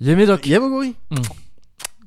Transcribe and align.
Yé 0.00 0.14
Médoc, 0.14 0.46
Y'a 0.46 0.60
Moguri 0.60 0.94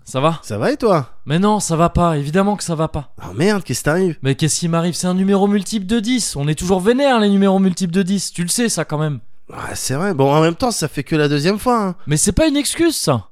ça 0.05 0.19
va? 0.19 0.39
Ça 0.43 0.57
va 0.57 0.71
et 0.73 0.77
toi? 0.77 1.09
Mais 1.25 1.39
non, 1.39 1.61
ça 1.61 1.77
va 1.77 1.87
pas, 1.89 2.17
évidemment 2.17 2.57
que 2.57 2.63
ça 2.65 2.75
va 2.75 2.89
pas. 2.89 3.13
Oh 3.23 3.33
merde, 3.33 3.63
qu'est-ce 3.63 3.79
qui 3.79 3.83
t'arrive? 3.85 4.17
Mais 4.21 4.35
qu'est-ce 4.35 4.59
qui 4.59 4.67
m'arrive? 4.67 4.93
C'est 4.93 5.07
un 5.07 5.13
numéro 5.13 5.47
multiple 5.47 5.85
de 5.85 6.01
10. 6.01 6.35
On 6.35 6.49
est 6.49 6.55
toujours 6.55 6.81
vénère 6.81 7.19
les 7.21 7.29
numéros 7.29 7.59
multiples 7.59 7.93
de 7.93 8.01
10. 8.03 8.33
Tu 8.33 8.43
le 8.43 8.49
sais 8.49 8.67
ça 8.67 8.83
quand 8.83 8.97
même. 8.97 9.19
Ah, 9.53 9.73
c'est 9.73 9.93
vrai. 9.93 10.13
Bon, 10.13 10.33
en 10.33 10.41
même 10.41 10.55
temps, 10.55 10.71
ça 10.71 10.89
fait 10.89 11.03
que 11.03 11.15
la 11.15 11.29
deuxième 11.29 11.59
fois. 11.59 11.81
hein. 11.81 11.95
Mais 12.07 12.17
c'est 12.17 12.33
pas 12.33 12.47
une 12.47 12.57
excuse 12.57 12.95
ça. 12.97 13.29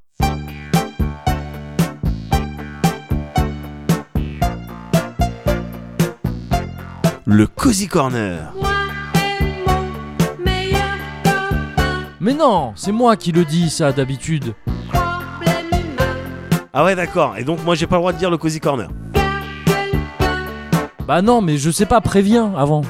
Le 7.25 7.45
Cozy 7.45 7.87
Corner. 7.87 8.53
Mais 12.21 12.33
non, 12.33 12.73
c'est 12.75 12.91
moi 12.91 13.15
qui 13.15 13.31
le 13.31 13.45
dis 13.45 13.69
ça 13.69 13.91
d'habitude. 13.91 14.53
Ah 16.73 16.83
ouais, 16.83 16.95
d'accord. 16.95 17.35
Et 17.37 17.43
donc, 17.43 17.63
moi, 17.63 17.75
j'ai 17.75 17.87
pas 17.87 17.95
le 17.95 18.01
droit 18.01 18.13
de 18.13 18.17
dire 18.17 18.29
le 18.29 18.37
Cozy 18.37 18.59
Corner. 18.59 18.89
Bah 21.07 21.21
non, 21.21 21.41
mais 21.41 21.57
je 21.57 21.71
sais 21.71 21.85
pas, 21.87 22.01
préviens 22.01 22.53
avant. 22.55 22.83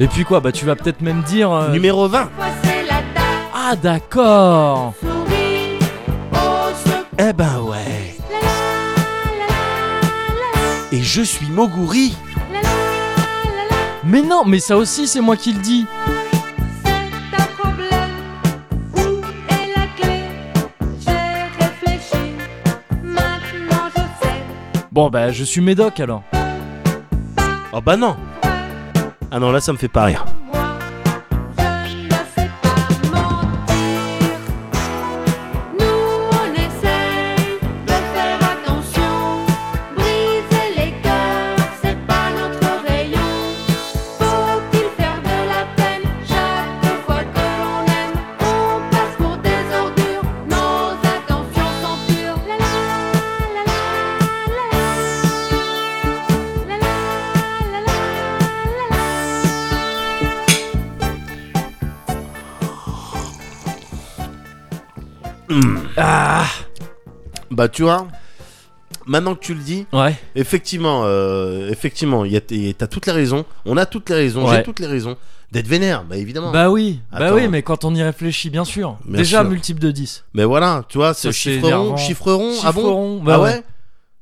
Et 0.00 0.06
puis 0.08 0.24
quoi 0.24 0.40
Bah 0.40 0.52
tu 0.52 0.64
vas 0.64 0.74
peut-être 0.76 1.00
même 1.00 1.22
dire. 1.22 1.50
euh, 1.52 1.70
Numéro 1.72 2.08
20. 2.08 2.22
Fois 2.36 2.44
c'est 2.62 2.82
la 2.82 2.96
tasse, 3.14 3.24
Ah 3.54 3.76
d'accord. 3.76 4.92
Eh 7.16 7.32
ben 7.32 7.60
ouais. 7.60 8.16
Et 10.90 11.00
je 11.00 11.22
suis 11.22 11.46
Moguri. 11.46 12.16
Mais 14.04 14.20
non, 14.22 14.44
mais 14.44 14.58
ça 14.58 14.76
aussi 14.76 15.06
c'est 15.06 15.20
moi 15.20 15.36
qui 15.36 15.52
le 15.52 15.60
dis. 15.60 15.86
Bon 24.90 25.10
bah 25.10 25.30
je 25.30 25.44
suis 25.44 25.60
médoc 25.60 25.98
alors. 26.00 26.22
Oh 27.72 27.80
bah 27.80 27.96
non. 27.96 28.16
Ah 29.30 29.38
non 29.40 29.50
là 29.50 29.60
ça 29.60 29.72
me 29.72 29.78
fait 29.78 29.88
pas 29.88 30.04
rire. 30.04 30.24
Bah, 67.64 67.68
tu 67.70 67.82
vois, 67.82 68.06
maintenant 69.06 69.34
que 69.34 69.40
tu 69.40 69.54
le 69.54 69.60
dis, 69.62 69.86
Ouais. 69.90 70.14
effectivement, 70.34 71.02
euh, 71.04 71.70
effectivement, 71.70 72.26
il 72.26 72.32
y 72.32 72.36
a- 72.36 72.74
t'as 72.74 72.86
toutes 72.86 73.06
les 73.06 73.12
raisons. 73.12 73.46
On 73.64 73.78
a 73.78 73.86
toutes 73.86 74.10
les 74.10 74.16
raisons. 74.16 74.46
Ouais. 74.46 74.56
J'ai 74.56 74.62
toutes 74.62 74.80
les 74.80 74.86
raisons 74.86 75.16
d'être 75.50 75.66
vénère. 75.66 76.04
Bah, 76.04 76.18
évidemment. 76.18 76.52
Bah 76.52 76.68
oui, 76.68 77.00
bah 77.10 77.18
Attends. 77.26 77.36
oui, 77.36 77.48
mais 77.48 77.62
quand 77.62 77.86
on 77.86 77.94
y 77.94 78.02
réfléchit, 78.02 78.50
bien 78.50 78.66
sûr. 78.66 78.98
Bien 79.06 79.16
Déjà 79.16 79.40
sûr. 79.40 79.48
multiple 79.48 79.80
de 79.80 79.90
10. 79.92 80.24
Mais 80.34 80.44
voilà, 80.44 80.84
tu 80.90 80.98
vois, 80.98 81.14
ce 81.14 81.22
Ça, 81.22 81.28
c'est 81.32 81.32
chiffre 81.52 81.62
rond, 81.62 81.68
énervant. 81.68 81.96
chiffre 81.96 82.32
rond, 82.34 82.52
ah 82.64 82.72
bon? 82.72 83.22
Bah 83.22 83.34
Ah 83.36 83.40
ouais. 83.40 83.62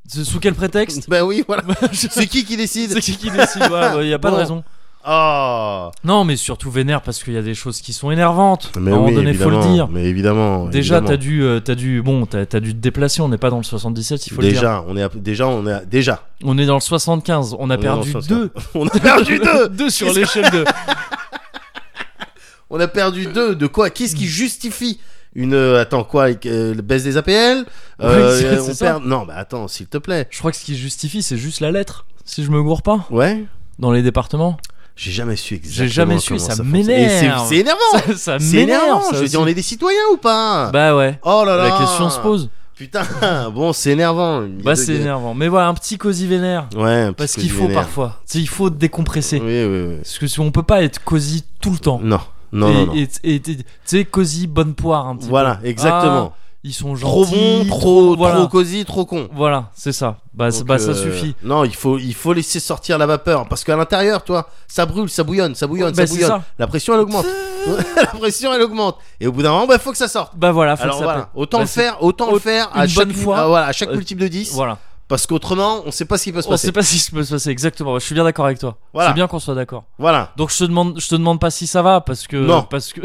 C'est 0.06 0.22
Sous 0.24 0.38
quel 0.38 0.54
prétexte? 0.54 1.08
Bah 1.10 1.24
oui, 1.24 1.42
voilà. 1.46 1.64
C'est 1.92 2.12
C'est 2.12 2.26
qui 2.28 2.44
qui 2.44 2.56
décide? 2.56 2.94
Qui 3.00 3.16
qui 3.16 3.28
décide? 3.30 3.62
Ouais, 3.72 4.06
y 4.06 4.12
a 4.14 4.18
pas 4.20 4.30
de 4.30 4.36
raison. 4.36 4.62
Oh 5.06 5.90
Non, 6.04 6.24
mais 6.24 6.36
surtout 6.36 6.70
vénère 6.70 7.02
parce 7.02 7.24
qu'il 7.24 7.32
y 7.32 7.36
a 7.36 7.42
des 7.42 7.54
choses 7.54 7.80
qui 7.80 7.92
sont 7.92 8.10
énervantes. 8.10 8.72
Mais 8.78 8.90
à 8.90 8.94
un 8.94 8.98
moment 8.98 9.08
oui, 9.08 9.14
donné, 9.14 9.34
faut 9.34 9.50
le 9.50 9.60
dire. 9.60 9.88
Mais 9.88 10.04
évidemment. 10.04 10.66
Déjà, 10.66 11.00
t'as 11.00 11.16
dû, 11.16 11.42
euh, 11.42 11.60
t'as 11.60 11.74
dû, 11.74 12.02
bon, 12.02 12.26
t'as 12.26 12.60
dû 12.60 12.72
te 12.72 12.78
déplacer. 12.78 13.20
On 13.20 13.28
n'est 13.28 13.38
pas 13.38 13.50
dans 13.50 13.58
le 13.58 13.64
77, 13.64 14.26
il 14.26 14.32
faut 14.32 14.40
le 14.40 14.48
dire. 14.48 14.60
Déjà, 14.60 14.84
on 14.86 14.96
est 14.96 15.02
à- 15.02 15.08
déjà, 15.08 15.48
on 15.48 15.66
est 15.66 15.72
à- 15.72 15.84
déjà. 15.84 16.26
On 16.44 16.56
est 16.56 16.66
dans 16.66 16.74
le 16.74 16.80
75. 16.80 17.56
On 17.58 17.70
a 17.70 17.76
On 17.76 17.80
perdu 17.80 18.12
deux. 18.28 18.50
On 18.74 18.86
a 18.86 18.98
perdu 18.98 19.38
deux. 19.38 19.68
deux 19.70 19.90
sur 19.90 20.12
l'échelle 20.12 20.50
de. 20.50 20.64
On 22.70 22.78
a 22.78 22.88
perdu 22.88 23.26
deux. 23.26 23.54
De 23.56 23.66
quoi? 23.66 23.90
Qu'est-ce 23.90 24.16
qui 24.16 24.26
justifie 24.26 25.00
une 25.34 25.54
euh, 25.54 25.80
attends 25.80 26.04
quoi 26.04 26.28
euh, 26.46 26.74
baisse 26.74 27.04
des 27.04 27.16
APL 27.16 27.64
Euh, 28.02 28.60
on 28.68 28.74
perd 28.74 29.04
non 29.06 29.24
bah 29.24 29.32
attends 29.36 29.66
s'il 29.66 29.86
te 29.86 29.96
plaît 29.96 30.28
Je 30.30 30.38
crois 30.38 30.50
que 30.50 30.58
ce 30.58 30.64
qui 30.64 30.76
justifie, 30.76 31.22
c'est 31.22 31.38
juste 31.38 31.60
la 31.60 31.70
lettre. 31.70 32.04
Si 32.26 32.44
je 32.44 32.50
me 32.50 32.62
gourre 32.62 32.82
pas, 32.82 33.06
ouais 33.10 33.44
dans 33.78 33.92
les 33.92 34.02
départements. 34.02 34.58
J'ai 35.02 35.12
jamais 35.12 35.36
su 35.36 35.54
exactement 35.54 35.86
J'ai 35.88 35.92
jamais 35.92 36.18
su, 36.18 36.38
ça 36.38 36.56
fonctionne. 36.56 36.68
m'énerve. 36.68 37.46
C'est- 37.48 37.56
énervant 37.56 37.80
Ça, 38.16 38.38
ça 38.38 38.38
m'énerve. 38.38 39.02
ça 39.02 39.10
je 39.14 39.18
veux 39.22 39.28
dire 39.28 39.40
on 39.40 39.46
est 39.46 39.54
des 39.54 39.62
citoyens 39.62 39.98
ou 40.12 40.16
pas? 40.16 40.70
Bah 40.72 40.94
ouais. 40.96 41.18
oh 41.24 41.42
là 41.44 41.56
là 41.56 41.64
La 41.68 41.78
question 41.78 42.08
se 42.10 42.20
pose. 42.20 42.50
putain 42.76 43.02
bon 43.54 43.72
c'est 43.72 43.90
énervant 43.90 44.42
Bah 44.64 44.76
c'est 44.76 44.94
énervant. 44.94 45.34
Mais 45.34 45.48
voilà, 45.48 45.68
un 45.68 45.74
petit 45.74 45.98
cosy 45.98 46.26
vénère. 46.26 46.68
ouais 46.76 46.90
un 47.02 47.12
petit 47.12 47.16
Parce 47.16 47.32
qu'il 47.34 47.50
faut 47.50 47.62
vénère. 47.66 47.82
parfois. 47.82 48.20
Tu 48.26 48.32
sais, 48.34 48.38
il 48.40 48.48
faut 48.48 48.70
décompresser. 48.70 49.40
oui 49.40 49.64
oui 49.64 49.84
oui 49.88 49.96
Parce 49.96 50.18
que 50.18 50.26
si 50.26 50.38
on 50.40 50.50
peut 50.52 50.62
pas 50.62 50.82
être 50.82 51.02
cosy 51.04 51.44
tout 51.60 51.70
le 51.72 51.78
temps. 51.78 52.00
non 52.02 52.20
non 52.52 52.68
et, 52.68 52.74
non, 52.74 52.86
non. 52.86 52.94
et- 52.94 53.08
et- 53.34 53.40
tu 53.40 53.56
sais, 53.86 54.04
cosy, 54.04 54.46
bonne 54.46 54.74
poire 54.74 55.06
un 55.08 55.16
petit 55.16 55.28
voilà 55.28 55.54
peu. 55.56 55.66
exactement 55.68 56.32
Ah, 56.34 56.38
ils 56.64 56.72
sont 56.72 56.94
trop 56.94 57.24
gentils. 57.24 57.64
bon 57.64 57.64
trop 57.76 58.16
voilà. 58.16 58.36
trop 58.36 58.48
cosy 58.48 58.84
trop 58.84 59.04
con 59.04 59.28
Voilà, 59.32 59.70
c'est 59.74 59.92
ça. 59.92 60.16
Bah, 60.32 60.50
Donc, 60.50 60.64
bah 60.64 60.78
ça 60.78 60.90
euh, 60.90 60.94
suffit. 60.94 61.34
Non, 61.42 61.64
il 61.64 61.74
faut, 61.74 61.98
il 61.98 62.14
faut 62.14 62.32
laisser 62.32 62.60
sortir 62.60 62.98
la 62.98 63.06
vapeur 63.06 63.48
parce 63.48 63.64
qu'à 63.64 63.76
l'intérieur, 63.76 64.22
toi, 64.24 64.48
ça 64.68 64.86
brûle, 64.86 65.08
ça 65.10 65.24
bouillonne, 65.24 65.54
ça 65.54 65.66
bouillonne, 65.66 65.92
Bah, 65.92 66.02
ça 66.02 66.06
c'est 66.06 66.12
bouillonne. 66.14 66.28
ça. 66.30 66.42
La 66.58 66.66
pression, 66.66 66.94
elle 66.94 67.00
augmente. 67.00 67.26
la 67.96 68.06
pression, 68.06 68.52
elle 68.54 68.62
augmente. 68.62 68.96
Et 69.20 69.26
au 69.26 69.32
bout 69.32 69.42
d'un 69.42 69.50
moment, 69.50 69.66
bah, 69.66 69.78
faut 69.78 69.90
que 69.92 69.96
ça 69.98 70.08
sorte. 70.08 70.32
Bah 70.36 70.52
voilà, 70.52 70.76
faut 70.76 70.84
Alors 70.84 70.96
que 70.96 71.00
ça 71.00 71.04
voilà, 71.04 71.28
autant 71.34 71.58
Bah, 71.58 71.64
le 71.64 71.68
faire, 71.68 72.02
autant 72.02 72.28
au- 72.28 72.34
le 72.34 72.38
faire 72.38 72.70
à 72.74 72.84
une 72.84 72.88
chaque 72.88 73.06
bonne 73.08 73.16
fois. 73.16 73.38
ah, 73.40 73.46
voilà, 73.48 73.66
à 73.66 73.72
chaque 73.72 73.90
Euh, 73.90 73.96
multiple 73.96 74.22
de 74.22 74.28
10 74.28 74.52
Voilà. 74.54 74.78
parce 75.08 75.26
qu'autrement, 75.26 75.82
on 75.84 75.90
sait 75.90 76.04
pas 76.06 76.16
ce 76.18 76.24
qui 76.24 76.32
peut 76.32 76.42
se 76.42 76.48
On 76.48 76.52
passer. 76.52 76.68
sait 76.68 76.72
pas 76.72 76.82
si 76.82 76.98
ça 76.98 77.10
peut 77.12 77.22
se 77.24 77.34
passer 77.34 77.50
exactement. 77.50 77.98
Je 77.98 78.04
suis 78.04 78.14
bien 78.14 78.24
d'accord 78.24 78.46
avec 78.46 78.58
toi. 78.58 78.76
Voilà. 78.94 79.10
C'est 79.10 79.14
bien 79.14 79.26
qu'on 79.28 79.38
soit 79.38 79.54
d'accord. 79.54 79.84
Voilà. 79.98 80.30
Donc 80.36 80.50
je 80.50 80.58
te 80.58 80.64
demande, 80.64 80.98
je 80.98 81.06
te 81.08 81.14
demande 81.16 81.38
pas 81.40 81.50
si 81.50 81.66
ça 81.66 81.82
va 81.82 82.00
parce 82.00 82.26
que 82.26 82.36
Non. 82.36 82.62
parce 82.62 82.92
que 82.92 83.00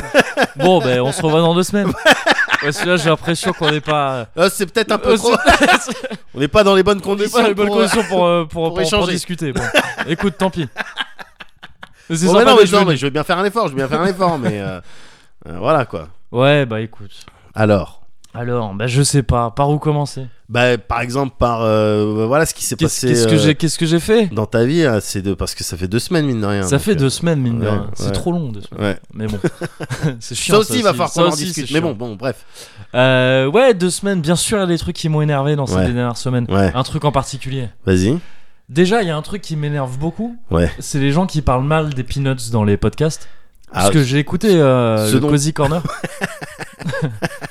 bon 0.56 0.78
ben 0.80 1.00
on 1.00 1.12
se 1.12 1.20
revoit 1.22 1.40
dans 1.40 1.54
deux 1.54 1.62
semaines. 1.62 1.92
Parce 2.62 2.78
que 2.78 2.88
là 2.88 2.96
j'ai 2.96 3.08
l'impression 3.10 3.52
qu'on 3.52 3.70
n'est 3.70 3.80
pas. 3.80 4.26
Là, 4.36 4.48
c'est 4.50 4.66
peut-être 4.66 4.92
un 4.92 4.98
peu 4.98 5.10
Euh, 5.12 5.16
trop. 5.16 5.34
on 6.34 6.40
n'est 6.40 6.48
pas 6.48 6.62
dans 6.64 6.74
les 6.74 6.82
bonnes 6.82 6.98
on 7.04 7.16
n'est 7.16 7.16
conditions. 7.26 7.36
pas 7.38 7.42
dans 7.42 7.48
les 7.48 7.54
bonnes 7.54 7.66
pour, 7.66 7.76
conditions 7.76 8.04
pour 8.04 8.26
euh, 8.26 8.44
pour, 8.44 8.48
pour 8.48 8.62
pour- 8.64 8.72
pour 8.74 8.80
échanger. 8.80 9.12
discuter. 9.12 9.52
Bon. 9.52 9.62
Écoute, 10.06 10.34
tant 10.38 10.50
pis. 10.50 10.68
Mais 12.08 12.16
C'est 12.16 12.26
Bon, 12.26 12.32
sympa 12.32 12.44
mais 12.44 12.50
non, 12.50 12.78
mais, 12.80 12.84
non, 12.92 12.96
je 12.96 13.06
veux 13.06 13.10
bien 13.10 13.24
faire 13.24 13.38
un 13.38 13.44
effort, 13.44 13.64
je 13.66 13.70
veux 13.72 13.76
bien 13.76 13.88
faire 13.88 14.00
un 14.00 14.06
effort, 14.06 14.38
mais 14.38 14.60
euh, 14.60 14.80
euh, 15.48 15.58
voilà 15.58 15.84
quoi. 15.86 16.08
Ouais 16.30 16.64
bah 16.66 16.80
écoute. 16.80 17.12
Alors. 17.54 18.01
Alors 18.34 18.72
bah 18.74 18.86
je 18.86 19.02
sais 19.02 19.22
pas 19.22 19.50
par 19.50 19.70
où 19.70 19.78
commencer? 19.78 20.26
Bah, 20.48 20.76
par 20.76 21.00
exemple, 21.00 21.34
par 21.38 21.62
euh, 21.62 22.26
voilà 22.26 22.44
ce 22.44 22.52
qui 22.54 22.64
s'est 22.64 22.76
passé 22.76 23.08
qu'est-ce 23.08 23.26
que 23.26 23.34
euh, 23.34 23.38
j'ai 23.38 23.54
qu'est-ce 23.54 23.78
que 23.78 23.86
j'ai 23.86 24.00
fait? 24.00 24.26
dans 24.32 24.44
ta 24.46 24.64
vie, 24.64 24.84
hein, 24.84 24.98
c'est 25.00 25.22
de 25.22 25.32
parce 25.34 25.54
que 25.54 25.64
ça 25.64 25.76
fait 25.76 25.88
deux 25.88 25.98
semaines 25.98 26.26
mine 26.26 26.40
de 26.40 26.46
rien. 26.46 26.62
Ça 26.62 26.76
donc, 26.76 26.80
fait 26.84 26.92
euh, 26.92 26.96
deux 26.96 27.10
semaines 27.10 27.40
mine 27.40 27.58
de 27.58 27.64
ouais, 27.64 27.70
rien. 27.70 27.90
C'est 27.94 28.06
ouais. 28.06 28.12
trop 28.12 28.32
long 28.32 28.50
deux 28.50 28.60
semaines. 28.60 28.84
Ouais. 28.84 28.98
Mais 29.14 29.26
bon, 29.26 29.38
c'est 30.20 30.34
chiant. 30.34 30.54
Ça 30.56 30.60
aussi, 30.60 30.78
il 30.78 30.82
va 30.82 30.90
falloir 30.92 31.12
qu'on 31.12 31.24
en 31.24 31.34
discute. 31.34 31.70
Mais 31.72 31.80
bon, 31.80 31.92
bon, 31.94 32.16
bref. 32.16 32.44
Euh, 32.94 33.46
ouais, 33.50 33.74
deux 33.74 33.90
semaines. 33.90 34.20
Bien 34.20 34.36
sûr, 34.36 34.58
il 34.58 34.60
y 34.60 34.64
a 34.64 34.66
des 34.66 34.78
trucs 34.78 34.96
qui 34.96 35.08
m'ont 35.08 35.22
énervé 35.22 35.56
dans 35.56 35.66
ces 35.66 35.76
dernières 35.76 36.16
semaines. 36.16 36.46
Un 36.50 36.82
truc 36.82 37.04
en 37.04 37.12
particulier. 37.12 37.68
Vas-y. 37.86 38.18
Déjà, 38.68 39.02
il 39.02 39.08
y 39.08 39.10
a 39.10 39.16
un 39.16 39.22
truc 39.22 39.42
qui 39.42 39.56
m'énerve 39.56 39.98
beaucoup. 39.98 40.36
Ouais. 40.50 40.70
C'est 40.78 40.98
les 40.98 41.12
gens 41.12 41.26
qui 41.26 41.42
parlent 41.42 41.64
mal 41.64 41.92
des 41.92 42.04
peanuts 42.04 42.50
dans 42.52 42.64
les 42.64 42.78
podcasts. 42.78 43.28
Parce 43.72 43.88
Ah, 43.88 43.90
que 43.90 44.02
j'ai 44.02 44.18
écouté 44.18 44.48
euh, 44.50 45.10
le 45.12 45.20
dont- 45.20 45.28
Cozy 45.28 45.52
Corner. 45.52 45.82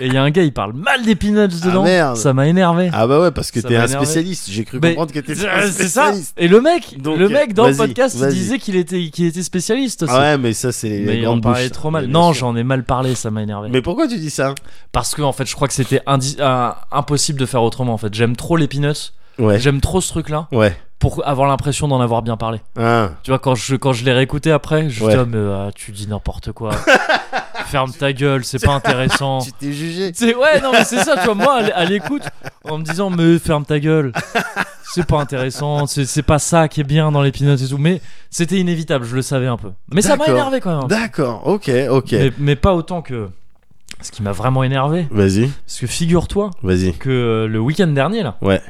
Et 0.00 0.06
il 0.06 0.14
y 0.14 0.16
a 0.16 0.22
un 0.22 0.30
gars, 0.30 0.42
il 0.42 0.52
parle 0.52 0.72
mal 0.72 1.02
des 1.04 1.14
peanuts 1.14 1.46
dedans. 1.62 1.84
merde. 1.84 2.16
Ça 2.16 2.32
m'a 2.32 2.48
énervé. 2.48 2.90
Ah 2.92 3.06
bah 3.06 3.20
ouais, 3.20 3.30
parce 3.30 3.50
que 3.50 3.60
t'es 3.60 3.76
un 3.76 3.86
spécialiste. 3.86 4.46
J'ai 4.50 4.64
cru 4.64 4.78
Mais- 4.82 4.88
comprendre 4.90 5.12
que 5.12 5.18
t'étais 5.20 5.46
un 5.46 5.60
c'est 5.70 5.88
ça. 5.88 6.04
spécialiste. 6.06 6.34
Et 6.38 6.48
le 6.48 6.60
mec, 6.60 7.00
Donc, 7.00 7.18
le 7.18 7.28
mec 7.28 7.52
dans 7.52 7.68
le 7.68 7.76
podcast, 7.76 8.16
il 8.20 8.28
disait 8.28 8.58
qu'il 8.58 8.76
était, 8.76 9.10
qu'il 9.10 9.26
était 9.26 9.42
spécialiste 9.42 10.02
aussi. 10.04 10.12
Ah 10.16 10.20
ouais, 10.20 10.38
mais 10.38 10.54
ça, 10.54 10.72
c'est 10.72 10.88
les 10.88 11.00
mais 11.00 11.18
il 11.18 11.26
en 11.28 11.36
grandes 11.36 11.54
bouches, 11.54 11.70
trop 11.70 11.90
mal. 11.90 12.06
Non, 12.06 12.32
j'en 12.32 12.56
ai 12.56 12.64
mal 12.64 12.82
parlé, 12.84 13.14
ça 13.14 13.30
m'a 13.30 13.42
énervé. 13.42 13.68
Mais 13.70 13.82
pourquoi 13.82 14.08
tu 14.08 14.16
dis 14.16 14.30
ça? 14.30 14.54
Parce 14.90 15.14
que 15.14 15.20
en 15.22 15.32
fait, 15.32 15.44
je 15.46 15.54
crois 15.54 15.68
que 15.68 15.74
c'était 15.74 16.00
euh, 16.08 16.70
impossible 16.90 17.38
de 17.38 17.46
faire 17.46 17.62
autrement. 17.62 17.92
En 17.92 17.98
fait, 17.98 18.14
j'aime 18.14 18.36
trop 18.36 18.56
les 18.56 18.68
peanuts. 18.68 19.12
Ouais. 19.38 19.58
J'aime 19.58 19.80
trop 19.80 20.00
ce 20.00 20.08
truc-là 20.08 20.48
Ouais. 20.52 20.76
pour 20.98 21.26
avoir 21.26 21.46
l'impression 21.48 21.88
d'en 21.88 22.00
avoir 22.00 22.22
bien 22.22 22.36
parlé. 22.36 22.60
Ah. 22.78 23.10
Tu 23.22 23.30
vois, 23.30 23.38
quand 23.38 23.54
je, 23.54 23.76
quand 23.76 23.92
je 23.92 24.04
l'ai 24.04 24.12
réécouté 24.12 24.50
après, 24.50 24.88
je 24.90 25.04
Ouais. 25.04 25.12
dis, 25.14 25.20
oh, 25.22 25.26
mais 25.26 25.36
euh, 25.36 25.70
tu 25.74 25.92
dis 25.92 26.06
n'importe 26.08 26.52
quoi. 26.52 26.70
ferme 27.70 27.92
ta 27.92 28.12
gueule, 28.12 28.44
c'est 28.44 28.64
pas 28.64 28.74
intéressant. 28.74 29.38
Tu 29.44 29.52
t'es 29.52 29.72
jugé. 29.72 30.10
C'est 30.14 30.34
ouais, 30.34 30.60
non 30.60 30.72
mais 30.72 30.84
c'est 30.84 30.98
ça, 30.98 31.16
tu 31.16 31.24
vois, 31.24 31.34
moi 31.34 31.54
à 31.74 31.84
l'écoute, 31.84 32.22
en 32.64 32.78
me 32.78 32.84
disant 32.84 33.10
mais 33.10 33.38
ferme 33.38 33.64
ta 33.64 33.78
gueule, 33.78 34.12
c'est 34.82 35.06
pas 35.06 35.20
intéressant, 35.20 35.86
c'est 35.86 36.22
pas 36.22 36.38
ça 36.38 36.68
qui 36.68 36.80
est 36.80 36.84
bien 36.84 37.12
dans 37.12 37.22
les 37.22 37.32
peanuts 37.32 37.62
et 37.62 37.68
tout, 37.68 37.78
mais 37.78 38.00
c'était 38.28 38.58
inévitable, 38.58 39.04
je 39.04 39.14
le 39.14 39.22
savais 39.22 39.46
un 39.46 39.56
peu. 39.56 39.70
Mais 39.92 40.02
ça 40.02 40.16
m'a 40.16 40.26
énervé 40.26 40.60
quand 40.60 40.80
même. 40.80 40.88
D'accord, 40.88 41.46
ok, 41.46 41.70
ok. 41.90 42.12
Mais, 42.12 42.32
mais 42.38 42.56
pas 42.56 42.74
autant 42.74 43.02
que 43.02 43.28
ce 44.02 44.10
qui 44.10 44.22
m'a 44.22 44.32
vraiment 44.32 44.64
énervé, 44.64 45.06
Vas-y, 45.10 45.48
parce 45.66 45.78
que 45.78 45.86
figure-toi 45.86 46.50
que 46.98 47.10
euh, 47.10 47.46
le 47.46 47.60
week-end 47.60 47.88
dernier 47.88 48.22
là, 48.22 48.36
Ouais, 48.42 48.60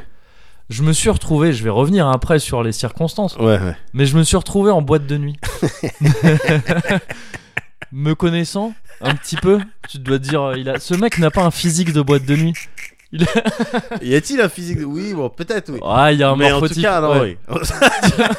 je 0.69 0.83
me 0.83 0.93
suis 0.93 1.11
retrouvé, 1.11 1.53
je 1.53 1.65
vais 1.65 1.71
revenir 1.71 2.09
après 2.09 2.39
sur 2.39 2.63
les 2.63 2.73
circonstances, 2.73 3.37
ouais, 3.37 3.59
ouais. 3.59 3.77
mais 3.93 4.07
je 4.07 4.17
me 4.17 4.23
suis 4.23 4.37
retrouvé 4.37 4.71
en 4.71 4.83
boîte 4.83 5.07
de 5.07 5.17
nuit. 5.17 5.37
me 7.93 8.15
connaissant 8.15 8.73
un 9.01 9.15
petit 9.15 9.37
peu, 9.37 9.59
tu 9.89 9.99
dois 9.99 10.19
te 10.19 10.25
dire, 10.29 10.43
euh, 10.43 10.59
il 10.59 10.69
a... 10.69 10.79
ce 10.79 10.95
mec 10.95 11.19
n'a 11.19 11.31
pas 11.31 11.43
un 11.43 11.51
physique 11.51 11.93
de 11.93 12.01
boîte 12.03 12.25
de 12.25 12.37
nuit. 12.37 12.55
Il 13.13 13.25
a- 13.25 13.27
Y 14.05 14.15
a-t-il 14.15 14.41
un 14.41 14.49
physique 14.49 14.79
de... 14.81 14.85
Oui, 14.85 15.13
bon, 15.15 15.29
peut-être, 15.31 15.73
oui. 15.73 15.81
Ah, 15.85 16.13
il 16.13 16.19
y 16.19 16.23
a 16.23 16.31
un 16.31 16.37
Mais 16.37 16.53
en 16.53 16.61
tout 16.61 16.81
cas, 16.81 17.01
non, 17.01 17.21
ouais. 17.21 17.39
oui. 17.51 17.59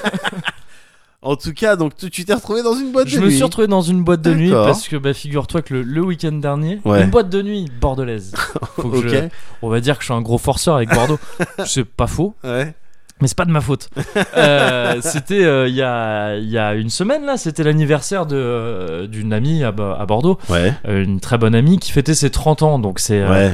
en 1.23 1.35
tout 1.35 1.53
cas, 1.53 1.75
donc 1.75 1.95
tu 1.95 2.25
t'es 2.25 2.33
retrouvé 2.33 2.63
dans 2.63 2.73
une 2.73 2.91
boîte 2.91 3.07
Je 3.07 3.17
de 3.17 3.21
me 3.21 3.27
nuit. 3.27 3.35
suis 3.35 3.43
retrouvé 3.43 3.67
dans 3.67 3.81
une 3.81 4.03
boîte 4.03 4.21
de 4.21 4.33
nuit 4.33 4.49
parce 4.51 4.87
que 4.87 4.95
bah, 4.95 5.13
figure-toi 5.13 5.61
que 5.61 5.73
le, 5.75 5.81
le 5.83 6.01
week-end 6.01 6.31
dernier, 6.31 6.79
Ouais. 6.85 7.03
une 7.03 7.09
boîte 7.11 7.29
de 7.29 7.41
nuit 7.41 7.67
bordelaise. 7.79 8.33
Faut 8.75 8.89
que 8.89 9.07
je- 9.07 9.27
on 9.61 9.69
va 9.69 9.79
dire 9.81 9.95
que 9.97 10.01
je 10.01 10.05
suis 10.05 10.13
un 10.13 10.21
gros 10.21 10.37
forceur 10.39 10.75
avec 10.75 10.89
Bordeaux. 10.89 11.19
c'est 11.65 11.85
pas 11.85 12.07
faux, 12.07 12.33
Ouais. 12.43 12.73
Mais 13.21 13.27
c'est 13.27 13.37
pas 13.37 13.45
de 13.45 13.51
ma 13.51 13.61
faute. 13.61 13.89
Euh, 14.37 14.97
c'était 15.01 15.43
euh, 15.43 15.67
il 15.67 15.75
y, 15.75 15.81
a, 15.81 16.35
y 16.37 16.57
a 16.57 16.73
une 16.73 16.89
semaine 16.89 17.25
là, 17.25 17.37
c'était 17.37 17.63
l'anniversaire 17.63 18.25
de, 18.25 18.35
euh, 18.35 19.07
d'une 19.07 19.33
amie 19.33 19.63
à, 19.63 19.71
Bo- 19.71 19.93
à 19.97 20.05
Bordeaux, 20.05 20.37
Ouais. 20.49 20.73
Une 20.87 21.19
très 21.19 21.37
bonne 21.37 21.53
amie 21.55 21.77
qui 21.79 21.91
fêtait 21.91 22.13
ses 22.15 22.29
30 22.29 22.61
ans. 22.63 22.79
Donc 22.79 22.99
c'est 22.99 23.25
Ouais. 23.27 23.53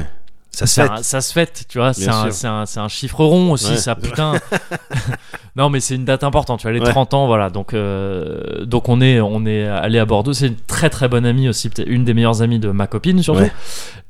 Ça 0.58 0.66
se 0.66 0.74
c'est 0.74 0.82
fait. 0.86 0.90
un- 0.90 1.02
ça 1.02 1.20
se 1.20 1.32
fête, 1.32 1.64
tu 1.68 1.78
vois. 1.78 1.92
C'est 1.92 2.06
Bien 2.06 2.24
un, 2.44 2.64
un, 2.64 2.82
un 2.84 2.88
chiffre 2.88 3.24
rond 3.24 3.52
aussi, 3.52 3.70
Ouais. 3.72 3.76
ça 3.76 3.94
putain. 3.94 4.32
non, 5.56 5.70
mais 5.70 5.80
c'est 5.80 5.94
une 5.94 6.04
date 6.04 6.24
importante, 6.24 6.60
tu 6.60 6.64
vois, 6.66 6.72
les 6.72 6.80
Ouais. 6.80 6.90
30 6.90 7.14
ans, 7.14 7.26
voilà. 7.26 7.50
Donc, 7.50 7.74
euh, 7.74 8.64
donc 8.64 8.88
on 8.88 9.00
est, 9.00 9.20
on 9.20 9.44
est 9.46 9.66
allé 9.66 9.98
à 9.98 10.04
Bordeaux. 10.04 10.32
C'est 10.32 10.48
une 10.48 10.56
très 10.56 10.90
très 10.90 11.08
bonne 11.08 11.26
amie 11.26 11.48
aussi, 11.48 11.70
une 11.86 12.04
des 12.04 12.14
meilleures 12.14 12.42
amies 12.42 12.58
de 12.58 12.70
ma 12.70 12.86
copine 12.86 13.22
surtout. 13.22 13.40
Ouais. 13.42 13.52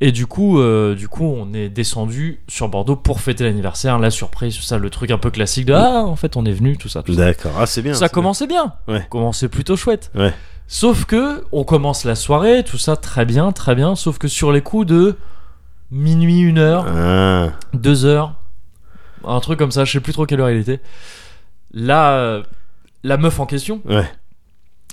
Et 0.01 0.13
du 0.13 0.27
coup, 0.27 0.61
euh, 0.61 0.95
du 0.95 1.09
coup, 1.09 1.25
on 1.25 1.53
est 1.55 1.69
descendu 1.69 2.41
sur 2.49 2.69
Bordeaux 2.69 2.97
pour 2.97 3.21
fêter 3.21 3.45
l'anniversaire, 3.45 3.99
la 3.99 4.11
surprise, 4.11 4.57
tout 4.57 4.63
ça, 4.63 4.79
le 4.79 4.91
truc 4.91 5.11
un 5.11 5.19
peu 5.19 5.31
classique 5.31 5.67
de 5.67 5.73
ah, 5.75 6.05
en 6.05 6.17
fait, 6.17 6.37
on 6.37 6.45
est 6.45 6.53
venu, 6.53 6.77
tout 6.77 6.89
ça. 6.89 7.03
D'accord. 7.09 7.53
Ah, 7.59 7.67
c'est 7.67 7.83
bien. 7.83 7.95
ça 7.95 8.09
commençait 8.09 8.47
bien, 8.47 8.75
Ouais. 8.87 9.07
commençait 9.11 9.49
plutôt 9.49 9.77
chouette. 9.77 10.11
Ouais. 10.15 10.33
Sauf 10.67 11.05
que 11.07 11.45
on 11.51 11.65
commence 11.65 12.05
la 12.05 12.15
soirée, 12.15 12.63
tout 12.63 12.77
ça 12.79 12.95
très 12.97 13.25
bien, 13.25 13.53
très 13.53 13.75
bien. 13.75 13.97
Sauf 13.97 14.19
que 14.19 14.29
sur 14.29 14.53
les 14.53 14.61
coups 14.61 14.87
de 14.87 15.17
minuit, 15.91 16.41
une 16.41 16.59
heure. 16.59 16.87
Ah. 16.89 17.49
deux 17.75 18.05
heures, 18.05 18.35
un 19.25 19.41
truc 19.41 19.59
comme 19.59 19.73
ça, 19.73 19.85
je 19.85 19.93
sais 19.93 20.01
plus 20.01 20.13
trop 20.13 20.27
quelle 20.27 20.41
heure 20.41 20.51
il 20.51 20.59
était. 20.59 20.81
Là, 21.73 22.13
euh, 22.13 22.43
la 23.05 23.17
meuf 23.17 23.39
en 23.41 23.47
question, 23.47 23.81
Ouais. 23.85 24.05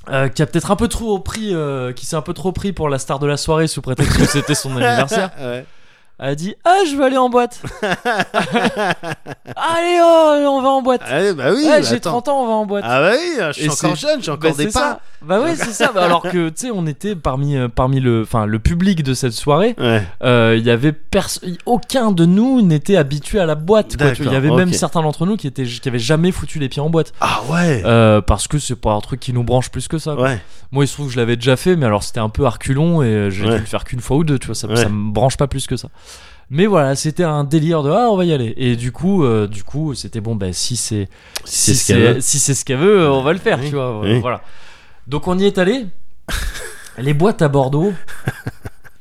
euh, 0.10 0.28
qui 0.30 0.42
a 0.42 0.46
peut-être 0.46 0.72
un 0.72 0.76
peu 0.76 0.88
trop 0.88 1.20
pris, 1.20 1.54
euh, 1.54 1.92
qui 1.94 2.06
s'est 2.06 2.16
un 2.16 2.22
peu 2.22 2.34
trop 2.34 2.52
pris 2.52 2.74
pour 2.74 2.90
la 2.90 3.00
star 3.00 3.20
de 3.20 3.28
la 3.28 3.38
soirée 3.38 3.68
sous 3.68 3.82
prétexte 3.82 4.18
que 4.18 4.26
c'était 4.26 4.56
son 4.56 4.72
anniversaire, 4.78 5.32
ouais. 5.40 5.66
A 6.18 6.34
dit 6.36 6.56
ah 6.64 6.80
je 6.90 6.96
veux 6.96 7.04
aller 7.04 7.18
en 7.18 7.30
boîte. 7.30 7.62
Allez 9.56 10.00
oh, 10.02 10.48
on 10.50 10.62
va 10.62 10.70
en 10.70 10.82
boîte. 10.82 11.02
Allez, 11.06 11.34
bah 11.34 11.50
oui. 11.54 11.64
Ouais, 11.64 11.82
bah, 11.82 11.82
j'ai 11.82 11.96
attends. 11.96 12.22
30 12.22 12.28
ans, 12.30 12.44
on 12.44 12.48
va 12.48 12.54
en 12.54 12.66
boîte. 12.66 12.84
Ah 12.88 13.02
bah 13.02 13.12
oui, 13.14 13.44
je 13.48 13.52
suis 13.54 13.66
Et 13.66 13.70
encore 13.70 13.98
c'est- 13.98 14.08
jeune, 14.08 14.24
j'ai 14.24 14.32
encore 14.32 14.52
Bah, 14.52 14.58
des 14.58 14.66
pas. 14.66 14.72
ça. 14.72 15.00
Bah 15.22 15.42
ouais, 15.42 15.56
c'est 15.56 15.72
ça. 15.72 15.92
Bah, 15.94 16.04
alors 16.06 16.22
que 16.22 16.50
tu 16.50 16.68
sais, 16.68 16.72
on 16.72 16.86
était 16.86 17.16
parmi 17.16 17.56
euh, 17.58 17.68
parmi 17.68 18.00
le 18.00 18.22
enfin 18.22 18.46
le 18.46 18.60
public 18.60 19.02
de 19.04 19.14
cette 19.14 19.34
soirée. 19.34 19.76
Ouais. 19.80 20.04
Euh, 20.24 20.56
Il 20.58 20.66
y 20.66 20.70
avait 20.70 20.94
aucun 21.66 22.12
de 22.12 22.26
nous 22.26 22.62
n'était 22.62 22.98
habitué 22.98 23.40
à 23.40 23.46
la 23.46 23.56
boîte. 23.56 23.96
Il 24.20 24.32
y 24.32 24.36
avait 24.36 24.52
même 24.52 24.74
certains 24.74 25.02
d'entre 25.02 25.26
nous 25.26 25.36
qui 25.38 25.48
étaient 25.48 25.64
qui 25.66 25.88
avaient 25.90 26.00
jamais 26.00 26.32
foutu 26.32 26.60
les 26.60 26.70
pieds 26.70 26.82
en 26.82 26.90
boîte 26.90 27.14
Ah 27.22 27.42
ouais. 27.50 27.82
Euh, 27.86 28.22
parce 28.22 28.48
que 28.48 28.60
c'est 28.60 28.76
pas 28.80 28.92
un 28.94 29.02
truc 29.02 29.20
qui 29.20 29.34
nous 29.34 29.44
branche 29.44 29.70
plus 29.70 29.88
que 29.88 29.98
ça. 29.98 30.14
quoi. 30.16 30.24
Ouais. 30.24 30.40
Moi, 30.72 30.84
il 30.84 30.88
se 30.88 30.94
trouve 30.94 31.08
que 31.08 31.14
je 31.14 31.18
l'avais 31.18 31.36
déjà 31.36 31.56
fait, 31.56 31.76
mais 31.76 31.86
alors 31.86 32.04
c'était 32.04 32.20
un 32.20 32.30
peu 32.30 32.46
arculon 32.46 33.02
et 33.02 33.30
j'ai 33.32 33.46
dû 33.46 33.52
le 33.52 33.58
faire 33.66 33.84
qu'une 33.84 34.02
fois 34.02 34.18
ou 34.18 34.24
deux. 34.24 34.38
Tu 34.40 34.48
vois, 34.48 34.56
ça, 34.56 34.68
ça 34.76 34.90
me 34.90 35.12
branche 35.12 35.38
pas 35.38 35.48
plus 35.48 35.68
que 35.68 35.78
ça. 35.78 35.88
Mais 36.52 36.66
voilà, 36.68 36.96
c'était 36.96 37.24
un 37.24 37.44
délire 37.44 37.82
de 37.84 37.90
ah 37.90 38.08
on 38.12 38.18
va 38.18 38.26
y 38.26 38.32
aller. 38.34 38.54
Et 38.58 38.76
du 38.76 38.92
coup, 38.92 39.24
euh, 39.26 39.48
du 39.48 39.64
coup, 39.64 39.94
c'était 39.96 40.22
bon. 40.22 40.36
Bah 40.36 40.54
si 40.54 40.76
c'est 40.76 41.08
Si 41.44 41.74
c'est 41.74 41.74
si 41.74 41.78
ce 41.78 41.88
qu'elle 41.94 42.14
veut. 42.16 42.22
si 42.22 42.40
c'est 42.40 42.54
ce 42.54 42.64
qu'elle 42.66 42.78
veut, 42.78 43.02
euh, 43.02 43.12
on 43.12 43.24
va 43.24 43.34
le 43.34 43.40
faire. 43.40 43.58
Oui. 43.60 43.70
Tu 43.70 43.76
vois, 43.76 44.00
Oui. 44.02 44.20
voilà. 44.20 44.42
Donc 45.08 45.28
on 45.28 45.38
y 45.40 45.46
est 45.46 45.58
allé. 45.58 45.86
Les 46.98 47.14
boîtes 47.14 47.42
à 47.42 47.48
Bordeaux. 47.50 47.94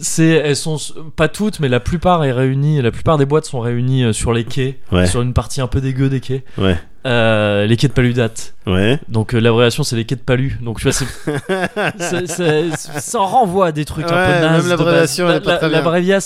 C'est, 0.01 0.27
elles 0.27 0.57
sont 0.57 0.77
pas 1.15 1.29
toutes, 1.29 1.61
mais 1.61 1.69
la 1.69 1.79
plupart 1.81 2.25
est 2.25 2.33
réunie. 2.33 2.83
La 2.83 2.91
plupart 2.91 3.17
des 3.17 3.27
boîtes 3.27 3.45
sont 3.45 3.61
réunies 3.61 4.03
euh, 4.05 4.13
sur 4.13 4.33
les 4.33 4.45
quais, 4.45 4.81
Ouais. 4.91 5.07
sur 5.07 5.23
une 5.23 5.33
partie 5.33 5.61
un 5.61 5.69
peu 5.69 5.81
dégueu 5.81 6.09
des 6.09 6.21
quais, 6.21 6.45
Ouais. 6.59 6.77
Euh, 7.07 7.67
les 7.67 7.77
quais 7.77 7.87
de 7.89 7.93
Paludate. 7.93 8.55
Ouais. 8.67 8.99
Donc 9.09 9.35
euh, 9.35 9.39
l'abréviation 9.39 9.85
c'est 9.85 9.95
les 9.95 10.05
quais 10.05 10.17
de 10.17 10.21
Palu. 10.23 10.59
Donc 10.63 10.81
tu 10.81 10.85
vois, 10.91 10.93
c'est, 10.93 11.07
ça 12.77 13.19
renvoie 13.21 13.67
à 13.69 13.73
des 13.73 13.85
trucs 13.85 14.07
un 14.07 14.09
peu 14.09 14.15
nazes. 14.15 14.63
même 14.63 14.69
l'abréviation, 14.71 15.29
La- 15.29 15.37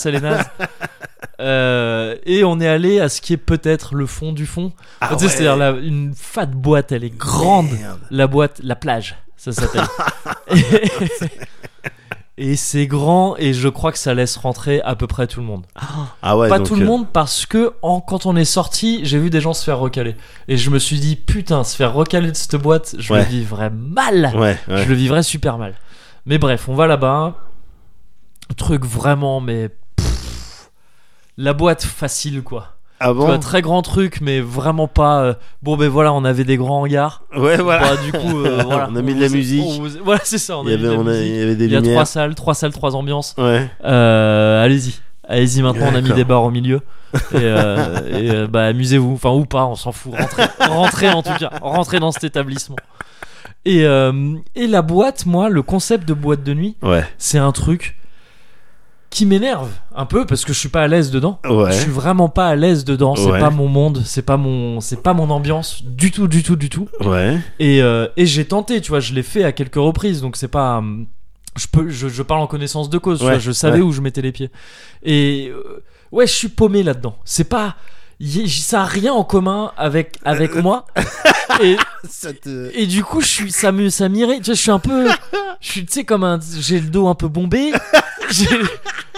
elle 0.05 0.15
est 0.15 0.21
naze. 0.21 0.45
Euh, 1.41 2.15
et 2.25 2.43
on 2.43 2.59
est 2.59 2.67
allé 2.67 2.99
à 2.99 3.09
ce 3.09 3.21
qui 3.21 3.33
est 3.33 3.37
peut-être 3.37 3.95
le 3.95 4.05
fond 4.05 4.31
du 4.31 4.45
fond. 4.45 4.71
Ah 5.01 5.09
tu 5.11 5.19
sais, 5.19 5.23
ouais. 5.25 5.29
c'est-à-dire 5.31 5.77
une 5.77 6.13
fat 6.15 6.45
boîte, 6.45 6.91
elle 6.91 7.03
est 7.03 7.15
grande. 7.15 7.71
Merde. 7.71 7.99
La 8.11 8.27
boîte, 8.27 8.59
la 8.63 8.75
plage, 8.75 9.15
ça 9.37 9.51
s'appelle. 9.51 9.83
et 12.37 12.55
c'est 12.55 12.87
grand 12.87 13.35
et 13.37 13.53
je 13.53 13.67
crois 13.67 13.91
que 13.91 13.97
ça 13.97 14.13
laisse 14.13 14.37
rentrer 14.37 14.81
à 14.81 14.95
peu 14.95 15.07
près 15.07 15.27
tout 15.27 15.41
le 15.41 15.45
monde. 15.45 15.65
Ah 16.21 16.37
ouais. 16.37 16.47
pas 16.47 16.59
donc, 16.59 16.67
tout 16.67 16.75
le 16.75 16.83
euh, 16.83 16.87
monde 16.87 17.07
parce 17.11 17.45
que 17.45 17.73
en- 17.81 17.99
quand 17.99 18.25
on 18.25 18.35
est 18.37 18.45
sorti, 18.45 19.01
j'ai 19.03 19.19
vu 19.19 19.29
des 19.29 19.41
gens 19.41 19.53
se 19.53 19.63
faire 19.63 19.79
recaler. 19.79 20.15
Et 20.47 20.55
je 20.55 20.69
me 20.69 20.79
suis 20.79 20.99
dit, 20.99 21.17
putain, 21.17 21.65
se 21.65 21.75
faire 21.75 21.93
recaler 21.93 22.31
de 22.31 22.37
cette 22.37 22.55
boîte, 22.55 22.95
je 22.97 23.11
Ouais. 23.13 23.19
le 23.19 23.25
vivrais 23.25 23.69
mal. 23.69 24.31
Ouais. 24.37 24.57
Je 24.69 24.87
le 24.87 24.95
vivrais 24.95 25.23
super 25.23 25.57
mal. 25.57 25.73
Mais 26.25 26.37
bref, 26.37 26.69
on 26.69 26.75
va 26.75 26.87
là-bas. 26.87 27.35
Truc 28.57 28.85
vraiment, 28.85 29.41
mais. 29.41 29.69
La 31.41 31.53
boîte 31.53 31.83
facile, 31.83 32.43
quoi. 32.43 32.75
Ah 32.99 33.07
Tu 33.11 33.13
vois, 33.15 33.27
bon. 33.35 33.39
très 33.39 33.61
grand 33.61 33.81
truc, 33.81 34.19
mais 34.19 34.41
vraiment 34.41 34.89
pas. 34.89 35.21
euh, 35.21 35.33
Bon, 35.63 35.77
ben 35.77 35.87
voilà, 35.87 36.11
on 36.11 36.25
avait 36.25 36.43
des 36.43 36.57
grands 36.57 36.81
hangars. 36.81 37.23
Ouais, 37.33 37.55
voilà. 37.55 37.81
Bah, 37.81 37.95
du 38.03 38.11
coup, 38.11 38.39
euh, 38.41 38.61
voilà. 38.65 38.89
On 38.91 38.95
a 38.97 39.01
mis 39.01 39.15
de 39.15 39.21
la 39.21 39.29
vous- 39.29 39.35
musique. 39.35 39.63
on 39.65 39.79
vous- 39.83 40.03
Voilà, 40.03 40.19
c'est 40.25 40.37
ça. 40.37 40.57
On 40.57 40.65
Il 40.65 40.71
y 40.71 40.73
a 40.73 40.77
mis 40.77 40.83
de 40.83 40.89
la 40.89 40.97
on 40.97 41.07
a- 41.07 41.11
musique. 41.11 41.27
il 41.27 41.35
y 41.37 41.41
avait 41.41 41.55
des 41.55 41.65
Il 41.65 41.71
y 41.71 41.75
a 41.77 41.79
lumières. 41.79 41.95
trois 41.95 42.05
salles, 42.05 42.35
trois 42.35 42.53
salles, 42.55 42.73
trois 42.73 42.95
ambiances. 42.97 43.35
Ouais. 43.37 43.69
Euh, 43.85 44.63
allez-y. 44.63 44.95
Allez-y 45.29 45.61
maintenant, 45.61 45.85
on 45.85 45.95
a 45.95 46.01
mis 46.01 46.09
D'accord. 46.09 46.15
des 46.17 46.23
bars 46.25 46.43
au 46.43 46.51
milieu. 46.51 46.81
Et, 47.13 47.17
euh, 47.35 47.99
et, 48.19 48.31
euh, 48.31 48.47
bah 48.47 48.65
amusez-vous. 48.65 49.13
Enfin, 49.13 49.29
ou 49.31 49.45
pas, 49.45 49.65
on 49.65 49.75
s'en 49.75 49.91
fout. 49.93 50.13
Rentrez, 50.19 50.43
rentrez 50.67 51.09
en 51.09 51.23
tout 51.23 51.33
cas. 51.39 51.51
Rentrez 51.61 51.99
dans 51.99 52.11
cet 52.11 52.25
établissement. 52.25 52.75
Et, 53.63 53.85
euh, 53.85 54.35
et 54.55 54.67
la 54.67 54.81
boîte, 54.81 55.25
moi, 55.25 55.47
le 55.49 55.61
concept 55.61 56.07
de 56.07 56.13
boîte 56.13 56.43
de 56.43 56.53
nuit, 56.53 56.75
Ouais. 56.81 57.05
c'est 57.17 57.37
un 57.37 57.51
truc 57.51 57.97
qui 59.09 59.25
m'énerve 59.25 59.69
un 59.95 60.05
peu 60.05 60.25
parce 60.25 60.45
que 60.45 60.53
je 60.53 60.59
suis 60.59 60.69
pas 60.69 60.83
à 60.83 60.87
l'aise 60.87 61.09
dedans. 61.11 61.39
Ouais. 61.49 61.71
Je 61.71 61.77
suis 61.77 61.91
vraiment 61.91 62.29
pas 62.29 62.47
à 62.47 62.55
l'aise 62.55 62.85
dedans. 62.85 63.15
C'est 63.15 63.31
Ouais. 63.31 63.39
pas 63.39 63.49
mon 63.49 63.67
monde. 63.67 64.01
C'est 64.05 64.21
pas 64.21 64.37
mon, 64.37 64.81
c'est 64.81 65.01
pas 65.01 65.13
mon 65.13 65.29
ambiance 65.31 65.83
du 65.83 66.11
tout, 66.11 66.27
du 66.27 66.43
tout, 66.43 66.55
du 66.55 66.69
tout. 66.69 66.87
Ouais. 67.01 67.39
Et, 67.59 67.81
euh, 67.81 68.07
et 68.17 68.25
j'ai 68.27 68.45
tenté, 68.45 68.81
tu 68.81 68.89
vois, 68.89 68.99
je 68.99 69.13
l'ai 69.13 69.23
fait 69.23 69.43
à 69.43 69.51
quelques 69.51 69.75
reprises, 69.75 70.21
donc 70.21 70.35
c'est 70.35 70.47
pas. 70.47 70.77
hum, 70.77 71.07
Je, 71.57 71.65
peux, 71.71 71.89
je, 71.89 72.07
je 72.07 72.21
parle 72.23 72.41
en 72.41 72.47
connaissance 72.47 72.89
de 72.89 72.97
cause, 72.99 73.17
tu 73.19 73.25
vois, 73.25 73.39
je 73.39 73.51
savais 73.51 73.81
où 73.81 73.91
je 73.91 74.01
mettais 74.01 74.21
les 74.21 74.31
pieds. 74.31 74.51
Et 75.03 75.49
euh, 75.51 75.83
ouais, 76.11 76.27
je 76.27 76.33
suis 76.33 76.49
paumé 76.49 76.83
là-dedans. 76.83 77.15
C'est 77.25 77.49
pas. 77.49 77.75
Y- 78.19 78.49
Ça 78.49 78.81
a 78.81 78.85
rien 78.85 79.13
en 79.13 79.23
commun 79.23 79.71
avec, 79.77 80.17
avec 80.23 80.55
moi. 80.55 80.85
Et, 81.61 81.75
Ça 82.07 82.31
te. 82.31 82.69
et 82.77 82.85
du 82.85 83.03
coup, 83.03 83.21
je 83.21 83.25
suis, 83.27 83.51
ça 83.51 83.71
me, 83.71 83.89
ça 83.89 84.07
m'irrite. 84.07 84.45
Je 84.45 84.53
suis 84.53 84.69
un 84.71 84.79
peu, 84.79 85.07
je 85.59 85.67
suis, 85.71 85.85
tu 85.85 85.91
sais, 85.91 86.03
comme 86.05 86.23
un, 86.23 86.39
j'ai 86.59 86.79
le 86.79 86.87
dos 86.87 87.07
un 87.07 87.15
peu 87.15 87.27
bombé. 87.27 87.71
J'ai 88.29 88.47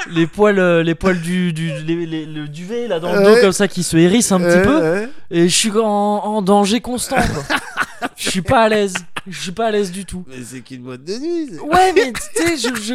les 0.09 0.25
poils, 0.25 0.57
euh, 0.57 0.81
les 0.83 0.95
poils 0.95 1.19
du, 1.19 1.51
du 1.51 1.69
les- 1.85 2.05
les- 2.05 2.25
le 2.25 2.47
duvet 2.47 2.87
là 2.87 2.99
dans 3.01 3.11
le 3.13 3.21
dos 3.23 3.33
Ouais. 3.33 3.41
comme 3.41 3.51
ça 3.51 3.67
qui 3.67 3.83
se 3.83 3.97
hérissent 3.97 4.31
un 4.31 4.39
petit 4.39 4.57
Ouais, 4.57 4.63
peu. 4.63 4.79
ouais. 4.81 5.09
Et 5.31 5.49
je 5.49 5.53
suis 5.55 5.69
en, 5.71 5.83
en 5.85 6.41
danger 6.41 6.79
constant. 6.79 7.17
quoi. 7.17 7.57
je 8.17 8.29
suis 8.29 8.41
pas 8.41 8.63
à 8.63 8.69
l'aise. 8.69 8.93
Je 9.27 9.39
suis 9.39 9.51
pas 9.51 9.67
à 9.67 9.71
l'aise 9.71 9.91
du 9.91 10.05
tout. 10.05 10.25
Mais 10.27 10.43
c'est 10.43 10.61
qu'une 10.61 10.81
boîte 10.81 11.03
de 11.03 11.13
nuit. 11.13 11.59
Ouais, 11.59 11.93
mais 11.93 12.11
tu 12.11 12.21
sais, 12.57 12.57
je, 12.57 12.81
je, 12.81 12.93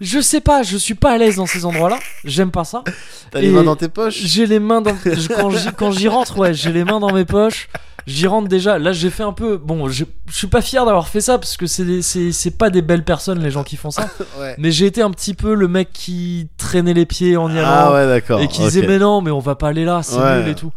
je 0.00 0.20
sais 0.20 0.40
pas, 0.40 0.62
je 0.64 0.76
suis 0.76 0.94
pas 0.94 1.12
à 1.12 1.18
l'aise 1.18 1.36
dans 1.36 1.46
ces 1.46 1.64
endroits-là. 1.64 1.98
J'aime 2.24 2.50
pas 2.50 2.64
ça. 2.64 2.82
T'as 3.30 3.40
les 3.40 3.50
mains 3.50 3.62
dans 3.62 3.76
tes 3.76 3.88
poches. 3.88 4.16
J'ai 4.20 4.46
les 4.46 4.58
mains 4.58 4.80
dans. 4.80 4.96
je- 5.04 5.28
Quand 5.28 5.50
j'y, 5.50 5.68
quand 5.72 5.92
j'y 5.92 6.08
rentre, 6.08 6.38
ouais, 6.38 6.54
j'ai 6.54 6.72
les 6.72 6.84
mains 6.84 6.98
dans 7.00 7.12
mes 7.12 7.24
poches. 7.24 7.68
J'y 8.06 8.26
rentre 8.26 8.48
déjà. 8.48 8.78
Là, 8.78 8.92
j'ai 8.92 9.10
fait 9.10 9.22
un 9.22 9.32
peu. 9.32 9.58
Bon, 9.58 9.88
je 9.88 10.04
je 10.28 10.36
suis 10.36 10.46
pas 10.48 10.62
fier 10.62 10.84
d'avoir 10.86 11.06
fait 11.06 11.20
ça 11.20 11.38
parce 11.38 11.56
que 11.56 11.66
c'est, 11.66 12.50
pas 12.58 12.70
des 12.70 12.82
belles 12.82 13.04
personnes 13.04 13.40
les 13.40 13.50
gens 13.52 13.62
qui 13.62 13.76
font 13.76 13.90
ça. 13.92 14.08
Ouais. 14.40 14.54
Mais 14.58 14.72
j'ai 14.72 14.86
été 14.86 15.02
un 15.02 15.10
petit 15.10 15.34
peu 15.34 15.54
le 15.54 15.68
mec 15.68 15.90
qui 15.92 16.48
traînait 16.56 16.94
les 16.94 17.04
pieds 17.06 17.36
en 17.36 17.48
y 17.54 17.58
allant. 17.58 17.68
Ah 17.70 17.92
ouais, 17.92 18.06
d'accord. 18.06 18.40
et 18.40 18.48
qui 18.48 18.62
disait, 18.62 18.86
mais 18.86 18.98
non, 18.98 19.20
mais 19.20 19.30
on 19.30 19.38
va 19.38 19.54
pas 19.54 19.68
aller 19.68 19.84
là, 19.84 20.00
c'est 20.02 20.16
Ouais. 20.16 20.40
nul 20.40 20.48
et 20.48 20.54
tout. 20.54 20.72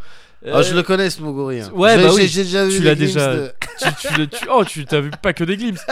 Ah, 0.51 0.61
je 0.61 0.71
Euh, 0.73 0.75
le 0.75 0.83
connais 0.83 1.09
ce 1.09 1.21
Mogori. 1.21 1.61
hein. 1.61 1.71
Ouais, 1.73 1.95
bah 1.97 2.09
oui. 2.13 2.27
J'ai 2.27 2.43
déjà 2.43 2.65
vu 2.65 2.77
Tu 2.77 2.83
l'as 2.83 2.95
déjà- 2.95 3.33
de- 3.35 3.51
tu, 3.99 4.27
tu, 4.27 4.45
oh, 4.51 4.63
tu 4.65 4.85
t'as 4.85 4.99
vu 4.99 5.11
pas 5.21 5.33
que 5.33 5.43
des 5.43 5.55
glimpses. 5.57 5.85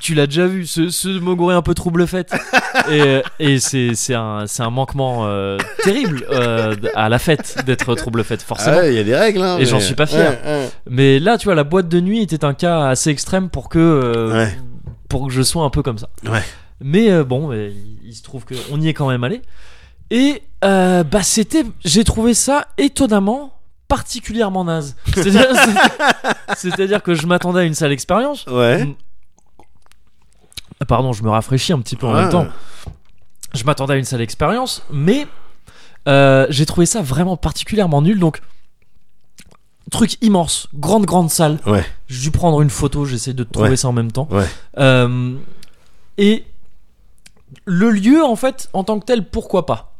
Tu 0.00 0.14
l'as 0.14 0.26
déjà 0.26 0.46
vu, 0.46 0.66
ce, 0.66 0.88
ce 0.88 1.08
Moguri 1.20 1.54
un 1.54 1.62
peu 1.62 1.72
trouble 1.74 2.06
fête. 2.08 2.34
et 2.90 3.22
et 3.38 3.58
c'est 3.60 4.14
un, 4.14 4.44
un 4.58 4.70
manquement 4.70 5.26
euh, 5.26 5.58
terrible 5.84 6.26
euh, 6.30 6.74
à 6.94 7.08
la 7.08 7.18
fête 7.18 7.58
d'être 7.64 7.94
trouble 7.94 8.24
fête, 8.24 8.40
Ah 8.42 8.48
forcément. 8.48 8.76
ouais, 8.78 8.92
il 8.92 8.96
y 8.96 8.98
a 8.98 9.04
des 9.04 9.14
règles. 9.14 9.42
Hein, 9.42 9.58
Et 9.58 9.64
j'en 9.64 9.80
suis 9.80 9.94
pas 9.94 10.06
fier. 10.06 10.30
Ouais, 10.44 10.50
ouais. 10.50 10.70
Mais 10.90 11.18
là, 11.20 11.38
tu 11.38 11.44
vois, 11.44 11.54
la 11.54 11.64
boîte 11.64 11.88
de 11.88 12.00
nuit 12.00 12.20
était 12.20 12.44
un 12.44 12.52
cas 12.54 12.88
assez 12.88 13.10
extrême 13.10 13.48
pour 13.48 13.68
que, 13.68 13.78
euh, 13.78 14.46
pour 15.08 15.28
que 15.28 15.32
je 15.32 15.42
sois 15.42 15.62
un 15.64 15.70
peu 15.70 15.82
comme 15.82 15.98
ça. 15.98 16.08
Ouais. 16.24 16.42
Mais 16.80 17.22
bon, 17.22 17.52
il, 17.52 17.72
il 18.04 18.14
se 18.14 18.22
trouve 18.22 18.44
qu'on 18.44 18.80
y 18.80 18.88
est 18.88 18.94
quand 18.94 19.08
même 19.08 19.22
allé. 19.24 19.40
Et 20.10 20.42
euh, 20.64 21.02
bah, 21.04 21.22
c'était. 21.22 21.64
J'ai 21.84 22.04
trouvé 22.04 22.34
ça 22.34 22.66
étonnamment 22.78 23.52
particulièrement 23.88 24.64
naze. 24.64 24.96
C'est-à-dire 25.14 25.46
c'est- 26.56 26.56
c'est-à-dire 26.70 27.02
que 27.02 27.14
je 27.14 27.26
m'attendais 27.26 27.60
à 27.60 27.64
une 27.64 27.74
sale 27.74 27.92
expérience. 27.92 28.46
Ouais. 28.46 28.86
Ah, 30.80 30.84
Pardon, 30.84 31.12
je 31.12 31.22
me 31.22 31.30
rafraîchis 31.30 31.72
un 31.72 31.80
petit 31.80 31.96
peu 31.96 32.06
en 32.06 32.14
Ouais. 32.14 32.22
même 32.22 32.30
temps. 32.30 32.46
Je 33.54 33.64
m'attendais 33.64 33.94
à 33.94 33.96
une 33.96 34.04
sale 34.04 34.20
expérience, 34.20 34.82
mais 34.90 35.26
euh, 36.08 36.46
j'ai 36.50 36.66
trouvé 36.66 36.84
ça 36.86 37.00
vraiment 37.02 37.36
particulièrement 37.36 38.02
nul. 38.02 38.18
Donc, 38.18 38.42
truc 39.90 40.18
immense, 40.22 40.68
grande, 40.74 41.06
grande 41.06 41.30
salle. 41.30 41.58
Ouais. 41.66 41.84
J'ai 42.08 42.20
dû 42.22 42.30
prendre 42.30 42.60
une 42.60 42.70
photo, 42.70 43.04
j'essaie 43.06 43.32
de 43.32 43.44
trouver 43.44 43.70
Ouais. 43.70 43.76
ça 43.76 43.88
en 43.88 43.92
même 43.92 44.12
temps. 44.12 44.28
Ouais. 44.30 44.46
Euh, 44.78 45.36
et 46.18 46.44
le 47.64 47.90
lieu, 47.90 48.22
en 48.24 48.36
fait, 48.36 48.68
en 48.72 48.84
tant 48.84 48.98
que 49.00 49.04
tel, 49.06 49.24
pourquoi 49.28 49.64
pas? 49.64 49.95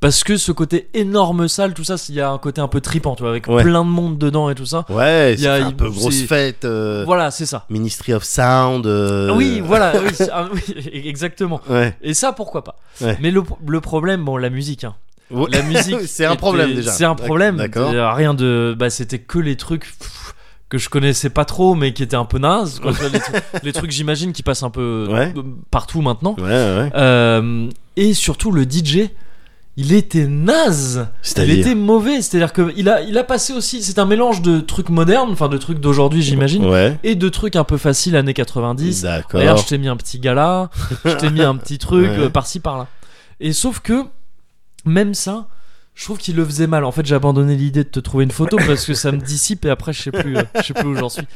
Parce 0.00 0.24
que 0.24 0.38
ce 0.38 0.50
côté 0.50 0.88
énorme 0.94 1.46
salle, 1.46 1.74
tout 1.74 1.84
ça, 1.84 1.96
il 2.08 2.14
y 2.14 2.20
a 2.22 2.30
un 2.30 2.38
côté 2.38 2.62
un 2.62 2.68
peu 2.68 2.80
tripant, 2.80 3.14
tu 3.14 3.22
vois, 3.22 3.30
avec 3.30 3.46
Ouais. 3.48 3.62
plein 3.62 3.84
de 3.84 3.90
monde 3.90 4.16
dedans 4.16 4.48
et 4.48 4.54
tout 4.54 4.64
ça. 4.64 4.86
Ouais, 4.88 5.34
c'est 5.38 5.46
a- 5.46 5.66
un 5.66 5.72
peu 5.72 5.90
grosse 5.90 6.22
fête. 6.22 6.64
euh, 6.64 7.02
Voilà, 7.04 7.30
c'est 7.30 7.44
ça. 7.44 7.66
Ministry 7.68 8.14
of 8.14 8.24
Sound. 8.24 8.86
euh, 8.86 9.30
Oui, 9.34 9.60
voilà, 9.64 9.92
oui, 10.02 10.08
c'est- 10.14 10.30
ah, 10.32 10.48
oui, 10.50 10.62
exactement. 11.04 11.60
Ouais. 11.68 11.94
Et 12.00 12.14
ça, 12.14 12.32
pourquoi 12.32 12.64
pas 12.64 12.76
Ouais. 13.02 13.18
Mais 13.20 13.30
le, 13.30 13.42
le 13.66 13.80
problème, 13.82 14.24
bon, 14.24 14.38
la 14.38 14.48
musique, 14.48 14.84
hein. 14.84 14.94
La 15.50 15.60
musique. 15.62 16.00
c'est 16.06 16.24
un 16.24 16.30
était- 16.32 16.38
problème 16.38 16.74
déjà. 16.74 16.90
C'est 16.92 17.04
un 17.04 17.14
problème. 17.14 17.56
D'accord. 17.58 17.92
Euh, 17.92 18.10
Rien 18.14 18.32
de. 18.32 18.74
Bah, 18.78 18.88
c'était 18.90 19.18
que 19.18 19.38
les 19.38 19.56
trucs 19.56 19.82
pff, 19.84 20.34
que 20.70 20.78
je 20.78 20.88
connaissais 20.88 21.30
pas 21.30 21.44
trop, 21.44 21.74
mais 21.74 21.92
qui 21.92 22.02
étaient 22.02 22.16
un 22.16 22.24
peu 22.24 22.38
quoi. 22.40 22.92
Vois, 22.92 23.08
les, 23.10 23.20
trucs- 23.20 23.42
les 23.64 23.72
trucs, 23.74 23.90
j'imagine, 23.90 24.32
qui 24.32 24.42
passent 24.42 24.62
un 24.62 24.70
peu 24.70 25.06
Ouais. 25.10 25.32
partout 25.70 26.00
maintenant. 26.00 26.34
Ouais, 26.38 26.44
ouais. 26.44 26.90
Euh, 26.96 27.68
et 27.96 28.14
surtout, 28.14 28.50
le 28.50 28.64
DJ. 28.64 29.10
Il 29.82 29.94
était 29.94 30.26
naze, 30.26 31.06
il 31.38 31.50
était 31.50 31.74
mauvais, 31.74 32.20
c'est-à-dire 32.20 32.52
que 32.52 32.70
il 32.76 32.88
a, 32.90 33.00
il 33.00 33.16
a 33.16 33.24
passé 33.24 33.54
aussi, 33.54 33.82
c'est 33.82 33.98
un 33.98 34.04
mélange 34.04 34.42
de 34.42 34.60
trucs 34.60 34.90
modernes, 34.90 35.30
enfin 35.32 35.48
de 35.48 35.56
trucs 35.56 35.80
d'aujourd'hui 35.80 36.20
j'imagine, 36.20 36.66
Ouais. 36.66 36.98
et 37.02 37.14
de 37.14 37.28
trucs 37.30 37.56
un 37.56 37.64
peu 37.64 37.78
faciles 37.78 38.14
années 38.14 38.34
90, 38.34 39.02
D'accord. 39.02 39.40
Regarde, 39.40 39.58
je 39.58 39.66
t'ai 39.66 39.78
mis 39.78 39.88
un 39.88 39.96
petit 39.96 40.18
gala, 40.18 40.68
je 41.06 41.14
t'ai 41.14 41.30
mis 41.30 41.40
un 41.40 41.56
petit 41.56 41.78
truc 41.78 42.10
Ouais. 42.10 42.18
euh, 42.18 42.28
par-ci 42.28 42.60
par-là. 42.60 42.88
Et 43.40 43.54
sauf 43.54 43.80
que, 43.80 44.02
même 44.84 45.14
ça, 45.14 45.46
je 45.94 46.04
trouve 46.04 46.18
qu'il 46.18 46.36
le 46.36 46.44
faisait 46.44 46.66
mal. 46.66 46.84
En 46.84 46.92
fait, 46.92 47.04
j'ai 47.06 47.14
abandonné 47.14 47.56
l'idée 47.56 47.84
de 47.84 47.88
te 47.88 48.00
trouver 48.00 48.24
une 48.24 48.30
photo 48.30 48.58
parce 48.66 48.84
que 48.84 48.92
ça 48.94 49.12
me 49.12 49.18
dissipe 49.18 49.64
et 49.64 49.70
après, 49.70 49.92
je 49.94 50.02
sais 50.02 50.10
plus, 50.10 50.36
euh, 50.36 50.42
je 50.56 50.62
sais 50.62 50.74
plus 50.74 50.88
où 50.88 50.94
j'en 50.96 51.08
suis. 51.08 51.26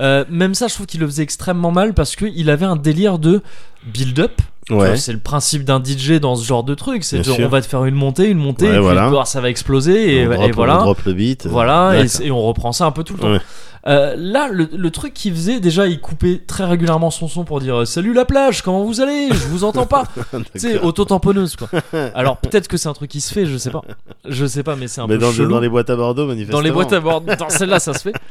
Euh, 0.00 0.24
même 0.28 0.54
ça, 0.54 0.66
je 0.68 0.74
trouve 0.74 0.86
qu'il 0.86 1.00
le 1.00 1.06
faisait 1.06 1.22
extrêmement 1.22 1.70
mal 1.72 1.94
parce 1.94 2.16
qu'il 2.16 2.50
avait 2.50 2.66
un 2.66 2.76
délire 2.76 3.18
de 3.20 3.42
build-up. 3.86 4.40
Ouais. 4.72 4.96
C'est 4.96 5.12
le 5.12 5.18
principe 5.18 5.64
d'un 5.64 5.82
DJ 5.82 6.12
dans 6.20 6.36
ce 6.36 6.44
genre 6.46 6.64
de 6.64 6.74
truc. 6.74 7.04
C'est 7.04 7.26
on 7.28 7.48
va 7.48 7.60
te 7.60 7.66
faire 7.66 7.84
une 7.84 7.94
montée, 7.94 8.28
une 8.28 8.38
montée, 8.38 8.66
Ouais, 8.66 8.70
et 8.72 8.76
puis 8.76 8.82
voilà. 8.82 9.10
bah, 9.10 9.24
ça 9.24 9.40
va 9.40 9.50
exploser 9.50 10.16
et, 10.16 10.26
on 10.26 10.42
et 10.42 10.50
voilà. 10.50 10.80
On 10.80 10.84
drop 10.84 11.02
le 11.04 11.12
beat. 11.12 11.46
Voilà, 11.46 12.02
et, 12.22 12.30
on 12.30 12.42
reprend 12.42 12.72
ça 12.72 12.86
un 12.86 12.90
peu 12.90 13.04
tout 13.04 13.14
le 13.14 13.18
temps. 13.20 13.32
Ouais. 13.32 13.40
Euh, 13.88 14.14
là, 14.16 14.48
le, 14.48 14.68
le 14.72 14.90
truc 14.90 15.12
qu'il 15.12 15.34
faisait, 15.34 15.58
déjà, 15.58 15.88
il 15.88 16.00
coupait 16.00 16.40
très 16.46 16.64
régulièrement 16.64 17.10
son 17.10 17.26
son 17.26 17.42
pour 17.44 17.60
dire 17.60 17.80
euh, 17.80 17.84
Salut 17.84 18.12
la 18.12 18.24
plage, 18.24 18.62
comment 18.62 18.84
vous 18.84 19.00
allez? 19.00 19.28
Je 19.30 19.48
vous 19.48 19.64
entends 19.64 19.86
pas. 19.86 20.04
tu 20.54 20.60
sais, 20.60 20.78
auto-tamponneuse, 20.78 21.56
quoi. 21.56 21.68
Alors, 22.14 22.36
peut-être 22.36 22.68
que 22.68 22.76
c'est 22.76 22.88
un 22.88 22.92
truc 22.92 23.10
qui 23.10 23.20
se 23.20 23.34
fait, 23.34 23.44
je 23.44 23.56
sais 23.56 23.70
pas. 23.70 23.82
Je 24.28 24.46
sais 24.46 24.62
pas, 24.62 24.76
mais 24.76 24.86
c'est 24.86 25.00
un 25.00 25.08
Mais 25.08 25.14
peu 25.14 25.22
dans, 25.22 25.32
chelou. 25.32 25.50
dans 25.50 25.58
les 25.60 25.68
boîtes 25.68 25.90
à 25.90 25.96
Bordeaux, 25.96 26.26
manifestement. 26.26 26.58
Dans 26.58 26.64
les 26.64 26.70
boîtes 26.70 26.92
à 26.92 27.00
bord, 27.00 27.22
dans 27.22 27.48
celle-là, 27.48 27.80
ça 27.80 27.92
se 27.94 28.02
fait. 28.02 28.14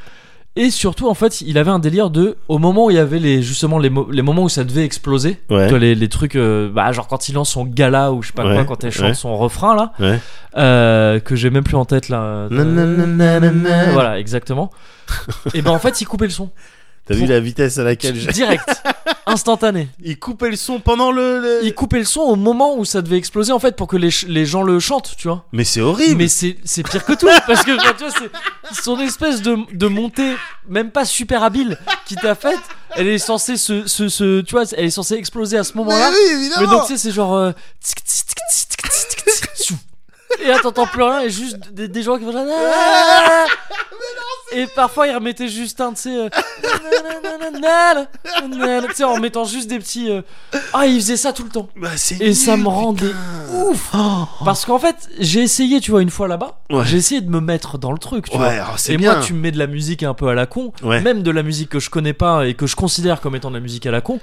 Et 0.57 0.69
surtout, 0.69 1.07
en 1.07 1.13
fait, 1.13 1.39
il 1.39 1.57
avait 1.57 1.71
un 1.71 1.79
délire 1.79 2.09
de, 2.09 2.35
au 2.49 2.57
moment 2.57 2.85
où 2.87 2.89
il 2.91 2.97
y 2.97 2.99
avait 2.99 3.19
les, 3.19 3.41
justement 3.41 3.79
les, 3.79 3.89
mo- 3.89 4.09
les 4.11 4.21
moments 4.21 4.43
où 4.43 4.49
ça 4.49 4.65
devait 4.65 4.83
exploser, 4.83 5.39
Ouais. 5.49 5.63
tu 5.65 5.69
vois, 5.69 5.79
les, 5.79 5.95
les 5.95 6.09
trucs, 6.09 6.35
euh, 6.35 6.69
bah, 6.69 6.91
genre 6.91 7.07
quand 7.07 7.29
il 7.29 7.35
lance 7.35 7.51
son 7.51 7.63
gala 7.63 8.11
ou 8.11 8.21
je 8.21 8.27
sais 8.27 8.33
pas 8.33 8.43
quoi, 8.43 8.65
quand 8.65 8.83
elle 8.83 8.91
chante 8.91 9.05
ouais. 9.07 9.13
son 9.13 9.37
refrain 9.37 9.75
là, 9.77 9.93
euh, 10.57 11.19
que 11.21 11.37
j'ai 11.37 11.49
même 11.51 11.63
plus 11.63 11.77
en 11.77 11.85
tête 11.85 12.09
là. 12.09 12.47
Voilà, 13.93 14.19
exactement. 14.19 14.71
et 15.53 15.61
ben 15.61 15.71
en 15.71 15.79
fait, 15.79 16.01
il 16.01 16.05
coupait 16.05 16.25
le 16.25 16.31
son. 16.31 16.49
T'as 17.11 17.17
vu 17.19 17.25
la 17.27 17.39
vitesse 17.39 17.77
à 17.77 17.83
laquelle 17.83 18.15
j'ai. 18.19 18.31
Direct, 18.31 18.67
instantané. 19.25 19.87
Il 20.03 20.17
coupait 20.19 20.49
le 20.49 20.55
son 20.55 20.79
pendant 20.79 21.11
le, 21.11 21.59
Il 21.63 21.73
coupait 21.73 21.99
le 21.99 22.05
son 22.05 22.21
au 22.21 22.35
moment 22.35 22.75
où 22.77 22.85
ça 22.85 23.01
devait 23.01 23.17
exploser 23.17 23.51
en 23.51 23.59
fait 23.59 23.75
pour 23.75 23.87
que 23.87 23.97
les, 23.97 24.09
les 24.27 24.45
gens 24.45 24.63
le 24.63 24.79
chantent, 24.79 25.13
tu 25.17 25.27
vois. 25.27 25.45
Mais 25.51 25.63
c'est 25.63 25.81
horrible. 25.81 26.17
Mais 26.17 26.27
c'est 26.27 26.57
c'est 26.63 26.83
pire 26.87 27.05
que 27.05 27.13
tout 27.13 27.27
parce 27.47 27.63
que 27.63 27.71
tu 27.71 28.03
vois, 28.03 28.11
c'est- 28.11 28.81
son 28.83 28.99
espèce 28.99 29.41
de, 29.41 29.57
de 29.73 29.87
montée 29.87 30.35
même 30.69 30.91
pas 30.91 31.05
super 31.05 31.43
habile 31.43 31.77
qui 32.05 32.15
t'a 32.15 32.35
faite, 32.35 32.59
elle 32.95 33.07
est 33.07 33.17
censée 33.17 33.57
se, 33.57 33.87
se, 33.87 34.07
se- 34.09 34.41
tu 34.41 34.51
vois, 34.53 34.63
elle 34.77 34.85
est 34.85 34.89
censée 34.89 35.15
exploser 35.15 35.57
à 35.57 35.63
ce 35.63 35.73
moment-là. 35.77 36.09
oui, 36.11 36.31
évidemment. 36.37 36.61
Mais 36.61 36.67
donc 36.67 36.81
tu 36.87 36.93
sais 36.93 36.97
c'est 36.97 37.11
genre 37.11 37.33
euh, 37.35 37.51
et 40.43 40.47
là 40.47 40.59
t'entends 40.61 40.85
plus 40.87 41.03
rien 41.03 41.21
et 41.21 41.29
juste 41.29 41.57
des, 41.73 41.87
des 41.87 42.03
gens 42.03 42.17
qui 42.17 42.25
font 42.25 42.31
genre, 42.31 42.45
Ah 42.49 43.45
et 44.53 44.67
parfois 44.67 45.07
ils 45.07 45.15
remettaient 45.15 45.47
juste 45.47 45.79
un 45.79 45.93
tu 45.93 46.01
sais 46.01 46.17
euh, 46.17 46.29
tu 48.87 48.95
sais 48.95 49.03
en 49.03 49.17
mettant 49.19 49.45
juste 49.45 49.69
des 49.69 49.79
petits 49.79 50.11
euh, 50.11 50.21
ah 50.73 50.85
ils 50.85 50.99
faisaient 50.99 51.17
ça 51.17 51.31
tout 51.33 51.43
le 51.43 51.49
temps 51.49 51.69
Bah, 51.75 51.89
c'est 51.95 52.19
et 52.21 52.33
ça 52.33 52.57
me 52.57 52.67
rendait 52.67 53.07
putain. 53.07 53.63
ouf 53.69 53.91
parce 54.43 54.65
qu'en 54.65 54.79
fait 54.79 54.95
j'ai 55.19 55.41
essayé 55.41 55.79
tu 55.79 55.91
vois 55.91 56.01
une 56.01 56.09
fois 56.09 56.27
là-bas 56.27 56.59
Ouais. 56.71 56.83
j'ai 56.85 56.97
essayé 56.97 57.21
de 57.21 57.29
me 57.29 57.39
mettre 57.41 57.77
dans 57.77 57.91
le 57.91 57.97
truc 57.97 58.29
tu 58.29 58.37
Ouais, 58.37 58.43
vois 58.43 58.47
alors 58.63 58.79
c'est 58.79 58.93
et 58.93 58.97
bien. 58.97 59.13
moi 59.15 59.21
tu 59.23 59.33
me 59.33 59.39
mets 59.39 59.51
de 59.51 59.59
la 59.59 59.67
musique 59.67 60.03
un 60.03 60.13
peu 60.13 60.27
à 60.27 60.33
la 60.33 60.45
con 60.45 60.71
Ouais. 60.83 61.01
même 61.01 61.21
de 61.23 61.31
la 61.31 61.43
musique 61.43 61.69
que 61.69 61.79
je 61.79 61.89
connais 61.89 62.13
pas 62.13 62.45
et 62.47 62.53
que 62.53 62.65
je 62.67 62.75
considère 62.75 63.21
comme 63.21 63.35
étant 63.35 63.49
de 63.49 63.55
la 63.55 63.61
musique 63.61 63.85
à 63.85 63.91
la 63.91 64.01
con 64.01 64.19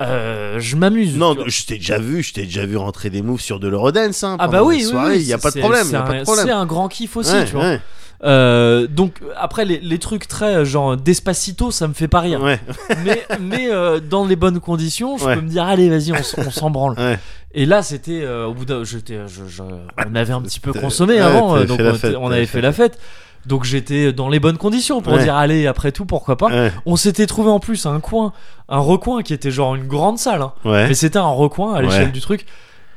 euh, 0.00 0.60
je 0.60 0.76
m'amuse 0.76 1.16
Non, 1.16 1.34
vois. 1.34 1.44
je 1.48 1.64
t'ai 1.64 1.74
déjà 1.76 1.98
vu, 1.98 2.22
je 2.22 2.32
t'ai 2.32 2.42
déjà 2.44 2.64
vu 2.64 2.76
rentrer 2.76 3.10
des 3.10 3.20
moves 3.20 3.40
sur 3.40 3.58
de 3.58 3.66
l'Eurodance. 3.66 4.22
Hein, 4.22 4.36
ah 4.38 4.46
pendant 4.46 4.58
bah 4.58 4.62
oui, 4.64 4.76
oui, 4.76 4.82
soirées, 4.84 5.16
oui, 5.16 5.22
il 5.22 5.26
y 5.26 5.32
a 5.32 5.38
c'est- 5.38 5.42
c'est 5.50 5.60
pas 5.60 5.66
un- 5.66 6.18
de 6.18 6.22
problème. 6.24 6.46
c'est 6.46 6.52
un 6.52 6.66
grand 6.66 6.88
kiff 6.88 7.16
aussi 7.16 7.32
Ouais, 7.32 7.44
tu 7.44 7.52
vois. 7.54 7.64
ouais, 7.64 7.80
Euh, 8.24 8.88
donc 8.88 9.20
après 9.36 9.64
les, 9.64 9.78
les 9.78 9.98
trucs 9.98 10.26
très 10.26 10.56
euh, 10.56 10.64
genre 10.64 10.96
Despacito 10.96 11.70
ça 11.70 11.86
me 11.86 11.94
fait 11.94 12.08
pas 12.08 12.18
rire. 12.20 12.42
Ouais, 12.42 12.58
mais, 13.04 13.24
mais 13.40 13.68
euh, 13.70 14.00
dans 14.00 14.24
les 14.26 14.34
bonnes 14.34 14.58
conditions 14.58 15.16
je 15.18 15.24
Ouais. 15.24 15.34
peux 15.36 15.40
me 15.40 15.48
dire 15.48 15.64
allez 15.64 15.88
vas-y 15.88 16.12
on, 16.12 16.50
s'en 16.50 16.70
branle. 16.70 16.94
Ouais. 16.98 17.16
et 17.54 17.64
là 17.64 17.82
c'était 17.82 18.22
euh, 18.24 18.46
au 18.46 18.54
bout 18.54 18.64
d'un 18.64 18.82
je, 18.82 18.98
je- 18.98 19.62
on 19.62 20.14
avait 20.16 20.32
un 20.32 20.42
petit 20.42 20.58
peu 20.58 20.72
consommé 20.72 21.20
avant 21.20 21.58
donc 21.64 21.78
on, 21.80 21.94
fête, 21.94 22.16
avait 22.16 22.40
fait 22.40 22.46
fait 22.46 22.60
la 22.60 22.72
fête. 22.72 22.98
Donc 23.46 23.62
j'étais 23.64 24.12
dans 24.12 24.28
les 24.28 24.40
bonnes 24.40 24.58
conditions 24.58 25.00
pour 25.00 25.16
dire 25.16 25.36
allez 25.36 25.68
après 25.68 25.92
tout 25.92 26.04
pourquoi 26.04 26.36
pas. 26.36 26.48
On 26.86 26.96
s'était 26.96 27.26
trouvé 27.26 27.50
en 27.50 27.60
plus 27.60 27.86
un 27.86 28.00
coin 28.00 28.32
un 28.68 28.80
recoin 28.80 29.22
qui 29.22 29.32
était 29.32 29.52
genre 29.52 29.76
une 29.76 29.86
grande 29.86 30.18
salle 30.18 30.42
hein. 30.42 30.52
mais 30.64 30.94
c'était 30.94 31.18
un 31.20 31.30
recoin 31.30 31.74
à 31.74 31.82
l'échelle 31.82 32.10
du 32.10 32.20
truc 32.20 32.46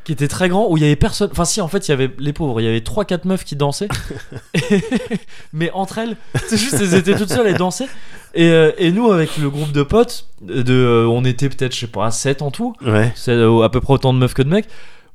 qui 0.03 0.11
était 0.11 0.27
très 0.27 0.49
grand 0.49 0.67
où 0.69 0.77
il 0.77 0.83
y 0.83 0.85
avait 0.85 0.95
personne 0.95 1.29
enfin 1.31 1.45
si 1.45 1.61
en 1.61 1.67
fait 1.67 1.87
il 1.87 1.91
y 1.91 1.93
avait 1.93 2.09
les 2.17 2.33
pauvres 2.33 2.59
il 2.59 2.63
y 2.63 2.67
avait 2.67 2.81
trois 2.81 3.05
quatre 3.05 3.25
meufs 3.25 3.43
qui 3.43 3.55
dansaient. 3.55 3.87
Mais 5.53 5.71
entre 5.71 5.99
elles 5.99 6.17
c'est 6.47 6.57
juste 6.57 6.75
elles 6.79 6.95
étaient 6.95 7.15
toutes 7.15 7.29
seules 7.29 7.47
et 7.47 7.53
dansaient. 7.53 7.89
Et, 8.33 8.49
euh, 8.49 8.71
et 8.77 8.91
nous 8.91 9.11
avec 9.11 9.37
le 9.37 9.49
groupe 9.49 9.71
de 9.71 9.83
potes 9.83 10.27
de 10.41 10.73
euh, 10.73 11.07
on 11.07 11.25
était 11.25 11.49
peut-être 11.49 11.75
je 11.75 11.81
sais 11.81 11.87
pas 11.87 12.09
7 12.11 12.41
en 12.41 12.51
tout. 12.51 12.75
Ouais. 12.85 13.11
c'est 13.15 13.31
euh, 13.31 13.61
à 13.61 13.69
peu 13.69 13.81
près 13.81 13.93
autant 13.93 14.13
de 14.13 14.19
meufs 14.19 14.33
que 14.33 14.41
de 14.41 14.49
mecs 14.49 14.67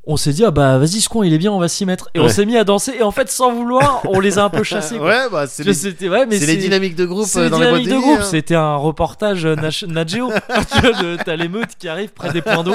on 0.08 0.16
s'est 0.16 0.32
dit 0.32 0.44
ah 0.44 0.50
bah 0.52 0.78
vas-y 0.78 1.00
ce 1.00 1.08
con 1.08 1.24
il 1.24 1.34
est 1.34 1.38
bien 1.38 1.50
on 1.50 1.58
va 1.58 1.66
s'y 1.68 1.84
mettre 1.84 2.08
et 2.14 2.20
on 2.20 2.28
s'est 2.28 2.46
mis 2.46 2.56
à 2.56 2.62
danser 2.62 2.94
et 2.98 3.02
en 3.02 3.10
fait 3.10 3.28
sans 3.28 3.52
vouloir 3.52 4.02
on 4.04 4.20
les 4.20 4.38
a 4.38 4.44
un 4.44 4.50
peu 4.50 4.62
chassés 4.62 4.98
quoi. 4.98 5.08
Ouais, 5.08 5.28
bah, 5.30 5.46
c'est 5.48 5.64
les, 5.64 6.08
ouais 6.08 6.26
les 6.26 6.56
dynamiques 6.56 6.94
de 6.94 7.04
groupe 7.04 7.26
c'est 7.26 7.40
euh, 7.40 7.44
les 7.44 7.50
dans 7.50 7.58
les 7.58 7.66
dynamiques 7.66 7.88
de 7.88 7.94
de 7.94 7.98
groupe, 7.98 8.18
hein. 8.20 8.28
c'était 8.30 8.54
un 8.54 8.76
reportage 8.76 9.44
euh, 9.44 9.56
Nat 9.56 9.70
Nat 9.88 10.06
Geo. 10.06 10.30
Tu 10.72 10.80
vois, 10.80 11.02
de- 11.02 11.16
T'as 11.24 11.34
l'émeute 11.36 11.70
qui 11.78 11.88
arrive 11.88 12.10
près 12.10 12.32
des 12.32 12.40
points 12.42 12.62
d'eau 12.62 12.74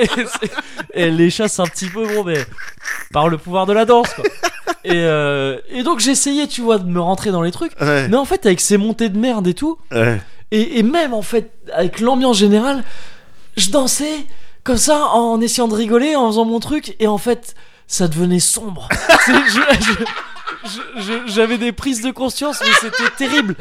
et, 0.00 0.06
elle 0.94 1.16
les 1.16 1.28
chasse 1.30 1.60
un 1.60 1.64
petit 1.64 1.86
peu, 1.88 2.06
bon, 2.06 2.24
mais 2.24 2.38
par 3.12 3.28
le 3.28 3.36
pouvoir 3.36 3.66
de 3.66 3.72
la 3.74 3.84
danse, 3.84 4.08
quoi. 4.14 4.24
Et, 4.84 4.92
euh, 4.94 5.58
et 5.68 5.82
donc 5.82 6.00
j'essayais, 6.00 6.46
tu 6.46 6.62
vois, 6.62 6.78
de 6.78 6.86
me 6.88 7.00
rentrer 7.00 7.30
dans 7.30 7.42
les 7.42 7.50
trucs. 7.52 7.78
Ouais, 7.80 8.08
Mais 8.08 8.16
en 8.16 8.24
fait, 8.24 8.46
avec 8.46 8.60
ces 8.60 8.78
montées 8.78 9.10
de 9.10 9.18
merde 9.18 9.46
et 9.46 9.54
tout, 9.54 9.76
et, 10.50 10.78
et 10.78 10.82
même 10.82 11.12
en 11.12 11.22
fait, 11.22 11.50
avec 11.74 12.00
l'ambiance 12.00 12.38
générale, 12.38 12.82
je 13.56 13.70
dansais 13.70 14.24
comme 14.64 14.78
ça 14.78 15.06
en 15.08 15.40
essayant 15.40 15.68
de 15.68 15.74
rigoler, 15.74 16.16
en 16.16 16.28
faisant 16.28 16.44
mon 16.44 16.60
truc, 16.60 16.96
et 17.00 17.06
en 17.06 17.18
fait, 17.18 17.54
ça 17.86 18.08
devenait 18.08 18.40
sombre. 18.40 18.88
J'avais 21.26 21.58
des 21.58 21.72
prises 21.72 22.02
de 22.02 22.10
conscience, 22.10 22.60
mais 22.60 22.72
c'était 22.80 23.10
terrible. 23.16 23.56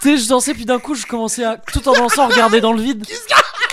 Tu 0.00 0.08
sais, 0.08 0.16
je 0.16 0.28
dansais, 0.28 0.54
puis 0.54 0.64
d'un 0.64 0.78
coup, 0.78 0.94
je 0.94 1.06
commençais 1.06 1.44
à, 1.44 1.56
tout 1.56 1.86
en 1.88 1.92
dansant, 1.92 2.28
regarder 2.28 2.60
dans 2.60 2.72
le 2.72 2.80
vide. 2.80 3.04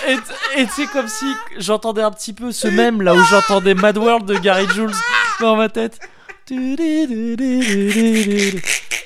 Et 0.08 0.18
et 0.56 0.66
tu 0.66 0.74
sais, 0.74 0.88
comme 0.88 1.08
si 1.08 1.26
j'entendais 1.58 2.02
un 2.02 2.12
petit 2.12 2.34
peu 2.34 2.52
ce 2.52 2.68
même 2.68 3.02
là 3.02 3.14
où 3.14 3.24
j'entendais 3.26 3.76
Mad 3.76 3.98
World 3.98 4.26
de 4.26 4.38
Gary 4.38 4.68
Jules 4.74 4.94
dans 5.40 5.56
ma 5.56 5.70
tête. 5.70 6.00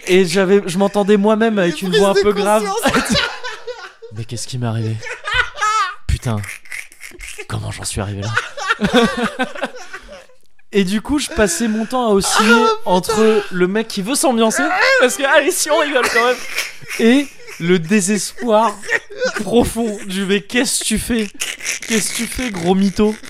Et 0.08 0.26
j'avais, 0.26 0.62
je 0.66 0.78
m'entendais 0.78 1.18
moi-même 1.18 1.60
avec 1.60 1.82
une 1.82 1.96
voix 1.98 2.10
un 2.10 2.14
peu 2.14 2.32
grave. 2.32 2.66
Mais 4.16 4.26
qu'est-ce 4.26 4.48
qui 4.48 4.58
m'est 4.58 4.68
arrivé? 4.68 4.96
Putain, 6.08 6.38
comment 7.54 7.72
j'en 7.72 7.84
suis 7.84 8.02
arrivé 8.02 8.22
là 8.22 8.30
Et 10.76 10.84
du 10.86 11.02
coup, 11.02 11.20
je 11.20 11.30
passais 11.30 11.68
mon 11.68 11.86
temps 11.86 12.08
à 12.10 12.14
osciller 12.14 12.64
entre 12.86 13.44
le 13.52 13.68
mec 13.68 13.88
qui 13.88 14.02
veut 14.02 14.16
s'ambiancer, 14.16 14.64
parce 15.00 15.18
que, 15.18 15.24
allez, 15.24 15.52
si 15.52 15.70
on 15.70 15.78
rigole 15.78 16.06
quand 16.12 16.26
même, 16.26 16.36
et 17.00 17.28
le 17.60 17.78
désespoir 17.78 18.76
profond 19.42 20.00
du 20.08 20.26
mais 20.26 20.42
qu'est-ce 20.42 20.80
que 20.80 20.86
tu 20.86 20.98
fais? 20.98 21.28
Qu'est-ce 21.88 22.14
que 22.14 22.16
tu 22.18 22.26
fais, 22.28 22.50
gros 22.50 22.76
mytho? 22.76 23.16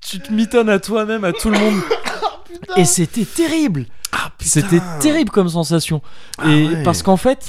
Tu 0.00 0.20
te 0.20 0.32
mitonnes 0.32 0.70
à 0.70 0.78
toi-même, 0.78 1.24
à 1.24 1.34
tout 1.34 1.50
le 1.50 1.58
monde. 1.58 1.82
Et 2.76 2.86
c'était 2.86 3.26
terrible 3.26 3.84
Ah. 4.12 4.30
C'était 4.40 4.80
terrible 5.00 5.30
comme 5.30 5.50
sensation. 5.50 6.00
Ah 6.38 6.48
Et 6.48 6.66
ouais. 6.66 6.82
parce 6.82 7.02
qu'en 7.02 7.18
fait, 7.18 7.46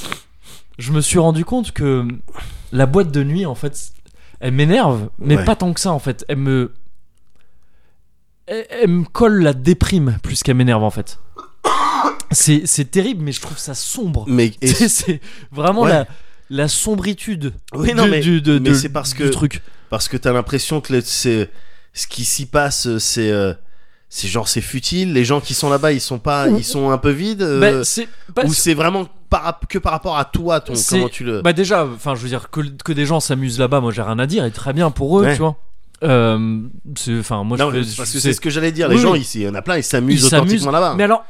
je 0.77 0.91
me 0.91 0.99
suis 0.99 1.19
rendu 1.19 1.45
compte 1.45 1.71
que 1.71 2.05
la 2.73 2.85
boîte 2.85 3.11
de 3.11 3.23
nuit, 3.23 3.45
en 3.45 3.55
fait, 3.55 3.93
elle 4.39 4.53
m'énerve, 4.53 5.09
mais 5.19 5.37
Ouais. 5.37 5.45
pas 5.45 5.55
tant 5.55 5.73
que 5.73 5.79
ça, 5.79 5.91
en 5.91 5.99
fait. 5.99 6.25
Elle 6.27 6.37
me. 6.37 6.71
Elle, 8.47 8.65
elle 8.69 8.87
me 8.89 9.03
colle 9.05 9.41
la 9.43 9.53
déprime 9.53 10.17
plus 10.23 10.41
qu'elle 10.43 10.55
m'énerve, 10.55 10.83
en 10.83 10.89
fait. 10.89 11.19
C'est 12.31 12.63
c'est 12.65 12.85
terrible, 12.85 13.23
mais 13.23 13.31
je 13.31 13.41
trouve 13.41 13.57
ça 13.57 13.73
sombre. 13.73 14.25
Mais 14.27 14.53
C'est 14.61 15.19
vraiment 15.51 15.81
Ouais. 15.83 15.89
la, 15.91 16.07
la 16.49 16.67
sombritude 16.67 17.53
Oui, 17.73 17.93
non, 17.93 18.05
du, 18.05 18.11
mais- 18.11 18.19
du- 18.19 18.41
de- 18.41 18.59
mais 18.59 18.69
de- 18.69 18.73
c'est 18.75 18.89
parce 18.89 19.11
du 19.13 19.17
que- 19.23 19.29
truc. 19.29 19.61
parce 19.89 20.07
que 20.07 20.17
t'as 20.17 20.31
l'impression 20.33 20.79
que 20.81 21.01
c'est 21.01 21.49
ce 21.93 22.07
qui 22.07 22.25
s'y 22.25 22.45
passe, 22.45 22.97
c'est 22.99 23.31
euh, 23.31 23.53
c'est 24.09 24.27
genre 24.27 24.47
c'est 24.47 24.61
futile. 24.61 25.13
Les 25.13 25.23
gens 25.23 25.39
qui 25.39 25.53
sont 25.53 25.69
là-bas, 25.69 25.91
ils 25.91 26.01
sont 26.01 26.19
pas, 26.19 26.47
ils 26.49 26.63
sont 26.63 26.89
un 26.89 26.97
peu 26.97 27.11
vides. 27.11 27.41
euh, 27.43 27.83
Bah, 28.35 28.41
ou 28.45 28.53
c'est 28.53 28.73
vraiment 28.73 29.07
par, 29.29 29.59
que 29.69 29.77
par 29.77 29.91
rapport 29.91 30.17
à 30.17 30.25
toi, 30.25 30.59
ton 30.59 30.73
comment 30.89 31.09
tu 31.09 31.23
le. 31.23 31.41
Bah 31.41 31.53
déjà, 31.53 31.85
enfin 31.85 32.15
je 32.15 32.21
veux 32.21 32.27
dire 32.29 32.49
que, 32.49 32.61
que 32.83 32.91
des 32.93 33.05
gens 33.05 33.19
s'amusent 33.19 33.59
là-bas, 33.59 33.79
moi 33.81 33.91
j'ai 33.91 34.01
rien 34.01 34.17
à 34.19 34.25
dire 34.25 34.43
et 34.45 34.51
très 34.51 34.73
bien 34.73 34.89
pour 34.91 35.19
eux, 35.19 35.25
Ouais. 35.25 35.33
tu 35.35 35.39
vois. 35.41 35.55
Euh, 36.03 36.61
c'est 36.95 37.19
enfin 37.19 37.43
moi 37.43 37.57
non, 37.57 37.71
je 37.71 37.79
que 37.79 37.83
c'est- 38.05 38.33
ce 38.33 38.39
que 38.41 38.49
j'allais 38.49 38.71
dire. 38.71 38.87
Les 38.87 38.95
Oui, 38.95 39.01
gens 39.01 39.11
oui. 39.11 39.19
ici, 39.19 39.41
il 39.41 39.43
y 39.45 39.49
en 39.49 39.53
a 39.55 39.61
plein, 39.61 39.77
ils 39.77 39.83
s'amusent 39.83 40.23
Ils 40.23 40.29
s'amusent, 40.29 40.43
authentiquement 40.53 40.71
là-bas. 40.71 40.95
Mais 40.97 41.03
alors, 41.03 41.25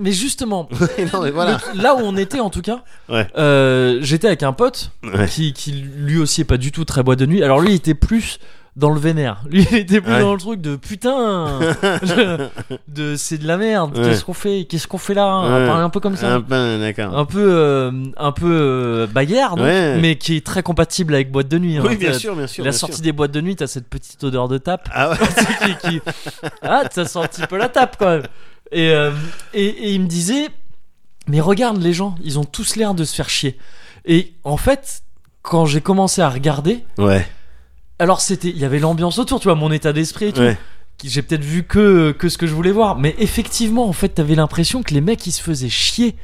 mais 0.00 0.12
justement, 0.12 0.68
non, 1.12 1.22
mais 1.22 1.30
voilà. 1.30 1.60
le- 1.74 1.82
là 1.82 1.94
où 1.94 1.98
on 2.00 2.16
était 2.16 2.40
en 2.40 2.50
tout 2.50 2.62
cas, 2.62 2.82
Ouais. 3.08 3.28
euh, 3.36 3.98
j'étais 4.00 4.26
avec 4.26 4.42
un 4.42 4.52
pote 4.54 4.90
Ouais. 5.04 5.28
qui, 5.28 5.52
qui 5.52 5.72
lui 5.72 6.18
aussi 6.18 6.40
est 6.40 6.44
pas 6.44 6.56
du 6.56 6.72
tout 6.72 6.84
très 6.86 7.02
bois 7.02 7.16
de 7.16 7.26
nuit. 7.26 7.42
Alors 7.44 7.60
lui 7.60 7.70
il 7.72 7.74
était 7.76 7.94
plus 7.94 8.38
dans 8.76 8.90
le 8.90 8.98
vénère. 8.98 9.42
Lui 9.48 9.66
il 9.70 9.76
était 9.78 10.00
plus 10.00 10.12
Ouais. 10.12 10.20
dans 10.20 10.32
le 10.34 10.40
truc 10.40 10.60
de 10.60 10.74
putain, 10.76 11.60
de 12.88 13.16
c'est 13.16 13.38
de 13.38 13.46
la 13.46 13.56
merde. 13.56 13.96
Ouais. 13.96 14.04
Qu'est-ce 14.04 14.24
qu'on 14.24 14.32
fait 14.34 14.64
Qu'est-ce 14.68 14.86
qu'on 14.88 14.98
fait 14.98 15.14
là 15.14 15.26
On 15.26 15.48
va 15.48 15.58
Ouais. 15.64 15.68
un 15.82 15.90
peu 15.90 16.00
comme 16.00 16.16
ça. 16.16 16.34
Un 16.34 16.40
peu, 16.40 16.78
d'accord. 16.80 17.16
Un 17.16 17.24
peu, 17.24 17.44
euh, 17.46 17.90
un 18.16 18.32
peu 18.32 18.50
euh, 18.50 19.06
bagarre, 19.06 19.56
donc, 19.56 19.66
mais 19.66 20.16
qui 20.18 20.36
est 20.36 20.44
très 20.46 20.62
compatible 20.62 21.14
avec 21.14 21.30
boîte 21.30 21.48
de 21.48 21.58
nuit. 21.58 21.76
hein. 21.78 21.82
Oui, 21.86 21.96
bien 21.96 22.12
sûr, 22.12 22.34
bien 22.34 22.46
sûr. 22.46 22.64
la 22.64 22.70
bien 22.70 22.78
sortie 22.78 22.96
sûr. 22.96 23.04
des 23.04 23.12
boîtes 23.12 23.30
de 23.32 23.40
nuit, 23.40 23.56
t'as 23.56 23.66
cette 23.66 23.88
petite 23.88 24.22
odeur 24.24 24.48
de 24.48 24.58
tape. 24.58 24.88
Ah 24.92 25.10
ouais. 25.10 25.16
qui, 25.82 25.90
qui- 25.90 26.00
Ah, 26.62 26.82
ça 26.90 27.04
sent 27.04 27.18
un 27.18 27.26
petit 27.26 27.46
peu 27.46 27.56
la 27.56 27.68
tape 27.68 27.96
quand 27.98 28.08
même. 28.10 28.22
Et, 28.72 28.90
euh, 28.90 29.12
et, 29.52 29.66
et 29.66 29.92
il 29.92 30.00
me 30.00 30.06
disait, 30.08 30.48
mais 31.28 31.40
regarde 31.40 31.80
les 31.80 31.92
gens, 31.92 32.16
ils 32.24 32.38
ont 32.38 32.44
tous 32.44 32.76
l'air 32.76 32.94
de 32.94 33.04
se 33.04 33.14
faire 33.14 33.28
chier. 33.28 33.56
Et 34.04 34.32
en 34.42 34.56
fait, 34.56 35.02
quand 35.42 35.64
j'ai 35.64 35.80
commencé 35.80 36.20
à 36.22 36.28
regarder, 36.28 36.84
Ouais. 36.98 37.26
Alors 37.98 38.20
c'était, 38.20 38.48
il 38.48 38.58
y 38.58 38.64
avait 38.64 38.78
l'ambiance 38.78 39.18
autour, 39.18 39.40
tu 39.40 39.44
vois, 39.48 39.54
mon 39.54 39.70
état 39.72 39.92
d'esprit 39.92 40.26
et 40.26 40.32
tout. 40.32 40.40
Ouais. 40.40 40.58
qui- 40.98 41.08
J'ai 41.08 41.22
peut-être 41.22 41.44
vu 41.44 41.62
que, 41.64 42.12
que 42.12 42.28
ce 42.28 42.38
que 42.38 42.46
je 42.46 42.54
voulais 42.54 42.70
voir, 42.72 42.96
mais 42.98 43.14
effectivement, 43.18 43.88
en 43.88 43.92
fait, 43.92 44.08
t'avais 44.10 44.34
l'impression 44.34 44.82
que 44.82 44.94
les 44.94 45.00
mecs 45.00 45.26
ils 45.26 45.32
se 45.32 45.42
faisaient 45.42 45.68
chier. 45.68 46.16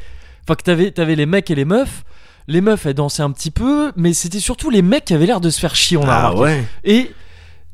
Enfin, 0.45 0.55
que 0.55 0.63
t'avais, 0.63 0.91
t'avais 0.91 1.17
les 1.17 1.27
mecs 1.27 1.51
et 1.51 1.55
les 1.55 1.65
meufs. 1.65 2.05
Les 2.49 2.61
meufs 2.61 2.85
elles 2.87 2.95
dansaient 2.95 3.23
un 3.23 3.31
petit 3.31 3.51
peu, 3.51 3.93
mais 3.97 4.13
c'était 4.13 4.41
surtout 4.41 4.71
les 4.71 4.83
mecs 4.83 5.05
qui 5.05 5.15
avaient 5.15 5.27
l'air 5.27 5.41
de 5.41 5.51
se 5.51 5.61
faire 5.61 5.75
chier, 5.77 5.97
on 5.97 6.05
a 6.09 6.13
Ah 6.13 6.29
remarqué 6.31 6.41
ouais. 6.41 6.65
et 6.85 7.11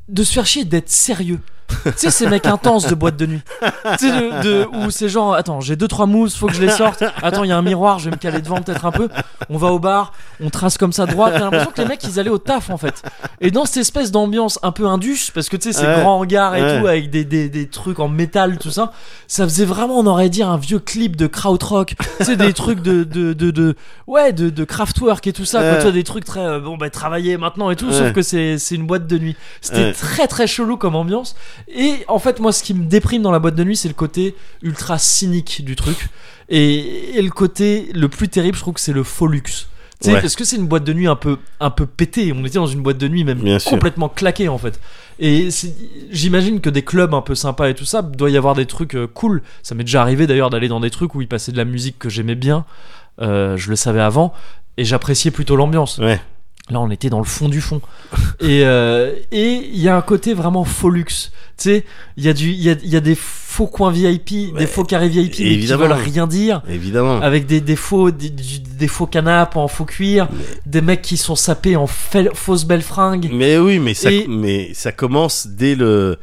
de 0.09 0.23
se 0.25 0.33
faire 0.33 0.47
chier 0.47 0.65
d'être 0.65 0.91
sérieux. 0.91 1.41
Tu 1.85 1.93
sais, 1.97 2.11
ces 2.11 2.27
mecs 2.29 2.47
intenses 2.47 2.87
de 2.87 2.95
boîte 2.95 3.17
de 3.17 3.27
nuit. 3.27 3.43
Tu 3.99 4.09
sais, 4.09 4.11
de, 4.13 4.43
de- 4.43 4.69
où 4.85 4.91
c'est 4.91 5.09
genre, 5.09 5.35
attends, 5.35 5.61
j'ai 5.61 5.77
deux 5.77 5.89
trois 5.89 6.07
mousses, 6.07 6.37
faut 6.37 6.47
que 6.47 6.55
je 6.55 6.63
les 6.63 6.71
sorte. 6.71 7.03
Attends, 7.23 7.45
il 7.45 7.49
y 7.49 7.53
a 7.53 7.57
un 7.59 7.63
miroir, 7.63 7.99
je 7.99 8.07
vais 8.07 8.11
me 8.17 8.21
caler 8.21 8.41
devant 8.41 8.61
peut-être 8.61 8.85
un 8.85 8.91
peu. 8.93 9.09
On 9.51 9.57
va 9.59 9.69
au 9.69 9.79
bar, 9.79 10.13
on 10.43 10.51
trace 10.51 10.79
comme 10.79 10.93
ça 10.93 11.07
droit. 11.07 11.31
T'as 11.31 11.39
l'impression 11.41 11.71
que 11.71 11.81
les 11.83 11.89
mecs 11.89 12.03
ils 12.05 12.19
allaient 12.21 12.31
au 12.31 12.39
taf 12.39 12.71
en 12.71 12.77
fait. 12.77 13.03
Et 13.41 13.51
dans 13.51 13.65
cette 13.65 13.79
espèce 13.79 14.11
d'ambiance 14.11 14.59
un 14.63 14.73
peu 14.73 14.87
indus, 14.87 15.31
parce 15.35 15.49
que 15.49 15.57
tu 15.57 15.73
sais, 15.73 15.81
ces 15.81 15.87
Ouais. 15.87 16.01
grands 16.01 16.19
hangars 16.21 16.57
et 16.57 16.63
Ouais. 16.63 16.81
tout, 16.81 16.87
avec 16.87 17.11
des, 17.11 17.25
des, 17.25 17.49
des 17.49 17.69
trucs 17.69 18.01
en 18.01 18.09
métal, 18.09 18.59
tout 18.59 18.71
ça, 18.71 18.93
ça 19.29 19.45
faisait 19.45 19.65
vraiment, 19.65 19.99
on 19.99 20.07
aurait 20.07 20.29
dit, 20.31 20.43
un 20.43 20.57
vieux 20.57 20.79
clip 20.79 21.17
de 21.17 21.27
krautrock. 21.27 21.95
tu 22.19 22.25
sais, 22.25 22.37
des 22.37 22.53
trucs 22.53 22.81
de, 22.81 23.05
de, 23.05 23.33
de, 23.33 23.77
ouais, 24.07 24.33
de, 24.33 24.51
de 24.51 24.65
Kraftwerk 24.65 25.27
et 25.27 25.33
tout 25.33 25.45
ça. 25.45 25.61
Ouais. 25.61 25.73
Quand 25.77 25.83
tu 25.83 25.87
as 25.89 25.93
des 25.93 26.05
trucs 26.05 26.25
très, 26.25 26.41
euh, 26.41 26.61
bon, 26.61 26.77
bah, 26.77 26.91
travailler 26.91 27.37
maintenant 27.37 27.71
et 27.71 27.77
tout, 27.77 27.93
sauf 27.93 28.13
que 28.13 28.23
c'est 28.23 28.59
c'est 28.59 28.75
une 28.75 28.87
boîte 28.87 29.07
de 29.07 29.19
nuit. 29.19 29.37
C'était 29.61 29.93
très 29.93 30.27
très 30.27 30.47
chelou 30.47 30.77
comme 30.77 30.95
ambiance. 30.97 31.37
Et 31.69 32.05
en 32.09 32.19
fait, 32.19 32.41
moi, 32.41 32.53
ce 32.53 32.63
qui 32.63 32.75
me 32.75 32.85
déprime 32.87 33.23
dans 33.23 33.31
la 33.33 33.39
boîte 33.39 33.55
de 33.55 33.65
nuit, 33.65 33.77
c'est 33.77 33.89
le 33.89 33.95
côté 33.95 34.35
ultra 34.63 34.99
cynique 34.99 35.65
du 35.65 35.77
truc. 35.77 36.09
Et, 36.49 37.19
et 37.19 37.23
le 37.23 37.31
côté 37.31 37.89
le 37.95 38.09
plus 38.09 38.29
terrible, 38.29 38.57
je 38.57 38.63
trouve 38.63 38.75
que 38.75 38.81
c'est 38.81 38.93
le 38.93 39.03
faux 39.03 39.27
luxe. 39.27 39.69
Tu 40.01 40.09
sais, 40.11 40.15
Ouais. 40.15 40.21
parce 40.21 40.37
que 40.37 40.45
c'est 40.45 40.57
une 40.57 40.67
boîte 40.67 40.85
de 40.85 40.93
nuit 40.93 41.07
un 41.07 41.17
peu, 41.17 41.39
un 41.59 41.71
peu 41.71 41.87
pétée. 41.87 42.33
On 42.37 42.45
était 42.45 42.59
dans 42.59 42.67
une 42.67 42.83
boîte 42.83 42.99
de 42.99 43.09
nuit 43.09 43.25
même 43.25 43.39
Bien 43.39 43.59
sûr. 43.59 43.71
complètement 43.71 44.11
claquée 44.11 44.49
en 44.49 44.59
fait. 44.59 44.79
Et 45.19 45.49
j'imagine 46.11 46.61
que 46.61 46.69
des 46.69 46.83
clubs 46.83 47.15
un 47.15 47.23
peu 47.23 47.35
sympas 47.35 47.69
et 47.71 47.75
tout 47.75 47.87
ça, 47.87 48.03
doit 48.03 48.29
y 48.31 48.37
avoir 48.37 48.55
des 48.55 48.67
trucs 48.67 48.95
euh, 48.95 49.07
cool. 49.07 49.43
Ça 49.63 49.75
m'est 49.75 49.85
déjà 49.85 50.03
arrivé 50.03 50.27
d'ailleurs 50.27 50.51
d'aller 50.51 50.69
dans 50.69 50.81
des 50.81 50.91
trucs 50.91 51.15
où 51.15 51.23
il 51.23 51.29
passait 51.29 51.51
de 51.53 51.57
la 51.57 51.65
musique 51.65 51.99
que 51.99 52.11
j'aimais 52.11 52.35
bien. 52.35 52.67
Euh, 53.23 53.57
je 53.57 53.71
le 53.71 53.77
savais 53.77 54.03
avant 54.03 54.35
et 54.77 54.85
j'appréciais 54.85 55.31
plutôt 55.31 55.57
l'ambiance. 55.57 55.97
Ouais. 55.97 56.21
Là, 56.69 56.81
on 56.81 56.91
était 56.91 57.11
dans 57.11 57.21
le 57.21 57.25
fond 57.25 57.49
du 57.49 57.61
fond. 57.61 57.81
et 58.41 58.65
euh, 58.65 59.15
et 59.31 59.53
il 59.73 59.79
y 59.81 59.89
a 59.89 59.97
un 59.97 60.03
côté 60.03 60.35
vraiment 60.35 60.65
faux 60.65 60.91
luxe. 60.91 61.31
Tu 61.57 61.63
sais, 61.71 61.85
il 62.17 62.25
y, 62.25 62.29
a 62.29 62.33
du- 62.33 62.51
y 62.51 62.69
a, 62.71 62.75
y 62.83 62.97
a 62.97 63.01
des 63.01 63.15
faux 63.15 63.67
coins 63.69 63.91
VIP, 63.93 64.53
Ouais, 64.53 64.59
des 64.59 64.67
faux 64.67 64.83
carrés 64.85 65.09
VIP 65.09 65.39
mais 65.39 65.59
qui 65.59 65.67
veulent 65.67 65.93
rien 65.93 66.27
dire. 66.27 66.63
Évidemment. 66.69 67.21
Avec 67.23 67.47
des, 67.47 67.61
des 67.61 67.77
faux 67.77 68.11
des, 68.11 68.89
faux 68.89 69.07
canapes 69.07 69.57
en 69.57 69.69
faux 69.69 69.85
cuir, 69.85 70.29
des 70.67 70.81
mecs 70.81 71.03
qui 71.03 71.17
sont 71.17 71.37
sapés 71.37 71.77
en 71.77 71.87
fausses 71.87 72.65
belles 72.65 72.83
fringues. 72.83 73.31
Mais 73.33 73.59
oui, 73.59 73.79
mais 73.79 73.95
ça, 73.95 74.11
Et- 74.11 74.27
mais 74.29 74.75
ça 74.75 74.91
commence 74.93 75.47
dès 75.47 75.77
le, 75.77 76.19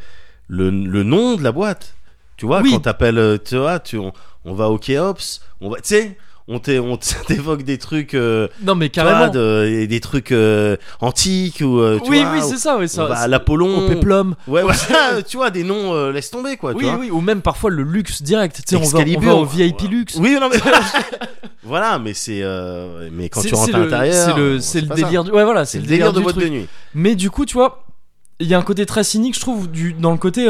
le, 0.49 0.69
le 0.69 1.03
nom 1.03 1.35
de 1.35 1.43
la 1.43 1.51
boîte. 1.53 1.95
Tu 2.37 2.45
vois, 2.45 2.61
Oui. 2.61 2.71
quand 2.71 2.81
t'appelles, 2.81 3.17
euh, 3.17 3.37
tu 3.43 3.55
vois, 3.57 3.79
tu, 3.79 3.97
on, 3.97 4.11
on 4.43 4.53
va 4.53 4.69
au 4.69 4.77
Keops, 4.77 5.39
on 5.61 5.69
va, 5.69 5.77
tu 5.77 5.81
sais, 5.95 6.17
on 6.47 6.59
t'é- 6.59 6.79
on 6.79 6.97
t'évoque 7.27 7.63
des 7.63 7.77
trucs, 7.77 8.13
euh, 8.13 8.47
Non 8.61 8.75
mais 8.75 8.87
vois, 8.93 9.03
carrément. 9.03 9.31
de- 9.31 9.85
des 9.85 9.99
trucs 9.99 10.31
euh, 10.31 10.75
antiques 11.01 11.61
ou, 11.61 11.79
euh, 11.79 11.99
tu 12.03 12.09
oui 12.11 12.21
vois, 12.21 12.33
oui 12.33 12.39
ou- 12.43 12.49
c'est 12.49 12.57
ça 12.57 12.77
oui 12.77 12.89
ça. 12.89 13.09
c'est- 13.15 13.27
l'Apollon. 13.27 13.87
Péplum. 13.87 14.35
Ouais, 14.47 14.61
voilà, 14.61 14.77
tu 15.27 15.37
vois, 15.37 15.49
des 15.51 15.63
noms, 15.63 15.93
euh, 15.93 16.11
laisse 16.11 16.29
tomber, 16.31 16.57
quoi, 16.57 16.71
tu 16.73 16.79
Oui 16.79 16.83
vois. 16.85 16.95
oui 16.97 17.11
ou 17.11 17.21
même 17.21 17.41
parfois 17.41 17.69
le 17.69 17.83
luxe 17.83 18.21
direct. 18.21 18.55
Tu 18.57 18.61
sais 18.67 18.75
on 18.75 18.79
va, 18.87 18.99
on 18.99 19.19
va 19.21 19.35
au 19.35 19.45
VIP 19.45 19.81
Ouais. 19.83 19.87
luxe. 19.89 20.15
Oui, 20.19 20.37
non, 20.39 20.49
mais 20.51 20.57
voilà, 21.63 21.97
mais 21.99 22.13
c'est, 22.13 22.41
mais 23.11 23.29
quand 23.29 23.41
tu 23.41 23.53
rentres 23.55 23.75
à 23.75 23.79
l'intérieur, 23.79 24.13
c'est 24.25 24.37
le 24.39 24.59
c'est 24.59 24.81
le 24.81 24.87
délire 24.95 25.23
du 25.23 25.31
ouais 25.31 25.43
voilà 25.45 25.65
C'est 25.65 25.79
le 25.79 25.85
délire 25.85 26.11
de 26.13 26.19
boîte 26.19 26.37
de 26.37 26.47
nuit. 26.47 26.67
Mais 26.93 27.15
du 27.15 27.29
coup, 27.29 27.45
tu 27.45 27.53
vois, 27.53 27.85
il 28.39 28.47
y 28.47 28.53
a 28.53 28.57
un 28.57 28.63
côté 28.63 28.85
très 28.85 29.03
cynique, 29.03 29.35
je 29.35 29.39
trouve, 29.39 29.69
du, 29.71 29.93
dans 29.93 30.11
le 30.11 30.17
côté. 30.17 30.47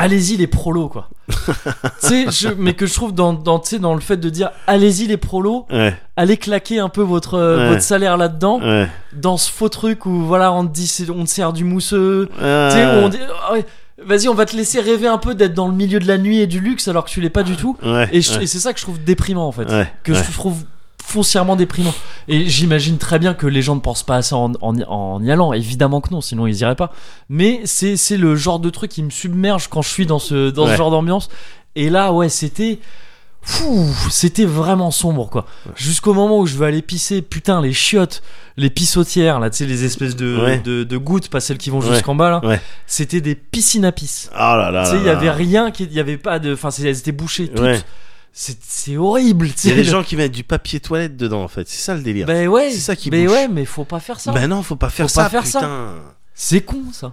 Allez-y 0.00 0.36
les 0.36 0.46
prolos, 0.46 0.88
quoi. 0.88 1.08
je- 2.02 2.52
mais 2.58 2.74
que 2.74 2.86
je 2.86 2.94
trouve 2.94 3.12
dans, 3.14 3.32
dans, 3.32 3.62
dans 3.80 3.94
le 3.94 4.00
fait 4.00 4.16
de 4.16 4.28
dire 4.30 4.50
allez-y 4.66 5.06
les 5.06 5.16
prolos, 5.16 5.66
Ouais, 5.70 5.96
allez 6.16 6.36
claquer 6.36 6.78
un 6.80 6.88
peu 6.88 7.02
votre, 7.02 7.34
euh, 7.34 7.58
Ouais. 7.58 7.68
votre 7.70 7.82
salaire 7.82 8.16
là-dedans, 8.16 8.60
ouais. 8.60 8.88
dans 9.12 9.36
ce 9.36 9.50
faux 9.50 9.68
truc 9.68 10.06
où 10.06 10.24
voilà, 10.24 10.52
on 10.52 10.66
te 10.66 10.72
dit 10.72 11.06
on 11.14 11.24
te 11.24 11.30
sert 11.30 11.52
du 11.52 11.64
mousseux. 11.64 12.28
Euh, 12.42 13.00
où 13.02 13.04
on 13.06 13.08
dit 13.08 13.18
ouais, 13.52 13.64
vas-y, 14.04 14.28
on 14.28 14.34
va 14.34 14.46
te 14.46 14.56
laisser 14.56 14.80
rêver 14.80 15.06
un 15.06 15.18
peu 15.18 15.34
d'être 15.34 15.54
dans 15.54 15.68
le 15.68 15.74
milieu 15.74 15.98
de 16.00 16.06
la 16.08 16.18
nuit 16.18 16.38
et 16.40 16.46
du 16.46 16.60
luxe 16.60 16.88
alors 16.88 17.04
que 17.04 17.10
tu 17.10 17.20
l'es 17.20 17.30
pas 17.30 17.42
du 17.42 17.56
tout. 17.56 17.76
Et, 18.12 18.18
et 18.18 18.22
c'est 18.22 18.46
ça 18.58 18.72
que 18.72 18.78
je 18.78 18.84
trouve 18.84 19.02
déprimant 19.02 19.46
en 19.46 19.52
fait. 19.52 19.68
que 20.02 20.14
je 20.14 20.32
trouve 20.32 20.64
foncièrement 21.02 21.56
déprimant. 21.56 21.94
Et 22.28 22.46
j'imagine 22.48 22.98
très 22.98 23.18
bien 23.18 23.34
que 23.34 23.46
les 23.46 23.62
gens 23.62 23.74
ne 23.74 23.80
pensent 23.80 24.02
pas 24.02 24.16
à 24.16 24.22
ça 24.22 24.36
en, 24.36 24.52
en, 24.60 24.80
en 24.82 25.22
y 25.22 25.30
allant. 25.30 25.52
Évidemment 25.52 26.00
que 26.00 26.10
non, 26.10 26.20
sinon 26.20 26.46
ils 26.46 26.58
iraient 26.60 26.76
pas. 26.76 26.92
Mais 27.28 27.60
c'est 27.64 27.96
c'est 27.96 28.16
le 28.16 28.36
genre 28.36 28.60
de 28.60 28.70
truc 28.70 28.90
qui 28.90 29.02
me 29.02 29.10
submerge 29.10 29.68
quand 29.68 29.82
je 29.82 29.88
suis 29.88 30.06
dans 30.06 30.18
ce, 30.18 30.50
dans 30.50 30.66
ce 30.66 30.76
genre 30.76 30.90
d'ambiance. 30.90 31.28
Et 31.76 31.90
là, 31.90 32.12
ouais, 32.12 32.28
c'était. 32.28 32.78
Fou, 33.42 33.88
c'était 34.10 34.44
vraiment 34.44 34.90
sombre 34.90 35.30
quoi. 35.30 35.46
Jusqu'au 35.74 36.12
moment 36.12 36.40
où 36.40 36.46
je 36.46 36.56
veux 36.58 36.66
aller 36.66 36.82
pisser, 36.82 37.22
putain, 37.22 37.62
les 37.62 37.72
chiottes, 37.72 38.22
les 38.58 38.68
pissotières, 38.68 39.40
là, 39.40 39.48
tu 39.48 39.56
sais, 39.56 39.64
les 39.66 39.84
espèces 39.84 40.14
de, 40.14 40.36
Ouais. 40.38 40.58
de, 40.58 40.84
de 40.84 40.96
gouttes, 40.98 41.30
pas 41.30 41.40
celles 41.40 41.56
qui 41.56 41.70
vont 41.70 41.80
jusqu'en 41.80 42.14
bas 42.14 42.28
là, 42.28 42.58
c'était 42.86 43.22
des 43.22 43.34
piscines 43.34 43.86
à 43.86 43.92
pisse. 43.92 44.28
Oh 44.34 44.36
là 44.38 44.70
là. 44.70 44.84
tu 44.84 44.90
sais, 44.90 44.96
il 44.98 45.06
y 45.06 45.08
avait 45.08 45.30
rien, 45.30 45.70
qui- 45.70 45.84
il 45.84 45.92
y 45.94 46.00
avait 46.00 46.18
pas 46.18 46.38
de. 46.38 46.52
Enfin, 46.52 46.68
elles 46.84 46.98
étaient 46.98 47.12
bouchées 47.12 47.48
toutes. 47.48 47.64
C'est 48.32 48.96
horrible, 48.96 49.48
tu 49.52 49.68
Il 49.68 49.70
y 49.70 49.72
a 49.72 49.76
des 49.76 49.84
gens 49.84 50.02
qui 50.02 50.16
mettent 50.16 50.32
du 50.32 50.44
papier 50.44 50.80
toilette 50.80 51.16
dedans 51.16 51.42
en 51.42 51.48
fait, 51.48 51.68
c'est 51.68 51.80
ça 51.80 51.94
le 51.94 52.02
délire. 52.02 52.26
Ben 52.26 52.48
ouais, 52.48 52.70
C'est 52.70 52.78
ça 52.78 52.96
qui 52.96 53.10
ben 53.10 53.26
bouche. 53.26 53.34
ouais, 53.34 53.48
mais 53.48 53.64
faut 53.64 53.84
pas 53.84 54.00
faire 54.00 54.20
ça. 54.20 54.32
Ben 54.32 54.46
non, 54.48 54.62
faut 54.62 54.76
pas 54.76 54.88
faire 54.88 55.06
Faut 55.06 55.14
ça. 55.14 55.24
pas 55.24 55.30
faire 55.30 55.46
ça. 55.46 55.68
C'est 56.32 56.62
con 56.62 56.84
ça. 56.92 57.12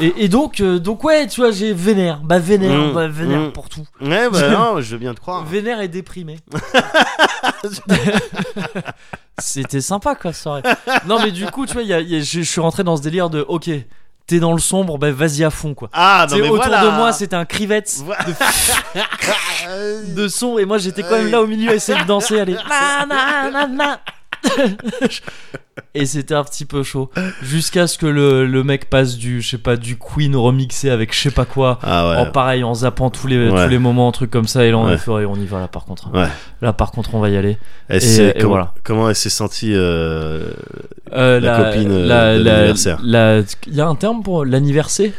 Et, 0.00 0.24
et 0.24 0.28
donc, 0.28 0.60
euh, 0.60 0.80
donc 0.80 1.04
ouais, 1.04 1.28
tu 1.28 1.40
vois, 1.40 1.52
j'ai 1.52 1.72
vénère, 1.72 2.20
bah 2.24 2.40
vénère, 2.40 2.90
Mm, 2.90 2.94
bah 2.94 3.06
vénère 3.06 3.40
mm. 3.42 3.52
pour 3.52 3.68
tout. 3.68 3.84
Ouais, 4.00 4.28
bah 4.28 4.48
non, 4.48 4.80
je 4.80 4.90
veux 4.92 4.98
bien 4.98 5.14
te 5.14 5.20
croire. 5.20 5.44
Vénère 5.44 5.80
et 5.80 5.88
déprimé. 5.88 6.38
C'était 9.38 9.80
sympa 9.80 10.14
quoi, 10.14 10.32
soirée. 10.32 10.62
Non, 11.06 11.18
mais 11.22 11.30
du 11.30 11.46
coup, 11.46 11.66
tu 11.66 11.74
vois, 11.74 11.82
il 11.82 11.88
y 11.88 11.94
a- 11.94 12.00
il 12.00 12.08
y 12.08 12.16
a- 12.16 12.20
je, 12.20 12.40
je 12.40 12.50
suis 12.50 12.60
rentré 12.60 12.84
dans 12.84 12.96
ce 12.96 13.02
délire 13.02 13.28
de 13.30 13.44
ok, 13.46 13.70
t'es 14.26 14.40
dans 14.40 14.52
le 14.52 14.58
sombre, 14.58 14.98
bah 14.98 15.12
vas-y 15.12 15.44
à 15.44 15.50
fond 15.50 15.74
quoi. 15.74 15.88
Ah, 15.92 16.26
non, 16.30 16.36
mais 16.36 16.48
autour 16.48 16.56
voilà. 16.56 16.84
de 16.84 16.90
moi, 16.90 17.12
c'était 17.12 17.36
un 17.36 17.44
crivette 17.44 17.94
de 20.16 20.28
son, 20.28 20.58
et 20.58 20.64
moi 20.64 20.78
j'étais 20.78 21.02
quand 21.02 21.16
même 21.16 21.30
là 21.30 21.40
au 21.40 21.46
milieu 21.46 21.70
à 21.70 21.74
essayer 21.74 22.00
de 22.00 22.06
danser, 22.06 22.40
aller 22.40 22.56
na 22.68 23.06
na 23.06 23.50
na 23.50 23.66
na. 23.66 24.00
Et 25.94 26.06
c'était 26.06 26.34
un 26.34 26.44
petit 26.44 26.64
peu 26.64 26.82
chaud. 26.82 27.10
Jusqu'à 27.42 27.86
ce 27.86 27.98
que 27.98 28.06
le, 28.06 28.46
le 28.46 28.64
mec 28.64 28.88
passe 28.88 29.16
du, 29.16 29.42
je 29.42 29.50
sais 29.50 29.58
pas, 29.58 29.76
du 29.76 29.96
Queen 29.98 30.34
remixé 30.34 30.88
avec 30.90 31.14
je 31.14 31.20
sais 31.20 31.30
pas 31.30 31.44
quoi. 31.44 31.78
Ah 31.82 32.10
ouais. 32.10 32.16
En 32.16 32.26
pareil, 32.30 32.64
en 32.64 32.74
zappant 32.74 33.10
tous 33.10 33.26
les, 33.26 33.48
Ouais. 33.48 33.64
tous 33.64 33.70
les 33.70 33.78
moments, 33.78 34.08
un 34.08 34.12
truc 34.12 34.30
comme 34.30 34.46
ça, 34.46 34.64
et 34.64 34.70
là 34.70 34.78
on 34.78 34.86
a 34.86 34.94
Ouais. 34.96 35.24
on 35.26 35.36
y 35.36 35.44
va 35.46 35.60
là 35.60 35.68
par 35.68 35.84
contre. 35.84 36.10
Ouais. 36.14 36.28
Là 36.62 36.72
par 36.72 36.92
contre, 36.92 37.14
on 37.14 37.20
va 37.20 37.28
y 37.28 37.36
aller. 37.36 37.58
Elle 37.88 38.02
Et- 38.02 38.28
et 38.28 38.32
comment, 38.38 38.48
voilà. 38.48 38.74
comment 38.84 39.08
elle 39.08 39.14
s'est 39.16 39.28
sentie 39.30 39.72
euh, 39.74 40.48
Euh, 41.12 41.38
La 41.40 41.62
copine, 41.72 41.90
euh, 41.90 42.06
la- 42.06 42.36
de 42.38 42.42
la- 42.42 42.52
l'anniversaire. 42.56 42.98
la- 43.02 43.40
Il 43.66 43.74
y 43.74 43.80
a 43.80 43.86
un 43.86 43.94
terme 43.94 44.22
pour 44.22 44.44
l'anniversaire 44.44 45.12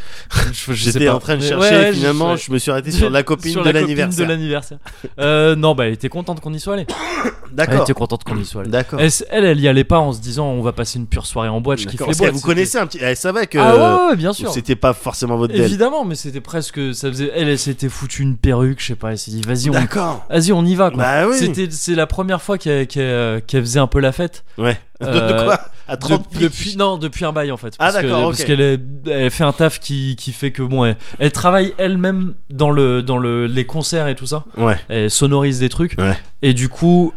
J'étais 0.72 1.08
en 1.10 1.20
train 1.20 1.38
de 1.38 1.42
chercher, 1.44 1.76
ouais, 1.76 1.94
finalement, 1.94 2.36
je- 2.36 2.46
je, 2.46 2.52
me 2.52 2.58
suis 2.58 2.72
arrêté 2.72 2.92
sur 2.92 3.10
la 3.10 3.24
copine 3.24 3.52
sur 3.54 3.64
de 3.64 3.70
l'anniversaire. 3.70 4.78
Euh, 5.20 5.56
non, 5.56 5.76
bah 5.76 5.86
elle 5.88 5.94
était 5.94 6.10
contente 6.10 6.42
qu'on 6.42 6.54
y 6.54 6.60
soit 6.60 6.74
allé. 6.74 6.86
Elle 6.90 7.32
D'accord. 7.56 7.82
était 7.84 7.94
contente 7.94 8.24
qu'on 8.24 8.38
y 8.38 8.46
soit 8.46 8.62
allé. 8.62 8.70
D'accord. 8.70 9.00
Elle, 9.00 9.12
elle, 9.30 9.46
elle 9.46 9.60
y 9.62 9.68
allait 9.68 9.84
pas 9.86 10.00
en 10.00 10.12
se 10.12 10.20
disant 10.20 10.47
on 10.48 10.62
va 10.62 10.72
passer 10.72 11.00
une 11.00 11.08
pure 11.08 11.26
soirée 11.26 11.50
en 11.50 11.62
boîte. 11.62 11.80
Je 11.80 11.88
kiffe 11.88 12.00
les 12.08 12.14
boîtes. 12.16 12.34
vous 12.34 12.42
connaissez 12.42 12.78
un 12.78 12.88
petit. 12.88 13.00
Elle 13.02 13.16
savait 13.16 13.48
que 13.48 13.58
Ah 13.58 14.08
ouais, 14.10 14.16
bien 14.16 14.34
sûr. 14.34 14.52
c'était 14.52 14.76
pas 14.76 14.94
forcément 14.94 15.38
votre. 15.38 15.56
Évidemment, 15.56 16.06
mais 16.06 16.16
c'était 16.16 16.42
presque. 16.42 16.80
Ça 16.94 17.10
faisait. 17.10 17.32
Elle, 17.36 17.50
elle 17.50 17.60
s'était 17.60 17.90
foutue 17.90 18.24
une 18.24 18.38
perruque, 18.38 18.82
je 18.82 18.88
sais 18.88 18.96
pas. 18.96 19.12
Elle 19.12 19.18
s'est 19.18 19.32
dit 19.32 19.42
vas-y, 19.42 19.70
on, 19.70 19.74
vas-y, 19.74 20.52
on 20.52 20.66
y 20.66 20.76
va. 20.76 20.90
Quoi. 20.92 21.04
Bah 21.04 21.28
oui. 21.28 21.38
C'était, 21.38 21.68
c'est 21.72 21.96
la 21.96 22.08
première 22.08 22.42
fois 22.42 22.58
qu'elle, 22.58 22.88
qu'elle 22.88 23.42
faisait 23.52 23.80
un 23.80 23.88
peu 23.88 24.00
la 24.00 24.12
fête. 24.12 24.44
Ouais. 24.58 24.80
Euh, 25.04 25.38
de 25.42 25.44
quoi? 25.44 25.60
À 25.88 25.96
De- 25.96 26.02
30 26.02 26.28
piges. 26.28 26.42
depuis 26.42 26.76
non 26.76 26.98
depuis 26.98 27.24
un 27.24 27.32
bail 27.32 27.52
en 27.52 27.58
fait 27.58 27.76
Ah, 27.78 27.92
parce 27.92 27.94
d'accord, 28.02 28.24
parce 28.32 28.44
qu'elle 28.44 28.82
elle 29.06 29.30
fait 29.30 29.44
un 29.44 29.54
taf 29.54 29.80
qui, 29.80 30.16
qui 30.16 30.32
fait 30.32 30.50
que 30.50 30.64
bon 30.64 30.86
elle, 30.86 30.98
elle 31.20 31.32
travaille 31.32 31.76
elle-même 31.78 32.34
dans 32.50 32.72
le 32.72 33.04
dans 33.04 33.20
le 33.20 33.46
les 33.46 33.68
concerts 33.68 34.08
et 34.08 34.16
tout 34.16 34.26
ça 34.26 34.44
Ouais. 34.58 34.76
elle 34.90 35.12
sonorise 35.12 35.60
des 35.60 35.70
trucs 35.70 35.96
Ouais. 36.00 36.18
et 36.42 36.56
du 36.56 36.68
coup 36.68 37.14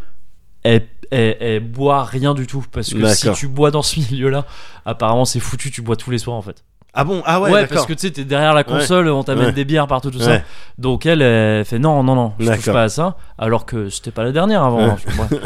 elle, 0.63 0.87
elle, 1.11 1.37
elle 1.41 1.61
boit 1.61 2.05
rien 2.05 2.35
du 2.35 2.47
tout 2.47 2.65
parce 2.73 2.93
que 2.93 3.07
si 3.15 3.31
tu 3.33 3.49
bois 3.49 3.71
dans 3.71 3.83
ce 3.83 3.99
milieu 4.01 4.29
là 4.29 4.45
apparemment 4.87 5.25
c'est 5.25 5.41
foutu 5.41 5.71
tu 5.71 5.83
bois 5.83 5.97
tous 5.97 6.11
les 6.11 6.19
soirs 6.19 6.37
en 6.37 6.43
fait 6.43 6.65
Ah 6.95 7.05
bon? 7.05 7.23
Ah 7.25 7.41
ouais, 7.41 7.51
ouais, 7.51 7.67
parce 7.67 7.87
que 7.87 7.93
tu 7.93 8.01
sais 8.01 8.11
t'es 8.11 8.25
derrière 8.25 8.55
la 8.55 8.65
console 8.65 9.09
on 9.09 9.23
t'amène 9.25 9.47
Ouais. 9.47 9.53
des 9.53 9.65
bières 9.65 9.87
partout 9.87 10.11
tout 10.11 10.21
ça 10.21 10.41
donc 10.79 11.07
elle, 11.07 11.23
elle 11.23 11.65
fait 11.65 11.79
non 11.79 12.03
non 12.03 12.15
non 12.15 12.33
je 12.39 12.51
touche 12.53 12.67
pas 12.73 12.85
à 12.85 12.89
ça 12.89 13.17
alors 13.39 13.67
que 13.67 13.89
c'était 13.91 14.11
pas 14.11 14.25
la 14.25 14.33
dernière 14.33 14.63
avant 14.65 14.81
hein, 14.81 14.97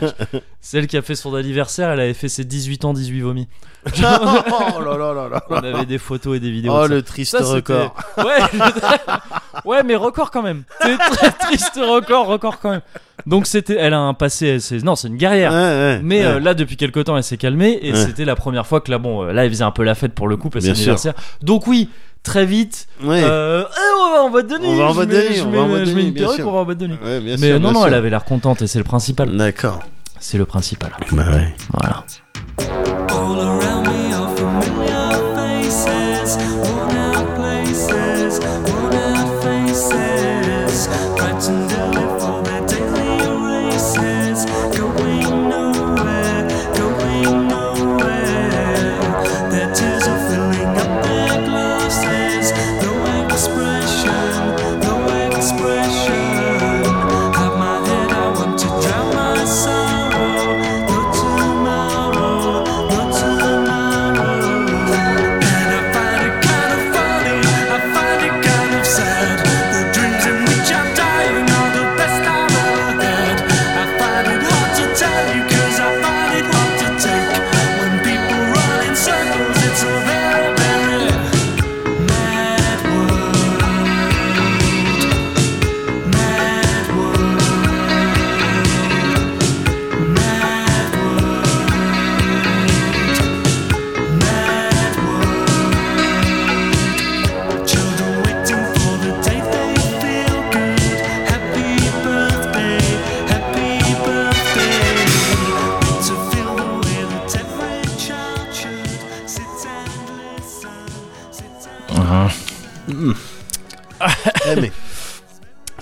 celle 0.60 0.86
qui 0.86 0.96
a 0.96 1.02
fait 1.02 1.14
son 1.14 1.34
anniversaire 1.34 1.90
elle 1.90 2.00
avait 2.00 2.14
fait 2.14 2.28
ses 2.28 2.44
18 2.44 2.84
ans 2.84 2.92
18 2.94 3.20
vomis 3.20 3.48
oh 3.98 4.00
là 4.00 4.96
là 4.96 5.12
là 5.12 5.28
là. 5.28 5.44
on 5.50 5.56
avait 5.56 5.84
des 5.84 5.98
photos 5.98 6.38
et 6.38 6.40
des 6.40 6.50
vidéos. 6.50 6.72
Oh 6.74 6.86
le 6.86 7.02
triste 7.02 7.36
Ça, 7.38 7.44
record. 7.44 7.94
Ouais, 9.66 9.82
mais 9.82 9.94
record 9.94 10.30
quand 10.30 10.40
même. 10.42 10.62
C'est 10.80 10.96
très 10.96 11.30
triste 11.32 11.74
record, 11.76 12.26
record 12.26 12.60
quand 12.60 12.70
même. 12.70 12.80
Donc 13.26 13.46
c'était, 13.46 13.76
elle 13.78 13.94
a 13.94 14.00
un 14.00 14.14
passé, 14.14 14.58
non, 14.82 14.96
c'est 14.96 15.08
une 15.08 15.16
guerrière. 15.16 15.50
Ouais, 15.52 15.56
ouais, 15.58 16.00
Mais 16.02 16.20
ouais. 16.20 16.24
euh, 16.26 16.40
là, 16.40 16.54
depuis 16.54 16.76
quelques 16.76 17.04
temps, 17.04 17.16
elle 17.16 17.22
s'est 17.24 17.36
calmée 17.38 17.78
et 17.82 17.94
c'était 17.94 18.24
la 18.24 18.36
première 18.36 18.66
fois 18.66 18.80
que 18.80 18.90
là, 18.90 18.98
bon, 18.98 19.24
euh, 19.24 19.32
là, 19.32 19.44
elle 19.44 19.50
faisait 19.50 19.64
un 19.64 19.70
peu 19.70 19.82
la 19.82 19.94
fête 19.94 20.12
pour 20.14 20.28
le 20.28 20.36
coup 20.36 20.50
parce 20.50 20.64
que 20.64 20.74
c'est 20.74 20.80
anniversaire. 20.80 21.14
Donc 21.42 21.66
oui, 21.66 21.88
très 22.22 22.44
vite. 22.46 22.86
Ouais. 23.02 23.22
Euh, 23.24 23.64
eh, 23.66 24.02
on 24.02 24.12
va 24.12 24.22
en 24.24 24.30
boîte 24.30 24.46
de 24.48 24.58
nuit. 24.58 24.66
On 24.68 24.76
va 24.76 24.84
en 24.86 24.94
boîte 24.94 25.08
de 25.08 25.16
nuit, 25.16 25.34
je 25.36 25.42
on 25.42 25.50
mets- 25.50 25.56
va 25.56 25.62
en 25.62 25.84
Je 25.84 25.94
mets 25.94 26.02
une 26.06 26.14
perruque, 26.14 26.40
on 26.44 26.52
va 26.52 26.58
en 26.60 26.64
boîte 26.64 26.78
de 26.78 26.86
nuit. 26.86 26.98
Mais 27.02 27.36
sûr, 27.38 27.60
non, 27.60 27.72
non, 27.72 27.80
sûr. 27.80 27.88
elle 27.88 27.94
avait 27.94 28.10
l'air 28.10 28.24
contente 28.24 28.60
et 28.62 28.66
c'est 28.66 28.78
le 28.78 28.84
principal. 28.84 29.34
D'accord. 29.36 29.80
C'est 30.20 30.38
le 30.38 30.44
principal. 30.46 30.90
Bah 31.12 31.24
ouais. 31.32 31.54
Voilà. 31.72 32.04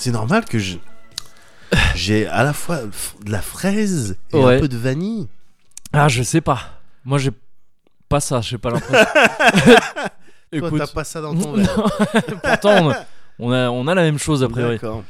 C'est 0.02 0.10
normal 0.10 0.44
que 0.44 0.58
je 0.58 0.76
j'ai 1.94 2.26
à 2.26 2.42
la 2.42 2.52
fois 2.52 2.78
de 3.24 3.30
la 3.30 3.40
fraise 3.40 4.16
et 4.32 4.36
Ouais. 4.36 4.56
un 4.56 4.60
peu 4.60 4.68
de 4.68 4.76
vanille. 4.76 5.28
Ah, 5.92 6.08
je 6.08 6.22
sais 6.22 6.40
pas. 6.40 6.60
Moi, 7.04 7.18
j'ai 7.18 7.30
pas 8.08 8.20
ça, 8.20 8.40
j'ai 8.40 8.58
pas 8.58 8.70
l'impression. 8.70 9.06
Toi, 9.14 10.08
Écoute, 10.52 10.74
t'as 10.78 10.86
pas 10.86 11.04
ça 11.04 11.20
dans 11.22 11.34
ton 11.34 11.52
verre. 11.54 11.74
pourtant, 12.42 12.86
on 12.86 12.90
a, 12.90 12.96
on 13.38 13.52
a, 13.52 13.70
on 13.70 13.86
a 13.88 13.94
la 13.94 14.02
même 14.02 14.18
chose 14.18 14.42
a 14.42 14.48
priori. 14.48 14.74
D'accord. 14.76 15.02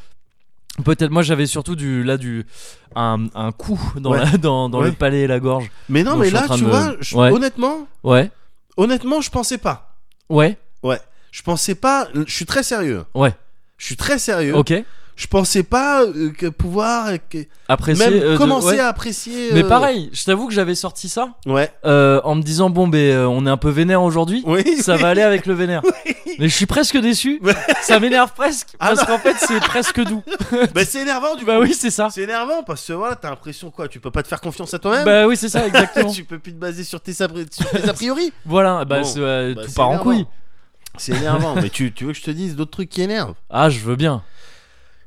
Peut-être, 0.84 1.10
moi, 1.10 1.22
j'avais 1.22 1.46
surtout 1.46 1.74
du, 1.74 2.04
là, 2.04 2.16
du, 2.16 2.46
un, 2.94 3.26
un 3.34 3.50
coup 3.52 3.80
dans, 3.96 4.12
Ouais. 4.12 4.18
la, 4.24 4.38
dans, 4.38 4.68
dans 4.68 4.80
le 4.80 4.90
Ouais. 4.90 4.94
palais 4.94 5.22
et 5.22 5.26
la 5.26 5.40
gorge. 5.40 5.70
Mais 5.88 6.02
non, 6.04 6.12
Donc, 6.12 6.20
mais 6.20 6.30
je 6.30 6.36
suis 6.36 6.38
en 6.38 6.40
là, 6.42 6.46
train 6.46 6.56
tu 6.58 6.64
de- 6.64 6.68
vois, 6.68 6.94
je- 7.00 7.16
Ouais. 7.16 7.30
honnêtement, 7.30 7.86
Ouais, 8.04 8.30
honnêtement, 8.76 9.20
je 9.20 9.30
pensais 9.30 9.58
pas. 9.58 9.96
ouais, 10.28 10.56
Ouais, 10.82 11.00
je 11.32 11.42
pensais 11.42 11.74
pas. 11.74 12.08
Je 12.14 12.32
suis 12.32 12.46
très 12.46 12.62
sérieux. 12.62 13.04
ouais. 13.14 13.34
Je 13.82 13.86
suis 13.88 13.96
très 13.96 14.16
sérieux. 14.20 14.54
Ok. 14.54 14.72
Je 15.16 15.26
pensais 15.26 15.64
pas 15.64 16.04
euh, 16.04 16.30
que 16.30 16.46
pouvoir 16.46 17.08
euh, 17.08 17.16
que- 17.28 17.44
Apprécier. 17.68 18.06
même 18.08 18.22
euh, 18.22 18.32
de- 18.32 18.38
commencer 18.38 18.66
ouais. 18.68 18.78
à 18.78 18.86
apprécier. 18.86 19.48
Mais 19.52 19.64
euh, 19.64 19.68
pareil, 19.68 20.08
je 20.12 20.24
t'avoue 20.24 20.46
que 20.46 20.54
j'avais 20.54 20.76
sorti 20.76 21.08
ça 21.08 21.30
Ouais. 21.46 21.70
euh, 21.84 22.20
en 22.22 22.36
me 22.36 22.42
disant 22.42 22.70
bon, 22.70 22.86
ben, 22.86 22.98
euh, 22.98 23.26
on 23.26 23.44
est 23.44 23.50
un 23.50 23.56
peu 23.56 23.70
vénère 23.70 24.02
aujourd'hui. 24.04 24.42
Oui. 24.46 24.62
Ça 24.80 24.96
va 24.96 25.08
aller 25.08 25.20
avec 25.20 25.46
le 25.46 25.54
vénère. 25.54 25.82
Mais 26.38 26.48
je 26.48 26.54
suis 26.54 26.66
presque 26.66 26.96
déçu. 26.96 27.40
Ouais. 27.42 27.54
Ça 27.82 27.98
m'énerve 27.98 28.32
presque. 28.34 28.68
Ah 28.78 28.92
parce 28.94 29.04
qu'en 29.04 29.18
fait, 29.18 29.34
c'est 29.36 29.58
presque 29.60 30.00
doux. 30.04 30.22
bah 30.74 30.84
c'est 30.84 31.00
énervant 31.02 31.34
du 31.34 31.44
bah 31.44 31.56
coup. 31.56 31.62
oui, 31.64 31.74
c'est 31.74 31.90
ça. 31.90 32.08
C'est 32.10 32.22
énervant 32.22 32.62
parce 32.62 32.86
que 32.86 32.92
voilà, 32.92 33.16
t'as 33.16 33.30
l'impression 33.30 33.70
quoi 33.72 33.88
Tu 33.88 33.98
peux 33.98 34.12
pas 34.12 34.22
te 34.22 34.28
faire 34.28 34.40
confiance 34.40 34.72
à 34.74 34.78
toi-même. 34.78 35.04
Bah 35.04 35.26
oui, 35.26 35.36
c'est 35.36 35.48
ça, 35.50 35.66
exactement. 35.66 36.10
tu 36.12 36.22
peux 36.24 36.38
plus 36.38 36.52
te 36.52 36.58
baser 36.58 36.84
sur 36.84 37.00
tes, 37.00 37.12
abri- 37.12 37.52
sur 37.52 37.68
tes 37.68 37.88
a 37.88 37.92
priori. 37.92 38.32
Voilà, 38.46 38.84
bah, 38.84 39.00
Bon, 39.00 39.04
c'est, 39.04 39.18
euh, 39.18 39.54
bah, 39.54 39.62
tout 39.64 39.68
c'est 39.68 39.76
part 39.76 39.88
en 39.88 39.92
énervant. 39.92 40.04
couille. 40.10 40.26
C'est 40.98 41.16
énervant. 41.16 41.54
mais 41.54 41.70
tu, 41.70 41.92
tu 41.92 42.04
veux 42.04 42.12
que 42.12 42.18
je 42.18 42.22
te 42.24 42.30
dise 42.30 42.54
d'autres 42.56 42.70
trucs 42.70 42.90
qui 42.90 43.02
énervent? 43.02 43.34
Ah, 43.50 43.70
je 43.70 43.80
veux 43.80 43.96
bien. 43.96 44.22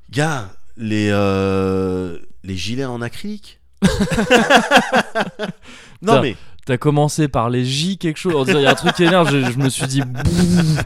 Gars, 0.10 0.50
les 0.78 1.10
euh, 1.12 2.18
les 2.44 2.56
gilets 2.58 2.86
en 2.86 3.02
acrylique? 3.02 3.60
non 6.02 6.22
mais 6.22 6.36
T'as 6.66 6.78
commencé 6.78 7.28
par 7.28 7.52
les 7.52 7.64
J 7.64 8.00
quelque 8.00 8.18
chose. 8.18 8.48
Il 8.50 8.60
y 8.60 8.66
a 8.66 8.72
un 8.72 8.76
truc 8.76 8.96
qui 8.96 9.04
énerve, 9.04 9.30
je, 9.30 9.52
je 9.52 9.58
me 9.60 9.70
suis 9.70 9.86
dit 9.86 10.02
bouh, 10.06 10.80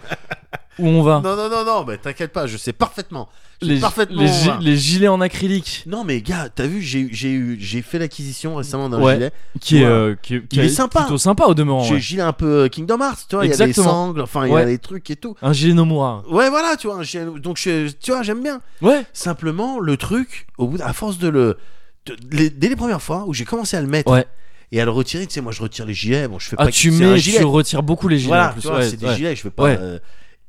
où 0.79 0.87
on 0.87 1.01
va. 1.03 1.21
non 1.23 1.35
non 1.35 1.49
non 1.49 1.65
non, 1.65 1.85
mais 1.85 1.97
t'inquiète 1.97 2.31
pas, 2.33 2.47
je 2.47 2.57
sais 2.57 2.73
parfaitement. 2.73 3.29
Je 3.61 3.67
sais 3.67 3.73
les, 3.73 3.79
parfaitement. 3.81 4.21
les, 4.21 4.27
gi- 4.29 4.77
gilets 4.77 5.07
en 5.09 5.19
acrylique 5.19 5.83
Non 5.85 6.03
mais 6.05 6.21
gars, 6.21 6.47
t'as 6.53 6.65
vu, 6.65 6.81
j'ai 6.81 7.81
fait 7.81 7.99
l'acquisition 7.99 8.55
récemment 8.55 8.87
d'un 8.89 9.01
Ouais. 9.01 9.15
gilet. 9.15 9.31
qui 9.59 9.77
est, 9.77 9.81
Ouais. 9.81 9.85
euh, 9.85 10.15
qui, 10.21 10.35
est- 10.35 10.47
qui 10.47 10.55
Il 10.57 10.61
est 10.61 10.65
est 10.65 10.69
sympa. 10.69 11.01
plutôt 11.01 11.17
sympa 11.17 11.43
au 11.45 11.53
demeurant. 11.53 11.83
J'ai 11.83 11.95
ouais. 11.95 11.99
gilet 11.99 12.21
un 12.21 12.31
peu 12.33 12.63
euh, 12.63 12.67
Kingdom 12.69 12.99
Hearts, 13.01 13.25
tu 13.29 13.35
vois, 13.35 13.45
il 13.45 13.51
y 13.51 13.53
a 13.53 13.65
des 13.65 13.73
sangles, 13.73 14.21
enfin 14.21 14.45
il 14.45 14.49
y 14.49 14.51
a 14.51 14.55
Ouais. 14.55 14.65
des 14.65 14.77
trucs 14.77 15.09
et 15.11 15.15
tout. 15.17 15.35
Un 15.41 15.51
gilet 15.53 15.73
Nomura. 15.73 16.23
Ouais 16.29 16.49
voilà, 16.49 16.77
tu 16.77 16.87
vois, 16.87 16.97
un 16.97 17.03
gilet- 17.03 17.25
donc 17.39 17.57
je, 17.57 17.89
tu 17.89 18.11
vois, 18.11 18.23
j'aime 18.23 18.41
bien. 18.41 18.61
Ouais. 18.81 19.03
Simplement 19.13 19.79
le 19.79 19.97
truc, 19.97 20.47
au 20.57 20.67
bout, 20.67 20.77
à 20.81 20.93
force 20.93 21.17
de 21.17 21.27
le 21.27 21.57
de- 22.05 22.15
les- 22.31 22.49
dès 22.49 22.69
les 22.69 22.75
premières 22.77 23.01
fois 23.01 23.25
où 23.27 23.33
j'ai 23.33 23.43
commencé 23.45 23.75
à 23.75 23.81
le 23.81 23.87
mettre 23.87 24.09
Ouais. 24.11 24.25
et 24.71 24.79
à 24.79 24.85
le 24.85 24.91
retirer, 24.91 25.27
tu 25.27 25.33
sais, 25.33 25.41
moi 25.41 25.51
je 25.51 25.61
retire 25.61 25.85
les 25.85 25.93
gilets. 25.93 26.29
Bon, 26.29 26.39
je 26.39 26.47
fais 26.47 26.55
Ah, 26.57 26.65
pas. 26.65 26.71
tu 26.71 26.91
c'est 26.91 27.03
mets, 27.05 27.19
tu 27.19 27.43
retires 27.43 27.83
beaucoup 27.83 28.07
les 28.07 28.17
gilets 28.17 28.29
Voilà, 28.29 28.49
en 28.49 28.53
plus. 28.53 28.61
tu 28.61 28.67
vois, 28.69 28.77
ouais, 28.77 28.89
c'est 28.89 28.95
des 28.97 29.05
ouais. 29.05 29.15
gilets, 29.17 29.35
je 29.35 29.41
fais 29.41 29.49
pas. 29.49 29.63
Ouais. 29.63 29.77
euh, 29.79 29.99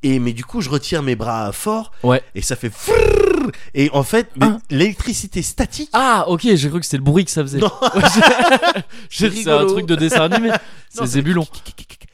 Et 0.03 0.19
mais 0.19 0.33
du 0.33 0.45
coup, 0.45 0.61
je 0.63 0.71
retire 0.71 1.03
mes 1.03 1.15
bras 1.17 1.53
fort 1.53 1.93
Ouais. 2.03 2.23
et 2.35 2.41
ça 2.43 2.57
fait 2.57 2.71
frrrr, 2.71 3.51
et 3.75 3.91
en 3.93 4.03
fait, 4.03 4.29
Ah. 4.41 4.57
l'électricité 4.71 5.43
statique. 5.43 5.91
Ah, 5.93 6.25
ok, 6.29 6.41
j'ai 6.55 6.69
cru 6.71 6.81
que 6.81 6.87
c'était 6.87 6.97
le 6.97 7.03
bruit 7.03 7.25
que 7.27 7.31
ça 7.31 7.43
faisait. 7.43 7.59
Non. 7.59 7.71
C'est 9.11 9.49
un 9.49 9.67
truc 9.67 9.87
de 9.87 9.97
dessin 9.97 10.23
animé. 10.31 10.51
C'est 10.89 11.07
Zébulon. 11.07 11.47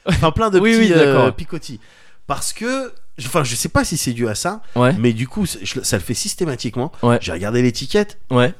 Enfin, 0.05 0.31
plein 0.31 0.49
de 0.49 0.59
Oui, 0.59 0.71
petits 0.71 0.81
oui, 0.81 0.89
d'accord. 0.89 1.25
euh, 1.25 1.31
picotis. 1.31 1.79
Parce 2.27 2.51
que, 2.53 2.93
enfin, 3.21 3.43
je 3.43 3.55
sais 3.55 3.69
pas 3.69 3.85
si 3.85 3.95
c'est 3.97 4.11
dû 4.13 4.27
à 4.27 4.35
ça, 4.35 4.61
Ouais, 4.75 4.93
mais 4.99 5.13
du 5.13 5.27
coup, 5.27 5.45
je- 5.45 5.81
ça 5.81 5.95
le 5.97 6.03
fait 6.03 6.13
systématiquement. 6.13 6.91
Ouais. 7.01 7.17
J'ai 7.21 7.31
regardé 7.31 7.61
l'étiquette 7.61 8.17
ouais. 8.31 8.53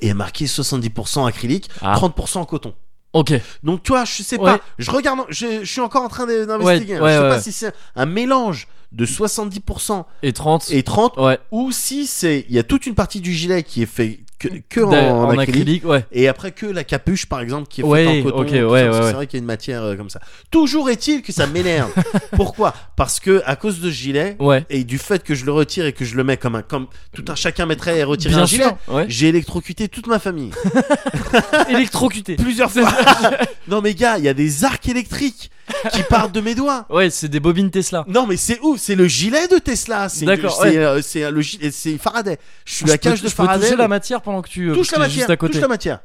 et 0.00 0.14
marqué 0.14 0.46
70% 0.46 1.26
acrylique, 1.26 1.68
Ah. 1.82 1.94
30% 1.96 2.44
coton. 2.46 2.74
Ok. 3.14 3.32
Donc, 3.62 3.82
toi, 3.82 4.04
je 4.04 4.22
sais 4.22 4.38
Ouais. 4.38 4.58
pas. 4.58 4.60
Je 4.78 4.90
regarde, 4.90 5.20
je, 5.30 5.60
je 5.64 5.70
suis 5.72 5.80
encore 5.80 6.02
en 6.02 6.08
train 6.08 6.26
d'investiguer. 6.26 6.94
Ouais, 6.94 7.00
ouais, 7.00 7.12
je 7.12 7.16
sais 7.16 7.28
pas 7.28 7.40
si 7.40 7.52
c'est 7.52 7.72
un 7.96 8.06
mélange 8.06 8.68
de 8.92 9.04
70% 9.06 10.04
Et 10.22 10.32
30. 10.32 10.70
et 10.70 10.82
30 10.82 11.16
Ouais. 11.18 11.38
ou 11.50 11.72
si 11.72 12.06
c'est 12.06 12.44
il 12.48 12.54
y 12.54 12.58
a 12.58 12.62
toute 12.62 12.86
une 12.86 12.94
partie 12.94 13.20
du 13.20 13.32
gilet 13.32 13.62
qui 13.62 13.82
est 13.82 13.86
fait 13.86 14.20
que, 14.38 14.48
que 14.68 14.80
en, 14.80 14.92
en 15.30 15.38
acrylique, 15.38 15.84
ouais. 15.84 16.04
et 16.12 16.28
après 16.28 16.52
que 16.52 16.66
la 16.66 16.84
capuche 16.84 17.26
par 17.26 17.40
exemple 17.40 17.68
qui 17.68 17.80
est 17.80 17.84
faite 17.84 17.90
Ouais, 17.90 18.20
en 18.20 18.22
coton. 18.22 18.38
ok, 18.42 18.46
tout 18.48 18.54
ouais, 18.72 18.88
c'est 18.92 19.12
vrai 19.12 19.26
qu'il 19.26 19.38
y 19.38 19.40
a 19.40 19.42
une 19.42 19.46
matière 19.46 19.82
euh, 19.82 19.96
comme 19.96 20.10
ça. 20.10 20.20
Toujours 20.50 20.88
est-il 20.90 21.22
que 21.22 21.32
ça 21.32 21.46
m'énerve. 21.46 21.90
Pourquoi? 22.36 22.72
Parce 22.96 23.18
que 23.20 23.42
à 23.46 23.56
cause 23.56 23.80
de 23.80 23.90
ce 23.90 23.94
gilet 23.94 24.36
Ouais. 24.38 24.64
et 24.70 24.84
du 24.84 24.98
fait 24.98 25.22
que 25.24 25.34
je 25.34 25.44
le 25.44 25.52
retire 25.52 25.86
et 25.86 25.92
que 25.92 26.04
je 26.04 26.14
le 26.16 26.22
mets 26.24 26.36
comme 26.36 26.54
un 26.54 26.62
comme 26.62 26.86
tout 27.12 27.24
un 27.28 27.34
chacun 27.34 27.66
mettrait 27.66 27.98
et 27.98 28.04
retirer 28.04 28.34
Bien 28.34 28.42
un 28.42 28.46
gilet 28.46 28.66
j'ai 29.08 29.28
électrocuté 29.28 29.88
toute 29.88 30.06
ma 30.06 30.18
famille. 30.18 30.50
Électrocuté. 31.68 32.36
plusieurs 32.36 32.70
fois. 32.70 32.88
Non 33.68 33.82
mais 33.82 33.94
gars 33.94 34.16
il 34.18 34.24
y 34.24 34.28
a 34.28 34.34
des 34.34 34.64
arcs 34.64 34.88
électriques 34.88 35.50
qui 35.92 36.02
partent 36.04 36.32
de 36.32 36.40
mes 36.40 36.54
doigts 36.54 36.86
Ouais, 36.90 37.10
c'est 37.10 37.28
des 37.28 37.40
bobines 37.40 37.70
Tesla. 37.70 38.04
non 38.08 38.26
mais 38.26 38.36
c'est 38.36 38.58
ouf, 38.60 38.78
c'est 38.80 38.94
le 38.94 39.06
gilet 39.06 39.48
de 39.48 39.58
Tesla, 39.58 40.08
c'est 40.08 40.24
D'accord, 40.26 40.52
c'est 40.62 40.70
ouais. 40.70 40.76
euh, 40.78 41.02
c'est 41.02 41.30
le 41.30 41.40
gilet- 41.40 41.70
c'est 41.70 41.98
Faraday. 41.98 42.38
Je 42.64 42.74
suis 42.74 42.86
Je 42.86 42.90
la 42.92 42.98
peux- 42.98 43.10
cage 43.10 43.22
de 43.22 43.28
je 43.28 43.34
peux 43.36 43.42
Faraday. 43.44 43.64
toucher 43.66 43.76
la 43.76 43.88
matière 43.88 44.22
pendant 44.22 44.42
que 44.42 44.48
tu. 44.48 44.70
euh, 44.70 44.74
touche 44.74 44.90
la 44.92 44.98
matière, 44.98 45.18
Juste 45.18 45.30
à 45.30 45.36
côté. 45.36 45.52
touche 45.54 45.62
la 45.62 45.68
matière. 45.68 46.00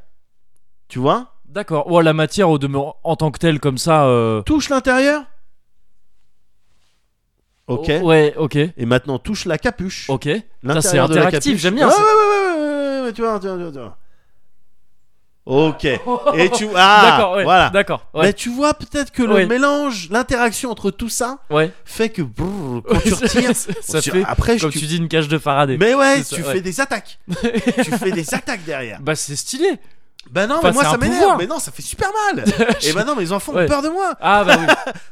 Tu 0.87 0.99
vois? 0.99 1.33
D'accord. 1.47 1.89
Ouais, 1.91 2.03
la 2.03 2.13
matière 2.13 2.49
au 2.49 2.57
demeurant 2.57 2.95
en 3.03 3.15
tant 3.15 3.29
que 3.31 3.37
telle 3.39 3.59
comme 3.59 3.77
ça. 3.77 4.05
euh, 4.05 4.41
Touche 4.41 4.69
l'intérieur? 4.69 5.23
Ok. 7.67 7.89
oh, 8.01 8.05
Ouais, 8.07 8.33
ok. 8.37 8.55
Et 8.55 8.85
maintenant 8.85 9.19
touche 9.19 9.45
la 9.45 9.57
capuche. 9.57 10.09
Ok. 10.09 10.23
Ça, 10.25 10.33
L'intérieur 10.63 10.81
c'est 11.07 11.13
de 11.13 11.19
la 11.19 11.27
interactif, 11.27 11.51
capuche. 11.51 11.61
j'aime 11.61 11.75
bien. 11.75 11.87
Ouais, 11.87 11.93
ça. 11.93 11.99
ouais, 12.01 12.05
ouais, 12.05 12.11
ouais, 12.11 12.61
ouais, 12.61 12.99
ouais, 12.99 13.01
ouais, 13.05 13.13
tu 13.13 13.21
vois, 13.21 13.39
tu 13.39 13.47
vois, 13.47 13.55
tu 13.57 13.63
vois, 13.63 13.71
tu 13.71 13.77
vois. 13.79 13.97
Ok. 15.45 15.83
Et 16.35 16.49
tu 16.51 16.67
ah 16.75 17.01
D'accord, 17.11 17.35
ouais. 17.35 17.43
voilà. 17.43 17.69
D'accord. 17.69 18.05
Mais 18.13 18.19
Ouais. 18.21 18.33
tu 18.33 18.49
vois 18.49 18.73
peut-être 18.73 19.11
que 19.11 19.23
le 19.23 19.33
Ouais. 19.33 19.45
mélange, 19.45 20.07
l'interaction 20.09 20.71
entre 20.71 20.89
tout 20.89 21.09
ça 21.09 21.37
fait 21.83 22.09
que 22.09 22.21
brrr, 22.21 22.81
quand 22.87 22.99
tu 23.01 23.13
retires, 23.13 23.51
ça 23.81 24.01
tu- 24.01 24.11
fait. 24.11 24.23
après 24.25 24.57
je 24.57 24.63
Comme 24.63 24.71
tu 24.71 24.85
dis 24.85 24.97
une 24.97 25.09
cage 25.09 25.27
de 25.27 25.37
Faraday. 25.37 25.77
Mais 25.77 25.93
ouais, 25.95 26.23
ça, 26.23 26.35
tu 26.37 26.43
fais 26.43 26.61
des 26.61 26.79
attaques. 26.79 27.19
tu 27.83 27.91
fais 27.91 28.11
des 28.11 28.33
attaques 28.33 28.63
derrière. 28.63 28.99
Bah 29.01 29.15
c'est 29.15 29.35
stylé. 29.35 29.79
Bah 30.31 30.47
non, 30.47 30.55
Enfin, 30.59 30.69
mais 30.69 30.73
moi 30.75 30.83
ça 30.85 30.97
m'énerve. 30.97 31.35
Mais 31.37 31.47
non, 31.47 31.59
ça 31.59 31.71
fait 31.73 31.81
super 31.81 32.09
mal. 32.33 32.45
Et 32.81 32.93
bah 32.93 33.03
non, 33.03 33.13
mes 33.13 33.33
enfants 33.33 33.51
ont 33.53 33.67
peur 33.67 33.81
de 33.81 33.89
moi. 33.89 34.13
Ah 34.21 34.45
bah 34.45 34.55
oui. 34.57 34.65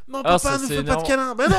Non, 0.08 0.22
Ah, 0.24 0.38
papa, 0.38 0.40
ça, 0.40 0.58
ne 0.58 0.66
fais 0.68 0.82
pas 0.84 0.96
de 0.96 1.04
câlin. 1.06 1.36
Bah 1.36 1.44
non. 1.50 1.58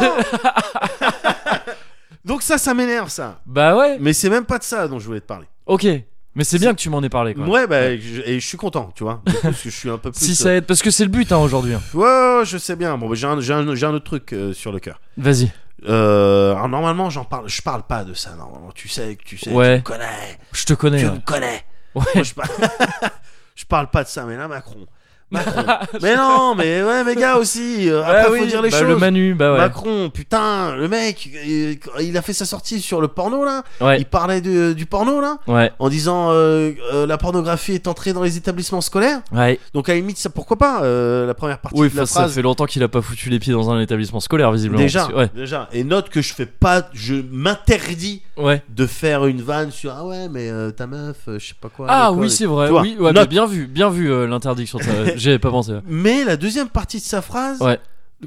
Donc 2.25 2.43
ça, 2.43 2.57
ça 2.57 2.73
m'énerve 2.73 3.09
ça. 3.11 3.41
bah 3.45 3.77
ouais. 3.77 3.99
Mais 4.01 4.13
c'est 4.13 4.31
même 4.31 4.45
pas 4.47 4.59
de 4.59 4.65
ça 4.65 4.87
dont 4.89 4.99
je 4.99 5.07
voulais 5.07 5.21
te 5.21 5.27
parler. 5.27 5.47
Ok. 5.67 5.87
Mais 6.35 6.45
c'est 6.45 6.59
bien 6.59 6.73
que 6.73 6.79
tu 6.81 6.89
m'en 6.89 7.03
aies 7.03 7.09
parlé 7.11 7.35
quoi. 7.35 7.47
Ouais, 7.47 7.67
bah 7.67 7.95
je- 7.97 8.23
et 8.23 8.41
je 8.41 8.47
suis 8.47 8.57
content, 8.57 8.91
tu 8.95 9.05
vois, 9.05 9.21
parce 9.43 9.61
que 9.63 9.69
je 9.71 9.77
suis 9.77 9.91
un 9.91 9.99
peu 9.99 10.11
plus. 10.13 10.21
Si 10.25 10.35
ça 10.35 10.55
aide, 10.55 10.65
parce 10.65 10.81
que 10.83 10.91
c'est 10.91 11.05
le 11.05 11.11
but 11.11 11.31
hein, 11.33 11.37
aujourd'hui. 11.39 11.75
hein. 11.75 11.83
Ouais, 11.95 12.05
ouais, 12.05 12.39
ouais, 12.39 12.45
je 12.47 12.57
sais 12.59 12.75
bien. 12.77 12.97
Bon, 12.97 13.09
bah, 13.09 13.15
j'ai 13.15 13.27
un, 13.27 13.41
j'ai 13.41 13.53
un, 13.53 13.75
j'ai 13.75 13.85
un 13.87 13.93
autre 13.93 14.05
truc 14.07 14.33
euh, 14.33 14.53
sur 14.55 14.73
le 14.73 14.81
cœur. 14.81 15.01
Vas-y. 15.19 15.51
Euh, 15.89 16.53
alors 16.53 16.69
normalement, 16.69 17.11
j'en 17.11 17.25
parle. 17.25 17.49
Je 17.49 17.61
parle 17.61 17.83
pas 17.83 18.05
de 18.05 18.15
ça. 18.15 18.31
Normalement, 18.37 18.71
tu 18.75 18.89
sais, 18.89 19.17
que 19.17 19.25
tu 19.25 19.37
sais, 19.37 19.51
Ouais. 19.51 19.83
tu 19.83 19.93
me 19.93 19.97
connais, 19.97 20.39
Je 20.53 20.65
te 20.65 20.73
connais. 20.75 21.01
tu 21.01 21.07
ouais. 21.07 21.13
me 21.13 21.19
connais. 21.21 21.65
Ouais. 21.95 22.03
Moi, 22.15 22.23
je, 22.25 22.33
parle... 22.33 22.49
je 23.55 23.65
parle 23.67 23.91
pas 23.91 24.03
de 24.05 24.09
ça, 24.09 24.25
mais 24.25 24.37
là, 24.37 24.49
Macron. 24.49 24.87
Mais 26.03 26.15
non, 26.17 26.55
mais 26.55 26.83
ouais, 26.83 27.05
mes 27.05 27.15
gars 27.15 27.37
aussi. 27.37 27.89
euh, 27.89 28.03
après, 28.03 28.19
Ah 28.21 28.25
faut 28.25 28.33
oui, 28.35 28.47
dire 28.47 28.61
les 28.63 28.71
bah, 28.71 28.79
choses. 28.79 28.89
Le 28.89 28.97
Manu, 28.97 29.35
bah 29.35 29.53
ouais. 29.53 29.59
Macron, 29.59 30.11
putain, 30.11 30.75
le 30.77 30.89
mec, 30.89 31.27
il, 31.47 31.79
il 32.01 32.17
a 32.17 32.23
fait 32.23 32.33
sa 32.33 32.45
sortie 32.45 32.81
sur 32.81 33.01
le 33.01 33.09
porno 33.09 33.45
là. 33.45 33.63
Ouais. 33.81 33.99
Il 33.99 34.05
parlait 34.07 34.41
de- 34.41 34.73
du 34.73 34.87
porno 34.87 35.21
là, 35.21 35.39
en 35.79 35.89
disant 35.89 36.29
euh, 36.31 36.73
euh, 36.93 37.07
la 37.07 37.19
pornographie 37.19 37.73
est 37.73 37.87
entrée 37.89 38.13
dans 38.13 38.23
les 38.23 38.37
établissements 38.37 38.81
scolaires. 38.81 39.21
Donc 39.75 39.89
à 39.89 39.93
la 39.93 39.99
limite, 39.99 40.19
ça 40.19 40.29
pourquoi 40.31 40.57
pas 40.59 40.83
la 40.83 41.35
première 41.35 41.59
partie 41.59 41.81
Oui, 41.81 41.89
de 41.91 41.97
la 41.97 42.03
enfin, 42.03 42.13
ça 42.13 42.21
phrase. 42.21 42.35
fait 42.35 42.43
longtemps 42.43 42.67
qu'il 42.67 42.83
a 42.83 42.89
pas 42.89 43.01
foutu 43.03 43.31
les 43.31 43.39
pieds 43.39 43.53
dans 43.53 43.71
un 43.71 43.81
établissement 43.81 44.21
scolaire 44.21 44.53
visiblement. 44.53 44.81
Déjà, 44.83 45.09
déjà. 45.35 45.69
Et 45.73 45.85
note 45.85 46.09
que 46.11 46.21
je 46.23 46.35
fais 46.35 46.47
pas, 46.47 46.89
je 46.93 47.15
m'interdis 47.31 48.23
de 48.69 48.87
faire 48.87 49.27
une 49.27 49.41
vanne 49.43 49.71
sur 49.71 49.93
ah 49.97 50.05
ouais 50.05 50.29
mais 50.29 50.51
ta 50.77 50.87
meuf, 50.87 51.17
je 51.27 51.39
sais 51.39 51.55
pas 51.61 51.69
quoi. 51.69 51.87
Ah 51.89 52.13
oui, 52.13 52.31
c'est 52.31 52.47
vrai. 52.47 52.71
Oui, 52.71 52.97
mais 53.01 53.27
bien 53.27 53.47
vu, 53.47 53.67
bien 53.67 53.89
vu 53.91 54.27
l'interdiction. 54.27 54.79
de 55.23 55.25
ça. 55.25 55.25
J'y 55.25 55.29
avais 55.31 55.39
pas 55.39 55.51
pensé. 55.51 55.73
Mais 55.87 56.25
la 56.25 56.37
deuxième 56.37 56.69
partie 56.69 56.99
de 56.99 57.03
sa 57.05 57.23
phrase, 57.23 57.61
Ouais. 57.61 57.79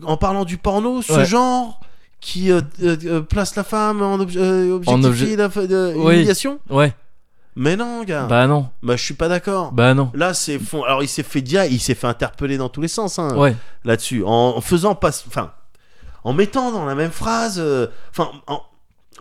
en 0.03 0.17
parlant 0.17 0.45
du 0.45 0.57
porno, 0.57 1.01
ce 1.01 1.13
Ouais. 1.13 1.25
genre 1.25 1.79
qui 2.21 2.51
euh, 2.51 2.61
euh, 2.81 2.97
euh, 3.05 3.21
place 3.21 3.55
la 3.55 3.63
femme 3.63 4.01
en 4.01 4.17
obje- 4.17 4.87
En 4.87 4.97
la 4.97 5.09
Oui. 6.05 6.15
humiliation. 6.15 6.59
Ouais. 6.69 6.93
Mais 7.57 7.75
non, 7.77 8.03
gars. 8.03 8.25
Bah 8.27 8.47
non. 8.47 8.67
Bah, 8.83 8.95
je 8.97 9.03
suis 9.03 9.13
pas 9.13 9.29
d'accord. 9.29 9.71
Bah 9.71 9.93
non. 9.93 10.11
Là, 10.13 10.33
c'est 10.33 10.59
fond. 10.59 10.83
Alors, 10.83 11.03
il 11.03 11.07
s'est 11.07 11.23
fait 11.23 11.41
dire, 11.41 11.63
il 11.65 11.79
s'est 11.79 11.95
fait 11.95 12.07
interpeller 12.07 12.57
dans 12.57 12.67
tous 12.67 12.81
les 12.81 12.87
sens 12.89 13.17
hein, 13.19 13.33
Ouais. 13.37 13.55
là-dessus, 13.85 14.23
en, 14.25 14.59
faisant 14.59 14.93
pas, 14.95 15.09
enfin, 15.27 15.51
en 16.25 16.33
mettant 16.33 16.71
dans 16.71 16.85
la 16.85 16.95
même 16.95 17.11
phrase, 17.11 17.63
enfin, 18.11 18.29
en, 18.47 18.61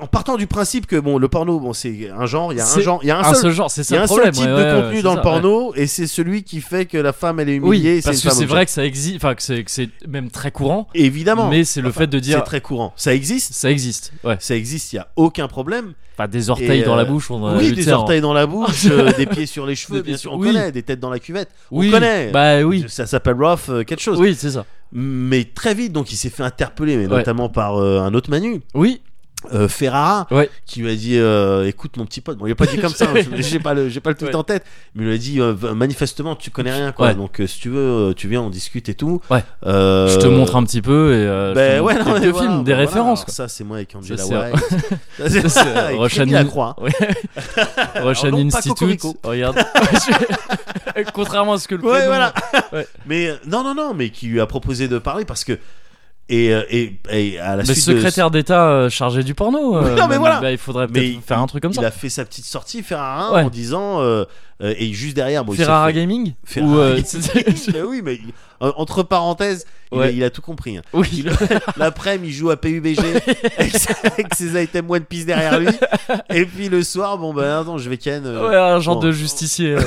en 0.00 0.08
partant 0.08 0.36
du 0.36 0.48
principe 0.48 0.86
que 0.86 0.96
bon, 0.96 1.18
le 1.18 1.28
porno, 1.28 1.60
bon, 1.60 1.72
c'est 1.72 2.10
un 2.10 2.26
genre, 2.26 2.52
il 2.52 2.56
y 2.56 2.60
a 2.60 2.66
un 2.66 2.80
genre, 2.80 2.98
il 3.02 3.06
y 3.06 3.10
a 3.12 3.18
un, 3.18 3.34
seul, 3.34 3.52
genre, 3.52 3.70
c'est 3.70 3.82
il 3.82 3.94
y 3.94 3.96
ça 3.96 4.02
un 4.02 4.06
seul 4.08 4.30
type 4.32 4.44
de 4.44 4.80
contenu 4.80 5.02
dans 5.02 5.14
le 5.14 5.22
porno, 5.22 5.72
et 5.76 5.86
c'est 5.86 6.08
celui 6.08 6.42
qui 6.42 6.60
fait 6.60 6.86
que 6.86 6.98
la 6.98 7.12
femme 7.12 7.38
elle 7.38 7.48
est 7.48 7.54
humiliée. 7.54 8.00
parce 8.02 8.16
c'est 8.16 8.28
que 8.28 8.34
c'est 8.34 8.44
vrai 8.44 8.64
que 8.64 8.72
ça 8.72 8.84
existe, 8.84 9.16
enfin 9.16 9.36
que 9.36 9.42
c'est 9.42 9.90
même 10.08 10.30
très 10.30 10.50
courant, 10.50 10.88
Évidemment. 10.94 11.48
mais 11.48 11.64
c'est 11.64 11.80
le 11.80 11.92
fait 11.92 12.08
de 12.08 12.18
dire 12.18 12.38
c'est 12.38 12.44
très 12.44 12.60
courant. 12.60 12.92
Ça 12.96 13.14
existe, 13.14 13.52
ça 13.52 13.70
existe. 13.70 14.12
Ouais. 14.24 14.36
ça 14.40 14.56
existe, 14.56 14.92
il 14.92 14.96
y 14.96 14.98
a 14.98 15.08
aucun 15.14 15.46
problème. 15.46 15.94
Enfin 16.16 16.28
des 16.28 16.50
orteils 16.50 16.84
dans 16.84 16.96
la 16.96 17.02
euh, 17.02 17.06
bouche, 17.06 17.30
on 17.30 17.56
oui, 17.56 17.72
des 17.72 17.88
orteils 17.88 18.20
dans 18.20 18.32
la 18.32 18.46
bouche, 18.46 18.86
euh, 18.90 19.12
des 19.12 19.26
pieds 19.26 19.46
sur 19.46 19.66
les 19.66 19.74
cheveux, 19.76 20.02
bien 20.02 20.16
sûr, 20.16 20.32
on 20.32 20.38
connaît, 20.40 20.72
des 20.72 20.82
têtes 20.82 21.00
dans 21.00 21.10
la 21.10 21.18
cuvette, 21.20 21.50
Oui. 21.70 21.88
on 21.88 21.92
connaît. 21.92 22.30
Bah 22.32 22.62
oui. 22.62 22.84
Ça 22.88 23.06
s'appelle 23.06 23.34
rough 23.34 23.68
euh, 23.68 23.84
quelque 23.84 24.02
chose. 24.02 24.18
Oui, 24.20 24.34
c'est 24.36 24.50
ça. 24.50 24.64
Mais 24.92 25.44
très 25.44 25.74
vite, 25.74 25.92
donc 25.92 26.12
il 26.12 26.16
s'est 26.16 26.30
fait 26.30 26.42
interpeller, 26.42 26.96
mais 26.96 27.06
notamment 27.06 27.48
par 27.48 27.78
un 27.78 28.12
autre 28.14 28.30
Manu, 28.30 28.60
Oui. 28.74 29.00
Euh, 29.52 29.68
Ferrara, 29.68 30.26
Ouais. 30.30 30.48
qui 30.66 30.80
lui 30.80 30.90
a 30.90 30.94
dit 30.94 31.18
euh, 31.18 31.66
écoute 31.66 31.96
mon 31.96 32.06
petit 32.06 32.20
pote. 32.20 32.38
Bon, 32.38 32.46
il 32.46 32.52
a 32.52 32.54
pas 32.54 32.66
dit 32.66 32.78
comme 32.78 32.92
ça, 32.92 33.06
hein, 33.14 33.20
j'ai 33.38 33.58
pas 33.60 33.74
le, 33.74 33.88
j'ai 33.88 34.00
pas 34.00 34.10
le 34.10 34.16
tweet 34.16 34.30
Ouais. 34.30 34.36
en 34.36 34.42
tête, 34.44 34.64
mais 34.94 35.02
il 35.04 35.08
lui 35.08 35.14
a 35.14 35.18
dit 35.18 35.40
euh, 35.40 35.54
manifestement 35.74 36.36
tu 36.36 36.50
connais 36.50 36.72
rien 36.72 36.92
quoi. 36.92 37.08
Ouais. 37.08 37.14
Donc 37.14 37.40
euh, 37.40 37.46
si 37.46 37.60
tu 37.60 37.68
veux, 37.68 37.78
euh, 38.10 38.12
tu 38.14 38.28
viens, 38.28 38.40
on 38.42 38.50
discute 38.50 38.88
et 38.88 38.94
tout. 38.94 39.20
Ouais. 39.30 39.42
Euh, 39.66 40.08
Je 40.08 40.18
te 40.18 40.26
montre 40.26 40.56
un 40.56 40.64
petit 40.64 40.82
peu 40.82 41.12
et 41.14 41.26
euh, 41.26 41.52
Ben 41.54 41.80
montre 41.82 41.86
ouais, 41.94 41.98
non, 42.04 42.04
mais 42.14 42.20
quelques 42.20 42.32
voilà, 42.34 42.48
films, 42.48 42.58
ben 42.58 42.64
des 42.64 42.72
voilà. 42.72 42.86
références. 42.88 43.20
Alors 43.20 43.30
Ça, 43.30 43.48
c'est 43.48 43.64
moi 43.64 43.76
avec 43.78 43.94
Angela 43.94 44.22
c'est- 44.22 44.34
White. 44.34 45.48
Ça, 45.48 45.88
Russian 45.96 46.20
Rémi 46.22 46.32
Lacroix. 46.32 46.76
Ouais. 46.80 46.90
Russian 48.02 48.32
Institute. 48.34 49.02
Regarde. 49.22 49.56
Contrairement 51.12 51.54
à 51.54 51.58
ce 51.58 51.68
que 51.68 51.74
le 51.74 51.84
Ouais, 51.84 52.06
voilà. 52.06 52.32
Ouais. 52.72 52.86
Mais 53.06 53.30
non, 53.46 53.62
non, 53.62 53.74
non, 53.74 53.94
mais 53.94 54.10
qui 54.10 54.26
lui 54.26 54.40
a 54.40 54.46
proposé 54.46 54.88
de 54.88 54.98
parler 54.98 55.24
parce 55.24 55.44
que 55.44 55.58
et, 56.28 56.54
euh, 56.54 56.62
et, 56.70 56.98
et 57.10 57.38
à 57.38 57.50
la 57.56 57.62
Le 57.62 57.64
suite 57.66 57.80
secrétaire 57.84 58.30
d'État 58.30 58.66
euh, 58.70 58.88
chargé 58.90 59.22
du 59.22 59.34
porno. 59.34 59.76
euh, 59.78 59.94
non, 59.94 60.02
mais 60.08 60.14
bah, 60.14 60.18
voilà. 60.18 60.40
bah, 60.40 60.50
il 60.52 60.58
faudrait 60.58 60.86
Mais 60.90 61.00
peut-être 61.12 61.24
faire 61.24 61.38
un 61.38 61.46
truc 61.46 61.62
comme 61.62 61.72
il 61.72 61.80
ça. 61.80 61.86
a 61.86 61.90
fait 61.90 62.08
sa 62.08 62.24
petite 62.24 62.46
sortie 62.46 62.82
Ferrara 62.82 63.32
Ouais. 63.34 63.42
en 63.42 63.50
disant 63.50 64.00
euh, 64.00 64.24
euh, 64.62 64.74
et 64.78 64.92
juste 64.92 65.14
derrière 65.16 65.44
bon, 65.44 65.52
il 65.52 65.56
Ferrara 65.56 65.88
fait- 65.88 65.94
Gaming 65.94 66.32
Ferrara 66.44 66.72
Ou, 66.72 66.78
euh, 66.78 66.96
Gaming. 67.34 67.54
Mais 67.74 67.82
oui 67.82 68.00
mais 68.02 68.14
il- 68.14 68.32
euh, 68.62 68.72
entre 68.76 69.02
parenthèses 69.02 69.66
il, 69.92 70.00
a, 70.00 70.10
il 70.10 70.30
tout 70.30 70.40
compris 70.42 70.76
hein. 70.78 70.82
Oui. 70.92 71.08
Il- 71.12 71.30
l'après-midi 71.76 72.32
il 72.32 72.34
joue 72.36 72.50
à 72.50 72.56
PUBG 72.56 72.98
avec, 73.58 74.34
ses 74.34 74.62
items 74.62 74.90
One 74.90 75.04
Piece 75.04 75.26
derrière 75.26 75.58
lui 75.60 75.68
et 76.32 76.46
puis 76.46 76.68
le 76.68 76.82
soir 76.82 77.18
bon 77.18 77.34
ben 77.34 77.60
attends 77.60 77.78
je 77.78 77.90
vais 77.90 77.98
ken 77.98 78.22
euh, 78.24 78.48
Ouais, 78.48 78.56
un 78.56 78.80
genre 78.80 78.94
bon. 78.96 79.02
de 79.08 79.12
justicier. 79.12 79.72
euh, 79.74 79.80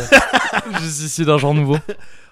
justicier 0.82 1.26
d'un 1.26 1.38
genre 1.38 1.54
nouveau. 1.54 1.78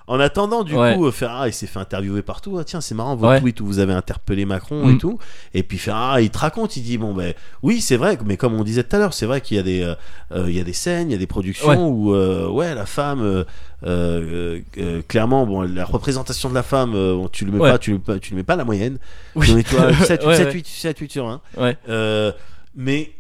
En 0.08 0.20
attendant, 0.20 0.64
du 0.64 0.76
Ouais. 0.76 0.96
coup, 0.96 1.10
Ferrara, 1.12 1.48
il 1.48 1.54
s'est 1.54 1.66
fait 1.66 1.80
interviewer 1.80 2.22
partout. 2.22 2.58
Ah, 2.60 2.64
tiens, 2.64 2.80
c'est 2.80 2.94
marrant, 2.94 3.16
vos 3.16 3.28
Ouais. 3.28 3.40
tweets 3.42 3.60
où 3.62 3.66
vous 3.66 3.80
avez 3.80 3.94
interpellé 3.94 4.46
Macron 4.46 4.86
Mm. 4.86 4.92
et 4.94 4.98
tout. 5.00 5.18
Et 5.56 5.64
puis 5.64 5.80
Ferrara, 5.80 6.22
il 6.22 6.30
te 6.30 6.38
raconte, 6.38 6.78
il 6.78 6.84
dit 6.84 7.00
bon 7.00 7.14
ben 7.14 7.34
oui, 7.64 7.82
c'est 7.82 7.98
vrai, 7.98 8.16
mais 8.24 8.38
comme 8.38 8.54
on 8.54 8.64
disait 8.64 8.84
tout 8.84 8.96
à 8.96 9.00
l'heure, 9.00 9.14
c'est 9.16 9.26
vrai 9.26 9.42
qu'il 9.42 9.58
y 9.58 9.60
a 9.60 9.64
des, 9.64 9.82
euh, 9.82 9.96
euh, 10.32 10.46
il 10.48 10.56
y 10.56 10.60
a 10.60 10.64
des 10.64 10.74
scènes, 10.74 11.10
il 11.10 11.14
y 11.14 11.16
a 11.16 11.18
des 11.18 11.26
productions 11.26 11.68
Ouais. 11.70 11.78
où 11.78 12.14
euh, 12.14 12.48
ouais, 12.48 12.76
la 12.76 12.86
femme, 12.86 13.22
euh, 13.22 13.44
euh, 13.84 14.60
euh, 14.78 15.02
clairement, 15.08 15.46
bon, 15.48 15.62
la 15.62 15.86
représentation 15.86 16.50
de 16.50 16.54
la 16.56 16.64
femme, 16.64 16.92
bon, 16.92 17.28
tu 17.28 17.46
le 17.46 17.52
mets 17.52 17.60
pas, 17.60 17.78
tu 17.80 17.92
le, 17.94 18.00
pas- 18.00 18.20
tu 18.20 18.32
le 18.32 18.38
mets 18.38 18.44
pas 18.44 18.56
la 18.56 18.66
moyenne. 18.66 18.98
Oui. 19.36 19.54
Mets 19.56 19.64
toi 19.64 19.92
7, 20.06 20.24
Ouais, 20.26 20.36
7, 20.36 20.48
ouais. 20.48 20.54
8, 20.54 20.68
7, 20.68 20.98
8 21.00 21.12
sur 21.12 21.26
20. 21.26 21.42
Ouais. 21.58 21.78
Euh, 21.90 22.32
mais 22.76 23.12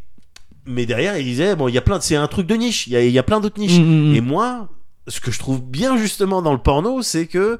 mais 0.68 0.86
derrière, 0.86 1.18
il 1.18 1.24
disait 1.26 1.56
bon, 1.56 1.68
il 1.68 1.76
y 1.76 1.78
a 1.78 1.82
plein, 1.82 1.98
de- 1.98 2.04
c'est 2.04 2.16
un 2.16 2.28
truc 2.28 2.48
de 2.48 2.56
niche. 2.56 2.88
Il 2.88 2.94
y 2.94 2.96
a, 2.96 3.04
il 3.04 3.12
y 3.12 3.20
a 3.20 3.24
plein 3.24 3.40
d'autres 3.40 3.60
niches. 3.60 3.78
Mm, 3.80 4.12
mm, 4.12 4.16
Et 4.16 4.22
mm. 4.22 4.26
moi, 4.26 4.68
ce 5.08 5.20
que 5.22 5.32
je 5.32 5.40
trouve 5.40 5.62
bien 5.62 5.98
justement 5.98 6.42
dans 6.42 6.54
le 6.54 6.60
porno, 6.60 7.02
c'est 7.02 7.28
que 7.28 7.60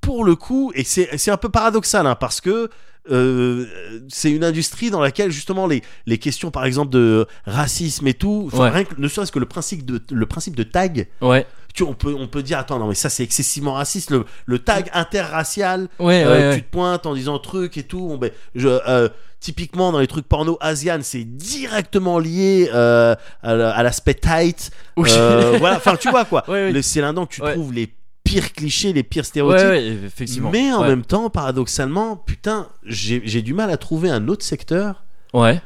pour 0.00 0.24
le 0.24 0.36
coup, 0.36 0.70
et 0.74 0.84
c'est 0.84 1.30
un 1.30 1.36
peu 1.36 1.48
paradoxal, 1.48 2.06
hein, 2.06 2.14
parce 2.14 2.40
que 2.40 2.68
euh, 3.10 3.64
c'est 4.08 4.30
une 4.30 4.44
industrie 4.44 4.90
dans 4.90 5.00
laquelle 5.00 5.30
justement 5.30 5.66
les, 5.66 5.82
les 6.04 6.18
questions 6.18 6.50
par 6.50 6.66
exemple 6.66 6.90
de 6.90 7.26
racisme 7.46 8.06
et 8.06 8.12
tout, 8.14 8.50
enfin, 8.52 8.64
Ouais. 8.64 8.70
rien 8.70 8.84
que- 8.84 9.00
ne 9.00 9.08
serait-ce 9.08 9.32
que 9.32 9.38
le 9.38 9.46
principe 9.46 9.86
de, 9.86 10.02
le 10.14 10.26
principe 10.26 10.54
de 10.54 10.62
tag, 10.62 11.08
Ouais, 11.22 11.46
tu, 11.74 11.82
on, 11.82 11.94
peut, 11.94 12.14
on 12.18 12.26
peut 12.26 12.42
dire 12.42 12.58
attends 12.58 12.78
non 12.78 12.88
mais 12.88 12.94
ça 12.94 13.08
c'est 13.10 13.22
excessivement 13.22 13.74
raciste, 13.74 14.10
le, 14.10 14.24
le 14.46 14.58
tag 14.58 14.90
interracial, 14.94 15.88
ouais, 15.98 16.24
euh, 16.24 16.50
ouais, 16.50 16.56
tu 16.56 16.62
te 16.62 16.70
pointes 16.70 17.06
en 17.06 17.14
disant 17.14 17.38
truc 17.38 17.76
et 17.76 17.82
tout, 17.84 18.00
bon, 18.08 18.16
ben, 18.18 18.30
je, 18.54 18.68
euh, 18.68 19.08
typiquement 19.40 19.92
dans 19.92 20.00
les 20.00 20.06
trucs 20.08 20.26
porno 20.26 20.56
asian 20.60 20.98
c'est 21.02 21.22
directement 21.24 22.18
lié 22.18 22.68
euh, 22.74 23.14
à 23.42 23.54
la- 23.54 23.82
l'aspect 23.82 24.14
tight, 24.14 24.70
Oui. 24.96 25.10
voilà, 25.58 25.76
enfin 25.76 25.96
tu 25.96 26.10
vois 26.10 26.24
quoi. 26.24 26.44
C'est 26.82 27.00
là-dedans 27.00 27.26
que 27.26 27.34
tu 27.34 27.40
trouves 27.40 27.72
les 27.72 27.92
pires 28.24 28.52
clichés, 28.52 28.92
les 28.92 29.02
pires 29.04 29.24
stéréotypes. 29.24 30.04
effectivement. 30.04 30.50
Mais 30.50 30.70
en 30.72 30.82
même 30.82 31.04
temps, 31.04 31.30
paradoxalement, 31.30 32.16
putain, 32.16 32.68
j'ai 32.84 33.40
du 33.42 33.54
mal 33.54 33.70
à 33.70 33.76
trouver 33.76 34.10
un 34.10 34.28
autre 34.28 34.44
secteur 34.44 35.04
Ouais. 35.32 35.60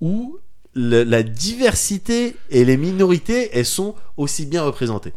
où 0.00 0.38
le- 0.74 1.02
la 1.02 1.22
diversité 1.22 2.36
et 2.50 2.64
les 2.64 2.76
minorités, 2.76 3.50
elles 3.52 3.66
sont 3.66 3.94
aussi 4.16 4.46
bien 4.46 4.62
représentées. 4.62 5.12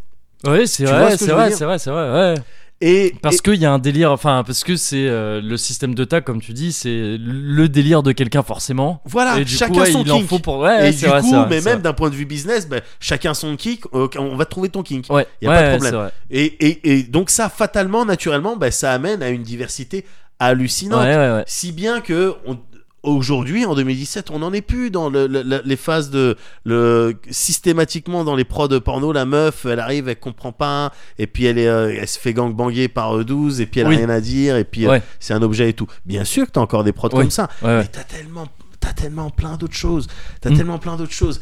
Ouais, 0.46 0.66
c'est 0.66 0.84
vrai, 0.84 1.16
c'est 1.16 1.30
vrai, 1.32 1.50
c'est 1.50 1.64
vrai, 1.64 1.78
c'est 1.78 1.90
vrai, 1.90 2.10
ouais. 2.12 2.34
Et, 2.82 3.14
Parce 3.20 3.36
et- 3.36 3.38
qu'il 3.40 3.56
y 3.56 3.66
a 3.66 3.72
un 3.72 3.78
délire, 3.78 4.10
enfin, 4.10 4.42
parce 4.46 4.64
que 4.64 4.74
c'est 4.74 5.06
euh, 5.06 5.42
le 5.42 5.58
système 5.58 5.94
de 5.94 6.02
tag, 6.04 6.24
comme 6.24 6.40
tu 6.40 6.54
dis, 6.54 6.72
c'est 6.72 7.16
le 7.18 7.68
délire 7.68 8.02
de 8.02 8.12
quelqu'un 8.12 8.42
forcément. 8.42 9.02
voilà, 9.04 9.38
et 9.38 9.44
du 9.44 9.54
chacun 9.54 9.74
coup, 9.74 9.80
ouais, 9.80 9.92
son 9.92 10.02
il 10.02 10.10
en 10.10 10.16
kink. 10.16 10.28
faut 10.30 10.38
pour. 10.38 10.60
Ouais, 10.60 10.88
et 10.88 10.92
du 10.94 11.04
vrai, 11.04 11.20
coup, 11.20 11.30
vrai, 11.34 11.46
mais 11.50 11.60
même 11.60 11.82
d'un 11.82 11.92
point 11.92 12.08
de 12.08 12.14
vue 12.14 12.24
business, 12.24 12.66
ben, 12.66 12.80
chacun 12.98 13.34
son 13.34 13.54
kick, 13.56 13.84
euh, 13.94 14.08
on 14.18 14.34
va 14.34 14.46
trouver 14.46 14.70
ton 14.70 14.82
kink. 14.82 15.04
Ouais, 15.10 15.26
y 15.42 15.46
a 15.46 15.50
pas 15.50 15.62
de 15.72 15.76
problème. 15.76 16.10
Et, 16.30 16.44
et, 16.44 16.98
et 16.98 17.02
donc 17.02 17.28
ça, 17.28 17.50
fatalement, 17.50 18.06
naturellement, 18.06 18.56
ben, 18.56 18.70
ça 18.70 18.92
amène 18.92 19.22
à 19.22 19.28
une 19.28 19.42
diversité 19.42 20.06
hallucinante. 20.38 21.06
Si 21.46 21.72
bien 21.72 22.00
que 22.00 22.34
on- 22.46 22.56
aujourd'hui, 23.02 23.64
en 23.64 23.74
2017, 23.74 24.30
on 24.30 24.40
n'en 24.40 24.52
est 24.52 24.60
plus 24.60 24.90
dans 24.90 25.08
le- 25.10 25.26
le- 25.26 25.42
le- 25.42 25.62
les 25.64 25.76
phases 25.76 26.10
de 26.10 26.36
le 26.64 27.14
systématiquement 27.30 28.24
dans 28.24 28.36
les 28.36 28.44
prods 28.44 28.68
de 28.68 28.78
porno. 28.78 29.12
La 29.12 29.24
meuf, 29.24 29.64
elle 29.66 29.80
arrive, 29.80 30.08
elle 30.08 30.18
comprend 30.18 30.52
pas, 30.52 30.92
et 31.18 31.26
puis 31.26 31.44
elle 31.46 31.58
est, 31.58 31.66
euh, 31.68 31.94
elle 31.98 32.08
se 32.08 32.18
fait 32.18 32.32
gangbanger 32.34 32.88
par 32.88 33.16
euh, 33.18 33.24
12, 33.24 33.60
et 33.60 33.66
puis 33.66 33.80
elle 33.80 33.86
a 33.86 33.90
Oui. 33.90 33.96
rien 33.96 34.08
à 34.10 34.20
dire, 34.20 34.56
et 34.56 34.64
puis 34.64 34.86
euh, 34.86 34.98
c'est 35.18 35.34
un 35.34 35.42
objet 35.42 35.70
et 35.70 35.72
tout. 35.72 35.86
Bien 36.06 36.24
sûr 36.24 36.46
que 36.46 36.52
t'as 36.52 36.60
encore 36.60 36.84
des 36.84 36.92
prods 36.92 37.08
Oui. 37.12 37.20
comme 37.22 37.30
ça, 37.30 37.48
Ouais, 37.62 37.78
mais 37.78 37.86
t'as 37.86 38.04
tellement, 38.04 38.46
t'as 38.80 38.92
tellement 38.92 39.30
plein 39.30 39.56
d'autres 39.56 39.74
choses, 39.74 40.06
t'as 40.40 40.50
Mm. 40.50 40.56
tellement 40.56 40.78
plein 40.78 40.96
d'autres 40.96 41.12
choses. 41.12 41.40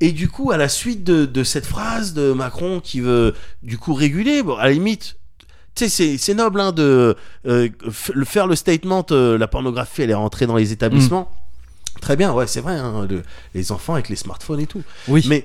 Et 0.00 0.12
du 0.12 0.28
coup, 0.28 0.52
à 0.52 0.56
la 0.56 0.68
suite 0.68 1.02
de, 1.02 1.24
de 1.26 1.42
cette 1.42 1.66
phrase 1.66 2.14
de 2.14 2.32
Macron 2.32 2.78
qui 2.80 3.00
veut 3.00 3.34
du 3.64 3.78
coup 3.78 3.94
réguler, 3.94 4.44
bon, 4.44 4.54
à 4.56 4.64
la 4.66 4.70
limite, 4.70 5.16
tu 5.78 5.84
sais, 5.84 5.88
c'est, 5.88 6.18
c'est 6.18 6.34
noble 6.34 6.60
hein, 6.60 6.72
de 6.72 7.16
euh, 7.46 7.68
faire 8.24 8.46
le 8.46 8.56
statement, 8.56 9.06
euh, 9.10 9.38
la 9.38 9.46
pornographie, 9.48 10.02
elle 10.02 10.10
est 10.10 10.14
rentrée 10.14 10.46
dans 10.46 10.56
les 10.56 10.72
établissements. 10.72 11.30
Mm. 11.96 12.00
Très 12.00 12.16
bien, 12.16 12.32
ouais, 12.32 12.46
c'est 12.46 12.60
vrai, 12.60 12.74
hein, 12.76 13.06
le- 13.08 13.22
les 13.54 13.72
enfants 13.72 13.94
avec 13.94 14.08
les 14.08 14.16
smartphones 14.16 14.60
et 14.60 14.66
tout. 14.66 14.82
Oui. 15.08 15.24
Mais 15.28 15.44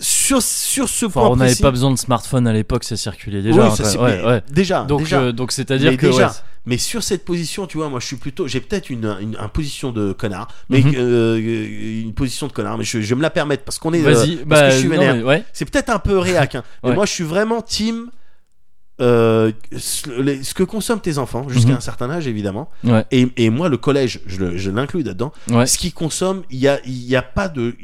sur, 0.00 0.42
sur 0.42 0.88
ce 0.88 1.06
Enfin, 1.06 1.20
point 1.20 1.30
on 1.30 1.36
n'avait 1.36 1.54
pas 1.54 1.70
besoin 1.70 1.90
de 1.92 1.98
smartphone 1.98 2.46
à 2.48 2.52
l'époque, 2.52 2.84
ça 2.84 2.96
circulait 2.96 3.42
déjà. 3.42 3.60
Oui, 3.60 3.66
hein, 3.66 3.74
ça, 3.76 3.82
quoi. 3.84 3.92
c'est- 3.92 3.98
ouais, 3.98 4.16
mais 4.22 4.26
ouais. 4.28 4.42
déjà, 4.50 4.82
Donc, 4.84 5.00
déjà. 5.00 5.20
euh, 5.20 5.32
donc 5.32 5.52
c'est-à-dire 5.52 5.90
Mais 5.92 5.96
que. 5.96 6.06
déjà, 6.06 6.28
ouais, 6.28 6.32
Mais 6.66 6.78
sur 6.78 7.02
cette 7.02 7.24
position, 7.24 7.66
tu 7.66 7.76
vois, 7.78 7.88
moi 7.90 8.00
je 8.00 8.06
suis 8.06 8.16
plutôt, 8.16 8.48
j'ai 8.48 8.60
peut-être 8.60 8.88
une, 8.90 9.04
une, 9.20 9.36
une 9.40 9.48
position 9.52 9.92
de 9.92 10.12
connard, 10.12 10.48
mais 10.70 10.80
Mhm. 10.80 10.94
euh, 10.96 12.00
une 12.02 12.14
position 12.14 12.46
de 12.48 12.52
connard, 12.52 12.78
mais 12.78 12.84
je, 12.84 13.00
je 13.00 13.08
vais 13.10 13.14
me 13.16 13.22
la 13.22 13.30
permettre 13.30 13.64
parce 13.64 13.78
qu'on 13.78 13.92
est, 13.92 14.00
Vas-y, 14.00 14.36
euh, 14.36 14.44
parce 14.48 14.60
bah, 14.60 14.68
que 14.68 14.74
je 14.74 14.78
suis 14.80 14.88
non, 14.88 14.96
vénère. 14.98 15.24
mais. 15.24 15.44
C'est 15.52 15.64
peut-être 15.70 15.90
un 15.90 15.98
peu 15.98 16.18
réac, 16.18 16.54
hein, 16.56 16.64
mais 16.82 16.94
moi 16.94 17.04
je 17.06 17.12
suis 17.12 17.24
vraiment 17.24 17.60
team. 17.62 18.10
Euh, 19.00 19.50
ce, 19.76 20.54
que 20.54 20.62
consomment 20.62 21.00
tes 21.00 21.18
enfants 21.18 21.48
jusqu'à 21.48 21.70
Mhm. 21.72 21.76
un 21.78 21.80
certain 21.80 22.10
âge 22.10 22.26
évidemment 22.28 22.70
Ouais. 22.84 23.04
et, 23.10 23.26
et 23.36 23.50
moi 23.50 23.68
le 23.68 23.76
collège 23.76 24.20
je, 24.26 24.56
je 24.56 24.70
l'inclus 24.70 25.02
là-dedans 25.02 25.32
Ouais. 25.50 25.66
ce 25.66 25.78
qu'ils 25.78 25.92
consomment 25.92 26.42
il 26.50 26.58
y 26.58 26.68
a 26.68 26.78
y 26.84 27.16
a 27.16 27.22
pas 27.22 27.48
de 27.48 27.74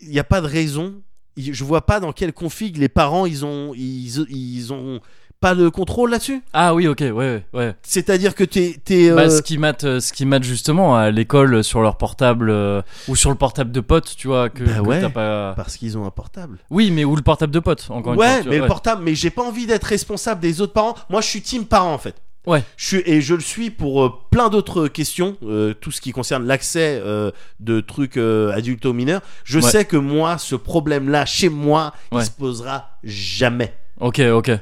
il 0.00 0.18
a 0.18 0.24
pas 0.24 0.40
de 0.40 0.46
raison 0.46 0.94
je 1.36 1.64
vois 1.64 1.84
pas 1.86 2.00
dans 2.00 2.12
quelle 2.12 2.32
config 2.32 2.76
les 2.78 2.88
parents 2.88 3.26
ils 3.26 3.44
ont 3.44 3.74
ils, 3.74 4.26
ils 4.30 4.72
ont 4.72 5.00
pas 5.40 5.54
de 5.54 5.68
contrôle 5.68 6.10
là-dessus 6.10 6.42
Ah 6.52 6.74
oui, 6.74 6.88
ok, 6.88 7.00
ouais, 7.00 7.12
ouais. 7.12 7.44
ouais. 7.52 7.74
c'est-à-dire 7.82 8.34
que 8.34 8.44
t'es 8.44 8.80
t'es 8.84 9.10
Bah, 9.10 9.22
euh, 9.22 9.28
ce 9.30 9.42
qui 9.42 9.58
matent, 9.58 9.84
euh, 9.84 10.00
ce 10.00 10.12
qui 10.12 10.26
justement 10.42 10.96
à 10.96 11.10
l'école 11.10 11.62
sur 11.62 11.82
leur 11.82 11.98
portable 11.98 12.50
euh, 12.50 12.82
ou 13.08 13.16
sur 13.16 13.30
le 13.30 13.36
portable 13.36 13.70
de 13.72 13.80
pote, 13.80 14.14
tu 14.16 14.28
vois 14.28 14.48
que, 14.48 14.64
Bah 14.64 14.76
que 14.76 14.80
ouais. 14.80 15.00
t'as 15.00 15.10
pas. 15.10 15.52
parce 15.54 15.76
qu'ils 15.76 15.96
ont 15.98 16.06
un 16.06 16.10
portable 16.10 16.58
Oui, 16.70 16.90
mais 16.90 17.04
ou 17.04 17.14
le 17.16 17.22
portable 17.22 17.52
de 17.52 17.60
pote 17.60 17.86
encore 17.90 18.14
une 18.14 18.20
ouais 18.20 18.26
fois. 18.26 18.42
tu 18.42 18.48
mais 18.48 18.48
vois, 18.48 18.56
le 18.56 18.62
ouais. 18.62 18.68
portable 18.68 19.02
mais 19.04 19.14
j'ai 19.14 19.30
pas 19.30 19.42
envie 19.42 19.66
d'être 19.66 19.84
responsable 19.84 20.40
des 20.40 20.60
autres 20.60 20.72
parents 20.72 20.94
moi 21.10 21.20
je 21.20 21.26
suis 21.28 21.42
team 21.42 21.64
parent 21.66 21.92
en 21.92 21.98
fait 21.98 22.16
Ouais. 22.46 22.62
Je 22.76 22.86
suis, 22.86 23.02
et 23.06 23.20
je 23.22 23.34
le 23.34 23.40
suis 23.40 23.70
pour 23.70 24.04
euh, 24.04 24.12
plein 24.30 24.48
d'autres 24.50 24.86
questions, 24.86 25.36
euh, 25.42 25.74
tout 25.74 25.90
ce 25.90 26.00
qui 26.00 26.12
concerne 26.12 26.46
l'accès 26.46 27.02
euh, 27.04 27.32
de 27.58 27.80
trucs 27.80 28.16
euh, 28.16 28.52
adultes 28.52 28.86
aux 28.86 28.92
mineurs. 28.92 29.20
Je 29.42 29.58
Ouais. 29.58 29.68
sais 29.68 29.84
que 29.84 29.96
moi, 29.96 30.38
ce 30.38 30.54
problème-là, 30.54 31.26
chez 31.26 31.48
moi, 31.48 31.92
Ouais. 32.12 32.22
il 32.22 32.24
se 32.24 32.30
posera 32.30 32.90
jamais. 33.02 33.74
Ok, 33.98 34.20
ok. 34.20 34.52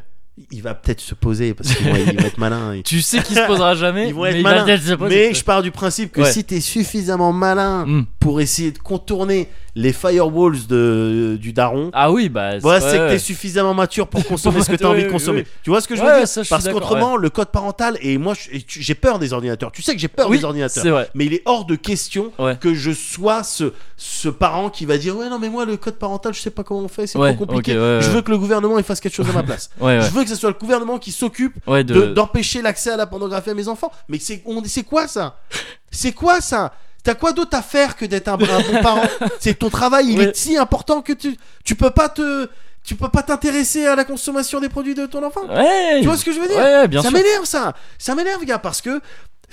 Il 0.51 0.63
va 0.63 0.75
peut-être 0.75 1.01
se 1.01 1.15
poser 1.15 1.55
parce 1.55 1.73
qu'il 1.75 1.89
va, 1.91 1.99
il 1.99 2.07
va 2.21 2.27
être 2.27 2.39
malin. 2.39 2.73
et- 2.73 2.83
Tu 2.85 3.01
sais 3.03 3.23
qu'il 3.23 3.37
se 3.37 3.47
posera 3.47 3.75
jamais. 3.77 4.09
Ils 4.09 4.15
vont 4.15 4.23
mais 4.25 4.31
être 4.31 4.37
il 4.39 4.43
va 4.43 4.51
malins. 4.51 4.65
peut-être 4.65 4.83
se 4.83 4.95
poser. 4.95 5.29
Mais 5.29 5.35
je 5.35 5.45
pars 5.45 5.63
du 5.63 5.71
principe 5.71 6.11
que 6.11 6.23
Ouais. 6.23 6.33
si 6.33 6.43
t'es 6.45 6.61
suffisamment 6.61 7.33
malin 7.33 7.87
Hmm. 7.87 8.05
pour 8.19 8.41
essayer 8.41 8.73
de 8.73 8.79
contourner 8.79 9.49
les 9.77 9.93
firewalls 9.93 10.67
de, 10.69 11.37
du 11.41 11.53
daron, 11.53 11.91
Ah 11.93 12.13
oui, 12.13 12.29
bah. 12.29 12.59
voilà, 12.59 12.81
c'est 12.81 12.97
que 12.97 13.09
t'es 13.11 13.19
suffisamment 13.19 13.75
mature 13.75 14.07
pour 14.07 14.25
consommer 14.29 14.63
ce 14.63 14.71
que 14.71 14.77
t'as 14.77 14.87
envie 14.89 15.05
de 15.05 15.11
consommer. 15.11 15.41
oui. 15.41 15.47
Tu 15.65 15.71
vois 15.71 15.81
ce 15.81 15.89
que 15.89 15.97
je 15.97 16.01
veux 16.03 16.17
dire 16.17 16.29
ça, 16.29 16.43
je 16.43 16.47
suis 16.47 16.51
Parce 16.51 16.69
qu'autrement, 16.69 17.17
le 17.17 17.29
code 17.31 17.49
parental, 17.49 17.99
et 18.01 18.17
moi, 18.19 18.35
j'ai 18.69 18.95
peur 18.95 19.19
des 19.19 19.33
ordinateurs. 19.33 19.73
Tu 19.73 19.83
sais 19.83 19.93
que 19.95 20.01
j'ai 20.01 20.09
peur 20.09 20.29
Oui, 20.29 20.39
des 20.39 20.45
ordinateurs. 20.45 20.83
c'est 20.83 20.91
vrai. 20.91 21.09
Mais 21.15 21.27
il 21.27 21.35
est 21.35 21.43
hors 21.45 21.65
de 21.65 21.75
question 21.75 22.33
que 22.61 22.75
je 22.75 22.93
sois 22.93 23.43
ce, 23.43 23.73
ce 23.97 24.29
parent 24.29 24.71
qui 24.71 24.85
va 24.87 24.97
dire 24.99 25.17
Ouais, 25.17 25.29
non, 25.29 25.39
mais 25.39 25.49
moi, 25.49 25.65
le 25.65 25.77
code 25.77 25.97
parental, 25.97 26.33
je 26.35 26.41
sais 26.41 26.51
pas 26.51 26.63
comment 26.63 26.81
on 26.83 26.89
fait, 26.89 27.07
c'est 27.07 27.19
trop 27.19 27.35
compliqué. 27.35 27.73
je 27.73 28.11
veux 28.11 28.23
que 28.23 28.31
le 28.31 28.39
gouvernement 28.39 28.79
il 28.79 28.85
fasse 28.85 29.01
quelque 29.01 29.15
chose 29.15 29.29
à 29.29 29.33
ma 29.33 29.43
place. 29.43 29.71
Je 29.81 30.11
veux 30.11 30.23
que 30.23 30.29
ce 30.31 30.37
soit 30.37 30.51
le 30.51 30.57
gouvernement 30.59 30.99
qui 30.99 31.11
s'occupe 31.13 31.55
de- 31.69 32.13
d'empêcher 32.13 32.63
l'accès 32.63 32.91
à 32.91 32.97
la 32.97 33.07
pornographie 33.07 33.51
à 33.51 33.55
mes 33.55 33.69
enfants. 33.69 33.91
Mais 34.09 34.19
c'est 34.21 34.83
quoi 34.85 35.09
ça? 35.09 35.37
C'est 35.91 36.13
quoi 36.13 36.41
ça? 36.41 36.73
T'as 37.05 37.15
quoi 37.15 37.33
d'autre 37.33 37.57
à 37.57 37.63
faire 37.63 37.97
que 37.97 38.07
d'être 38.07 38.29
un, 38.29 38.37
bon 38.39 38.47
parent? 38.83 39.03
C'est 39.39 39.59
ton 39.59 39.69
travail, 39.69 40.07
il 40.09 40.21
est 40.21 40.35
si 40.35 40.57
important 40.57 41.03
que 41.03 41.13
tu 41.13 41.37
tu 41.63 41.75
peux 41.77 41.91
pas 41.91 42.09
te 42.09 42.49
tu 42.83 42.97
peux 42.97 43.09
pas 43.09 43.23
t'intéresser 43.23 43.87
à 43.87 43.95
la 43.95 44.05
consommation 44.05 44.59
des 44.61 44.69
produits 44.69 44.95
de 44.95 45.07
ton 45.07 45.23
enfant? 45.23 45.47
Ouais. 45.49 46.01
Tu 46.01 46.07
vois 46.07 46.17
ce 46.17 46.25
que 46.25 46.33
je 46.33 46.41
veux 46.41 46.49
dire? 46.49 46.57
Ouais, 46.57 46.89
bien 46.89 47.03
ça 47.03 47.11
m'énerve 47.11 47.45
ça. 47.45 47.75
Ça 47.99 48.15
m'énerve 48.15 48.45
gars 48.45 48.59
parce 48.59 48.81
que 48.81 49.01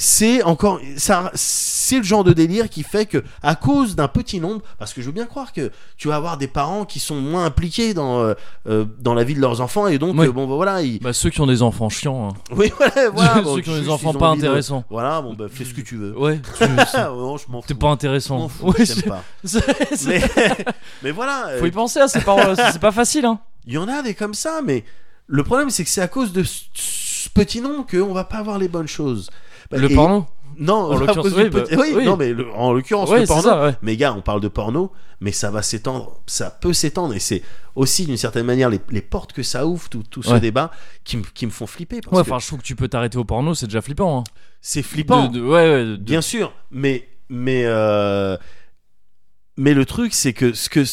c'est 0.04 0.42
encore 0.42 0.80
ça 0.98 1.30
c'est 1.36 1.98
le 1.98 2.04
genre 2.04 2.24
de 2.24 2.34
délire 2.34 2.70
qui 2.70 2.82
fait 2.82 3.06
que 3.06 3.24
à 3.44 3.54
cause 3.54 3.96
d'un 3.96 4.08
petit 4.08 4.40
nombre 4.40 4.62
parce 4.80 4.96
que 4.96 5.02
je 5.02 5.06
veux 5.06 5.12
bien 5.12 5.28
croire 5.28 5.54
que 5.54 5.70
tu 5.96 6.08
vas 6.08 6.16
avoir 6.16 6.38
des 6.38 6.48
parents 6.48 6.86
qui 6.86 7.00
sont 7.00 7.18
moins 7.22 7.46
impliqués 7.46 7.94
dans 7.94 8.20
euh, 8.20 8.34
euh, 8.68 8.86
dans 8.98 9.14
la 9.14 9.24
vie 9.24 9.36
de 9.36 9.40
leurs 9.42 9.62
enfants 9.62 9.86
et 9.86 10.00
donc 10.00 10.16
Oui. 10.18 10.26
euh, 10.26 10.32
bon 10.32 10.48
bah, 10.48 10.56
voilà 10.56 10.82
ils... 10.82 11.00
Bah, 11.00 11.14
ceux 11.14 11.30
qui 11.30 11.40
ont 11.40 11.46
des 11.46 11.62
enfants 11.62 11.90
chiants. 11.90 12.30
hein. 12.30 12.34
oui 12.56 12.72
voilà, 12.76 13.10
voilà 13.14 13.42
bon, 13.42 13.56
ceux 13.56 13.62
qui 13.62 13.70
ont 13.70 13.74
juste, 13.74 13.86
des 13.86 13.92
enfants 13.92 14.14
pas 14.16 14.32
de- 14.32 14.38
intéressants. 14.40 14.84
voilà 14.90 15.22
bon 15.22 15.36
bah 15.36 15.46
fais 15.52 15.66
ce 15.66 15.74
que 15.76 15.82
tu 15.82 15.98
veux 15.98 16.18
Ouais. 16.18 16.40
tu- 16.58 16.64
je 16.66 17.44
fous 17.46 17.62
T'es 17.68 17.76
pas 17.76 17.88
je 17.90 17.94
intéressant. 17.94 18.48
fous 18.50 18.72
Ouais, 18.72 18.84
je 18.86 19.02
pas 19.02 19.24
mais 20.08 20.22
mais 21.04 21.12
voilà 21.12 21.48
euh, 21.50 21.60
Faut 21.60 21.68
y 21.68 21.72
penser 21.72 22.00
à 22.00 22.08
ces 22.08 22.22
paroles. 22.22 22.56
C'est 22.72 22.80
pas 22.82 22.92
facile, 22.92 23.26
hein. 23.26 23.40
il 23.68 23.74
y 23.74 23.78
en 23.78 23.88
a 23.88 24.02
des 24.02 24.16
comme 24.16 24.34
ça 24.34 24.62
mais 24.66 24.84
le 25.28 25.44
problème 25.44 25.70
c'est 25.70 25.84
que 25.84 25.90
c'est 25.92 26.02
à 26.02 26.08
cause 26.08 26.32
de 26.34 26.42
ce 26.44 27.30
petit 27.36 27.62
nombre 27.62 27.86
qu'on 27.86 28.14
va 28.14 28.24
pas 28.24 28.38
avoir 28.38 28.58
les 28.58 28.68
bonnes 28.68 28.88
choses 28.88 29.30
Bah, 29.72 29.78
Le 29.78 29.92
et- 29.92 29.96
porno. 29.96 30.26
Non, 30.60 30.76
En 30.92 30.96
l'occurrence, 31.00 31.30
bah, 31.34 31.44
oui, 31.78 31.94
oui. 31.96 32.06
non, 32.06 32.18
mais 32.18 32.34
le- 32.34 32.52
en 32.54 32.74
l'occurrence, 32.74 33.10
le 33.10 33.26
porno. 33.26 33.42
ça, 33.42 33.64
ouais. 33.64 33.76
Mais 33.82 33.96
gars, 33.98 34.14
on 34.14 34.22
parle 34.22 34.42
de 34.42 34.48
porno, 34.50 34.92
mais 35.22 35.32
ça 35.32 35.50
va 35.50 35.62
s'étendre, 35.64 36.20
ça 36.28 36.52
peut 36.52 36.74
s'étendre, 36.74 37.16
et 37.16 37.20
c'est 37.20 37.42
aussi 37.74 38.06
d'une 38.06 38.18
certaine 38.18 38.46
manière 38.46 38.70
les, 38.70 38.80
les 38.92 39.02
portes 39.02 39.32
que 39.34 39.44
ça 39.44 39.66
ouvre, 39.66 39.88
tout, 39.90 40.04
tout 40.04 40.22
ce 40.22 40.34
Ouais. 40.34 40.40
débat, 40.42 40.70
qui, 41.06 41.18
me- 41.18 41.24
qui 41.24 41.46
me 41.46 41.52
font 41.52 41.66
flipper. 41.68 42.02
Parce 42.02 42.16
Ouais, 42.16 42.24
que 42.24 42.30
enfin, 42.30 42.40
je 42.40 42.46
trouve 42.48 42.60
que 42.60 42.66
tu 42.66 42.76
peux 42.76 42.90
t'arrêter 42.90 43.18
au 43.18 43.24
porno, 43.24 43.56
c'est 43.56 43.66
déjà 43.68 43.82
flippant. 43.82 44.20
Hein. 44.20 44.24
c'est 44.60 44.84
flippant, 44.84 45.28
De- 45.30 45.40
de- 45.40 45.44
ouais, 45.44 45.86
de- 45.86 45.96
bien 45.96 46.22
sûr, 46.22 46.54
mais, 46.70 47.08
mais, 47.30 47.64
euh, 47.66 48.38
mais 49.58 49.74
le 49.74 49.86
truc, 49.86 50.14
c'est 50.14 50.34
que 50.34 50.54
ce 50.54 50.70
que. 50.70 50.84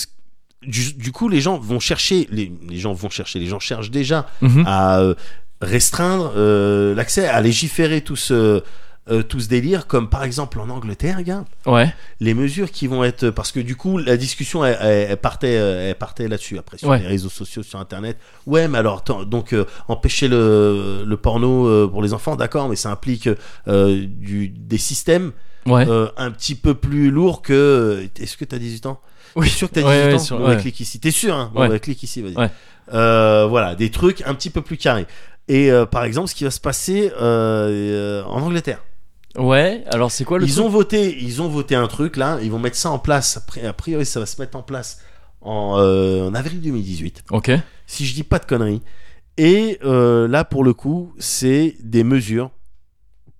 du, 0.62 0.92
du 0.94 1.12
coup, 1.12 1.28
les 1.28 1.40
gens 1.40 1.58
vont 1.58 1.80
chercher, 1.80 2.26
les, 2.30 2.52
les 2.68 2.78
gens 2.78 2.92
vont 2.92 3.10
chercher, 3.10 3.38
les 3.38 3.46
gens 3.46 3.60
cherchent 3.60 3.90
déjà 3.90 4.26
Mhm. 4.40 4.64
à 4.66 5.00
euh, 5.00 5.14
restreindre 5.60 6.32
euh, 6.36 6.94
l'accès, 6.94 7.26
à 7.26 7.40
légiférer 7.40 8.00
tout 8.00 8.16
ce, 8.16 8.62
euh, 9.10 9.22
tout 9.22 9.40
ce 9.40 9.48
délire, 9.48 9.86
comme 9.86 10.08
par 10.08 10.22
exemple 10.22 10.60
en 10.60 10.68
Angleterre, 10.68 11.22
gars, 11.22 11.44
Ouais. 11.66 11.92
les 12.20 12.34
mesures 12.34 12.70
qui 12.70 12.86
vont 12.86 13.02
être 13.04 13.30
parce 13.30 13.52
que 13.52 13.60
du 13.60 13.74
coup 13.74 13.98
la 13.98 14.16
discussion 14.16 14.64
elle, 14.64 14.76
elle- 14.80 15.06
elle 15.10 15.16
partait 15.16 15.56
euh, 15.56 15.88
elle 15.90 15.94
partait 15.94 16.28
là-dessus 16.28 16.58
après 16.58 16.78
sur 16.78 16.88
Ouais. 16.88 16.98
les 17.00 17.06
réseaux 17.06 17.28
sociaux 17.30 17.62
sur 17.62 17.78
internet 17.80 18.18
ouais 18.46 18.68
mais 18.68 18.78
alors 18.78 19.02
donc 19.26 19.52
euh, 19.54 19.64
empêcher 19.88 20.28
le, 20.28 21.04
le 21.06 21.16
porno 21.16 21.66
euh, 21.66 21.88
pour 21.88 22.02
les 22.02 22.12
enfants 22.14 22.36
d'accord 22.36 22.68
mais 22.68 22.76
ça 22.76 22.90
implique 22.90 23.28
euh, 23.66 24.04
du, 24.06 24.48
des 24.48 24.78
systèmes 24.78 25.32
Ouais. 25.66 25.86
euh, 25.88 26.08
un 26.16 26.30
petit 26.30 26.54
peu 26.54 26.72
plus 26.74 27.10
lourds 27.10 27.42
que 27.42 28.08
est-ce 28.18 28.36
que 28.38 28.44
t'as 28.46 28.56
18 28.58 28.86
ans? 28.86 29.00
Oui. 29.36 29.46
T'es 29.48 29.52
sûr 29.52 29.68
que 29.68 29.74
t'as 29.74 29.80
18 29.82 29.90
Ouais, 29.90 30.04
ouais, 30.06 30.14
ans? 30.14 30.18
sur- 30.18 30.38
Bon, 30.38 30.48
ouais. 30.48 30.56
clique 30.56 30.80
ici 30.80 30.98
t'es 31.00 31.10
sûr 31.10 31.34
hein? 31.34 31.50
Bon, 31.54 31.68
Ouais. 31.68 31.80
clique 31.80 32.02
ici 32.02 32.22
vas-y 32.22 32.34
Ouais. 32.36 32.50
Euh, 32.94 33.46
voilà 33.48 33.74
des 33.74 33.90
trucs 33.90 34.22
un 34.26 34.34
petit 34.34 34.48
peu 34.50 34.62
plus 34.62 34.76
carrés 34.78 35.06
et 35.48 35.70
euh, 35.70 35.86
par 35.86 36.04
exemple 36.04 36.28
ce 36.28 36.34
qui 36.34 36.44
va 36.44 36.50
se 36.50 36.60
passer 36.60 37.10
euh, 37.16 38.22
euh, 38.22 38.24
en 38.24 38.42
Angleterre 38.42 38.84
Ouais. 39.36 39.84
Alors 39.92 40.10
c'est 40.10 40.24
quoi 40.24 40.38
le 40.38 40.46
ils 40.46 40.54
truc 40.54 40.64
ont 40.64 40.68
voté, 40.68 41.16
ils 41.22 41.40
ont 41.42 41.48
voté 41.48 41.76
un 41.76 41.86
truc 41.86 42.16
là. 42.16 42.38
Ils 42.42 42.50
vont 42.50 42.58
mettre 42.58 42.76
ça 42.76 42.90
en 42.90 42.98
place. 42.98 43.36
Après, 43.36 43.64
a 43.64 43.72
priori, 43.72 44.04
ça 44.04 44.18
va 44.18 44.26
se 44.26 44.40
mettre 44.40 44.56
en 44.56 44.62
place 44.62 45.00
en, 45.42 45.78
euh, 45.78 46.28
en 46.28 46.34
avril 46.34 46.60
2018. 46.60 47.24
Ok. 47.30 47.52
Si 47.86 48.04
je 48.04 48.14
dis 48.14 48.24
pas 48.24 48.40
de 48.40 48.46
conneries. 48.46 48.82
Et 49.36 49.78
là, 49.82 50.44
pour 50.44 50.64
le 50.64 50.72
coup, 50.74 51.12
c'est 51.18 51.76
des 51.80 52.02
mesures 52.02 52.50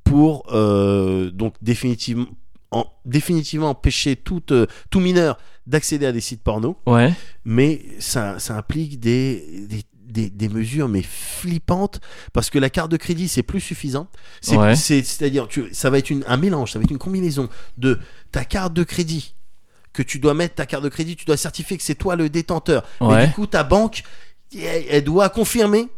pour 0.05 0.45
donc 0.53 1.55
définitivement, 1.63 2.27
en, 2.71 2.85
définitivement 3.05 3.71
empêcher 3.71 4.15
tout, 4.15 4.43
tout 4.91 5.01
mineur 5.01 5.39
d'accéder 5.67 6.07
à 6.07 6.13
des 6.13 6.21
sites 6.21 6.45
porno. 6.45 6.77
Ouais. 6.87 7.13
Mais 7.45 7.83
ça, 7.99 8.39
ça 8.39 8.57
implique 8.57 9.01
des, 9.01 9.67
des, 9.69 9.83
des, 10.09 10.31
des 10.31 10.49
mesures 10.49 10.89
mais 10.89 11.03
flippantes 11.03 12.01
parce 12.33 12.51
que 12.51 12.59
la 12.59 12.71
carte 12.71 12.91
de 12.91 12.97
crédit 12.97 13.29
c'est 13.29 13.43
plus 13.43 13.61
suffisant. 13.61 14.09
C'est, 14.41 14.57
Ouais. 14.57 14.75
c'est, 14.77 15.03
c'est-à-dire 15.03 15.47
tu, 15.49 15.69
ça 15.73 15.91
va 15.91 15.99
être 15.99 16.11
une, 16.11 16.25
un 16.27 16.37
mélange, 16.37 16.73
ça 16.73 16.79
va 16.79 16.85
être 16.85 16.91
une 16.91 16.99
combinaison 16.99 17.49
de 17.77 17.99
ta 18.33 18.45
carte 18.45 18.73
de 18.75 18.83
crédit 18.85 19.35
que 19.93 20.03
tu 20.03 20.19
dois 20.19 20.35
mettre 20.35 20.55
ta 20.57 20.67
carte 20.67 20.85
de 20.85 20.89
crédit, 20.89 21.17
tu 21.17 21.25
dois 21.25 21.37
certifier 21.37 21.77
que 21.77 21.83
c'est 21.83 21.95
toi 21.95 22.15
le 22.17 22.29
détenteur. 22.29 22.85
Mais 23.01 23.27
du 23.27 23.33
coup 23.33 23.47
ta 23.47 23.65
banque 23.65 24.03
elle, 24.55 24.85
elle 24.89 25.05
doit 25.05 25.29
confirmer 25.29 25.89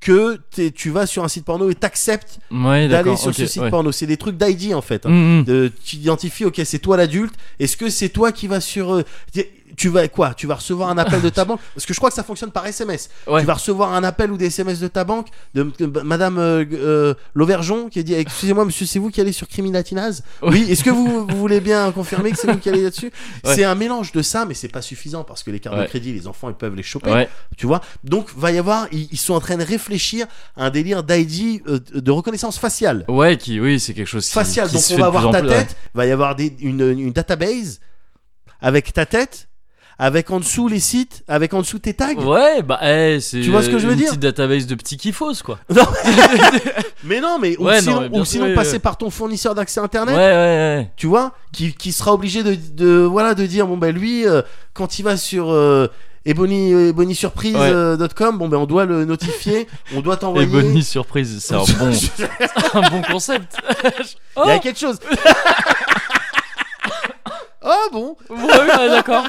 que 0.00 0.38
tu 0.74 0.90
vas 0.90 1.06
sur 1.06 1.24
un 1.24 1.28
site 1.28 1.46
porno 1.46 1.70
et 1.70 1.74
t'acceptes 1.74 2.38
Ouais. 2.50 2.88
d'aller 2.88 3.16
sur 3.16 3.34
ce 3.34 3.46
site 3.46 3.62
ouais. 3.62 3.70
porno. 3.70 3.90
C'est 3.90 4.06
des 4.06 4.18
trucs 4.18 4.36
d'ID 4.36 4.74
en 4.74 4.82
fait. 4.82 5.06
hein 5.06 5.10
Hum, 5.10 5.38
hum. 5.38 5.44
de 5.44 5.72
tu 5.82 5.96
identifies 5.96 6.44
ok 6.44 6.60
c'est 6.64 6.78
toi 6.78 6.96
l'adulte 6.98 7.34
est-ce 7.58 7.76
que 7.78 7.88
c'est 7.88 8.10
toi 8.10 8.30
qui 8.30 8.46
vas 8.46 8.60
sur 8.60 9.02
tu 9.76 9.88
vas 9.88 10.06
quoi 10.08 10.34
tu 10.34 10.46
vas 10.46 10.54
recevoir 10.56 10.88
un 10.88 10.98
appel 10.98 11.20
de 11.22 11.28
ta 11.28 11.44
banque? 11.44 11.60
Parce 11.74 11.86
que 11.86 11.94
je 11.94 11.98
crois 11.98 12.10
que 12.10 12.16
ça 12.16 12.22
fonctionne 12.24 12.50
par 12.50 12.66
SMS 12.66 13.08
Ouais. 13.26 13.40
tu 13.40 13.46
vas 13.46 13.54
recevoir 13.54 13.92
un 13.94 14.04
appel 14.04 14.30
ou 14.32 14.36
des 14.36 14.46
SMS 14.46 14.78
de 14.80 14.88
ta 14.88 15.04
banque 15.04 15.28
de, 15.54 15.70
de 15.78 16.00
madame 16.02 16.38
euh, 16.38 16.64
euh, 16.72 17.14
Lauvergeon 17.34 17.88
qui 17.88 18.02
dit 18.04 18.14
excusez-moi 18.14 18.64
monsieur 18.64 18.86
c'est 18.86 18.98
vous 18.98 19.10
qui 19.10 19.20
allez 19.20 19.32
sur 19.32 19.48
Criminatinaz 19.48 20.22
Ouais. 20.42 20.50
oui 20.50 20.66
est-ce 20.70 20.84
que 20.84 20.90
vous, 20.90 21.26
vous 21.26 21.36
voulez 21.36 21.60
bien 21.60 21.90
confirmer 21.92 22.30
que 22.32 22.38
c'est 22.38 22.50
vous 22.50 22.58
qui 22.58 22.68
allez 22.68 22.82
là-dessus? 22.82 23.12
Ouais. 23.44 23.54
c'est 23.54 23.64
un 23.64 23.74
mélange 23.74 24.12
de 24.12 24.22
ça 24.22 24.44
mais 24.46 24.54
c'est 24.54 24.68
pas 24.68 24.82
suffisant 24.82 25.24
parce 25.24 25.42
que 25.42 25.50
les 25.50 25.60
cartes 25.60 25.78
de 25.78 25.84
crédit 25.86 26.12
les 26.12 26.26
enfants 26.26 26.48
ils 26.48 26.54
peuvent 26.54 26.74
les 26.74 26.82
choper 26.82 27.10
Ouais. 27.12 27.28
tu 27.56 27.66
vois? 27.66 27.80
Donc 28.04 28.28
va 28.36 28.50
y 28.52 28.58
avoir 28.58 28.86
ils, 28.92 29.08
ils 29.12 29.18
sont 29.18 29.34
en 29.34 29.40
train 29.40 29.56
de 29.56 29.64
réfléchir 29.64 30.26
à 30.56 30.66
un 30.66 30.70
délire 30.70 31.02
d'ID 31.02 31.62
euh, 31.66 31.78
de 31.94 32.10
reconnaissance 32.10 32.58
faciale 32.58 33.04
Ouais. 33.08 33.36
Qui. 33.36 33.60
Oui. 33.60 33.80
C'est 33.80 33.94
quelque 33.94 34.06
chose. 34.08 34.26
Qui, 34.26 34.32
facial. 34.32 34.68
qui 34.68 34.74
Donc 34.74 34.82
on 34.92 34.96
va 34.98 35.06
avoir 35.06 35.30
ta 35.30 35.42
tête, 35.42 35.76
va 35.94 36.06
y 36.06 36.10
avoir 36.10 36.34
des, 36.36 36.54
une, 36.60 36.80
une 36.98 37.12
database 37.12 37.80
avec 38.60 38.92
ta 38.92 39.06
tête, 39.06 39.48
avec 39.98 40.30
en 40.30 40.40
dessous 40.40 40.68
les 40.68 40.80
sites, 40.80 41.22
avec 41.28 41.54
en 41.54 41.60
dessous 41.60 41.78
tes 41.78 41.94
tags. 41.94 42.14
Ouais. 42.14 42.62
Bah. 42.62 42.80
eh, 42.82 43.18
c'est. 43.20 43.40
Tu 43.40 43.50
vois 43.50 43.62
ce 43.62 43.70
que 43.70 43.78
je 43.78 43.86
veux 43.86 43.92
une 43.92 43.98
dire 43.98 44.08
Petite 44.08 44.20
database 44.20 44.66
de 44.66 44.74
petits 44.74 44.96
kiffos 44.96 45.42
quoi. 45.44 45.58
Mais 47.04 47.20
non, 47.20 47.38
mais 47.38 47.56
ou 47.58 47.64
Ouais, 47.66 47.76
non, 47.76 47.80
sinon, 47.82 48.00
mais 48.10 48.18
ou 48.18 48.24
sinon 48.24 48.54
passer 48.54 48.72
ouais. 48.74 48.78
par 48.78 48.96
ton 48.96 49.10
fournisseur 49.10 49.54
d'accès 49.54 49.78
internet. 49.80 50.14
Ouais. 50.16 50.22
Ouais. 50.22 50.90
Tu 50.96 51.06
vois, 51.06 51.32
qui, 51.52 51.72
qui 51.74 51.92
sera 51.92 52.14
obligé 52.14 52.42
de, 52.42 52.54
de 52.54 53.02
voilà 53.02 53.34
de 53.34 53.44
dire 53.46 53.66
bon 53.66 53.76
ben 53.76 53.94
lui 53.94 54.26
euh, 54.26 54.40
quand 54.72 54.98
il 54.98 55.02
va 55.02 55.16
sur 55.18 55.50
euh, 55.52 55.86
Ebony, 56.24 56.72
ebonysurprise.com, 56.88 58.38
bon 58.38 58.48
ben 58.48 58.56
on 58.56 58.64
doit 58.64 58.86
le 58.86 59.04
notifier, 59.04 59.68
on 59.94 60.00
doit 60.00 60.14
Et 60.14 60.18
t'envoyer. 60.20 60.46
bonne 60.46 60.80
surprise. 60.80 61.36
C'est 61.40 61.54
un 61.54 61.58
bon. 61.58 61.92
un 62.80 62.88
bon 62.90 63.02
concept. 63.02 63.54
Il 63.84 64.48
y 64.48 64.50
a 64.50 64.56
Oh. 64.56 64.60
quelque 64.60 64.78
chose. 64.78 64.98
oh 67.62 67.68
bon, 67.92 68.16
Ouais, 68.30 68.36
ouais, 68.38 68.88
d'accord. 68.88 69.24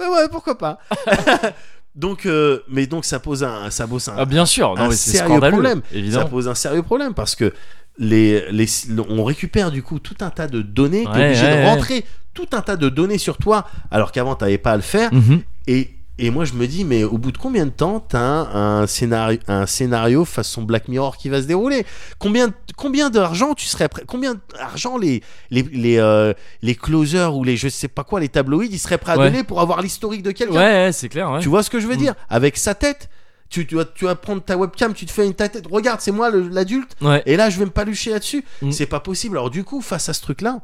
Ouais, 0.00 0.06
ouais, 0.08 0.28
pourquoi 0.30 0.56
pas. 0.58 0.78
donc, 1.94 2.26
euh, 2.26 2.60
mais 2.68 2.86
donc 2.86 3.04
ça 3.04 3.18
pose 3.20 3.42
un, 3.44 3.70
ça 3.70 3.86
pose 3.86 4.08
un, 4.08 4.14
Ah, 4.16 4.24
bien 4.24 4.46
sûr. 4.46 4.74
Non, 4.74 4.82
un 4.82 4.88
mais 4.88 4.94
sérieux 4.96 5.40
problème. 5.40 5.82
ça 6.12 6.24
pose 6.24 6.48
un 6.48 6.54
sérieux 6.54 6.82
problème 6.82 7.14
parce 7.14 7.34
que 7.36 7.52
les, 7.98 8.50
les, 8.50 8.66
on 9.08 9.24
récupère 9.24 9.70
du 9.70 9.82
coup 9.82 9.98
tout 9.98 10.16
un 10.20 10.30
tas 10.30 10.46
de 10.46 10.62
données, 10.62 11.04
t'es 11.04 11.10
Ouais, 11.18 11.26
obligé 11.26 11.44
ouais, 11.46 11.50
de 11.52 11.56
ouais. 11.56 11.64
rentrer 11.66 12.04
tout 12.32 12.46
un 12.52 12.60
tas 12.62 12.76
de 12.76 12.88
données 12.88 13.18
sur 13.18 13.36
toi 13.36 13.66
alors 13.90 14.12
qu'avant 14.12 14.34
t'avais 14.36 14.58
pas 14.58 14.72
à 14.72 14.76
le 14.76 14.82
faire 14.82 15.12
Mhm. 15.12 15.42
et, 15.66 15.90
et 16.20 16.30
moi 16.30 16.44
je 16.44 16.52
me 16.52 16.66
dis 16.66 16.84
mais 16.84 17.02
au 17.04 17.18
bout 17.18 17.32
de 17.32 17.38
combien 17.38 17.64
de 17.66 17.70
temps 17.70 17.98
t'as 18.00 18.20
un, 18.20 18.82
un 18.82 18.86
scénario 18.86 19.38
un 19.48 19.66
scénario 19.66 20.24
façon 20.24 20.62
Black 20.62 20.88
Mirror 20.88 21.16
qui 21.16 21.28
va 21.28 21.40
se 21.42 21.46
dérouler? 21.46 21.84
Combien 22.18 22.52
combien 22.76 23.10
d'argent 23.10 23.54
tu 23.54 23.66
serais 23.66 23.88
prêt 23.88 24.04
combien 24.06 24.34
d'argent 24.54 24.96
les 24.98 25.22
les 25.50 25.62
les, 25.62 25.98
euh, 25.98 26.32
les 26.62 26.74
closers 26.74 27.34
ou 27.36 27.42
les 27.44 27.56
je 27.56 27.68
sais 27.68 27.88
pas 27.88 28.04
quoi 28.04 28.20
les 28.20 28.28
tabloïds 28.28 28.68
ils 28.70 28.78
seraient 28.78 28.98
prêts 28.98 29.12
à 29.12 29.18
Ouais. 29.18 29.30
donner 29.30 29.42
pour 29.44 29.60
avoir 29.60 29.82
l'historique 29.82 30.22
de 30.22 30.30
quelqu'un? 30.30 30.54
Ouais, 30.54 30.84
ouais, 30.86 30.92
c'est 30.92 31.08
clair. 31.08 31.30
Ouais. 31.30 31.40
tu 31.40 31.48
vois 31.48 31.62
ce 31.62 31.70
que 31.70 31.80
je 31.80 31.86
veux 31.86 31.94
Mm. 31.96 31.98
dire? 31.98 32.14
Avec 32.28 32.56
sa 32.56 32.74
tête, 32.74 33.08
tu, 33.48 33.66
tu, 33.66 33.74
vas, 33.74 33.84
tu 33.84 34.04
vas 34.04 34.14
prendre 34.14 34.42
ta 34.42 34.56
webcam, 34.56 34.94
tu 34.94 35.06
te 35.06 35.10
fais 35.10 35.26
une 35.26 35.34
ta 35.34 35.48
tête. 35.48 35.64
Regarde, 35.70 36.00
c'est 36.00 36.12
moi 36.12 36.30
l'adulte. 36.30 36.96
Et 37.26 37.36
là, 37.36 37.50
je 37.50 37.58
vais 37.58 37.64
me 37.64 37.70
palucher 37.70 38.10
là-dessus. 38.12 38.44
Mm. 38.62 38.70
C'est 38.70 38.86
pas 38.86 39.00
possible. 39.00 39.36
Alors, 39.36 39.50
du 39.50 39.64
coup, 39.64 39.80
face 39.80 40.08
à 40.08 40.12
ce 40.12 40.20
truc-là, 40.22 40.60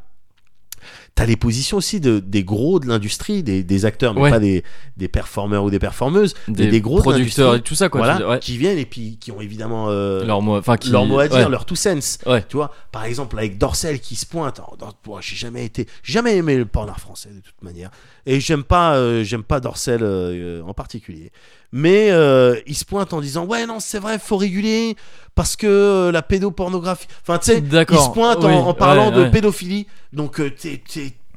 t'as 1.16 1.26
les 1.26 1.36
positions 1.36 1.78
aussi 1.78 1.98
de, 1.98 2.20
des 2.20 2.44
gros 2.44 2.78
de 2.78 2.86
l'industrie, 2.86 3.42
des, 3.42 3.64
des 3.64 3.84
acteurs, 3.86 4.14
mais 4.14 4.20
Ouais. 4.20 4.30
pas 4.30 4.38
des, 4.38 4.62
des 4.96 5.08
performeurs 5.08 5.64
ou 5.64 5.70
des 5.70 5.78
performeuses, 5.80 6.34
Des, 6.46 6.68
des 6.68 6.80
gros 6.80 6.98
de 6.98 7.02
producteurs 7.02 7.54
et 7.56 7.62
tout 7.62 7.74
ça 7.74 7.88
quoi. 7.88 8.00
voilà, 8.02 8.28
ouais. 8.28 8.38
qui 8.38 8.56
viennent 8.58 8.78
et 8.78 8.84
puis 8.86 9.16
qui 9.18 9.32
ont 9.32 9.40
évidemment 9.40 9.86
euh, 9.88 10.24
Leur 10.24 10.42
mot, 10.42 10.60
qui. 10.78 10.90
leur 10.90 11.06
mot 11.06 11.18
à 11.18 11.26
dire, 11.26 11.38
ouais. 11.38 11.48
leur 11.48 11.64
two 11.64 11.74
sense. 11.74 12.18
Ouais. 12.26 12.44
Tu 12.48 12.56
vois, 12.56 12.70
par 12.92 13.04
exemple 13.04 13.36
avec 13.38 13.58
Dorcel 13.58 13.98
qui 13.98 14.14
se 14.14 14.26
pointe. 14.26 14.60
Moi, 15.06 15.20
j'ai 15.22 15.36
jamais 15.36 15.64
été, 15.64 15.86
j'ai 16.02 16.12
jamais 16.12 16.36
aimé 16.36 16.54
le 16.56 16.66
porno 16.66 16.92
français 16.94 17.30
de 17.30 17.40
toute 17.40 17.62
manière, 17.62 17.90
et 18.26 18.40
j'aime 18.40 18.64
pas, 18.64 18.96
euh, 18.96 19.22
j'aime 19.24 19.42
pas 19.44 19.60
Dorcel 19.60 20.00
euh, 20.02 20.60
en 20.66 20.74
particulier. 20.74 21.30
Mais 21.72 22.10
euh, 22.10 22.56
il 22.66 22.74
se 22.74 22.84
pointe 22.84 23.12
en 23.12 23.20
disant 23.20 23.44
ouais 23.44 23.66
non 23.66 23.80
c'est 23.80 23.98
vrai 23.98 24.18
faut 24.18 24.36
réguler 24.36 24.96
parce 25.34 25.56
que 25.56 25.66
euh, 25.66 26.12
la 26.12 26.22
pédopornographie. 26.22 27.06
Enfin 27.22 27.38
tu 27.38 27.46
sais, 27.52 27.58
il 27.58 27.98
se 27.98 28.10
pointe 28.10 28.44
en- 28.44 28.48
Oui, 28.48 28.54
en, 28.54 28.74
parlant 28.74 29.10
ouais, 29.10 29.16
de 29.16 29.22
ouais. 29.22 29.30
pédophilie. 29.30 29.86
Donc 30.12 30.40
euh, 30.40 30.50
t'es- 30.50 30.82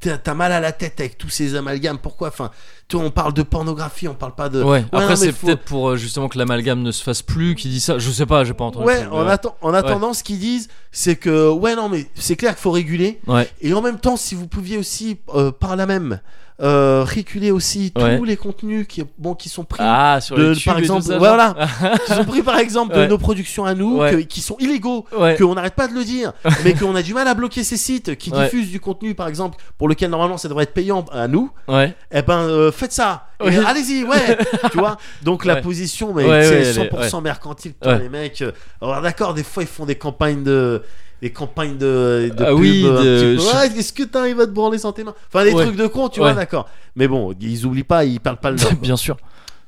t'as 0.01 0.33
mal 0.33 0.53
à 0.53 0.61
la 0.61 0.71
tête 0.71 0.99
avec 1.01 1.17
tous 1.17 1.27
ces 1.29 1.55
amalgames. 1.55 1.97
Pourquoi 1.97 2.29
Enfin, 2.29 2.51
tu 2.87 2.95
vois, 2.95 3.05
on 3.05 3.11
parle 3.11 3.33
de 3.33 3.43
pornographie, 3.43 4.07
on 4.07 4.13
parle 4.13 4.33
pas 4.33 4.47
de. 4.47 4.63
Ouais. 4.63 4.85
Après 4.93 5.15
c'est 5.17 5.33
faut- 5.33 5.47
peut-être 5.47 5.63
pour 5.65 5.89
euh, 5.89 5.95
justement 5.97 6.29
que 6.29 6.37
l'amalgame 6.37 6.81
ne 6.81 6.91
se 6.91 7.03
fasse 7.03 7.21
plus 7.21 7.55
qui 7.55 7.67
dit 7.67 7.81
ça. 7.81 7.97
Je 7.99 8.09
sais 8.09 8.25
pas, 8.25 8.45
j'ai 8.45 8.53
pas 8.53 8.63
entendu. 8.63 8.85
Ouais, 8.85 9.05
en, 9.11 9.25
mais 9.25 9.31
atten- 9.31 9.53
en 9.61 9.73
attendant, 9.73 10.13
ce 10.13 10.23
qu'ils 10.23 10.39
disent, 10.39 10.69
c'est 10.91 11.17
que, 11.17 11.49
ouais, 11.49 11.75
non, 11.75 11.89
mais 11.89 12.05
c'est 12.15 12.37
clair 12.37 12.51
qu'il 12.53 12.61
faut 12.61 12.71
réguler. 12.71 13.19
Ouais. 13.27 13.49
Et 13.61 13.73
en 13.73 13.81
même 13.81 13.99
temps, 13.99 14.15
si 14.15 14.35
vous 14.35 14.47
pouviez 14.47 14.77
aussi, 14.77 15.17
euh, 15.35 15.51
par 15.51 15.75
là 15.75 15.85
même, 15.85 16.21
euh, 16.61 17.03
réguler 17.07 17.51
aussi 17.51 17.91
Ouais. 17.97 18.17
tous 18.17 18.23
les 18.25 18.35
contenus 18.37 18.85
qui, 18.87 19.03
bon, 19.17 19.33
qui 19.35 19.49
sont 19.49 19.63
pris. 19.63 19.79
Ah 19.81 20.19
sur 20.21 20.35
de- 20.35 20.53
par 20.65 20.77
et 20.77 20.81
exemple, 20.81 21.03
ça, 21.03 21.17
voilà. 21.17 21.55
qui 22.05 22.13
sont 22.13 22.25
pris 22.25 22.41
par 22.43 22.57
exemple 22.57 22.95
de 22.95 23.05
nos 23.05 23.17
productions 23.17 23.65
à 23.65 23.73
nous, 23.73 23.99
que- 23.99 24.21
qui 24.21 24.41
sont 24.41 24.57
illégaux, 24.59 25.05
qu'on 25.37 25.55
n'arrête 25.55 25.75
pas 25.75 25.87
de 25.87 25.93
le 25.93 26.03
dire, 26.03 26.33
mais 26.65 26.73
qu'on 26.73 26.95
a 26.95 27.01
du 27.01 27.13
mal 27.13 27.27
à 27.27 27.33
bloquer 27.33 27.63
ces 27.63 27.77
sites 27.77 28.15
qui 28.17 28.31
diffusent 28.31 28.69
du 28.71 28.79
contenu, 28.79 29.15
par 29.15 29.27
exemple, 29.27 29.57
pour 29.77 29.87
lequel 29.87 30.09
normalement 30.09 30.37
ça 30.37 30.47
devrait 30.49 30.63
être 30.63 30.73
payant 30.73 31.05
à 31.11 31.27
nous. 31.27 31.49
Ouais. 31.67 31.93
Eh 32.11 32.21
ben, 32.21 32.39
euh, 32.39 32.71
faites 32.71 32.91
ça. 32.93 33.25
Et. 33.43 33.55
Allez-y, 33.57 34.03
ouais. 34.03 34.37
tu 34.71 34.79
vois? 34.79 34.97
Donc 35.23 35.45
la 35.45 35.57
position, 35.57 36.13
mais 36.13 36.25
Ouais, 36.25 36.41
tu 36.41 36.47
sais, 36.47 36.79
ouais, 36.79 36.87
elle 36.93 37.03
est- 37.03 37.09
100% 37.09 37.21
mercantile. 37.21 37.73
Les 37.85 38.09
mecs. 38.09 38.41
euh, 38.41 38.51
Alors 38.81 39.01
d'accord, 39.01 39.33
des 39.33 39.43
fois 39.43 39.63
ils 39.63 39.69
font 39.69 39.85
des 39.85 39.95
campagnes 39.95 40.43
de 40.43 40.81
des 41.21 41.31
campagnes 41.31 41.77
de, 41.77 42.31
de 42.35 42.43
Ah 42.43 42.47
pub, 42.49 42.59
oui, 42.59 42.83
euh, 42.85 43.35
de- 43.35 43.37
peu. 43.37 43.43
Ouais, 43.57 43.67
est-ce 43.79 43.93
que 43.93 44.03
t'arrives 44.03 44.39
à 44.39 44.45
te 44.45 44.51
branler 44.51 44.77
sans 44.77 44.91
tes 44.93 45.03
mains? 45.03 45.15
Enfin 45.27 45.43
des 45.45 45.51
Ouais. 45.53 45.65
trucs 45.65 45.77
de 45.77 45.87
con, 45.87 46.09
tu 46.09 46.19
Ouais. 46.21 46.27
vois, 46.27 46.33
d'accord. 46.33 46.67
Mais 46.95 47.07
bon, 47.07 47.33
ils 47.39 47.65
oublient 47.65 47.83
pas, 47.83 48.05
ils 48.05 48.19
parlent 48.19 48.39
pas 48.39 48.51
le 48.51 48.57
nom. 48.63 48.69
Bien 48.81 48.95
sûr. 48.97 49.17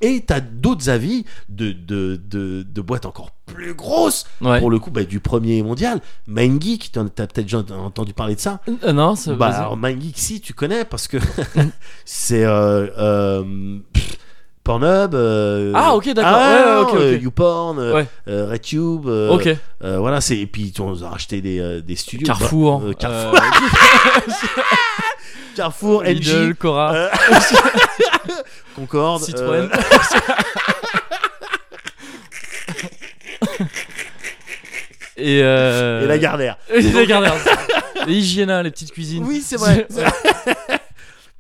Et 0.04 0.24
t'as 0.26 0.40
d'autres 0.40 0.90
avis 0.90 1.26
de, 1.48 1.72
de, 1.74 2.16
de, 2.28 2.64
de 2.64 2.82
boîtes 2.82 3.06
encore 3.06 3.30
plus 3.46 3.76
grosses, 3.76 4.26
Ouais. 4.42 4.60
pour 4.60 4.72
le 4.72 4.80
coup, 4.80 4.90
bah, 4.90 5.04
du 5.04 5.20
premier 5.20 5.62
mondial. 5.62 6.02
MindGeek, 6.26 6.90
t'as 6.92 7.04
peut-être 7.04 7.42
déjà 7.44 7.60
entendu 7.60 8.12
parler 8.14 8.34
de 8.34 8.40
ça. 8.40 8.62
Euh, 8.84 8.94
non, 8.94 9.16
ça 9.16 9.36
Bah, 9.36 9.50
alors, 9.50 9.78
MindGeek, 9.78 10.18
si, 10.18 10.42
tu 10.42 10.56
connais, 10.56 10.86
parce 10.86 11.08
que 11.08 11.18
c'est 12.06 12.44
euh, 12.46 12.88
euh, 12.98 13.78
pff, 13.94 14.18
Pornhub. 14.80 15.14
euh, 15.16 15.74
Ah, 15.76 15.96
ok, 15.96 16.14
d'accord. 16.14 16.32
ah, 16.34 16.86
Ouais, 16.94 17.00
ouais. 17.00 17.20
YouPorn, 17.20 17.78
Ouais. 17.94 18.08
euh, 18.30 18.48
RedTube. 18.50 19.06
euh, 19.08 19.30
Ok. 19.30 19.50
voilà, 19.82 20.22
c'est 20.22 20.38
et 20.38 20.46
puis 20.48 20.74
on 20.80 21.02
a 21.04 21.10
racheté 21.10 21.42
des, 21.42 21.60
euh, 21.60 21.82
des 21.82 21.96
studios. 21.98 22.26
Carrefour. 22.26 22.80
Bah, 22.80 22.88
euh, 22.90 22.94
Carrefour, 22.94 23.40
Carrefour, 25.56 26.04
Lidl, 26.04 26.50
LG, 26.52 26.54
Cora, 26.58 27.10
Concorde, 28.76 29.22
Citroën. 29.24 29.68
Et, 35.18 35.38
et 35.38 35.42
la 36.08 36.18
Gardère. 36.18 36.58
Et 36.74 36.82
la 36.82 37.06
Gardère. 37.06 37.36
Les 38.08 38.16
Hygiéna, 38.16 38.64
les 38.64 38.72
petites 38.72 38.92
cuisines. 38.92 39.24
Oui, 39.28 39.44
c'est 39.46 39.58
vrai. 39.58 39.88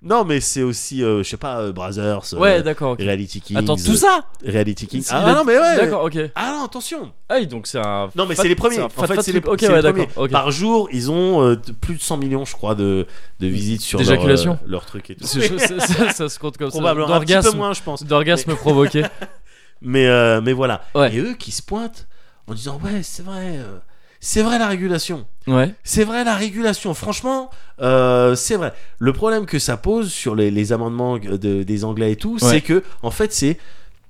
Non, 0.03 0.25
mais 0.25 0.39
c'est 0.39 0.63
aussi, 0.63 1.03
euh, 1.03 1.21
je 1.23 1.29
sais 1.29 1.37
pas, 1.37 1.59
euh, 1.59 1.71
Brothers, 1.71 2.21
euh, 2.33 2.37
Ouais, 2.37 2.63
d'accord. 2.63 2.93
ok. 2.93 2.99
Reality 2.99 3.39
Kings. 3.39 3.57
Attends, 3.57 3.75
tout 3.75 3.95
ça 3.95 4.21
Reality 4.45 4.87
Kings. 4.87 5.05
Ah 5.11 5.33
non, 5.35 5.43
mais 5.45 5.57
ouais. 5.59 5.77
D'accord, 5.77 6.03
ok. 6.05 6.17
Ah 6.35 6.55
non, 6.57 6.65
attention. 6.65 7.11
Ah 7.29 7.35
oui, 7.39 7.45
donc 7.47 7.67
c'est 7.67 7.77
un. 7.77 8.09
Non, 8.15 8.25
mais 8.25 8.33
fat- 8.35 8.41
c'est 8.41 8.47
les 8.49 8.55
premiers. 8.55 8.79
un 8.79 8.85
En 8.85 8.89
fait, 8.89 9.13
fat 9.15 9.21
c'est 9.21 9.31
les, 9.31 9.41
truc. 9.41 9.53
Ok, 9.53 9.59
c'est 9.61 9.69
ouais, 9.69 9.75
les 9.75 9.81
d'accord. 9.83 10.07
premiers. 10.07 10.25
ok. 10.25 10.31
Par 10.31 10.49
jour, 10.51 10.89
ils 10.91 11.11
ont 11.11 11.41
euh, 11.43 11.55
t- 11.55 11.71
plus 11.73 11.95
de 11.95 12.01
100 12.01 12.17
millions, 12.17 12.45
je 12.45 12.53
crois, 12.53 12.73
de, 12.75 13.05
de 13.39 13.47
visites 13.47 13.81
sur 13.81 13.99
leur, 13.99 14.07
D'éjaculation 14.07 14.57
leur 14.65 14.85
truc 14.85 15.09
et 15.11 15.15
tout. 15.15 15.25
C'est- 15.27 15.57
ça, 15.59 15.79
ça- 15.79 16.09
ça 16.09 16.29
se 16.29 16.39
compte 16.39 16.57
comme 16.57 16.69
Probablement 16.69 17.07
ça. 17.07 17.15
un 17.15 17.19
petit 17.19 17.27
peu 17.27 17.33
D'orgasme. 17.41 17.57
moins, 17.57 17.73
je 17.73 17.81
pense. 17.83 18.03
D'orgasme 18.03 18.55
provoqué. 18.55 19.03
Mais, 19.83 20.05
euh, 20.07 20.41
mais 20.41 20.53
voilà. 20.53 20.83
Ouais. 20.93 21.11
Et 21.15 21.19
eux 21.19 21.33
qui 21.33 21.51
se 21.51 21.63
pointent 21.63 22.07
en 22.47 22.53
disant 22.53 22.79
Ouais, 22.83 23.01
c'est 23.01 23.23
vrai, 23.23 23.55
euh, 23.57 23.79
c'est 24.21 24.41
vrai 24.43 24.57
la 24.59 24.67
régulation. 24.67 25.25
Ouais. 25.47 25.73
C'est 25.83 26.03
vrai 26.05 26.23
la 26.23 26.35
régulation. 26.35 26.93
Franchement, 26.93 27.49
euh, 27.81 28.35
c'est 28.35 28.55
vrai. 28.55 28.71
Le 28.99 29.11
problème 29.11 29.45
que 29.45 29.59
ça 29.59 29.75
pose 29.75 30.11
sur 30.13 30.35
les, 30.35 30.51
les 30.51 30.71
amendements 30.71 31.17
de- 31.17 31.63
des 31.63 31.83
Anglais 31.83 32.13
et 32.13 32.15
tout, 32.15 32.33
Ouais. 32.33 32.39
c'est 32.39 32.61
que, 32.61 32.83
en 33.01 33.11
fait, 33.11 33.33
c'est 33.33 33.57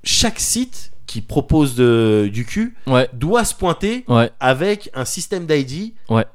chaque 0.03 0.39
site 0.39 0.91
qui 1.07 1.21
propose 1.21 1.75
de, 1.75 2.29
du 2.31 2.45
cul 2.45 2.75
Ouais. 2.87 3.09
doit 3.13 3.45
se 3.45 3.55
pointer 3.55 4.03
Ouais. 4.07 4.29
avec 4.39 4.89
un 4.93 5.05
système 5.05 5.45
d'ID 5.45 5.93
Ouais. 6.09 6.25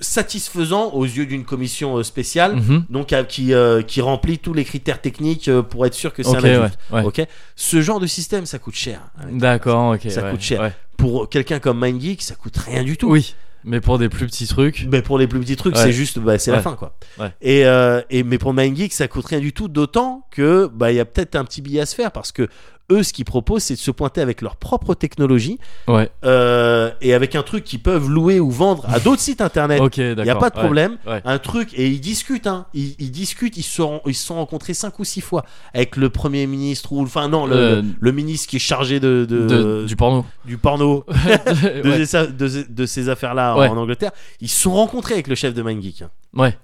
Satisfaisant 0.00 0.90
aux 0.92 1.04
yeux 1.04 1.26
d'une 1.26 1.44
commission 1.44 1.96
euh, 1.96 2.02
spéciale. 2.02 2.56
Mhm. 2.56 2.84
Donc 2.90 3.12
euh, 3.12 3.24
qui, 3.24 3.52
euh, 3.52 3.82
qui 3.82 4.00
remplit 4.00 4.38
tous 4.38 4.54
les 4.54 4.64
critères 4.64 5.00
techniques 5.00 5.50
pour 5.70 5.86
être 5.86 5.94
sûr 5.94 6.12
que 6.12 6.22
c'est 6.22 6.36
un 6.36 6.44
adulte. 6.44 6.78
ouais. 6.90 7.04
Ok, 7.04 7.22
ce 7.56 7.80
genre 7.80 8.00
de 8.00 8.06
système 8.06 8.46
ça 8.46 8.58
coûte 8.58 8.74
cher. 8.74 9.00
D'accord, 9.30 9.94
ok. 9.94 10.10
Ça 10.10 10.22
ouais, 10.22 10.30
coûte 10.30 10.40
cher. 10.40 10.72
Pour 10.96 11.28
quelqu'un 11.28 11.60
comme 11.60 11.78
MindGeek, 11.78 12.22
ça 12.22 12.34
coûte 12.34 12.56
rien 12.56 12.82
du 12.82 12.96
tout. 12.96 13.08
Oui, 13.08 13.34
mais 13.64 13.80
pour 13.80 13.98
des 13.98 14.08
plus 14.08 14.26
petits 14.26 14.46
trucs. 14.46 14.86
Mais 14.90 15.02
pour 15.02 15.18
les 15.18 15.26
plus 15.26 15.40
petits 15.40 15.56
trucs, 15.56 15.76
c'est 15.76 15.92
juste, 15.92 16.18
bah, 16.18 16.38
c'est 16.38 16.50
la 16.50 16.62
fin 16.62 16.74
quoi. 16.74 16.94
Et, 17.40 17.66
euh, 17.66 18.00
et 18.10 18.22
mais 18.22 18.38
pour 18.38 18.52
MindGeek, 18.52 18.92
ça 18.92 19.08
coûte 19.08 19.26
rien 19.26 19.40
du 19.40 19.52
tout, 19.52 19.68
d'autant 19.68 20.26
que 20.30 20.70
bah 20.72 20.92
il 20.92 20.96
y 20.96 21.00
a 21.00 21.04
peut-être 21.04 21.36
un 21.36 21.44
petit 21.44 21.60
billet 21.60 21.80
à 21.80 21.86
se 21.86 21.94
faire 21.94 22.12
parce 22.12 22.32
que 22.32 22.48
eux, 22.90 23.02
ce 23.02 23.12
qu'ils 23.12 23.24
proposent, 23.24 23.62
c'est 23.64 23.74
de 23.74 23.78
se 23.78 23.90
pointer 23.90 24.20
avec 24.20 24.40
leur 24.40 24.56
propre 24.56 24.94
technologie 24.94 25.58
Ouais. 25.88 26.10
euh, 26.24 26.90
et 27.00 27.12
avec 27.14 27.34
un 27.34 27.42
truc 27.42 27.64
qu'ils 27.64 27.80
peuvent 27.82 28.08
louer 28.08 28.40
ou 28.40 28.50
vendre 28.50 28.84
à 28.88 28.98
d'autres 29.00 29.20
sites 29.20 29.40
internet. 29.40 29.80
Il 29.96 30.14
n'y 30.22 30.30
a 30.30 30.36
pas 30.36 30.50
de 30.50 30.54
problème. 30.58 30.96
ouais. 31.06 31.20
Un 31.24 31.38
truc, 31.38 31.74
et 31.74 31.86
ils 31.88 32.00
discutent, 32.00 32.46
hein. 32.46 32.66
Ils, 32.74 32.94
ils 32.98 33.10
discutent, 33.10 33.56
ils 33.56 33.62
se 33.62 33.74
sont, 33.76 34.00
ils 34.06 34.14
se 34.14 34.24
sont 34.26 34.36
rencontrés 34.36 34.74
cinq 34.74 34.98
ou 34.98 35.04
six 35.04 35.20
fois 35.20 35.44
avec 35.74 35.96
le 35.96 36.08
premier 36.10 36.46
ministre, 36.46 36.92
ou 36.92 37.02
enfin, 37.02 37.28
non, 37.28 37.46
le, 37.46 37.56
Euh, 37.56 37.82
le- 37.82 37.88
le 38.00 38.12
ministre 38.12 38.48
qui 38.48 38.56
est 38.56 38.60
chargé 38.60 39.00
de, 39.00 39.26
de- 39.28 39.46
De- 39.46 39.84
du 39.86 39.96
porno. 39.96 40.24
du 40.44 40.56
porno, 40.58 41.04
de, 41.84 42.04
ces, 42.04 42.26
de, 42.28 42.66
de 42.68 42.86
ces 42.86 43.08
affaires-là 43.08 43.54
en- 43.54 43.72
en 43.72 43.76
Angleterre. 43.76 44.12
Ils 44.40 44.48
se 44.48 44.60
sont 44.60 44.72
rencontrés 44.72 45.14
avec 45.14 45.28
le 45.28 45.34
chef 45.34 45.52
de 45.54 45.62
MindGeek. 45.62 46.04
ouais. 46.34 46.56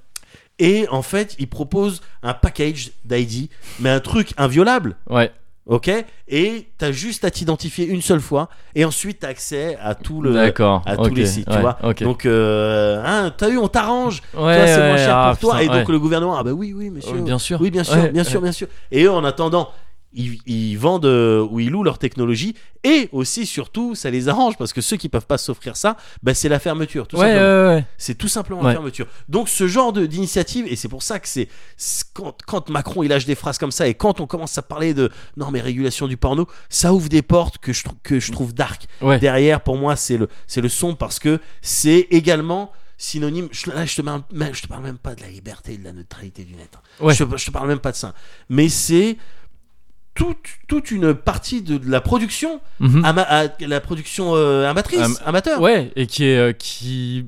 Et 0.61 0.87
en 0.89 1.03
fait, 1.03 1.35
ils 1.41 1.49
proposent 1.49 2.01
un 2.23 2.33
package 2.33 2.93
d'ID, 3.05 3.49
mais 3.81 3.91
un 3.91 3.99
truc 3.99 4.33
inviolable. 4.37 4.95
Ouais. 5.11 5.33
Ok? 5.67 5.91
Et 6.29 6.69
t'as 6.77 6.93
juste 6.93 7.25
à 7.25 7.31
t'identifier 7.31 7.87
une 7.87 8.03
seule 8.03 8.21
fois, 8.21 8.51
et 8.75 8.85
ensuite 8.85 9.21
t'as 9.21 9.29
accès 9.29 9.79
à 9.81 9.95
tout 9.95 10.21
le. 10.21 10.37
À 10.39 10.97
tous 10.97 11.15
les 11.15 11.27
sites, 11.27 11.49
tu 11.51 11.59
vois. 11.59 11.79
Donc, 12.01 12.27
euh, 12.27 13.03
hein, 13.05 13.33
t'as 13.37 13.49
eu, 13.49 13.57
on 13.57 13.69
t'arrange. 13.69 14.21
ouais, 14.37 14.67
c'est 14.67 14.89
moins 14.89 14.97
cher 14.99 15.17
ah, 15.17 15.31
pour 15.31 15.51
toi. 15.51 15.61
putain, 15.61 15.73
et 15.73 15.79
donc 15.79 15.89
le 15.89 15.99
gouvernement, 15.99 16.37
ah 16.37 16.43
bah 16.43 16.53
oui, 16.53 16.75
oui, 16.77 16.91
monsieur. 16.91 17.19
Bien 17.21 17.39
sûr. 17.39 17.61
Oui, 17.61 17.71
bien 17.71 17.85
sûr, 17.85 18.11
bien 18.13 18.25
sûr, 18.25 18.43
bien 18.43 18.53
sûr. 18.53 18.69
Et 18.91 19.05
eux, 19.05 19.11
en 19.11 19.25
attendant, 19.25 19.71
ils, 20.15 20.39
ils 20.47 20.77
vendent 20.77 21.07
euh, 21.07 21.47
ou 21.51 21.61
ils 21.61 21.71
louent 21.71 21.83
leur 21.85 21.99
technologie. 21.99 22.55
Et 22.85 23.09
aussi, 23.13 23.47
surtout, 23.47 23.95
ça 23.95 24.11
les 24.11 24.29
arrange 24.29 24.57
parce 24.59 24.73
que 24.73 24.81
ceux 24.81 24.97
qui 24.97 25.09
peuvent 25.09 25.27
pas 25.27 25.39
s'offrir 25.39 25.77
ça, 25.77 25.97
bah, 26.23 26.35
c'est 26.35 26.49
la 26.49 26.59
fermeture. 26.59 27.07
Tout 27.09 27.17
Ouais, 27.17 27.33
simplement. 27.33 27.69
ouais, 27.69 27.75
ouais. 27.77 27.85
C'est 27.99 28.15
tout 28.15 28.29
simplement 28.29 28.63
la 28.63 28.73
fermeture. 28.73 29.07
Donc, 29.29 29.49
ce 29.49 29.67
genre 29.67 29.93
de- 29.93 30.05
d'initiative, 30.07 30.67
et 30.69 30.77
c'est 30.77 30.89
pour 30.89 31.03
ça 31.03 31.19
que 31.19 31.29
c'est 31.29 31.49
quand, 32.13 32.37
quand 32.47 32.69
Macron 32.69 33.03
il 33.03 33.09
lâche 33.09 33.25
des 33.25 33.35
phrases 33.35 33.59
comme 33.59 33.71
ça 33.73 33.89
et 33.89 33.95
quand 33.95 34.21
on 34.21 34.27
commence 34.27 34.57
à 34.59 34.63
parler 34.63 34.93
de 34.95 35.11
non, 35.37 35.51
mais 35.51 35.61
régulation 35.61 36.07
du 36.09 36.17
porno, 36.17 36.47
ça 36.69 36.93
ouvre 36.93 37.09
des 37.09 37.23
portes 37.23 37.59
que 37.59 37.73
je, 37.73 37.85
que 38.03 38.21
je 38.21 38.33
trouve 38.33 38.55
dark. 38.55 38.87
Derrière, 39.21 39.63
pour 39.63 39.77
moi, 39.77 39.97
c'est 39.97 40.17
le, 40.19 40.29
c'est 40.47 40.61
le 40.61 40.69
son 40.69 40.95
parce 40.95 41.19
que 41.19 41.41
c'est 41.63 42.07
également 42.11 42.71
synonyme. 42.99 43.49
Je, 43.51 43.71
là, 43.71 43.85
je 43.87 43.97
te, 43.97 44.03
même- 44.03 44.23
je 44.53 44.63
te 44.63 44.67
parle 44.69 44.83
même 44.83 44.99
pas 44.99 45.15
de 45.15 45.21
la 45.23 45.29
liberté 45.29 45.73
et 45.75 45.79
de 45.79 45.85
la 45.85 45.93
neutralité 45.93 46.45
du 46.45 46.55
net. 46.55 46.71
Ouais. 47.01 47.15
Je, 47.15 47.25
je 47.37 47.47
te 47.47 47.51
parle 47.51 47.69
même 47.69 47.81
pas 47.81 47.91
de 47.93 47.97
ça. 47.97 48.15
Mais 48.49 48.69
c'est 48.69 49.17
toute, 50.15 50.47
toute 50.69 50.91
une 50.91 51.13
partie 51.15 51.61
de, 51.63 51.77
de 51.79 51.91
la 51.91 52.01
production, 52.01 52.61
Mhm. 52.81 53.05
ama- 53.05 53.23
à- 53.29 53.49
la 53.61 53.81
production 53.81 54.35
euh, 54.37 54.69
amatrice, 54.71 55.01
Am- 55.01 55.17
amateur. 55.27 55.61
Ouais, 55.61 55.91
et 55.97 56.07
qui 56.07 56.25
est 56.25 56.39
euh, 56.39 56.53
qui 56.53 57.27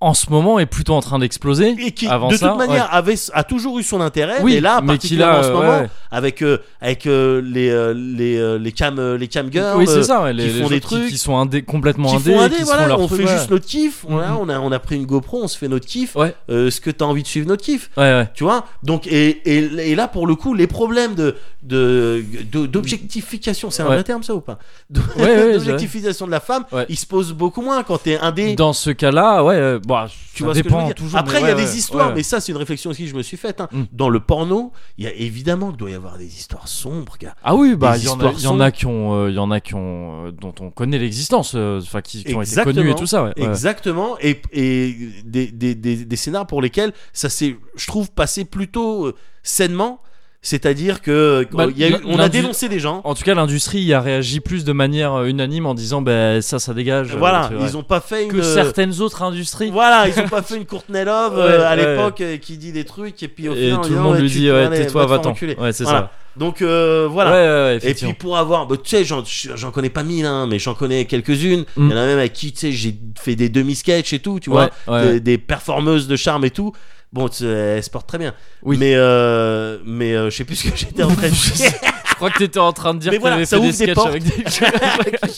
en 0.00 0.12
ce 0.12 0.28
moment 0.28 0.58
est 0.58 0.66
plutôt 0.66 0.92
en 0.94 1.00
train 1.00 1.18
d'exploser. 1.18 1.74
Et 1.78 1.90
qui, 1.92 2.06
Avant 2.06 2.28
de 2.28 2.36
ça, 2.36 2.48
toute 2.50 2.58
manière, 2.58 2.92
avait, 2.92 3.14
a 3.32 3.44
toujours 3.44 3.78
eu 3.78 3.82
son 3.82 4.00
intérêt, 4.02 4.36
Oui, 4.42 4.54
mais 4.56 4.60
là, 4.60 4.80
mais 4.82 4.88
particulièrement 4.88 5.32
là, 5.34 5.38
en 5.38 5.42
ce 5.42 5.48
euh, 5.48 5.52
moment, 5.54 5.78
ouais. 5.80 5.88
avec, 6.10 6.42
euh, 6.42 6.58
avec 6.82 7.06
euh, 7.06 7.40
les, 7.42 7.70
euh, 7.70 7.94
les, 7.94 8.58
les, 8.58 8.72
cam, 8.72 9.14
les 9.14 9.28
cam 9.28 9.50
girls, 9.50 9.76
oui, 9.78 9.86
ça. 9.86 10.22
Ouais, 10.22 10.32
les, 10.34 10.48
qui 10.50 10.60
font 10.60 10.68
des 10.68 10.80
trucs, 10.80 11.08
qui 11.08 11.16
sont 11.18 11.36
indé, 11.38 11.62
complètement 11.62 12.10
qui 12.14 12.22
font 12.22 12.40
un 12.40 12.48
dé, 12.48 12.56
qui 12.56 12.60
se 12.60 12.66
voilà, 12.66 12.82
font 12.82 12.88
leur 12.88 13.00
on 13.00 13.06
truc, 13.06 13.22
fait 13.22 13.26
juste 13.38 13.50
notre 13.50 13.64
kiff, 13.66 14.04
voilà, 14.06 14.32
Mhm. 14.32 14.36
on, 14.40 14.48
a, 14.50 14.58
on 14.60 14.70
a 14.72 14.78
pris 14.78 14.96
une 14.96 15.06
GoPro, 15.06 15.40
on 15.44 15.48
se 15.48 15.56
fait 15.56 15.68
notre 15.68 15.86
kiff, 15.86 16.14
Ouais. 16.14 16.34
ce 16.48 16.78
que 16.80 16.90
tu 16.90 17.02
as 17.02 17.06
envie 17.06 17.22
de 17.22 17.28
suivre 17.28 17.48
notre 17.48 17.62
kiff, 17.64 17.90
tu 18.34 18.44
vois 18.44 18.66
donc 18.82 19.06
et, 19.06 19.28
et, 19.50 19.90
et 19.92 19.94
là 19.94 20.08
pour 20.08 20.26
le 20.26 20.34
coup 20.34 20.52
les 20.54 20.66
problèmes 20.66 21.14
de 21.14 21.36
de 21.62 22.22
de- 22.52 22.66
d'objectification 22.66 23.70
c'est 23.70 23.82
un 23.82 23.86
vrai 23.86 24.04
terme 24.04 24.22
ça 24.22 24.34
ou 24.34 24.40
pas? 24.40 24.58
D'objectification 24.90 26.26
de 26.26 26.30
la 26.30 26.40
femme 26.40 26.64
il 26.88 26.96
se 26.96 27.06
pose 27.06 27.32
beaucoup 27.32 27.62
moins 27.62 27.82
quand 27.82 27.98
t'es 27.98 28.18
indé 28.18 28.54
Dans 28.54 28.72
ce 28.72 28.90
cas-là, 28.90 29.42
ouais, 29.42 29.78
bah, 29.86 30.06
tu 30.34 30.38
ça 30.40 30.44
vois 30.44 30.54
ce 30.54 30.58
que 30.60 30.64
je 30.64 30.68
dépend 30.68 30.80
veux 30.80 30.86
dire 30.86 30.94
toujours. 30.94 31.18
Après, 31.18 31.40
il 31.40 31.46
y 31.46 31.50
a 31.50 31.54
des 31.54 31.78
histoires, 31.78 32.14
mais 32.14 32.22
ça, 32.22 32.40
c'est 32.40 32.52
une 32.52 32.58
réflexion 32.58 32.90
aussi 32.90 33.04
que 33.04 33.10
je 33.10 33.14
me 33.14 33.22
suis 33.22 33.36
faite. 33.36 33.60
hein. 33.60 33.68
Mm. 33.72 33.82
Dans 33.92 34.08
le 34.08 34.20
porno, 34.20 34.72
il 34.98 35.04
y 35.04 35.06
a 35.06 35.12
évidemment 35.14 35.68
qu'il 35.68 35.76
doit 35.78 35.90
y 35.90 35.94
avoir 35.94 36.18
des 36.18 36.26
histoires 36.26 36.68
sombres, 36.68 37.16
gars. 37.20 37.34
Ah 37.42 37.54
oui, 37.54 37.76
bah 37.76 37.96
des 37.96 38.02
il 38.02 38.06
y 38.06 38.08
en 38.08 38.12
a, 38.12 38.14
histoires 38.16 38.34
il 38.38 38.42
y 38.42 38.46
en 38.48 38.60
a 38.60 38.70
qui 38.70 38.86
ont, 38.86 39.14
euh, 39.14 39.30
il 39.30 39.36
y 39.36 39.38
en 39.38 39.50
a 39.50 39.60
qui 39.60 39.74
ont, 39.74 40.26
euh, 40.26 40.32
dont 40.32 40.54
on 40.60 40.70
connaît 40.70 40.98
l'existence, 40.98 41.52
euh, 41.54 41.80
enfin 41.80 42.02
qui, 42.02 42.24
qui 42.24 42.34
ont 42.34 42.42
été 42.42 42.60
connus 42.62 42.90
et 42.90 42.94
tout 42.94 43.06
ça. 43.06 43.24
Ouais. 43.24 43.32
Exactement, 43.36 44.16
et, 44.20 44.42
et 44.52 44.96
des, 45.24 45.52
des, 45.52 45.74
des, 45.74 46.04
des 46.04 46.16
scénars 46.16 46.46
pour 46.46 46.60
lesquels 46.60 46.92
ça 47.12 47.28
s'est, 47.28 47.56
je 47.76 47.86
trouve, 47.86 48.10
passé 48.10 48.44
plutôt 48.44 49.06
euh, 49.06 49.14
sainement. 49.42 50.00
C'est-à-dire 50.48 51.02
que 51.02 51.44
Bah, 51.52 51.64
euh, 51.64 51.72
il 51.74 51.78
y 51.78 51.82
a 51.82 51.88
eu- 51.88 51.96
on 52.04 52.20
a 52.20 52.28
dénoncé 52.28 52.68
des 52.68 52.78
gens. 52.78 53.00
En 53.02 53.16
tout 53.16 53.24
cas, 53.24 53.34
l'industrie 53.34 53.80
y 53.80 53.92
a 53.92 54.00
réagi 54.00 54.38
plus 54.38 54.64
de 54.64 54.70
manière 54.72 55.12
euh, 55.14 55.24
unanime 55.26 55.66
en 55.66 55.74
disant, 55.74 56.02
ben 56.02 56.40
ça, 56.40 56.60
ça 56.60 56.72
dégage. 56.72 57.14
euh, 57.14 57.18
Voilà, 57.18 57.50
ils 57.62 57.76
ont 57.76 57.82
pas 57.82 57.98
fait 58.00 58.26
une. 58.26 58.30
que 58.30 58.42
certaines 58.42 59.00
autres 59.00 59.22
industries. 59.24 59.70
Voilà, 59.72 60.06
ils 60.06 60.16
ont 60.20 60.28
pas 60.28 60.42
fait 60.42 60.56
une 60.56 60.64
Courtney 60.64 61.04
Love 61.04 61.34
Ouais, 61.36 61.42
euh, 61.42 61.66
à 61.66 61.70
ouais. 61.74 61.76
l'époque 61.96 62.20
euh, 62.20 62.36
qui 62.36 62.58
dit 62.58 62.70
des 62.70 62.84
trucs 62.84 63.20
et 63.24 63.28
puis 63.28 63.48
au 63.48 63.54
Et 63.54 63.70
final, 63.70 63.80
tout 63.82 63.92
le 63.92 63.98
monde 63.98 64.18
lui 64.20 64.30
dit, 64.30 64.48
ouais, 64.48 64.70
tais-toi, 64.70 65.04
va-t'en. 65.06 65.32
Ouais, 65.58 65.72
c'est 65.72 65.82
Voilà. 65.82 66.12
Donc 66.36 66.62
euh, 66.62 67.08
voilà. 67.10 67.30
ça. 67.30 67.36
Ouais, 67.36 67.42
ouais, 67.42 67.78
ouais, 67.82 67.90
Et 67.90 67.94
puis 67.94 68.12
pour 68.12 68.36
avoir, 68.36 68.66
bah, 68.68 68.76
tu 68.80 68.90
sais, 68.90 69.04
j'en, 69.04 69.70
connais 69.72 69.88
pas 69.90 70.04
mille, 70.04 70.26
hein, 70.26 70.46
mais 70.46 70.60
j'en 70.60 70.74
connais 70.74 71.06
quelques-unes. 71.06 71.64
Il 71.76 71.82
Mm. 71.82 71.90
y 71.90 71.94
en 71.94 71.96
a 71.96 72.06
même 72.06 72.18
avec 72.18 72.34
qui, 72.34 72.52
tu 72.52 72.58
sais, 72.60 72.72
j'ai 72.72 72.94
fait 73.18 73.34
des 73.34 73.48
demi-sketchs 73.48 74.12
et 74.12 74.18
tout, 74.20 74.38
tu 74.38 74.50
vois, 74.50 74.70
des, 75.02 75.18
des 75.18 75.38
performeuses 75.38 76.06
de 76.06 76.14
charme 76.14 76.44
et 76.44 76.50
tout. 76.50 76.72
Bon, 77.16 77.28
sais, 77.32 77.46
elles 77.46 77.82
se 77.82 77.88
portent 77.90 78.06
très 78.06 78.18
bien. 78.18 78.34
Oui. 78.62 78.76
Mais, 78.78 78.92
euh, 78.94 79.78
mais 79.86 80.14
euh, 80.14 80.28
je 80.30 80.36
sais 80.36 80.44
plus 80.44 80.54
ce 80.56 80.68
que 80.68 80.76
j'étais 80.76 81.02
en 81.02 81.08
train 81.08 81.28
de 81.28 81.32
dire. 81.32 81.70
Je 82.08 82.18
crois 82.18 82.30
que 82.30 82.38
t'étais 82.38 82.58
en 82.58 82.72
train 82.72 82.94
de 82.94 82.98
dire 82.98 83.10
Mais 83.10 83.18
que 83.18 83.20
voilà, 83.20 83.44
ça 83.44 83.56
fait 83.58 83.62
des 83.62 83.68
ouvre 83.68 83.76
des 83.78 83.84
sketchs 83.84 83.94
portes. 83.94 84.08
avec 84.08 84.22
des. 84.22 84.30
Je 84.46 84.50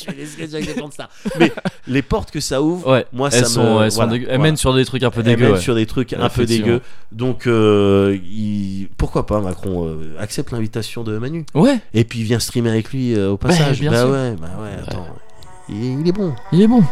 fais 0.04 0.12
des 0.12 0.26
sketchs 0.26 0.54
avec 0.54 0.66
des 0.66 0.74
pornstars. 0.80 1.08
Mais 1.40 1.52
les 1.88 2.02
portes 2.02 2.30
que 2.30 2.38
ça 2.38 2.62
ouvre, 2.62 2.92
ouais. 2.92 3.04
moi, 3.12 3.30
elles 3.32 3.40
ça 3.44 3.46
sont, 3.46 3.78
me. 3.78 3.82
elles, 3.84 3.90
sont 3.90 4.06
voilà, 4.06 4.22
elles 4.28 4.40
mènent 4.40 4.56
sur 4.56 4.72
des 4.74 4.84
trucs 4.84 5.02
un 5.02 5.10
peu 5.10 5.20
Elles 5.20 5.26
dégueux. 5.26 5.44
mènent 5.46 5.52
ouais. 5.54 5.60
sur 5.60 5.74
des 5.74 5.86
trucs 5.86 6.12
un 6.12 6.28
peu 6.28 6.46
dégueux. 6.46 6.80
Donc, 7.10 7.46
euh, 7.48 8.16
il- 8.24 8.88
pourquoi 8.96 9.26
pas 9.26 9.40
Macron 9.40 9.88
euh, 9.88 10.14
accepte 10.20 10.52
l'invitation 10.52 11.02
de 11.04 11.18
Manu 11.18 11.44
Ouais, 11.54 11.78
et 11.94 12.04
puis 12.04 12.22
vient 12.22 12.38
streamer 12.38 12.70
avec 12.70 12.92
lui 12.92 13.14
euh, 13.16 13.30
au 13.30 13.36
passage. 13.36 13.80
bien 13.80 13.90
bah 13.90 14.02
sûr. 14.02 14.10
ouais, 14.10 14.34
bah 14.40 14.48
ouais, 14.62 14.70
attends. 14.86 15.06
Il, 15.68 16.00
il 16.00 16.08
est 16.08 16.12
bon. 16.12 16.32
il 16.52 16.62
est 16.62 16.68
bon. 16.68 16.82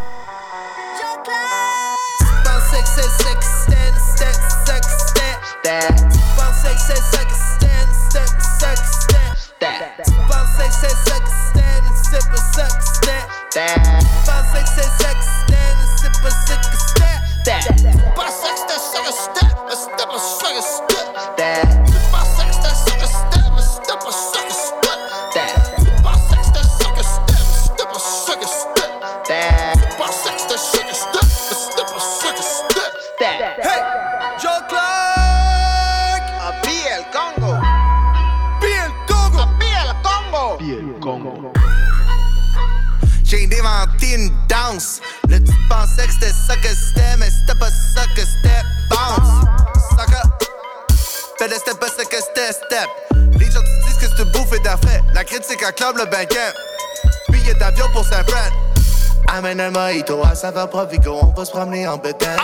Step. 13.57 14.03
Bounce 14.27 14.53
six, 14.53 14.71
six, 14.75 14.87
suck, 14.99 15.23
stand, 15.23 15.79
sip 15.99 16.13
a 16.25 16.31
suck, 16.31 16.63
step. 17.41 17.65
Bounce 18.15 18.35
six, 18.35 18.61
that 18.69 18.81
suck 18.81 19.09
a 19.09 19.13
step, 19.13 19.57
a 19.71 19.77
step 19.77 20.09
a 20.11 20.19
suck 20.19 20.59
a 20.59 20.63
step. 20.63 20.96
Jane 43.67 44.31
Martin 44.31 44.31
dance. 44.49 45.01
Le 45.29 45.39
tu 45.39 45.53
pensais 45.69 46.07
que 46.07 46.13
c'était 46.13 46.33
ça 46.33 46.57
que 46.57 46.69
c'était, 46.69 47.17
mais 47.19 47.31
c'était 47.31 47.59
pas 47.59 47.71
ça 47.71 48.03
que 48.15 48.21
c'était. 48.21 48.63
Bounce, 48.89 49.45
sucker. 49.91 50.29
Fais 51.39 51.49
le 51.49 51.55
step 51.55 51.79
pas 51.81 51.89
ça 51.89 52.05
que 52.05 52.17
c'était, 52.17 52.53
step. 52.53 52.89
Les 53.39 53.51
gens 53.51 53.61
te 53.61 53.87
disent 53.87 53.97
que 53.99 54.17
c'est 54.17 54.33
bouffé 54.33 54.59
d'affaires. 54.61 55.03
La 55.15 55.25
critique 55.25 55.63
acclame 55.63 55.97
le 55.97 56.05
banquet. 56.05 56.53
Billet 57.29 57.55
d'avion 57.55 57.87
pour 57.93 58.05
Saint-Fran. 58.05 58.51
Amène 59.29 59.61
un 59.61 59.71
mojito 59.71 60.23
à 60.25 60.35
saveur 60.37 60.71
Provigo, 60.71 61.19
on 61.21 61.33
va 61.33 61.45
se 61.45 61.51
promener 61.51 61.89
en 61.89 61.97
bétail. 61.97 62.39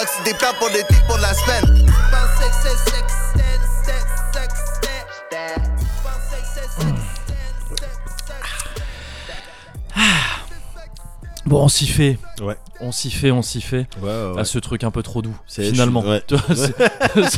Oxy 0.00 0.22
des 0.24 0.34
plans 0.34 0.54
pour 0.60 0.68
l'été, 0.68 0.94
pour 1.08 1.18
la 1.18 1.34
semaine. 1.34 1.90
Pensais 2.10 2.48
que 2.48 2.56
c'est 2.62 2.90
ça 2.90 3.17
Bon, 11.48 11.64
on 11.64 11.68
s'y 11.68 11.86
fait. 11.86 12.18
Ouais. 12.40 12.56
On 12.80 12.92
s'y 12.92 13.10
fait, 13.10 13.30
on 13.30 13.42
s'y 13.42 13.60
fait. 13.60 13.86
Ouais, 14.02 14.08
ouais, 14.08 14.32
ouais. 14.34 14.40
À 14.40 14.44
ce 14.44 14.58
truc 14.58 14.84
un 14.84 14.90
peu 14.90 15.02
trop 15.02 15.22
doux, 15.22 15.36
finalement. 15.48 16.02
je-. 16.02 16.20
Tu 16.26 16.36
vois, 16.36 17.28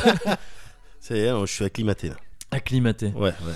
Ça 1.00 1.16
y 1.16 1.20
est, 1.20 1.30
je 1.46 1.46
suis 1.52 1.64
acclimaté 1.64 2.08
là. 2.08 2.14
Acclimaté. 2.50 3.06
Ouais, 3.16 3.30
ouais. 3.30 3.52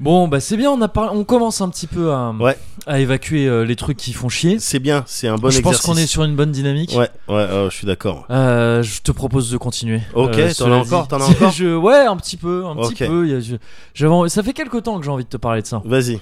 Bon, 0.00 0.26
bah 0.26 0.40
c'est 0.40 0.56
bien, 0.56 0.72
on, 0.72 0.80
a 0.82 0.88
par- 0.88 1.14
on 1.14 1.22
commence 1.22 1.60
un 1.60 1.68
petit 1.68 1.86
peu 1.86 2.10
à, 2.12 2.32
Ouais. 2.32 2.58
à 2.86 2.98
évacuer 2.98 3.46
euh, 3.46 3.64
les 3.64 3.76
trucs 3.76 3.96
qui 3.96 4.12
font 4.12 4.28
chier. 4.28 4.58
C'est 4.58 4.80
bien, 4.80 5.04
c'est 5.06 5.28
un 5.28 5.36
bon 5.36 5.50
je 5.50 5.60
pense 5.60 5.74
exercice. 5.74 5.86
qu'on 5.86 5.96
est 5.96 6.06
sur 6.06 6.24
une 6.24 6.34
bonne 6.34 6.50
dynamique. 6.50 6.90
Ouais, 6.96 7.08
ouais, 7.28 7.34
ouais, 7.34 7.66
je 7.70 7.76
suis 7.76 7.86
d'accord. 7.86 8.26
Euh, 8.28 8.82
je 8.82 9.02
te 9.02 9.12
propose 9.12 9.50
de 9.52 9.56
continuer. 9.56 10.00
Ok, 10.14 10.36
Euh, 10.36 10.52
t'en 10.52 10.72
as 10.72 10.76
encore, 10.76 11.06
t'en 11.06 11.20
as 11.20 11.24
encore 11.30 11.52
Je- 11.52 11.76
Ouais, 11.76 12.06
un 12.06 12.16
petit 12.16 12.36
peu, 12.36 12.64
un 12.66 12.74
petit 12.74 13.04
peu. 13.04 13.36
a- 13.36 13.40
je- 13.40 14.28
Ça 14.28 14.42
fait 14.42 14.52
quelques 14.52 14.82
temps 14.82 14.98
que 14.98 15.04
j'ai 15.04 15.12
envie 15.12 15.24
de 15.24 15.28
te 15.28 15.36
parler 15.36 15.62
de 15.62 15.66
ça, 15.68 15.80
Vas-y. 15.84 16.18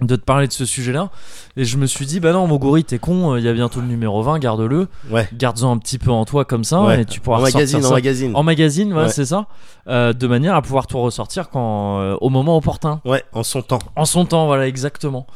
De 0.00 0.16
te 0.16 0.22
parler 0.24 0.48
de 0.48 0.52
ce 0.52 0.64
sujet-là. 0.64 1.10
Et 1.56 1.64
je 1.64 1.76
me 1.78 1.86
suis 1.86 2.04
dit, 2.04 2.18
bah 2.18 2.32
non, 2.32 2.46
Moguri, 2.48 2.82
t'es 2.84 2.98
con, 2.98 3.32
euh, 3.34 3.38
il 3.38 3.44
y 3.44 3.48
a 3.48 3.52
bientôt 3.52 3.80
le 3.80 3.86
numéro 3.86 4.22
20, 4.22 4.38
garde-le. 4.40 4.88
Ouais. 5.10 5.28
Garde-en 5.32 5.70
un 5.72 5.78
petit 5.78 5.98
peu 5.98 6.10
en 6.10 6.24
toi 6.24 6.44
comme 6.44 6.64
ça, 6.64 6.82
ouais. 6.82 7.02
et 7.02 7.04
tu 7.04 7.20
pourras 7.20 7.38
en 7.38 7.42
magazine, 7.42 7.80
ça. 7.82 7.88
en 7.88 7.92
magazine. 7.92 8.32
En 8.34 8.42
magazine, 8.42 8.92
ouais, 8.92 9.02
Ouais. 9.04 9.08
c'est 9.08 9.24
ça. 9.26 9.46
Euh, 9.86 10.12
de 10.12 10.26
manière 10.26 10.56
à 10.56 10.62
pouvoir 10.62 10.86
tout 10.88 10.98
ressortir 11.00 11.48
quand, 11.50 12.00
euh, 12.00 12.16
au 12.20 12.28
moment 12.28 12.56
opportun. 12.56 13.00
Ouais, 13.04 13.22
en 13.32 13.42
son 13.44 13.62
temps. 13.62 13.78
En 13.94 14.04
son 14.04 14.24
temps, 14.26 14.46
voilà, 14.46 14.66
exactement. 14.66 15.26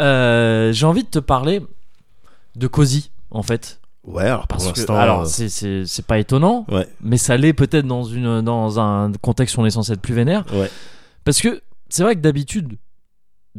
Euh, 0.00 0.72
j'ai 0.72 0.86
envie 0.86 1.04
de 1.04 1.08
te 1.08 1.18
parler 1.18 1.60
de 2.56 2.66
Cozy, 2.66 3.10
en 3.30 3.42
fait. 3.42 3.80
Ouais, 4.04 4.24
alors 4.24 4.46
pour 4.48 4.58
Parce 4.58 4.72
que, 4.72 4.78
l'instant. 4.78 4.96
alors, 4.96 5.26
c'est- 5.26 5.48
c'est 5.50 5.84
c'est 5.86 6.04
pas 6.06 6.18
étonnant, 6.18 6.66
mais 7.02 7.16
ça 7.18 7.36
l'est 7.36 7.52
peut-être 7.52 7.86
dans, 7.86 8.02
une, 8.02 8.40
dans 8.40 8.80
un 8.80 9.12
contexte 9.20 9.56
où 9.56 9.60
on 9.60 9.66
est 9.66 9.70
censé 9.70 9.92
être 9.92 10.00
plus 10.00 10.14
vénère. 10.14 10.44
ouais. 10.52 10.70
Parce 11.24 11.40
que 11.42 11.60
c'est 11.90 12.02
vrai 12.02 12.14
que 12.16 12.20
d'habitude, 12.20 12.76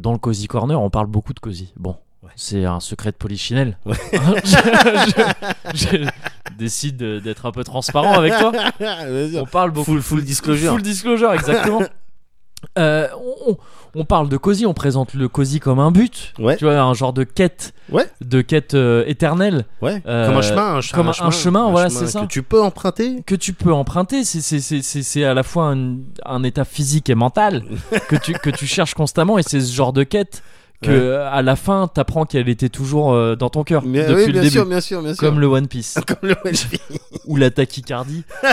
dans 0.02 0.12
le 0.12 0.18
Cozy 0.18 0.48
Corner, 0.48 0.80
on 0.82 0.90
parle 0.90 1.08
beaucoup 1.08 1.34
de 1.34 1.40
Cozy. 1.40 1.72
Bon, 1.78 1.96
Ouais. 2.24 2.30
c'est 2.36 2.66
un 2.66 2.80
secret 2.80 3.12
de 3.12 3.16
polichinelle. 3.18 3.78
Ouais. 3.86 3.96
je, 4.44 4.58
je- 5.76 5.88
je 5.88 6.10
décide 6.58 6.98
de- 6.98 7.20
d'être 7.20 7.46
un 7.46 7.52
peu 7.52 7.64
transparent 7.64 8.14
avec 8.14 8.34
toi. 8.38 8.52
On 9.42 9.46
parle 9.46 9.72
beaucoup. 9.72 9.92
Full, 9.94 10.02
full 10.02 10.24
disclosure. 10.24 10.72
Full 10.74 10.82
disclosure, 10.84 11.34
exactement. 11.34 11.82
Euh, 12.78 13.08
on, 13.96 14.06
parle 14.06 14.30
de 14.30 14.38
Cozy, 14.38 14.66
on 14.66 14.74
présente 14.74 15.14
le 15.14 15.28
Cozy 15.28 15.60
comme 15.60 15.80
un 15.80 15.92
but. 15.92 16.34
Ouais. 16.40 16.56
Tu 16.58 16.66
vois, 16.66 16.80
un 16.80 16.94
genre 16.94 17.12
de 17.12 17.24
quête. 17.24 17.74
Ouais. 17.92 18.06
De 18.22 18.42
quête 18.42 18.74
euh, 18.76 19.04
éternelle. 19.08 19.66
Ouais, 19.82 20.02
Euh, 20.06 20.28
comme 20.28 20.38
un 20.38 20.42
chemin, 20.42 20.76
un, 20.76 20.80
che- 20.80 20.94
comme 20.94 21.08
un- 21.10 21.14
un 21.26 21.32
chemin, 21.32 21.70
voilà, 21.72 21.90
c'est 21.90 22.08
ça. 22.08 22.22
Que 22.22 22.26
tu 22.28 22.44
peux 22.44 22.62
emprunter. 22.62 23.24
que 23.26 23.36
tu 23.36 23.54
peux 23.54 23.74
emprunter. 23.74 24.24
C'est- 24.24 24.42
C'est 24.42 24.60
c'est- 24.60 24.82
c'est- 24.82 25.04
c'est 25.04 25.24
à 25.26 25.34
la 25.34 25.44
fois 25.44 25.72
un, 25.74 25.98
un 26.26 26.44
état 26.44 26.64
physique 26.64 27.10
et 27.10 27.16
mental 27.16 27.64
que 28.10 28.16
tu, 28.16 28.34
que 28.34 28.50
tu 28.50 28.66
cherches 28.68 28.94
constamment 28.94 29.38
et 29.38 29.44
c'est 29.44 29.60
ce 29.60 29.74
genre 29.74 29.92
de 29.94 30.04
quête 30.04 30.44
que 30.82 31.18
à 31.18 31.42
la 31.42 31.56
fin 31.56 31.88
t'apprends 31.88 32.26
qu'elle 32.26 32.50
était 32.50 32.70
toujours 32.70 33.14
euh, 33.14 33.36
dans 33.36 33.50
ton 33.50 33.64
cœur 33.64 33.82
depuis 33.84 34.00
oui, 34.00 34.26
le 34.28 34.32
bien 34.32 34.42
début. 34.42 34.50
sûr, 34.52 34.66
bien 34.66 34.82
sûr, 34.82 35.02
bien 35.02 35.14
sûr. 35.14 35.20
Comme 35.20 35.40
le 35.40 35.48
One 35.48 35.68
Piece 35.68 36.00
Comme 36.08 36.18
le 36.30 36.36
One 36.44 36.52
Piece. 36.54 36.80
ou 37.26 37.36
la 37.38 37.52
tachycardie, 37.52 38.24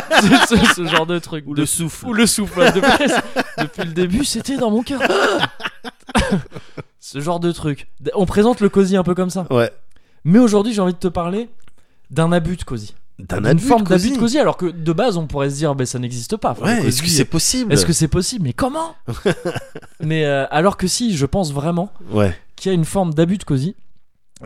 ce, 0.48 0.56
ce- 0.56 0.74
ce 0.74 0.86
genre 0.86 1.06
de 1.06 1.18
truc. 1.18 1.44
Ou 1.46 1.54
De- 1.54 1.60
le 1.60 1.66
souffle. 1.66 2.06
Ou 2.06 2.12
le 2.12 2.26
souffle. 2.26 2.60
depuis, 2.74 3.12
depuis 3.58 3.82
le 3.84 3.92
début, 3.92 4.24
c'était 4.24 4.56
dans 4.56 4.70
mon 4.70 4.82
cœur. 4.82 5.00
ce 7.00 7.20
genre 7.20 7.40
de 7.40 7.52
truc. 7.52 7.88
On 8.14 8.26
présente 8.26 8.60
le 8.60 8.68
cosy 8.68 8.96
un 8.96 9.02
peu 9.04 9.14
comme 9.14 9.30
ça. 9.30 9.46
Ouais. 9.50 9.70
Mais 10.24 10.38
aujourd'hui, 10.38 10.72
j'ai 10.72 10.80
envie 10.80 10.92
de 10.94 10.98
te 10.98 11.08
parler 11.08 11.48
d'un 12.10 12.32
abus 12.32 12.56
de 12.56 12.64
cosy. 12.64 12.94
D'un 13.18 13.44
abus 13.44 13.64
forme 13.64 13.82
d'abus 13.82 14.02
cosy. 14.02 14.12
de 14.12 14.18
cosy, 14.18 14.38
alors 14.38 14.56
que 14.56 14.66
de 14.66 14.92
base, 14.92 15.16
on 15.16 15.26
pourrait 15.26 15.50
se 15.50 15.56
dire, 15.56 15.74
ben 15.74 15.84
ça 15.86 15.98
n'existe 15.98 16.36
pas. 16.36 16.52
Enfin, 16.52 16.66
le 16.76 16.82
Ouais, 16.82 16.88
est-ce 16.88 16.98
que 16.98 17.06
cosy, 17.06 17.16
c'est 17.16 17.24
possible 17.24 17.72
Est-ce 17.72 17.84
que 17.84 17.92
c'est 17.92 18.06
possible? 18.08 18.44
Mais 18.44 18.52
comment? 18.52 18.94
Mais 20.00 20.24
euh, 20.24 20.46
alors 20.50 20.76
que 20.76 20.86
si, 20.86 21.16
je 21.16 21.26
pense 21.26 21.52
vraiment 21.52 21.90
Ouais. 22.12 22.36
qu'il 22.56 22.70
y 22.70 22.72
a 22.72 22.76
une 22.76 22.84
forme 22.84 23.12
d'abus 23.14 23.38
de 23.38 23.44
cosy. 23.44 23.74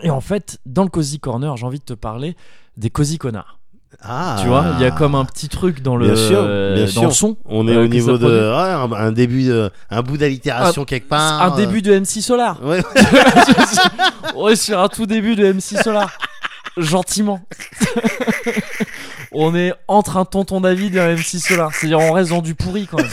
Et 0.02 0.08
en 0.10 0.22
fait, 0.22 0.58
dans 0.64 0.84
le 0.84 0.88
cozy 0.88 1.20
corner, 1.20 1.54
j'ai 1.58 1.66
envie 1.66 1.80
de 1.80 1.84
te 1.84 1.92
parler 1.92 2.34
des 2.78 2.88
cozy 2.88 3.18
connards. 3.18 3.58
Ah. 4.00 4.38
Tu 4.40 4.48
vois, 4.48 4.64
il 4.78 4.82
y 4.82 4.86
a 4.86 4.90
comme 4.90 5.14
un 5.14 5.26
petit 5.26 5.50
truc 5.50 5.82
dans 5.82 5.96
le, 5.96 6.06
Bien 6.06 6.16
sûr, 6.16 6.38
euh, 6.40 6.74
bien 6.86 6.94
dans 6.94 7.08
le 7.08 7.10
son. 7.10 7.36
On 7.44 7.68
est 7.68 7.76
euh, 7.76 7.84
au 7.84 7.88
niveau 7.88 8.12
de 8.12 8.24
produit. 8.24 8.38
ouais, 8.38 8.96
un, 8.96 9.06
un 9.06 9.12
début 9.12 9.44
de 9.44 9.70
un 9.90 10.00
bout 10.02 10.16
d'allitération 10.16 10.86
quelque 10.86 11.08
part. 11.10 11.42
un 11.42 11.54
début 11.56 11.82
de 11.82 11.92
MC 12.00 12.22
Solar. 12.22 12.58
Ouais. 12.64 12.82
On 14.34 14.48
est 14.48 14.56
sur 14.60 14.80
un 14.80 14.88
tout 14.88 15.04
début 15.04 15.36
de 15.36 15.52
MC 15.52 15.76
Solar. 15.82 16.10
Gentiment. 16.76 17.40
on 19.32 19.54
est 19.54 19.72
entre 19.88 20.16
un 20.16 20.24
tonton 20.24 20.60
David 20.60 20.96
et 20.96 21.00
un 21.00 21.14
MC 21.14 21.38
Solar. 21.38 21.74
C'est-à-dire, 21.74 22.00
on 22.00 22.12
reste 22.12 22.30
dans 22.30 22.42
du 22.42 22.54
pourri 22.54 22.86
quand 22.86 22.98
même. 22.98 23.10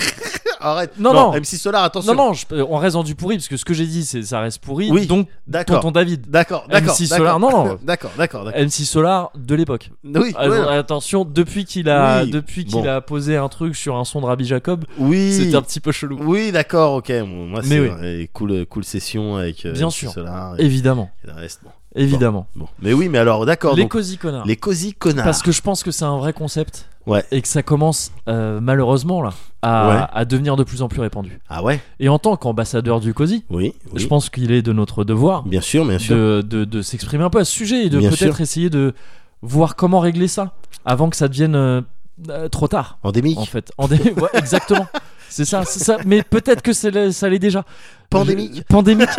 Arrête. 0.60 0.94
Non, 1.00 1.14
non. 1.14 1.32
MC 1.34 1.58
Solar, 1.58 1.84
attention. 1.84 2.14
Non, 2.14 2.28
non, 2.28 2.34
je- 2.34 2.46
euh, 2.54 2.66
on 2.70 2.78
reste 2.78 2.96
dans 2.96 3.04
du 3.04 3.16
pourri 3.16 3.38
parce 3.38 3.48
que 3.48 3.58
ce 3.58 3.64
que 3.66 3.74
j'ai 3.74 3.86
dit, 3.88 4.04
c'est 4.06 4.24
ça 4.24 4.40
reste 4.42 4.60
pourri. 4.60 4.90
Oui, 4.92 5.06
donc, 5.08 5.28
D'accord. 5.48 5.78
tonton 5.80 5.92
David. 5.92 6.30
D'accord, 6.30 6.66
d'accord. 6.70 6.94
MC 6.96 7.04
d'accord. 7.10 7.18
Solar, 7.18 7.40
non, 7.40 7.50
non. 7.52 7.80
D'accord, 7.84 8.12
d'accord, 8.18 8.44
d'accord. 8.46 8.62
MC 8.62 8.84
Solar 8.86 9.32
de 9.36 9.56
l'époque. 9.56 9.92
Oui, 10.04 10.34
Ah, 10.38 10.50
ouais. 10.50 10.58
Attention, 10.78 11.24
depuis 11.26 11.66
qu'il 11.66 11.90
a, 11.90 12.24
Oui, 12.24 12.32
depuis 12.32 12.66
qu'il 12.66 12.82
bon. 12.82 12.88
a 12.88 13.02
posé 13.02 13.38
un 13.38 13.48
truc 13.50 13.76
sur 13.76 13.96
un 13.96 14.04
son 14.06 14.22
de 14.22 14.26
Rabbi 14.26 14.46
Jacob, 14.46 14.86
oui. 14.98 15.34
c'était 15.34 15.56
un 15.56 15.62
petit 15.62 15.80
peu 15.80 15.92
chelou. 15.92 16.20
Oui, 16.24 16.52
d'accord, 16.52 16.96
ok. 16.96 17.12
Bon, 17.22 17.46
moi, 17.48 17.62
Mais 17.64 17.78
c'est 17.78 17.90
oui. 18.02 18.30
cool, 18.34 18.66
cool 18.66 18.84
session 18.84 19.38
avec 19.38 19.66
euh, 19.66 19.72
Bien 19.74 19.88
MC 19.88 19.92
sûr. 19.94 20.12
Solar 20.12 20.60
et, 20.60 20.66
Évidemment, 20.66 21.10
et 21.24 21.28
le 21.28 21.34
reste. 21.34 21.62
Bon. 21.64 21.70
évidemment. 21.96 22.48
Bon. 22.56 22.68
Mais 22.82 22.94
oui, 22.94 23.08
mais 23.10 23.18
alors, 23.18 23.46
d'accord. 23.46 23.76
Les 23.76 23.84
donc, 23.84 23.92
cosy 23.92 24.18
connards. 24.18 24.46
les 24.46 24.56
cosy 24.58 24.94
connards. 24.94 25.24
Parce 25.26 25.42
que 25.42 25.52
je 25.52 25.62
pense 25.62 25.84
que 25.84 25.92
c'est 25.92 26.06
un 26.06 26.18
vrai 26.18 26.34
concept. 26.34 26.88
Ouais. 27.10 27.24
Et 27.32 27.42
que 27.42 27.48
ça 27.48 27.64
commence 27.64 28.12
euh, 28.28 28.60
malheureusement 28.62 29.22
là 29.22 29.34
à, 29.62 29.90
Ouais. 29.90 30.04
à 30.14 30.26
devenir 30.26 30.56
de 30.56 30.64
plus 30.64 30.82
en 30.82 30.88
plus 30.88 31.02
répandu. 31.02 31.40
Ah 31.50 31.64
ouais. 31.64 31.82
Et 32.00 32.08
en 32.08 32.20
tant 32.20 32.38
qu'ambassadeur 32.38 33.00
du 33.00 33.14
cosy, 33.14 33.44
Oui. 33.50 33.74
oui. 33.92 34.02
je 34.02 34.08
pense 34.08 34.30
qu'il 34.30 34.52
est 34.52 34.62
de 34.62 34.72
notre 34.72 35.04
devoir 35.04 35.44
Bien 35.44 35.62
sûr, 35.62 35.86
bien 35.86 36.00
sûr. 36.00 36.16
de, 36.16 36.42
de, 36.48 36.64
de 36.66 36.82
s'exprimer 36.82 37.24
un 37.24 37.30
peu 37.30 37.40
à 37.40 37.46
ce 37.46 37.52
sujet 37.52 37.86
et 37.86 37.90
de 37.90 38.00
peut-être 38.00 38.40
essayer 38.42 38.70
de 38.70 38.94
voir 39.42 39.76
comment 39.76 40.00
régler 40.00 40.28
ça 40.28 40.54
avant 40.86 41.10
que 41.10 41.16
ça 41.18 41.28
devienne 41.28 41.56
euh, 41.56 41.82
euh, 42.30 42.48
trop 42.50 42.68
tard. 42.68 43.00
Endémique. 43.04 43.38
En 43.38 43.46
fait, 43.46 43.72
En 43.78 43.88
dé- 43.88 43.96
ouais, 44.18 44.30
exactement. 44.34 44.88
C'est 45.30 45.46
ça. 45.46 45.64
Mais 46.06 46.24
peut-être 46.24 46.62
que 46.62 46.74
c'est 46.74 47.12
ça 47.12 47.30
l'est 47.30 47.38
déjà. 47.40 47.64
Pandémique. 48.10 48.56
Je- 48.56 48.62
pandémique. 48.64 49.10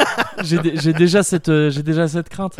J'ai 0.43 0.59
dé- 0.59 0.72
j'ai 0.74 0.93
déjà 0.93 1.22
cette, 1.22 1.51
j'ai 1.70 1.82
déjà 1.82 2.09
cette 2.09 2.28
crainte. 2.28 2.57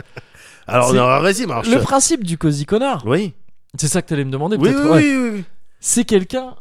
Alors, 0.67 0.93
vas-y, 1.23 1.47
marche. 1.47 1.69
Le 1.69 1.81
principe 1.81 2.25
du 2.25 2.39
cosy 2.39 2.65
connard, 2.65 3.03
Oui. 3.07 3.33
C'est 3.79 3.89
ça 3.89 4.03
que 4.03 4.09
t'allais 4.09 4.25
me 4.25 4.31
demander. 4.31 4.57
Oui, 4.57 4.69
oui, 4.71 4.75
ouais. 4.75 4.91
oui, 4.97 5.17
oui, 5.17 5.31
oui. 5.39 5.45
c'est 5.81 6.05
quelqu'un 6.05 6.55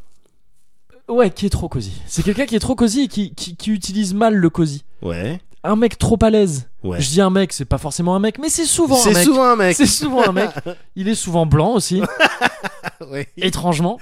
ouais 1.08 1.32
qui 1.32 1.46
est 1.48 1.50
trop 1.50 1.68
cosy 1.70 1.92
c'est 2.06 2.22
quelqu'un 2.22 2.46
qui 2.46 2.56
est 2.56 2.60
trop 2.60 2.76
cosy 2.76 3.02
et 3.02 3.08
qui, 3.08 3.34
qui, 3.34 3.56
qui 3.56 3.72
utilise 3.72 4.14
mal 4.14 4.36
le 4.36 4.50
cosy 4.52 4.84
Ouais. 5.02 5.42
un 5.64 5.76
mec 5.76 5.98
trop 5.98 6.18
à 6.22 6.30
l'aise 6.30 6.68
Ouais. 6.84 7.02
je 7.02 7.10
dis 7.10 7.20
un 7.20 7.32
mec 7.32 7.52
c'est 7.52 7.66
pas 7.66 7.80
forcément 7.80 8.16
un 8.16 8.20
mec 8.20 8.38
mais 8.40 8.48
c'est 8.50 8.66
souvent 8.66 8.96
un 8.96 9.04
C'est 9.04 9.14
mec 9.14 9.24
souvent 9.24 9.44
un 9.46 9.56
mec. 9.56 9.76
c'est 9.76 9.86
souvent 9.88 10.30
un 10.30 10.32
mec 10.32 10.52
il 10.96 11.08
est 11.10 11.16
souvent 11.16 11.46
blanc 11.48 11.74
aussi 11.74 12.02
Oui. 13.12 13.26
étrangement 13.38 13.98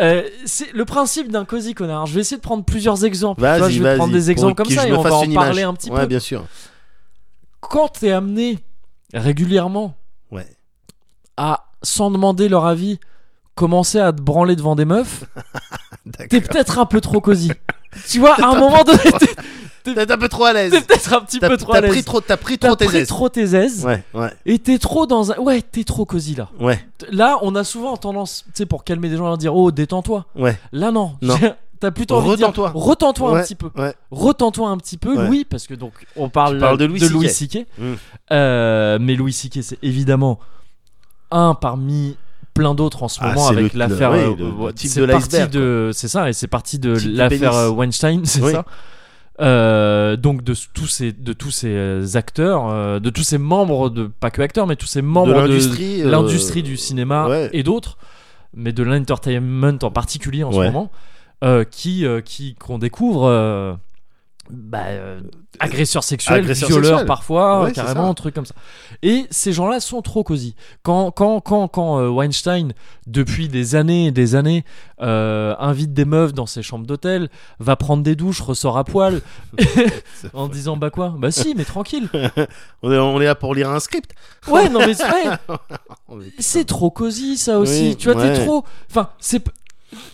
Euh, 0.00 0.26
c'est 0.46 0.72
le 0.72 0.84
principe 0.86 1.30
d'un 1.30 1.44
cosy 1.44 1.74
connard 1.74 2.06
je 2.06 2.14
vais 2.14 2.20
essayer 2.22 2.38
de 2.38 2.42
prendre 2.42 2.64
plusieurs 2.64 3.04
exemples 3.04 3.42
Vas-y, 3.42 3.72
je 3.74 3.82
vais 3.82 3.96
prendre 3.96 4.12
des 4.14 4.30
exemples 4.30 4.54
comme 4.54 4.70
ça 4.70 4.88
et 4.88 4.92
on 4.94 5.02
va 5.02 5.12
en 5.14 5.30
parler 5.32 5.62
un 5.62 5.74
petit 5.74 5.90
ouais, 5.90 6.00
peu 6.00 6.06
bien 6.06 6.20
sûr. 6.20 6.46
quand 7.60 7.88
t'es 8.00 8.12
amené 8.12 8.58
régulièrement 9.12 9.94
Ouais. 10.32 10.46
à 11.36 11.66
sans 11.86 12.10
demander 12.10 12.48
leur 12.48 12.66
avis 12.66 12.98
commencer 13.54 13.98
à 14.00 14.12
te 14.12 14.20
branler 14.20 14.56
devant 14.56 14.74
des 14.76 14.84
meufs 14.84 15.24
t'es 16.28 16.40
peut-être 16.40 16.78
un 16.78 16.86
peu 16.86 17.00
trop 17.00 17.20
cosy 17.20 17.50
tu 18.08 18.18
vois 18.20 18.34
à 18.34 18.48
un 18.48 18.58
moment 18.58 18.84
donné 18.84 18.98
t'es- 19.18 19.94
T'es 19.94 20.10
un 20.12 20.18
peu 20.18 20.28
trop 20.28 20.46
à 20.46 20.52
l'aise. 20.52 20.72
T'es 20.72 20.80
peut-être 20.80 21.12
un 21.12 21.20
petit 21.20 21.38
T'as 21.38 21.48
peu 21.48 21.56
trop 21.56 21.70
t'as 21.70 21.78
à 21.78 21.80
l'aise. 21.82 21.92
pris 21.92 22.02
trop, 22.02 22.20
t'as 22.20 22.36
pris 22.36 22.58
T'as 22.58 22.66
trop 22.70 22.74
tes 22.76 22.86
pris 22.86 22.96
aises. 22.96 23.06
trop 23.06 23.28
tes 23.28 23.54
aises. 23.54 23.84
Ouais, 23.84 24.02
ouais, 24.14 24.32
Et 24.44 24.58
t'es 24.58 24.78
trop 24.80 25.06
dans 25.06 25.30
un. 25.30 25.36
Ouais, 25.38 25.62
t'es 25.62 25.84
trop 25.84 26.04
cosy 26.04 26.34
là. 26.34 26.48
ouais, 26.58 26.84
Là, 27.12 27.38
on 27.42 27.54
a 27.54 27.62
souvent 27.62 27.96
tendance, 27.96 28.42
tu 28.46 28.50
sais, 28.54 28.66
pour 28.66 28.82
calmer 28.82 29.08
des 29.08 29.16
gens, 29.16 29.26
à 29.26 29.28
leur 29.28 29.38
dire 29.38 29.54
Oh, 29.54 29.70
détends-toi. 29.70 30.26
ouais. 30.34 30.58
Là, 30.72 30.90
non. 30.90 31.12
Non. 31.22 31.36
T'as 31.78 31.92
plutôt 31.92 32.16
envie 32.16 32.30
de 32.30 32.34
dire 32.34 32.48
Retends-toi. 32.48 32.72
Retends-toi 32.74 33.38
un 33.38 33.42
petit 33.44 33.54
peu. 33.54 33.70
ouais. 33.76 33.94
Retends-toi 34.10 34.68
un 34.70 34.76
petit 34.78 34.96
peu, 34.98 35.14
Ouais. 35.16 35.28
Louis, 35.28 35.44
parce 35.44 35.68
que 35.68 35.74
donc, 35.74 35.92
on 36.16 36.30
parle, 36.30 36.58
de 36.78 36.84
Louis 36.84 37.28
C.K. 37.28 37.68
Mm. 37.78 37.92
Euh, 38.32 38.98
mais 39.00 39.14
Louis 39.14 39.32
C.K., 39.32 39.60
c'est 39.62 39.78
évidemment 39.84 40.40
un 41.30 41.54
parmi 41.54 42.16
plein 42.54 42.74
d'autres 42.74 43.02
en 43.02 43.08
ce 43.08 43.18
Ah, 43.22 43.28
moment 43.34 43.48
avec 43.48 43.74
l'affaire. 43.74 44.12
oui, 44.12 44.18
euh, 44.18 44.50
ouais, 44.52 44.72
type 44.72 44.90
c'est 44.90 45.06
parti 45.06 45.48
de. 45.48 45.90
C'est 45.92 46.08
ça, 46.08 46.28
et 46.28 46.32
c'est 46.32 46.46
parti 46.48 46.78
de 46.78 46.96
l'affaire 47.06 47.54
euh, 47.54 47.68
Weinstein, 47.70 48.24
c'est 48.24 48.42
Oui. 48.42 48.52
ça. 48.52 48.64
euh, 49.40 50.16
donc 50.16 50.42
de 50.42 50.54
tous 50.72 50.86
ces 50.86 51.12
de 51.12 51.32
tous 51.34 51.50
ces 51.50 51.68
euh, 51.68 52.06
acteurs, 52.14 52.68
euh, 52.70 52.98
de 53.00 53.10
tous 53.10 53.22
ces 53.22 53.36
membres 53.38 53.90
de 53.90 54.06
pas 54.06 54.30
que 54.30 54.40
acteurs, 54.40 54.66
mais 54.66 54.76
tous 54.76 54.86
ces 54.86 55.02
membres 55.02 55.34
de 55.34 55.40
l'industrie. 55.40 56.02
euh, 56.02 56.62
du 56.62 56.76
cinéma 56.78 57.28
ouais. 57.28 57.50
et 57.52 57.62
d'autres, 57.62 57.98
mais 58.54 58.72
de 58.72 58.82
l'entertainment 58.82 59.78
en 59.82 59.90
particulier 59.90 60.42
en 60.44 60.52
ce 60.52 60.56
Ouais. 60.58 60.66
moment, 60.68 60.90
euh, 61.44 61.64
qui 61.64 62.06
euh, 62.06 62.22
qui 62.22 62.54
qu'on 62.54 62.78
découvre. 62.78 63.78
Euh, 64.50 64.54
bah, 64.54 64.84
euh, 64.88 65.20
agresseurs 65.60 66.04
sexuels, 66.04 66.40
agresseurs 66.40 66.68
violeurs 66.68 66.84
sexuels. 66.90 67.06
parfois, 67.06 67.62
Ouais, 67.64 67.72
carrément, 67.72 68.10
un 68.10 68.14
truc 68.14 68.34
comme 68.34 68.46
ça. 68.46 68.54
Et 69.02 69.26
ces 69.30 69.52
gens-là 69.52 69.80
sont 69.80 70.02
trop 70.02 70.22
cosy. 70.24 70.54
Quand, 70.82 71.10
quand, 71.10 71.40
quand, 71.40 71.68
quand 71.68 71.98
euh, 72.00 72.08
Weinstein, 72.08 72.72
depuis 73.06 73.48
des 73.48 73.74
années 73.74 74.06
et 74.06 74.10
des 74.10 74.34
années, 74.34 74.64
euh, 75.00 75.54
invite 75.58 75.92
des 75.92 76.04
meufs 76.04 76.32
dans 76.34 76.46
ses 76.46 76.62
chambres 76.62 76.86
d'hôtel, 76.86 77.28
va 77.58 77.76
prendre 77.76 78.02
des 78.02 78.16
douches, 78.16 78.40
ressort 78.40 78.76
à 78.78 78.84
poil, 78.84 79.20
en 80.34 80.48
disant 80.48 80.76
bah 80.76 80.90
quoi? 80.90 81.14
Bah 81.18 81.30
si, 81.30 81.54
mais 81.56 81.64
tranquille. 81.64 82.08
On 82.82 82.92
est, 82.92 82.98
on 82.98 83.20
est 83.20 83.24
là 83.24 83.34
pour 83.34 83.54
lire 83.54 83.70
un 83.70 83.80
script. 83.80 84.12
Ouais, 84.48 84.68
non 84.68 84.80
mais 84.86 84.94
c'est 84.94 85.04
est- 85.04 85.38
C'est 86.38 86.64
trop 86.64 86.90
cosy 86.90 87.36
ça 87.36 87.58
aussi. 87.58 87.88
Oui, 87.90 87.96
tu 87.96 88.10
vois, 88.10 88.20
ouais. 88.22 88.34
t'es 88.36 88.44
trop. 88.44 88.64
Enfin, 88.90 89.08
c'est. 89.18 89.42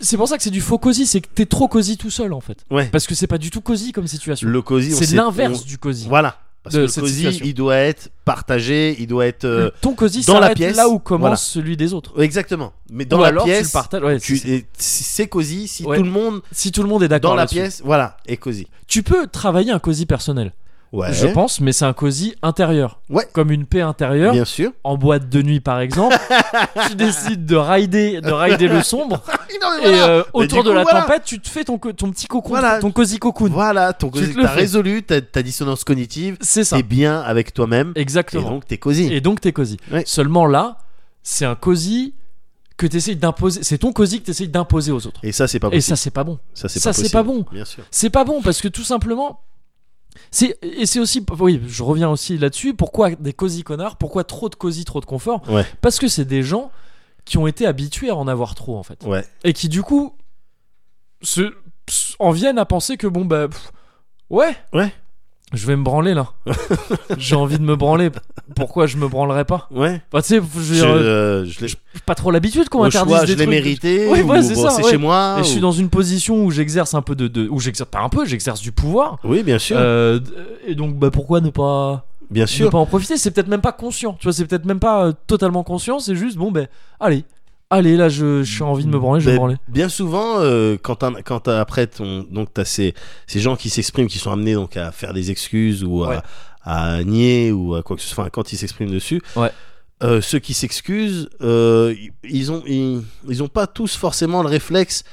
C'est 0.01 0.17
pour 0.17 0.29
ça 0.29 0.37
que 0.37 0.43
c'est 0.43 0.51
du 0.51 0.61
faux 0.61 0.79
cosy, 0.79 1.07
c'est 1.07 1.21
que 1.21 1.29
t'es 1.35 1.47
trop 1.47 1.69
cosy 1.69 1.97
tout 1.97 2.11
seul 2.11 2.33
en 2.33 2.41
fait. 2.41 2.59
Ouais. 2.71 2.89
Parce 2.93 3.07
que 3.07 3.15
c'est 3.15 3.27
pas 3.27 3.39
du 3.39 3.51
tout 3.51 3.61
cosy 3.61 3.93
comme 3.93 4.07
situation. 4.07 4.49
Le 4.49 4.63
cosy, 4.63 4.93
C'est 4.93 5.15
l'inverse 5.15 5.61
on- 5.63 5.67
du 5.67 5.79
cosy. 5.79 6.07
Voilà. 6.09 6.37
Parce 6.63 6.77
de 6.77 6.87
que 6.87 6.95
le 6.95 7.01
cosy, 7.03 7.15
situation. 7.15 7.45
il 7.45 7.55
doit 7.55 7.75
être 7.77 8.11
partagé, 8.25 8.95
il 9.01 9.09
doit 9.09 9.27
être. 9.27 9.45
euh, 9.45 9.71
Ton 9.81 9.95
cosy 9.95 10.25
dans 10.25 10.39
la 10.39 10.51
pièce, 10.51 10.77
là 10.77 10.89
où 10.89 11.01
commence 11.01 11.21
voilà. 11.23 11.37
celui 11.37 11.77
des 11.77 11.93
autres. 11.93 12.23
Exactement. 12.23 12.73
Mais 12.91 13.05
dans 13.05 13.19
Ou 13.19 13.23
la 13.23 13.29
alors 13.29 13.45
tu 13.45 13.51
pièce, 13.51 13.67
le 13.67 13.73
partages. 13.73 14.03
Ouais, 14.03 14.21
tu- 14.21 14.37
c'est- 14.77 15.27
cosy 15.27 15.67
si 15.67 15.85
Ouais. 15.85 15.97
tout 15.97 16.05
le 16.05 16.11
monde 16.11 16.41
si 16.53 16.71
tout 16.71 16.83
le 16.85 16.89
monde 16.89 17.03
est 17.03 17.09
d'accord 17.09 17.33
dans 17.33 17.37
la 17.37 17.47
pièce, 17.47 17.83
voilà, 17.85 18.17
est 18.27 18.37
cosy. 18.37 18.69
tu 18.87 19.03
peux 19.03 19.27
travailler 19.27 19.73
un 19.73 19.81
cosy 19.81 20.07
personnel, 20.07 20.53
Ouais. 20.93 21.13
je 21.13 21.27
pense, 21.27 21.61
mais 21.61 21.73
c'est 21.73 21.87
un 21.87 21.95
cosy 21.95 22.35
intérieur. 22.43 23.01
Ouais. 23.09 23.27
Comme 23.33 23.51
une 23.51 23.65
paix 23.65 23.81
intérieure. 23.81 24.33
Bien 24.35 24.45
sûr. 24.45 24.73
En 24.85 24.99
boîte 24.99 25.31
de 25.31 25.41
nuit 25.41 25.61
par 25.61 25.81
exemple, 25.81 26.15
tu 26.89 26.95
décides 26.97 27.47
de 27.47 27.57
rider, 27.57 28.21
de 28.21 28.31
rider 28.31 28.69
le 28.69 28.83
sombre 28.83 29.23
Non, 29.63 29.69
mais 29.79 29.85
et 29.85 29.89
voilà. 29.91 30.09
euh, 30.09 30.23
Mais 30.35 30.45
autour 30.45 30.59
du 30.63 30.65
de 30.65 30.71
coup, 30.71 30.77
la 30.77 30.83
voilà. 30.83 31.03
tempête, 31.03 31.25
tu 31.25 31.39
te 31.41 31.49
fais 31.49 31.65
ton, 31.65 31.79
ton 31.79 32.11
petit 32.11 32.27
cocon, 32.27 32.49
Voilà. 32.51 32.79
ton 32.79 32.91
cosy 32.91 33.19
cocoon. 33.19 33.49
Voilà, 33.51 33.93
ton 33.93 34.11
Tu 34.11 34.21
cosy, 34.21 34.35
t'as 34.35 34.49
résolu 34.53 35.03
ta, 35.03 35.21
ta 35.21 35.43
dissonance 35.43 35.85
cognitive, 35.85 36.37
C'est 36.41 36.65
ça. 36.65 36.77
t'es 36.77 36.83
bien 36.83 37.21
avec 37.21 37.55
toi-même, 37.55 37.93
et 37.97 38.01
Exactement. 38.01 38.51
donc 38.51 38.67
t'es 38.67 38.77
cosy. 38.79 39.13
Et 39.13 39.21
donc 39.21 39.41
t'es 39.41 39.53
cosy. 39.53 39.79
Ouais. 39.93 40.03
Seulement 40.07 40.47
là, 40.47 40.79
c'est 41.23 41.45
un 41.47 41.55
cosy 41.55 42.15
que 42.77 42.87
t'essayes 42.87 43.17
d'imposer. 43.17 43.63
C'est 43.63 43.79
ton 43.79 43.93
cosy 43.93 44.21
que 44.21 44.27
t'essayes 44.27 44.49
d'imposer 44.49 44.91
aux 44.93 45.07
autres. 45.07 45.21
Et 45.23 45.33
ça, 45.33 45.47
c'est 45.47 45.61
pas 45.61 45.69
Et 45.69 45.77
possible. 45.77 45.97
ça, 45.97 45.97
c'est 46.03 46.11
pas 46.11 46.25
bon. 46.25 46.39
ça, 46.55 46.69
c'est 46.69 46.83
pas 46.83 46.93
pas 47.19 47.23
bon. 47.23 47.45
Bien 47.53 47.65
sûr. 47.65 47.85
C'est 47.91 48.11
pas 48.11 48.25
bon 48.25 48.43
parce 48.43 48.61
que 48.61 48.69
tout 48.69 48.85
simplement. 48.85 49.41
Et 50.63 50.87
c'est 50.87 51.01
aussi. 51.01 51.25
Oui, 51.39 51.61
je 51.67 51.83
reviens 51.83 52.11
aussi 52.11 52.39
là-dessus. 52.39 52.75
Pourquoi 52.75 53.11
des 53.11 53.33
cosy 53.33 53.63
connards 53.63 53.97
Pourquoi 53.97 54.25
trop 54.25 54.49
de 54.49 54.55
cosy, 54.55 54.85
trop 54.85 55.01
de 55.01 55.07
confort 55.07 55.43
Ouais. 55.49 55.67
Parce 55.81 55.99
que 55.99 56.09
c'est 56.09 56.25
des 56.25 56.43
gens 56.43 56.71
qui 57.25 57.39
ont 57.39 57.47
été 57.47 57.67
habitués 57.67 58.11
à 58.11 58.17
en 58.17 58.29
avoir 58.29 58.55
trop 58.55 58.77
en 58.77 58.83
fait. 58.83 59.05
Ouais. 59.05 59.25
Et 59.45 59.53
qui 59.53 59.69
du 59.69 59.83
coup 59.83 60.17
se, 61.23 61.55
en 62.19 62.31
viennent 62.31 62.59
à 62.59 62.65
penser 62.65 62.97
que 62.97 63.07
bon 63.07 63.25
bah. 63.25 63.49
pff, 63.49 63.73
ouais. 64.31 64.57
Ouais. 64.73 64.93
Je 65.53 65.67
vais 65.67 65.77
me 65.77 65.83
branler 65.83 66.15
là. 66.15 66.29
J'ai 67.19 67.37
envie 67.37 67.59
de 67.59 67.63
me 67.65 67.77
branler. 67.77 68.11
Pourquoi 68.57 68.87
je 68.87 68.97
me 68.97 69.07
branlerais 69.07 69.45
pas 69.45 69.69
Ouais. 69.71 70.01
Bah, 70.13 70.23
Tu 70.23 70.29
sais, 70.29 70.41
je 70.57 70.75
Je, 70.75 70.85
euh, 70.85 70.89
euh, 70.89 71.45
je 71.47 71.75
pas 72.07 72.15
trop 72.15 72.31
l'habitude 72.31 72.69
qu'on 72.69 72.85
interdise 72.85 73.15
choix, 73.17 73.27
des 73.27 73.33
je 73.35 73.39
l'ai 73.39 73.47
mérité. 73.47 74.09
Ouais, 74.09 74.23
ou 74.23 74.29
ouais, 74.31 74.43
c'est 74.43 74.55
bon, 74.55 74.63
ça, 74.63 74.71
c'est 74.71 74.83
ouais. 74.85 74.91
chez 74.91 74.97
moi. 74.97 75.37
Et 75.39 75.43
je 75.45 75.49
suis 75.49 75.61
dans 75.61 75.73
une 75.73 75.91
position 75.91 76.45
où 76.45 76.51
j'exerce 76.51 76.95
un 76.95 77.03
peu 77.03 77.15
de, 77.15 77.29
de- 77.29 77.49
où 77.49 77.61
j'exerce 77.61 77.91
pas 77.91 78.01
un 78.01 78.09
peu, 78.09 78.25
j'exerce 78.25 78.61
du 78.61 78.73
pouvoir. 78.73 79.19
Oui, 79.25 79.43
bien 79.43 79.59
sûr. 79.59 79.77
Euh, 79.79 80.21
et 80.67 80.75
donc 80.75 80.97
bah 80.97 81.11
pourquoi 81.11 81.41
ne 81.41 81.51
pas 81.51 82.07
bien 82.31 82.45
ne 82.45 82.49
sûr. 82.49 82.71
pas 82.71 82.79
en 82.79 82.87
profiter? 82.87 83.17
C'est 83.19 83.31
peut-être 83.31 83.49
même 83.49 83.61
pas 83.61 83.73
conscient. 83.73 84.15
Tu 84.19 84.25
vois, 84.25 84.33
c'est 84.33 84.47
peut-être 84.47 84.65
même 84.65 84.81
pas 84.81 85.05
euh, 85.07 85.13
totalement 85.27 85.63
conscient. 85.65 85.99
C'est 85.99 86.17
juste 86.17 86.37
bon 86.39 86.51
ben 86.51 86.67
allez, 86.99 87.25
allez 87.73 87.97
là 87.97 88.09
je 88.09 88.43
j'ai 88.43 88.63
envie 88.65 88.85
de 88.85 88.91
me 88.91 88.99
branler, 88.99 89.21
je 89.21 89.27
vais 89.27 89.33
me 89.33 89.37
branler. 89.39 89.57
Bien 89.69 89.89
souvent, 89.89 90.39
euh, 90.41 90.77
quand, 90.81 90.97
t'as- 90.97 91.23
quand 91.25 91.41
t'as- 91.41 91.61
après 91.61 91.87
ton, 91.87 92.25
donc 92.31 92.49
t'as 92.55 92.65
ces, 92.65 92.95
ces 93.27 93.41
gens 93.41 93.57
qui 93.57 93.71
s'expriment, 93.71 94.07
qui 94.09 94.19
sont 94.19 94.31
amenés 94.31 94.55
donc 94.55 94.77
à 94.77 94.93
faire 94.93 95.13
des 95.13 95.31
excuses 95.31 95.83
ou 95.85 96.05
à, 96.05 96.09
Ouais. 96.09 96.19
à 96.65 97.03
nier 97.05 97.51
ou 97.53 97.75
à 97.75 97.83
quoi 97.83 97.97
que 97.97 98.03
ce 98.03 98.09
soit, 98.09 98.23
enfin, 98.25 98.31
quand 98.31 98.53
ils 98.53 98.57
s'expriment 98.57 98.91
dessus, 98.91 99.21
Ouais. 99.37 99.51
euh, 100.03 100.21
ceux 100.21 100.39
qui 100.39 100.55
s'excusent, 100.55 101.29
euh, 101.41 101.95
ils 102.25 102.53
ont 102.53 102.63
ils, 102.67 103.03
ils 103.29 103.43
ont 103.43 103.49
pas 103.49 103.67
tous 103.67 103.97
forcément 103.97 104.43
le 104.43 104.49
réflexe 104.49 105.05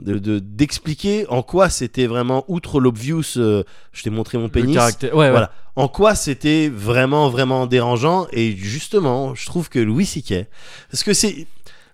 de 0.00 0.18
de- 0.18 0.40
d'expliquer 0.40 1.24
en 1.28 1.42
quoi 1.44 1.70
c'était 1.70 2.06
vraiment 2.06 2.44
outre 2.48 2.80
l'obvious. 2.80 3.36
euh, 3.36 3.62
je 3.92 4.02
t'ai 4.02 4.10
montré 4.10 4.38
mon 4.38 4.48
pénis. 4.48 4.76
Ouais. 5.12 5.32
En 5.76 5.88
quoi 5.88 6.14
c'était 6.16 6.68
vraiment, 6.68 7.28
vraiment 7.30 7.66
dérangeant. 7.66 8.26
Et 8.32 8.56
justement, 8.56 9.34
je 9.34 9.44
trouve 9.46 9.68
que 9.68 9.78
Louis 9.80 10.06
C.K. 10.06 10.46
Parce 10.90 11.02
que 11.04 11.12
c'est. 11.12 11.46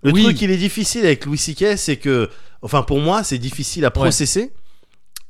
Le 0.03 0.13
Oui. 0.13 0.23
truc, 0.25 0.41
il 0.43 0.51
est 0.51 0.57
difficile 0.57 1.05
avec 1.05 1.25
Louis 1.27 1.39
C.K., 1.39 1.77
c'est 1.77 1.97
que. 1.97 2.29
Enfin, 2.63 2.83
pour 2.83 3.01
moi, 3.01 3.23
c'est 3.23 3.39
difficile 3.39 3.85
à 3.85 3.91
processer. 3.91 4.53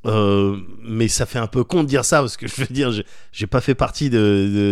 Euh, 0.06 0.56
mais 0.82 1.08
ça 1.08 1.26
fait 1.26 1.38
un 1.38 1.46
peu 1.46 1.62
con 1.62 1.82
de 1.82 1.88
dire 1.88 2.06
ça 2.06 2.20
parce 2.20 2.38
que 2.38 2.48
je 2.48 2.54
veux 2.62 2.66
dire, 2.70 2.90
j'ai- 3.32 3.46
pas 3.46 3.60
fait 3.60 3.74
partie 3.74 4.08
de, 4.08 4.16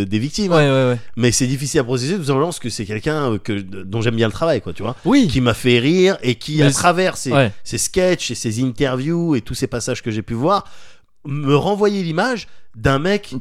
de- 0.00 0.04
des 0.04 0.18
victimes, 0.18 0.52
hein. 0.52 0.56
Ouais, 0.56 0.64
ouais, 0.70 0.90
ouais. 0.92 0.98
mais 1.16 1.32
c'est 1.32 1.46
difficile 1.46 1.80
à 1.80 1.84
processer 1.84 2.14
tout 2.16 2.24
simplement 2.24 2.46
parce 2.46 2.58
que 2.60 2.70
c'est 2.70 2.86
quelqu'un 2.86 3.32
euh, 3.34 3.38
que 3.38 3.52
dont 3.52 4.00
j'aime 4.00 4.16
bien 4.16 4.26
le 4.28 4.32
travail, 4.32 4.62
quoi, 4.62 4.72
tu 4.72 4.82
vois, 4.82 4.96
Oui. 5.04 5.28
qui 5.28 5.42
m'a 5.42 5.52
fait 5.52 5.80
rire 5.80 6.16
et 6.22 6.36
qui, 6.36 6.56
Mais 6.58 6.62
à 6.62 6.70
travers 6.70 7.18
ses, 7.18 7.30
ses 7.62 7.76
sketchs 7.76 8.30
et 8.30 8.34
ses 8.34 8.62
interviews 8.64 9.34
et 9.36 9.42
tous 9.42 9.52
ces 9.52 9.66
passages 9.66 10.02
que 10.02 10.10
j'ai 10.10 10.22
pu 10.22 10.32
voir, 10.32 10.64
me 11.26 11.54
renvoyait 11.54 12.02
l'image 12.02 12.48
d'un 12.74 12.98
mec 12.98 13.34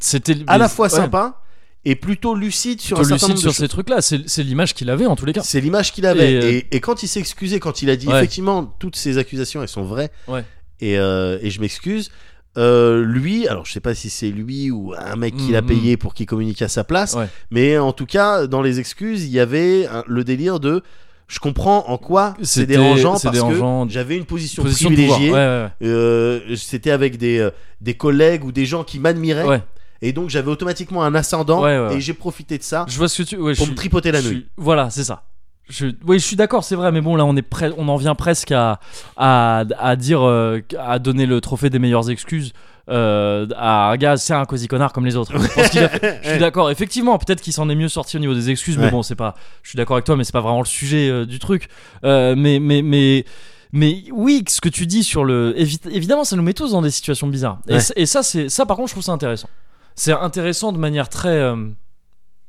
à 0.48 0.58
la 0.58 0.68
fois 0.68 0.90
sympa 0.90 1.42
et 1.90 1.96
plutôt 1.96 2.36
lucide 2.36 2.82
sur 2.82 2.98
Plutôt 2.98 3.14
un 3.14 3.18
certain 3.18 3.34
lucide 3.34 3.46
nombre 3.46 3.54
sur 3.54 3.62
de 3.64 3.68
ces 3.68 3.70
trucs-là. 3.70 4.02
C'est 4.02 4.44
l'image 4.44 4.74
qu'il 4.74 4.90
avait 4.90 5.06
en 5.06 5.16
tous 5.16 5.26
les 5.26 5.34
cas. 5.34 5.42
C'est 5.44 5.62
l'image 5.62 5.94
qu'il 5.94 6.06
avait. 6.06 6.34
Et, 6.34 6.58
euh, 6.58 6.62
et 6.72 6.80
quand 6.80 7.02
il 7.04 7.08
s'est 7.08 7.20
excusé, 7.20 7.60
quand 7.60 7.82
il 7.82 7.90
a 7.90 7.96
dit 7.96 8.08
Ouais. 8.08 8.18
effectivement 8.18 8.66
toutes 8.80 8.96
ces 8.96 9.18
accusations 9.18 9.62
elles 9.62 9.68
sont 9.70 9.84
vraies 9.84 10.12
Ouais. 10.28 10.44
et, 10.82 10.98
euh, 10.98 11.38
et 11.42 11.50
je 11.50 11.62
m'excuse, 11.62 12.12
euh, 12.58 13.04
lui, 13.06 13.48
alors 13.48 13.66
je 13.66 13.72
sais 13.72 13.80
pas 13.80 13.94
si 13.96 14.10
c'est 14.10 14.30
lui 14.32 14.70
ou 14.72 14.94
un 14.98 15.16
mec 15.16 15.36
qui 15.38 15.52
l'a 15.52 15.62
Mhm. 15.62 15.68
payé 15.68 15.96
pour 15.98 16.14
qu'il 16.14 16.26
communique 16.26 16.62
à 16.62 16.68
sa 16.68 16.84
place, 16.84 17.14
Ouais. 17.14 17.28
mais 17.52 17.78
en 17.78 17.94
tout 17.94 18.06
cas 18.08 18.48
dans 18.48 18.62
les 18.62 18.80
excuses 18.80 19.24
il 19.26 19.32
y 19.32 19.40
avait 19.40 19.86
un- 19.88 20.04
le 20.08 20.24
délire 20.24 20.60
de 20.60 20.82
je 21.28 21.40
comprends 21.40 21.86
en 21.90 21.98
quoi 21.98 22.36
c'est 22.42 22.66
dérangeant 22.66 23.12
parce 23.20 23.32
dérangeant. 23.34 23.86
que 23.86 23.92
j'avais 23.94 24.16
une 24.18 24.26
position, 24.26 24.64
privilégiée. 24.64 25.30
Ouais, 25.32 25.36
ouais, 25.38 25.68
Euh, 25.84 26.56
c'était 26.56 26.92
avec 26.92 27.18
des, 27.18 27.48
des 27.82 27.94
collègues 27.96 28.44
ou 28.46 28.52
des 28.52 28.66
gens 28.66 28.84
qui 28.84 28.98
m'admiraient. 29.00 29.62
Et 30.02 30.14
donc 30.14 30.30
j'avais 30.30 30.50
automatiquement 30.52 31.04
un 31.04 31.16
ascendant 31.16 31.62
Ouais, 31.64 31.78
ouais, 31.80 31.88
ouais. 31.88 31.96
et 31.96 32.02
j'ai 32.02 32.14
profité 32.14 32.58
de 32.58 32.64
ça 32.64 32.86
Je 32.88 32.98
vois 32.98 33.08
ce 33.10 33.22
que 33.24 33.28
tu. 33.28 33.38
ouais, 33.38 33.54
je 33.54 33.58
pour 33.58 33.66
suis- 33.66 33.72
me 33.74 33.78
tripoter 33.78 34.12
la 34.12 34.22
je 34.22 34.28
nouille. 34.28 34.36
suis- 34.38 34.48
Voilà, 34.58 34.90
c'est 34.90 35.04
ça. 35.04 35.24
Je, 35.70 35.88
oui, 36.06 36.18
je 36.18 36.24
suis 36.26 36.38
d'accord, 36.38 36.64
c'est 36.64 36.76
vrai, 36.76 36.94
mais 36.94 37.02
bon, 37.02 37.16
là, 37.18 37.26
on 37.26 37.36
est 37.36 37.46
on 37.78 37.90
en 37.90 37.98
vient 37.98 38.16
presque 38.16 38.52
à, 38.54 38.80
à, 39.18 39.66
à 39.80 39.96
dire, 39.98 40.22
euh, 40.26 40.62
à 40.80 40.98
donner 40.98 41.26
le 41.26 41.42
trophée 41.42 41.70
des 41.70 41.78
meilleures 41.80 42.10
excuses 42.10 42.54
euh, 42.90 43.46
à 43.58 43.90
un 43.92 43.98
gars, 43.98 44.16
c'est 44.16 44.34
un 44.34 44.46
cosy 44.46 44.70
connard 44.70 44.94
comme 44.94 45.06
les 45.06 45.18
autres. 45.18 45.34
Je 45.38 45.80
a 45.84 46.24
suis 46.24 46.40
d'accord, 46.40 46.72
effectivement, 46.72 47.18
peut-être 47.18 47.42
qu'il 47.42 47.52
s'en 47.52 47.68
est 47.70 47.76
mieux 47.76 47.90
sorti 47.90 48.16
au 48.16 48.20
niveau 48.22 48.34
des 48.34 48.50
excuses, 48.50 48.78
mais 48.78 48.90
bon, 48.90 49.04
c'est 49.04 49.16
pas. 49.18 49.36
Je 49.62 49.68
suis 49.72 49.76
d'accord 49.78 49.98
avec 49.98 50.06
toi, 50.06 50.16
mais 50.16 50.24
c'est 50.24 50.32
pas 50.32 50.40
vraiment 50.40 50.62
le 50.62 50.66
sujet 50.66 51.10
euh, 51.10 51.26
du 51.26 51.38
truc. 51.40 51.68
Mais, 52.04 52.60
mais, 52.62 52.82
mais. 52.82 53.26
Mais 53.74 54.06
oui, 54.14 54.46
ce 54.48 54.62
que 54.62 54.70
tu 54.70 54.88
dis 54.88 55.04
sur 55.04 55.26
le, 55.26 55.54
évi- 55.58 55.82
évidemment, 55.92 56.24
ça 56.24 56.38
nous 56.38 56.42
met 56.42 56.54
tous 56.54 56.72
dans 56.72 56.82
des 56.82 56.90
situations 56.90 57.28
bizarres. 57.28 57.60
Et, 57.68 57.78
et 57.98 58.06
ça, 58.06 58.24
c'est 58.24 58.48
ça, 58.48 58.66
par 58.66 58.78
contre, 58.78 58.88
je 58.88 58.94
trouve 58.94 59.04
ça 59.04 59.12
intéressant. 59.12 59.50
C'est 59.98 60.14
intéressant 60.14 60.72
de 60.72 60.78
manière 60.78 61.10
très 61.10 61.30
euh, 61.40 61.70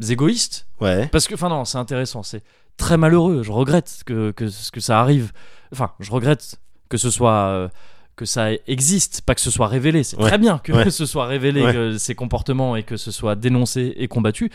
égoïste, 0.08 0.68
Ouais. 0.80 1.08
parce 1.08 1.26
que, 1.26 1.34
enfin 1.34 1.48
non, 1.48 1.64
c'est 1.64 1.78
intéressant, 1.78 2.22
c'est 2.22 2.42
très 2.76 2.96
malheureux. 2.96 3.42
Je 3.42 3.50
regrette 3.50 4.02
que, 4.06 4.30
que, 4.30 4.44
que 4.70 4.80
ça 4.80 5.00
arrive. 5.00 5.32
Enfin, 5.72 5.92
je 5.98 6.10
regrette 6.12 6.60
que 6.88 6.96
ce 6.96 7.10
soit 7.10 7.32
euh, 7.48 7.68
que 8.16 8.24
ça 8.24 8.52
existe, 8.66 9.22
pas 9.22 9.34
que 9.34 9.40
ce 9.40 9.50
soit 9.50 9.66
révélé. 9.66 10.02
C'est 10.04 10.16
Ouais. 10.18 10.28
très 10.28 10.38
bien 10.38 10.58
que 10.58 10.72
Ouais. 10.72 10.90
ce 10.90 11.06
soit 11.06 11.26
révélé 11.26 11.62
Ouais. 11.62 11.72
que 11.72 11.98
ces 11.98 12.14
comportements 12.14 12.76
et 12.76 12.82
que 12.84 12.96
ce 12.96 13.10
soit 13.10 13.34
dénoncé 13.34 13.94
et 13.96 14.08
combattu. 14.08 14.50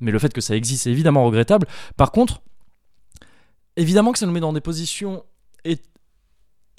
Mais 0.00 0.10
le 0.12 0.18
fait 0.18 0.32
que 0.32 0.40
ça 0.40 0.54
existe, 0.56 0.84
c'est 0.84 0.90
évidemment 0.90 1.24
regrettable. 1.24 1.66
Par 1.96 2.12
contre, 2.12 2.40
évidemment 3.76 4.12
que 4.12 4.18
ça 4.18 4.26
nous 4.26 4.32
met 4.32 4.40
dans 4.40 4.52
des 4.52 4.60
positions 4.60 5.24
et 5.64 5.78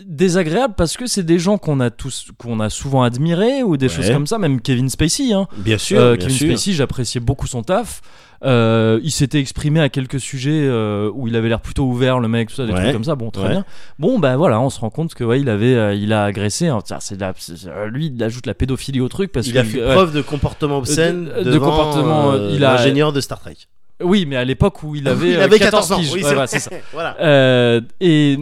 désagréables 0.05 0.75
parce 0.77 0.95
que 0.97 1.07
c'est 1.07 1.23
des 1.23 1.39
gens 1.39 1.57
qu'on 1.57 1.79
a 1.79 1.89
tous 1.89 2.27
qu'on 2.37 2.59
a 2.59 2.69
souvent 2.69 3.01
admirés 3.03 3.63
ou 3.63 3.77
des 3.77 3.87
Ouais. 3.87 3.91
choses 3.93 4.09
comme 4.11 4.27
ça 4.27 4.37
même 4.37 4.61
Kevin 4.61 4.89
Spacey 4.89 5.33
hein. 5.33 5.47
Bien 5.57 5.77
sûr, 5.77 5.99
Euh, 5.99 6.15
bien 6.15 6.27
Kevin 6.27 6.37
sûr. 6.37 6.47
Spacey, 6.49 6.73
j'appréciais 6.73 7.19
beaucoup 7.21 7.47
son 7.47 7.63
taf. 7.63 8.01
Euh, 8.45 8.99
il 9.01 9.09
s'était 9.09 9.39
exprimé 9.39 9.79
à 9.79 9.89
quelques 9.89 10.19
sujets 10.19 10.51
euh, 10.63 11.09
où 11.15 11.27
il 11.27 11.35
avait 11.35 11.49
l'air 11.49 11.59
plutôt 11.59 11.85
ouvert, 11.85 12.19
le 12.19 12.27
mec, 12.27 12.49
tout 12.49 12.55
ça, 12.55 12.67
des 12.67 12.71
Ouais. 12.73 12.79
trucs 12.81 12.93
comme 12.93 13.03
ça. 13.03 13.15
Bon, 13.15 13.31
très 13.31 13.41
Ouais. 13.43 13.49
bien. 13.49 13.65
Bon, 13.97 14.19
bah 14.19 14.37
voilà, 14.37 14.61
on 14.61 14.69
se 14.69 14.79
rend 14.79 14.91
compte 14.91 15.15
que 15.15 15.23
ouais, 15.23 15.41
il 15.41 15.49
avait, 15.49 15.73
euh, 15.73 15.95
il 15.95 16.13
a 16.13 16.23
agressé. 16.25 16.67
hein, 16.67 16.77
tiens, 16.85 16.99
c'est 16.99 17.15
de 17.15 17.21
la- 17.21 17.33
c'est- 17.35 17.65
euh, 17.67 17.87
lui, 17.87 18.11
il 18.15 18.21
ajoute 18.23 18.45
la 18.45 18.53
pédophilie 18.53 19.01
au 19.01 19.09
truc 19.09 19.31
parce 19.31 19.47
il 19.47 19.53
que 19.53 19.57
a 19.57 19.63
fait 19.63 19.79
preuve 19.81 20.13
de 20.13 20.21
comportement 20.21 20.77
obscène 20.77 21.29
Euh, 21.33 21.39
de- 21.39 21.45
de 21.45 21.51
devant, 21.53 21.71
comportement, 21.71 22.35
il 22.51 22.63
a- 22.63 22.75
l'ingénieur 22.75 23.11
de 23.11 23.21
Star 23.21 23.39
Trek. 23.39 23.55
Oui, 24.03 24.27
mais 24.27 24.35
à 24.35 24.45
l'époque 24.45 24.83
où 24.83 24.95
il 24.95 25.07
avait, 25.07 25.31
il 25.31 25.39
avait 25.39 25.57
14, 25.57 25.89
14 25.89 25.91
ans. 25.93 26.13
Oui, 26.13 26.23
Ouais, 26.23 26.35
c'est 26.45 26.59
c'est 26.59 26.69
ça. 26.69 26.75
voilà. 26.93 27.17
Euh, 27.19 27.81
et, 27.99 28.37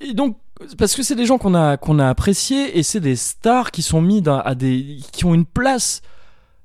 et 0.00 0.14
donc, 0.14 0.36
parce 0.78 0.94
que 0.94 1.02
c'est 1.02 1.14
des 1.16 1.26
gens 1.26 1.38
qu'on 1.38 1.54
a 1.54 1.76
qu'on 1.76 1.98
a 1.98 2.08
appréciés 2.08 2.78
et 2.78 2.82
c'est 2.82 3.00
des 3.00 3.16
stars 3.16 3.70
qui 3.70 3.82
sont 3.82 4.00
mis 4.00 4.22
dans- 4.22 4.40
à 4.40 4.54
des 4.54 4.98
qui 5.12 5.24
ont 5.24 5.34
une 5.34 5.44
place 5.46 6.00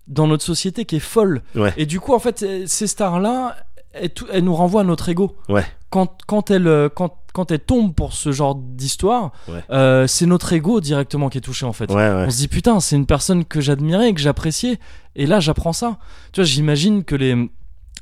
dans 0.08 0.28
notre 0.28 0.44
société 0.44 0.86
qui 0.86 0.96
est 0.98 1.00
folle. 1.00 1.42
Ouais. 1.56 1.74
Et 1.78 1.86
du 1.86 2.00
coup, 2.00 2.14
en 2.14 2.20
fait, 2.20 2.46
ces 2.68 2.88
stars-là, 2.88 3.56
elles, 3.94 4.10
tout- 4.12 4.26
elles 4.32 4.44
nous 4.44 4.56
renvoient 4.56 4.82
à 4.82 4.84
notre 4.84 5.10
ego. 5.10 5.36
Ouais. 5.50 5.66
Quand, 5.92 6.18
quand, 6.28 6.50
elles, 6.52 6.68
euh, 6.68 6.90
quand, 6.90 7.16
quand 7.34 7.52
elles 7.52 7.60
tombent 7.60 7.94
pour 7.94 8.14
ce 8.14 8.32
genre 8.32 8.56
d'histoire, 8.56 9.32
Ouais. 9.48 9.64
euh, 9.72 10.08
c'est 10.08 10.26
notre 10.26 10.52
ego 10.54 10.82
directement 10.82 11.30
qui 11.30 11.38
est 11.40 11.42
touché, 11.42 11.66
en 11.66 11.74
fait. 11.74 11.90
Ouais, 11.92 11.96
ouais. 11.96 12.26
On 12.28 12.30
se 12.30 12.38
dit, 12.38 12.48
putain, 12.48 12.80
c'est 12.80 12.96
une 12.96 13.06
personne 13.08 13.46
que 13.46 13.62
j'admirais, 13.62 14.14
que 14.14 14.20
j'appréciais, 14.20 14.80
et 15.16 15.26
là, 15.28 15.40
j'apprends 15.40 15.74
ça. 15.74 15.98
Tu 16.32 16.42
vois, 16.42 16.46
j'imagine 16.46 17.04
que 17.04 17.16
les, 17.16 17.50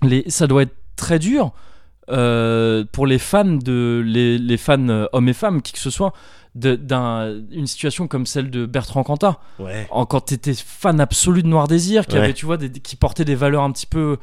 les, 0.01 0.23
ça 0.29 0.47
doit 0.47 0.63
être 0.63 0.75
très 0.97 1.19
dur 1.19 1.51
euh, 2.09 2.83
pour 2.91 3.05
les 3.07 3.19
fans, 3.19 3.43
de, 3.45 4.01
les, 4.05 4.37
les 4.37 4.57
fans 4.57 4.89
euh, 4.89 5.05
hommes 5.13 5.29
et 5.29 5.33
femmes, 5.33 5.61
qui 5.61 5.73
que 5.73 5.79
ce 5.79 5.89
soit, 5.89 6.13
d'une 6.55 7.67
situation 7.67 8.07
comme 8.07 8.25
celle 8.25 8.49
de 8.49 8.65
Bertrand 8.65 9.03
Cantat 9.03 9.39
Ouais. 9.59 9.87
en- 9.91 10.05
quand 10.05 10.21
t'étais 10.21 10.53
fan 10.55 10.99
absolu 10.99 11.43
de 11.43 11.47
Noir 11.47 11.67
Désir, 11.67 12.05
qui 12.07 12.15
Ouais. 12.15 12.23
avait, 12.23 12.33
tu 12.33 12.45
vois, 12.45 12.57
des, 12.57 12.69
qui 12.71 12.95
portait 12.95 13.25
des 13.25 13.35
valeurs 13.35 13.63
un 13.63 13.71
petit 13.71 13.85
peu 13.87 14.17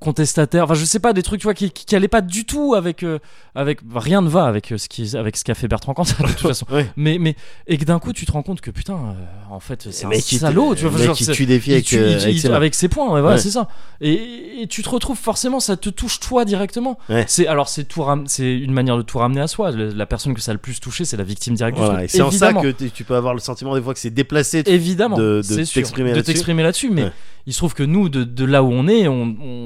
contestataires. 0.00 0.64
Enfin, 0.64 0.74
je 0.74 0.84
sais 0.84 1.00
pas, 1.00 1.12
des 1.12 1.22
trucs, 1.22 1.40
tu 1.40 1.44
vois, 1.44 1.54
qui, 1.54 1.70
qui, 1.70 1.84
qui 1.84 1.96
allaient 1.96 2.08
pas 2.08 2.20
du 2.20 2.44
tout 2.44 2.74
avec, 2.74 3.02
euh, 3.02 3.18
avec, 3.54 3.80
rien 3.94 4.22
ne 4.22 4.28
va 4.28 4.44
avec 4.44 4.72
euh, 4.72 4.78
ce 4.78 4.88
qui, 4.88 5.16
avec 5.16 5.36
ce 5.36 5.44
qu'a 5.44 5.54
fait 5.54 5.68
Bertrand 5.68 5.94
Cantat 5.94 6.22
de 6.22 6.28
toute 6.28 6.38
façon. 6.40 6.66
Mais, 6.96 7.18
mais, 7.18 7.34
et 7.66 7.76
que 7.78 7.84
d'un 7.84 7.98
coup, 7.98 8.12
tu 8.12 8.24
te 8.26 8.32
rends 8.32 8.42
compte 8.42 8.60
que 8.60 8.70
putain, 8.70 8.94
euh, 8.94 9.14
en 9.50 9.60
fait, 9.60 9.88
c'est 9.90 10.06
un 10.06 10.12
salaud, 10.20 10.74
tu 10.74 10.82
vois. 10.86 10.92
mec 10.98 11.06
genre, 11.06 11.16
qui 11.16 11.26
tue 11.26 11.46
des 11.46 11.58
filles 11.60 11.72
il 11.72 11.76
avec, 11.76 11.86
tue- 11.86 11.96
il- 11.96 12.02
avec 12.14 12.34
il- 12.36 12.40
ses 12.40 12.48
mains. 12.48 12.54
avec 12.56 12.74
ses 12.74 12.88
poings, 12.88 13.12
ouais, 13.12 13.20
voilà, 13.20 13.36
Ouais. 13.36 13.42
c'est 13.42 13.50
ça. 13.50 13.68
Et, 14.00 14.62
et 14.62 14.66
tu 14.68 14.82
te 14.82 14.88
retrouves 14.88 15.18
forcément, 15.18 15.60
ça 15.60 15.76
te 15.76 15.88
touche 15.90 16.20
toi 16.20 16.44
directement. 16.44 16.98
Ouais. 17.08 17.24
C'est 17.28 17.46
alors 17.46 17.68
c'est 17.68 17.84
tout 17.84 18.02
ram- 18.02 18.24
c'est 18.26 18.52
une 18.56 18.72
manière 18.72 18.96
de 18.96 19.02
tout 19.02 19.18
ramener 19.18 19.40
à 19.40 19.46
soi. 19.46 19.70
La 19.72 20.06
personne 20.06 20.34
que 20.34 20.40
ça 20.40 20.52
a 20.52 20.54
le 20.54 20.58
plus 20.60 20.80
touché, 20.80 21.04
c'est 21.04 21.16
la 21.16 21.24
victime 21.24 21.54
directe 21.54 21.78
Voilà, 21.78 22.06
c'est 22.08 22.22
en 22.22 22.30
ça 22.30 22.52
que 22.52 22.70
tu 22.70 23.04
peux 23.04 23.16
avoir 23.16 23.34
le 23.34 23.40
sentiment 23.40 23.74
des 23.74 23.82
fois 23.82 23.94
que 23.94 24.00
c'est 24.00 24.10
déplacé. 24.10 24.62
de- 24.62 24.70
Évidemment, 24.70 25.16
de- 25.16 25.38
de 25.38 25.42
c'est 25.42 25.64
sûr, 25.64 25.80
t'exprimer 25.82 26.10
de 26.12 26.62
là-dessus. 26.62 26.90
mais 26.90 27.10
il 27.46 27.52
se 27.52 27.58
trouve 27.58 27.74
que 27.74 27.82
nous, 27.82 28.08
de, 28.08 28.24
de 28.24 28.44
là 28.44 28.62
où 28.62 28.70
on 28.72 28.88
est, 28.88 29.06
on 29.08 29.36
on- 29.40 29.63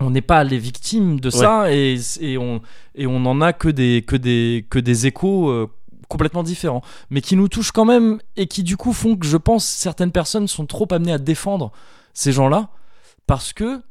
on 0.00 0.10
n'est 0.10 0.22
pas 0.22 0.44
les 0.44 0.58
victimes 0.58 1.20
de 1.20 1.30
ça 1.30 1.72
et, 1.72 1.98
et 2.20 2.38
on 2.38 2.60
et 2.94 3.06
on 3.06 3.24
en 3.26 3.40
a 3.40 3.52
que 3.52 3.68
des 3.68 4.04
que 4.06 4.16
des 4.16 4.66
que 4.70 4.78
des 4.78 5.06
échos 5.06 5.50
euh, 5.50 5.68
complètement 6.08 6.42
différents, 6.42 6.82
mais 7.10 7.20
qui 7.20 7.36
nous 7.36 7.48
touchent 7.48 7.72
quand 7.72 7.84
même 7.84 8.18
et 8.36 8.46
qui 8.46 8.62
du 8.62 8.76
coup 8.76 8.92
font 8.92 9.16
que 9.16 9.26
je 9.26 9.36
pense 9.36 9.64
certaines 9.64 10.12
personnes 10.12 10.48
sont 10.48 10.66
trop 10.66 10.86
amenées 10.90 11.12
à 11.12 11.18
défendre 11.18 11.72
ces 12.14 12.32
gens-là 12.32 12.70
parce 13.26 13.52
que 13.52 13.82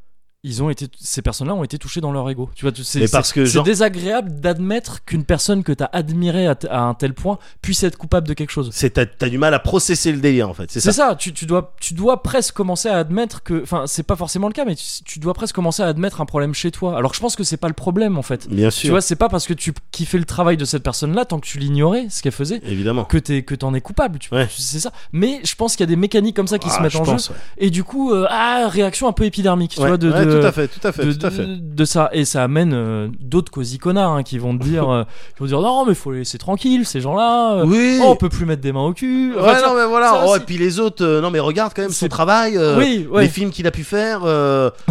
ils 0.44 0.62
ont 0.62 0.70
été 0.70 0.88
ces 1.00 1.22
personnes-là 1.24 1.56
ont 1.56 1.64
été 1.64 1.78
touchées 1.80 2.00
dans 2.00 2.12
leur 2.12 2.30
ego. 2.30 2.50
Tu 2.56 2.64
vois, 2.64 2.72
tu- 2.72 2.84
c'est 2.84 3.10
parce 3.12 3.34
que 3.34 3.44
genre- 3.44 3.64
désagréable 3.66 4.40
d'admettre 4.40 5.04
qu'une 5.04 5.24
personne 5.26 5.64
que 5.64 5.72
tu 5.72 5.84
as 5.84 5.90
admirée 5.92 6.48
à, 6.48 6.56
un 6.84 6.94
tel 6.94 7.14
point 7.14 7.40
puisse 7.62 7.84
être 7.84 7.98
coupable 7.98 8.28
de 8.28 8.34
quelque 8.34 8.52
chose. 8.52 8.70
C'est 8.72 8.92
t'as, 8.92 9.06
t'as 9.08 9.30
du 9.30 9.38
mal 9.40 9.54
à 9.56 9.60
processer 9.60 10.12
le 10.12 10.20
délire 10.20 10.48
en 10.48 10.54
fait. 10.54 10.70
C'est 10.72 10.80
ça. 10.80 10.92
ça, 10.94 11.16
tu, 11.16 11.34
tu 11.34 11.46
dois, 11.48 11.74
tu 11.82 11.96
dois 11.96 12.22
presque 12.22 12.54
commencer 12.54 12.88
à 12.88 12.98
admettre 12.98 13.42
que. 13.44 13.62
Enfin, 13.64 13.86
c'est 13.88 14.04
pas 14.04 14.16
forcément 14.16 14.48
le 14.48 14.54
cas, 14.54 14.64
mais 14.64 14.76
tu, 14.76 14.86
tu 15.04 15.20
dois 15.20 15.34
presque 15.34 15.56
commencer 15.56 15.82
à 15.82 15.88
admettre 15.88 16.22
un 16.22 16.26
problème 16.26 16.54
chez 16.54 16.70
toi. 16.72 16.98
Alors 16.98 17.14
je 17.16 17.20
pense 17.20 17.36
que 17.36 17.44
c'est 17.44 17.58
pas 17.58 17.68
le 17.68 17.74
problème 17.74 18.18
en 18.18 18.22
fait. 18.22 18.48
Bien 18.48 18.70
Tu 18.70 18.76
sûr. 18.78 18.90
vois, 18.92 19.02
c'est 19.02 19.16
pas 19.16 19.30
parce 19.30 19.48
que 19.48 19.54
tu 19.54 19.74
kiffais 19.92 20.20
le 20.20 20.26
travail 20.26 20.56
de 20.56 20.66
cette 20.66 20.84
personne-là, 20.84 21.26
tant 21.26 21.40
que 21.40 21.48
tu 21.48 21.58
l'ignorais, 21.58 22.08
ce 22.10 22.22
qu'elle 22.22 22.32
faisait, 22.32 22.62
Évidemment. 22.64 23.06
que 23.06 23.18
t'es 23.18 23.42
que 23.42 23.56
t'en 23.56 23.74
es 23.74 23.82
coupable. 23.82 24.20
Tu, 24.20 24.34
Ouais. 24.34 24.48
tu- 24.48 24.62
c'est 24.62 24.80
ça. 24.80 24.92
Mais 25.12 25.42
je 25.44 25.56
pense 25.56 25.76
qu'il 25.76 25.82
y 25.82 25.90
a 25.90 25.94
des 25.94 25.96
mécaniques 25.96 26.36
comme 26.36 26.48
ça 26.48 26.60
qui 26.60 26.70
se 26.70 26.76
Ah, 26.78 26.84
mettent 26.84 26.96
en 26.96 27.04
pense, 27.04 27.28
jeu. 27.30 27.34
ouais. 27.34 27.40
Et 27.66 27.70
du 27.72 27.84
coup, 27.84 28.14
euh, 28.14 28.28
ah, 28.30 28.68
réaction 28.70 29.08
un 29.08 29.14
peu 29.14 29.26
épidermique, 29.26 29.72
tu 29.72 29.80
vois, 29.80 29.98
de- 29.98 30.27
tout 30.40 30.46
à 30.46 30.52
fait, 30.52 30.68
tout 30.68 30.88
à 30.88 30.92
fait, 30.92 31.06
de, 31.06 31.12
tout 31.14 31.26
à 31.26 31.30
fait. 31.32 31.46
de- 31.46 31.58
de 31.76 31.86
ça 31.86 32.10
et 32.14 32.26
ça 32.26 32.44
amène 32.44 32.74
euh, 32.74 33.08
d'autres 33.20 33.52
cosy 33.52 33.78
connards 33.78 34.14
hein, 34.14 34.24
qui 34.24 34.38
vont 34.38 34.58
te 34.58 34.64
dire 34.64 34.90
euh, 34.90 35.04
qui 35.36 35.40
vont 35.42 35.46
dire 35.46 35.62
non 35.62 35.86
mais 35.86 35.94
faut 35.96 36.12
les 36.12 36.20
laisser 36.20 36.38
tranquille 36.38 36.86
ces 36.86 37.02
gens-là 37.02 37.58
euh, 37.60 37.66
Oui. 37.66 38.00
oh, 38.02 38.08
on 38.10 38.16
peut 38.16 38.30
plus 38.30 38.46
mettre 38.46 38.62
des 38.62 38.72
mains 38.72 38.86
au 38.86 38.94
cul 38.94 39.34
Enfin, 39.38 39.54
ouais, 39.54 39.62
non, 39.62 39.76
mais 39.76 39.86
voilà. 39.88 40.10
ça 40.12 40.24
Oh, 40.28 40.36
et 40.36 40.40
puis 40.40 40.58
les 40.58 40.80
autres, 40.80 41.06
non, 41.22 41.30
mais 41.32 41.40
regarde 41.40 41.74
quand 41.76 41.82
même 41.84 41.92
son 41.92 42.08
travail, 42.08 42.58
oui 42.78 43.08
ouais 43.12 43.24
les 43.24 43.30
films 43.30 43.52
qu'il 43.52 43.68
a 43.68 43.72
pu 43.72 43.84
faire. 43.84 44.22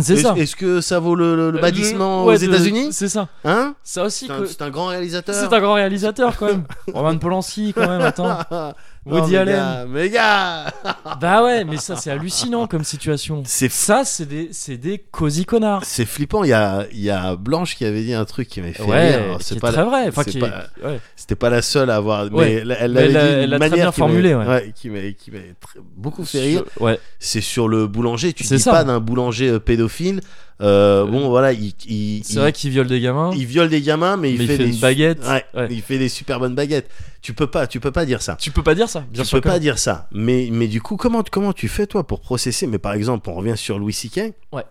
c'est 0.01 0.13
est-ce, 0.15 0.23
ça 0.23 0.35
est-ce 0.37 0.57
que 0.57 0.81
ça 0.81 0.99
vaut 0.99 1.15
le, 1.15 1.51
le- 1.51 1.61
ouais, 1.61 1.73
aux 2.03 2.33
États-Unis? 2.35 2.89
c'est 2.93 3.09
ça 3.09 3.29
Hein? 3.45 3.75
Ça 3.83 4.05
aussi 4.05 4.27
c'est 4.27 4.33
un, 4.33 4.41
que- 4.41 4.47
c'est 4.47 4.63
un 4.63 4.71
grand 4.71 4.87
réalisateur. 4.87 5.35
c'est 5.35 5.53
un 5.55 5.61
grand 5.61 5.75
réalisateur 5.75 6.37
quand 6.37 6.47
même 6.47 6.65
Roman 6.93 7.17
Polanski 7.19 7.73
quand 7.75 7.89
même 7.89 8.01
attends 8.03 8.39
Woody 9.07 9.33
mais 9.33 9.37
Allen 9.39 9.87
mais 9.89 10.11
gars 10.11 10.73
bah 11.21 11.45
ouais 11.45 11.65
mais 11.65 11.77
ça 11.77 11.97
c'est 11.97 12.11
hallucinant 12.11 12.67
comme 12.67 12.83
situation 12.85 13.43
C'est 13.47 13.71
ça 13.71 14.03
c'est 14.05 14.27
des 14.27 14.49
c'est 14.53 14.77
des 14.77 14.99
cosy 14.99 15.45
connards 15.45 15.85
C'est 15.85 16.05
flippant. 16.05 16.43
Il 16.45 16.51
y 16.51 16.53
a, 16.53 16.87
il 16.93 17.01
y 17.01 17.11
a 17.11 17.37
Blanche 17.37 17.77
qui 17.77 17.85
avait 17.85 18.03
dit 18.03 18.13
un 18.15 18.25
truc 18.25 18.49
qui 18.49 18.61
m'avait 18.61 18.73
fait 18.73 18.83
ouais 18.83 19.17
rire. 19.17 19.37
C'est 19.41 19.61
pas 19.61 19.71
très 19.73 19.83
la- 19.83 19.85
vrai 19.89 20.09
enfin 20.09 20.23
est- 20.23 20.39
pas- 20.41 20.65
ouais. 20.85 21.01
C'était 21.15 21.37
pas 21.37 21.51
la 21.51 21.63
seule 21.63 21.91
à 21.91 21.97
avoir. 21.97 22.25
Mais 22.27 22.37
Ouais. 22.37 22.53
elle, 22.81 22.93
l'avait 22.93 23.09
dit 23.09 23.17
elle 23.17 23.55
a 23.55 23.59
très 23.59 23.69
manière 23.69 23.85
bien 23.87 23.91
qui 23.93 23.99
formulé, 23.99 24.35
ouais. 24.35 24.73
qui 24.75 24.91
m'avait, 24.91 25.15
qui 25.15 25.31
très- 25.31 25.81
beaucoup 25.97 26.25
fait 26.25 26.41
rire. 26.41 26.65
Sur- 26.73 26.83
ouais 26.83 26.99
C'est 27.19 27.41
sur 27.41 27.69
le 27.69 27.87
boulanger. 27.87 28.33
Tu 28.33 28.43
dis 28.43 28.59
ça. 28.59 28.73
pas 28.73 28.85
d'un 28.85 29.01
boulanger 29.01 29.51
euh, 29.51 29.59
pédophile. 29.61 30.21
Euh, 30.63 31.05
bon, 31.05 31.29
voilà, 31.29 31.53
il, 31.53 31.75
il, 31.87 32.25
c'est 32.25 32.33
il- 32.35 32.39
vrai 32.39 32.53
qu'il 32.53 32.71
viole 32.71 32.87
des 32.87 33.01
gamins 33.01 33.31
il 33.35 33.45
viole 33.45 33.69
des 33.69 33.83
gamins, 33.83 34.17
mais 34.17 34.33
il, 34.33 34.39
mais 34.39 34.45
il 34.45 34.47
fait, 34.49 34.57
fait 34.57 34.65
des 34.65 34.75
une 34.75 34.81
baguette 34.81 35.19
Ouais, 35.27 35.45
Ouais. 35.55 35.69
il 35.71 35.83
fait 35.83 35.99
des 35.99 36.09
super 36.09 36.41
bonnes 36.41 36.55
baguettes. 36.55 36.89
Tu 37.21 37.35
peux 37.35 37.47
pas, 37.47 37.67
tu 37.67 37.79
peux 37.81 37.91
pas 37.91 38.07
dire 38.07 38.23
ça. 38.23 38.37
tu 38.41 38.51
peux 38.51 38.63
pas 38.63 38.75
dire 38.75 38.89
ça 38.89 39.05
bien 39.11 39.23
tu 39.23 39.29
sûr 39.29 39.41
peux 39.41 39.49
pas 39.51 39.59
dire 39.59 39.79
ça. 39.79 40.09
Mais, 40.13 40.49
mais 40.51 40.67
du 40.69 40.81
coup, 40.81 40.97
comment, 40.97 41.23
comment 41.31 41.53
tu 41.53 41.69
fais 41.69 41.87
toi 41.87 42.07
pour 42.07 42.21
processer? 42.21 42.67
Mais 42.67 42.79
par 42.79 42.95
exemple, 42.95 43.29
on 43.29 43.35
revient 43.35 43.57
sur 43.57 43.79
Louis 43.79 43.93
C.K. 43.93 44.33
Ouais. 44.53 44.63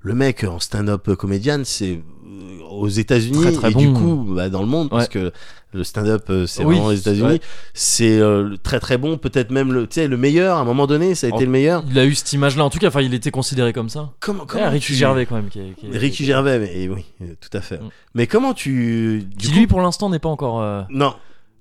Le 0.00 0.14
mec 0.14 0.44
en 0.44 0.58
stand-up 0.58 1.12
comédien, 1.14 1.62
c'est 1.64 2.00
euh, 2.26 2.62
aux 2.70 2.88
États-Unis 2.88 3.44
et 3.64 3.74
du 3.74 3.88
bon. 3.88 3.94
coup 4.24 4.34
bah, 4.34 4.48
dans 4.48 4.60
le 4.60 4.66
monde, 4.68 4.88
parce 4.90 5.08
que 5.08 5.32
le 5.72 5.84
stand-up 5.84 6.24
euh, 6.30 6.46
c'est 6.46 6.64
Oui, 6.64 6.76
vraiment 6.76 6.90
les 6.90 7.00
États-Unis. 7.00 7.26
ouais. 7.28 7.40
C'est 7.74 8.18
euh, 8.20 8.56
très 8.62 8.78
très 8.80 8.96
bon, 8.98 9.18
peut-être 9.18 9.50
même 9.50 9.72
le, 9.72 9.88
le 9.96 10.16
meilleur. 10.16 10.56
À 10.56 10.60
un 10.60 10.64
moment 10.64 10.86
donné, 10.86 11.14
ça 11.14 11.26
a 11.26 11.30
été 11.30 11.44
le 11.44 11.50
meilleur. 11.50 11.82
il 11.90 11.98
a 11.98 12.04
eu 12.06 12.14
cette 12.14 12.32
image 12.32 12.56
là 12.56 12.64
en 12.64 12.70
tout 12.70 12.78
cas 12.78 12.88
enfin 12.88 13.02
il 13.02 13.12
était 13.14 13.30
considéré 13.32 13.72
comme 13.72 13.88
ça 13.88 14.12
Comment, 14.20 14.42
Ouais, 14.42 14.46
comment 14.48 14.70
Ricky 14.70 14.86
tu- 14.86 14.94
Gervais 14.94 15.26
quand 15.26 15.34
même 15.36 15.48
qui, 15.48 15.60
est- 15.60 15.74
qui 15.74 15.86
est- 15.86 15.98
Ricky 15.98 16.24
Gervais, 16.24 16.58
mais 16.58 16.80
et 16.82 16.88
oui, 16.88 17.04
tout 17.40 17.56
à 17.56 17.60
fait. 17.60 17.78
Mm. 17.78 17.88
Mais 18.14 18.26
comment 18.26 18.54
tu, 18.54 19.24
du 19.36 19.36
qui 19.36 19.48
coup, 19.52 19.58
lui 19.58 19.66
pour 19.66 19.80
l'instant 19.82 20.08
n'est 20.08 20.18
pas 20.20 20.28
encore 20.30 20.60
euh, 20.62 20.82
non. 20.90 21.14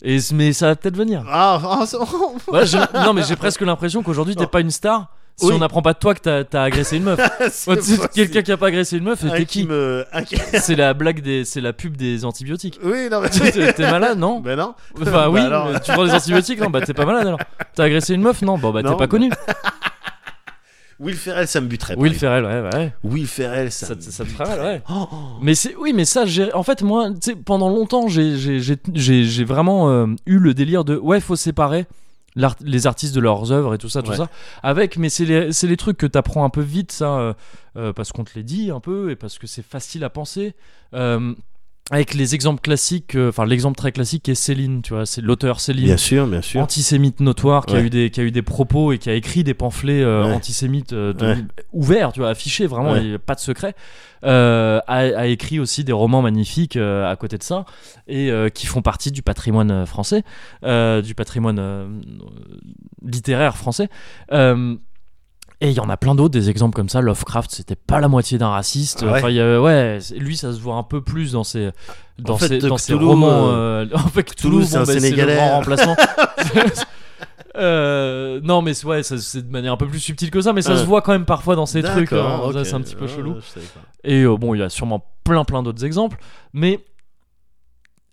et 0.03 0.19
mais 0.33 0.53
ça 0.53 0.67
va 0.67 0.75
peut-être 0.75 0.97
venir 0.97 1.25
Ah, 1.27 1.59
ah, 1.81 1.85
ça- 1.85 1.99
non 3.05 3.13
mais 3.13 3.23
j'ai 3.23 3.35
presque 3.35 3.61
l'impression 3.61 4.03
qu'aujourd'hui 4.03 4.35
t'es 4.35 4.47
pas 4.47 4.61
une 4.61 4.71
star 4.71 5.09
si 5.37 5.45
Oui. 5.47 5.51
on 5.53 5.59
n'apprend 5.59 5.81
pas 5.81 5.93
de 5.93 5.99
toi 5.99 6.13
que 6.15 6.19
t'as 6.21 6.43
t'as 6.45 6.63
agressé 6.63 6.95
une 6.97 7.03
meuf 7.03 7.19
c'est 7.51 8.09
quelqu'un 8.11 8.41
qui 8.41 8.51
a 8.53 8.57
pas 8.57 8.67
agressé 8.67 8.97
une 8.97 9.03
meuf 9.03 9.19
t'es 9.19 9.45
qui 9.45 9.65
me, 9.65 10.05
c'est 10.53 10.75
la 10.75 10.93
blague 10.93 11.21
des 11.21 11.43
c'est 11.43 11.59
la 11.61 11.73
pub 11.73 11.97
des 11.97 12.23
antibiotiques 12.23 12.79
Oui, 12.83 13.09
non, 13.11 13.19
mais 13.21 13.29
t'es 13.51 13.73
t'es 13.73 13.91
malade 13.91 14.17
non 14.17 14.39
Ben 14.39 14.55
non. 14.57 14.75
Enfin 15.01 15.11
Bah 15.11 15.29
oui, 15.29 15.41
alors. 15.41 15.69
mais 15.73 15.79
tu 15.81 15.91
prends 15.91 16.05
des 16.05 16.11
antibiotiques 16.13 16.59
non 16.61 16.69
bah 16.69 16.81
t'es 16.81 16.93
pas 16.93 17.05
malade 17.05 17.27
alors. 17.27 17.39
T'as 17.75 17.83
agressé 17.83 18.13
une 18.13 18.21
meuf 18.21 18.41
non 18.41 18.57
bon 18.57 18.71
bah 18.71 18.81
t'es 18.81 18.89
pas 18.89 18.95
bah- 18.95 19.07
connu. 19.07 19.29
Will 20.97 21.15
Ferrell, 21.17 21.45
ça 21.45 21.59
me 21.59 21.67
buterait. 21.67 21.95
Will 21.97 22.13
Ferrell 22.13 22.45
ouais 22.45 22.69
ouais. 22.73 22.93
Will 23.03 23.27
Ferrell, 23.27 23.69
ça. 23.69 23.87
Ça, 23.99 24.23
me 24.23 24.29
ferait 24.29 24.47
mal 24.47 24.59
ouais. 24.61 24.81
Oh, 24.89 25.07
oh. 25.11 25.15
Mais 25.41 25.53
c'est 25.53 25.75
oui, 25.75 25.91
mais 25.91 26.05
ça, 26.05 26.25
j'ai 26.25 26.53
en 26.53 26.63
fait 26.63 26.83
moi, 26.83 27.09
tu 27.11 27.31
sais, 27.31 27.35
pendant 27.35 27.67
longtemps, 27.67 28.07
j'ai- 28.07 28.37
j'ai 28.37 28.61
j'ai 29.25 29.43
vraiment 29.43 29.89
euh, 29.89 30.05
eu 30.25 30.39
le 30.39 30.53
délire 30.53 30.85
de 30.85 30.95
ouais, 30.95 31.19
faut 31.19 31.35
séparer 31.35 31.85
les 32.61 32.87
artistes 32.87 33.15
de 33.15 33.19
leurs 33.21 33.51
œuvres 33.51 33.73
et 33.73 33.77
tout 33.77 33.89
ça, 33.89 34.01
tout 34.01 34.11
Ouais. 34.11 34.17
ça. 34.17 34.29
Avec, 34.63 34.97
mais 34.97 35.09
c'est 35.09 35.25
les 35.25 35.51
c'est 35.53 35.67
les 35.67 35.77
trucs 35.77 35.97
que 35.97 36.05
t'apprends 36.05 36.43
un 36.43 36.49
peu 36.49 36.61
vite, 36.61 36.91
ça, 36.91 37.17
euh, 37.17 37.33
euh, 37.77 37.93
parce 37.93 38.11
qu'on 38.11 38.23
te 38.23 38.31
les 38.35 38.43
dit 38.43 38.71
un 38.71 38.79
peu 38.79 39.11
et 39.11 39.15
parce 39.15 39.37
que 39.39 39.47
c'est 39.47 39.63
facile 39.65 40.03
à 40.03 40.09
penser. 40.09 40.53
Euh, 40.93 41.33
avec 41.91 42.15
les 42.15 42.33
exemples 42.33 42.61
classiques, 42.61 43.15
euh, 43.15 43.29
enfin 43.29 43.45
l'exemple 43.45 43.77
très 43.77 43.91
classique 43.91 44.27
est 44.27 44.33
Céline, 44.35 44.81
tu 44.81 44.93
vois, 44.93 45.05
c'est 45.05 45.21
l'auteur 45.21 45.59
Céline 45.59 45.85
Bien 45.85 45.97
sûr, 45.97 46.25
bien 46.25 46.41
sûr. 46.41 46.59
antisémite 46.61 47.19
notoire 47.19 47.65
qui 47.67 47.75
a 47.75 47.81
eu 47.81 47.91
des 47.91 48.09
qui 48.09 48.19
a 48.21 48.23
eu 48.23 48.31
des 48.31 48.41
propos 48.41 48.91
et 48.91 48.97
qui 48.97 49.09
a 49.09 49.13
écrit 49.13 49.43
des 49.43 49.53
pamphlets 49.53 50.01
euh, 50.01 50.25
Ouais. 50.25 50.33
antisémites 50.33 50.93
euh, 50.93 51.13
de- 51.13 51.25
Ouais. 51.25 51.37
ouverts 51.73 52.11
tu 52.11 52.21
vois 52.21 52.29
affichés 52.29 52.65
vraiment 52.65 52.95
il 52.95 53.11
y 53.11 53.13
a 53.13 53.19
pas 53.19 53.35
de 53.35 53.39
secret 53.39 53.75
a, 54.23 54.81
a 54.87 55.25
écrit 55.27 55.59
aussi 55.59 55.83
des 55.83 55.91
romans 55.91 56.23
magnifiques 56.23 56.75
à 56.77 57.15
côté 57.19 57.37
de 57.37 57.43
ça 57.43 57.65
et 58.07 58.31
qui 58.55 58.65
font 58.65 58.81
partie 58.81 59.11
du 59.11 59.21
patrimoine 59.21 59.85
français 59.85 60.23
du 60.63 61.13
patrimoine 61.15 62.01
littéraire 63.03 63.55
français 63.57 63.89
et 65.65 65.71
il 65.71 65.75
y 65.75 65.79
en 65.79 65.89
a 65.89 65.97
plein 65.97 66.15
d'autres, 66.15 66.33
des 66.33 66.49
exemples 66.49 66.75
comme 66.75 66.89
ça. 66.89 67.01
Lovecraft, 67.01 67.49
c'était 67.51 67.75
pas 67.75 67.99
la 67.99 68.07
moitié 68.07 68.37
d'un 68.37 68.49
raciste. 68.49 68.99
Ah 69.01 69.11
ouais 69.11 69.19
enfin, 69.19 69.29
il 69.29 69.35
y 69.35 69.41
a- 69.41 69.61
ouais, 69.61 69.97
c'est- 70.01 70.15
lui, 70.15 70.37
ça 70.37 70.53
se 70.53 70.59
voit 70.59 70.75
un 70.75 70.83
peu 70.83 71.01
plus 71.01 71.31
dans 71.31 71.43
ses, 71.43 71.71
dans 72.19 72.33
En 72.35 72.37
fait, 72.37 72.47
ses, 72.47 72.59
dans 72.59 72.77
ses 72.77 72.93
romans. 72.93 73.49
euh, 73.49 73.85
euh, 73.85 73.87
en 73.93 74.07
fait, 74.07 74.23
Cthulhu, 74.23 74.63
Cthulhu, 74.63 74.65
c'est 74.65 74.75
un 74.77 74.81
bon, 74.81 74.85
bah, 74.87 74.93
le 74.93 74.99
Sénégalais. 74.99 75.35
grand 75.35 75.49
remplacement. 75.57 75.95
Euh, 77.57 78.41
non, 78.43 78.61
mais 78.61 78.73
ouais, 78.83 79.01
c'est 79.01 79.41
de 79.47 79.49
manière 79.51 79.71
un 79.71 79.77
peu 79.77 79.87
plus 79.87 80.01
subtile 80.01 80.29
que 80.29 80.41
ça, 80.41 80.51
mais 80.51 80.61
ça 80.61 80.75
se 80.75 80.83
voit 80.83 81.01
quand 81.01 81.13
même 81.13 81.23
parfois 81.25 81.55
dans 81.55 81.65
ces 81.65 81.81
trucs. 81.81 82.11
Hein. 82.11 82.41
C'est 82.65 82.73
un 82.73 82.81
petit 82.81 82.95
peu 82.95 83.07
chelou. 83.07 83.37
Et 84.03 84.23
euh, 84.23 84.35
bon, 84.35 84.53
il 84.53 84.59
y 84.59 84.61
a 84.61 84.69
sûrement 84.69 85.05
plein, 85.23 85.45
plein 85.45 85.63
d'autres 85.63 85.85
exemples. 85.85 86.17
Mais. 86.53 86.83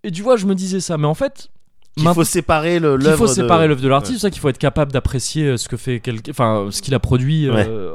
Et 0.04 0.10
tu 0.12 0.22
vois, 0.22 0.36
je 0.36 0.46
me 0.46 0.54
disais 0.54 0.80
ça, 0.80 0.96
mais 0.96 1.06
en 1.08 1.14
fait. 1.14 1.48
Qu'il 1.96 2.08
faut 2.14 2.24
séparer 2.24 2.72
qu'il 2.78 2.82
faut 2.82 2.96
l'œuvre 2.96 3.26
de- 3.28 3.32
séparer 3.32 3.68
l'œuvre 3.68 3.82
de 3.82 3.88
l'artiste, 3.88 4.12
Ouais. 4.12 4.18
c'est 4.18 4.22
ça 4.22 4.30
qu'il 4.30 4.40
faut 4.40 4.48
être 4.48 4.58
capable 4.58 4.92
d'apprécier 4.92 5.44
euh, 5.44 5.56
ce 5.58 5.68
que 5.68 5.76
fait 5.76 6.00
quelqu'un, 6.00 6.30
enfin 6.30 6.68
ce 6.70 6.80
qu'il 6.80 6.94
a 6.94 6.98
produit 6.98 7.48
euh, 7.48 7.92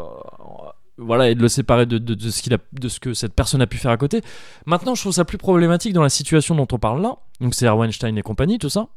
voilà 1.00 1.30
et 1.30 1.36
de 1.36 1.41
le 1.41 1.48
séparer 1.48 1.86
de, 1.86 1.98
de, 1.98 2.14
de 2.16 2.30
ce 2.30 2.41
qu'il 2.41 2.54
a 2.54 2.58
de 2.74 2.88
ce 2.89 3.00
que 3.00 3.14
cette 3.14 3.34
personne 3.34 3.62
a 3.62 3.68
pu 3.68 3.78
faire 3.78 3.91
à 3.91 3.98
côté 3.98 4.22
maintenant 4.66 4.95
je 4.95 5.02
trouve 5.02 5.14
ça 5.14 5.26
plus 5.26 5.38
problématique 5.38 5.93
dans 5.93 6.02
la 6.04 6.10
situation 6.10 6.56
dont 6.56 6.68
on 6.72 6.80
parle 6.80 7.02
là 7.02 7.18
donc 7.39 7.54
c'est 7.54 7.68
Weinstein 7.70 8.18
et 8.18 8.22
compagnie 8.24 8.58
tout 8.58 8.70
ça 8.70 8.88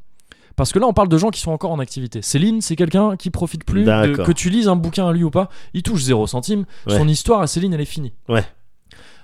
parce 0.57 0.73
que 0.73 0.79
là 0.79 0.87
on 0.87 0.93
parle 0.95 1.09
de 1.09 1.19
gens 1.19 1.31
qui 1.31 1.41
sont 1.41 1.51
encore 1.53 1.71
en 1.73 1.79
activité 1.79 2.23
Céline 2.23 2.61
c'est 2.63 2.77
quelqu'un 2.77 3.17
qui 3.17 3.31
profite 3.31 3.65
plus 3.65 3.85
de- 3.85 4.17
que 4.25 4.33
tu 4.33 4.49
lises 4.51 4.69
un 4.69 4.77
bouquin 4.77 5.09
à 5.09 5.13
lui 5.13 5.25
ou 5.25 5.31
pas 5.31 5.49
il 5.75 5.83
touche 5.83 6.03
zéro 6.03 6.27
centime 6.27 6.65
Ouais. 6.87 6.97
son 6.99 7.07
histoire 7.09 7.43
à 7.43 7.47
Céline 7.47 7.73
elle 7.75 7.81
est 7.83 7.85
finie 7.87 8.13
Ouais. 8.29 8.45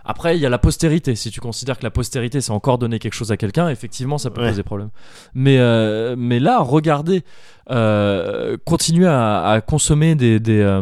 Après, 0.06 0.36
il 0.36 0.40
y 0.40 0.46
a 0.46 0.48
la 0.48 0.58
postérité. 0.58 1.14
Si 1.16 1.30
tu 1.30 1.40
considères 1.40 1.78
que 1.78 1.82
la 1.82 1.90
postérité, 1.90 2.40
c'est 2.40 2.52
encore 2.52 2.78
donner 2.78 2.98
quelque 2.98 3.14
chose 3.14 3.32
à 3.32 3.36
quelqu'un, 3.36 3.68
effectivement, 3.68 4.18
ça 4.18 4.30
peut 4.30 4.40
Ouais. 4.42 4.48
poser 4.50 4.62
problème. 4.62 4.90
Mais, 5.34 5.58
euh, 5.58 6.14
mais 6.16 6.38
là, 6.40 6.60
regardez, 6.60 7.22
euh, 7.70 8.56
continuer 8.64 9.06
à, 9.06 9.44
à 9.48 9.60
consommer 9.60 10.14
des, 10.14 10.38
des, 10.40 10.60
euh, 10.60 10.80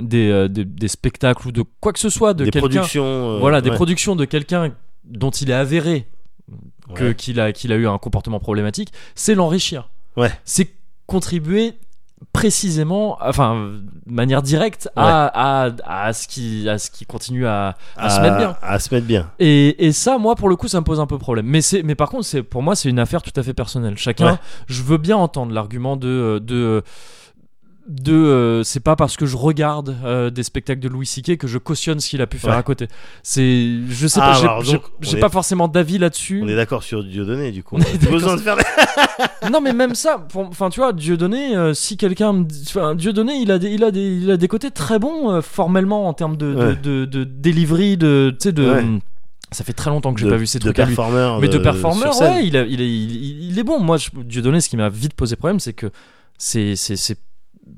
des, 0.00 0.30
euh, 0.30 0.48
des- 0.48 0.64
des 0.64 0.88
spectacles 0.88 1.48
ou 1.48 1.52
de 1.52 1.62
quoi 1.80 1.92
que 1.92 1.98
ce 1.98 2.08
soit 2.08 2.34
de 2.34 2.44
des 2.44 2.50
productions. 2.50 3.38
Voilà, 3.38 3.60
des 3.60 3.70
ouais. 3.70 3.76
productions 3.76 4.16
de 4.16 4.24
quelqu'un 4.24 4.72
dont 5.04 5.30
il 5.30 5.50
est 5.50 5.54
avéré 5.54 6.06
que- 6.94 7.08
Ouais. 7.08 7.14
qu'il 7.14 7.40
a, 7.40 7.52
qu'il 7.52 7.72
a 7.72 7.76
eu 7.76 7.86
un 7.86 7.98
comportement 7.98 8.40
problématique, 8.40 8.90
c'est 9.14 9.34
l'enrichir. 9.34 9.90
Ouais. 10.16 10.30
C'est 10.44 10.68
contribuer 11.06 11.74
précisément, 12.32 13.18
enfin, 13.20 13.70
de 14.06 14.12
manière 14.12 14.42
directe 14.42 14.88
à, 14.96 15.66
à, 15.66 15.70
à 16.06 16.12
ce 16.12 16.28
qui, 16.28 16.68
à 16.68 16.78
ce 16.78 16.90
qui 16.90 17.04
continue 17.06 17.46
à, 17.46 17.76
à 17.96 18.10
se 18.10 18.20
mettre 18.20 18.36
bien. 18.38 18.56
À 18.62 18.78
se 18.78 18.94
mettre 18.94 19.06
bien. 19.06 19.30
Et, 19.38 19.86
et 19.86 19.92
ça, 19.92 20.18
moi, 20.18 20.34
pour 20.36 20.48
le 20.48 20.56
coup, 20.56 20.68
ça 20.68 20.80
me 20.80 20.84
pose 20.84 21.00
un 21.00 21.06
peu 21.06 21.18
problème. 21.18 21.46
Mais, 21.46 21.60
c'est, 21.60 21.82
mais 21.82 21.94
par 21.94 22.08
contre, 22.10 22.24
c'est, 22.24 22.42
pour 22.42 22.62
moi, 22.62 22.76
c'est 22.76 22.88
une 22.88 22.98
affaire 22.98 23.22
tout 23.22 23.32
à 23.36 23.42
fait 23.42 23.54
personnelle. 23.54 23.96
Chacun, 23.96 24.32
Ouais. 24.32 24.38
je 24.66 24.82
veux 24.82 24.98
bien 24.98 25.16
entendre 25.16 25.52
l'argument 25.52 25.96
de. 25.96 26.40
de 26.44 26.82
de 27.88 28.12
euh, 28.12 28.62
c'est 28.64 28.80
pas 28.80 28.96
parce 28.96 29.16
que 29.16 29.24
je 29.24 29.36
regarde 29.36 29.96
euh, 30.04 30.28
des 30.30 30.42
spectacles 30.42 30.80
de 30.80 30.88
Louis 30.88 31.06
C.K. 31.06 31.38
que 31.38 31.46
je 31.48 31.56
cautionne 31.58 32.00
ce 32.00 32.10
qu'il 32.10 32.20
a 32.20 32.26
pu 32.26 32.38
faire 32.38 32.50
Ouais. 32.50 32.56
à 32.56 32.62
côté. 32.62 32.86
C'est 33.22 33.78
je 33.88 34.06
sais 34.06 34.20
Ah, 34.22 34.32
pas, 34.32 34.34
j'ai- 34.34 34.46
on 34.46 35.20
pas 35.20 35.30
forcément 35.30 35.68
d'avis 35.68 35.96
là-dessus. 35.98 36.40
On 36.44 36.48
est 36.48 36.54
d'accord 36.56 36.82
sur 36.82 37.02
Dieudonné, 37.02 37.50
du 37.50 37.62
coup. 37.62 37.76
On 37.76 37.78
d'accord 37.80 38.10
besoin 38.10 38.36
de 38.36 38.40
faire. 38.42 38.56
non 39.50 39.60
mais 39.60 39.72
même 39.72 39.94
ça 39.94 40.26
enfin 40.34 40.68
tu 40.70 40.80
vois 40.80 40.92
Dieudonné 40.92 41.56
euh, 41.56 41.72
si 41.74 41.96
quelqu'un 41.96 42.32
me 42.32 42.44
dit- 42.44 42.64
enfin 42.68 42.94
Dieudonné 42.94 43.34
il 43.36 43.50
a 43.50 43.58
des 43.58 43.70
il 43.70 43.82
a 43.84 43.90
des 43.90 44.18
il 44.18 44.30
a 44.30 44.36
des 44.36 44.48
côtés 44.48 44.70
très 44.70 44.98
bons 44.98 45.30
euh, 45.30 45.40
formellement 45.40 46.08
en 46.08 46.12
termes 46.12 46.36
de 46.36 46.52
de, 46.52 46.58
Ouais. 46.58 46.76
de, 46.76 47.04
de 47.04 47.24
delivery 47.24 47.96
de 47.96 48.30
tu 48.38 48.44
sais 48.48 48.52
de 48.52 48.68
Ouais. 48.70 48.84
ça 49.52 49.64
fait 49.64 49.72
très 49.72 49.90
longtemps 49.90 50.12
que 50.12 50.20
j'ai 50.20 50.26
de- 50.26 50.30
pas 50.30 50.36
vu 50.36 50.46
ces 50.46 50.58
de 50.58 50.64
trucs 50.64 50.78
à 50.78 50.84
lui 50.84 50.94
mais 51.40 51.48
de 51.48 51.58
scène. 52.12 52.34
ouais 52.34 52.46
il, 52.46 52.56
a- 52.56 52.64
il, 52.64 52.80
est, 52.80 52.88
il, 52.88 53.50
il 53.50 53.58
est 53.58 53.62
bon 53.64 53.80
moi 53.80 53.96
je, 53.96 54.10
Dieudonné 54.24 54.60
ce 54.60 54.68
qui 54.68 54.76
m'a 54.76 54.88
vite 54.88 55.14
posé 55.14 55.36
problème 55.36 55.60
c'est 55.60 55.72
que 55.72 55.90
c'est 56.36 56.76
c'est 56.76 56.96
c'est 56.96 57.18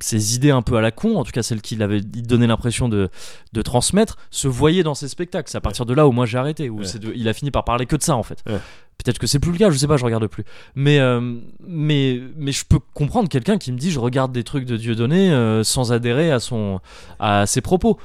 ses 0.01 0.34
idées 0.34 0.51
un 0.51 0.62
peu 0.62 0.76
à 0.76 0.80
la 0.80 0.90
con, 0.90 1.16
en 1.16 1.24
tout 1.24 1.32
cas 1.32 1.42
celles 1.42 1.61
qu'il 1.62 1.82
avait 1.82 2.01
donnait 2.01 2.46
l'impression 2.46 2.88
de, 2.88 3.09
de 3.53 3.62
transmettre, 3.62 4.16
se 4.30 4.48
voyaient 4.48 4.82
dans 4.82 4.94
ses 4.94 5.09
spectacles. 5.09 5.51
C'est 5.51 5.59
à 5.59 5.61
partir 5.61 5.86
de 5.86 5.94
là 5.94 6.07
où 6.07 6.12
moi 6.12 6.26
j'ai 6.26 6.38
arrêté, 6.38 6.68
où 6.70 6.78
Ouais. 6.80 6.84
c'est 6.84 6.98
de- 6.98 7.12
il 7.14 7.28
a 7.28 7.32
fini 7.32 7.51
par 7.51 7.64
parler 7.64 7.86
que 7.86 7.96
de 7.96 8.03
ça 8.03 8.16
en 8.16 8.22
fait. 8.22 8.42
Ouais. 8.48 8.59
Peut-être 9.03 9.18
que 9.18 9.26
c'est 9.26 9.38
plus 9.38 9.53
le 9.53 9.59
cas, 9.59 9.70
je 9.70 9.78
sais 9.78 9.86
pas, 9.86 9.96
je 9.96 10.05
regarde 10.05 10.26
plus. 10.26 10.44
Mais, 10.74 10.98
euh, 11.01 11.36
mais, 11.66 12.20
mais 12.36 12.53
je 12.53 12.64
peux 12.66 12.78
comprendre 12.92 13.28
quelqu'un 13.30 13.57
qui 13.57 13.72
me 13.72 13.78
dit 13.78 13.90
je 13.90 13.98
regarde 13.98 14.30
des 14.32 14.44
trucs 14.44 14.66
de 14.66 14.76
Dieudonné 14.76 15.30
euh, 15.32 15.64
sans 15.64 15.90
adhérer 15.92 16.30
à, 16.30 16.38
son, 16.38 16.80
à 17.18 17.46
ses 17.46 17.62
propos. 17.62 17.98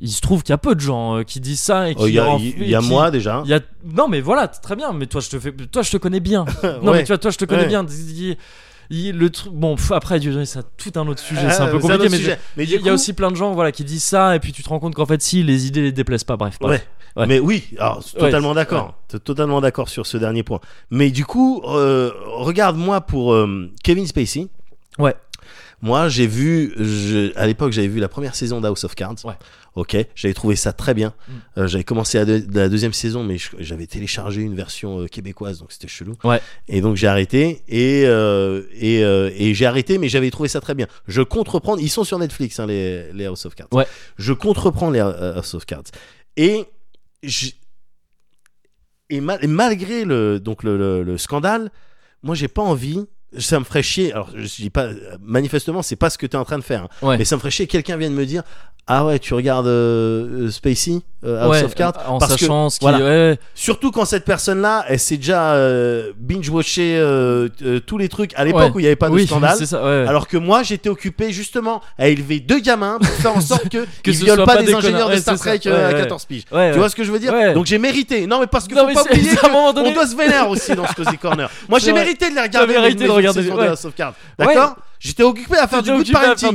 Il 0.00 0.10
se 0.10 0.20
trouve 0.20 0.42
qu'il 0.42 0.50
y 0.50 0.54
a 0.54 0.58
peu 0.58 0.74
de 0.74 0.80
gens 0.80 1.18
euh, 1.18 1.22
qui 1.22 1.38
disent 1.40 1.60
ça 1.60 1.88
et 1.88 1.94
qui. 1.94 2.02
Oh, 2.02 2.06
Il 2.08 2.14
y 2.14 2.18
a, 2.18 2.28
en- 2.28 2.38
il 2.38 2.68
y 2.68 2.74
a 2.74 2.80
qui- 2.80 2.88
moi 2.88 3.10
déjà. 3.12 3.42
il 3.44 3.50
y 3.50 3.54
a... 3.54 3.60
Non, 3.84 4.08
mais 4.08 4.20
voilà, 4.20 4.48
très 4.48 4.74
bien. 4.74 4.92
Mais 4.92 5.06
toi, 5.06 5.20
je 5.20 5.30
te 5.30 5.38
fais, 5.38 5.52
toi, 5.52 5.82
je 5.82 5.90
te 5.92 5.96
connais 5.96 6.18
bien. 6.20 6.44
Non, 6.82 6.90
Ouais. 6.90 6.98
mais 6.98 7.02
tu 7.04 7.08
vois, 7.08 7.18
toi, 7.18 7.30
je 7.30 7.38
te 7.38 7.44
connais 7.44 7.66
bien. 7.66 7.86
Il- 8.90 9.16
le 9.16 9.30
truc, 9.30 9.52
bon, 9.52 9.76
pff, 9.76 9.92
après, 9.92 10.18
Dieudonné, 10.20 10.46
c'est 10.46 10.60
tout 10.76 10.92
un 10.96 11.06
autre 11.06 11.20
sujet. 11.22 11.48
c'est 11.50 11.62
un 11.62 11.66
peu 11.68 11.78
compliqué, 11.78 12.08
mais 12.10 12.16
sujet. 12.16 12.38
Mais 12.56 12.64
il 12.64 12.70
y, 12.82 12.88
a 12.88 12.92
aussi 12.92 13.12
plein 13.12 13.30
de 13.30 13.36
gens, 13.36 13.52
voilà, 13.52 13.72
qui 13.72 13.84
disent 13.84 14.04
ça, 14.04 14.36
et 14.36 14.40
puis 14.40 14.52
tu 14.52 14.62
te 14.62 14.68
rends 14.68 14.78
compte 14.80 14.94
qu'en 14.94 15.06
fait, 15.06 15.22
si 15.22 15.42
les 15.42 15.66
idées 15.66 15.82
les 15.82 15.92
déplaisent 15.92 16.24
pas. 16.24 16.36
Bref. 16.36 16.56
bref. 16.60 16.80
Ouais. 16.80 16.86
Ouais. 17.22 17.26
Mais 17.28 17.38
oui, 17.38 17.64
alors, 17.78 17.98
Ouais, 17.98 18.20
totalement 18.20 18.54
d'accord. 18.54 18.94
T- 19.06 19.20
Totalement 19.20 19.60
d'accord 19.60 19.88
sur 19.88 20.04
ce 20.04 20.16
dernier 20.16 20.42
point. 20.42 20.58
Mais 20.90 21.10
du 21.10 21.24
coup, 21.24 21.62
euh, 21.64 22.10
regarde-moi 22.26 23.02
pour 23.02 23.32
euh, 23.32 23.70
Kevin 23.84 24.06
Spacey. 24.06 24.48
Ouais. 24.98 25.14
Moi, 25.84 26.08
j'ai 26.08 26.26
vu, 26.26 26.72
je- 26.78 27.30
à 27.36 27.46
l'époque, 27.46 27.72
j'avais 27.72 27.88
vu 27.88 28.00
la 28.00 28.08
première 28.08 28.34
saison 28.34 28.60
d'House 28.60 28.84
of 28.84 28.94
Cards. 28.94 29.16
Ouais. 29.24 29.34
Ok, 29.74 29.96
j'avais 30.14 30.32
trouvé 30.34 30.56
ça 30.56 30.72
très 30.72 30.94
bien. 30.94 31.12
Mm. 31.28 31.32
Euh, 31.58 31.66
j'avais 31.66 31.84
commencé 31.84 32.24
la, 32.24 32.38
la 32.52 32.68
deuxième 32.68 32.92
saison, 32.92 33.22
mais 33.22 33.36
j'avais 33.58 33.86
téléchargé 33.86 34.40
une 34.40 34.54
version 34.54 35.00
euh, 35.02 35.06
québécoise, 35.08 35.58
donc 35.58 35.72
c'était 35.72 35.88
chelou. 35.88 36.14
Ouais. 36.24 36.40
Et 36.68 36.80
donc 36.80 36.96
j'ai 36.96 37.06
arrêté 37.08 37.62
et 37.68 38.04
euh, 38.06 38.62
et, 38.72 39.00
et 39.00 39.52
j'ai 39.52 39.66
arrêté, 39.66 39.98
mais 39.98 40.08
j'avais 40.08 40.30
trouvé 40.30 40.48
ça 40.48 40.60
très 40.60 40.74
bien. 40.74 40.86
Je 41.08 41.22
compte 41.22 41.48
reprendre. 41.48 41.82
Ils 41.82 41.90
sont 41.90 42.04
sur 42.04 42.18
Netflix, 42.18 42.58
hein, 42.60 42.66
les, 42.66 43.12
les 43.12 43.26
House 43.26 43.44
of 43.46 43.54
Cards. 43.54 43.68
Ouais. 43.72 43.86
Je 44.16 44.32
compte 44.32 44.56
reprendre 44.58 44.92
les 44.92 45.00
House 45.00 45.54
of 45.54 45.66
Cards. 45.66 45.84
Et 46.36 46.64
j'- 47.22 47.56
et, 49.10 49.20
mal- 49.20 49.40
et 49.42 49.48
malgré 49.48 50.04
le 50.04 50.40
donc 50.40 50.62
le, 50.62 50.78
le- 50.78 51.02
le 51.02 51.18
scandale, 51.18 51.70
moi 52.22 52.34
j'ai 52.34 52.48
pas 52.48 52.62
envie. 52.62 53.04
Ça 53.38 53.58
me 53.58 53.64
ferait 53.64 53.82
chier. 53.82 54.12
Alors 54.12 54.28
je 54.34 54.44
dis 54.56 54.70
pas 54.70 54.88
manifestement, 55.20 55.82
c'est 55.82 55.96
pas 55.96 56.10
ce 56.10 56.18
que 56.18 56.26
tu 56.26 56.36
es 56.36 56.38
en 56.38 56.44
train 56.44 56.58
de 56.58 56.64
faire. 56.64 56.84
hein. 56.84 57.06
Ouais. 57.06 57.18
Mais 57.18 57.24
ça 57.24 57.36
me 57.36 57.40
ferait 57.40 57.50
chier 57.50 57.66
que 57.66 57.72
quelqu'un 57.72 57.96
vienne 57.96 58.14
me 58.14 58.26
dire 58.26 58.42
ah 58.86 59.04
ouais 59.06 59.18
tu 59.18 59.32
regardes 59.34 59.66
euh, 59.66 60.46
euh, 60.46 60.50
Spacey? 60.50 61.00
Euh, 61.24 61.42
House 61.44 61.50
Ouais, 61.52 61.64
of 61.64 61.74
Cards 61.74 61.94
en 62.06 62.18
parce 62.18 62.34
que 62.34 62.40
sachant 62.40 62.70
ce 62.70 62.78
qui. 62.78 62.84
voilà. 62.84 62.98
ouais, 63.04 63.38
Surtout 63.54 63.90
quand 63.90 64.04
cette 64.04 64.24
personne-là, 64.24 64.84
elle 64.88 64.98
s'est 65.00 65.16
déjà 65.16 65.52
euh, 65.54 66.12
binge-watché 66.18 66.96
euh, 66.98 67.48
euh, 67.62 67.80
tous 67.80 67.98
les 67.98 68.08
trucs 68.08 68.32
à 68.36 68.44
l'époque 68.44 68.62
Ouais. 68.62 68.70
où 68.74 68.78
il 68.80 68.82
n'y 68.82 68.86
avait 68.88 68.96
pas 68.96 69.08
de 69.08 69.14
oui, 69.14 69.26
scandale. 69.26 69.56
ça. 69.66 69.82
Ouais. 69.84 70.04
Alors 70.08 70.28
que 70.28 70.36
moi, 70.36 70.62
j'étais 70.62 70.88
occupé 70.88 71.32
justement 71.32 71.80
à 71.98 72.08
élever 72.08 72.40
deux 72.40 72.60
gamins 72.60 72.98
pour 72.98 73.08
faire 73.08 73.36
en 73.36 73.40
sorte 73.40 73.68
que, 73.68 73.84
Que 74.02 74.10
ils 74.10 74.16
ce 74.16 74.24
violent 74.24 74.44
pas, 74.44 74.56
pas 74.56 74.62
des, 74.62 74.74
ingénieurs 74.74 75.08
de 75.10 75.16
Star. 75.16 75.38
Trek 75.38 75.60
euh, 75.66 75.88
à 75.90 75.92
ouais. 75.92 75.98
14 76.00 76.24
piges. 76.26 76.44
Ouais, 76.52 76.72
Tu 76.72 76.78
vois 76.78 76.88
ce 76.88 76.96
que 76.96 77.04
je 77.04 77.10
veux 77.12 77.18
dire 77.18 77.32
Ouais. 77.32 77.54
Donc 77.54 77.66
j'ai 77.66 77.78
mérité. 77.78 78.26
Non, 78.26 78.40
mais 78.40 78.46
parce 78.46 78.66
qu'il 78.66 78.76
Non, 78.76 78.86
faut 78.88 78.94
pas 78.94 79.02
oublier 79.02 79.36
qu'on 79.36 79.72
doit 79.72 80.06
se 80.06 80.16
vénère 80.16 80.48
aussi 80.50 80.74
dans 80.74 80.86
ce 80.86 80.94
Cozy 80.94 81.18
Corner. 81.18 81.50
Moi, 81.68 81.78
j'ai 81.78 81.92
mérité 81.92 82.28
de 82.30 82.34
les 82.34 82.40
regarder. 82.42 82.74
Mérité 82.74 83.04
de 83.04 83.10
regarder- 83.10 83.48
House 83.68 83.84
of 83.84 83.94
Cards. 83.94 84.14
D'accord? 84.38 84.76
J'étais 85.00 85.22
occupé 85.22 85.58
à 85.58 85.66
faire 85.68 85.82
du 85.82 85.90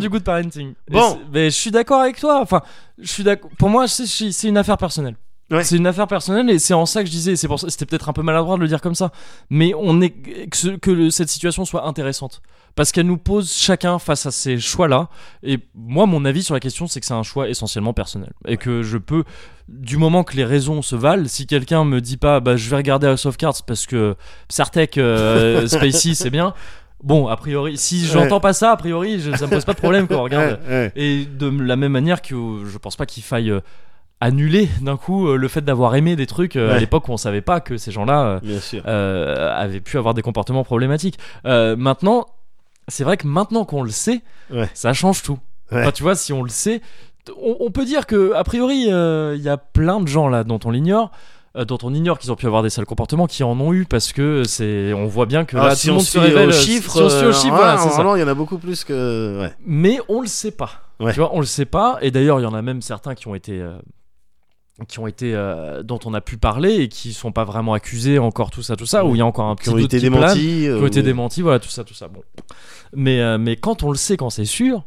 good 0.10 0.24
parenting. 0.24 0.74
Bon. 0.90 1.20
mais 1.32 1.46
je 1.46 1.56
suis 1.56 1.72
d'accord 1.72 2.02
avec 2.02 2.20
toi. 2.20 2.40
Enfin, 2.42 2.62
je 3.02 3.08
suis 3.12 3.24
d'accord. 3.24 3.50
Pour 3.58 3.70
moi, 3.70 3.88
c'est 3.88 4.48
une 4.48 4.58
affaire 4.58 4.78
personnelle. 4.78 5.16
Ouais. 5.52 5.64
C'est 5.64 5.78
une 5.78 5.88
affaire 5.88 6.06
personnelle 6.06 6.48
et 6.52 6.60
c'est 6.60 6.76
en 6.76 6.86
ça 6.86 7.02
que 7.02 7.08
je 7.08 7.12
disais. 7.12 7.36
C'est 7.36 7.48
pour 7.48 7.60
ça. 7.60 7.68
C'était 7.72 7.88
peut-être 7.88 8.08
un 8.08 8.14
peu 8.14 8.22
maladroit 8.22 8.56
de 8.56 8.62
le 8.62 8.68
dire 8.68 8.82
comme 8.82 8.94
ça. 8.94 9.12
Mais 9.50 9.74
on 9.76 10.00
est 10.00 10.12
que, 10.12 10.56
ce- 10.56 10.68
que 10.78 10.92
le- 10.92 11.10
cette 11.10 11.30
situation 11.30 11.66
soit 11.66 11.88
intéressante 11.88 12.44
parce 12.76 12.92
qu'elle 12.92 13.08
nous 13.08 13.18
pose 13.18 13.52
chacun 13.52 13.98
face 13.98 14.28
à 14.28 14.32
ces 14.32 14.60
choix-là. 14.60 15.10
Et 15.42 15.58
moi, 15.74 16.06
mon 16.06 16.24
avis 16.24 16.44
sur 16.44 16.54
la 16.54 16.60
question, 16.60 16.86
c'est 16.86 17.00
que 17.00 17.06
c'est 17.08 17.16
un 17.16 17.24
choix 17.24 17.50
essentiellement 17.50 17.94
personnel 17.94 18.32
et 18.48 18.58
que 18.58 18.84
je 18.84 19.00
peux, 19.00 19.24
du 19.68 19.98
moment 19.98 20.24
que 20.24 20.36
les 20.36 20.46
raisons 20.46 20.84
se 20.84 20.96
valent, 20.96 21.26
si 21.28 21.48
quelqu'un 21.48 21.84
me 21.84 22.00
dit 22.00 22.18
pas, 22.18 22.40
bah, 22.42 22.56
je 22.56 22.70
vais 22.70 22.76
regarder 22.76 23.08
House 23.08 23.26
of 23.26 23.36
Cards 23.36 23.64
parce 23.66 23.88
que 23.88 24.16
Sartek, 24.50 25.00
euh, 25.00 25.66
Spacey, 25.68 26.14
c'est 26.14 26.30
bien. 26.30 26.54
Bon, 27.04 27.28
a 27.28 27.38
priori, 27.38 27.78
si 27.78 28.06
j'entends 28.06 28.40
pas 28.42 28.52
ça, 28.54 28.72
a 28.72 28.76
priori, 28.78 29.20
je- 29.20 29.32
ça 29.36 29.46
me 29.48 29.52
pose 29.52 29.64
pas 29.66 29.74
de 29.74 29.78
problème 29.80 30.08
qu'on 30.08 30.22
regarde. 30.22 30.60
Ouais, 30.68 30.70
ouais. 30.76 30.92
Et 30.96 31.26
de 31.26 31.48
la 31.64 31.76
même 31.78 31.94
manière 31.94 32.22
que 32.22 32.36
je 32.66 32.78
pense 32.78 32.96
pas 32.98 33.06
qu'il 33.06 33.24
faille 33.24 33.52
euh, 33.52 33.62
annuler 34.20 34.68
d'un 34.82 34.98
coup 34.98 35.28
euh, 35.30 35.38
le 35.38 35.48
fait 35.48 35.62
d'avoir 35.62 35.96
aimé 35.96 36.18
des 36.18 36.28
trucs 36.28 36.58
euh, 36.58 36.76
à 36.76 36.78
l'époque 36.78 37.08
où 37.08 37.14
on 37.14 37.18
savait 37.18 37.40
pas 37.42 37.62
que 37.62 37.78
ces 37.78 37.92
gens-là 37.92 38.42
euh, 38.44 38.60
euh, 38.86 39.56
avaient 39.56 39.80
pu 39.80 39.98
avoir 39.98 40.14
des 40.14 40.22
comportements 40.22 40.64
problématiques. 40.66 41.18
Maintenant, 41.46 42.26
c'est 42.90 43.04
vrai 43.06 43.16
que 43.18 43.28
maintenant 43.28 43.64
qu'on 43.66 43.84
le 43.84 43.92
sait, 43.92 44.22
Ouais. 44.52 44.70
ça 44.74 44.92
change 44.94 45.22
tout. 45.24 45.40
Ouais. 45.72 45.82
Enfin, 45.82 45.92
tu 45.92 46.04
vois, 46.04 46.16
si 46.16 46.34
on 46.34 46.44
le 46.44 46.50
sait, 46.50 46.82
on, 47.42 47.56
on 47.62 47.72
peut 47.72 47.86
dire 47.86 48.08
que 48.08 48.34
a 48.34 48.44
priori, 48.44 48.88
il 48.90 49.42
y 49.42 49.50
a 49.50 49.58
plein 49.58 50.02
de 50.02 50.08
gens 50.08 50.28
là 50.28 50.44
dont 50.44 50.60
on 50.66 50.72
l'ignore. 50.72 51.12
Euh, 51.56 51.66
dont 51.66 51.78
on 51.84 51.94
ignore 51.94 52.20
qu'ils 52.20 52.32
ont 52.32 52.36
pu 52.36 52.46
avoir 52.46 52.64
des 52.64 52.70
sales 52.70 52.86
comportements, 52.86 53.28
qui 53.28 53.44
en 53.44 53.60
ont 53.60 53.74
eu 53.74 53.86
parce 53.86 54.14
que 54.14 54.44
c'est, 54.46 54.94
on 54.94 55.08
voit 55.08 55.26
bien 55.26 55.46
que 55.46 55.56
Alors, 55.56 55.68
là, 55.68 55.72
Ah, 55.74 55.76
si 55.76 55.88
tout 55.88 55.94
on 55.94 55.96
monde 55.96 56.04
se 56.06 56.18
révèle. 56.20 56.50
aux 56.50 56.52
euh, 56.52 56.56
chiffres, 56.56 56.92
si 56.92 57.02
on 57.02 57.10
se 57.10 57.18
fie 57.20 57.26
aux 57.26 57.30
euh, 57.30 57.34
chiffres, 57.34 57.56
voilà, 57.56 57.76
voilà, 57.76 58.18
il 58.18 58.22
y 58.22 58.24
en 58.24 58.28
a 58.28 58.34
beaucoup 58.34 58.58
plus 58.58 58.84
que. 58.84 59.42
Ouais. 59.42 59.52
mais 59.66 60.00
on 60.10 60.22
le 60.22 60.28
sait 60.28 60.52
pas. 60.52 60.72
Ouais. 61.00 61.14
Tu 61.14 61.20
vois, 61.20 61.34
on 61.34 61.40
le 61.40 61.46
sait 61.46 61.66
pas. 61.66 61.98
Et 62.02 62.12
d'ailleurs, 62.12 62.40
il 62.40 62.44
y 62.44 62.46
en 62.46 62.54
a 62.54 62.62
même 62.62 62.82
certains 62.82 63.16
qui 63.16 63.28
ont 63.28 63.36
été, 63.36 63.60
euh, 63.62 63.78
qui 64.88 65.00
ont 65.00 65.08
été, 65.08 65.34
euh, 65.34 65.82
dont 65.84 66.00
on 66.06 66.14
a 66.14 66.22
pu 66.22 66.38
parler 66.38 66.76
et 66.76 66.88
qui 66.88 67.14
sont 67.14 67.32
pas 67.32 67.44
vraiment 67.46 67.74
accusés 67.74 68.20
encore 68.20 68.52
tout 68.52 68.62
ça, 68.62 68.76
tout 68.76 68.86
ça, 68.86 69.06
où 69.06 69.16
il 69.16 69.20
y 69.20 69.22
a 69.22 69.26
encore 69.26 69.46
un 69.48 69.56
petit 69.56 69.70
Qui 69.70 69.76
ont 69.76 69.78
été 69.78 70.00
démentis. 70.00 70.62
qui 70.66 70.70
ont 70.70 70.86
été 70.86 71.00
ou- 71.00 71.04
démentis, 71.04 71.42
voilà, 71.42 71.60
tout 71.60 71.70
ça, 71.70 71.84
tout 71.84 71.94
ça. 71.94 72.08
Bon, 72.08 72.22
mais 72.94 73.38
mais 73.38 73.56
quand 73.56 73.84
on 73.84 73.90
le 73.92 73.98
sait, 73.98 74.18
quand 74.18 74.30
c'est 74.30 74.46
sûr, 74.46 74.84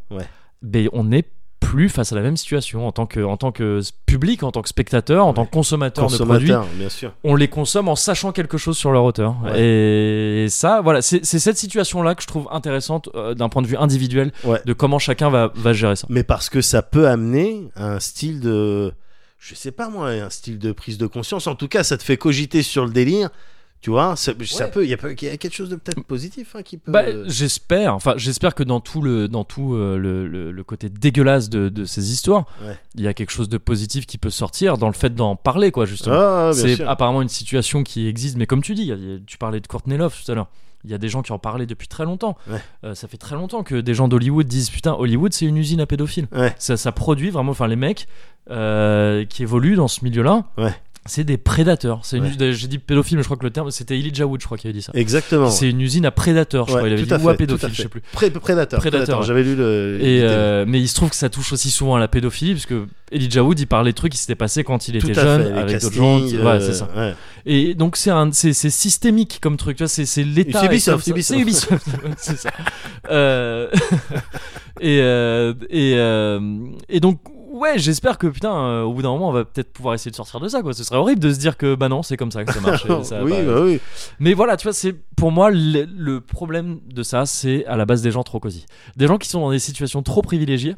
ben 0.63 0.89
on 0.93 1.05
n'est 1.05 1.25
plus 1.63 1.89
face 1.89 2.13
à 2.13 2.17
la 2.17 2.23
même 2.23 2.37
situation 2.37 2.87
en 2.87 2.93
tant 2.93 3.07
que 3.07 3.21
en 3.21 3.37
tant 3.37 3.53
que 3.53 3.81
public, 4.05 4.43
en 4.43 4.51
tant 4.53 4.61
que 4.63 4.69
spectateur, 4.69 5.25
en 5.25 5.33
tant 5.33 5.47
que 5.47 5.51
consommateur, 5.51 6.09
de 6.09 6.17
produits 6.19 6.53
bien 6.77 6.89
sûr. 6.89 7.13
on 7.25 7.35
les 7.35 7.49
consomme 7.49 7.89
en 7.89 7.97
sachant 7.97 8.33
quelque 8.33 8.59
chose 8.59 8.77
sur 8.77 8.91
leur 8.91 9.05
auteur. 9.05 9.37
Ouais. 9.45 9.61
Et 9.61 10.47
ça, 10.49 10.81
voilà, 10.83 11.01
c'est 11.03 11.25
c'est 11.25 11.39
cette 11.39 11.57
situation-là 11.57 12.15
que 12.15 12.23
je 12.23 12.27
trouve 12.27 12.49
intéressante 12.51 13.09
euh, 13.15 13.35
d'un 13.35 13.49
point 13.49 13.63
de 13.63 13.67
vue 13.69 13.77
individuel 13.77 14.33
Ouais. 14.45 14.61
de 14.67 14.73
comment 14.73 14.99
chacun 14.99 15.31
va, 15.31 15.53
va 15.55 15.73
gérer 15.73 15.97
ça. 15.97 16.07
Mais 16.11 16.25
parce 16.25 16.49
que 16.51 16.61
ça 16.61 16.83
peut 16.83 17.09
amener 17.09 17.69
un 17.77 18.01
style 18.01 18.41
de. 18.41 18.93
Je 19.39 19.55
sais 19.55 19.73
pas 19.73 19.89
moi, 19.89 20.09
un 20.11 20.31
style 20.31 20.59
de 20.59 20.73
prise 20.73 20.99
de 20.99 21.07
conscience. 21.07 21.47
En 21.47 21.55
tout 21.55 21.69
cas, 21.69 21.83
ça 21.85 21.97
te 21.97 22.03
fait 22.03 22.17
cogiter 22.17 22.63
sur 22.63 22.85
le 22.85 22.93
délire. 22.93 23.31
Tu 23.83 23.91
vois, 23.91 24.15
ça, 24.15 24.33
ça 24.45 24.65
Ouais. 24.67 24.71
peut, 24.71 24.85
il 24.85 24.91
y, 24.91 24.95
a 24.95 25.11
y 25.13 25.39
quelque 25.39 25.53
chose 25.53 25.69
de 25.69 25.75
peut-être 25.75 26.05
positif 26.05 26.55
hein, 26.55 26.63
qui 26.63 26.77
peut. 26.79 26.93
Bah, 26.93 27.03
j'espère. 27.27 27.95
Enfin, 27.97 28.15
j'espère 28.17 28.55
que 28.55 28.63
dans 28.63 28.79
tout 28.79 29.03
le 29.03 29.27
dans 29.27 29.43
tout 29.43 29.75
euh, 29.75 29.99
le, 29.99 30.29
le- 30.29 30.53
le 30.53 30.65
côté 30.65 30.89
dégueulasse 30.89 31.51
de, 31.51 31.69
de 31.69 31.85
ces 31.85 32.13
histoires, 32.13 32.47
Ouais. 32.65 32.79
il 32.95 33.01
y 33.03 33.09
a 33.09 33.13
quelque 33.13 33.33
chose 33.33 33.49
de 33.49 33.59
positif 33.59 34.07
qui 34.07 34.19
peut 34.19 34.31
sortir 34.31 34.79
dans 34.79 34.87
le 34.87 34.93
fait 34.95 35.13
d'en 35.17 35.35
parler, 35.35 35.73
quoi, 35.73 35.85
justement. 35.85 36.15
Ah, 36.17 36.51
c'est 36.55 36.81
apparemment 36.83 37.23
une 37.23 37.29
situation 37.29 37.83
qui 37.83 38.07
existe, 38.07 38.37
mais 38.37 38.47
comme 38.47 38.63
tu 38.63 38.75
dis, 38.77 38.93
tu 39.27 39.37
parlais 39.37 39.59
de 39.61 39.67
Courtney 39.67 39.97
Love 39.97 40.15
tout 40.25 40.31
à 40.31 40.37
l'heure. 40.37 40.47
Il 40.85 40.91
y 40.91 40.95
a 40.95 40.99
des 40.99 41.09
gens 41.09 41.23
qui 41.23 41.33
en 41.33 41.39
parlaient 41.41 41.67
depuis 41.67 41.89
très 41.89 42.05
longtemps. 42.05 42.37
Ouais. 42.49 42.59
Euh, 42.85 42.95
ça 42.95 43.09
fait 43.09 43.17
très 43.17 43.35
longtemps 43.35 43.65
que 43.65 43.75
des 43.81 43.95
gens 43.95 44.07
d'Hollywood 44.07 44.47
disent 44.47 44.71
putain, 44.71 44.95
Hollywood 44.95 45.33
c'est 45.33 45.47
une 45.47 45.57
usine 45.57 45.81
à 45.81 45.87
pédophiles. 45.87 46.29
Ça, 46.59 46.77
ça 46.77 46.93
produit 46.93 47.31
vraiment, 47.31 47.51
enfin 47.51 47.67
les 47.67 47.77
mecs 47.77 48.07
euh, 48.51 49.25
qui 49.25 49.43
évoluent 49.43 49.77
dans 49.77 49.89
ce 49.89 50.05
milieu-là. 50.05 50.45
Ouais. 50.59 50.75
C'est 51.05 51.25
des 51.25 51.37
prédateurs. 51.37 52.01
C'est 52.05 52.19
une- 52.19 52.25
Ouais. 52.25 52.53
J'ai 52.53 52.69
dit 52.69 52.79
pédophile, 52.79 53.17
mais 53.17 53.23
je 53.25 53.27
crois 53.29 53.37
que 53.37 53.43
le 53.43 53.51
terme 53.51 53.71
c'était 53.73 53.99
Elijah 53.99 54.25
Wood, 54.25 54.41
je 54.41 54.47
crois 54.47 54.57
qui 54.57 54.69
avait 54.69 54.75
dit 54.75 54.83
ça. 54.83 54.93
Exactement. 54.95 55.51
C'est 55.51 55.69
une 55.69 55.81
usine 55.81 56.07
à 56.07 56.13
prédateurs, 56.13 56.67
je 56.69 56.73
Ouais, 56.75 56.79
crois. 56.79 56.89
Il 56.89 56.93
avait 56.95 57.03
dit 57.03 57.13
à 57.13 57.19
ou 57.19 57.29
à 57.29 57.35
pédophile, 57.35 57.69
à 57.71 57.73
je 57.73 57.83
sais 57.83 57.89
plus. 57.89 58.03
Pré- 58.13 58.31
prédateur. 58.31 58.79
Prédateur, 58.79 58.81
prédateur, 58.81 59.21
ouais. 59.21 59.27
J'avais 59.27 59.43
lu 59.43 59.57
le. 59.57 59.99
Et 60.01 60.21
euh, 60.23 60.65
mais 60.67 60.81
il 60.81 60.87
se 60.89 60.95
trouve 60.95 61.11
que 61.11 61.17
ça 61.17 61.29
touche 61.29 61.53
aussi 61.53 61.71
souvent 61.71 61.97
à 61.97 62.01
la 62.01 62.07
pédophilie, 62.07 62.53
parce 62.55 62.67
que 62.67 62.87
Elijah 63.11 63.43
Wood, 63.43 63.59
il 63.59 63.67
parlait 63.67 63.91
de 63.91 63.97
trucs 63.97 64.13
qui 64.13 64.19
s'étaient 64.19 64.37
passés 64.37 64.63
quand 64.63 64.87
il 64.87 64.99
Tout 65.01 65.11
était 65.11 65.21
jeune, 65.21 65.43
fait, 65.43 65.53
avec 65.59 65.81
d'autres 65.81 65.95
gens. 65.95 66.21
qui- 66.25 66.37
Ouais, 66.37 66.47
euh, 66.47 66.61
c'est 66.61 66.75
ça. 66.75 66.89
Et 67.47 67.75
donc 67.75 67.97
c'est 67.97 68.11
un, 68.11 68.31
c'est, 68.31 68.53
systémique 68.53 69.39
comme 69.43 69.57
truc, 69.57 69.77
tu 69.79 69.83
vois, 69.83 69.89
c'est, 69.89 70.07
c'est 70.07 70.23
l'État. 70.23 70.61
C'est 70.61 70.67
est 70.67 70.69
Ubisoft. 70.69 71.05
C'est 71.21 71.39
Ubisoft, 71.41 71.87
c'est 72.17 72.39
ça. 72.39 72.51
Euh, 73.11 73.69
et 74.81 75.01
euh, 75.01 75.53
et 75.69 75.95
euh, 75.97 76.41
et 76.89 77.01
donc 77.01 77.19
ouais, 77.63 77.79
j'espère 77.79 78.19
que 78.19 78.27
putain, 78.27 78.55
euh, 78.55 78.83
au 78.83 78.93
bout 78.93 79.03
d'un 79.03 79.11
moment, 79.11 79.29
on 79.29 79.33
va 79.33 79.45
peut-être 79.45 79.73
pouvoir 79.73 79.95
essayer 79.95 80.11
de 80.11 80.17
sortir 80.17 80.41
de 80.41 80.49
ça, 80.49 80.63
quoi. 80.63 80.75
Ce 80.75 80.85
serait 80.85 80.97
horrible 80.97 81.21
de 81.21 81.33
se 81.33 81.39
dire 81.39 81.57
que 81.57 81.75
bah 81.75 81.89
non, 81.89 82.03
c'est 82.03 82.17
comme 82.17 82.31
ça 82.31 82.45
que 82.45 82.53
ça 82.53 82.61
marche. 82.61 82.85
et 82.87 83.05
ça 83.05 83.23
oui, 83.23 83.33
bah 83.47 83.61
oui. 83.63 83.81
Mais 84.19 84.35
voilà, 84.35 84.57
tu 84.57 84.65
vois, 84.65 84.73
c'est 84.73 84.95
pour 85.17 85.33
moi 85.33 85.51
le, 85.51 85.85
le 85.85 86.21
problème 86.21 86.81
de 86.87 87.03
ça, 87.03 87.27
c'est 87.27 87.65
à 87.67 87.77
la 87.77 87.87
base 87.87 88.03
des 88.03 88.11
gens 88.11 88.23
trop 88.23 88.41
cosy, 88.41 88.67
des 88.97 89.07
gens 89.07 89.19
qui 89.19 89.29
sont 89.29 89.41
dans 89.41 89.51
des 89.51 89.59
situations 89.59 90.03
trop 90.03 90.23
privilégiées 90.23 90.77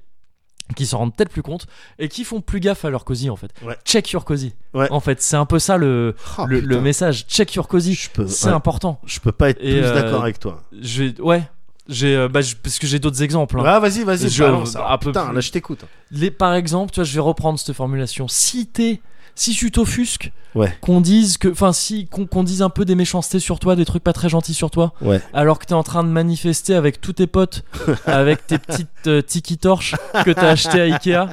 qui 0.76 0.86
s'en 0.86 0.98
rendent 0.98 1.14
peut-être 1.14 1.30
plus 1.30 1.42
compte 1.42 1.66
et 1.98 2.08
qui 2.08 2.24
font 2.24 2.40
plus 2.40 2.60
gaffe 2.60 2.84
à 2.84 2.90
leur 2.90 3.04
cosy 3.04 3.28
en 3.28 3.36
fait. 3.36 3.50
Ouais. 3.62 3.76
Check 3.84 4.10
your 4.12 4.24
cosy. 4.24 4.54
Ouais. 4.72 4.90
En 4.90 5.00
fait, 5.00 5.20
c'est 5.20 5.36
un 5.36 5.44
peu 5.44 5.58
ça 5.58 5.76
le, 5.76 6.14
Oh, 6.38 6.46
le, 6.46 6.80
message. 6.80 7.26
Check 7.26 7.54
your 7.54 7.68
cosy. 7.68 7.94
C'est 7.94 8.46
ouais. 8.46 8.52
important. 8.52 8.98
Je 9.04 9.20
peux 9.20 9.32
pas 9.32 9.50
être 9.50 9.60
Et, 9.60 9.72
plus 9.72 9.84
euh, 9.84 9.94
d'accord 9.94 10.22
avec 10.22 10.38
toi. 10.38 10.62
Je 10.80 11.20
ouais. 11.20 11.42
J'ai 11.88 12.16
euh, 12.16 12.28
bah, 12.28 12.40
parce 12.62 12.78
que 12.78 12.86
j'ai 12.86 12.98
d'autres 12.98 13.22
exemples. 13.22 13.60
hein. 13.60 13.64
Ah, 13.66 13.78
vas-y, 13.80 14.04
vas-y. 14.04 14.30
Je- 14.30 14.42
balance. 14.42 14.74
Alors, 14.76 14.90
un 14.90 14.98
peu 14.98 15.10
putain, 15.10 15.26
plus- 15.26 15.34
là, 15.34 15.40
je 15.40 15.50
t'écoute. 15.50 15.84
Les, 16.10 16.30
par 16.30 16.54
exemple, 16.54 16.92
tu 16.92 16.96
vois, 17.00 17.04
je 17.04 17.12
vais 17.14 17.20
reprendre 17.20 17.58
cette 17.58 17.74
formulation. 17.76 18.26
Si 18.26 18.66
t'es, 18.66 19.02
si 19.34 19.52
tu 19.54 19.70
t'offusques, 19.70 20.32
Ouais. 20.54 20.74
qu'on 20.80 21.00
dise 21.02 21.36
que, 21.36 21.48
enfin, 21.48 21.72
si 21.72 22.06
qu'on 22.06 22.26
qu'on 22.26 22.42
dise 22.44 22.62
un 22.62 22.70
peu 22.70 22.84
des 22.86 22.94
méchancetés 22.94 23.40
sur 23.40 23.58
toi, 23.58 23.76
des 23.76 23.84
trucs 23.84 24.02
pas 24.04 24.12
très 24.14 24.28
gentils 24.30 24.54
sur 24.54 24.70
toi, 24.70 24.94
Ouais. 25.02 25.20
alors 25.34 25.58
que 25.58 25.66
t'es 25.66 25.74
en 25.74 25.82
train 25.82 26.04
de 26.04 26.08
manifester 26.08 26.74
avec 26.74 27.00
tous 27.02 27.12
tes 27.14 27.26
potes, 27.26 27.64
avec 28.06 28.46
tes 28.46 28.58
petites 28.58 28.88
euh, 29.08 29.20
tiki 29.20 29.58
torches 29.58 29.94
que 30.24 30.30
t'as 30.30 30.48
acheté 30.50 30.80
à 30.80 30.84
Ikea 30.84 31.26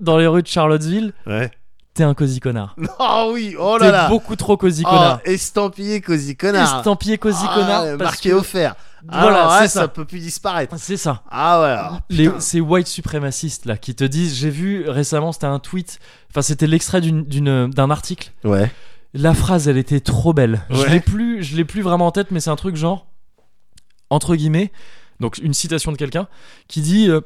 dans 0.00 0.16
les 0.18 0.26
rues 0.26 0.42
de 0.42 0.48
Charlottesville, 0.48 1.12
Ouais. 1.26 1.50
t'es 1.94 2.02
un 2.04 2.14
cosy 2.14 2.40
connard. 2.40 2.74
Oh 2.98 3.30
oui, 3.34 3.54
oh 3.58 3.76
t'es 3.78 3.84
là 3.86 3.92
là. 3.92 4.08
beaucoup 4.08 4.34
trop 4.34 4.56
cosy 4.56 4.82
Oh, 4.86 4.90
connard. 4.90 5.20
estampillé 5.24 6.00
cosy 6.00 6.34
connard. 6.36 6.78
Estampillé 6.78 7.18
cosy 7.18 7.44
Ah, 7.48 7.54
connard. 7.54 7.84
parce 7.98 7.98
marqué 8.12 8.30
que- 8.30 8.34
offert. 8.34 8.74
Voilà, 9.08 9.46
Ah, 9.48 9.60
ouais, 9.60 9.62
c'est 9.68 9.74
ça. 9.74 9.80
ça. 9.82 9.88
peut 9.88 10.04
plus 10.04 10.20
disparaître. 10.20 10.74
C'est 10.78 10.96
ça. 10.96 11.22
Ah 11.30 11.60
ouais. 11.60 11.66
alors, 11.68 12.00
Les- 12.10 12.30
ces 12.40 12.60
white 12.60 12.86
suprémacistes 12.86 13.66
là 13.66 13.76
qui 13.76 13.94
te 13.94 14.04
disent, 14.04 14.34
j'ai 14.36 14.50
vu 14.50 14.88
récemment, 14.88 15.32
c'était 15.32 15.46
un 15.46 15.58
tweet, 15.58 15.98
enfin 16.30 16.42
c'était 16.42 16.66
l'extrait 16.66 17.00
d'une- 17.00 17.24
d'une- 17.24 17.68
d'un 17.70 17.90
article. 17.90 18.32
Ouais. 18.44 18.70
La 19.14 19.34
phrase, 19.34 19.68
elle 19.68 19.76
était 19.76 20.00
trop 20.00 20.32
belle. 20.32 20.62
Je 20.70 20.86
l'ai 20.86 21.00
plus, 21.00 21.42
je 21.42 21.56
l'ai 21.56 21.64
plus 21.64 21.82
vraiment 21.82 22.06
en 22.06 22.10
tête, 22.12 22.30
mais 22.30 22.40
c'est 22.40 22.50
un 22.50 22.56
truc 22.56 22.76
genre 22.76 23.06
entre 24.10 24.36
guillemets, 24.36 24.70
donc 25.20 25.38
une 25.38 25.54
citation 25.54 25.90
de 25.92 25.96
quelqu'un 25.96 26.28
qui 26.68 26.80
dit. 26.80 27.08
euh, 27.10 27.20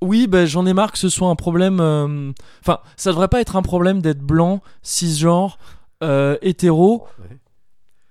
oui, 0.00 0.28
ben 0.28 0.46
j'en 0.46 0.64
ai 0.64 0.72
marre 0.74 0.92
que 0.92 0.98
ce 0.98 1.08
soit 1.08 1.28
un 1.28 1.34
problème. 1.34 1.80
euh, 1.80 2.30
Enfin, 2.60 2.78
ça 2.96 3.10
devrait 3.10 3.26
pas 3.28 3.40
être 3.40 3.56
un 3.56 3.62
problème 3.62 4.00
d'être 4.00 4.20
blanc, 4.20 4.62
cisgenre, 4.82 5.58
euh, 6.04 6.36
hétéro. 6.40 7.06
Ouais. 7.18 7.36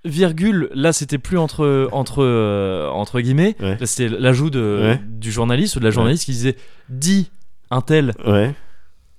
Virgule. 0.10 0.70
Là, 0.74 0.94
c'était 0.94 1.18
plus 1.18 1.38
entre 1.38 1.90
entre 1.92 2.24
euh, 2.24 2.90
entre 2.90 3.20
guillemets. 3.22 3.56
Ouais. 3.60 3.78
C'était 3.86 4.10
l'ajout 4.10 4.50
Ouais. 4.52 5.00
du 5.08 5.32
journaliste 5.32 5.76
ou 5.76 5.80
de 5.80 5.86
la 5.86 5.92
journaliste 5.92 6.26
qui 6.26 6.32
disait 6.32 6.56
dit 6.90 7.32
un 7.72 7.82
tel 7.82 8.14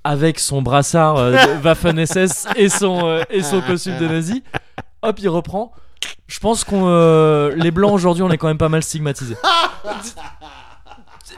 avec 0.05 0.39
son 0.39 0.63
brassard 0.63 1.17
euh, 1.17 1.33
de 1.33 1.63
Waffen 1.65 2.05
SS 2.07 2.47
et 2.57 2.69
son 2.69 3.07
euh, 3.07 3.23
et 3.31 3.43
son 3.43 3.61
costume 3.61 3.99
de 3.99 4.07
nazi. 4.07 4.43
Hop, 5.03 5.19
il 5.21 5.29
reprend. 5.29 5.73
Je 6.27 6.39
pense 6.41 6.65
qu'on 6.65 7.49
les 7.57 7.71
blancs 7.71 7.93
aujourd'hui, 7.93 8.23
on 8.23 8.31
est 8.31 8.39
quand 8.39 8.49
même 8.49 8.59
pas 8.59 8.69
mal 8.69 8.83
stigmatisés. 8.83 9.37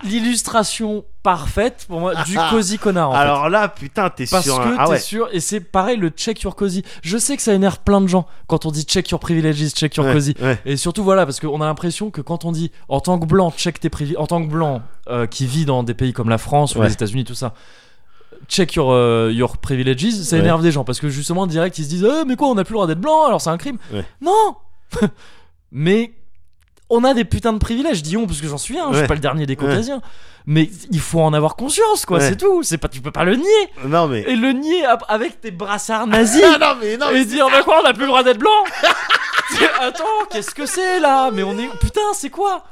L'illustration 0.04 1.04
parfaite 1.22 1.84
pour 1.88 2.00
moi 2.00 2.14
du 2.24 2.36
cosy 2.50 2.78
connard. 2.78 3.10
En 3.10 3.12
fait. 3.12 3.18
Alors 3.18 3.48
là, 3.48 3.68
putain, 3.68 4.10
t'es 4.10 4.26
Parce 4.26 4.44
sur 4.44 4.62
que. 4.62 4.74
Ah 4.78 4.84
t'es 4.86 4.90
ouais. 4.92 4.98
sûr, 4.98 5.28
et 5.32 5.40
c'est 5.40 5.60
pareil 5.60 5.96
le 5.96 6.08
check 6.10 6.40
your 6.42 6.56
cozy. 6.56 6.82
Je 7.02 7.18
sais 7.18 7.36
que 7.36 7.42
ça 7.42 7.52
énerve 7.54 7.80
plein 7.84 8.00
de 8.00 8.06
gens 8.06 8.26
quand 8.46 8.66
on 8.66 8.70
dit 8.70 8.82
check 8.84 9.10
your 9.10 9.20
privileges, 9.20 9.70
check 9.70 9.94
your 9.96 10.06
Ouais, 10.06 10.12
cozy. 10.12 10.34
ouais. 10.40 10.58
Et 10.64 10.76
surtout 10.76 11.04
voilà, 11.04 11.24
parce 11.26 11.40
qu'on 11.40 11.60
a 11.60 11.64
l'impression 11.66 12.10
que 12.10 12.20
quand 12.20 12.44
on 12.44 12.52
dit 12.52 12.70
en 12.88 13.00
tant 13.00 13.18
que 13.18 13.26
blanc, 13.26 13.50
check 13.56 13.80
tes 13.80 13.90
privilèges, 13.90 14.20
en 14.20 14.26
tant 14.26 14.42
que 14.42 14.48
blanc 14.50 14.82
euh, 15.08 15.26
qui 15.26 15.46
vit 15.46 15.64
dans 15.64 15.82
des 15.82 15.94
pays 15.94 16.12
comme 16.12 16.28
la 16.28 16.38
France 16.38 16.74
ou 16.76 16.82
les 16.82 16.92
États-Unis, 16.92 17.24
tout 17.24 17.34
ça, 17.34 17.54
check 18.48 18.74
your, 18.74 18.90
euh, 18.92 19.30
your 19.32 19.58
privileges, 19.58 20.10
ça 20.22 20.36
Ouais. 20.36 20.42
énerve 20.42 20.62
des 20.62 20.72
gens 20.72 20.84
parce 20.84 21.00
que 21.00 21.08
justement 21.08 21.46
direct 21.46 21.78
ils 21.78 21.84
se 21.84 21.88
disent 21.90 22.06
Eh, 22.08 22.24
mais 22.26 22.36
quoi, 22.36 22.48
on 22.48 22.54
n'a 22.54 22.64
plus 22.64 22.72
le 22.72 22.76
droit 22.76 22.86
d'être 22.86 23.00
blanc 23.00 23.26
alors 23.26 23.40
c'est 23.40 23.50
un 23.50 23.58
crime. 23.58 23.78
Ouais. 23.92 24.04
Non 24.20 24.54
Mais 25.72 26.12
on 26.90 27.04
a 27.04 27.14
des 27.14 27.24
putains 27.24 27.52
de 27.52 27.58
privilèges, 27.58 28.02
disons, 28.02 28.26
parce 28.26 28.40
que 28.40 28.48
j'en 28.48 28.58
suis 28.58 28.78
un, 28.78 28.86
je 28.88 28.90
Ouais. 28.90 28.98
suis 28.98 29.06
pas 29.08 29.14
le 29.14 29.20
dernier 29.20 29.46
des 29.46 29.56
caucasiens. 29.56 30.02
Mais 30.46 30.70
il 30.90 31.00
faut 31.00 31.20
en 31.20 31.32
avoir 31.34 31.54
conscience, 31.54 32.04
quoi, 32.06 32.18
Ouais. 32.18 32.28
c'est 32.30 32.36
tout. 32.36 32.62
C'est 32.62 32.78
pas, 32.78 32.88
tu 32.88 33.00
peux 33.00 33.10
pas 33.10 33.24
le 33.24 33.36
nier. 33.36 33.68
Non 33.86 34.08
mais. 34.08 34.22
Et 34.22 34.36
le 34.36 34.52
nier 34.52 34.84
avec 35.08 35.40
tes 35.40 35.50
brassards 35.50 36.06
nazis. 36.08 36.42
Non 36.60 36.74
mais 36.80 36.96
non. 36.96 37.06
mais 37.12 37.20
et 37.22 37.24
dire, 37.24 37.46
bah 37.50 37.62
quoi, 37.62 37.80
on 37.82 37.86
a 37.86 37.92
plus 37.92 38.02
le 38.02 38.08
droit 38.08 38.22
d'être 38.22 38.38
blanc 38.38 38.50
Attends, 39.80 40.04
qu'est-ce 40.30 40.54
que 40.54 40.66
c'est 40.66 41.00
là? 41.00 41.30
Mais 41.32 41.42
on 41.42 41.58
est. 41.58 41.68
Putain, 41.80 42.00
c'est 42.14 42.30
quoi? 42.30 42.64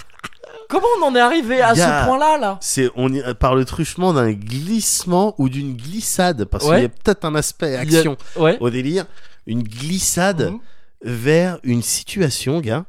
Comment 0.68 0.86
on 1.00 1.06
en 1.06 1.14
est 1.14 1.20
arrivé 1.20 1.60
à 1.60 1.74
ce 1.74 2.06
point-là, 2.06 2.38
là? 2.38 2.58
C'est 2.60 2.90
on 2.94 3.12
y, 3.12 3.22
par 3.34 3.54
le 3.54 3.64
truchement 3.64 4.12
d'un 4.12 4.32
glissement 4.32 5.34
ou 5.38 5.48
d'une 5.48 5.74
glissade 5.76 6.44
parce 6.44 6.64
Ouais. 6.66 6.74
qu'il 6.76 6.82
y 6.82 6.86
a 6.86 6.88
peut-être 6.88 7.24
un 7.24 7.34
aspect 7.34 7.74
a- 7.76 7.80
action 7.80 8.16
Ouais. 8.36 8.56
au 8.60 8.70
délire, 8.70 9.06
une 9.46 9.62
glissade 9.62 10.50
Mhm. 10.52 10.58
vers 11.02 11.58
une 11.64 11.82
situation, 11.82 12.60
gars, 12.60 12.84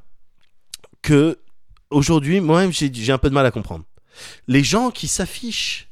que 1.02 1.38
aujourd'hui, 1.90 2.40
moi-même, 2.42 2.72
j'ai 2.72 3.12
un 3.12 3.18
peu 3.18 3.30
de 3.30 3.34
mal 3.34 3.46
à 3.46 3.52
comprendre. 3.52 3.84
Les 4.48 4.64
gens 4.64 4.92
qui 4.92 5.08
s'affichent, 5.08 5.88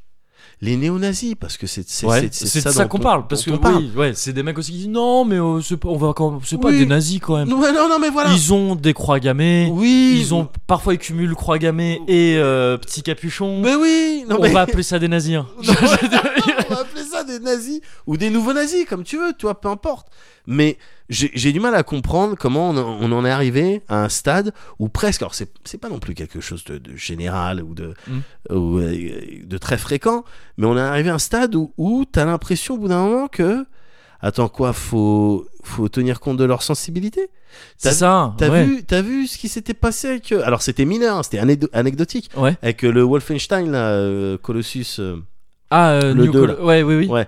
les 0.60 0.76
néo-nazis, 0.76 1.36
parce 1.40 1.56
que 1.56 1.68
c'est 1.68 1.82
Ouais, 2.04 2.30
ça, 2.32 2.86
qu'on 2.86 2.98
on- 2.98 3.02
parle. 3.02 3.28
Parce 3.28 3.44
que 3.46 3.52
oui, 3.52 3.92
ouais, 3.96 4.14
c'est 4.16 4.34
des 4.34 4.42
mecs 4.42 4.58
aussi 4.58 4.72
qui 4.72 4.78
disent 4.80 4.88
non, 4.90 5.24
mais 5.24 5.38
euh, 5.38 5.62
pas, 5.78 5.88
on 5.88 5.98
va 5.98 6.14
quand- 6.14 6.40
c'est 6.44 6.60
pas 6.60 6.72
des 6.72 6.86
nazis 6.88 7.20
quand 7.20 7.38
même. 7.38 7.48
Non, 7.48 7.60
ouais, 7.60 7.72
non, 7.72 7.88
non, 7.88 8.00
mais 8.00 8.10
voilà. 8.10 8.32
Ils 8.34 8.54
ont 8.54 8.76
des 8.76 8.94
croix 8.94 9.20
gammées. 9.20 9.70
Oui. 9.72 10.18
Ils 10.20 10.34
ont 10.34 10.50
parfois 10.66 10.96
ils 10.96 11.00
cumulent 11.00 11.36
croix 11.36 11.60
gammée 11.60 12.02
et 12.08 12.38
euh, 12.38 12.76
petit 12.78 13.04
capuchon. 13.04 13.62
Mais 13.62 13.76
oui. 13.76 14.26
On 14.30 14.42
mais... 14.42 14.50
va 14.52 14.62
appeler 14.62 14.82
ça 14.84 14.98
des 14.98 15.08
nazis. 15.08 15.36
hein. 15.36 15.48
On 15.60 16.74
va 16.74 16.82
appeler 16.82 17.04
ça 17.10 17.24
des 17.24 17.40
nazis 17.40 17.80
ou 18.08 18.18
des 18.18 18.30
nouveaux 18.32 18.54
nazis, 18.54 18.86
comme 18.90 19.04
tu 19.04 19.18
veux, 19.18 19.34
tu 19.38 19.46
vois, 19.46 19.60
peu 19.62 19.70
importe. 19.70 20.08
Mais 20.50 20.78
j'ai 21.10 21.52
du 21.52 21.60
mal 21.60 21.76
à 21.76 21.84
comprendre 21.84 22.36
comment 22.38 22.70
on, 22.72 22.78
en- 22.78 22.98
on 23.02 23.12
en 23.12 23.26
est 23.26 23.30
arrivé 23.30 23.82
à 23.90 24.04
un 24.06 24.10
stade 24.10 24.54
où 24.80 24.88
presque, 24.90 25.22
alors 25.22 25.36
c'est 25.36 25.78
pas 25.80 25.90
non 25.90 26.00
plus 26.00 26.14
quelque 26.16 26.40
chose 26.42 26.64
de, 26.66 26.78
de 26.78 26.96
général 26.96 27.62
ou 27.62 27.74
de, 27.76 27.94
Mm. 28.08 28.54
ou, 28.56 28.80
euh, 28.80 29.10
de 29.44 29.58
très 29.58 29.78
fréquent, 29.78 30.24
mais 30.58 30.66
on 30.66 30.76
est 30.78 30.82
arrivé 30.82 31.10
à 31.10 31.16
un 31.16 31.20
stade 31.20 31.56
où, 31.56 31.74
où 31.78 32.06
t'as 32.10 32.26
l'impression 32.26 32.76
au 32.76 32.78
bout 32.78 32.88
d'un 32.88 33.04
moment 33.06 33.28
que, 33.28 33.66
attends 34.22 34.50
quoi, 34.50 34.74
faut, 34.74 35.48
faut 35.64 35.88
tenir 35.90 36.20
compte 36.20 36.38
de 36.38 36.44
leur 36.46 36.62
sensibilité. 36.64 37.30
C'est 37.78 37.92
ça. 37.94 38.34
T'as 38.38 38.50
ouais. 38.50 38.64
vu, 38.66 38.84
t'as 38.84 39.02
vu 39.02 39.28
ce 39.28 39.38
qui 39.38 39.48
s'était 39.50 39.74
passé 39.74 40.08
avec, 40.10 40.32
euh, 40.32 40.42
alors 40.46 40.62
c'était 40.62 40.86
mineur, 40.86 41.18
hein, 41.18 41.24
c'était 41.24 41.40
anecdotique, 41.74 42.30
Ouais. 42.36 42.56
avec 42.62 42.84
euh, 42.84 42.92
le 42.92 43.04
Wolfenstein 43.04 43.72
là, 43.72 43.90
euh, 43.92 44.38
Colossus. 44.38 45.00
Ah, 45.70 45.92
euh, 45.92 46.14
Le 46.14 46.26
New 46.26 46.32
deux, 46.32 46.40
Col- 46.48 46.50
là. 46.58 46.64
Ouais, 46.64 46.84
oui, 46.84 46.96
oui. 46.96 47.08
Ouais. 47.08 47.28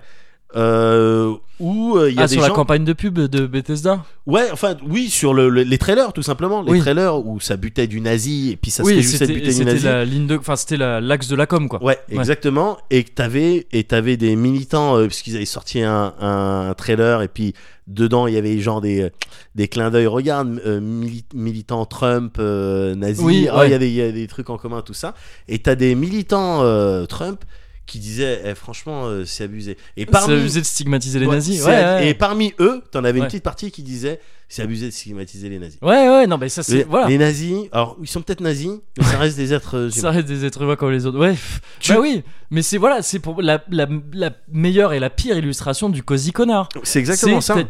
Euh, 0.56 1.32
où 1.60 1.96
euh, 1.96 2.10
il 2.10 2.16
y 2.16 2.18
a 2.18 2.22
ah, 2.22 2.26
des 2.26 2.32
sur 2.34 2.42
gens 2.42 2.48
la 2.48 2.54
campagne 2.54 2.84
de 2.84 2.92
pub 2.92 3.18
de 3.18 3.46
Bethesda. 3.46 4.04
ouais 4.26 4.48
enfin 4.50 4.76
oui 4.88 5.08
sur 5.10 5.34
le, 5.34 5.48
le- 5.50 5.62
les 5.62 5.78
trailers 5.78 6.12
tout 6.12 6.22
simplement 6.22 6.62
les 6.62 6.72
Oui. 6.72 6.78
trailers 6.80 7.24
où 7.24 7.38
ça 7.38 7.56
butait 7.56 7.86
du 7.86 8.00
nazi 8.00 8.50
et 8.52 8.56
puis 8.56 8.70
ça 8.70 8.82
se 8.82 8.88
oui, 8.88 8.96
de 8.96 9.02
c'était 9.02 9.26
buter 9.26 9.46
du 9.46 9.52
c'était 9.52 9.72
nazi 9.72 9.84
la 9.84 10.04
ligne 10.04 10.26
de, 10.26 10.36
enfin 10.38 10.56
c'était 10.56 10.78
la- 10.78 11.00
l'axe 11.00 11.28
de 11.28 11.36
la 11.36 11.46
com 11.46 11.68
quoi. 11.68 11.82
ouais 11.84 11.98
exactement 12.10 12.78
et 12.90 13.04
t'avais 13.04 13.66
et 13.72 13.84
t'avais 13.84 14.16
des 14.16 14.36
militants 14.36 14.96
euh, 14.96 15.06
parce 15.06 15.20
qu'ils 15.22 15.36
avaient 15.36 15.44
sorti 15.44 15.82
un, 15.82 16.14
un 16.20 16.74
trailer 16.74 17.22
et 17.22 17.28
puis 17.28 17.52
dedans 17.86 18.26
il 18.26 18.34
y 18.34 18.38
avait 18.38 18.58
genre 18.58 18.80
des 18.80 19.10
des 19.54 19.68
clins 19.68 19.90
d'œil 19.90 20.06
regarde 20.06 20.60
euh, 20.66 20.80
mili- 20.80 21.24
militants 21.34 21.84
Trump 21.84 22.36
euh, 22.38 22.94
nazi 22.94 23.22
Oui, 23.22 23.48
Ah, 23.50 23.58
ouais. 23.60 23.68
il 23.68 23.70
y 23.72 23.74
a 23.74 23.78
des 23.78 23.88
il 23.88 23.94
y 23.94 24.02
a 24.02 24.10
des 24.12 24.26
trucs 24.28 24.48
en 24.48 24.56
commun 24.56 24.80
tout 24.82 24.94
ça 24.94 25.14
et 25.46 25.58
t'as 25.58 25.74
des 25.74 25.94
militants 25.94 26.60
Trump 27.06 27.44
qui 27.90 27.98
disaient 27.98 28.40
eh, 28.44 28.54
franchement 28.54 29.06
euh, 29.06 29.24
c'est 29.24 29.44
abusé. 29.44 29.72
Et 29.96 30.02
C'est 30.02 30.06
parmi 30.06 30.34
abusé 30.34 30.60
de 30.60 30.64
stigmatiser 30.66 31.18
les 31.18 31.26
Ouais, 31.26 31.34
nazis. 31.34 31.58
c'est- 31.60 31.66
Ouais, 31.66 31.84
ouais. 31.84 32.08
Et 32.08 32.14
parmi 32.14 32.54
eux, 32.60 32.82
t'en 32.92 33.02
avais 33.04 33.18
une 33.18 33.26
petite 33.26 33.42
partie 33.42 33.70
qui 33.70 33.82
disait 33.82 34.20
c'est 34.48 34.62
abusé 34.62 34.86
de 34.86 34.90
stigmatiser 34.92 35.48
les 35.48 35.58
nazis. 35.58 35.78
Ouais, 35.82 36.08
ouais, 36.08 36.26
non, 36.26 36.36
mais 36.38 36.48
ça, 36.48 36.62
c'est. 36.62 36.78
Les, 36.78 36.84
Voilà. 36.84 37.06
les 37.08 37.18
nazis, 37.18 37.68
alors 37.72 37.96
ils 38.00 38.08
sont 38.08 38.20
peut-être 38.22 38.40
nazis, 38.40 38.70
mais 38.98 39.04
ça 39.04 39.18
reste 39.18 39.36
des 39.36 39.52
êtres 39.52 39.76
euh, 39.76 39.90
Ça 39.90 40.00
humains. 40.00 40.10
reste 40.10 40.26
des 40.28 40.44
êtres 40.44 40.62
humains 40.62 40.76
comme 40.76 40.90
les 40.90 41.06
autres. 41.06 41.18
Ouais. 41.18 41.34
Tu- 41.80 41.92
Bah 41.92 42.00
oui, 42.00 42.22
mais 42.50 42.62
c'est 42.62 42.76
voilà, 42.78 43.02
c'est 43.02 43.18
pour 43.18 43.42
la, 43.42 43.62
la, 43.70 43.86
la 44.12 44.30
meilleure 44.50 44.92
et 44.92 44.98
la 45.00 45.10
pire 45.10 45.36
illustration 45.36 45.88
du 45.88 46.02
cosy 46.02 46.32
connard. 46.32 46.68
C'est 46.84 46.98
exactement 47.00 47.40
C'est 47.40 47.52
ça. 47.54 47.60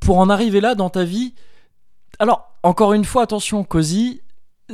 Pour 0.00 0.18
en 0.18 0.28
arriver 0.30 0.60
là 0.60 0.74
dans 0.74 0.90
ta 0.90 1.04
vie. 1.04 1.34
Alors, 2.18 2.54
encore 2.62 2.92
une 2.92 3.04
fois, 3.04 3.22
attention, 3.22 3.64
cosy, 3.64 4.20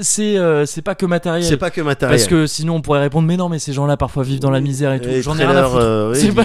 c'est 0.01 0.36
euh, 0.39 0.66
c'est 0.66 0.82
pas 0.82 0.94
que 0.94 1.06
matériel. 1.06 1.44
C'est 1.44 1.56
pas 1.56 1.70
que 1.70 1.81
matériel. 1.81 2.16
Parce 2.18 2.28
que 2.28 2.47
sinon 2.47 2.77
on 2.77 2.81
pourrait 2.82 3.01
répondre 3.01 3.27
mais 3.28 3.36
non 3.36 3.48
mais 3.48 3.59
ces 3.59 3.73
gens-là 3.73 3.97
parfois 3.97 4.23
vivent 4.23 4.40
dans 4.40 4.51
la 4.51 4.60
misère 4.60 4.93
et 4.93 5.01
tout. 5.01 5.09
J'en 5.23 5.39
ai 5.39 5.44
rien 5.47 5.56
à 5.56 5.64
foutre. 5.64 5.77
euh, 5.82 6.12
oui, 6.14 6.32
pas-. 6.35 6.44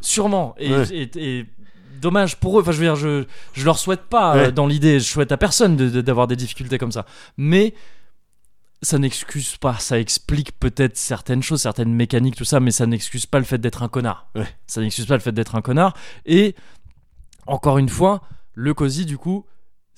Sûrement. 0.00 0.54
Et, 0.58 0.72
Ouais. 0.72 0.84
et- 0.90 1.38
et 1.38 1.46
dommage 2.00 2.36
pour 2.36 2.58
eux. 2.58 2.62
Enfin 2.62 2.72
je 2.72 2.78
veux 2.78 2.84
dire 2.86 2.96
je 2.96 3.24
je 3.52 3.64
leur 3.64 3.78
souhaite 3.78 4.02
pas 4.02 4.34
euh, 4.36 4.50
dans 4.50 4.66
l'idée. 4.66 5.00
Je 5.00 5.04
souhaite 5.04 5.32
à 5.32 5.36
personne 5.36 5.76
de- 5.76 5.88
de- 5.90 6.00
d'avoir 6.00 6.26
des 6.26 6.36
difficultés 6.36 6.78
comme 6.78 6.92
ça. 6.92 7.04
Mais 7.36 7.74
ça 8.82 8.98
n'excuse 8.98 9.56
pas. 9.58 9.76
Ça 9.78 9.98
explique 10.00 10.58
peut-être 10.58 10.96
certaines 10.96 11.42
choses, 11.42 11.60
certaines 11.60 11.92
mécaniques, 11.92 12.36
tout 12.36 12.44
ça, 12.46 12.60
mais 12.60 12.70
ça 12.70 12.86
n'excuse 12.86 13.26
pas 13.26 13.38
le 13.38 13.44
fait 13.44 13.58
d'être 13.58 13.82
un 13.82 13.88
connard. 13.88 14.30
Ça 14.66 14.80
n'excuse 14.80 15.04
pas 15.06 15.14
le 15.14 15.20
fait 15.20 15.32
d'être 15.32 15.54
un 15.54 15.60
connard. 15.60 15.94
Et 16.24 16.54
encore 17.46 17.76
une 17.78 17.90
fois, 17.90 18.22
le 18.54 18.72
cosy 18.74 19.04
du 19.04 19.18
coup. 19.18 19.44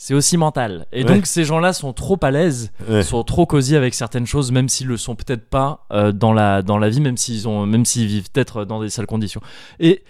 C'est 0.04 0.14
aussi 0.14 0.36
mental. 0.36 0.86
Et 0.92 1.04
Ouais. 1.04 1.14
donc 1.14 1.26
ces 1.26 1.44
gens-là 1.44 1.72
sont 1.72 1.92
trop 1.92 2.18
à 2.22 2.32
l'aise 2.32 2.72
Ouais. 2.88 3.04
sont 3.04 3.22
trop 3.22 3.46
cosy 3.46 3.76
avec 3.76 3.94
certaines 3.94 4.26
choses, 4.26 4.50
même 4.50 4.68
s'ils 4.68 4.88
le 4.88 4.96
sont 4.96 5.14
peut-être 5.14 5.48
pas 5.48 5.86
euh, 5.92 6.10
dans 6.10 6.32
la 6.32 6.62
dans 6.62 6.76
la 6.76 6.88
vie, 6.88 7.00
même 7.00 7.16
s'ils 7.16 7.46
ont 7.46 7.66
même 7.66 7.84
s'ils 7.84 8.08
vivent 8.08 8.28
peut-être 8.32 8.64
dans 8.64 8.80
des 8.82 8.90
sales 8.90 9.06
conditions. 9.06 9.40
Et 9.78 10.02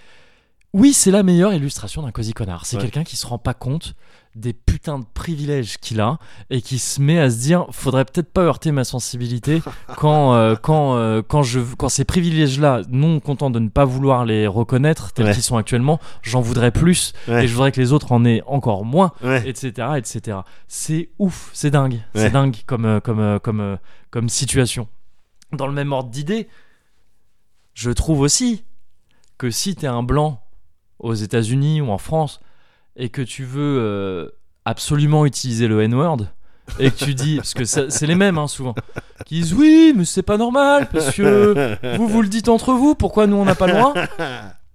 oui, 0.74 0.92
c'est 0.92 1.10
la 1.10 1.22
meilleure 1.22 1.52
illustration 1.52 2.02
d'un 2.02 2.10
cosy 2.12 2.32
connard. 2.32 2.64
C'est 2.66 2.76
Ouais. 2.76 2.82
quelqu'un 2.82 3.04
qui 3.04 3.16
se 3.16 3.26
rend 3.26 3.38
pas 3.38 3.54
compte 3.54 3.94
des 4.34 4.54
putains 4.54 4.98
de 4.98 5.04
privilèges 5.12 5.76
qu'il 5.76 6.00
a 6.00 6.18
et 6.48 6.62
qui 6.62 6.78
se 6.78 7.02
met 7.02 7.18
à 7.18 7.28
se 7.30 7.36
dire 7.36 7.66
faudrait 7.70 8.06
peut-être 8.06 8.32
pas 8.32 8.40
heurter 8.40 8.72
ma 8.72 8.82
sensibilité 8.84 9.60
quand 9.98 10.32
euh, 10.32 10.54
quand 10.56 10.96
euh, 10.96 11.20
quand 11.20 11.42
je 11.42 11.60
quand 11.76 11.90
ces 11.90 12.06
privilèges 12.06 12.58
là 12.58 12.80
non 12.88 13.20
content 13.20 13.50
de 13.50 13.58
ne 13.58 13.68
pas 13.68 13.84
vouloir 13.84 14.24
les 14.24 14.46
reconnaître 14.46 15.12
tels 15.12 15.26
Ouais. 15.26 15.34
qu'ils 15.34 15.42
sont 15.42 15.58
actuellement 15.58 16.00
j'en 16.22 16.40
voudrais 16.40 16.70
plus 16.70 17.12
Ouais. 17.28 17.44
et 17.44 17.46
je 17.46 17.52
voudrais 17.52 17.72
que 17.72 17.80
les 17.82 17.92
autres 17.92 18.10
en 18.12 18.24
aient 18.24 18.42
encore 18.46 18.86
moins 18.86 19.12
Ouais. 19.22 19.46
etc 19.46 19.88
etc 19.98 20.38
c'est 20.66 21.10
ouf 21.18 21.50
c'est 21.52 21.70
dingue 21.70 22.00
c'est 22.14 22.30
dingue 22.30 22.56
comme 22.64 22.86
euh, 22.86 23.00
comme 23.00 23.38
comme 23.40 23.76
comme 24.10 24.28
situation 24.30 24.88
dans 25.52 25.66
le 25.66 25.74
même 25.74 25.92
ordre 25.92 26.08
d'idée 26.08 26.48
je 27.74 27.90
trouve 27.90 28.20
aussi 28.20 28.64
que 29.36 29.50
si 29.50 29.74
t'es 29.74 29.86
un 29.86 30.02
blanc 30.02 30.41
aux 31.02 31.14
États-Unis 31.14 31.80
ou 31.82 31.90
en 31.90 31.98
France 31.98 32.40
et 32.96 33.08
que 33.10 33.22
tu 33.22 33.44
veux 33.44 33.78
euh, 33.80 34.28
absolument 34.64 35.26
utiliser 35.26 35.68
le 35.68 35.82
N-word 35.82 36.22
et 36.78 36.90
que 36.90 37.04
tu 37.04 37.14
dis 37.14 37.36
parce 37.36 37.54
que 37.54 37.64
c'est 37.64 38.06
les 38.06 38.14
mêmes 38.14 38.38
hein, 38.38 38.46
souvent 38.46 38.74
qui 39.26 39.34
disent 39.42 39.52
oui 39.52 39.92
mais 39.96 40.04
c'est 40.04 40.22
pas 40.22 40.36
normal 40.38 40.88
parce 40.92 41.12
que 41.14 41.76
vous 41.96 42.06
vous 42.08 42.22
le 42.22 42.28
dites 42.28 42.48
entre 42.48 42.72
vous 42.72 42.94
pourquoi 42.94 43.26
nous 43.26 43.36
on 43.36 43.44
n'a 43.44 43.54
pas 43.56 43.66
le 43.66 43.72
droit? 43.74 43.94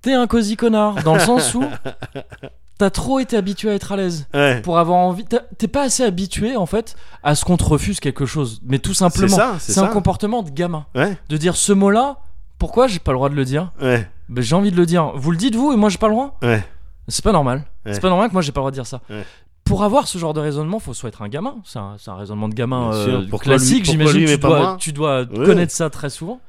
T'es 0.02 0.14
un 0.14 0.28
cosy 0.28 0.56
connard 0.58 1.02
dans 1.04 1.14
le 1.16 1.20
sens 1.22 1.56
où 1.56 1.64
t'as 2.78 2.90
trop 2.90 3.20
été 3.20 3.36
habitué 3.38 3.70
à 3.72 3.74
être 3.74 3.91
à 3.91 3.95
l'aise 3.98 4.28
Ouais. 4.34 4.62
pour 4.62 4.78
avoir 4.78 4.98
envie 4.99 5.26
t'es 5.58 5.68
pas 5.68 5.84
assez 5.84 6.04
habitué 6.04 6.56
en 6.58 6.66
fait 6.66 6.95
à 7.24 7.34
ce 7.36 7.45
qu'on 7.45 7.58
te 7.58 7.64
refuse 7.64 7.99
quelque 7.99 8.26
chose 8.26 8.60
mais 8.66 8.80
tout 8.80 8.94
simplement 8.94 9.38
c'est 9.60 9.80
un 9.80 9.88
comportement 9.88 10.44
de 10.44 10.49
gamin 10.49 10.86
Ouais. 10.94 11.18
de 11.30 11.38
dire 11.38 11.56
ce 11.56 11.72
mot 11.74 11.90
là 11.90 12.18
pourquoi 12.60 12.88
j'ai 12.88 12.99
pas 12.99 13.12
le 13.12 13.18
droit 13.18 13.30
de 13.30 13.36
le 13.36 13.45
dire? 13.45 13.72
Ouais. 13.82 14.10
Ben, 14.30 14.41
j'ai 14.41 14.56
envie 14.56 14.72
de 14.72 14.78
le 14.78 14.86
dire 14.86 15.12
vous 15.16 15.32
le 15.32 15.38
dites 15.38 15.56
vous 15.56 15.72
et 15.72 15.76
moi 15.78 15.90
j'ai 15.90 15.98
pas 15.98 16.08
le 16.08 16.14
droit 16.14 16.38
Ouais. 16.41 16.64
c'est 17.08 17.24
pas 17.24 17.32
normal 17.32 17.66
Ouais. 17.86 17.94
c'est 17.94 17.99
pas 18.02 18.10
normal 18.10 18.28
que 18.30 18.34
moi 18.34 18.41
j'ai 18.41 18.52
pas 18.52 18.60
le 18.60 18.64
droit 18.64 18.72
de 18.72 18.76
dire 18.76 18.86
ça 18.88 19.02
Ouais. 19.10 19.24
pour 19.64 19.84
avoir 19.84 20.08
ce 20.08 20.18
genre 20.18 20.34
de 20.34 20.40
raisonnement 20.41 20.80
faut 20.80 20.94
soit 20.94 21.10
être 21.10 21.22
un 21.22 21.30
gamin 21.30 21.56
c'est 21.66 21.80
un, 21.80 21.95
c'est 21.98 22.12
un 22.12 22.16
raisonnement 22.16 22.49
de 22.49 22.54
gamin 22.54 22.90
Bien 22.90 22.98
euh, 22.99 23.22
lui- 23.22 23.30
classique 23.40 23.86
pourquoi 23.86 23.91
j'imagine 23.94 24.20
lui, 24.22 24.26
mais 24.28 24.34
tu 24.36 24.40
pas 24.40 24.48
dois, 24.49 24.60
moi 24.60 24.78
tu 24.80 24.94
dois 24.94 25.22
Ouais. 25.24 25.45
connaître 25.45 25.72
ça 25.74 25.90
très 25.90 26.10
souvent 26.10 26.40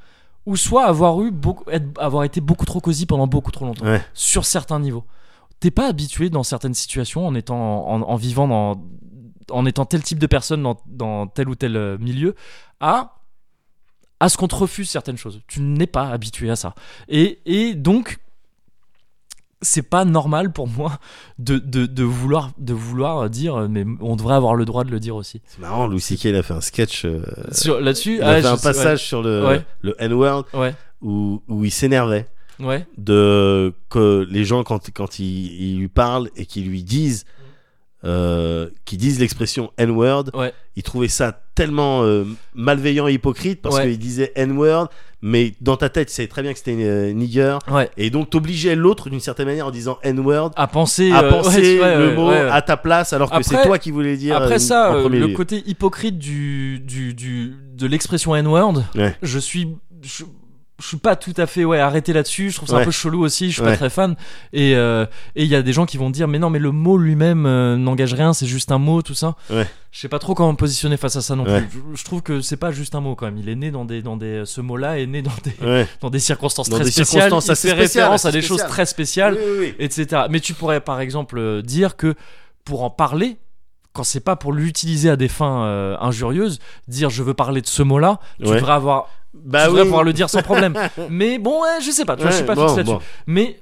ou 0.46 0.56
soit 0.56 0.84
avoir 0.86 1.20
eu 1.22 1.30
beaucoup 1.30 1.68
être- 1.70 1.88
avoir 2.00 2.24
été 2.24 2.40
beaucoup 2.40 2.64
trop 2.64 2.80
cosy 2.80 3.06
pendant 3.06 3.26
beaucoup 3.26 3.50
trop 3.52 3.64
longtemps 3.66 3.84
Ouais. 3.86 4.02
sur 4.14 4.44
certains 4.44 4.80
niveaux 4.80 5.04
t'es 5.60 5.70
pas 5.70 5.88
habitué 5.88 6.30
dans 6.30 6.42
certaines 6.44 6.74
situations 6.74 7.26
en 7.26 7.34
étant 7.34 7.88
en, 7.88 8.02
en 8.02 8.16
vivant 8.16 8.46
dans 8.48 8.82
en 9.50 9.64
étant 9.66 9.84
tel 9.86 10.02
type 10.02 10.18
de 10.18 10.26
personne 10.26 10.62
dans, 10.62 10.76
dans 10.86 11.26
tel 11.26 11.48
ou 11.48 11.54
tel 11.54 11.76
euh, 11.76 11.96
milieu 11.98 12.34
à 12.80 13.14
à 14.20 14.28
ce 14.28 14.36
qu'on 14.36 14.48
te 14.48 14.54
refuse 14.54 14.88
certaines 14.90 15.16
choses 15.18 15.40
tu 15.48 15.60
n'es 15.60 15.86
pas 15.86 16.08
habitué 16.10 16.50
à 16.50 16.56
ça 16.56 16.74
et, 17.08 17.38
et 17.46 17.74
donc 17.74 18.18
c'est 19.60 19.82
pas 19.82 20.04
normal 20.04 20.52
pour 20.52 20.68
moi 20.68 20.98
de, 21.40 21.58
de, 21.58 21.86
de 21.86 22.02
vouloir 22.04 22.52
de 22.58 22.72
vouloir 22.72 23.28
dire 23.28 23.68
mais 23.68 23.84
on 24.00 24.14
devrait 24.14 24.36
avoir 24.36 24.54
le 24.54 24.64
droit 24.64 24.84
de 24.84 24.90
le 24.90 25.00
dire 25.00 25.16
aussi 25.16 25.40
C'est 25.46 25.58
marrant, 25.58 25.88
Louis 25.88 26.00
C.K. 26.00 26.26
il 26.26 26.36
a 26.36 26.42
fait 26.44 26.54
un 26.54 26.60
sketch. 26.60 27.04
euh, 27.04 27.22
là-dessus 27.80 28.16
il 28.16 28.22
ah, 28.22 28.28
a 28.30 28.34
fait 28.36 28.42
je 28.42 28.46
un 28.46 28.56
sais- 28.56 28.68
passage 28.68 29.04
sur 29.04 29.20
le, 29.22 29.44
Ouais. 29.46 29.64
le 29.80 29.96
N-word 29.98 30.44
ouais 30.54 30.74
où, 31.02 31.42
où 31.48 31.64
il 31.64 31.72
s'énervait 31.72 32.28
ouais. 32.60 32.86
de 32.98 33.72
que 33.90 34.24
les 34.30 34.44
gens 34.44 34.62
quand 34.62 34.90
quand 34.92 35.18
ils, 35.18 35.72
ils 35.72 35.78
lui 35.78 35.88
parlent 35.88 36.30
et 36.36 36.46
qu'ils 36.46 36.68
lui 36.68 36.84
disent 36.84 37.24
euh, 38.04 38.70
qui 38.84 38.96
disent 38.96 39.18
l'expression 39.18 39.72
N-word, 39.76 40.26
Ouais. 40.34 40.52
Il 40.78 40.82
trouvait 40.84 41.08
ça 41.08 41.38
tellement 41.56 42.04
euh, 42.04 42.24
malveillant 42.54 43.08
et 43.08 43.14
hypocrite 43.14 43.60
parce 43.60 43.74
Ouais. 43.76 43.88
qu'il 43.88 43.98
disait 43.98 44.30
N-word, 44.36 44.88
mais 45.22 45.52
dans 45.60 45.76
ta 45.76 45.88
tête, 45.88 46.06
tu 46.06 46.14
savais 46.14 46.28
très 46.28 46.40
bien 46.42 46.52
que 46.52 46.58
c'était 46.58 46.76
euh, 46.78 47.12
nigger, 47.12 47.58
ouais 47.68 47.90
et 47.96 48.10
donc 48.10 48.30
t'obligeais 48.30 48.76
l'autre 48.76 49.10
d'une 49.10 49.18
certaine 49.18 49.46
manière 49.46 49.66
en 49.66 49.72
disant 49.72 49.98
N-word 50.04 50.52
à 50.54 50.68
penser 50.68 51.10
à 51.10 51.24
euh, 51.24 51.30
penser 51.30 51.80
ouais, 51.80 51.98
le 51.98 52.14
mot 52.14 52.30
à 52.30 52.62
ta 52.62 52.76
place 52.76 53.12
alors 53.12 53.30
que 53.30 53.42
c'est 53.42 53.60
toi 53.64 53.78
qui 53.78 53.90
voulais 53.90 54.16
dire 54.16 54.36
Après 54.36 54.54
euh, 54.54 54.58
ça, 54.58 54.92
en 54.92 55.08
le 55.08 55.18
lieu. 55.18 55.34
côté 55.34 55.64
hypocrite 55.66 56.16
du, 56.18 56.78
du, 56.78 57.12
du 57.12 57.56
de 57.76 57.86
l'expression 57.88 58.36
N-word, 58.36 58.84
je 59.22 59.38
suis 59.40 59.68
je, 60.00 60.22
je 60.80 60.86
suis 60.86 60.96
pas 60.96 61.16
tout 61.16 61.34
à 61.36 61.46
fait 61.46 61.64
ouais 61.64 61.80
arrêté 61.80 62.12
là-dessus. 62.12 62.50
Je 62.50 62.56
trouve 62.56 62.68
ça 62.68 62.78
un 62.78 62.84
peu 62.84 62.90
chelou 62.92 63.24
aussi. 63.24 63.48
Je 63.48 63.54
suis 63.54 63.62
Ouais. 63.62 63.70
pas 63.70 63.76
très 63.76 63.90
fan. 63.90 64.14
Et 64.52 64.76
euh, 64.76 65.06
et 65.34 65.42
il 65.42 65.48
y 65.50 65.56
a 65.56 65.62
des 65.62 65.72
gens 65.72 65.86
qui 65.86 65.96
vont 65.96 66.08
dire 66.10 66.28
mais 66.28 66.38
non 66.38 66.50
mais 66.50 66.60
le 66.60 66.70
mot 66.70 66.96
lui-même 66.96 67.46
euh, 67.46 67.76
n'engage 67.76 68.14
rien, 68.14 68.32
c'est 68.32 68.46
juste 68.46 68.70
un 68.70 68.78
mot 68.78 69.02
tout 69.02 69.14
ça. 69.14 69.34
Ouais. 69.50 69.66
Je 69.90 70.00
sais 70.00 70.08
pas 70.08 70.18
trop 70.20 70.34
comment 70.34 70.52
me 70.52 70.56
positionner 70.56 70.96
face 70.96 71.16
à 71.16 71.20
ça 71.22 71.34
non 71.34 71.44
plus. 71.44 71.68
Je, 71.72 71.98
je 71.98 72.04
trouve 72.04 72.22
que 72.22 72.40
c'est 72.40 72.56
pas 72.56 72.70
juste 72.70 72.94
un 72.94 73.00
mot 73.00 73.16
quand 73.16 73.26
même. 73.26 73.38
Il 73.38 73.48
est 73.48 73.56
né 73.56 73.70
dans 73.72 73.84
des 73.84 74.02
dans 74.02 74.16
des 74.16 74.42
ce 74.44 74.60
mot-là 74.60 74.98
est 75.00 75.06
né 75.06 75.22
dans 75.22 75.32
des 75.42 75.86
dans 76.00 76.10
des 76.10 76.20
circonstances 76.20 76.68
Dans 76.68 76.76
très 76.76 76.84
des 76.84 76.90
spéciales. 76.92 77.22
circonstances 77.22 77.46
il 77.46 77.50
assez 77.52 77.68
fait 77.68 77.74
spéciales, 77.74 78.04
référence 78.04 78.24
à 78.24 78.30
des 78.30 78.40
choses 78.42 78.58
spéciales. 78.58 78.70
très 78.70 78.86
spéciales 78.86 79.34
Oui, 79.34 79.44
oui, 79.60 79.74
oui. 79.78 79.84
etc. 79.84 80.22
Mais 80.30 80.38
tu 80.40 80.54
pourrais 80.54 80.80
par 80.80 81.00
exemple 81.00 81.38
euh, 81.38 81.60
dire 81.62 81.96
que 81.96 82.14
pour 82.64 82.84
en 82.84 82.90
parler, 82.90 83.36
quand 83.94 84.04
c'est 84.04 84.20
pas 84.20 84.36
pour 84.36 84.52
l'utiliser 84.52 85.10
à 85.10 85.16
des 85.16 85.26
fins 85.28 85.64
euh, 85.64 85.96
injurieuses, 86.00 86.60
dire 86.86 87.10
je 87.10 87.22
veux 87.24 87.34
parler 87.34 87.62
de 87.62 87.66
ce 87.66 87.82
mot-là, 87.82 88.20
tu 88.38 88.44
devrais 88.44 88.72
avoir, 88.74 89.08
Bah 89.44 89.66
tu 89.68 89.74
oui. 89.74 89.82
pouvoir 89.82 90.04
le 90.04 90.12
dire 90.12 90.28
sans 90.30 90.42
problème. 90.42 90.74
Mais 91.10 91.38
bon, 91.38 91.62
ouais, 91.62 91.80
je 91.82 91.90
sais 91.90 92.04
pas, 92.04 92.16
tu 92.16 92.22
vois, 92.22 92.30
je 92.30 92.36
suis 92.36 92.44
pas 92.46 92.54
bon, 92.54 92.66
fixe 92.66 92.76
là-dessus. 92.78 92.94
bon. 92.96 93.00
Mais 93.26 93.60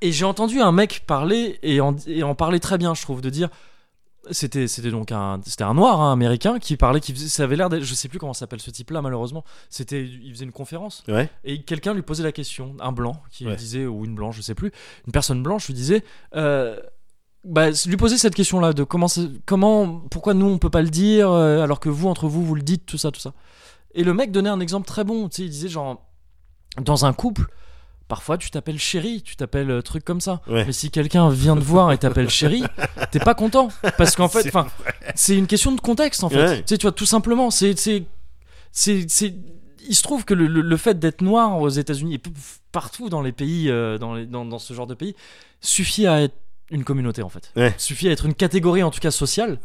et 0.00 0.10
j'ai 0.12 0.24
entendu 0.24 0.60
un 0.60 0.72
mec 0.72 1.04
parler 1.06 1.58
et 1.62 1.80
en, 1.80 1.94
et 2.06 2.22
en 2.22 2.34
parler 2.34 2.58
très 2.60 2.76
bien, 2.78 2.94
je 2.94 3.02
trouve, 3.02 3.20
de 3.20 3.30
dire. 3.30 3.48
C'était, 4.32 4.66
c'était 4.66 4.90
donc 4.90 5.12
un, 5.12 5.40
c'était 5.46 5.62
un 5.62 5.74
noir 5.74 6.00
hein, 6.00 6.12
américain 6.12 6.58
qui 6.58 6.76
parlait, 6.76 6.98
qui 7.00 7.12
faisait, 7.12 7.28
ça 7.28 7.44
avait 7.44 7.54
l'air 7.54 7.68
je 7.80 7.94
sais 7.94 8.08
plus 8.08 8.18
comment 8.18 8.34
s'appelle 8.34 8.60
ce 8.60 8.72
type-là 8.72 9.00
malheureusement. 9.00 9.44
C'était, 9.70 10.02
il 10.04 10.32
faisait 10.32 10.44
une 10.44 10.50
conférence 10.50 11.04
Ouais. 11.06 11.30
et 11.44 11.62
quelqu'un 11.62 11.94
lui 11.94 12.02
posait 12.02 12.24
la 12.24 12.32
question, 12.32 12.74
un 12.80 12.90
blanc 12.90 13.22
qui 13.30 13.46
Ouais. 13.46 13.54
disait 13.54 13.86
ou 13.86 14.04
une 14.04 14.16
blanche, 14.16 14.34
je 14.38 14.42
sais 14.42 14.56
plus, 14.56 14.72
une 15.06 15.12
personne 15.12 15.44
blanche 15.44 15.68
lui 15.68 15.74
disait, 15.74 16.02
euh, 16.34 16.76
bah, 17.44 17.68
lui 17.86 17.96
posait 17.96 18.18
cette 18.18 18.34
question-là 18.34 18.72
de 18.72 18.82
comment, 18.82 19.06
comment, 19.44 20.00
pourquoi 20.10 20.34
nous 20.34 20.46
on 20.46 20.58
peut 20.58 20.70
pas 20.70 20.82
le 20.82 20.90
dire 20.90 21.30
euh, 21.30 21.62
alors 21.62 21.78
que 21.78 21.88
vous 21.88 22.08
entre 22.08 22.26
vous 22.26 22.44
vous 22.44 22.56
le 22.56 22.62
dites, 22.62 22.84
tout 22.84 22.98
ça, 22.98 23.12
tout 23.12 23.20
ça. 23.20 23.32
Et 23.96 24.04
le 24.04 24.14
mec 24.14 24.30
donnait 24.30 24.48
un 24.50 24.60
exemple 24.60 24.86
très 24.86 25.02
bon, 25.04 25.28
tu 25.28 25.36
sais, 25.36 25.42
il 25.44 25.50
disait 25.50 25.68
genre 25.68 26.00
dans 26.80 27.04
un 27.06 27.12
couple. 27.12 27.46
Parfois, 28.08 28.38
tu 28.38 28.50
t'appelles 28.52 28.78
chérie, 28.78 29.20
tu 29.22 29.34
t'appelles 29.34 29.68
euh, 29.70 29.82
truc 29.82 30.04
comme 30.04 30.20
ça. 30.20 30.40
Ouais. 30.46 30.64
Mais 30.64 30.72
si 30.72 30.90
quelqu'un 30.92 31.28
vient 31.28 31.56
te 31.56 31.60
voir 31.64 31.90
et 31.90 31.98
t'appelle 31.98 32.30
chérie, 32.30 32.62
t'es 33.10 33.18
pas 33.18 33.34
content. 33.34 33.68
Parce 33.98 34.14
qu'en 34.14 34.28
fait, 34.28 34.42
C'est 34.42 34.48
enfin, 34.54 34.68
c'est 35.16 35.36
une 35.36 35.48
question 35.48 35.72
de 35.72 35.80
contexte, 35.80 36.22
en 36.22 36.28
fait. 36.28 36.36
Ouais. 36.46 36.56
Tu 36.58 36.64
sais, 36.68 36.78
tu 36.78 36.82
vois, 36.82 36.92
tout 36.92 37.04
simplement, 37.06 37.50
c'est, 37.50 37.76
c'est, 37.76 38.04
c'est, 38.70 39.06
c'est- 39.10 39.34
il 39.88 39.94
se 39.96 40.02
trouve 40.04 40.24
que 40.24 40.34
le, 40.34 40.46
le- 40.46 40.60
le 40.60 40.76
fait 40.76 40.98
d'être 41.00 41.20
noir 41.20 41.58
aux 41.60 41.68
États-Unis 41.68 42.14
et 42.14 42.22
partout 42.70 43.08
dans 43.08 43.22
les 43.22 43.32
pays, 43.32 43.70
euh, 43.70 43.98
dans, 43.98 44.14
les- 44.14 44.26
dans, 44.26 44.44
dans 44.44 44.58
ce 44.60 44.72
genre 44.72 44.86
de 44.86 44.94
pays, 44.94 45.16
suffit 45.60 46.06
à 46.06 46.22
être 46.22 46.36
une 46.70 46.84
communauté, 46.84 47.22
en 47.22 47.28
fait. 47.28 47.50
Ouais. 47.56 47.74
Suffit 47.76 48.08
à 48.08 48.12
être 48.12 48.26
une 48.26 48.34
catégorie, 48.34 48.82
en 48.84 48.90
tout 48.92 49.00
cas 49.00 49.10
sociale. 49.10 49.58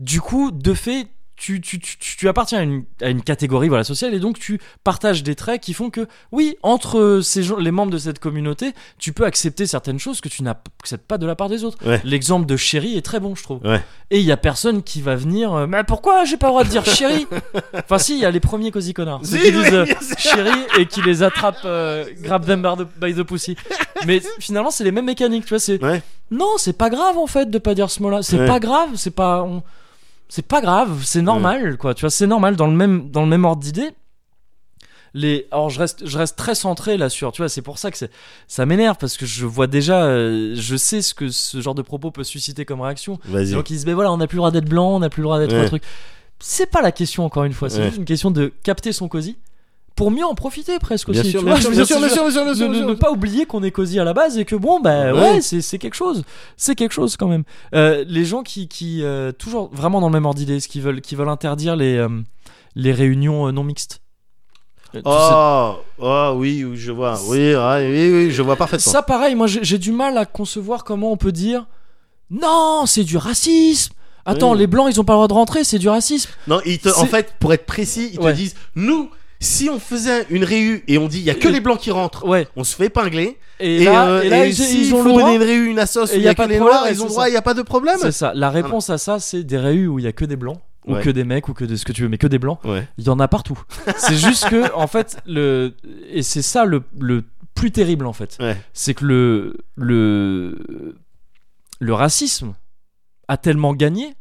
Du 0.00 0.20
coup, 0.20 0.50
de 0.50 0.74
fait, 0.74 1.06
tu, 1.36 1.60
tu, 1.60 1.78
tu, 1.78 1.96
tu- 1.98 2.28
appartiens 2.28 2.58
à 2.58 2.62
une, 2.62 2.84
à 3.02 3.08
une 3.10 3.22
catégorie 3.22 3.68
voilà, 3.68 3.84
sociale 3.84 4.14
et 4.14 4.18
donc 4.20 4.38
tu 4.38 4.58
partages 4.84 5.22
des 5.22 5.34
traits 5.34 5.60
qui 5.62 5.74
font 5.74 5.90
que, 5.90 6.06
oui, 6.32 6.56
entre 6.62 7.20
ces 7.22 7.42
gens, 7.42 7.56
les 7.58 7.70
membres 7.70 7.92
de 7.92 7.98
cette 7.98 8.18
communauté, 8.18 8.72
tu 8.98 9.12
peux 9.12 9.24
accepter 9.24 9.66
certaines 9.66 9.98
choses 9.98 10.20
que 10.20 10.28
tu 10.28 10.42
n'acceptes 10.42 11.06
pas 11.06 11.18
de 11.18 11.26
la 11.26 11.36
part 11.36 11.48
des 11.48 11.62
autres. 11.64 11.78
Ouais. 11.86 12.00
L'exemple 12.04 12.46
de 12.46 12.56
chéri 12.56 12.96
est 12.96 13.02
très 13.02 13.20
bon, 13.20 13.34
je 13.34 13.42
trouve. 13.42 13.60
Ouais. 13.64 13.82
Et 14.10 14.18
il 14.20 14.24
y 14.24 14.32
a 14.32 14.36
personne 14.36 14.82
qui 14.82 15.02
va 15.02 15.14
venir, 15.14 15.52
euh, 15.52 15.66
mais 15.66 15.84
pourquoi 15.84 16.24
j'ai 16.24 16.36
pas 16.36 16.46
le 16.46 16.52
droit 16.52 16.64
de 16.64 16.70
dire 16.70 16.84
chéri? 16.86 17.26
Enfin, 17.74 17.98
si, 17.98 18.14
il 18.14 18.20
y 18.20 18.24
a 18.24 18.30
les 18.30 18.40
premiers 18.40 18.70
cosy 18.70 18.94
connards. 18.94 19.20
Si, 19.24 19.38
qui 19.38 19.52
disent 19.52 19.72
euh, 19.74 19.84
chéri 20.18 20.50
et 20.78 20.86
qui 20.86 21.02
les 21.02 21.22
attrapent, 21.22 21.56
euh, 21.64 22.06
grab 22.22 22.46
them 22.46 22.62
by 22.62 22.82
the, 22.82 22.86
by 23.00 23.14
the 23.14 23.22
pussy. 23.26 23.56
Mais 24.06 24.22
finalement, 24.38 24.70
c'est 24.70 24.84
les 24.84 24.92
mêmes 24.92 25.04
mécaniques, 25.06 25.44
tu 25.44 25.50
vois. 25.50 25.58
C'est 25.58 25.82
Ouais. 25.82 26.02
non, 26.30 26.48
c'est 26.56 26.76
pas 26.78 26.88
grave 26.88 27.18
en 27.18 27.26
fait 27.26 27.50
de 27.50 27.58
pas 27.58 27.74
dire 27.74 27.90
ce 27.90 28.02
mot-là. 28.02 28.22
C'est 28.22 28.46
pas 28.46 28.58
grave, 28.60 28.90
c'est 28.94 29.10
pas. 29.14 29.42
on- 29.42 29.62
C'est 30.28 30.46
pas 30.46 30.60
grave, 30.60 31.02
c'est 31.04 31.22
normal, 31.22 31.76
quoi. 31.76 31.94
Tu 31.94 32.00
vois, 32.02 32.10
c'est 32.10 32.26
normal 32.26 32.56
dans 32.56 32.66
le 32.66 32.72
même, 32.74 33.10
dans 33.10 33.22
le 33.22 33.28
même 33.28 33.44
ordre 33.44 33.62
d'idée. 33.62 33.90
Les... 35.14 35.46
Alors 35.50 35.70
je 35.70 35.78
reste, 35.78 36.06
je 36.06 36.18
reste 36.18 36.36
très 36.36 36.54
centré 36.54 36.98
là 36.98 37.08
sur, 37.08 37.32
tu 37.32 37.40
vois, 37.40 37.48
c'est 37.48 37.62
pour 37.62 37.78
ça 37.78 37.90
que 37.90 37.96
ça 38.48 38.66
m'énerve 38.66 38.96
parce 39.00 39.16
que 39.16 39.24
je 39.24 39.46
vois 39.46 39.66
déjà, 39.66 40.04
euh, 40.04 40.52
je 40.54 40.76
sais 40.76 41.00
ce 41.00 41.14
que 41.14 41.30
ce 41.30 41.60
genre 41.62 41.74
de 41.74 41.80
propos 41.80 42.10
peut 42.10 42.24
susciter 42.24 42.66
comme 42.66 42.82
réaction. 42.82 43.18
Vas-y. 43.24 43.52
Donc 43.52 43.70
ils 43.70 43.74
se 43.74 43.78
disent, 43.78 43.86
mais 43.86 43.94
voilà, 43.94 44.12
on 44.12 44.18
n'a 44.18 44.26
plus 44.26 44.36
le 44.36 44.40
droit 44.40 44.50
d'être 44.50 44.68
blanc, 44.68 44.90
on 44.96 44.98
n'a 44.98 45.08
plus 45.08 45.22
le 45.22 45.24
droit 45.26 45.38
d'être 45.38 45.52
Ouais. 45.54 45.64
un 45.64 45.68
truc. 45.68 45.82
C'est 46.38 46.66
pas 46.70 46.82
la 46.82 46.92
question 46.92 47.24
encore 47.24 47.44
une 47.44 47.54
fois, 47.54 47.70
c'est 47.70 47.78
Ouais. 47.78 47.84
juste 47.86 47.96
une 47.96 48.04
question 48.04 48.30
de 48.30 48.52
capter 48.62 48.92
son 48.92 49.08
cosy 49.08 49.38
pour 49.96 50.10
mieux 50.10 50.24
en 50.24 50.34
profiter 50.34 50.78
presque 50.78 51.08
aussi. 51.08 51.30
Sûr, 51.30 51.40
tu 51.40 51.44
bien 51.46 51.54
vois, 51.54 51.60
sûr, 51.62 51.70
bien 51.70 51.84
sûr, 51.84 51.98
bien 51.98 52.08
sûr, 52.08 52.22
bien 52.22 52.30
sûr, 52.30 52.44
bien 52.44 52.54
sûr, 52.54 52.68
ne, 52.86 52.94
pas 52.94 53.10
oublier 53.10 53.46
qu'on 53.46 53.62
est 53.62 53.70
cosy 53.70 53.98
à 53.98 54.04
la 54.04 54.12
base 54.12 54.36
et 54.38 54.44
que 54.44 54.54
bon 54.54 54.78
bah 54.78 55.12
Ouais. 55.12 55.20
ouais, 55.36 55.40
c'est 55.40 55.78
quelque 55.78 55.94
chose 55.96 56.22
c'est 56.56 56.74
quelque 56.74 56.92
chose 56.92 57.16
quand 57.16 57.28
même 57.28 57.44
Euh, 57.74 58.04
les 58.06 58.24
gens 58.24 58.42
qui 58.42 58.68
qui 58.68 59.02
euh, 59.02 59.32
toujours 59.32 59.70
vraiment 59.72 60.00
dans 60.00 60.08
le 60.08 60.12
même 60.12 60.26
ordre 60.26 60.38
d'idée 60.38 60.60
ce 60.60 60.68
qui 60.68 60.80
veulent 60.80 61.00
qui 61.00 61.14
veulent 61.16 61.28
interdire 61.30 61.74
les 61.76 61.96
euh, 61.96 62.08
les 62.76 62.92
réunions 62.92 63.50
non 63.52 63.64
mixtes 63.64 64.00
Oh, 65.04 65.74
oh 65.98 66.32
oui, 66.36 66.64
oui, 66.64 66.76
je 66.76 66.90
vois. 66.92 67.18
Oui, 67.28 67.52
ah, 67.54 67.78
oui, 67.80 68.10
oui, 68.12 68.30
je 68.30 68.40
vois 68.40 68.56
parfaitement. 68.56 68.92
ça 68.92 69.02
pareil 69.02 69.34
moi 69.34 69.46
j'ai 69.46 69.78
du 69.78 69.92
mal 69.92 70.16
à 70.16 70.24
concevoir 70.24 70.84
comment 70.84 71.12
on 71.12 71.16
peut 71.16 71.32
dire 71.32 71.66
non 72.30 72.84
c'est 72.86 73.04
du 73.04 73.16
racisme 73.18 73.92
attends 74.24 74.52
Oui. 74.52 74.58
les 74.58 74.66
blancs 74.66 74.88
ils 74.90 75.00
ont 75.00 75.04
pas 75.04 75.12
le 75.12 75.16
droit 75.18 75.28
de 75.28 75.32
rentrer 75.34 75.64
c'est 75.64 75.78
du 75.78 75.88
racisme 75.88 76.30
Non, 76.46 76.60
ils 76.64 76.78
te, 76.78 76.88
en 76.88 77.04
fait, 77.06 77.34
pour 77.40 77.52
être 77.52 77.66
précis, 77.66 78.10
ils 78.14 78.20
Ouais. 78.20 78.32
te 78.32 78.36
disent 78.36 78.54
nous, 78.74 79.10
si 79.40 79.68
on 79.70 79.78
faisait 79.78 80.26
une 80.30 80.44
réu 80.44 80.82
et 80.88 80.98
on 80.98 81.08
dit 81.08 81.18
il 81.18 81.24
y 81.24 81.30
a 81.30 81.34
que 81.34 81.48
les 81.48 81.60
blancs 81.60 81.78
qui 81.78 81.90
rentrent, 81.90 82.26
ouais 82.26 82.48
on 82.56 82.64
se 82.64 82.74
fait 82.76 82.86
épingler. 82.86 83.38
et, 83.60 83.84
là, 83.84 84.08
euh, 84.08 84.22
et 84.22 84.28
là, 84.28 84.46
ils, 84.46 84.94
ont 84.94 85.02
faut 85.02 85.04
le 85.04 85.10
droit 85.18 85.32
une 85.34 85.42
réu, 85.42 85.66
une 85.66 85.78
assos, 85.78 86.06
Et 86.06 86.16
où 86.16 86.18
il 86.18 86.22
y 86.24 86.28
a, 86.28 86.34
que 86.34 86.42
les 86.42 86.58
noirs, 86.58 86.86
ils 86.90 87.02
ont 87.02 87.06
droit, 87.06 87.28
il 87.28 87.34
y 87.34 87.36
a 87.36 87.42
pas 87.42 87.54
de 87.54 87.62
problème. 87.62 87.98
c'est 88.00 88.12
ça 88.12 88.32
la 88.34 88.50
réponse 88.50 88.90
à 88.90 88.98
ça 88.98 89.18
c'est 89.20 89.42
des 89.44 89.58
réus 89.58 89.88
où 89.88 89.98
il 89.98 90.04
y 90.04 90.08
a 90.08 90.12
que 90.12 90.24
des 90.24 90.36
blancs 90.36 90.58
ou 90.86 90.94
Ouais. 90.94 91.02
que 91.02 91.10
des 91.10 91.24
mecs 91.24 91.48
ou 91.48 91.52
que 91.54 91.64
de 91.64 91.74
ce 91.74 91.84
que 91.84 91.92
tu 91.92 92.02
veux 92.02 92.08
mais 92.08 92.18
que 92.18 92.28
des 92.28 92.38
blancs 92.38 92.60
Ouais. 92.64 92.86
Il 92.98 93.04
y 93.04 93.08
en 93.10 93.18
a 93.18 93.26
partout. 93.28 93.58
c'est 93.98 94.14
juste 94.16 94.48
que, 94.48 94.72
en 94.72 94.86
fait, 94.86 95.16
le 95.26 95.74
et 96.10 96.22
c'est 96.22 96.42
ça 96.42 96.64
le, 96.64 96.82
le 97.00 97.24
plus 97.54 97.72
terrible 97.72 98.06
en 98.06 98.12
fait, 98.12 98.38
c'est 98.72 98.94
que 98.94 99.04
le 99.04 99.56
le 99.74 100.94
le 101.80 101.92
racisme 101.94 102.54
a 103.28 103.36
tellement 103.36 103.74
gagné 103.74 104.14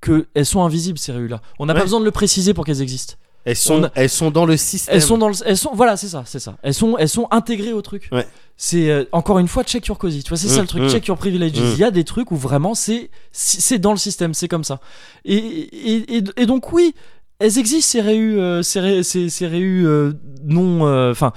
que 0.00 0.26
elles 0.34 0.46
sont 0.46 0.62
invisibles 0.64 0.98
ces 0.98 1.12
rues-là. 1.12 1.40
On 1.58 1.66
n'a 1.66 1.74
pas 1.74 1.82
besoin 1.82 2.00
de 2.00 2.04
le 2.04 2.10
préciser 2.10 2.54
pour 2.54 2.64
qu'elles 2.64 2.82
existent. 2.82 3.14
Elles 3.44 3.56
sont, 3.56 3.82
On 3.84 3.90
elles 3.94 4.08
sont 4.08 4.30
dans 4.30 4.46
le 4.46 4.56
système. 4.56 4.94
Elles 4.94 5.02
sont 5.02 5.18
dans 5.18 5.28
le, 5.28 5.34
elles 5.44 5.56
sont 5.56 5.70
voilà 5.74 5.96
c'est 5.96 6.08
ça 6.08 6.22
c'est 6.26 6.38
ça. 6.38 6.56
Elles 6.62 6.74
sont 6.74 6.96
elles 6.96 7.08
sont 7.08 7.26
intégrées 7.32 7.72
au 7.72 7.82
truc. 7.82 8.08
Ouais. 8.12 8.26
C'est 8.56 8.88
euh, 8.90 9.04
encore 9.10 9.38
une 9.40 9.48
fois 9.48 9.64
check 9.64 9.84
your 9.86 9.98
cozy. 9.98 10.22
Tu 10.22 10.28
vois 10.28 10.38
c'est 10.38 10.48
ça 10.48 10.58
Mm, 10.58 10.62
le 10.62 10.66
truc 10.68 10.82
mm. 10.84 10.88
check 10.90 11.06
your 11.08 11.18
privileges. 11.18 11.58
Mm. 11.60 11.72
Il 11.72 11.78
y 11.78 11.84
a 11.84 11.90
des 11.90 12.04
trucs 12.04 12.30
où 12.30 12.36
vraiment 12.36 12.74
c'est 12.74 13.10
c'est 13.32 13.78
dans 13.78 13.90
le 13.90 13.98
système 13.98 14.32
c'est 14.32 14.46
comme 14.48 14.62
ça. 14.64 14.80
Et 15.24 15.34
et, 15.36 16.16
et, 16.18 16.24
et 16.36 16.46
donc 16.46 16.72
oui 16.72 16.94
elles 17.40 17.58
existent 17.58 17.90
ces 17.90 18.00
réus 18.00 18.38
euh, 18.38 18.62
ces, 18.62 18.78
ré- 18.78 19.02
ces, 19.02 19.28
ces 19.28 19.46
réus 19.48 19.86
euh, 19.86 20.12
non 20.44 20.86
euh, 20.86 21.10
enfin 21.10 21.32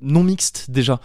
non 0.00 0.24
mixtes 0.24 0.66
déjà. 0.70 1.00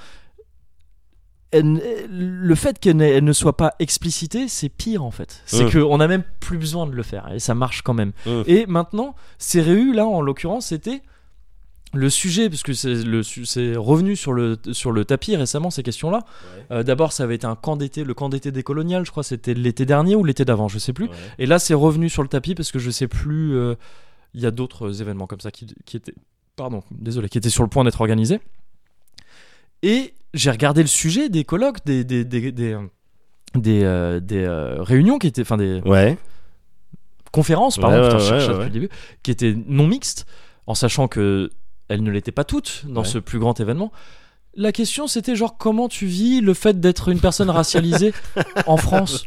Le 1.54 2.56
fait 2.56 2.78
qu'elles 2.80 2.98
ne, 3.24 3.34
soient 3.34 3.58
pas 3.58 3.74
explicitées, 3.80 4.48
c'est 4.48 4.70
pire 4.70 5.04
en 5.04 5.12
fait. 5.12 5.42
C'est 5.46 5.66
Mm. 5.66 5.72
qu'on 5.86 6.00
a 6.00 6.08
même 6.08 6.24
plus 6.40 6.58
besoin 6.58 6.86
de 6.88 6.92
le 6.94 7.04
faire 7.04 7.32
et 7.34 7.40
ça 7.40 7.56
marche 7.56 7.82
quand 7.82 7.94
même. 7.96 8.12
Mm. 8.26 8.42
Et 8.48 8.66
maintenant, 8.68 9.16
ces 9.40 9.62
réus 9.62 9.96
là, 9.96 10.06
en 10.06 10.22
l'occurrence, 10.22 10.68
c'était 10.68 11.02
le 11.92 12.12
sujet, 12.12 12.52
parce 12.52 12.62
que 12.62 12.74
c'est 12.74 13.76
revenu 13.76 14.16
sur 14.16 14.32
le, 14.32 14.60
sur 14.74 14.92
le 14.92 15.06
tapis 15.06 15.36
récemment 15.36 15.72
ces 15.72 15.82
questions-là. 15.82 16.24
Euh, 16.70 16.84
D'abord, 16.84 17.12
ça 17.14 17.24
avait 17.24 17.34
été 17.34 17.48
un 17.48 17.56
camp 17.56 17.78
d'été, 17.78 18.04
le 18.04 18.14
camp 18.14 18.30
d'été 18.30 18.52
décolonial, 18.52 19.04
je 19.08 19.10
crois, 19.10 19.24
c'était 19.24 19.56
l'été 19.56 19.88
dernier 19.88 20.16
ou 20.16 20.24
l'été 20.24 20.46
d'avant, 20.46 20.68
je 20.68 20.78
sais 20.78 20.94
plus. 20.94 21.06
Ouais. 21.06 21.16
Et 21.40 21.46
là, 21.48 21.58
c'est 21.58 21.74
revenu 21.74 22.08
sur 22.08 22.22
le 22.22 22.28
tapis 22.30 22.54
parce 22.54 22.72
que 22.72 22.78
je 22.78 22.92
sais 22.92 23.08
plus. 23.08 23.56
euh, 23.56 23.74
Il 24.36 24.42
y 24.42 24.46
a 24.46 24.52
d'autres 24.52 25.02
événements 25.02 25.26
comme 25.26 25.40
ça 25.40 25.50
qui, 25.50 25.66
qui 25.86 25.98
étaient, 25.98 26.14
pardon, 26.56 26.84
désolé, 26.92 27.28
qui 27.28 27.40
étaient 27.40 27.50
sur 27.50 27.64
le 27.64 27.70
point 27.70 27.84
d'être 27.84 28.02
organisés. 28.02 28.40
Et 29.82 30.14
j'ai 30.34 30.52
regardé 30.52 30.82
le 30.82 30.88
sujet 30.88 31.30
des 31.30 31.44
colloques, 31.44 31.84
des 31.86 32.04
des 32.04 32.24
des 32.26 32.52
des, 32.52 32.78
des, 33.56 33.84
euh, 33.84 34.20
des, 34.20 34.44
euh, 34.44 34.82
réunions 34.84 35.18
qui 35.18 35.28
étaient, 35.28 35.42
enfin 35.42 35.58
des 35.58 35.82
Ouais. 35.86 36.18
conférences, 37.32 37.78
pardon, 37.78 37.98
Ouais, 38.02 38.10
putain, 38.10 38.18
ouais, 38.34 38.40
je 38.40 38.52
depuis 38.52 38.64
le 38.66 38.70
début, 38.70 38.90
qui 39.24 39.32
étaient 39.32 39.56
non 39.68 39.88
mixtes, 39.88 40.26
en 40.68 40.76
sachant 40.76 41.08
que 41.08 41.50
elles 41.88 42.04
ne 42.04 42.12
l'étaient 42.12 42.32
pas 42.32 42.44
toutes 42.44 42.84
dans 42.88 43.04
ce 43.04 43.18
plus 43.18 43.40
grand 43.40 43.60
événement. 43.60 43.92
La 44.62 44.74
question 44.74 45.08
c'était 45.08 45.38
genre 45.38 45.56
comment 45.58 45.88
tu 45.88 46.06
vis 46.06 46.42
le 46.42 46.54
fait 46.54 46.82
d'être 46.82 47.08
une 47.08 47.22
personne 47.22 47.50
racialisée 47.50 48.14
en 48.68 48.76
France? 48.76 49.26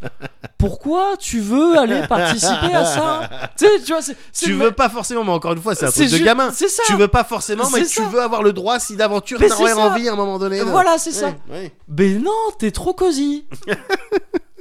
Pourquoi 0.59 1.17
tu 1.19 1.41
veux 1.41 1.79
aller 1.79 2.07
participer 2.07 2.75
à 2.75 2.85
ça? 2.85 3.31
Tu 3.59 3.65
sais, 3.65 3.71
tu 3.83 3.93
vois, 3.93 4.03
c'est- 4.03 4.17
c'est 4.31 4.45
Tu 4.47 4.53
le- 4.53 4.65
veux 4.67 4.73
pas 4.73 4.91
forcément, 4.91 5.25
mais 5.25 5.33
encore 5.33 5.55
une 5.55 5.63
fois, 5.63 5.75
c'est 5.75 5.87
un 5.87 5.91
c'est 5.91 6.03
truc 6.03 6.13
de 6.13 6.17
ju- 6.19 6.25
gamin. 6.25 6.53
C'est 6.53 6.69
ça. 6.69 6.83
Tu 6.87 6.95
veux 6.97 7.09
pas 7.09 7.25
forcément, 7.25 7.65
mais 7.73 7.85
tu 7.87 8.03
veux 8.03 8.21
avoir 8.21 8.43
le 8.43 8.53
droit 8.53 8.79
si 8.79 8.95
d'aventure 8.95 9.41
ça. 9.49 9.79
envie 9.79 10.07
à 10.09 10.13
un 10.13 10.17
moment 10.17 10.39
donné. 10.39 10.59
là. 10.59 10.65
Voilà, 10.65 10.99
c'est 10.99 11.13
ça. 11.13 11.29
Ouais, 11.29 11.35
ouais. 11.51 11.73
Mais 11.89 12.11
non, 12.15 12.31
t'es 12.59 12.71
trop 12.71 12.93
cosy. 12.93 13.47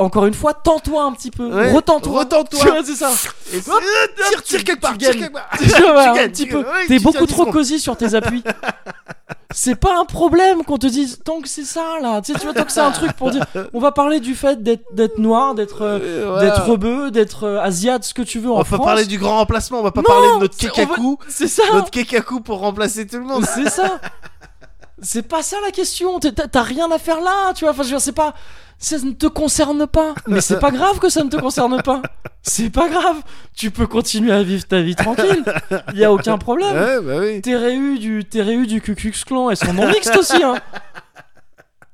Encore 0.00 0.26
une 0.26 0.34
fois, 0.34 0.54
tends-toi 0.54 1.02
un 1.02 1.12
petit 1.12 1.32
peu. 1.32 1.52
Ouais. 1.52 1.72
Retends-toi. 1.72 2.20
Retends-toi. 2.20 2.60
Tu 2.62 2.68
vois, 2.68 2.84
c'est 2.84 2.94
ça. 2.94 3.10
Et 3.52 3.58
Hop, 3.58 3.82
tire, 4.30 4.42
tire 4.44 4.64
quelque 4.64 4.80
part, 4.80 4.92
tu 4.92 4.98
tire 4.98 5.10
quelque 5.10 5.32
part. 5.32 5.50
Tu 5.58 5.66
gagnes, 6.14 6.32
T'es 6.88 6.98
beaucoup 7.00 7.26
trop 7.26 7.46
cosy 7.46 7.80
sur 7.80 7.96
tes 7.96 8.14
appuis. 8.14 8.44
C'est 9.52 9.74
pas 9.74 9.98
un 9.98 10.04
problème 10.04 10.62
qu'on 10.62 10.76
te 10.78 10.86
dise 10.86 11.20
tant 11.24 11.40
que 11.40 11.48
c'est 11.48 11.64
ça 11.64 11.98
là. 12.00 12.20
Tu 12.22 12.32
sais, 12.32 12.38
tu 12.38 12.44
vois, 12.44 12.54
tant 12.54 12.64
que 12.64 12.70
c'est 12.72 12.80
un 12.80 12.90
truc 12.92 13.12
pour 13.14 13.30
dire 13.30 13.44
on 13.72 13.80
va 13.80 13.90
parler 13.92 14.20
du 14.20 14.34
fait 14.34 14.62
d'être 14.62 15.18
noir, 15.18 15.54
d'être 15.54 15.82
euh, 15.82 15.98
Euh, 16.00 16.40
d'être 16.40 16.64
rebeu, 16.66 17.10
d'être 17.10 17.44
euh, 17.44 17.60
asiate, 17.60 18.04
ce 18.04 18.14
que 18.14 18.22
tu 18.22 18.38
veux 18.38 18.50
On 18.50 18.54
en 18.56 18.58
va 18.58 18.64
France. 18.76 18.84
parler 18.86 19.04
du 19.06 19.18
grand 19.18 19.38
remplacement, 19.38 19.80
on 19.80 19.82
va 19.82 19.90
pas 19.90 20.02
Non, 20.02 20.06
parler 20.08 20.28
de 20.34 20.40
notre 20.40 20.56
kekaku, 20.56 21.18
C'est 21.28 21.48
ça. 21.48 21.62
notre 21.72 21.90
kekaku 21.90 22.40
pour 22.40 22.58
remplacer 22.60 23.06
tout 23.06 23.18
le 23.18 23.24
monde. 23.24 23.44
C'est 23.52 23.68
ça. 23.70 23.98
C'est 25.00 25.22
pas 25.26 25.42
ça 25.42 25.56
la 25.64 25.70
question. 25.70 26.18
T'as 26.20 26.30
t'as 26.32 26.62
rien 26.62 26.90
à 26.90 26.98
faire 26.98 27.20
là, 27.20 27.52
tu 27.54 27.64
vois. 27.64 27.72
Enfin, 27.72 27.82
je 27.82 27.88
veux 27.88 27.94
dire, 27.94 28.00
c'est 28.00 28.12
pas. 28.12 28.34
Ça 28.78 28.96
ne 28.98 29.10
te 29.12 29.26
concerne 29.26 29.86
pas. 29.86 30.14
Mais 30.28 30.40
c'est 30.40 30.60
pas 30.60 30.70
grave 30.70 30.98
que 31.00 31.08
ça 31.08 31.24
ne 31.24 31.28
te 31.28 31.36
concerne 31.36 31.82
pas. 31.82 32.00
C'est 32.42 32.70
pas 32.70 32.88
grave. 32.88 33.16
Tu 33.56 33.72
peux 33.72 33.88
continuer 33.88 34.30
à 34.32 34.42
vivre 34.42 34.64
ta 34.66 34.80
vie 34.80 34.94
tranquille. 34.94 35.44
Il 35.92 35.98
y 35.98 36.04
a 36.04 36.12
aucun 36.12 36.38
problème. 36.38 36.74
Ouais, 36.74 37.00
bah 37.02 37.16
oui. 37.20 37.40
Tes 37.42 37.56
réus 37.56 37.98
du, 37.98 38.24
tes 38.24 38.44
du 38.66 38.80
Klux 38.80 39.24
Klan, 39.26 39.50
elles 39.50 39.56
sont 39.56 39.74
non 39.74 39.88
mixtes 39.88 40.16
aussi, 40.16 40.42
hein. 40.42 40.54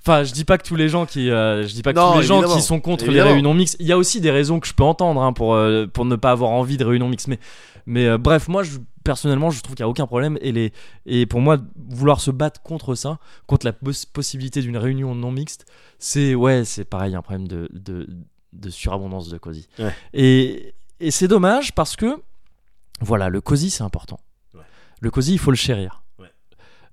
Enfin, 0.06 0.22
je 0.22 0.32
dis 0.34 0.44
pas 0.44 0.58
que 0.58 0.68
tous 0.68 0.76
les 0.76 0.90
gens 0.90 1.06
qui, 1.06 1.30
euh, 1.30 1.66
je 1.66 1.72
dis 1.72 1.80
pas 1.80 1.94
que 1.94 1.98
Non, 1.98 2.12
tous 2.12 2.20
les 2.20 2.26
gens 2.26 2.42
qui 2.42 2.60
sont 2.60 2.78
contre 2.78 3.04
Évidemment. 3.04 3.28
les 3.28 3.32
réunions 3.36 3.54
mixtes. 3.54 3.76
Il 3.80 3.86
y 3.86 3.92
a 3.92 3.96
aussi 3.96 4.20
des 4.20 4.30
raisons 4.30 4.60
que 4.60 4.66
je 4.66 4.74
peux 4.74 4.82
entendre 4.82 5.22
hein, 5.22 5.32
pour 5.32 5.54
euh, 5.54 5.86
pour 5.86 6.04
ne 6.04 6.14
pas 6.14 6.30
avoir 6.30 6.50
envie 6.50 6.76
de 6.76 6.84
réunions 6.84 7.08
mixtes. 7.08 7.28
Mais 7.28 7.38
mais 7.86 8.06
euh, 8.06 8.18
bref, 8.18 8.48
moi, 8.48 8.62
je, 8.62 8.78
personnellement, 9.04 9.50
je 9.50 9.60
trouve 9.62 9.74
qu'il 9.76 9.82
y 9.82 9.86
a 9.86 9.88
aucun 9.88 10.06
problème. 10.06 10.38
Et 10.40 10.52
les 10.52 10.72
et 11.06 11.26
pour 11.26 11.40
moi, 11.40 11.58
vouloir 11.88 12.20
se 12.20 12.30
battre 12.30 12.62
contre 12.62 12.94
ça, 12.94 13.18
contre 13.46 13.66
la 13.66 13.72
poss- 13.72 14.06
possibilité 14.06 14.60
d'une 14.62 14.76
réunion 14.76 15.14
non 15.14 15.30
mixte, 15.32 15.66
c'est 15.98 16.34
ouais, 16.34 16.64
c'est 16.64 16.84
pareil, 16.84 17.14
un 17.14 17.22
problème 17.22 17.48
de 17.48 17.68
de, 17.72 18.08
de 18.52 18.70
surabondance 18.70 19.28
de 19.28 19.38
cosy. 19.38 19.68
Ouais. 19.78 19.94
Et 20.12 20.74
et 21.00 21.10
c'est 21.10 21.28
dommage 21.28 21.74
parce 21.74 21.96
que 21.96 22.20
voilà, 23.00 23.28
le 23.28 23.40
cosy 23.40 23.70
c'est 23.70 23.82
important. 23.84 24.20
Ouais. 24.54 24.60
Le 25.00 25.10
cosy, 25.10 25.32
il 25.32 25.38
faut 25.38 25.50
le 25.50 25.56
chérir. 25.56 26.02
Ouais. 26.18 26.30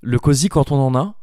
Le 0.01 0.19
cosy, 0.19 0.49
quand 0.49 0.71
on 0.71 0.79
en 0.79 0.95
a, 0.95 1.15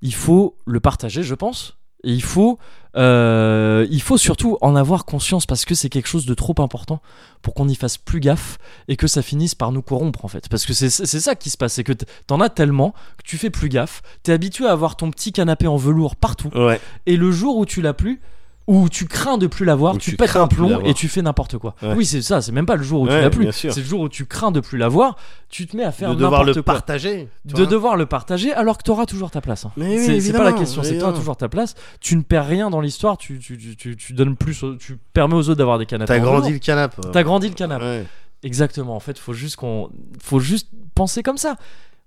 il 0.00 0.14
faut 0.14 0.56
le 0.66 0.80
partager, 0.80 1.22
je 1.22 1.34
pense. 1.34 1.77
Et 2.04 2.12
il 2.12 2.22
faut, 2.22 2.58
euh, 2.96 3.86
il 3.90 4.00
faut 4.00 4.16
surtout 4.18 4.56
en 4.60 4.76
avoir 4.76 5.04
conscience 5.04 5.46
parce 5.46 5.64
que 5.64 5.74
c'est 5.74 5.88
quelque 5.88 6.06
chose 6.08 6.26
de 6.26 6.34
trop 6.34 6.54
important 6.58 7.00
pour 7.42 7.54
qu'on 7.54 7.68
y 7.68 7.74
fasse 7.74 7.98
plus 7.98 8.20
gaffe 8.20 8.58
et 8.88 8.96
que 8.96 9.06
ça 9.06 9.20
finisse 9.22 9.54
par 9.54 9.72
nous 9.72 9.82
corrompre 9.82 10.24
en 10.24 10.28
fait. 10.28 10.48
Parce 10.48 10.64
que 10.64 10.72
c'est 10.72 10.90
ça 10.90 11.34
qui 11.34 11.50
se 11.50 11.56
passe, 11.56 11.74
c'est 11.74 11.84
que 11.84 11.92
t'en 12.26 12.40
as 12.40 12.48
tellement 12.50 12.92
que 13.16 13.22
tu 13.24 13.36
fais 13.36 13.50
plus 13.50 13.68
gaffe. 13.68 14.02
T'es 14.22 14.32
habitué 14.32 14.66
à 14.66 14.72
avoir 14.72 14.96
ton 14.96 15.10
petit 15.10 15.32
canapé 15.32 15.66
en 15.66 15.76
velours 15.76 16.16
partout 16.16 16.50
Ouais. 16.54 16.80
et 17.06 17.16
le 17.16 17.30
jour 17.32 17.56
où 17.56 17.66
tu 17.66 17.82
l'as 17.82 17.94
plus, 17.94 18.20
où 18.68 18.90
tu 18.90 19.06
crains 19.06 19.38
de 19.38 19.46
plus 19.46 19.64
l'avoir, 19.64 19.96
tu, 19.96 20.10
tu 20.10 20.16
pètes 20.16 20.36
un 20.36 20.46
plomb 20.46 20.82
et 20.84 20.92
tu 20.92 21.08
fais 21.08 21.22
n'importe 21.22 21.56
quoi. 21.56 21.74
Ouais. 21.82 21.94
Oui, 21.96 22.04
c'est 22.04 22.20
ça, 22.20 22.42
c'est 22.42 22.52
même 22.52 22.66
pas 22.66 22.76
le 22.76 22.82
jour 22.82 23.00
où 23.00 23.08
tu 23.08 23.14
l'as 23.14 23.30
plus, 23.30 23.50
c'est 23.50 23.74
le 23.74 23.82
jour 23.82 24.02
où 24.02 24.08
tu 24.10 24.26
crains 24.26 24.50
de 24.52 24.60
plus 24.60 24.76
l'avoir, 24.76 25.16
tu 25.48 25.66
te 25.66 25.74
mets 25.74 25.84
à 25.84 25.90
faire 25.90 26.10
de 26.10 26.16
devoir 26.16 26.44
le 26.44 26.50
n'importe 26.50 26.64
quoi. 26.66 26.74
partager. 26.74 27.28
De 27.46 27.64
devoir 27.64 27.96
le 27.96 28.04
partager 28.04 28.52
alors 28.52 28.76
que 28.76 28.82
tu 28.82 28.90
auras 28.90 29.06
toujours 29.06 29.30
ta 29.30 29.40
place. 29.40 29.64
hein. 29.64 29.72
Mais 29.78 29.98
oui, 29.98 30.20
c'est 30.20 30.32
pas 30.34 30.44
la 30.44 30.52
question, 30.52 30.82
c'est 30.82 30.98
que 30.98 31.04
tu 31.04 31.18
toujours 31.18 31.38
ta 31.38 31.48
place. 31.48 31.74
Tu 32.00 32.14
ne 32.14 32.22
perds 32.22 32.46
rien 32.46 32.68
dans 32.68 32.82
l'histoire, 32.82 33.16
tu, 33.16 33.38
tu, 33.38 33.56
tu, 33.56 34.12
donnes 34.12 34.36
plus, 34.36 34.62
tu 34.78 34.98
permets 35.14 35.34
aux 35.34 35.48
autres 35.48 35.54
d'avoir 35.54 35.78
des 35.78 35.86
canapés. 35.86 36.12
T'as 36.12 36.18
grandi 36.20 36.52
le 36.52 36.58
canapé. 36.58 37.00
T'as 37.10 37.22
grandi 37.22 37.48
le 37.48 37.54
canapé. 37.54 37.84
Ouais. 37.84 38.06
Exactement. 38.42 38.94
En 38.94 39.00
fait, 39.00 39.18
faut 39.18 39.32
juste 39.32 39.56
qu'on, 39.56 39.88
faut 40.22 40.40
juste 40.40 40.68
penser 40.94 41.22
comme 41.22 41.38
ça. 41.38 41.56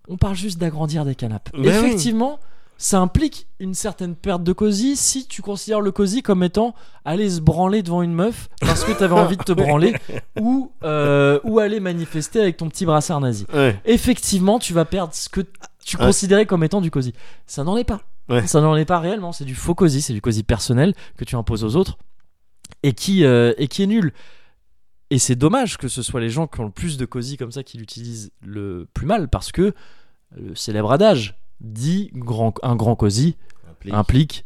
On 0.08 0.18
parle 0.18 0.36
juste 0.36 0.60
d'agrandir 0.60 1.06
des 1.06 1.16
canapes. 1.16 1.50
Ben 1.58 1.84
oui. 1.84 1.98
Ça 2.84 3.00
implique 3.00 3.46
une 3.60 3.76
certaine 3.76 4.16
perte 4.16 4.44
de 4.44 4.54
cosy 4.54 4.96
si 4.96 5.28
tu 5.28 5.44
considères 5.44 5.82
le 5.82 5.92
cosy 5.92 6.24
comme 6.24 6.42
étant 6.42 6.74
aller 7.06 7.30
se 7.30 7.40
branler 7.40 7.84
devant 7.84 8.02
une 8.02 8.14
meuf 8.16 8.50
parce 8.60 8.84
que 8.84 8.92
t'avais 8.92 9.14
envie 9.14 9.38
de 9.38 9.44
te 9.44 9.52
branler 9.54 9.94
ou 10.40 10.72
euh, 10.82 11.40
ou 11.44 11.60
aller 11.60 11.80
manifester 11.80 12.42
avec 12.42 12.58
ton 12.58 12.70
petit 12.70 12.88
brassard 12.88 13.22
nazi. 13.22 13.46
Ouais. 13.54 13.80
Effectivement, 13.86 14.58
tu 14.58 14.74
vas 14.74 14.86
perdre 14.86 15.14
ce 15.14 15.30
que 15.30 15.42
tu 15.86 15.96
Ouais. 15.98 16.06
considérais 16.08 16.48
comme 16.48 16.64
étant 16.64 16.82
du 16.82 16.90
cosy. 16.90 17.14
Ça 17.46 17.64
n'en 17.64 17.78
est 17.78 17.84
pas. 17.84 18.02
Ouais. 18.30 18.48
Ça 18.48 18.62
n'en 18.62 18.76
est 18.76 18.86
pas 18.86 18.98
réellement. 19.00 19.32
C'est 19.32 19.46
du 19.46 19.54
faux 19.54 19.76
cosy. 19.76 20.02
C'est 20.02 20.14
du 20.14 20.22
cosy 20.22 20.42
personnel 20.42 20.96
que 21.18 21.24
tu 21.24 21.36
imposes 21.36 21.64
aux 21.64 21.76
autres 21.76 22.00
et 22.82 22.94
qui 22.94 23.26
euh, 23.26 23.54
et 23.60 23.68
qui 23.68 23.84
est 23.84 23.88
nul. 23.88 24.12
Et 25.12 25.20
c'est 25.20 25.36
dommage 25.36 25.78
que 25.78 25.88
ce 25.88 26.02
soit 26.02 26.20
les 26.20 26.32
gens 26.32 26.48
qui 26.48 26.60
ont 26.62 26.66
le 26.66 26.72
plus 26.72 26.98
de 26.98 27.06
cosy 27.06 27.38
comme 27.38 27.52
ça 27.52 27.62
qui 27.62 27.78
l'utilisent 27.78 28.32
le 28.44 28.88
plus 28.96 29.06
mal 29.06 29.28
parce 29.28 29.52
que 29.52 29.76
le 30.36 30.56
célèbre 30.56 30.92
adage 30.92 31.36
dit 31.62 32.10
grand, 32.14 32.54
un 32.64 32.76
grand 32.76 32.96
cosy 32.96 33.38
implique 33.92 34.46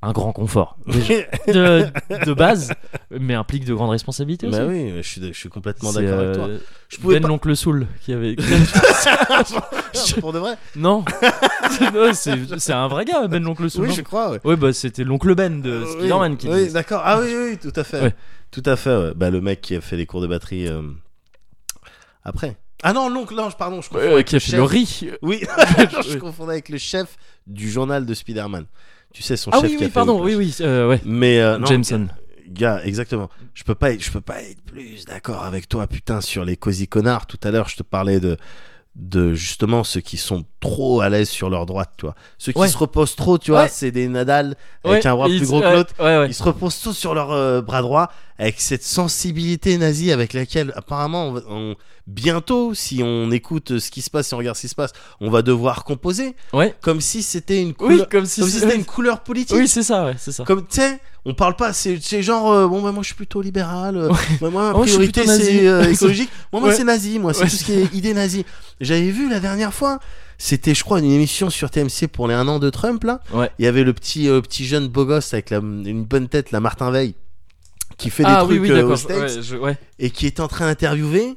un 0.00 0.12
grand 0.12 0.32
confort 0.32 0.78
de, 0.86 1.86
de 2.24 2.32
base 2.32 2.72
mais 3.10 3.34
implique 3.34 3.64
de 3.64 3.74
grandes 3.74 3.90
responsabilités 3.90 4.46
aussi. 4.46 4.56
Bah 4.58 4.66
oui, 4.68 4.92
je 4.96 5.02
suis, 5.02 5.20
je 5.20 5.32
suis 5.32 5.48
complètement 5.48 5.92
d'accord 5.92 6.18
avec 6.20 6.34
toi. 6.36 6.46
euh, 6.48 6.58
Je 6.88 6.98
pouvais 6.98 7.16
Ben 7.16 7.22
pas. 7.22 7.28
l'oncle 7.28 7.56
Soul 7.56 7.88
qui 8.02 8.12
avait 8.12 8.36
Pour 10.20 10.32
de 10.32 10.38
vrai 10.38 10.56
non, 10.76 11.04
Non, 11.94 12.12
c'est 12.12 12.72
un 12.72 12.86
vrai 12.88 13.04
gars 13.04 13.26
Ben 13.26 13.42
l'oncle 13.42 13.68
Soul 13.68 13.82
Oui, 13.84 13.88
non 13.88 13.94
je 13.94 14.02
crois. 14.02 14.36
Ouais, 14.44 14.56
bah 14.56 14.72
c'était 14.72 15.02
l'oncle 15.04 15.34
Ben 15.34 15.60
de 15.60 15.70
Euh, 15.70 15.86
Spider-Man 15.86 16.32
oui, 16.32 16.38
qui 16.38 16.48
Oui, 16.48 16.70
d'accord. 16.72 17.02
Ah 17.04 17.20
oui, 17.20 17.34
oui, 17.36 17.58
tout 17.58 17.72
à 17.78 17.82
fait. 17.84 18.00
Ouais. 18.00 18.14
Tout 18.50 18.62
à 18.66 18.76
fait, 18.76 18.96
ouais. 18.96 19.12
Bah, 19.16 19.30
le 19.30 19.40
mec 19.40 19.60
qui 19.60 19.74
a 19.74 19.80
fait 19.80 19.96
les 19.96 20.06
cours 20.06 20.20
de 20.20 20.26
batterie 20.26 20.68
euh, 20.68 20.82
après. 22.22 22.56
Ah 22.82 22.92
non, 22.92 23.08
l'oncle, 23.08 23.34
non, 23.34 23.50
pardon, 23.50 23.80
je 23.82 23.88
confonds 23.88 24.00
Ouais, 24.04 24.12
avec 24.12 24.26
qui 24.28 24.34
a 24.34 24.36
le 24.36 24.40
fait 24.40 24.50
chef. 24.52 24.56
le 24.58 24.62
riz. 24.64 25.10
Oui, 25.22 25.40
je 26.08 26.16
confondais 26.18 26.52
avec 26.52 26.68
le 26.68 26.78
chef 26.78 27.16
du 27.46 27.70
journal 27.70 28.06
de 28.06 28.14
Spider-Man. 28.14 28.66
Tu 29.12 29.22
sais, 29.22 29.36
son 29.36 29.50
Ah 29.52 29.60
chef 29.60 29.70
oui, 29.70 29.76
qui 29.76 29.82
a 29.82 29.86
oui, 29.86 29.90
fait 29.90 29.94
pardon, 29.94 30.22
oui, 30.22 30.34
oui, 30.34 30.54
euh, 30.60 30.88
ouais. 30.88 31.00
Mais 31.04 31.40
euh, 31.40 31.58
non, 31.58 31.66
Jameson. 31.66 32.08
Gars, 32.48 32.80
exactement. 32.84 33.28
Je 33.54 33.64
peux 33.64 33.74
pas, 33.74 33.92
être- 33.92 34.02
je 34.02 34.10
peux 34.10 34.20
pas 34.20 34.40
être 34.42 34.62
plus 34.62 35.04
d'accord 35.06 35.44
avec 35.44 35.68
toi, 35.68 35.86
putain, 35.86 36.20
sur 36.20 36.44
les 36.44 36.56
cosy 36.56 36.88
connards. 36.88 37.26
Tout 37.26 37.38
à 37.42 37.50
l'heure, 37.50 37.68
je 37.68 37.76
te 37.76 37.82
parlais 37.82 38.20
de, 38.20 38.36
de 38.94 39.34
justement 39.34 39.84
ceux 39.84 40.00
qui 40.00 40.16
sont 40.16 40.44
trop 40.60 41.00
à 41.00 41.08
l'aise 41.08 41.28
sur 41.28 41.50
leur 41.50 41.66
droite, 41.66 41.90
tu 41.98 42.06
vois. 42.06 42.14
Ceux 42.38 42.52
qui 42.52 42.58
Ouais. 42.58 42.68
se 42.68 42.76
reposent 42.78 43.16
trop, 43.16 43.38
tu 43.38 43.50
vois, 43.50 43.62
Ouais. 43.64 43.68
c'est 43.68 43.90
des 43.90 44.08
Nadal 44.08 44.56
avec 44.84 45.04
Ouais, 45.04 45.10
un 45.10 45.14
bras 45.16 45.28
il- 45.28 45.38
plus 45.38 45.46
gros 45.48 45.60
que 45.60 45.66
ouais, 45.66 45.72
l'autre. 45.74 45.94
Ouais, 45.98 46.18
ouais. 46.18 46.26
Ils 46.28 46.34
se 46.34 46.42
reposent 46.42 46.80
tous 46.80 46.94
sur 46.94 47.14
leur 47.14 47.32
euh, 47.32 47.60
bras 47.60 47.82
droit 47.82 48.10
avec 48.38 48.60
cette 48.60 48.84
sensibilité 48.84 49.76
nazie 49.78 50.12
avec 50.12 50.32
laquelle 50.32 50.72
apparemment 50.76 51.28
on, 51.28 51.42
on- 51.70 51.76
bientôt 52.06 52.72
si 52.72 53.02
on 53.02 53.30
écoute 53.30 53.78
ce 53.78 53.90
qui 53.90 54.00
se 54.00 54.08
passe 54.08 54.28
si 54.28 54.34
on 54.34 54.38
regarde 54.38 54.56
ce 54.56 54.62
qui 54.62 54.68
se 54.68 54.74
passe 54.74 54.92
on 55.20 55.28
va 55.30 55.42
devoir 55.42 55.84
composer 55.84 56.34
Ouais. 56.54 56.74
comme 56.80 57.00
si 57.02 57.22
c'était 57.22 57.60
une 57.60 57.68
Oui, 57.68 57.74
couleur 57.74 58.08
comme 58.08 58.24
si 58.26 58.40
comme 58.40 58.48
si 58.48 58.60
c'était 58.60 58.76
une 58.76 58.84
couleur 58.96 59.20
politique 59.20 59.56
Oui, 59.56 59.68
c'est 59.68 59.82
ça, 59.82 60.06
ouais, 60.06 60.14
c'est 60.18 60.32
ça. 60.32 60.44
comme 60.44 60.60
tu 60.66 60.76
sais 60.80 61.00
on 61.26 61.34
parle 61.34 61.56
pas 61.56 61.72
c'est 61.74 61.98
c'est 62.00 62.22
genre 62.22 62.50
euh, 62.50 62.66
bon 62.66 62.80
bah, 62.80 62.92
moi 62.92 63.02
je 63.02 63.08
suis 63.08 63.14
plutôt 63.16 63.42
libéral 63.42 63.96
euh, 63.98 64.08
bah, 64.40 64.48
moi 64.50 64.72
ma 64.72 64.78
priorité 64.80 65.26
c'est 65.26 65.66
euh, 65.68 65.82
écologique 65.92 66.30
moi 66.52 66.60
moi 66.62 66.70
Ouais. 66.70 66.76
c'est 66.76 66.84
nazi 66.84 67.18
moi 67.18 67.34
c'est 67.34 67.42
Ouais. 67.42 67.50
tout 67.50 67.56
ce 67.56 67.64
qui 67.64 67.72
est 67.72 67.92
idée 67.94 68.14
nazie 68.14 68.46
j'avais 68.80 69.10
vu 69.10 69.28
la 69.28 69.40
dernière 69.40 69.74
fois 69.74 69.98
c'était 70.38 70.74
je 70.74 70.84
crois 70.84 71.00
une 71.00 71.10
émission 71.10 71.50
sur 71.50 71.68
TMC 71.70 72.06
pour 72.10 72.26
les 72.28 72.34
un 72.34 72.48
an 72.48 72.58
de 72.58 72.70
Trump 72.70 73.04
là 73.04 73.20
Ouais. 73.34 73.50
il 73.58 73.64
y 73.66 73.68
avait 73.68 73.84
le 73.84 73.92
petit 73.92 74.28
euh, 74.30 74.40
petit 74.40 74.64
jeune 74.64 74.88
beau 74.88 75.04
gosse 75.04 75.34
avec 75.34 75.50
la, 75.50 75.58
une 75.58 76.04
bonne 76.04 76.28
tête 76.28 76.52
la 76.52 76.60
Martin 76.60 76.90
Veil 76.90 77.14
qui 77.98 78.08
fait 78.10 78.22
ah 78.26 78.40
des 78.42 78.46
trucs 78.46 78.50
oui, 78.50 78.58
oui, 78.60 78.70
euh, 78.70 78.74
d'accord. 78.76 78.90
aux 78.92 78.96
States 78.96 79.18
Ouais, 79.36 79.42
je- 79.42 79.56
ouais. 79.56 79.76
et 79.98 80.10
qui 80.10 80.24
est 80.26 80.40
en 80.40 80.48
train 80.48 80.66
d'interviewer 80.66 81.34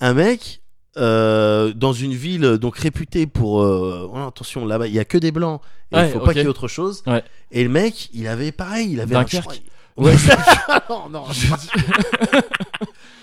un 0.00 0.14
mec 0.14 0.62
euh, 0.96 1.72
dans 1.74 1.92
une 1.92 2.14
ville 2.14 2.44
euh, 2.44 2.58
donc 2.58 2.76
réputée 2.78 3.26
pour 3.28 3.62
euh, 3.62 4.10
oh, 4.12 4.16
attention 4.26 4.66
là-bas 4.66 4.88
il 4.88 4.94
y 4.94 4.98
a 4.98 5.04
que 5.04 5.18
des 5.18 5.30
blancs 5.30 5.60
et 5.92 5.96
Ouais, 5.96 6.08
il 6.08 6.12
faut 6.12 6.20
pas 6.20 6.32
qu'il 6.32 6.42
y 6.42 6.44
ait 6.44 6.48
autre 6.48 6.66
chose 6.68 7.04
et 7.52 7.62
le 7.62 7.68
mec 7.70 8.08
il 8.12 8.26
avait 8.26 8.50
pareil 8.50 8.90
il 8.92 9.00
avait 9.00 9.14
un, 9.14 9.24
je 9.26 9.36
Dunkerque. 9.36 9.62
Ouais. 9.96 10.14
non 10.90 11.08
non 11.10 11.24
Ah, 11.30 11.32
aux 11.32 13.19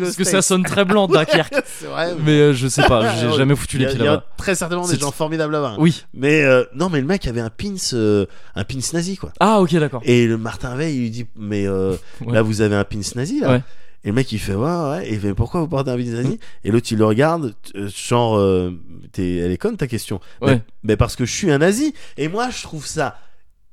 Parce 0.00 0.16
que 0.16 0.24
ça 0.24 0.42
sonne 0.42 0.62
très 0.64 0.84
blanc, 0.84 1.06
Dunkerque. 1.08 1.54
c'est 1.66 1.86
vrai 1.86 2.14
Mais 2.24 2.32
euh, 2.40 2.52
je 2.54 2.68
sais 2.68 2.82
pas, 2.82 3.16
j'ai 3.16 3.26
Ouais. 3.28 3.36
jamais 3.36 3.54
foutu 3.56 3.78
les 3.78 3.86
pieds 3.86 3.94
il 3.96 4.04
y 4.04 4.08
a 4.08 4.12
là-bas. 4.12 4.24
très 4.36 4.54
certainement 4.54 4.86
des 4.88 4.98
gens 4.98 5.10
formidables 5.12 5.52
là-bas. 5.52 5.76
Oui. 5.78 6.04
mais 6.14 6.42
euh, 6.44 6.64
non 6.74 6.88
mais 6.88 7.00
le 7.00 7.06
mec 7.06 7.26
avait 7.26 7.40
un 7.40 7.50
pins 7.50 7.74
euh, 7.92 8.26
un 8.54 8.64
pins 8.64 8.78
nazi 8.92 9.16
quoi 9.16 9.32
Ah, 9.40 9.60
ok, 9.60 9.74
d'accord. 9.76 10.00
et 10.04 10.26
le 10.26 10.38
Martin 10.38 10.74
Veil 10.76 10.96
il 10.96 11.00
lui 11.02 11.10
dit 11.10 11.26
mais 11.36 11.66
euh, 11.66 11.94
Ouais. 12.24 12.32
là 12.32 12.42
vous 12.42 12.60
avez 12.60 12.74
un 12.76 12.84
pins 12.84 13.00
nazi 13.14 13.40
là 13.40 13.50
Ouais. 13.50 13.62
et 14.04 14.08
le 14.08 14.12
mec 14.14 14.30
il 14.32 14.38
fait 14.38 14.54
ouais 14.54 14.64
ouais 14.90 15.08
et 15.08 15.14
il 15.14 15.20
fait 15.20 15.34
pourquoi 15.34 15.60
vous 15.60 15.68
portez 15.68 15.90
un 15.90 15.96
pins 15.96 16.04
nazi? 16.04 16.38
Et 16.64 16.70
l'autre 16.70 16.86
il 16.90 16.98
le 16.98 17.04
regarde 17.04 17.54
euh, 17.74 17.88
genre 17.94 18.36
euh, 18.38 18.72
t'es- 19.12 19.36
elle 19.36 19.50
est 19.52 19.58
conne 19.58 19.76
ta 19.76 19.86
question 19.86 20.20
Ouais. 20.40 20.54
mais, 20.54 20.62
mais 20.82 20.96
parce 20.96 21.14
que 21.16 21.24
je 21.26 21.32
suis 21.32 21.50
un 21.50 21.58
nazi 21.58 21.94
et 22.16 22.28
moi 22.28 22.48
je 22.50 22.62
trouve 22.62 22.86
ça 22.86 23.16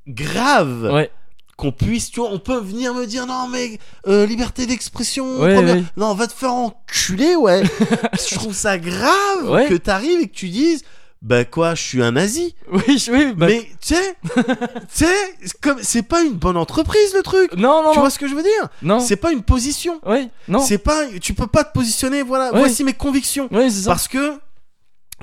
grave 0.07 0.89
Ouais. 0.93 1.09
Qu'on 1.57 1.71
puisse 1.71 2.11
tu 2.11 2.19
vois 2.19 2.29
on 2.31 2.39
peut 2.39 2.57
venir 2.59 2.93
me 2.93 3.05
dire 3.05 3.25
non 3.25 3.47
mais 3.47 3.79
euh, 4.07 4.25
liberté 4.25 4.65
d'expression 4.65 5.39
Ouais, 5.39 5.55
première- 5.55 5.75
ouais. 5.75 5.83
non 5.97 6.13
va 6.13 6.27
te 6.27 6.33
faire 6.33 6.53
enculer 6.53 7.35
ouais 7.37 7.63
je 8.29 8.35
trouve 8.35 8.53
ça 8.53 8.77
grave 8.77 9.49
Ouais. 9.49 9.67
que 9.67 9.75
t'arrives 9.75 10.19
et 10.21 10.27
que 10.27 10.35
tu 10.35 10.49
dises 10.49 10.83
bah 11.21 11.43
quoi 11.45 11.73
je 11.73 11.81
suis 11.81 12.03
un 12.03 12.11
nazi 12.11 12.55
Oui, 12.71 13.03
oui, 13.11 13.33
bah- 13.33 13.47
mais 13.47 13.61
tu 13.81 13.95
sais 13.95 14.15
tu 14.35 15.05
sais 15.05 15.05
c'est 15.43 15.59
comme 15.61 15.77
c'est 15.81 16.03
pas 16.03 16.21
une 16.23 16.33
bonne 16.33 16.57
entreprise 16.57 17.13
le 17.15 17.23
truc 17.23 17.53
Non, 17.55 17.81
non, 17.83 17.91
tu 17.91 17.95
non. 17.95 18.01
vois 18.01 18.09
ce 18.09 18.19
que 18.19 18.27
je 18.27 18.35
veux 18.35 18.43
dire? 18.43 18.67
Non. 18.81 18.99
c'est 18.99 19.15
pas 19.15 19.31
une 19.31 19.41
position 19.41 19.99
Ouais, 20.05 20.27
non. 20.49 20.59
c'est 20.59 20.77
pas 20.77 21.05
tu 21.21 21.33
peux 21.33 21.47
pas 21.47 21.63
te 21.63 21.71
positionner 21.73 22.21
voilà 22.21 22.51
voici 22.51 22.83
mes 22.83 22.93
convictions 22.93 23.47
Ouais, 23.51 23.69
c'est 23.69 23.83
ça. 23.83 23.91
parce 23.91 24.07
que 24.07 24.33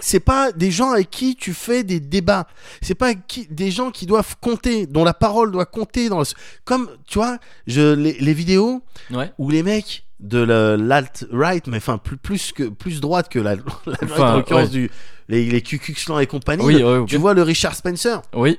c'est 0.01 0.21
pas 0.21 0.53
des 0.53 0.71
gens 0.71 0.91
avec 0.93 1.11
qui 1.11 1.37
tu 1.37 1.53
fais 1.53 1.85
des 1.85 2.01
débats 2.01 2.47
c'est 2.81 2.95
pas 2.95 3.15
qui, 3.15 3.47
des 3.51 3.71
gens 3.71 3.91
qui 3.91 4.07
doivent 4.07 4.37
compter 4.41 4.87
dont 4.87 5.05
la 5.05 5.15
parole 5.15 5.53
doit 5.53 5.67
compter 5.67 6.09
dans 6.09 6.19
le 6.21 6.25
comme 6.65 6.89
tu 7.07 7.19
vois 7.19 7.39
je 7.67 7.93
les, 7.95 8.15
les 8.15 8.35
vidéos 8.35 8.83
Ouais. 9.11 9.31
où 9.39 9.51
les 9.51 9.63
mecs 9.63 10.05
de 10.21 10.39
la- 10.39 10.77
l'alt 10.77 11.27
right 11.31 11.67
mais 11.67 11.77
enfin 11.79 11.99
plus 11.99 12.17
plus 12.17 12.53
que 12.53 12.65
plus 12.65 13.01
droite 13.01 13.29
que 13.29 13.39
la, 13.39 13.55
la 13.57 13.63
droite, 13.63 13.99
Enfin, 14.05 14.33
en 14.33 14.37
l'occurrence 14.39 14.65
ouais. 14.69 14.71
du 14.71 14.91
les, 15.29 15.45
les 15.47 15.61
Ku 15.63 15.79
Klux 15.79 15.95
Klan 15.95 16.19
et 16.21 16.27
compagnie 16.27 16.65
Oui, 16.65 16.83
ouais, 16.83 17.05
tu 17.07 17.17
vois 17.17 17.35
le 17.35 17.43
Richard 17.43 17.75
Spencer 17.75 18.23
Oui. 18.35 18.59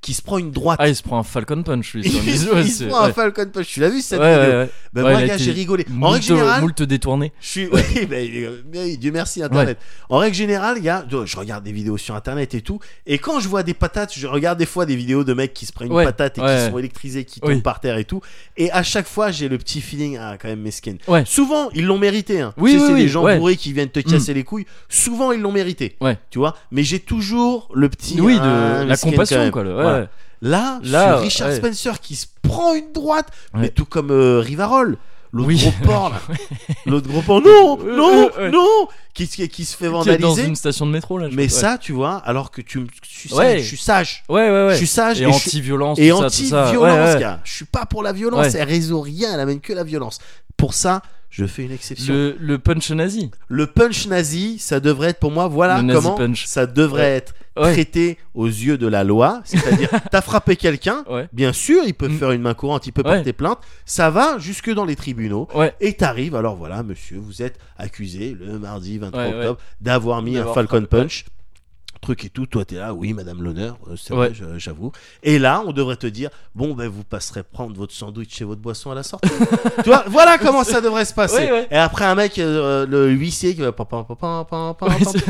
Qui 0.00 0.14
se 0.14 0.22
prend 0.22 0.38
une 0.38 0.52
droite 0.52 0.78
Ah, 0.80 0.88
il 0.88 0.94
se 0.94 1.02
prend 1.02 1.18
un 1.18 1.22
Falcon 1.22 1.62
Punch, 1.62 1.94
lui. 1.94 2.02
il, 2.04 2.38
sur 2.38 2.52
se- 2.52 2.58
il 2.58 2.70
se 2.70 2.84
prend 2.84 3.00
un. 3.00 3.12
Falcon 3.12 3.48
Punch 3.52 3.66
tu 3.66 3.80
l'as 3.80 3.88
vu 3.88 4.00
cette 4.00 4.20
Ouais, 4.20 4.38
vidéo 4.38 4.58
ouais, 4.60 4.70
ben 4.92 5.04
Ouais, 5.04 5.10
moi 5.12 5.20
il 5.20 5.24
a 5.24 5.26
gars 5.28 5.36
j'ai 5.36 5.52
rigolé 5.52 5.84
en 6.00 6.08
règle 6.10 6.24
générale 6.24 6.60
moult 6.60 6.82
détourné. 6.82 7.32
Je 7.40 7.48
suis. 7.48 7.68
Oui, 7.72 7.82
mais 8.08 8.28
Dieu 8.96 9.10
merci 9.12 9.42
Internet. 9.42 9.78
En 10.08 10.18
règle 10.18 10.36
générale, 10.36 10.80
gars, 10.80 11.04
je 11.24 11.36
regarde 11.36 11.64
des 11.64 11.72
vidéos 11.72 11.96
sur 11.96 12.14
Internet 12.14 12.54
et 12.54 12.60
tout. 12.62 12.78
Et 13.06 13.18
quand 13.18 13.40
je 13.40 13.48
vois 13.48 13.62
des 13.62 13.74
patates, 13.74 14.12
je 14.16 14.26
regarde 14.26 14.58
des 14.58 14.66
fois 14.66 14.86
des 14.86 14.96
vidéos 14.96 15.24
de 15.24 15.34
mecs 15.34 15.54
qui 15.54 15.66
se 15.66 15.72
prennent 15.72 15.90
une 15.90 16.04
patate 16.04 16.38
et 16.38 16.40
qui 16.40 16.70
sont 16.70 16.78
électrisés, 16.78 17.24
qui 17.24 17.40
tombent 17.40 17.50
Oui. 17.50 17.60
par 17.60 17.80
terre 17.80 17.96
et 17.98 18.04
tout. 18.04 18.20
Et 18.56 18.70
à 18.70 18.82
chaque 18.82 19.06
fois, 19.08 19.30
j'ai 19.30 19.48
le 19.48 19.58
petit 19.58 19.80
feeling, 19.80 20.18
ah, 20.20 20.36
quand 20.40 20.48
même, 20.48 20.60
mesquine. 20.60 20.98
Ouais. 21.08 21.24
Souvent, 21.26 21.68
ils 21.74 21.84
l'ont 21.84 21.98
mérité. 21.98 22.40
Hein. 22.40 22.54
Oui, 22.56 22.72
Tu 22.72 22.78
sais, 22.78 22.84
oui, 22.84 22.90
c'est 22.90 22.96
des 23.02 23.08
gens 23.08 23.36
bourrés 23.36 23.56
qui 23.56 23.72
viennent 23.72 23.90
te 23.90 24.00
casser 24.00 24.34
les 24.34 24.44
couilles. 24.44 24.66
Souvent, 24.88 25.32
ils 25.32 25.40
l'ont 25.40 25.52
mérité. 25.52 25.96
Ouais. 26.00 26.18
Tu 26.30 26.38
vois 26.38 26.56
Mais 26.70 26.82
j'ai 26.82 27.00
toujours 27.00 27.68
le 27.74 27.88
petit. 27.88 28.20
Oui, 28.20 28.36
ah, 28.40 28.84
de 28.84 28.88
la 28.88 28.96
compassion, 28.96 29.50
quoi. 29.50 29.64
Voilà. 29.90 30.06
Là, 30.42 30.80
Là, 30.82 31.12
sur 31.14 31.20
Richard 31.22 31.48
ouais. 31.48 31.56
Spencer 31.56 32.00
qui 32.00 32.14
se 32.14 32.26
prend 32.42 32.74
une 32.74 32.92
droite, 32.92 33.28
mais 33.54 33.70
tout 33.70 33.86
comme 33.86 34.10
euh, 34.10 34.40
Rivarol. 34.40 34.98
L'autre 35.32 35.48
Oui. 35.48 35.56
gros 35.58 35.72
porc 35.92 36.10
là. 36.10 36.20
L'autre 36.86 37.08
gros 37.08 37.20
porc. 37.22 37.40
Non, 37.42 37.78
Ouais, 37.78 37.92
non, 37.96 38.26
ouais, 38.26 38.30
ouais. 38.38 38.50
non. 38.50 38.88
Qui, 39.12 39.26
qui, 39.28 39.48
qui 39.48 39.64
se 39.64 39.76
fait 39.76 39.86
Qui 39.86 40.10
est 40.10 40.18
dans 40.18 40.28
vandaliser. 40.28 40.44
une 40.46 40.54
station 40.56 40.86
de 40.86 40.92
métro, 40.92 41.18
là. 41.18 41.28
je 41.30 41.34
Mais 41.36 41.48
crois. 41.48 41.58
ça, 41.60 41.78
tu 41.78 41.92
vois, 41.92 42.16
alors 42.18 42.50
que 42.50 42.60
tu 42.60 42.78
me. 42.80 42.86
Je 43.02 43.08
suis 43.18 43.28
sage. 43.30 43.38
Ouais. 43.38 43.58
Je 43.58 43.66
suis 43.66 43.76
sage. 43.76 44.24
Ouais, 44.28 44.48
ouais, 44.48 44.66
ouais. 44.66 44.72
Je 44.72 44.76
suis 44.76 44.86
sage 44.86 45.20
Et 45.20 45.26
anti-violence, 45.26 45.98
et 45.98 46.12
anti-violence. 46.12 47.40
Je 47.44 47.52
suis 47.52 47.64
pas 47.64 47.86
pour 47.86 48.02
la 48.02 48.12
violence. 48.12 48.54
Elle 48.54 48.68
résout 48.68 49.00
rien. 49.00 49.32
Elle 49.34 49.40
amène 49.40 49.60
que 49.60 49.72
la 49.72 49.84
violence. 49.84 50.18
Pour 50.56 50.74
ça, 50.74 51.02
je 51.36 51.44
fais 51.46 51.64
une 51.64 51.72
exception. 51.72 52.14
Le, 52.14 52.30
Le, 52.40 52.46
le 52.46 52.58
punch 52.58 52.90
nazi. 52.90 53.30
punch 53.74 54.06
nazi, 54.06 54.58
ça 54.58 54.80
devrait 54.80 55.10
être 55.10 55.20
pour 55.20 55.30
moi, 55.30 55.48
voilà 55.48 55.82
Le 55.82 55.92
comment 55.94 56.14
punch. 56.14 56.46
ça 56.46 56.66
devrait 56.66 57.02
Ouais. 57.02 57.16
être 57.16 57.34
Ouais. 57.58 57.72
traité 57.72 58.18
aux 58.34 58.46
yeux 58.46 58.76
de 58.76 58.86
la 58.86 59.02
loi. 59.02 59.40
C'est-à-dire, 59.44 59.88
t'as 60.10 60.20
frappé 60.20 60.56
quelqu'un. 60.56 61.04
Ouais. 61.08 61.26
Bien 61.32 61.54
sûr, 61.54 61.82
il 61.86 61.94
peut 61.94 62.08
Mm. 62.08 62.18
faire 62.18 62.30
une 62.32 62.42
main 62.42 62.52
courante, 62.54 62.86
il 62.86 62.92
peut 62.92 63.02
porter 63.02 63.32
plainte. 63.32 63.58
Ça 63.86 64.10
va 64.10 64.38
jusque 64.38 64.70
dans 64.70 64.84
les 64.84 64.94
tribunaux. 64.96 65.48
Et 65.80 65.94
t'arrives, 65.94 66.34
alors 66.36 66.56
voilà, 66.56 66.82
monsieur, 66.82 67.18
vous 67.18 67.42
êtes 67.42 67.58
accusé 67.78 68.36
le 68.38 68.58
mardi 68.58 68.98
23 68.98 69.22
Ouais, 69.22 69.28
ouais. 69.30 69.36
octobre 69.40 69.60
d'avoir 69.80 70.20
mis 70.22 70.36
un 70.36 70.46
Falcon. 70.52 70.84
Punch. 70.88 71.24
Truc 72.06 72.24
et 72.24 72.28
tout. 72.28 72.46
Toi, 72.46 72.64
t'es 72.64 72.76
là, 72.76 72.94
oui, 72.94 73.12
madame 73.12 73.42
l'honneur, 73.42 73.76
euh, 73.88 73.96
c'est 73.96 74.14
Ouais. 74.14 74.28
vrai, 74.28 74.58
j'avoue. 74.58 74.92
Et 75.24 75.40
là, 75.40 75.62
on 75.66 75.72
devrait 75.72 75.96
te 75.96 76.06
dire, 76.06 76.30
bon, 76.54 76.72
ben, 76.74 76.88
vous 76.88 77.02
passerez 77.02 77.42
prendre 77.42 77.74
votre 77.76 77.92
sandwich 77.92 78.40
et 78.40 78.44
votre 78.44 78.60
boisson 78.60 78.92
à 78.92 78.94
la 78.94 79.02
sortie. 79.02 79.28
tu 79.82 79.88
vois, 79.90 80.04
voilà 80.06 80.38
comment 80.38 80.62
ça 80.62 80.80
devrait 80.80 81.04
se 81.04 81.14
passer. 81.14 81.46
Ouais, 81.46 81.50
ouais. 81.52 81.68
Et 81.68 81.76
après, 81.76 82.04
un 82.04 82.14
mec, 82.14 82.38
euh, 82.38 82.86
le 82.86 83.10
huissier 83.10 83.56
qui 83.56 83.60
va. 83.60 83.72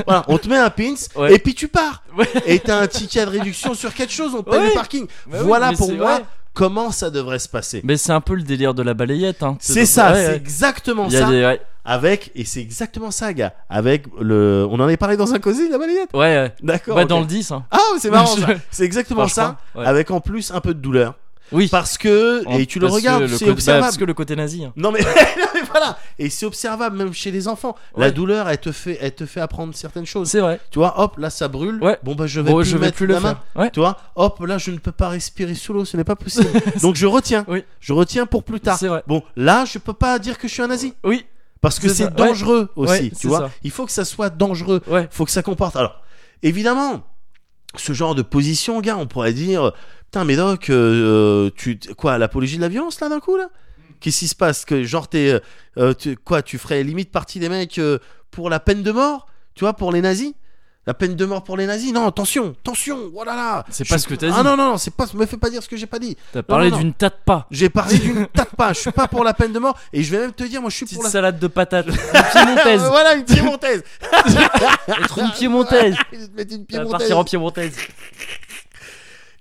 Voilà, 0.07 0.25
on 0.29 0.39
te 0.39 0.49
met 0.49 0.59
un 0.59 0.71
pins 0.71 0.95
et 1.31 1.39
puis 1.39 1.55
tu 1.55 1.69
pars. 1.69 2.03
Et 2.45 2.59
t'as 2.59 2.81
un 2.83 2.87
ticket 2.87 3.25
de 3.25 3.31
réduction 3.31 3.73
sur 3.75 3.95
quelque 3.95 4.13
chose, 4.13 4.35
on 4.35 4.43
te 4.43 4.51
paye 4.51 4.69
le 4.69 4.75
parking. 4.75 5.07
Bah 5.27 5.39
oui, 5.41 5.47
voilà 5.47 5.71
mais 5.71 5.77
pour 5.77 5.93
moi 5.93 6.21
comment 6.53 6.91
ça 6.91 7.11
devrait 7.11 7.39
se 7.39 7.49
passer. 7.49 7.81
Mais 7.85 7.97
c'est 7.97 8.13
un 8.13 8.21
peu 8.21 8.35
le 8.35 8.43
délire 8.43 8.75
de 8.75 8.83
la 8.83 8.95
balayette. 8.95 9.43
Hein. 9.43 9.57
C'est 9.61 9.87
ça, 9.87 10.15
c'est 10.15 10.37
exactement 10.37 11.09
ça. 11.11 11.29
des-. 11.31 11.59
Avec, 11.87 12.33
et 12.35 12.45
c'est 12.45 12.61
exactement 12.61 13.11
ça, 13.11 13.33
gars. 13.33 13.53
Avec 13.71 14.05
le. 14.21 14.67
On 14.71 14.75
en 14.81 14.85
avait 14.85 14.97
parlé 14.97 15.17
dans 15.17 15.33
un 15.33 15.39
cosy, 15.39 15.69
la 15.71 15.79
balayette 15.79 16.11
Ouais, 16.13 16.21
ouais. 16.37 16.55
D'accord. 16.63 16.97
Bah, 16.97 17.05
dans 17.05 17.21
le 17.21 17.27
10. 17.27 17.53
Hein. 17.53 17.65
Ah, 17.71 17.79
c'est 17.99 18.11
marrant 18.11 18.35
Je-. 18.37 18.55
C'est 18.71 18.85
exactement 18.85 19.23
Enfin, 19.23 19.57
ça. 19.75 19.81
ouais. 19.81 19.87
Avec 19.87 20.11
en 20.11 20.21
plus 20.21 20.51
un 20.51 20.61
peu 20.61 20.75
de 20.75 20.81
douleur. 20.81 21.15
Oui. 21.53 21.69
Parce 21.71 21.97
que. 21.97 22.43
En- 22.49 22.59
Et 22.59 22.67
tu 22.67 22.81
le 22.81 22.89
regardes, 22.89 23.29
c'est 23.29 23.45
bah, 23.47 23.53
observable. 23.53 23.85
parce 23.85 23.97
que 23.97 24.05
le 24.05 24.15
côté 24.15 24.35
nazi. 24.35 24.65
hein. 24.65 24.73
Non 24.75 24.91
mais, 24.91 24.99
non, 25.39 25.47
mais 25.55 25.61
voilà 25.71 25.97
et 26.19 26.29
c'est 26.29 26.45
observable 26.47 26.97
même 26.97 27.13
chez 27.13 27.31
les 27.31 27.47
enfants 27.47 27.77
la 27.97 28.11
douleur 28.11 28.49
elle 28.49 28.59
te 28.59 28.73
fait 28.73 28.99
elle 29.03 29.15
te 29.15 29.27
fait 29.27 29.41
apprendre 29.41 29.75
certaines 29.75 30.07
choses 30.07 30.31
C'est 30.31 30.41
vrai. 30.41 30.59
tu 30.71 30.79
vois 30.79 30.99
hop 31.01 31.19
là 31.19 31.29
ça 31.31 31.47
brûle 31.49 31.79
Ouais. 31.83 31.99
bon 32.03 32.15
bah 32.15 32.27
je 32.27 32.41
vais 32.41 32.51
Bon, 32.51 32.57
plus 32.61 32.65
je 32.71 32.77
vais 32.79 32.87
mettre 32.87 32.97
plus 32.97 33.07
le 33.07 33.15
la 33.15 33.21
main. 33.21 33.39
Ouais. 33.55 33.71
tu 33.71 33.81
vois 33.81 33.99
hop 34.17 34.41
là 34.47 34.57
je 34.59 34.71
ne 34.71 34.79
peux 34.79 34.93
pas 34.93 35.11
respirer 35.11 35.55
sous 35.55 35.73
l'eau 35.75 35.85
ce 35.85 35.97
n'est 35.99 36.05
pas 36.05 36.17
possible 36.17 36.49
donc 36.83 36.97
je 36.97 37.07
retiens 37.07 37.45
Oui. 37.49 37.63
je 37.81 37.93
retiens 37.93 38.25
pour 38.27 38.43
plus 38.45 38.59
tard 38.61 38.79
C'est 38.79 38.89
vrai. 38.89 39.03
bon 39.07 39.23
là 39.37 39.65
je 39.67 39.79
peux 39.79 39.93
pas 39.93 40.19
dire 40.19 40.39
que 40.39 40.49
je 40.49 40.53
suis 40.55 40.63
un 40.63 40.69
nazi 40.69 40.95
Oui. 41.05 41.27
Parce 41.61 41.79
que 41.79 41.89
C'est 41.89 42.15
dangereux 42.15 42.71
aussi 42.77 42.93
Ouais, 43.05 43.13
tu 43.19 43.27
vois. 43.29 43.39
ça. 43.39 43.51
il 43.63 43.71
faut 43.71 43.87
que 43.87 43.93
ça 43.93 44.05
soit 44.05 44.31
dangereux. 44.31 44.83
Ouais. 44.87 45.09
faut 45.11 45.25
que 45.25 45.31
ça 45.31 45.43
comporte. 45.43 45.77
Alors 45.77 46.03
évidemment 46.43 47.03
ce 47.77 47.93
genre 47.93 48.15
de 48.15 48.23
position 48.23 48.81
gars 48.81 48.97
on 48.97 49.07
pourrait 49.07 49.33
dire 49.35 49.73
putain 50.07 50.25
Médoc 50.25 50.71
euh, 50.71 51.51
tu 51.57 51.79
quoi 51.97 52.19
l'apologie 52.19 52.57
de 52.57 52.63
la 52.63 52.69
violence 52.69 53.01
là 53.01 53.09
d'un 53.09 53.21
coup 53.21 53.37
là? 53.37 53.49
Qu'est-ce 54.01 54.19
qui 54.21 54.29
se 54.29 54.35
passe? 54.35 54.65
Que 54.67 54.85
genre 54.85 55.09
t'es 55.09 55.31
euh, 55.33 55.41
euh, 55.79 55.95
tu- 55.95 56.17
quoi 56.17 56.43
tu 56.43 56.59
ferais 56.59 56.83
limite 56.83 57.11
partie 57.11 57.39
des 57.41 57.49
mecs 57.49 57.79
euh, 57.79 57.99
pour 58.31 58.51
la 58.51 58.61
peine 58.61 58.83
de 58.83 58.93
mort? 58.93 59.27
Tu 59.55 59.65
vois 59.65 59.73
pour 59.73 59.91
les 59.93 60.03
nazis? 60.03 60.35
La 60.87 60.95
peine 60.95 61.17
de 61.17 61.25
mort 61.25 61.43
pour 61.43 61.57
les 61.57 61.67
nazis 61.67 61.93
non 61.93 62.07
attention 62.07 62.55
attention 62.61 63.11
voilà 63.13 63.35
là 63.35 63.65
C'est 63.71 63.89
pas 63.89 63.97
Je- 63.97 64.03
ce 64.03 64.07
que 64.09 64.15
t'as 64.15 64.29
ah 64.29 64.31
dit. 64.31 64.37
non 64.49 64.57
non 64.57 64.71
non 64.71 64.79
c'est 64.79 64.95
pas 64.95 65.07
me 65.15 65.27
fais 65.27 65.37
pas 65.37 65.51
dire 65.51 65.63
ce 65.63 65.69
que 65.69 65.77
j'ai 65.77 65.87
pas 65.87 65.99
dit 65.99 66.17
T'as 66.33 66.43
parlé 66.45 66.71
d'une 66.71 66.93
tâte 66.95 67.21
pas. 67.25 67.47
j'ai 67.51 67.69
parlé 67.69 67.99
d'une 67.99 68.27
tape 68.35 68.55
pas 68.57 68.73
je 68.73 68.81
suis 68.81 68.93
pas 68.93 69.09
pour 69.09 69.25
la 69.25 69.35
peine 69.35 69.53
de 69.53 69.59
mort 69.59 69.77
et 69.93 70.03
je 70.03 70.11
vais 70.13 70.19
même 70.21 70.33
te 70.33 70.45
dire 70.45 70.61
moi 70.61 70.71
je 70.71 70.77
suis 70.77 70.85
Petite 70.87 70.97
pour 70.99 71.05
la 71.05 71.11
salade 71.11 71.39
de 71.41 71.47
patates. 71.49 71.87
Une 71.89 71.95
piémontaise. 72.33 72.81
voilà 72.89 73.15
une 73.15 73.25
piémontaise 73.25 73.83
Être 74.89 75.19
une 75.19 75.31
piémontaise. 75.33 75.97
Je 76.13 76.19
vais 76.19 76.27
te 76.29 76.37
mettre 76.37 76.55
une 76.55 76.65
piémontaise. 76.67 76.91
partir 76.93 77.19
en 77.19 77.25
piémontaise. 77.25 77.77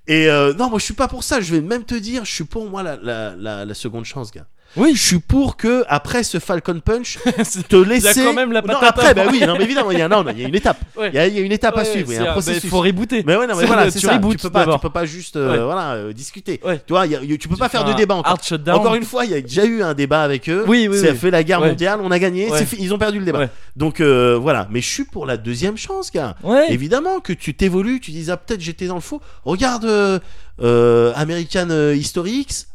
Et 0.08 0.30
euh, 0.30 0.54
non, 0.54 0.70
moi 0.70 0.80
je 0.80 0.86
suis 0.86 0.94
pas 0.94 1.08
pour 1.08 1.24
ça. 1.24 1.42
Je 1.42 1.52
vais 1.54 1.62
même 1.62 1.84
te 1.84 1.96
dire, 1.96 2.26
je 2.26 2.32
suis 2.32 2.44
pour 2.44 2.70
moi 2.70 2.84
la, 2.84 2.96
la, 2.98 3.36
la, 3.36 3.66
la 3.66 3.74
seconde 3.74 4.06
chance, 4.06 4.32
gars. 4.32 4.46
Oui. 4.78 4.94
Je 4.96 5.02
suis 5.04 5.20
pour 5.20 5.58
que 5.58 5.84
après 5.88 6.24
ce 6.24 6.40
Falcon 6.40 6.80
Punch, 6.84 7.18
te 7.70 7.76
laisser. 7.76 8.24
quand 8.24 8.34
même 8.34 8.52
la 8.52 8.62
non, 8.62 8.76
après, 8.82 9.14
bah 9.14 9.24
oui, 9.32 9.42
non, 9.46 9.56
mais 9.58 9.64
évidemment, 9.64 9.92
il 9.92 10.00
y 10.00 10.02
a, 10.02 10.08
non, 10.08 10.26
il 10.30 10.42
y 10.42 10.46
a 10.46 10.48
une 10.48 10.56
étape. 10.56 10.80
Ouais. 10.98 11.10
Il 11.14 11.16
y 11.16 11.20
a, 11.20 11.28
il 11.28 11.34
y 11.36 11.40
a 11.40 11.42
une 11.42 11.52
étape 11.52 11.78
à 11.78 11.86
suivre, 11.86 12.12
il 12.12 12.16
y 12.16 12.18
a 12.18 12.22
un 12.22 12.26
bah, 12.26 12.32
processus. 12.34 12.70
faut 12.70 12.80
rebooter. 12.80 13.24
Mais 13.26 13.36
ouais, 13.36 13.48
non, 13.48 13.56
mais 13.56 13.66
voilà, 13.66 13.90
c'est 13.92 14.00
tu 14.00 14.06
ça. 14.06 14.20
Tu 14.20 14.38
peux 14.38 14.50
pas, 14.50 14.66
tu 14.66 14.80
peux 14.80 14.90
pas 14.90 15.06
juste, 15.06 15.36
euh, 15.36 15.52
Ouais. 15.52 15.64
voilà, 15.64 15.94
euh, 15.94 16.14
discuter. 16.14 16.60
Ouais. 16.64 16.82
Tu 16.86 16.94
vois, 16.94 17.06
il 17.06 17.12
y 17.12 17.16
a- 17.16 17.38
tu 17.38 17.48
peux 17.48 17.56
pas 17.56 17.70
faire 17.70 17.86
de 17.86 17.94
débat 17.94 18.16
encore. 18.16 18.38
Encore 18.74 18.96
une 18.96 19.04
fois, 19.04 19.26
il 19.26 19.32
y 19.32 19.36
a 19.36 19.42
déjà 19.42 19.66
eu 19.66 19.82
un 19.82 19.94
débat 19.94 20.24
avec 20.24 20.50
eux. 20.50 20.64
Oui, 20.68 20.88
oui, 20.90 21.00
Ça 21.00 21.12
oui. 21.12 21.18
fait 21.18 21.32
la 21.32 21.44
guerre 21.44 21.62
mondiale, 21.62 22.00
on 22.04 22.12
a 22.12 22.20
gagné. 22.20 22.50
Ils 22.80 22.94
ont 22.94 22.98
perdu 22.98 23.20
le 23.20 23.26
débat. 23.26 23.48
Donc 23.76 24.00
euh, 24.02 24.38
voilà. 24.40 24.68
Mais 24.72 24.82
je 24.82 24.90
suis 24.90 25.06
pour 25.06 25.26
la 25.26 25.38
deuxième 25.38 25.78
chance, 25.78 26.12
gars. 26.12 26.36
Évidemment 26.70 27.20
que 27.20 27.34
tu 27.34 27.54
t'évolues, 27.54 28.00
tu 28.00 28.12
dis 28.12 28.30
ah 28.30 28.38
peut-être 28.38 28.62
j'étais 28.62 28.88
dans 28.88 28.96
le 28.96 29.02
faux. 29.02 29.22
Regarde 29.44 29.86
euh, 29.86 31.14
American 31.16 31.68
History 31.94 32.40
X. 32.42 32.68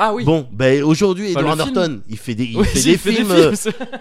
Ah 0.00 0.14
oui. 0.14 0.22
Bon, 0.24 0.46
ben 0.52 0.82
aujourd'hui 0.84 1.32
Edward 1.32 1.58
le 1.58 1.64
film. 1.64 1.74
Norton, 1.74 2.00
il 2.08 2.16
fait 2.18 2.34
des, 2.36 2.44
il 2.44 2.56
Oui, 2.56 2.64
fait 2.66 2.78
il 2.78 2.84
des 2.84 2.96
films, 2.98 3.30
euh, 3.32 3.52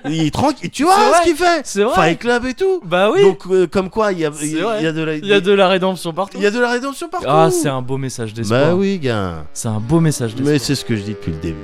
il 0.07 0.27
est 0.27 0.31
tranquille. 0.31 0.69
Tu 0.69 0.83
C'est 0.83 0.89
vois 0.89 0.95
vrai. 1.09 1.17
ce 1.17 1.23
qu'il 1.23 1.35
fait 1.35 1.61
C'est 1.63 1.83
vrai. 1.83 1.95
Fight 1.95 2.19
Club 2.19 2.45
et 2.45 2.53
tout. 2.53 2.81
Bah 2.85 3.09
oui. 3.11 3.23
Donc 3.23 3.39
euh, 3.49 3.65
comme 3.65 3.89
quoi 3.89 4.11
il 4.13 4.19
y 4.19 4.25
a, 4.25 4.31
C'est 4.31 4.45
il 4.47 4.57
y 4.57 4.59
a- 4.59 4.63
vrai. 4.63 4.77
il 4.79 4.83
y 4.83 4.87
a 4.87 4.91
de 4.91 5.01
la, 5.01 5.15
Il 5.15 5.25
y 5.25 5.33
a 5.33 5.41
de 5.41 5.51
la 5.51 5.67
rédemption 5.67 6.13
partout. 6.13 6.37
il 6.37 6.43
y 6.43 6.45
a 6.47 6.51
de 6.51 6.59
la 6.59 6.69
rédemption 6.69 7.09
partout. 7.09 7.25
Ah, 7.27 7.49
c'est 7.51 7.69
un 7.69 7.81
beau 7.81 7.97
message 7.97 8.33
d'espoir. 8.33 8.67
Bah 8.67 8.75
oui, 8.75 8.99
gars. 8.99 9.45
C'est 9.53 9.69
un 9.69 9.79
beau 9.79 9.99
message 9.99 10.35
d'espoir. 10.35 10.53
Mais 10.53 10.59
c'est 10.59 10.75
ce 10.75 10.85
que 10.85 10.95
je 10.95 11.01
dis 11.01 11.11
depuis 11.11 11.31
le 11.31 11.39
début. 11.39 11.57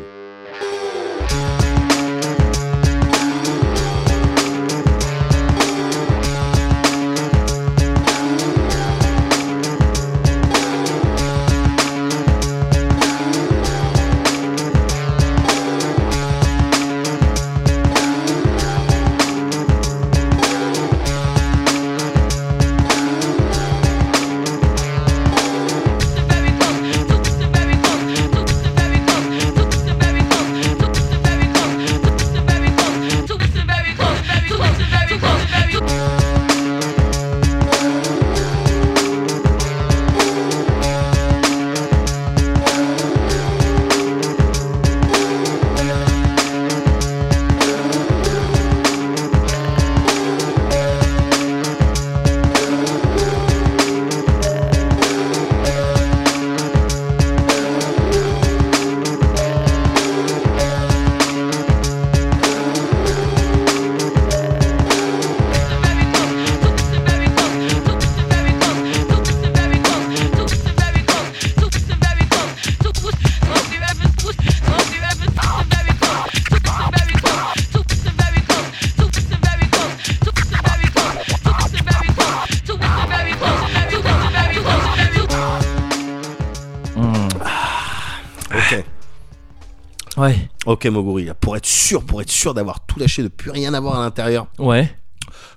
Là, 90.90 91.34
pour 91.34 91.56
être 91.58 91.66
sûr, 91.66 92.04
pour 92.04 92.22
être 92.22 92.32
sûr 92.32 92.54
d'avoir 92.54 92.86
tout 92.86 93.00
lâché, 93.00 93.24
de 93.24 93.28
plus 93.28 93.52
rien 93.52 93.74
avoir 93.74 94.00
à 94.00 94.04
l'intérieur, 94.04 94.48
Ouais. 94.60 94.94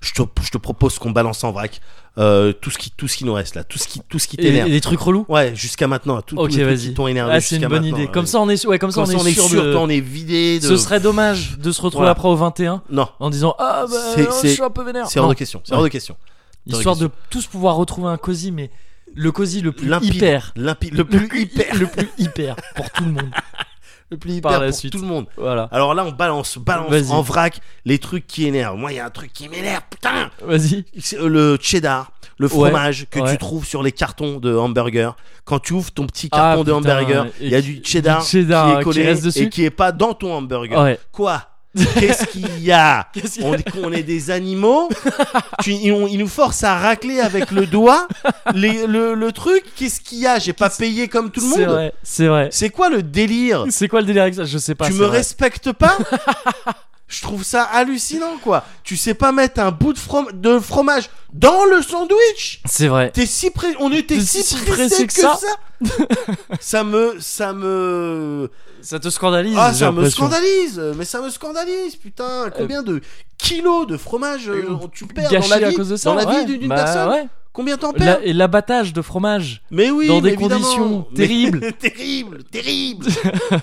je 0.01 0.13
te, 0.13 0.23
je 0.43 0.51
te 0.51 0.59
propose 0.59 0.99
qu'on 0.99 1.11
balance 1.11 1.43
en 1.45 1.53
vrac 1.53 1.81
euh, 2.19 2.55
tout 2.55 2.71
ce 2.71 2.79
qui 2.79 2.91
tout 2.91 3.09
ce 3.09 3.17
qui 3.19 3.25
nous 3.27 3.35
reste 3.35 3.57
là, 3.57 3.63
tout 3.65 3.79
ce 3.79 3.87
qui 3.87 4.01
tout 4.09 4.19
ce 4.19 4.27
qui 4.27 4.37
Et, 4.37 4.41
et 4.41 4.45
t'énerve. 4.47 4.71
des 4.71 4.81
trucs 4.81 4.99
relous. 5.01 5.27
Ouais, 5.29 5.55
jusqu'à 5.55 5.87
maintenant, 5.87 6.23
tout, 6.23 6.37
Ok, 6.39 6.51
tous 6.51 6.57
les 6.57 6.63
trucs 6.65 6.75
vas-y. 6.79 6.89
qui 6.89 6.95
t'ont 6.95 7.09
énervé 7.09 7.33
Ah, 7.35 7.41
c'est 7.43 7.57
une 7.57 7.67
bonne 7.69 7.85
idée. 7.85 8.03
ouais. 8.07 8.11
Comme 8.11 8.25
ça, 8.25 8.41
on 8.41 8.49
est, 8.49 8.65
ouais, 8.67 8.79
comme 8.79 8.91
ça, 8.91 9.03
Comme 9.03 9.11
ça, 9.13 9.19
on 9.21 9.27
est 9.27 9.33
sûr, 9.35 9.51
de- 9.63 9.75
on 9.77 9.89
est 9.91 10.01
vidé 10.01 10.59
de. 10.59 10.67
Ce 10.67 10.79
serait 10.79 10.99
dommage 11.01 11.59
de 11.59 11.71
se 11.73 11.83
retrouver 11.83 12.05
Voilà. 12.05 12.13
après 12.13 12.29
au 12.29 12.37
21 12.37 12.83
Non, 12.91 13.09
en 13.21 13.29
disant 13.29 13.55
ah 13.59 13.85
bah 13.91 13.97
C'est- 14.15 14.49
je 14.49 14.53
suis 14.55 14.63
un 14.63 14.71
peu 14.71 14.83
vénère. 14.83 15.09
c'est 15.09 15.21
hors 15.21 15.29
de 15.29 15.35
question. 15.35 15.61
C'est 15.65 15.75
hors 15.75 15.83
de 15.83 15.89
question. 15.89 16.17
Histoire 16.67 16.97
de 16.97 17.11
tous 17.29 17.47
pouvoir 17.47 17.77
retrouver 17.77 18.09
un 18.09 18.17
cosy, 18.17 18.51
mais 18.53 18.71
le 19.15 19.31
cosy 19.31 19.61
le 19.61 19.73
plus 19.73 19.87
Limpide. 19.89 20.15
hyper. 20.15 20.53
Limpide, 20.57 20.95
le 20.95 21.05
plus 21.05 21.29
hyper, 21.39 21.75
le 21.77 21.87
plus 21.87 22.09
hyper 22.19 22.57
pour 22.75 22.91
tout 22.93 23.05
le 23.05 23.13
monde. 23.13 23.31
le 24.11 24.17
plus 24.19 24.41
par 24.41 24.53
hyper 24.53 24.61
la 24.61 24.69
pour 24.69 24.77
suite. 24.77 24.93
tout 24.93 25.01
le 25.01 25.07
monde. 25.07 25.27
Voilà. 25.37 25.69
Alors 25.73 25.95
là, 25.95 26.05
on 26.05 26.13
balance, 26.13 26.59
balance 26.59 26.91
Vas-y. 26.91 27.11
en 27.11 27.23
vrac 27.23 27.61
les 27.85 27.99
trucs 27.99 28.27
qui 28.27 28.47
énervent. 28.47 28.77
Moi, 28.77 28.93
il 28.93 28.97
y 28.97 29.01
a 29.01 29.07
un 29.07 29.11
truc 29.11 29.33
qui 29.33 29.49
m'énerve, 29.49 29.83
putain. 29.91 30.31
Vas-y. 30.45 30.85
C'est, 31.01 31.19
euh, 31.19 31.29
le 31.29 31.59
cheddar, 31.61 32.13
le 32.39 32.47
Ouais, 32.47 32.51
fromage 32.53 33.07
que 33.11 33.19
ouais. 33.21 33.31
tu 33.33 33.39
trouves 33.39 33.67
sur 33.67 33.83
les 33.83 33.93
cartons 33.93 34.39
de 34.39 34.55
hamburger. 34.57 35.17
Quand 35.45 35.59
tu 35.59 35.73
ouvres 35.73 35.91
ton 35.91 36.07
petit 36.07 36.29
Ah, 36.33 36.37
carton 36.37 36.65
de 36.65 36.73
putain, 36.73 36.77
hamburger, 36.99 37.27
et 37.41 37.47
il 37.47 37.49
y 37.51 37.55
a 37.55 37.61
qui- 37.63 37.81
du 37.81 37.85
cheddar, 37.85 38.23
du 38.23 38.29
cheddar, 38.29 38.67
qui 38.67 38.73
est 38.73 38.79
qui 38.79 38.85
collé 38.85 39.07
reste 39.07 39.25
dessus. 39.25 39.43
et 39.45 39.49
qui 39.49 39.65
est 39.65 39.71
pas 39.71 39.91
dans 39.93 40.15
ton 40.15 40.33
hamburger. 40.35 40.81
Ouais. 40.81 40.99
Quoi? 41.13 41.43
Qu'est-ce 41.99 42.27
qu'il 42.27 42.63
y 42.63 42.73
a 42.73 43.07
y 43.15 43.21
a 43.21 43.27
on, 43.43 43.55
dit 43.55 43.65
qu'on 43.65 43.93
est 43.93 44.03
des 44.03 44.31
animaux. 44.31 44.89
tu, 45.63 45.73
ils, 45.73 45.93
ils 46.11 46.19
nous 46.19 46.29
forcent 46.29 46.65
à 46.65 46.79
racler 46.79 47.21
avec 47.21 47.51
le 47.51 47.67
doigt 47.67 48.09
les- 48.55 48.87
le, 48.87 49.15
le 49.15 49.33
truc. 49.33 49.63
Qu'est-ce 49.77 50.01
qu'il 50.01 50.19
y 50.19 50.27
a 50.27 50.39
J'ai 50.39 50.53
pas 50.53 50.71
payé 50.71 51.09
comme 51.09 51.31
tout 51.31 51.41
le 51.41 51.47
C'est 51.53 51.59
monde. 51.67 51.75
vrai. 51.75 51.93
C'est 52.03 52.27
vrai. 52.29 52.49
C'est 52.51 52.71
quoi 52.71 52.89
le 52.89 53.03
délire? 53.03 53.65
C'est 53.71 53.89
quoi 53.89 54.01
le 54.01 54.07
délire 54.07 54.23
avec 54.23 54.35
ça? 54.35 54.45
Je 54.45 54.59
sais 54.59 54.75
pas. 54.75 54.87
Tu 54.87 54.93
c'est 54.93 54.99
me 54.99 55.05
vrai. 55.07 55.19
respectes 55.19 55.73
pas? 55.73 55.97
Je 57.09 57.23
trouve 57.23 57.45
ça 57.45 57.63
hallucinant 57.63 58.37
quoi. 58.43 58.65
Tu 58.83 58.97
sais 58.97 59.15
pas 59.15 59.31
mettre 59.31 59.61
un 59.61 59.71
bout 59.71 59.93
de, 59.93 59.99
from- 59.99 60.29
de 60.33 60.59
fromage 60.59 61.09
dans 61.33 61.65
le 61.65 61.81
sandwich? 61.81 62.61
C'est 62.65 62.89
vrai. 62.89 63.13
T'es 63.13 63.27
si 63.27 63.51
près, 63.51 63.75
on 63.79 63.93
était 63.93 64.19
si, 64.19 64.43
si 64.43 64.57
pressé 64.57 64.73
pressé 64.73 65.07
que, 65.07 65.15
que 65.15 65.21
ça. 65.21 65.39
ça. 65.41 65.87
ça 66.59 66.83
me, 66.83 67.15
ça 67.21 67.53
me, 67.53 68.51
Ça 68.87 69.01
te 69.01 69.11
scandalise. 69.11 69.57
ah, 69.59 69.73
ça 69.75 69.91
me 69.91 70.09
scandalise. 70.09 70.81
Mais 70.97 71.05
ça 71.05 71.21
me 71.21 71.29
scandalise, 71.29 71.97
putain. 71.97 72.51
Combien 72.57 72.83
de 72.85 73.01
kilos 73.37 73.87
de 73.89 73.97
fromage 73.97 74.49
euh, 74.49 74.65
Euh, 74.71 74.87
tu 74.93 75.07
perds 75.07 75.29
dans 75.31 75.49
la 75.49 75.57
à 75.67 75.71
vie, 75.71 75.75
cause 75.75 75.89
de 75.89 75.97
ça. 75.97 76.11
dans 76.11 76.15
la 76.15 76.25
ouais. 76.27 76.45
vie 76.45 76.59
d'une 76.59 76.69
Bah, 76.69 76.77
personne 76.77 77.09
ouais. 77.11 77.27
Combien 77.53 77.77
t'en 77.79 77.93
perds? 77.93 78.21
et 78.23 78.33
l'abattage 78.33 78.93
de 78.93 79.03
fromage. 79.03 79.63
Mais 79.71 79.91
oui, 79.91 80.07
dans 80.09 80.21
des 80.21 80.31
mais 80.33 80.37
conditions 80.37 81.07
Mais- 81.11 81.17
terribles. 81.17 81.73
terrible, 81.73 82.45
terrible. 82.45 83.07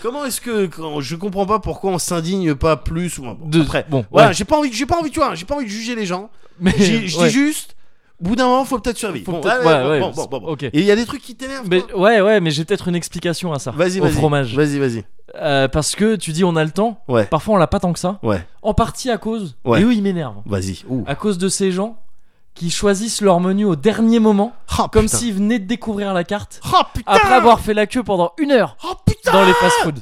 Comment 0.01 0.25
est-ce 0.25 0.41
que 0.41 0.65
quand- 0.65 0.99
je 0.99 1.15
comprends 1.15 1.45
pas 1.45 1.59
pourquoi 1.59 1.91
on 1.91 1.99
s'indigne 1.99 2.53
pas 2.55 2.75
plus 2.75 3.17
ou 3.19 3.21
bon, 3.21 3.37
De- 3.45 3.61
après. 3.61 3.85
bon, 3.89 4.03
Voilà, 4.11 4.29
ouais. 4.29 4.33
j'ai 4.33 4.45
pas 4.45 4.57
envie, 4.57 4.73
j'ai 4.73 4.85
pas 4.87 4.97
envie, 4.97 5.11
tu 5.11 5.19
vois, 5.19 5.35
j'ai 5.35 5.45
pas 5.45 5.55
envie 5.55 5.65
de 5.65 5.69
juger 5.69 5.95
les 5.95 6.05
gens. 6.07 6.29
Mais 6.59 6.73
Je 6.77 7.17
ouais. 7.19 7.27
dis 7.27 7.33
juste, 7.33 7.75
bout 8.19 8.35
d'un 8.35 8.45
moment, 8.47 8.63
faut 8.65 8.79
peut-être 8.79 8.97
survivre. 8.97 9.25
Faut 9.25 9.31
Bon, 9.33 9.41
peut-être- 9.41 9.59
ouais, 9.65 9.65
ouais, 9.65 9.83
bon, 9.83 9.89
ouais, 9.89 9.99
bon, 9.99 10.11
bon, 10.11 10.25
bon, 10.27 10.39
bon. 10.39 10.47
ok. 10.53 10.63
Et 10.63 10.69
il 10.73 10.85
y 10.85 10.91
a 10.91 10.95
des 10.95 11.05
trucs 11.05 11.21
qui 11.21 11.35
t'énervent. 11.35 11.67
Mais 11.69 11.83
ouais, 11.93 12.21
ouais, 12.21 12.39
mais 12.39 12.51
j'ai 12.51 12.63
peut-être 12.65 12.87
une 12.87 12.95
explication 12.95 13.51
à 13.53 13.59
ça. 13.59 13.71
Vas-y, 13.71 13.99
Au 13.99 14.03
vas-y. 14.03 14.13
fromage. 14.13 14.55
Vas-y, 14.55 14.79
vas-y. 14.79 15.03
Euh, 15.35 15.67
parce 15.67 15.95
que 15.95 16.15
tu 16.15 16.31
dis 16.31 16.43
on 16.43 16.55
a 16.55 16.63
le 16.63 16.71
temps. 16.71 17.01
Ouais. 17.07 17.25
Parfois 17.25 17.55
on 17.55 17.57
l'a 17.57 17.67
pas 17.67 17.79
tant 17.79 17.91
que 17.91 17.99
ça. 17.99 18.19
Ouais. 18.23 18.45
En 18.61 18.73
partie 18.73 19.09
à 19.09 19.17
cause. 19.17 19.57
Ouais. 19.65 19.81
Et 19.81 19.83
eux 19.83 19.93
ils 19.93 20.03
m'énervent. 20.03 20.41
Vas-y. 20.45 20.83
Ouh. 20.89 21.03
À 21.07 21.15
cause 21.15 21.37
de 21.37 21.49
ces 21.49 21.71
gens 21.71 21.97
qui 22.53 22.69
choisissent 22.69 23.21
leur 23.21 23.39
menu 23.39 23.65
au 23.65 23.75
dernier 23.75 24.19
moment, 24.19 24.53
Oh, 24.79 24.83
comme 24.91 25.07
s'ils 25.07 25.33
venaient 25.33 25.57
de 25.57 25.65
découvrir 25.65 26.13
la 26.13 26.23
carte, 26.23 26.61
Oh 26.71 26.81
putain. 26.93 27.11
après 27.11 27.33
avoir 27.33 27.59
fait 27.59 27.73
la 27.73 27.87
queue 27.87 28.03
pendant 28.03 28.31
une 28.37 28.51
heure 28.51 28.77
Oh 28.85 28.93
putain. 29.05 29.31
dans 29.31 29.43
les 29.43 29.53
fast-food. 29.53 29.99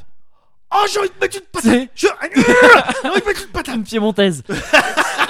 Oh, 0.73 0.85
j'ai 0.91 0.99
envie 0.99 1.10
de 1.10 1.14
mettre 1.19 1.38
une 1.38 1.43
patate. 1.52 1.89
Je... 1.95 2.07
j'ai 2.07 3.10
envie 3.10 3.22
de 3.22 3.26
mettre 3.27 3.41
une 3.43 3.48
patate. 3.52 3.84
piémontaise. 3.85 4.41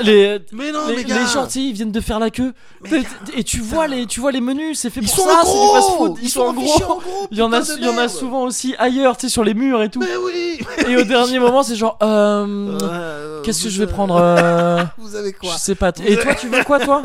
les, 0.04 0.40
Mais 0.52 0.72
non, 0.72 0.88
les, 0.88 0.98
mais 0.98 1.04
gars. 1.04 1.20
les 1.20 1.26
gentils, 1.28 1.70
ils 1.70 1.74
viennent 1.74 1.92
de 1.92 2.00
faire 2.02 2.20
la 2.20 2.30
queue. 2.30 2.54
Mais 2.90 3.02
et 3.36 3.44
tu 3.44 3.60
vois 3.60 3.88
les, 3.88 4.06
tu 4.06 4.20
vois 4.20 4.32
les 4.32 4.42
menus, 4.42 4.80
c'est 4.80 4.90
fait 4.90 5.00
Ils 5.02 5.08
pour 5.08 5.16
sont 5.16 5.26
ça, 5.26 5.42
c'est 5.44 5.52
du 5.52 5.68
fast-food. 5.74 6.18
Ils 6.22 6.30
sont 6.30 6.42
en 6.42 6.54
gros. 6.54 6.74
en 6.84 7.00
gros. 7.00 7.28
Il 7.32 7.38
y 7.38 7.42
en 7.42 7.52
a, 7.54 7.62
il 7.78 7.84
y 7.84 7.88
en 7.88 7.98
a 7.98 8.08
souvent 8.08 8.44
aussi 8.44 8.76
ailleurs, 8.78 9.18
tu 9.18 9.28
sais, 9.28 9.30
sur 9.34 9.44
les 9.44 9.54
murs 9.54 9.82
et 9.82 9.90
tout. 9.90 10.00
Mais 10.00 10.16
oui. 10.24 10.60
Et 10.88 10.96
au 10.98 11.04
dernier 11.04 11.40
moment, 11.46 11.64
c'est 11.64 11.76
genre, 11.76 11.98
euh, 12.04 12.78
Euh, 12.82 13.42
qu'est-ce 13.42 13.64
que 13.64 13.70
je 13.70 13.78
vais 13.80 13.84
avez- 13.86 13.94
prendre 13.94 14.16
euh, 14.18 14.84
Vous 14.98 15.16
avez 15.16 15.34
quoi 15.34 15.54
Je 15.54 15.58
sais 15.60 15.76
pas. 15.76 15.92
Vous 15.96 16.04
Et 16.04 16.14
avez- 16.14 16.22
toi, 16.22 16.36
tu 16.36 16.48
veux 16.50 16.64
quoi, 16.64 16.80
toi 16.80 17.02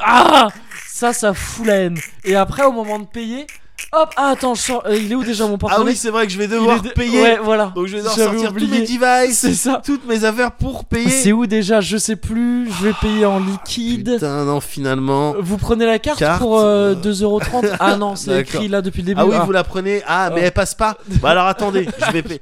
Ah 0.00 0.48
Ça, 0.88 1.12
ça 1.12 1.32
fout 1.34 1.66
la 1.66 1.76
haine. 1.76 1.98
Et 2.24 2.34
après, 2.36 2.64
au 2.64 2.72
moment 2.72 2.98
de 2.98 3.06
payer, 3.06 3.46
hop, 3.92 4.10
ah, 4.16 4.28
attends, 4.30 4.54
je 4.54 4.62
sors. 4.62 4.82
euh, 4.86 4.96
il 4.96 5.10
est 5.10 5.14
où 5.14 5.24
déjà 5.24 5.46
mon 5.46 5.54
Ah 5.54 5.58
porte-monnaie 5.58 5.90
oui, 5.90 5.96
c'est 5.96 6.10
vrai 6.10 6.26
que 6.26 6.32
je 6.32 6.38
vais 6.38 6.44
Il 6.44 6.50
devoir 6.50 6.76
est 6.78 6.88
de- 6.88 6.88
payer. 6.90 7.20
Ouais, 7.22 7.38
voilà. 7.42 7.72
Donc 7.74 7.86
je 7.86 7.92
vais 7.92 7.98
devoir 7.98 8.16
J'avais 8.16 8.30
sortir 8.38 8.50
oublié. 8.50 8.68
tous 8.68 8.74
mes 8.74 8.80
devices, 9.26 9.38
C'est 9.38 9.54
ça. 9.54 9.82
toutes 9.84 10.06
mes 10.06 10.24
affaires 10.24 10.52
pour 10.52 10.84
payer. 10.84 11.10
C'est 11.10 11.32
où 11.32 11.46
déjà? 11.46 11.80
Je 11.80 11.96
sais 11.96 12.16
plus. 12.16 12.70
Je 12.70 12.84
vais 12.84 12.92
payer 13.00 13.26
en 13.26 13.38
liquide. 13.40 14.14
Putain, 14.14 14.44
non, 14.44 14.60
finalement. 14.60 15.34
Vous 15.40 15.56
prenez 15.56 15.86
la 15.86 15.98
carte, 15.98 16.18
Carte, 16.18 16.40
pour 16.40 16.58
euh, 16.60 16.92
euh, 16.92 16.94
2,30€ 16.94 17.76
Ah 17.80 17.96
non, 17.96 18.16
c'est 18.16 18.30
D'accord. 18.30 18.54
écrit 18.56 18.68
là 18.68 18.82
depuis 18.82 19.02
le 19.02 19.06
début. 19.06 19.20
Ah 19.20 19.26
oui, 19.26 19.36
vous 19.44 19.52
la 19.52 19.64
prenez. 19.64 20.02
Ah, 20.06 20.30
mais 20.34 20.40
Oh. 20.40 20.44
elle 20.46 20.52
passe 20.52 20.74
pas. 20.74 20.96
Bah 21.22 21.30
alors 21.30 21.46
attendez, 21.46 21.88
je 22.06 22.12
vais 22.12 22.22
payer. 22.22 22.40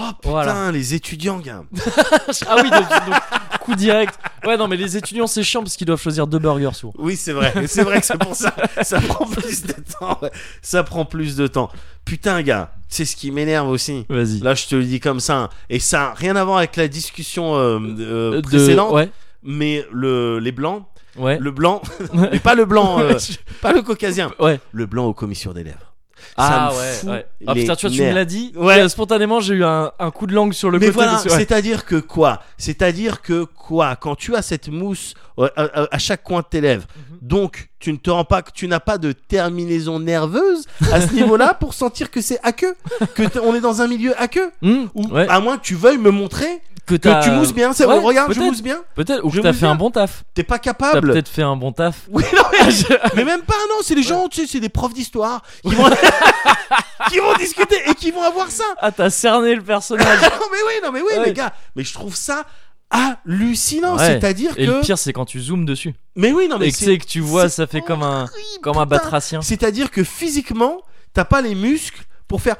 Oh 0.00 0.12
putain, 0.20 0.30
Voilà. 0.30 0.70
les 0.72 0.94
étudiants, 0.94 1.38
gars. 1.38 1.62
ah 2.46 2.56
oui, 2.62 2.70
donc, 2.70 2.88
donc, 2.88 3.14
coup 3.62 3.74
direct. 3.74 4.14
Ouais, 4.46 4.56
non, 4.56 4.68
mais 4.68 4.76
les 4.76 4.96
étudiants, 4.96 5.26
c'est 5.26 5.42
chiant 5.42 5.62
parce 5.62 5.76
qu'ils 5.76 5.86
doivent 5.86 6.00
choisir 6.00 6.26
deux 6.26 6.38
burgers 6.38 6.70
souvent. 6.74 6.92
Oui, 6.98 7.16
c'est 7.16 7.32
vrai. 7.32 7.52
C'est 7.66 7.82
vrai 7.82 8.00
que 8.00 8.06
c'est 8.06 8.16
pour 8.18 8.34
ça. 8.36 8.54
Ça 8.82 9.00
prend 9.08 9.26
plus 9.26 9.62
de 9.64 9.74
temps. 9.98 10.18
ouais. 10.22 10.30
Ça 10.62 10.84
prend 10.84 11.04
plus 11.04 11.34
de 11.36 11.46
temps. 11.48 11.70
Putain, 12.04 12.42
gars, 12.42 12.70
c'est 12.88 13.04
ce 13.04 13.16
qui 13.16 13.30
m'énerve 13.32 13.68
aussi. 13.68 14.06
Vas-y. 14.08 14.38
Là, 14.40 14.54
je 14.54 14.66
te 14.66 14.76
le 14.76 14.84
dis 14.84 15.00
comme 15.00 15.20
ça. 15.20 15.36
hein. 15.36 15.48
Et 15.68 15.80
ça 15.80 16.14
rien 16.16 16.36
à 16.36 16.44
voir 16.44 16.58
avec 16.58 16.76
la 16.76 16.86
discussion 16.88 17.56
euh, 17.56 17.78
euh, 17.98 18.40
précédente. 18.42 18.92
Ouais, 18.92 19.10
Mais 19.42 19.84
le, 19.92 20.38
les 20.38 20.52
blancs, 20.52 20.84
ouais. 21.16 21.38
le 21.40 21.50
blanc, 21.50 21.82
mais 22.14 22.38
pas 22.38 22.54
le 22.54 22.64
blanc, 22.64 23.00
euh, 23.00 23.14
pas 23.60 23.72
le 23.72 23.82
caucasien. 23.82 24.30
Ouais. 24.38 24.60
Le 24.72 24.86
blanc 24.86 25.06
aux 25.06 25.14
commissions 25.14 25.52
des 25.52 25.64
lèvres. 25.64 25.92
Ah 26.36 26.70
ouais, 26.72 27.10
ouais. 27.10 27.26
Ah 27.46 27.54
putain, 27.54 27.74
tu 27.76 27.86
vois, 27.88 27.96
tu 27.96 28.02
me 28.02 28.12
l'as 28.12 28.24
dit. 28.24 28.52
Ouais. 28.56 28.84
et, 28.84 28.88
spontanément, 28.88 29.40
j'ai 29.40 29.54
eu 29.54 29.64
un, 29.64 29.90
un 29.98 30.10
coup 30.10 30.26
de 30.26 30.34
langue 30.34 30.52
sur 30.52 30.70
le 30.70 30.78
Mais 30.78 30.86
côté. 30.86 30.94
voilà, 30.96 31.14
ouais. 31.22 31.28
c'est-à-dire 31.28 31.84
que 31.84 31.96
quoi? 31.96 32.42
C'est-à-dire 32.58 33.22
que 33.22 33.44
quoi? 33.44 33.96
Quand 33.96 34.14
tu 34.14 34.34
as 34.36 34.42
cette 34.42 34.68
mousse 34.68 35.14
euh, 35.38 35.48
à, 35.56 35.62
à- 35.82 35.94
à 35.94 35.98
chaque 35.98 36.22
coin 36.22 36.40
de 36.40 36.46
tes 36.46 36.60
lèvres, 36.60 36.86
Mhm. 36.96 37.18
donc 37.28 37.68
tu 37.80 37.92
ne 37.92 37.96
te 37.98 38.10
rends 38.10 38.24
pas 38.24 38.42
que 38.42 38.50
tu 38.52 38.66
n'as 38.68 38.80
pas 38.80 38.98
de 38.98 39.12
terminaison 39.12 39.98
nerveuse 40.00 40.64
à 40.92 41.00
ce 41.00 41.12
niveau-là 41.14 41.54
pour 41.54 41.74
sentir 41.74 42.10
que 42.10 42.20
c'est 42.20 42.38
aqueux, 42.42 42.74
que 43.14 43.38
on 43.40 43.54
est 43.54 43.60
dans 43.60 43.80
un 43.82 43.86
milieu 43.88 44.20
aqueux. 44.20 44.50
Hmm, 44.62 44.86
Ou 44.94 45.06
ouais. 45.08 45.26
à 45.28 45.40
moins 45.40 45.58
que 45.58 45.62
tu 45.62 45.74
veuilles 45.74 45.98
me 45.98 46.10
montrer 46.10 46.60
que, 46.88 46.94
que 46.94 47.08
t'as- 47.08 47.20
tu 47.22 47.30
mousses 47.30 47.52
bien. 47.52 47.72
C'est 47.72 47.84
Ouais, 47.86 47.98
regarde, 47.98 48.32
je 48.32 48.40
mousse 48.40 48.62
bien. 48.62 48.78
Peut-être, 48.94 49.24
ou 49.24 49.30
que 49.30 49.38
t'as 49.40 49.52
fait 49.52 49.66
un 49.66 49.74
bon 49.74 49.90
taf. 49.90 50.24
T'es 50.34 50.42
pas 50.42 50.56
T'as 50.58 50.72
capable. 50.72 51.12
peut-être 51.12 51.28
fait 51.28 51.42
un 51.42 51.56
bon 51.56 51.72
taf. 51.72 52.06
Oui, 52.10 52.24
non, 52.34 52.42
mais, 52.52 52.98
mais 53.16 53.24
même 53.24 53.42
pas, 53.42 53.54
non, 53.68 53.76
c'est 53.82 53.94
des 53.94 54.02
gens, 54.02 54.28
tu 54.28 54.40
sais, 54.42 54.46
c'est 54.46 54.60
des 54.60 54.68
profs 54.68 54.94
d'histoire 54.94 55.42
qui 55.62 55.74
vont, 55.74 55.88
qui 57.10 57.18
vont 57.18 57.34
discuter 57.38 57.76
et 57.88 57.94
qui 57.94 58.10
vont 58.10 58.22
avoir 58.22 58.50
ça. 58.50 58.64
Ah, 58.78 58.90
t'as 58.92 59.10
cerné 59.10 59.54
le 59.54 59.62
personnage. 59.62 60.20
Non, 60.22 60.46
mais 60.52 60.58
oui, 60.66 60.72
non, 60.82 60.92
mais 60.92 61.00
oui, 61.00 61.18
Ouais. 61.18 61.26
mais 61.26 61.32
gars, 61.32 61.52
mais 61.76 61.84
je 61.84 61.92
trouve 61.92 62.14
ça 62.16 62.44
hallucinant. 62.90 63.96
Ouais. 63.96 64.06
C'est-à-dire 64.06 64.52
Et 64.56 64.66
le 64.66 64.80
que. 64.80 64.80
pire, 64.86 64.98
c'est 64.98 65.12
quand 65.12 65.24
tu 65.26 65.40
zoomes 65.40 65.66
dessus. 65.66 65.94
Mais 66.16 66.32
oui, 66.32 66.48
non, 66.48 66.58
mais 66.58 66.68
et 66.68 66.72
que 66.72 66.96
que 66.96 67.04
tu 67.06 67.20
vois, 67.20 67.48
ça 67.48 67.66
fait 67.66 67.80
comme 67.82 68.02
un, 68.02 68.26
comme 68.62 68.78
un 68.78 68.86
batracien. 68.86 69.42
C'est-à-dire 69.42 69.90
que 69.90 70.04
physiquement, 70.04 70.80
t'as 71.12 71.24
pas 71.24 71.40
les 71.42 71.54
muscles 71.54 72.02
pour 72.26 72.40
faire. 72.40 72.56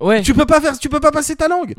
Ouais. 0.00 0.22
Tu 0.22 0.34
peux 0.34 0.46
pas 0.46 0.60
faire, 0.60 0.78
tu 0.78 0.88
peux 0.88 1.00
pas 1.00 1.10
passer 1.10 1.36
ta 1.36 1.48
langue. 1.48 1.74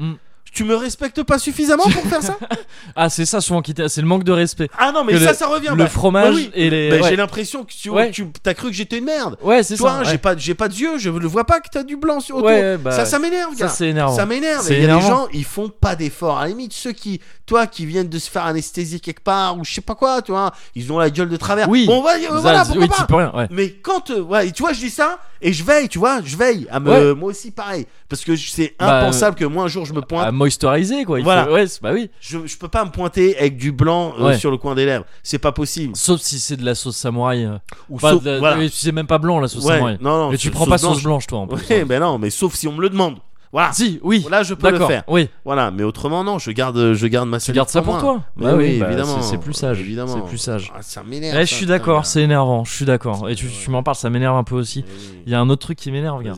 Tu 0.54 0.66
me 0.66 0.76
respectes 0.76 1.24
pas 1.24 1.40
suffisamment 1.40 1.84
pour 1.86 2.04
faire 2.04 2.22
ça 2.22 2.38
Ah, 2.98 3.10
c'est 3.10 3.26
ça 3.26 3.40
souvent 3.40 3.62
qui 3.62 3.74
C'est 3.88 4.02
le 4.02 4.08
manque 4.08 4.26
de 4.26 4.34
respect. 4.34 4.68
Ah 4.78 4.92
non, 4.94 5.06
mais 5.06 5.18
ça, 5.18 5.32
le- 5.32 5.38
ça 5.38 5.48
revient. 5.48 5.70
le 5.70 5.76
bah, 5.76 5.88
fromage 5.88 6.36
oui. 6.36 6.52
et 6.54 6.70
les. 6.70 6.90
Bah, 6.90 6.96
ouais. 6.98 7.10
J'ai 7.10 7.16
l'impression 7.16 7.64
que 7.64 7.72
tu, 7.72 7.90
Ouais. 7.90 8.12
tu 8.12 8.28
as 8.46 8.54
cru 8.54 8.68
que 8.70 8.76
j'étais 8.76 8.98
une 8.98 9.06
merde. 9.06 9.38
Ouais, 9.42 9.64
c'est 9.64 9.78
Toi, 9.78 10.00
ça. 10.00 10.04
j'ai 10.04 10.12
ouais. 10.12 10.18
pas, 10.18 10.36
j'ai 10.36 10.54
pas 10.54 10.68
d'yeux, 10.68 10.98
je 10.98 11.10
ne 11.10 11.26
vois 11.28 11.46
pas 11.46 11.62
que 11.62 11.70
t'as 11.72 11.84
du 11.84 11.96
blanc 11.96 12.20
sur 12.20 12.36
autour. 12.36 12.50
Ouais, 12.50 12.78
bah, 12.78 12.92
ça, 12.92 13.06
ça 13.06 13.18
m'énerve, 13.18 13.56
ça, 13.58 13.70
c'est 13.70 13.88
énervant. 13.88 14.14
Ça 14.16 14.26
m'énerve. 14.26 14.66
Il 14.70 14.82
y 14.82 14.86
a 14.86 14.96
des 14.96 15.02
gens, 15.02 15.28
ils 15.32 15.46
font 15.46 15.70
pas 15.70 15.96
d'efforts. 15.96 16.40
À 16.40 16.42
la 16.44 16.48
limite, 16.50 16.74
ceux 16.74 16.92
qui, 16.92 17.22
toi, 17.46 17.66
qui 17.66 17.86
viennent 17.86 18.10
de 18.10 18.20
se 18.20 18.30
faire 18.30 18.46
anesthésier 18.46 19.00
quelque 19.00 19.24
part 19.24 19.58
ou 19.58 19.64
je 19.64 19.74
sais 19.74 19.80
pas 19.82 19.96
quoi, 19.96 20.22
tu 20.22 20.32
vois, 20.34 20.52
ils 20.76 20.92
ont 20.92 21.00
la 21.00 21.10
gueule 21.10 21.30
de 21.30 21.38
travers. 21.38 21.70
Oui. 21.70 21.86
Bon, 21.86 22.02
va- 22.02 22.20
Ça, 22.20 22.28
voilà, 22.42 22.64
oui, 22.72 22.78
pourquoi 22.80 22.96
tu 22.98 23.02
pas. 23.02 23.08
peux 23.08 23.16
rien. 23.16 23.32
Ouais. 23.34 23.48
Mais 23.52 23.70
quand, 23.70 24.10
euh, 24.12 24.22
ouais, 24.22 24.52
tu 24.52 24.64
vois, 24.64 24.74
je 24.74 24.80
dis 24.80 24.90
ça 24.90 25.18
et 25.42 25.54
je 25.54 25.64
veille, 25.64 25.88
tu 25.88 25.98
vois, 25.98 26.20
je 26.26 26.36
veille 26.36 26.68
à 26.70 26.80
me, 26.82 27.14
moi 27.14 27.30
aussi 27.30 27.52
pareil, 27.52 27.88
parce 28.10 28.24
que 28.26 28.36
c'est 28.36 28.76
Bah, 28.80 29.00
impensable 29.00 29.36
que 29.38 29.46
moi 29.46 29.64
un 29.64 29.68
jour 29.68 29.86
je 29.86 29.94
me 29.94 30.02
pointe, 30.02 30.31
À 30.32 30.34
moisturiser, 30.34 31.04
quoi. 31.04 31.20
il 31.20 31.24
Voilà. 31.24 31.46
faut- 31.46 31.52
Ouais, 31.54 31.68
c'est- 31.68 31.82
bah 31.82 31.92
oui. 31.94 32.10
je, 32.22 32.40
je 32.46 32.58
peux 32.58 32.68
pas 32.70 32.86
me 32.86 32.90
pointer 32.92 33.38
avec 33.38 33.58
du 33.58 33.72
blanc 33.74 34.14
euh, 34.18 34.28
Ouais. 34.28 34.38
sur 34.38 34.50
le 34.50 34.58
coin 34.58 34.76
des 34.76 34.86
lèvres, 34.86 35.04
c'est 35.24 35.40
pas 35.40 35.52
possible. 35.52 35.94
Sauf 35.96 36.22
si 36.22 36.40
c'est 36.40 36.56
de 36.58 36.64
la 36.66 36.74
sauce 36.76 36.96
samouraï. 36.96 37.44
euh. 37.46 37.58
Ou 37.90 37.98
Pas 37.98 38.12
sauf, 38.12 38.24
la- 38.24 38.40
voilà. 38.40 38.58
C'est 38.72 38.92
même 38.94 39.08
pas 39.08 39.18
blanc 39.18 39.40
la 39.40 39.48
sauce 39.50 39.66
Ouais, 39.66 39.74
samouraï. 39.74 39.98
non, 40.02 40.18
non, 40.18 40.32
Mais 40.32 40.38
tu 40.38 40.50
prends 40.52 40.66
pas 40.66 40.78
blanche. 40.78 40.94
sauce 40.96 41.04
blanche, 41.04 41.28
toi, 41.28 41.40
en 41.40 41.48
plus. 41.48 41.68
Ouais, 41.70 41.84
ben 41.86 42.00
non, 42.00 42.18
mais 42.18 42.30
sauf 42.30 42.54
si 42.56 42.68
on 42.68 42.72
me 42.74 42.82
le 42.82 42.90
demande. 42.90 43.18
Voilà. 43.54 43.74
Si, 43.74 44.00
oui. 44.02 44.26
Là, 44.32 44.44
je 44.44 44.54
peux 44.54 44.72
le 44.72 44.80
faire. 44.80 45.04
Oui. 45.10 45.28
Voilà, 45.44 45.72
mais 45.72 45.84
autrement 45.84 46.24
non, 46.24 46.40
je 46.40 46.52
garde, 46.52 46.94
je 46.94 47.08
garde 47.08 47.28
ma 47.28 47.38
Tu 47.38 47.52
gardes 47.52 47.68
ça 47.68 47.82
pour 47.82 47.96
moi. 47.96 48.02
toi. 48.02 48.22
Mais 48.38 48.46
Bah 48.46 48.56
oui, 48.56 48.80
bah, 48.80 48.88
évidemment. 48.88 49.22
c'est- 49.22 49.38
plus 49.38 49.54
sage. 49.54 49.78
Évidemment. 49.82 50.14
C'est 50.16 50.26
plus 50.30 50.38
sage. 50.38 50.72
Ah, 50.74 50.82
ça 50.82 51.04
m'énerve. 51.04 51.36
Ouais, 51.36 51.46
je 51.46 51.54
suis 51.54 51.66
d'accord, 51.66 52.06
c'est 52.06 52.22
énervant, 52.22 52.64
je 52.64 52.72
suis 52.74 52.86
d'accord. 52.86 53.28
Et 53.28 53.36
tu, 53.36 53.48
tu 53.50 53.70
m'en 53.70 53.84
parles, 53.84 53.98
ça 53.98 54.10
m'énerve 54.10 54.38
un 54.38 54.46
peu 54.46 54.56
aussi. 54.56 54.86
Il 55.26 55.32
y 55.34 55.36
a 55.36 55.42
un 55.42 55.50
autre 55.50 55.64
truc 55.64 55.78
qui 55.78 55.92
m'énerve, 55.92 56.24
gars. 56.24 56.32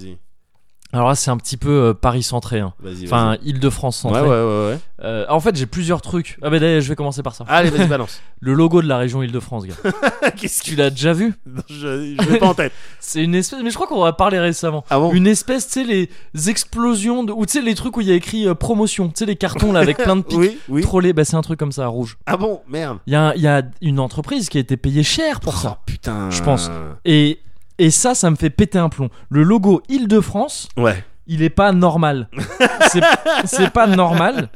Alors 0.93 1.09
là, 1.09 1.15
c'est 1.15 1.31
un 1.31 1.37
petit 1.37 1.57
peu 1.57 1.69
euh, 1.69 1.93
Paris 1.93 2.23
centré. 2.23 2.59
hein. 2.59 2.73
vas-y. 2.79 3.05
Enfin, 3.05 3.35
Île-de-France 3.43 3.97
centré. 3.97 4.21
ouais, 4.21 4.27
ouais, 4.27 4.35
ouais, 4.35 4.67
ouais. 4.71 4.79
Euh, 5.03 5.25
en 5.27 5.39
fait, 5.39 5.55
j'ai 5.55 5.65
plusieurs 5.65 6.01
trucs. 6.01 6.37
Ah, 6.41 6.49
bah 6.49 6.59
d'ailleurs, 6.59 6.81
je 6.81 6.87
vais 6.87 6.95
commencer 6.95 7.23
par 7.23 7.35
ça. 7.35 7.43
Allez, 7.49 7.69
vas-y, 7.71 7.87
balance. 7.89 8.21
Le 8.39 8.53
logo 8.53 8.81
de 8.81 8.87
la 8.87 8.97
région 8.97 9.21
Île-de-France, 9.23 9.65
gars. 9.65 9.73
Qu'est-ce 10.37 10.61
que 10.61 10.65
tu 10.69 10.75
l'as 10.75 10.89
déjà 10.91 11.11
vu? 11.13 11.33
Non, 11.45 11.61
je, 11.69 12.15
je 12.21 12.29
l'ai 12.31 12.37
pas 12.39 12.45
en 12.47 12.53
tête. 12.53 12.71
C'est 12.99 13.23
une 13.23 13.35
espèce. 13.35 13.59
Mais 13.63 13.69
je 13.69 13.75
crois 13.75 13.87
qu'on 13.87 14.01
en 14.01 14.05
a 14.05 14.13
parlé 14.13 14.39
récemment. 14.39 14.85
Ah 14.89 14.99
bon? 14.99 15.11
Une 15.11 15.27
espèce, 15.27 15.67
tu 15.67 15.83
sais, 15.83 15.83
les 15.83 16.49
explosions 16.49 17.23
de. 17.23 17.31
Ou 17.33 17.45
tu 17.45 17.53
sais, 17.53 17.61
les 17.61 17.75
trucs 17.75 17.97
où 17.97 18.01
il 18.01 18.07
y 18.07 18.11
a 18.11 18.15
écrit 18.15 18.47
euh, 18.47 18.53
promotion. 18.53 19.07
Tu 19.09 19.13
sais, 19.17 19.25
les 19.25 19.35
cartons 19.35 19.71
là 19.73 19.79
avec 19.79 19.97
plein 19.97 20.15
de 20.15 20.21
pics. 20.21 20.37
Oui, 20.37 20.57
oui. 20.69 20.81
Trollés, 20.83 21.13
bah 21.13 21.25
c'est 21.25 21.35
un 21.35 21.41
truc 21.41 21.59
comme 21.59 21.71
ça, 21.71 21.87
rouge. 21.87 22.17
Ah 22.25 22.37
bon, 22.37 22.61
merde. 22.69 22.99
Il 23.07 23.13
y 23.13 23.15
a, 23.15 23.33
il 23.35 23.41
y 23.41 23.47
a 23.47 23.63
une 23.81 23.99
entreprise 23.99 24.47
qui 24.49 24.57
a 24.57 24.61
été 24.61 24.77
payée 24.77 25.03
cher 25.03 25.39
pour 25.39 25.53
Oh, 25.57 25.61
ça. 25.61 25.79
putain. 25.85 26.29
Je 26.29 26.41
pense. 26.43 26.69
Et, 27.05 27.39
et 27.79 27.91
ça, 27.91 28.15
ça 28.15 28.29
me 28.29 28.35
fait 28.35 28.49
péter 28.49 28.77
un 28.79 28.89
plomb. 28.89 29.09
Le 29.29 29.43
logo 29.43 29.81
Île-de-France, 29.89 30.69
Ouais. 30.77 31.03
il 31.27 31.41
est 31.43 31.49
pas 31.49 31.71
normal. 31.71 32.29
C'est- 33.45 33.69
pas 33.71 33.87
normal 33.87 34.49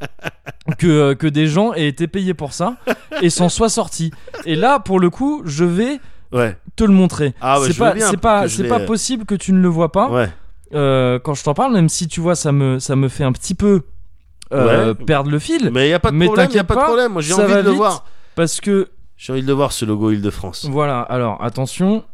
que, 0.78 1.14
que 1.14 1.26
des 1.26 1.46
gens 1.46 1.72
aient 1.74 1.88
été 1.88 2.06
payés 2.06 2.34
pour 2.34 2.52
ça 2.52 2.76
et 3.22 3.30
s'en 3.30 3.48
soient 3.48 3.68
sortis. 3.68 4.12
Et 4.44 4.54
là, 4.54 4.78
pour 4.80 5.00
le 5.00 5.10
coup, 5.10 5.42
je 5.44 5.64
vais 5.64 5.98
Ouais. 6.32 6.56
te 6.76 6.84
le 6.84 6.92
montrer. 6.92 7.34
Ah 7.40 7.60
ouais, 7.60 7.68
c'est 7.72 8.16
pas, 8.20 8.48
c'est 8.48 8.86
possible 8.86 9.24
que 9.24 9.34
tu 9.34 9.52
ne 9.52 9.60
le 9.60 9.68
vois 9.68 9.90
pas 9.92 10.10
Ouais. 10.10 10.28
euh, 10.74 11.18
quand 11.18 11.34
je 11.34 11.42
t'en 11.42 11.54
parle, 11.54 11.72
même 11.72 11.88
si 11.88 12.06
tu 12.06 12.20
vois, 12.20 12.34
ça 12.34 12.52
me, 12.52 12.78
ça 12.78 12.96
me 12.96 13.08
fait 13.08 13.24
un 13.24 13.32
petit 13.32 13.54
peu 13.54 13.82
euh, 14.52 14.94
perdre 14.94 15.30
le 15.30 15.38
fil. 15.38 15.70
Mais 15.72 15.88
y 15.88 15.92
a 15.94 15.98
pas 15.98 16.10
de 16.10 16.18
problème, 16.18 16.50
y 16.52 16.58
a 16.58 16.64
pas 16.64 16.74
de 16.76 16.80
problème. 16.80 17.12
Moi, 17.12 17.22
j'ai 17.22 17.34
envie 17.34 17.52
de 17.54 17.58
le 17.60 17.70
voir. 17.70 18.04
Parce 18.34 18.60
que, 18.60 18.88
J'ai 19.16 19.32
envie 19.32 19.42
de 19.42 19.46
le 19.48 19.52
voir 19.52 19.72
ce 19.72 19.84
logo 19.84 20.10
Île-de-France. 20.10 20.66
voilà, 20.70 21.00
alors 21.00 21.42
attention, 21.42 22.04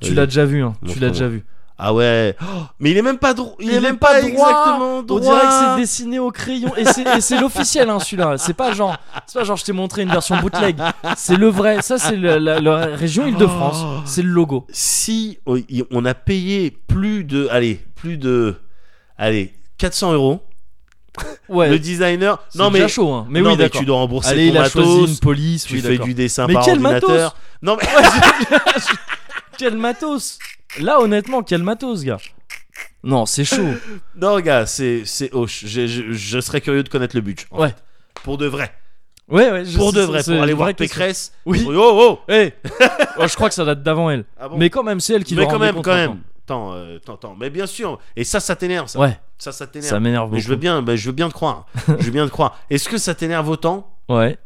tu 0.00 0.14
l'as 0.14 0.26
déjà 0.26 0.44
vu, 0.44 0.62
hein, 0.62 0.74
tu 0.90 0.98
l'as 0.98 1.08
déjà 1.10 1.28
vu. 1.28 1.44
Ah 1.80 1.94
ouais. 1.94 2.34
Oh, 2.42 2.62
mais 2.80 2.90
il 2.90 2.96
est 2.96 3.02
même 3.02 3.18
pas 3.18 3.34
droit. 3.34 3.54
Il, 3.60 3.68
Il 3.68 3.74
est 3.74 3.80
même 3.80 3.98
pas, 3.98 4.20
exactement 4.20 5.00
droit. 5.04 5.20
On 5.20 5.22
dirait 5.22 5.40
que 5.42 5.52
c'est 5.52 5.76
dessiné 5.80 6.18
au 6.18 6.32
crayon. 6.32 6.72
Et 6.76 6.84
c'est, 7.20 7.40
l'officiel, 7.40 7.88
hein, 7.88 8.00
celui-là. 8.00 8.36
C'est 8.36 8.52
pas 8.52 8.72
genre, 8.72 8.96
c'est 9.28 9.38
pas 9.38 9.44
genre, 9.44 9.56
je 9.56 9.64
t'ai 9.64 9.72
montré 9.72 10.02
une 10.02 10.10
version 10.10 10.36
bootleg. 10.38 10.76
C'est 11.16 11.36
le 11.36 11.46
vrai. 11.46 11.80
Ça, 11.82 11.98
c'est 11.98 12.16
la, 12.16 12.38
la 12.60 12.86
région 12.86 13.28
Île-de-France. 13.28 13.82
Oh. 13.84 14.00
C'est 14.06 14.22
le 14.22 14.30
logo. 14.30 14.66
Si 14.70 15.38
oh, 15.46 15.56
on 15.92 16.04
a 16.04 16.14
payé 16.14 16.72
plus 16.72 17.22
de, 17.22 17.46
allez, 17.52 17.80
plus 17.94 18.16
de, 18.16 18.56
allez, 19.16 19.54
400 19.78 20.14
euros, 20.14 20.42
Ouais. 21.48 21.68
le 21.68 21.78
designer. 21.78 22.38
Non 22.54 22.70
mais, 22.70 22.80
déjà 22.80 22.88
chaud, 22.88 23.12
hein. 23.12 23.26
Mais 23.28 23.40
non, 23.40 23.50
oui, 23.50 23.56
mais 23.58 23.70
tu 23.70 23.84
dois 23.84 23.96
rembourser 23.96 24.30
Allez, 24.30 24.48
ton 24.48 24.52
il 24.52 24.56
a 24.58 24.62
matos. 24.62 24.84
choisi 24.84 25.12
une 25.12 25.18
police. 25.18 25.64
tu 25.64 25.74
oui, 25.74 25.80
fais 25.80 25.98
du 25.98 26.14
dessin 26.14 26.46
Mais 26.46 26.54
par 26.54 26.64
quel 26.64 26.84
ordinateur. 26.84 27.34
Non 27.62 27.76
mais 27.76 27.88
Quel 29.58 29.76
matos 29.76 30.38
Là, 30.80 31.00
honnêtement, 31.00 31.42
quel 31.42 31.62
matos, 31.62 32.04
gars 32.04 32.18
Non, 33.02 33.26
c'est 33.26 33.44
chaud. 33.44 33.68
non 34.16 34.38
gars, 34.40 34.66
c'est 34.66 35.02
c'est 35.04 35.32
hoche. 35.34 35.64
Je, 35.66 35.86
je, 35.86 36.12
je 36.12 36.40
serais 36.40 36.60
curieux 36.60 36.82
de 36.82 36.88
connaître 36.88 37.16
le 37.16 37.22
but. 37.22 37.46
en 37.50 37.60
Ouais. 37.62 37.68
fait. 37.68 37.76
Pour 38.22 38.38
de 38.38 38.46
vrai. 38.46 38.72
Ouais, 39.28 39.50
ouais. 39.50 39.64
je 39.64 39.76
Pour 39.76 39.92
de 39.92 40.00
c'est- 40.00 40.06
vrai. 40.06 40.22
c'est 40.22 40.32
Pour 40.32 40.42
aller 40.42 40.52
une 40.52 40.56
voir 40.56 40.66
vraie 40.68 40.74
question. 40.74 40.94
Pécresse. 40.98 41.32
Oui. 41.44 41.64
Oh 41.68 41.72
oh. 41.74 42.18
Eh 42.32 42.52
Oh, 43.18 43.26
Je 43.26 43.34
crois 43.34 43.48
que 43.48 43.54
ça 43.54 43.64
date 43.64 43.82
d'avant 43.82 44.10
elle. 44.10 44.24
Ah 44.38 44.48
bon 44.48 44.56
Mais 44.56 44.70
quand 44.70 44.82
même, 44.82 45.00
c'est 45.00 45.14
elle 45.14 45.24
qui 45.24 45.34
mais 45.34 45.44
quand 45.44 45.52
rendre 45.52 45.64
même, 45.64 45.82
quand 45.82 45.94
même. 45.94 46.20
Attends, 46.44 46.72
euh, 46.74 46.96
attends, 46.96 47.14
attends. 47.14 47.36
Mais 47.38 47.50
bien 47.50 47.66
sûr. 47.66 47.98
Et 48.16 48.24
ça, 48.24 48.40
ça 48.40 48.56
t'énerve, 48.56 48.88
ça. 48.88 48.98
Ouais, 48.98 49.18
Ça, 49.36 49.52
ça 49.52 49.66
t'énerve. 49.66 49.90
ça 49.90 50.00
m'énerve 50.00 50.32
Mais 50.32 50.40
je 50.40 50.48
veux 50.48 50.56
bien, 50.56 50.80
bah, 50.80 50.96
je 50.96 51.04
veux 51.06 51.12
bien 51.12 51.28
te 51.28 51.34
croire. 51.34 51.66
je 51.88 52.04
veux 52.04 52.10
bien 52.10 52.24
te 52.26 52.30
croire. 52.32 52.58
Est-ce 52.70 52.88
que 52.88 52.96
ça 52.96 53.14
t'énerve 53.14 53.48
autant 53.50 53.94
Ouais. 54.08 54.38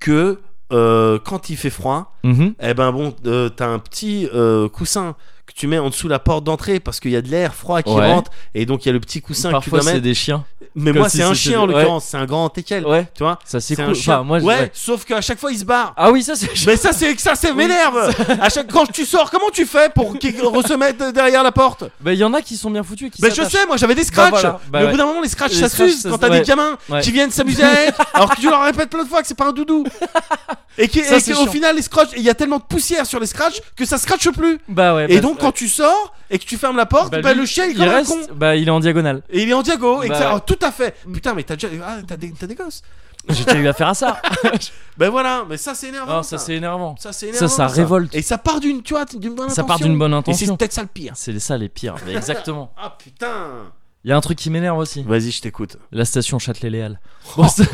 que 0.00 0.40
euh, 0.72 1.18
quand 1.24 1.50
il 1.50 1.56
fait 1.56 1.70
froid, 1.70 2.14
Mhm. 2.24 2.54
eh 2.60 2.74
ben 2.74 2.92
bon, 2.92 3.14
euh, 3.26 3.48
t'as 3.48 3.68
un 3.68 3.78
petit 3.78 4.28
euh, 4.34 4.68
coussin 4.68 5.14
tu 5.56 5.66
mets 5.66 5.78
en 5.78 5.88
dessous 5.88 6.06
la 6.06 6.18
porte 6.18 6.44
d'entrée 6.44 6.80
parce 6.80 7.00
qu'il 7.00 7.10
y 7.12 7.16
a 7.16 7.22
de 7.22 7.28
l'air 7.28 7.54
froid 7.54 7.80
qui 7.82 7.90
Ouais. 7.90 8.12
rentre 8.12 8.30
et 8.54 8.66
donc 8.66 8.84
il 8.84 8.88
y 8.88 8.90
a 8.90 8.92
le 8.92 9.00
petit 9.00 9.22
coussin 9.22 9.48
que 9.48 9.52
Parfois, 9.54 9.78
tu 9.78 9.84
dois 9.84 9.92
c'est 9.94 10.00
des 10.02 10.12
chiens. 10.14 10.44
Mais 10.74 10.90
comme 10.90 11.00
moi, 11.00 11.08
si 11.08 11.16
c'est 11.16 11.22
un 11.22 11.32
chien 11.32 11.60
en 11.62 11.66
l'occurrence, 11.66 12.04
c'est 12.04 12.18
un 12.18 12.26
grand 12.26 12.50
teckel. 12.50 12.86
Ouais, 12.86 13.06
Tu 13.14 13.22
vois 13.22 13.38
ça 13.46 13.58
c'est 13.60 13.74
C'est 13.74 13.82
cool. 13.82 13.92
un 13.92 13.94
chien. 13.94 14.14
Enfin, 14.16 14.24
moi, 14.24 14.38
ouais, 14.40 14.44
ouais. 14.44 14.70
sauf 14.74 15.06
qu'à 15.06 15.22
chaque 15.22 15.38
fois 15.38 15.50
il 15.50 15.58
se 15.58 15.64
barre. 15.64 15.94
Ah 15.96 16.10
oui, 16.12 16.22
ça 16.22 16.34
c'est. 16.36 16.50
Mais 16.66 16.76
ça, 16.76 16.92
c'est 16.92 17.18
ça, 17.18 17.34
ça 17.34 17.54
m'énerve. 17.54 18.14
À 18.40 18.50
chaque 18.50 18.70
quand 18.70 18.84
tu 18.92 19.06
sors, 19.06 19.30
comment 19.30 19.48
tu 19.50 19.64
fais 19.64 19.88
pour 19.88 20.18
qu'il 20.18 20.34
se 20.68 20.76
mette 20.76 21.02
derrière 21.14 21.42
la 21.42 21.52
porte? 21.52 21.84
Bah, 22.02 22.12
il 22.12 22.18
y 22.18 22.24
en 22.24 22.34
a 22.34 22.42
qui 22.42 22.58
sont 22.58 22.70
bien 22.70 22.82
foutus 22.82 23.10
qui 23.10 23.22
Mais 23.22 23.30
je 23.30 23.42
sais, 23.42 23.64
moi 23.66 23.78
j'avais 23.78 23.94
des 23.94 24.04
scratchs. 24.04 24.28
voilà, 24.30 24.60
bah 24.68 24.80
mais 24.80 24.82
au 24.82 24.84
ouais. 24.86 24.90
bout 24.92 24.98
d'un 24.98 25.06
moment, 25.06 25.22
les 25.22 25.28
scratchs 25.30 25.52
Les 25.54 25.60
ça 25.60 25.68
s'use 25.70 26.02
quand 26.02 26.18
t'as 26.18 26.28
ouais. 26.28 26.40
des 26.40 26.44
gamins 26.46 26.76
Ouais. 26.90 27.00
qui 27.00 27.10
viennent 27.12 27.30
s'amuser 27.30 27.62
à 27.64 27.84
être, 27.86 28.02
alors 28.12 28.34
que 28.34 28.40
tu 28.40 28.50
leur 28.50 28.62
répètes 28.62 28.90
plein 28.90 29.04
de 29.04 29.08
fois 29.08 29.22
que 29.22 29.28
c'est 29.28 29.34
pas 29.38 29.46
un 29.46 29.52
doudou. 29.52 29.84
Et 30.78 30.88
c'est 30.88 31.32
qu'au 31.32 31.46
final, 31.46 31.74
les 31.74 31.80
scratchs, 31.80 32.10
il 32.18 32.22
y 32.22 32.28
a 32.28 32.34
tellement 32.34 32.58
de 32.58 32.62
poussière 32.64 33.06
sur 33.06 33.18
les 33.18 33.26
scratchs 33.26 33.62
que 33.76 33.86
ça 33.86 33.96
scratche 33.96 34.28
plus. 34.30 34.58
Bah 34.68 34.94
ouais. 34.94 35.06
Et 35.08 35.16
bah, 35.16 35.20
donc, 35.22 35.40
ouais. 35.40 35.45
Quand 35.46 35.52
tu 35.52 35.68
sors 35.68 36.14
et 36.30 36.38
que 36.38 36.44
tu 36.44 36.56
fermes 36.58 36.76
la 36.76 36.86
porte, 36.86 37.10
Bah, 37.12 37.20
bah, 37.22 37.32
lui, 37.32 37.40
le 37.40 37.46
chien 37.46 37.64
il 37.64 37.70
est 37.70 37.72
il 37.74 37.78
comme 37.78 37.88
un 37.88 37.92
reste. 37.96 38.10
con. 38.10 38.34
Bah, 38.34 38.56
il 38.56 38.68
est 38.68 38.70
en 38.70 38.80
diagonale. 38.80 39.22
Et 39.30 39.42
il 39.42 39.48
est 39.48 39.54
en 39.54 39.62
diago. 39.62 40.02
et 40.02 40.08
Bah, 40.08 40.14
ça- 40.18 40.28
ouais. 40.34 40.34
oh, 40.36 40.40
tout 40.46 40.58
à 40.62 40.70
fait. 40.72 40.94
Putain, 41.12 41.34
mais 41.34 41.42
t'as 41.42 41.56
déjà. 41.56 41.68
Ah, 41.84 41.96
t'as 42.06 42.16
des, 42.16 42.32
t'as 42.32 42.46
des 42.46 42.54
gosses. 42.54 42.82
J'ai 43.28 43.44
déjà 43.44 43.58
eu 43.58 43.66
affaire 43.66 43.88
à 43.88 43.94
ça. 43.94 44.20
Ben 44.98 45.10
voilà, 45.10 45.44
mais 45.48 45.56
ça 45.56 45.74
c'est 45.74 45.88
énervant. 45.88 46.16
Non, 46.18 46.22
ça 46.22 46.38
c'est 46.38 46.54
énervant. 46.54 46.94
Ça, 46.98 47.12
c'est 47.12 47.32
Ça, 47.32 47.48
ça 47.48 47.64
énervant, 47.64 47.74
révolte. 47.76 48.14
Et 48.14 48.22
ça 48.22 48.38
part 48.38 48.60
d'une, 48.60 48.82
tu 48.82 48.94
vois, 48.94 49.04
d'une 49.04 49.34
bonne 49.34 49.48
Ça 49.50 49.62
intention. 49.62 49.66
part 49.66 49.78
d'une 49.78 49.98
bonne 49.98 50.12
Et 50.12 50.14
c'est 50.14 50.18
intention. 50.30 50.56
peut-être 50.56 50.72
ça 50.72 50.82
le 50.82 50.88
pire. 50.88 51.12
C'est 51.16 51.38
ça 51.40 51.58
les 51.58 51.68
pires. 51.68 51.96
Mais 52.06 52.14
exactement. 52.14 52.72
Ah 52.78 52.96
putain. 52.98 53.64
Il 54.06 54.10
y 54.10 54.12
a 54.12 54.16
un 54.16 54.20
truc 54.20 54.38
qui 54.38 54.50
m'énerve 54.50 54.78
aussi. 54.78 55.02
Vas-y, 55.02 55.32
je 55.32 55.40
t'écoute. 55.42 55.78
La 55.90 56.04
station 56.04 56.38
Châtelet-Léal. 56.38 57.00
Bon, 57.36 57.48
ça, 57.48 57.64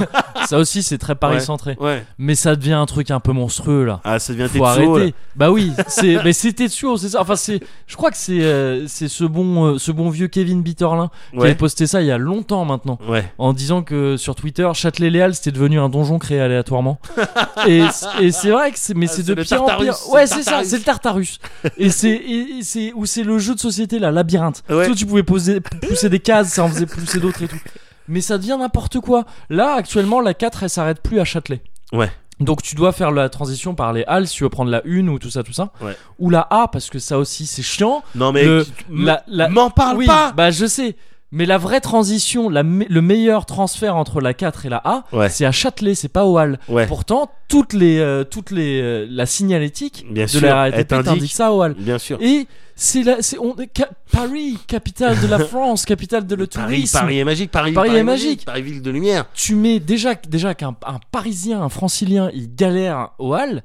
ça 0.46 0.56
aussi, 0.56 0.82
c'est 0.82 0.96
très 0.96 1.14
Paris-centré. 1.14 1.76
Ouais. 1.78 2.06
Mais 2.16 2.34
ça 2.34 2.56
devient 2.56 2.72
un 2.72 2.86
truc 2.86 3.10
un 3.10 3.20
peu 3.20 3.32
monstrueux 3.32 3.84
là. 3.84 4.00
Ah, 4.02 4.18
ça 4.18 4.32
devient 4.32 4.44
Faut 4.48 4.64
Tetsuo, 4.64 4.94
arrêter. 4.96 5.14
Bah 5.36 5.50
oui, 5.50 5.72
c'est 5.88 6.24
mais 6.24 6.32
c'est 6.32 6.54
Tetsuo, 6.54 6.96
c'est 6.96 7.10
ça. 7.10 7.20
Enfin 7.20 7.36
c'est 7.36 7.60
je 7.86 7.96
crois 7.96 8.10
que 8.10 8.16
c'est 8.16 8.40
euh, 8.42 8.86
c'est 8.88 9.08
ce 9.08 9.24
bon 9.24 9.74
euh, 9.74 9.78
ce 9.78 9.92
bon 9.92 10.08
vieux 10.08 10.26
Kevin 10.28 10.62
Bitterlin 10.62 10.96
là. 11.02 11.10
qui 11.32 11.36
avait 11.36 11.48
Ouais. 11.50 11.54
posté 11.54 11.86
ça 11.86 12.00
il 12.00 12.06
y 12.06 12.10
a 12.10 12.16
longtemps 12.16 12.64
maintenant 12.64 12.98
Ouais. 13.06 13.30
en 13.36 13.52
disant 13.52 13.82
que 13.82 14.16
sur 14.16 14.34
Twitter 14.34 14.66
Châtelet-Léal 14.72 15.34
c'était 15.34 15.52
devenu 15.52 15.78
un 15.80 15.90
donjon 15.90 16.18
créé 16.18 16.40
aléatoirement. 16.40 16.98
et 17.68 17.82
et 18.20 18.32
c'est 18.32 18.50
vrai 18.50 18.72
que 18.72 18.78
c'est 18.78 18.94
mais 18.94 19.06
Ah, 19.10 19.12
c'est 19.14 19.22
de 19.26 19.34
pire 19.34 19.62
en 19.62 19.66
Tartarus, 19.66 19.86
pire. 20.04 20.14
Ouais, 20.14 20.26
c'est 20.26 20.42
ça, 20.42 20.62
c'est 20.64 20.78
le 20.78 20.82
Tartarus. 20.84 21.40
et 21.76 21.90
c'est 21.90 22.22
c'est 22.62 22.94
où 22.94 23.04
c'est 23.04 23.22
le 23.22 23.38
jeu 23.38 23.54
de 23.54 23.60
société 23.60 23.98
là, 23.98 24.10
labyrinthe. 24.10 24.62
Ouais. 24.70 24.86
Tout 24.86 24.94
tu 24.94 25.04
pouvais 25.04 25.22
poser 25.22 25.60
pousser 25.60 26.08
des 26.08 26.21
cases, 26.22 26.48
ça 26.54 26.64
en 26.64 26.68
faisait 26.68 26.86
pousser 26.86 27.20
d'autres 27.20 27.42
et 27.42 27.48
tout. 27.48 27.60
Mais 28.08 28.20
ça 28.20 28.38
devient 28.38 28.56
n'importe 28.58 28.98
quoi. 29.00 29.24
Là 29.50 29.74
actuellement 29.74 30.20
la 30.20 30.34
4 30.34 30.62
elle 30.64 30.70
s'arrête 30.70 31.02
plus 31.02 31.20
à 31.20 31.24
Châtelet. 31.24 31.62
Ouais. 31.92 32.10
Donc 32.40 32.62
tu 32.62 32.74
dois 32.74 32.92
faire 32.92 33.10
la 33.12 33.28
transition 33.28 33.74
par 33.74 33.92
les 33.92 34.04
halles 34.06 34.26
si 34.26 34.36
tu 34.36 34.42
veux 34.42 34.48
prendre 34.48 34.70
la 34.70 34.82
1 34.86 35.06
ou 35.08 35.18
tout 35.18 35.30
ça 35.30 35.42
tout 35.44 35.52
ça. 35.52 35.70
Ouais. 35.80 35.96
Ou 36.18 36.30
la 36.30 36.46
A 36.50 36.66
parce 36.66 36.90
que 36.90 36.98
ça 36.98 37.18
aussi 37.18 37.46
c'est 37.46 37.62
chiant. 37.62 38.02
Non 38.14 38.32
mais 38.32 38.44
Le- 38.44 38.66
la- 38.90 39.22
la- 39.28 39.48
m'en 39.48 39.70
parle 39.70 39.98
oui, 39.98 40.06
pas. 40.06 40.32
bah 40.32 40.50
je 40.50 40.66
sais. 40.66 40.96
Mais 41.34 41.46
la 41.46 41.56
vraie 41.56 41.80
transition, 41.80 42.50
la 42.50 42.62
me- 42.62 42.84
le 42.90 43.00
meilleur 43.00 43.46
transfert 43.46 43.96
entre 43.96 44.20
la 44.20 44.34
4 44.34 44.66
et 44.66 44.68
la 44.68 44.82
A, 44.84 45.04
Ouais. 45.12 45.30
c'est 45.30 45.46
à 45.46 45.52
Châtelet, 45.52 45.94
c'est 45.94 46.08
pas 46.10 46.26
au 46.26 46.38
Hall. 46.38 46.58
Ouais. 46.68 46.86
Pourtant, 46.86 47.30
toutes 47.48 47.72
les, 47.72 47.98
euh, 48.00 48.22
toutes 48.24 48.50
les, 48.50 48.82
euh, 48.82 49.06
la 49.08 49.24
signalétique 49.24 50.04
Bien 50.10 50.24
de 50.24 50.28
sûr, 50.30 50.42
la 50.42 50.56
RATP 50.56 50.88
t'indique. 51.02 51.32
ça 51.32 51.52
au 51.52 51.62
Hall. 51.62 51.74
Bien 51.78 51.96
sûr. 51.98 52.18
Et 52.20 52.46
c'est 52.82 53.02
la, 53.02 53.22
c'est 53.22 53.38
on, 53.38 53.54
ca- 53.76 53.90
Paris, 54.10 54.58
capitale 54.66 55.20
de 55.20 55.26
la 55.26 55.38
France, 55.46 55.84
capitale 55.84 56.26
de 56.26 56.34
le 56.34 56.46
Paris, 56.46 56.74
tourisme. 56.76 56.98
Paris 56.98 57.18
est 57.18 57.24
magique. 57.24 57.50
Paris, 57.50 57.72
Paris 57.72 57.94
est 57.96 58.02
magique. 58.02 58.44
Paris 58.44 58.62
ville 58.62 58.82
de 58.82 58.90
lumière. 58.90 59.26
Tu 59.34 59.54
mets 59.54 59.78
déjà, 59.80 60.14
déjà 60.14 60.54
qu'un 60.54 60.74
un 60.86 60.98
Parisien, 61.10 61.62
un 61.62 61.68
Francilien, 61.68 62.30
il 62.34 62.54
galère 62.54 63.10
au 63.18 63.34
Hall. 63.34 63.62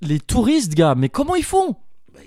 Les 0.00 0.18
touristes, 0.18 0.74
gars, 0.74 0.94
mais 0.96 1.08
comment 1.08 1.34
ils 1.36 1.44
font? 1.44 1.76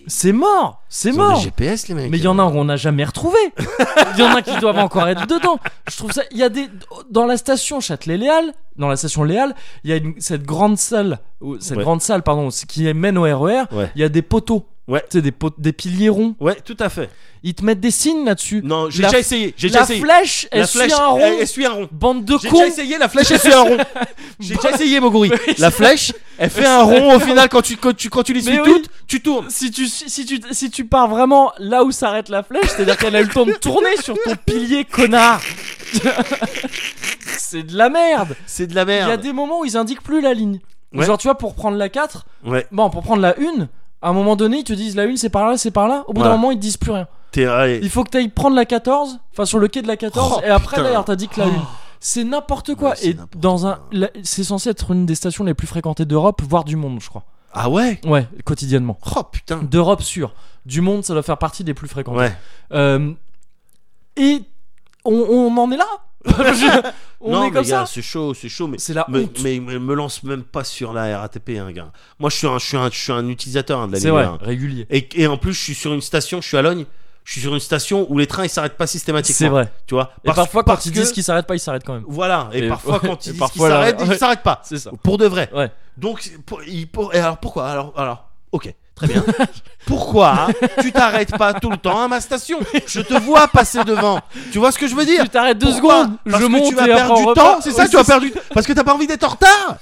C'est 0.07 0.33
mort, 0.33 0.83
c'est 0.87 1.09
Ils 1.09 1.15
ont 1.19 1.23
mort. 1.23 1.37
des 1.39 1.45
GPS 1.45 1.87
les 1.87 1.95
mecs. 1.95 2.11
Mais 2.11 2.17
il 2.19 2.23
y 2.23 2.27
en 2.27 2.37
a 2.37 2.43
qu'on 2.51 2.65
n'a 2.65 2.75
jamais 2.75 3.03
retrouvé. 3.03 3.37
Il 4.13 4.19
y 4.19 4.23
en 4.23 4.35
a 4.35 4.43
qui 4.43 4.55
doivent 4.59 4.77
encore 4.77 5.07
être 5.07 5.25
dedans. 5.25 5.57
Je 5.89 5.97
trouve 5.97 6.11
ça. 6.11 6.21
Il 6.31 6.37
y 6.37 6.43
a 6.43 6.49
des 6.49 6.67
dans 7.09 7.25
la 7.25 7.37
station 7.37 7.79
Châtelet-Léal, 7.79 8.53
dans 8.75 8.87
la 8.87 8.97
station 8.97 9.23
Léal, 9.23 9.55
il 9.83 9.89
y 9.89 9.93
a 9.93 9.95
une- 9.95 10.13
cette 10.19 10.43
grande 10.43 10.77
salle, 10.77 11.19
cette 11.59 11.77
Ouais. 11.77 11.83
grande 11.83 12.01
salle 12.03 12.21
pardon, 12.21 12.49
qui 12.67 12.93
mène 12.93 13.17
au 13.17 13.23
RER. 13.23 13.63
Ouais. 13.71 13.89
Il 13.95 14.01
y 14.01 14.03
a 14.03 14.09
des 14.09 14.21
poteaux. 14.21 14.67
Ouais. 14.87 15.01
Tu 15.09 15.17
sais 15.17 15.21
des 15.23 15.31
pot- 15.31 15.53
des 15.57 15.73
piliers 15.73 16.09
ronds. 16.09 16.35
Ouais, 16.39 16.55
tout 16.63 16.77
à 16.79 16.89
fait. 16.89 17.09
Ils 17.41 17.55
te 17.55 17.65
mettent 17.65 17.79
des 17.79 17.89
signes 17.91 18.23
là-dessus. 18.25 18.61
Non, 18.63 18.89
j'ai 18.91 19.01
La- 19.01 19.09
déjà 19.09 19.19
essayé. 19.19 19.53
J'ai 19.57 19.67
déjà 19.67 19.79
La 19.79 19.85
essayé. 19.85 19.99
flèche, 20.01 20.47
elle 20.51 20.67
suit 20.67 20.93
un 20.93 21.07
rond. 21.07 21.19
elle 21.19 21.33
essuie 21.41 21.65
un 21.65 21.71
rond. 21.71 21.89
Bande 21.91 22.23
de 22.25 22.37
J'ai 22.39 22.49
cons. 22.49 22.57
déjà 22.57 22.67
essayé, 22.67 22.97
la 22.99 23.09
flèche 23.09 23.31
essuie 23.31 23.51
un 23.53 23.61
rond. 23.61 23.77
J'ai 24.39 24.55
déjà 24.55 24.71
essayé, 24.71 24.99
Moguri. 24.99 25.31
La 25.57 25.71
flèche, 25.71 26.13
elle 26.37 26.49
fait 26.51 26.65
un 26.67 26.83
rond 26.83 27.15
au 27.15 27.19
final 27.19 27.49
quand 27.49 27.63
tu, 27.63 27.77
quand 27.77 27.95
tu, 27.95 28.09
quand 28.09 28.21
tu 28.23 28.33
les 28.33 28.41
suis 28.41 28.51
Mais 28.51 28.59
oui. 28.61 28.73
toutes, 28.73 28.89
tu 29.07 29.21
tournes. 29.21 29.49
Si 29.49 29.71
tu, 29.71 29.87
si, 29.87 30.25
tu, 30.25 30.39
si 30.51 30.69
tu 30.69 30.85
pars 30.85 31.07
vraiment 31.07 31.51
là 31.57 31.83
où 31.83 31.91
s'arrête 31.91 32.29
la 32.29 32.43
flèche, 32.43 32.67
c'est-à-dire 32.75 32.97
qu'elle 32.97 33.15
a 33.15 33.21
eu 33.21 33.25
le 33.25 33.29
temps 33.33 33.45
de 33.45 33.53
tourner 33.53 33.95
sur 34.03 34.15
ton 34.23 34.35
pilier, 34.45 34.85
connard. 34.85 35.41
c'est 37.37 37.63
de 37.63 37.75
la 37.77 37.89
merde. 37.89 38.35
C'est 38.45 38.67
de 38.67 38.75
la 38.75 38.83
Il 38.83 38.89
y 38.89 38.93
a 38.99 39.07
merde. 39.07 39.21
des 39.21 39.33
moments 39.33 39.61
où 39.61 39.65
ils 39.65 39.77
indiquent 39.77 40.03
plus 40.03 40.21
la 40.21 40.33
ligne. 40.33 40.59
Ouais. 40.93 41.05
Genre, 41.05 41.17
tu 41.17 41.27
vois, 41.27 41.37
pour 41.37 41.55
prendre 41.55 41.77
la 41.77 41.89
4, 41.89 42.25
Ouais. 42.45 42.65
bon, 42.71 42.89
pour 42.89 43.01
prendre 43.03 43.21
la 43.21 43.35
1, 43.39 43.67
à 44.05 44.09
un 44.09 44.13
moment 44.13 44.35
donné, 44.35 44.57
ils 44.59 44.63
te 44.63 44.73
disent 44.73 44.95
la 44.95 45.03
1 45.03 45.15
c'est 45.17 45.29
par 45.29 45.47
là, 45.49 45.57
c'est 45.57 45.71
par 45.71 45.87
là. 45.87 46.03
Au 46.07 46.13
bout 46.13 46.21
d'un 46.21 46.29
moment, 46.31 46.51
ils 46.51 46.57
te 46.57 46.61
disent 46.61 46.77
plus 46.77 46.91
rien. 46.91 47.07
T'es. 47.31 47.79
Il 47.81 47.89
faut 47.89 48.03
que 48.03 48.09
tu 48.11 48.17
ailles 48.17 48.29
prendre 48.29 48.55
la 48.55 48.65
14, 48.65 49.19
enfin 49.33 49.45
sur 49.45 49.59
le 49.59 49.67
quai 49.67 49.81
de 49.81 49.87
la 49.87 49.97
14, 49.97 50.35
Oh, 50.37 50.41
et 50.45 50.49
après, 50.49 50.77
putain. 50.77 50.91
là, 50.91 51.03
t'as 51.05 51.15
dit 51.15 51.27
que 51.27 51.39
la 51.39 51.47
1. 51.47 51.49
C'est 51.99 52.23
n'importe 52.23 52.75
quoi. 52.75 52.89
Ouais, 52.91 52.95
c'est 52.97 53.07
et 53.09 53.13
n'importe 53.15 53.37
dans 53.37 53.65
un. 53.67 53.73
quoi. 53.75 53.83
la- 53.91 54.09
C'est 54.23 54.43
censé 54.43 54.69
être 54.69 54.91
une 54.91 55.05
des 55.05 55.15
stations 55.15 55.43
les 55.43 55.53
plus 55.55 55.65
fréquentées 55.67 56.05
d'Europe, 56.05 56.41
voire 56.47 56.63
du 56.63 56.75
monde, 56.75 56.99
je 57.01 57.09
crois. 57.09 57.23
Ah 57.51 57.69
ouais? 57.69 57.99
Ouais, 58.05 58.27
quotidiennement. 58.43 58.97
Oh 59.15 59.23
putain. 59.23 59.57
D'Europe 59.63 60.01
sûr. 60.03 60.33
Du 60.65 60.81
monde, 60.81 61.03
ça 61.03 61.13
doit 61.13 61.23
faire 61.23 61.37
partie 61.37 61.63
des 61.63 61.73
plus 61.73 61.87
fréquentées. 61.87 62.17
Ouais. 62.19 62.35
Euh, 62.73 63.11
et 64.17 64.41
on, 65.03 65.13
on 65.13 65.57
en 65.57 65.71
est 65.71 65.77
là? 65.77 65.85
Je- 66.27 66.91
on 67.21 67.31
non 67.31 67.43
est 67.43 67.45
mais 67.47 67.51
comme 67.53 67.65
gars, 67.65 67.85
c'est 67.85 68.01
chaud, 68.01 68.33
c'est 68.33 68.49
chaud, 68.49 68.67
mais 68.67 68.77
C'est 68.77 68.93
la 68.93 69.05
me, 69.07 69.23
honte. 69.23 69.39
mais, 69.43 69.59
mais 69.59 69.79
me 69.79 69.93
lance 69.93 70.23
même 70.23 70.43
pas 70.43 70.63
sur 70.63 70.93
la 70.93 71.19
RATP, 71.19 71.51
hein, 71.59 71.71
gars. 71.71 71.91
Moi, 72.19 72.29
je 72.29 72.37
suis 72.37 72.47
un, 72.47 72.57
je 72.59 72.65
suis 72.65 72.77
un, 72.77 72.89
je 72.91 72.97
suis 72.99 73.11
un 73.11 73.27
utilisateur 73.27 73.79
hein, 73.79 73.87
de 73.87 73.93
la 73.93 74.11
vrai, 74.11 74.23
1. 74.23 74.37
régulier. 74.41 74.85
Et, 74.89 75.07
et 75.21 75.27
en 75.27 75.37
plus, 75.37 75.53
je 75.53 75.61
suis 75.61 75.75
sur 75.75 75.93
une 75.93 76.01
station, 76.01 76.41
je 76.41 76.47
suis 76.47 76.57
à 76.57 76.61
Logne. 76.61 76.85
Je 77.23 77.31
suis 77.31 77.41
sur 77.41 77.55
une 77.55 77.59
station 77.59 78.05
où 78.11 78.19
les 78.19 78.27
trains 78.27 78.43
ils 78.43 78.49
s'arrêtent 78.49 78.77
pas 78.77 78.85
systématiquement. 78.85 79.35
C'est 79.47 79.49
vrai. 79.49 79.71
Tu 79.87 79.95
vois. 79.95 80.11
Et 80.23 80.31
parfois, 80.31 80.63
quand 80.63 80.85
ils 80.85 80.91
que- 80.91 80.99
disent 80.99 81.11
qu'ils 81.11 81.23
s'arrêtent 81.23 81.47
pas, 81.47 81.55
ils 81.55 81.59
s'arrêtent 81.59 81.83
quand 81.83 81.95
même. 81.95 82.03
Voilà. 82.07 82.49
Et, 82.53 82.59
Et- 82.65 82.67
parfois, 82.69 82.99
quand 82.99 83.25
ils 83.25 83.33
disent 83.33 83.49
qu'ils 83.51 83.61
s'arrêtent, 83.63 83.97
ils 83.99 84.09
ouais. 84.09 84.17
s'arrêtent 84.19 84.43
pas. 84.43 84.61
C'est 84.63 84.77
ça. 84.77 84.91
Pour 85.01 85.17
de 85.17 85.25
vrai. 85.25 85.49
Ouais. 85.51 85.71
Donc, 85.97 86.21
c'est 86.21 86.39
pour- 86.43 86.61
il- 86.63 86.87
pour- 86.87 87.15
et 87.15 87.19
alors 87.19 87.37
pourquoi? 87.37 87.67
Alors, 87.67 87.93
alors, 87.97 88.29
ok, 88.51 88.71
très 88.95 89.07
bien. 89.07 89.23
pourquoi 89.85 90.47
tu 90.81 90.91
t'arrêtes 90.91 91.37
pas 91.37 91.53
tout 91.53 91.69
le 91.69 91.77
temps 91.77 92.01
à 92.03 92.07
ma 92.07 92.19
station 92.21 92.57
Je 92.87 93.01
te 93.01 93.13
vois 93.13 93.47
passer 93.47 93.83
devant. 93.83 94.19
Tu 94.51 94.57
vois 94.57 94.71
ce 94.71 94.79
que 94.79 94.87
je 94.87 94.95
veux 94.95 95.05
dire? 95.05 95.23
Tu 95.23 95.29
t'arrêtes 95.29 95.57
deux 95.57 95.69
Pourquoi? 95.71 96.03
secondes, 96.03 96.17
Parce 96.29 96.41
je 96.41 96.47
que 96.47 96.51
monte 96.51 96.69
tu 96.69 96.75
vas 96.75 96.83
et 96.83 96.93
perdre 96.93 97.17
du 97.17 97.33
temps. 97.33 97.57
C'est 97.61 97.71
ça, 97.71 97.87
tu 97.87 97.95
vas 97.95 98.03
perdre 98.03 98.25
du 98.25 98.33
parce 98.53 98.65
que 98.65 98.73
t'as 98.73 98.83
pas 98.83 98.93
envie 98.93 99.07
d'être 99.07 99.23
en 99.23 99.29
retard. 99.29 99.77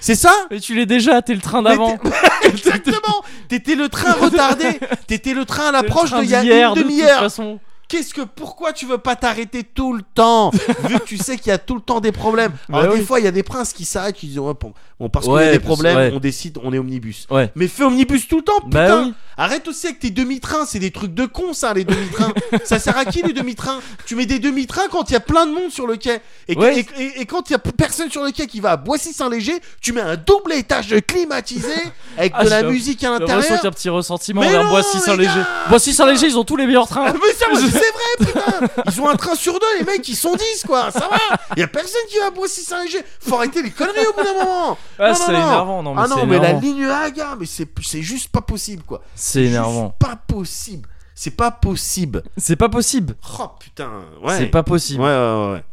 C'est 0.00 0.14
ça? 0.14 0.32
Mais 0.50 0.60
tu 0.60 0.74
l'es 0.74 0.86
déjà, 0.86 1.20
t'es 1.22 1.34
le 1.34 1.40
train 1.40 1.62
d'avant. 1.62 1.98
Exactement. 2.42 3.22
T'étais 3.48 3.74
le 3.74 3.88
train 3.88 4.12
retardé. 4.12 4.78
T'étais 5.06 5.34
le 5.34 5.44
train 5.44 5.68
à 5.68 5.72
l'approche 5.72 6.12
d'il 6.12 6.30
y 6.30 6.34
a 6.34 6.42
une 6.42 6.74
de 6.74 6.80
toute 6.80 6.88
demi-heure. 6.88 7.20
façon. 7.20 7.58
Qu'est-ce 7.88 8.12
que 8.12 8.20
pourquoi 8.20 8.74
tu 8.74 8.84
veux 8.84 8.98
pas 8.98 9.16
t'arrêter 9.16 9.64
tout 9.64 9.94
le 9.94 10.02
temps 10.14 10.50
vu 10.84 10.98
que 10.98 11.04
tu 11.04 11.16
sais 11.16 11.38
qu'il 11.38 11.48
y 11.48 11.52
a 11.52 11.58
tout 11.58 11.74
le 11.74 11.80
temps 11.80 12.00
des 12.00 12.12
problèmes? 12.12 12.52
Bah 12.68 12.80
Alors 12.80 12.92
des 12.94 13.00
oui. 13.00 13.06
fois 13.06 13.18
il 13.18 13.24
y 13.24 13.28
a 13.28 13.32
des 13.32 13.42
princes 13.42 13.72
qui 13.72 13.86
s'arrêtent 13.86 14.16
qui 14.16 14.26
disent 14.26 14.38
ouais, 14.38 14.52
bon, 14.60 14.74
bon, 15.00 15.08
parce 15.08 15.24
y 15.26 15.30
Ouais, 15.30 15.48
a 15.48 15.52
des 15.52 15.58
problèmes 15.58 15.96
ouais. 15.96 16.10
on 16.14 16.20
décide 16.20 16.58
on 16.62 16.72
est 16.74 16.78
omnibus. 16.78 17.26
Ouais. 17.30 17.50
Mais 17.54 17.66
fais 17.66 17.84
omnibus 17.84 18.28
tout 18.28 18.36
le 18.36 18.42
temps 18.44 18.60
putain. 18.60 18.70
Bah 18.70 19.02
oui. 19.06 19.14
Arrête 19.40 19.68
aussi 19.68 19.86
avec 19.86 20.00
tes 20.00 20.10
demi-trains, 20.10 20.66
c'est 20.66 20.80
des 20.80 20.90
trucs 20.90 21.14
de 21.14 21.24
con 21.24 21.52
ça, 21.52 21.72
les 21.72 21.84
demi-trains. 21.84 22.32
ça 22.64 22.78
sert 22.80 22.98
à 22.98 23.04
qui 23.04 23.22
les 23.22 23.32
demi-trains? 23.32 23.78
Tu 24.04 24.16
mets 24.16 24.26
des 24.26 24.40
demi-trains 24.40 24.88
quand 24.90 25.08
il 25.10 25.12
y 25.12 25.16
a 25.16 25.20
plein 25.20 25.46
de 25.46 25.52
monde 25.52 25.70
sur 25.70 25.86
le 25.86 25.96
quai. 25.96 26.18
Et, 26.48 26.54
et, 26.54 26.78
et- 26.98 27.20
et 27.20 27.24
quand 27.26 27.48
il 27.48 27.52
y 27.52 27.56
a 27.56 27.58
personne 27.60 28.10
sur 28.10 28.24
le 28.24 28.32
quai 28.32 28.48
qui 28.48 28.58
va 28.60 28.72
à 28.72 28.76
Boissy-Saint-Léger, 28.76 29.60
tu 29.80 29.92
mets 29.92 30.00
un 30.00 30.16
double 30.16 30.52
étage 30.54 30.92
climatisé 31.06 31.72
avec 32.16 32.32
Ah, 32.34 32.44
de 32.44 32.50
la 32.50 32.64
musique 32.64 33.04
à 33.04 33.10
l'intérieur. 33.10 33.64
un 33.64 33.70
petit 33.70 33.88
ressentiment 33.88 34.40
Mais 34.40 34.50
vers 34.50 34.64
non, 34.64 34.70
Boissy-Saint-Léger. 34.70 35.40
Boissy-Saint-Léger, 35.70 36.26
ils 36.26 36.36
ont 36.38 36.44
tous 36.44 36.56
les 36.56 36.66
meilleurs 36.66 36.88
trains. 36.88 37.12
Mais 37.12 37.32
ça, 37.34 37.46
mais 37.52 37.77
c'est 37.78 38.26
vrai, 38.26 38.32
putain 38.32 38.82
Ils 38.92 39.00
ont 39.00 39.08
un 39.08 39.16
train 39.16 39.34
sur 39.34 39.54
deux, 39.54 39.78
les 39.78 39.84
mecs, 39.84 40.06
ils 40.08 40.16
sont 40.16 40.34
10, 40.34 40.64
quoi 40.66 40.90
Ça 40.90 41.08
va 41.08 41.18
Il 41.56 41.60
y 41.60 41.62
a 41.62 41.68
personne 41.68 42.00
qui 42.10 42.18
va 42.18 42.26
à 42.26 42.30
Boissy-Saint-Léger 42.30 43.02
Faut 43.20 43.36
arrêter 43.36 43.62
les 43.62 43.70
conneries 43.70 44.06
au 44.06 44.12
bout 44.12 44.24
d'un 44.24 44.34
moment 44.44 44.78
Ah, 44.98 45.08
Non, 45.10 45.14
c'est 45.14 45.32
non, 45.32 45.38
non. 45.38 45.46
énervant, 45.46 45.82
non, 45.82 45.94
mais 45.94 46.02
Ah 46.04 46.08
non, 46.08 46.26
mais 46.26 46.38
la 46.38 46.52
ligne 46.52 46.84
A, 46.86 47.10
gars, 47.10 47.36
mais 47.38 47.46
c'est 47.46 47.68
c'est 47.82 48.02
juste 48.02 48.30
pas 48.30 48.40
possible, 48.42 48.82
quoi. 48.82 49.02
C'est 49.14 49.44
énervant. 49.44 49.94
Juste 50.00 50.10
pas 50.10 50.16
possible. 50.16 50.88
C'est 51.14 51.30
pas 51.32 51.50
possible. 51.50 52.22
C'est 52.36 52.56
pas 52.56 52.68
possible. 52.68 53.16
Oh, 53.40 53.48
putain, 53.58 53.90
ouais. 54.22 54.38
C'est 54.38 54.46
pas 54.46 54.62
possible. 54.62 55.02
Ouais, 55.02 55.08
ouais, 55.08 55.52
ouais. 55.52 55.64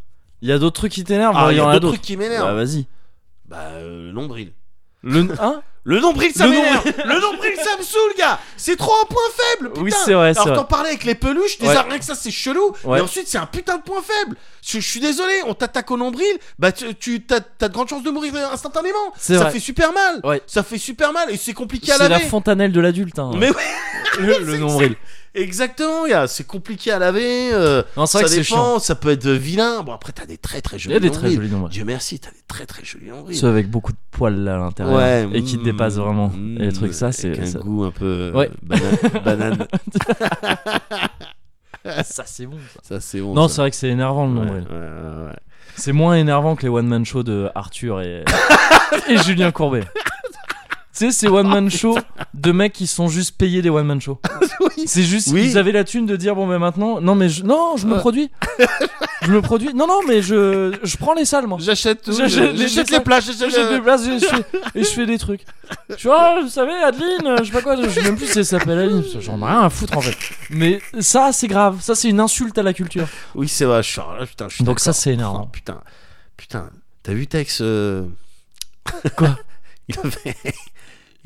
Il 0.41 0.49
y 0.49 0.52
a 0.52 0.57
d'autres 0.60 0.76
trucs 0.82 0.91
qui 0.91 1.03
t'énervent. 1.03 1.36
Ah, 1.38 1.52
il 1.52 1.57
y 1.57 1.61
en 1.61 1.69
a 1.69 1.80
d'autres 1.80 1.94
trucs 1.94 2.02
qui 2.02 2.15
Bah, 2.18 2.23
m'énervent. 2.23 2.56
vas-y. 2.56 2.86
Bah, 3.48 3.57
euh, 3.73 4.07
le 4.07 4.11
nombril. 4.11 4.53
Le 5.03 5.27
hein? 5.40 5.61
Le 5.87 5.99
nombril, 5.99 6.31
ça 6.35 6.47
m'énerve. 6.47 6.83
Le 7.05 7.21
nombril, 7.21 7.53
ça 7.63 7.77
me 7.77 7.83
saoule, 7.83 8.13
gars. 8.17 8.39
C'est 8.57 8.75
trop 8.75 8.91
un 9.03 9.05
point 9.05 9.21
faible. 9.37 9.69
Putain. 9.69 9.81
Oui, 9.83 9.93
c'est 10.03 10.13
vrai, 10.13 10.31
Alors 10.35 10.53
t'en 10.55 10.63
parlais 10.65 10.89
avec 10.89 11.03
les 11.03 11.13
peluches, 11.13 11.59
déjà 11.59 11.83
Ouais. 11.83 11.89
rien 11.89 11.99
que 11.99 12.03
ça 12.05 12.15
c'est 12.15 12.31
chelou. 12.31 12.73
Ouais. 12.83 12.97
Et 12.97 13.01
ensuite 13.01 13.27
c'est 13.27 13.37
un 13.37 13.45
putain 13.45 13.77
de 13.77 13.83
point 13.83 14.01
faible. 14.01 14.35
Je, 14.65 14.79
je 14.79 14.87
suis 14.89 14.99
désolé, 14.99 15.33
on 15.45 15.53
t'attaque 15.53 15.91
au 15.91 15.97
nombril, 15.97 16.25
bah 16.57 16.71
tu, 16.71 16.95
tu 16.95 17.21
t'as, 17.23 17.39
t'as 17.39 17.67
de 17.67 17.73
grandes 17.73 17.87
chances 17.87 18.01
de 18.01 18.09
mourir 18.09 18.33
instantanément. 18.51 18.97
C'est 19.15 19.35
Ça 19.37 19.43
vrai. 19.43 19.51
fait 19.51 19.59
super 19.59 19.93
mal. 19.93 20.21
Ouais. 20.23 20.41
Ça 20.47 20.63
fait 20.63 20.79
super 20.79 21.13
mal 21.13 21.29
et 21.29 21.37
c'est 21.37 21.53
compliqué 21.53 21.91
à 21.91 21.97
C'est 21.97 22.03
la 22.03 22.09
laver. 22.09 22.25
fontanelle 22.25 22.71
de 22.71 22.79
l'adulte. 22.81 23.19
Hein. 23.19 23.29
Mais 23.37 23.49
ouais, 23.51 23.55
le, 24.19 24.57
nombril. 24.57 24.95
Exactement, 25.35 26.07
gars. 26.07 26.27
C'est 26.27 26.45
compliqué 26.45 26.91
à 26.91 26.99
laver. 26.99 27.53
euh, 27.53 27.83
Non, 27.97 28.05
c'est 28.05 28.19
ça 28.21 28.27
c'est 28.27 28.43
chiant. 28.43 28.55
dépend, 28.57 28.79
ça 28.79 28.95
peut 28.95 29.09
être 29.09 29.27
vilain. 29.29 29.83
Bon 29.83 29.93
après 29.93 30.11
t'as 30.13 30.25
des 30.25 30.37
très 30.37 30.61
très 30.61 30.77
Il 30.77 30.79
jolis 30.79 30.93
y 30.93 30.97
a 30.97 30.99
des 30.99 31.09
très 31.11 31.17
nombrils. 31.29 31.35
jolis 31.35 31.49
nombrils. 31.51 31.71
Dieu 31.73 31.85
merci, 31.85 32.19
t'as 32.19 32.31
des 32.31 32.43
très 32.47 32.65
très 32.65 32.83
jolis 32.83 33.09
nombrils. 33.09 33.35
Ceux 33.37 33.47
avec 33.47 33.69
beaucoup 33.69 33.91
de 33.91 33.97
poils 34.11 34.47
à 34.47 34.57
l'intérieur 34.57 34.95
Ouais, 34.95 35.27
et 35.33 35.43
qui 35.43 35.55
te 35.57 35.61
mm, 35.61 35.65
dépassent 35.65 35.95
vraiment. 35.97 36.29
mm, 36.29 36.57
et 36.61 36.65
les 36.67 36.73
trucs, 36.73 36.93
ça, 36.93 37.11
c'est. 37.11 37.27
avec 37.29 37.39
un 37.41 37.45
ça- 37.45 37.59
goût 37.59 37.83
un 37.85 37.91
peu 37.91 38.05
euh, 38.05 38.31
Ouais. 38.33 38.49
banane. 38.63 38.97
banane. 39.23 39.67
Ça, 42.03 42.23
c'est 42.25 42.47
bon. 42.47 42.57
Ça. 42.81 42.95
Ça 42.95 42.99
c'est 42.99 43.21
bon. 43.21 43.33
Non, 43.35 43.47
ça. 43.47 43.55
c'est 43.55 43.61
vrai 43.61 43.69
que 43.71 43.77
c'est 43.77 43.89
énervant 43.89 44.25
le 44.25 44.33
Ouais, 44.39 44.45
nombril. 44.45 44.63
ouais, 44.69 44.75
ouais, 44.75 45.25
ouais. 45.27 45.35
C'est 45.75 45.91
moins 45.91 46.15
énervant 46.15 46.55
que 46.55 46.63
les 46.63 46.69
one 46.69 46.87
man 46.87 47.05
show 47.05 47.21
de 47.21 47.49
Arthur 47.53 48.01
et, 48.01 48.23
et 49.09 49.17
Julien 49.17 49.51
Courbet. 49.51 49.83
Tu 50.97 51.05
sais, 51.07 51.11
ces 51.11 51.27
one 51.27 51.47
man 51.47 51.69
show 51.69 51.97
de 52.34 52.51
mecs 52.53 52.72
qui 52.72 52.88
sont 52.88 53.07
juste 53.09 53.38
payés 53.38 53.61
des 53.61 53.69
one 53.69 53.85
man 53.85 53.99
show. 54.01 54.19
Oui. 54.77 54.85
C'est 54.88 55.03
juste, 55.03 55.30
Oui. 55.31 55.43
ils 55.45 55.57
avaient 55.57 55.72
la 55.72 55.84
thune 55.84 56.05
de 56.05 56.15
dire 56.15 56.35
bon, 56.35 56.45
mais 56.47 56.59
maintenant, 56.59 56.99
non, 57.01 57.15
mais 57.15 57.27
je, 57.30 57.43
non, 57.43 57.76
je 57.77 57.85
me 57.88 57.93
Ouais. 57.93 57.99
produis. 57.99 58.30
je 59.22 59.31
me 59.31 59.41
produis. 59.41 59.73
Non, 59.73 59.88
non, 59.88 59.99
mais 60.07 60.22
je, 60.22 60.77
je 60.84 60.97
prends 60.97 61.13
les 61.13 61.26
salles, 61.26 61.47
moi. 61.47 61.57
J'achète 61.61 62.01
tout. 62.03 62.11
J'achète 62.13 62.53
les- 62.53 62.67
J'achète 62.67 62.89
les 62.91 62.99
plages. 62.99 63.26
j'achète 63.26 63.39
J'achète 63.51 63.69
le- 63.72 63.76
des 63.77 63.81
places 63.81 64.05
et 64.05 64.19
je, 64.19 64.26
fais, 64.26 64.45
et 64.76 64.84
je 64.84 64.89
fais 64.89 65.05
des 65.05 65.17
trucs. 65.17 65.41
Tu 65.97 66.07
vois, 66.07 66.41
vous 66.41 66.49
savez, 66.49 66.73
Adeline, 66.73 67.35
je 67.39 67.43
sais 67.45 67.51
pas 67.51 67.61
quoi, 67.61 67.76
je 67.81 67.89
sais 67.89 68.01
même 68.03 68.15
plus 68.17 68.27
si 68.27 68.39
elle 68.39 68.45
s'appelle 68.45 68.80
Adeline, 68.80 69.01
parce 69.01 69.13
que 69.15 69.19
j'en 69.22 69.39
ai 69.41 69.45
rien 69.45 69.61
à 69.61 69.69
foutre 69.69 69.97
en 69.97 70.01
fait. 70.01 70.17
Mais 70.49 70.80
ça, 70.99 71.31
c'est 71.34 71.47
grave. 71.47 71.80
Ça, 71.81 71.95
c'est 71.95 72.09
une 72.09 72.19
insulte 72.19 72.57
à 72.57 72.63
la 72.63 72.73
culture. 72.73 73.07
Oui, 73.34 73.47
c'est 73.47 73.65
vrai. 73.65 73.81
Je 73.84 73.89
suis, 73.91 74.01
ah, 74.01 74.26
putain, 74.26 74.47
je 74.49 74.55
suis 74.55 74.63
Donc 74.63 74.80
ça, 74.80 74.91
d'accord. 74.91 75.01
c'est 75.01 75.13
énervant. 75.13 75.43
Oh, 75.45 75.49
putain, 75.51 75.81
putain. 76.38 76.69
T'as 77.03 77.13
vu 77.13 77.27
Tex 77.27 77.59
euh, 77.61 78.03
Quoi? 79.15 79.38
Il, 79.88 79.95
a 79.99 80.09
fait... 80.09 80.35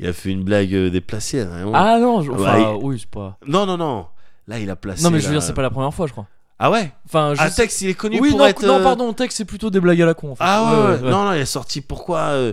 il 0.00 0.06
a 0.08 0.12
fait 0.12 0.30
une 0.30 0.42
blague 0.42 0.74
euh, 0.74 0.90
déplacée. 0.90 1.44
Vraiment. 1.44 1.72
Ah 1.74 1.98
non, 1.98 2.22
je- 2.22 2.30
enfin, 2.32 2.72
Ouais, 2.72 2.78
oui, 2.82 2.96
c'est 2.98 3.08
pas. 3.10 3.36
Non, 3.46 3.66
non, 3.66 3.76
non. 3.76 4.06
Là, 4.48 4.58
il 4.58 4.68
a 4.70 4.74
placé. 4.76 5.02
Non, 5.04 5.10
mais 5.10 5.20
je 5.20 5.26
veux 5.26 5.32
dire, 5.32 5.42
c'est 5.42 5.52
pas 5.54 5.62
la 5.62 5.70
première 5.70 5.92
fois, 5.94 6.06
je 6.06 6.12
crois. 6.12 6.26
Ah 6.58 6.70
ouais? 6.70 6.92
Enfin, 7.06 7.34
je 7.34 7.40
Ah, 7.40 7.50
Tex, 7.50 7.80
il 7.82 7.88
est 7.90 7.94
connu 7.94 8.18
Oui, 8.20 8.30
pour 8.30 8.40
non, 8.40 8.46
être. 8.46 8.66
non, 8.66 8.78
euh, 8.80 8.82
pardon, 8.82 9.12
texte, 9.12 9.38
c'est 9.38 9.44
plutôt 9.44 9.70
des 9.70 9.80
blagues 9.80 10.02
à 10.02 10.06
la 10.06 10.14
con 10.14 10.32
en 10.32 10.34
fait. 10.34 10.44
Ah 10.46 10.64
ouais, 10.98 11.02
ouais, 11.04 11.10
Non, 11.10 11.24
non, 11.24 11.32
il 11.32 11.40
est 11.40 11.44
sorti. 11.46 11.80
Pourquoi 11.80 12.18
euh, 12.18 12.52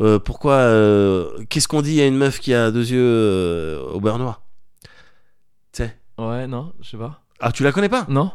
euh, 0.00 0.18
Pourquoi 0.18 0.52
euh, 0.54 1.44
Qu'est-ce 1.48 1.68
qu'on 1.68 1.82
dit 1.82 2.00
à 2.00 2.06
une 2.06 2.16
meuf 2.16 2.40
qui 2.40 2.54
a 2.54 2.70
deux 2.70 2.90
yeux 2.90 3.80
au 3.92 4.00
beurre 4.00 4.18
noir 4.18 4.42
Tu 5.72 5.82
sais? 5.84 5.96
Ouais, 6.18 6.46
non, 6.46 6.72
je 6.80 6.90
sais 6.90 6.96
pas. 6.96 7.20
Ah, 7.40 7.52
tu 7.52 7.62
la 7.62 7.70
connais 7.72 7.88
pas? 7.88 8.06
Non 8.08 8.30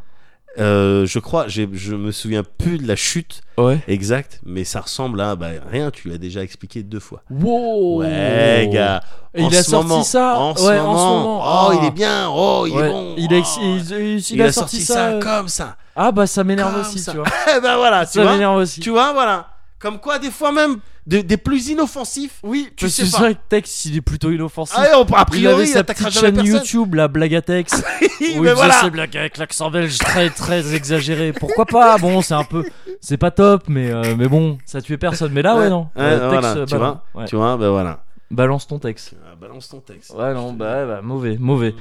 Euh, 0.59 1.05
Je 1.05 1.19
crois. 1.19 1.47
Je 1.47 1.63
me 1.95 2.11
souviens 2.11 2.43
plus 2.43 2.77
de 2.77 2.87
la 2.87 2.95
chute 2.95 3.41
Ouais. 3.57 3.79
exacte, 3.87 4.39
mais 4.45 4.63
ça 4.63 4.81
ressemble 4.81 5.21
à 5.21 5.35
bah, 5.35 5.47
rien. 5.71 5.91
Tu 5.91 6.09
l'as 6.09 6.17
déjà 6.17 6.41
expliqué 6.43 6.83
deux 6.83 6.99
fois. 6.99 7.21
Wow 7.29 7.99
Ouais, 8.01 8.69
gars. 8.71 9.01
En 9.37 9.47
il 9.49 9.55
a 9.55 9.63
ce 9.63 9.71
sorti 9.71 9.87
moment, 9.87 10.03
ça 10.03 10.37
en 10.39 10.55
ce 10.55 10.63
ouais, 10.65 10.77
moment. 10.77 10.91
en 10.91 10.97
ce 10.97 11.03
moment. 11.03 11.39
Oh, 11.39 11.69
Ah. 11.71 11.79
il 11.81 11.87
est 11.87 11.91
bien. 11.91 12.29
Oh, 12.29 12.65
il 12.67 12.73
Ouais, 12.75 12.87
est 12.87 12.91
bon. 12.91 13.13
Il, 13.17 13.33
a, 13.33 13.37
Oh. 13.39 13.43
il, 13.61 13.91
il- 13.91 14.17
il 14.19 14.35
Il 14.35 14.41
a, 14.41 14.45
a 14.45 14.51
sorti, 14.51 14.77
sorti 14.81 14.85
ça. 14.93 15.05
euh, 15.07 15.19
comme 15.21 15.47
ça. 15.47 15.75
Ah 15.95 16.11
bah 16.11 16.25
ça 16.27 16.43
m'énerve 16.43 16.79
aussi, 16.79 16.99
ça. 16.99 17.11
tu 17.11 17.17
vois. 17.17 17.27
Ben 17.61 17.77
voilà, 17.77 18.05
tu 18.05 18.13
Ça 18.13 18.25
m'énerve 18.25 18.55
aussi. 18.57 18.79
Tu 18.81 18.89
vois, 18.89 19.13
voilà. 19.13 19.47
Comme 19.79 19.99
quoi, 19.99 20.19
des 20.19 20.31
fois 20.31 20.51
même, 20.51 20.77
des, 21.07 21.23
des 21.23 21.37
plus 21.37 21.69
inoffensifs. 21.69 22.39
Oui, 22.43 22.67
tu 22.75 22.85
parce 22.85 22.93
sais 22.95 23.01
que 23.03 23.07
c'est 23.07 23.13
pas. 23.17 23.23
vrai 23.23 23.33
que 23.35 23.39
Tex, 23.49 23.85
il 23.85 23.97
est 23.97 24.01
plutôt 24.01 24.31
inoffensif. 24.31 24.75
Ah, 24.77 24.99
on- 24.99 25.01
a 25.03 25.05
il 25.07 25.15
avait 25.15 25.25
priori, 25.25 25.63
il 25.63 25.67
sa 25.67 25.79
attaquera 25.79 26.05
petite 26.09 26.21
jamais 26.21 26.27
chaîne 26.27 26.35
personne. 26.45 26.53
YouTube, 26.59 26.95
la 26.95 27.07
blague 27.07 27.35
à 27.35 27.41
Tex. 27.41 27.83
Oui, 28.21 28.37
mais 28.39 28.53
voilà. 28.53 28.73
ses 28.81 28.89
blagues 28.91 29.17
avec 29.17 29.37
l'accent 29.37 29.71
belge 29.71 29.97
très 29.97 30.29
très 30.29 30.75
exagéré. 30.75 31.33
Pourquoi 31.33 31.65
pas? 31.65 31.97
Bon, 31.97 32.21
c'est 32.21 32.35
un 32.35 32.43
peu, 32.43 32.63
c'est 33.01 33.17
pas 33.17 33.31
top, 33.31 33.63
mais 33.67 33.89
euh, 33.91 34.15
mais 34.15 34.27
bon, 34.27 34.59
ça 34.65 34.79
tuait 34.81 34.97
personne. 34.99 35.31
Mais 35.33 35.41
là, 35.41 35.57
ouais, 35.57 35.69
non. 35.71 35.87
Ouais, 35.95 36.03
Euh, 36.03 36.29
Tex, 36.29 36.31
voilà, 36.41 36.47
euh, 36.57 36.65
tu 36.65 36.71
balance. 36.75 36.97
vois. 37.13 37.21
Ouais. 37.21 37.27
Tu 37.27 37.35
vois, 37.35 37.57
ben 37.57 37.69
voilà. 37.71 38.03
Balance 38.29 38.67
ton 38.67 38.77
texte. 38.79 39.15
Ah, 39.25 39.35
balance 39.35 39.67
ton 39.69 39.79
texte. 39.79 40.13
Ouais, 40.15 40.33
non, 40.35 40.53
bah, 40.53 40.85
bah, 40.85 41.01
mauvais, 41.01 41.35
mauvais. 41.39 41.73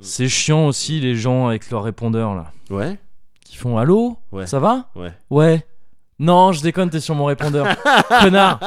C'est 0.00 0.28
chiant 0.28 0.66
aussi 0.66 1.00
les 1.00 1.16
gens 1.16 1.48
avec 1.48 1.70
leur 1.70 1.82
répondeur 1.82 2.34
là, 2.34 2.52
Ouais, 2.70 2.98
qui 3.44 3.56
font 3.56 3.78
allô, 3.78 4.18
Ouais. 4.32 4.46
ça 4.46 4.60
va? 4.60 4.88
Ouais. 4.94 5.12
Ouais. 5.30 5.66
Non, 6.18 6.52
je 6.52 6.62
déconne, 6.62 6.90
t'es 6.90 7.00
sur 7.00 7.14
mon 7.14 7.24
répondeur. 7.26 7.66
Connard. 8.20 8.60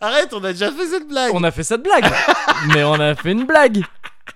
Arrête, 0.00 0.32
on 0.32 0.42
a 0.44 0.52
déjà 0.52 0.70
fait 0.70 0.86
cette 0.86 1.08
blague. 1.08 1.30
On 1.34 1.44
a 1.44 1.50
fait 1.50 1.62
cette 1.62 1.82
blague, 1.82 2.10
mais 2.74 2.82
on 2.84 2.94
a 2.94 3.14
fait 3.14 3.32
une 3.32 3.44
blague. 3.46 3.82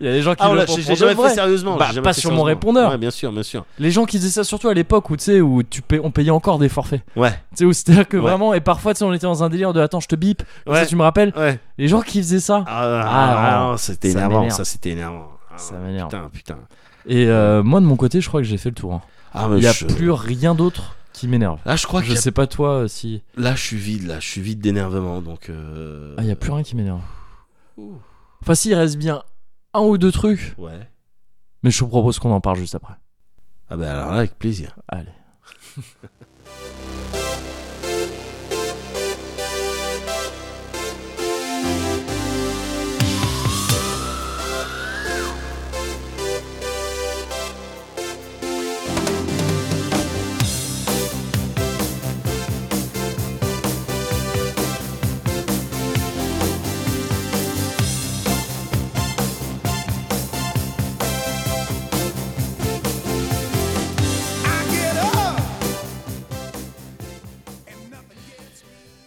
Il 0.00 0.06
y 0.06 0.08
a 0.08 0.12
des 0.12 0.22
gens 0.22 0.34
qui 0.34 0.42
Ah, 0.42 0.52
le 0.52 0.66
font 0.66 0.76
j'ai 0.76 0.96
jamais 0.96 1.14
vrai. 1.14 1.28
fait 1.28 1.36
sérieusement. 1.36 1.76
Bah, 1.76 1.86
jamais 1.92 2.02
pas 2.02 2.12
fait 2.12 2.20
sur 2.20 2.32
mon 2.32 2.42
répondeur. 2.42 2.90
Ouais, 2.90 2.98
bien 2.98 3.12
sûr, 3.12 3.30
bien 3.32 3.44
sûr. 3.44 3.64
Les 3.78 3.92
gens 3.92 4.04
qui 4.06 4.18
faisaient 4.18 4.28
ça 4.30 4.42
surtout 4.44 4.68
à 4.68 4.74
l'époque 4.74 5.08
où 5.10 5.16
tu 5.16 5.22
sais 5.24 5.40
où 5.40 5.62
tu 5.62 5.82
payes, 5.82 6.00
on 6.02 6.10
payait 6.10 6.32
encore 6.32 6.58
des 6.58 6.68
forfaits. 6.68 7.00
Ouais, 7.14 7.30
Tu 7.50 7.58
sais 7.58 7.64
où 7.64 7.72
c'est-à-dire 7.72 8.08
que 8.08 8.16
Ouais. 8.16 8.22
vraiment 8.22 8.54
et 8.54 8.60
parfois 8.60 8.92
tu 8.92 8.98
sais 8.98 9.04
on 9.04 9.12
était 9.12 9.26
dans 9.26 9.44
un 9.44 9.48
délire 9.48 9.72
de 9.72 9.80
attends 9.80 10.00
je 10.00 10.08
te 10.08 10.16
bip, 10.16 10.42
Ouais. 10.66 10.80
ça 10.80 10.86
tu 10.86 10.96
me 10.96 11.02
rappelles. 11.02 11.32
ouais. 11.36 11.60
Les 11.78 11.86
gens 11.86 12.00
qui 12.00 12.18
faisaient 12.18 12.40
ça. 12.40 12.64
Ah, 12.66 12.82
Ah, 13.04 13.06
ah, 13.06 13.58
non. 13.60 13.70
non, 13.70 13.76
c'était 13.76 14.10
énervant. 14.10 14.50
Ça, 14.50 14.64
c'était 14.64 14.90
énervant. 14.90 15.28
Ah, 15.50 15.58
Ça 15.58 15.74
m'énerve. 15.76 16.08
Putain, 16.08 16.28
putain. 16.32 16.56
Et 17.06 17.26
euh, 17.28 17.62
moi 17.62 17.78
de 17.80 17.86
mon 17.86 17.96
côté 17.96 18.20
je 18.20 18.26
crois 18.28 18.40
que 18.40 18.46
j'ai 18.46 18.58
fait 18.58 18.70
le 18.70 18.74
tour. 18.74 18.94
hein. 18.94 19.02
Ah, 19.32 19.46
mais 19.48 19.58
Il 19.58 19.62
y 19.62 19.66
a 19.68 19.72
je- 19.72 19.84
plus 19.84 20.10
rien 20.10 20.54
d'autre 20.56 20.96
qui 21.14 21.28
m'énerve. 21.28 21.60
Là, 21.64 21.76
je 21.76 21.86
crois 21.86 22.02
Je 22.02 22.12
que 22.12 22.18
sais 22.18 22.32
pas 22.32 22.46
toi 22.46 22.80
euh, 22.80 22.88
si 22.88 23.22
là, 23.36 23.54
je 23.54 23.62
suis 23.62 23.76
vide. 23.78 24.06
Là, 24.06 24.20
je 24.20 24.28
suis 24.28 24.42
vide 24.42 24.60
d'énervement. 24.60 25.22
Donc. 25.22 25.48
euh, 25.48 26.14
ah 26.18 26.22
il 26.22 26.28
y 26.28 26.30
a 26.30 26.36
plus 26.36 26.50
rien 26.52 26.62
qui 26.62 26.76
m'énerve. 26.76 27.00
Enfin 28.42 28.54
si 28.54 28.68
il 28.70 28.74
reste 28.74 28.96
bien 28.98 29.22
un 29.72 29.80
ou 29.80 29.96
deux 29.98 30.12
trucs, 30.12 30.54
Ouais. 30.58 30.88
mais 31.62 31.70
je 31.70 31.78
te 31.78 31.84
propose 31.84 32.18
qu'on 32.18 32.30
en 32.32 32.40
parle 32.40 32.58
juste 32.58 32.74
après. 32.74 32.94
Ah 33.70 33.76
ben 33.76 33.88
alors 33.88 34.10
là, 34.10 34.18
avec 34.18 34.38
plaisir. 34.38 34.76
Allez. 34.88 35.08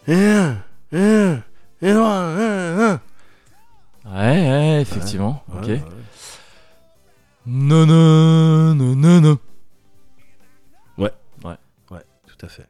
Ouais, 0.08 0.62
ouais, 4.06 4.82
effectivement. 4.82 5.44
Ouais, 5.50 5.60
ok. 5.60 5.68
ouais. 5.68 5.82
Non, 7.46 7.86
non, 7.86 8.76
non, 8.76 8.96
non, 8.96 9.22
non. 9.22 9.38
Ouais, 10.98 11.12
tout 12.28 12.46
à 12.46 12.50
fait. 12.50 12.68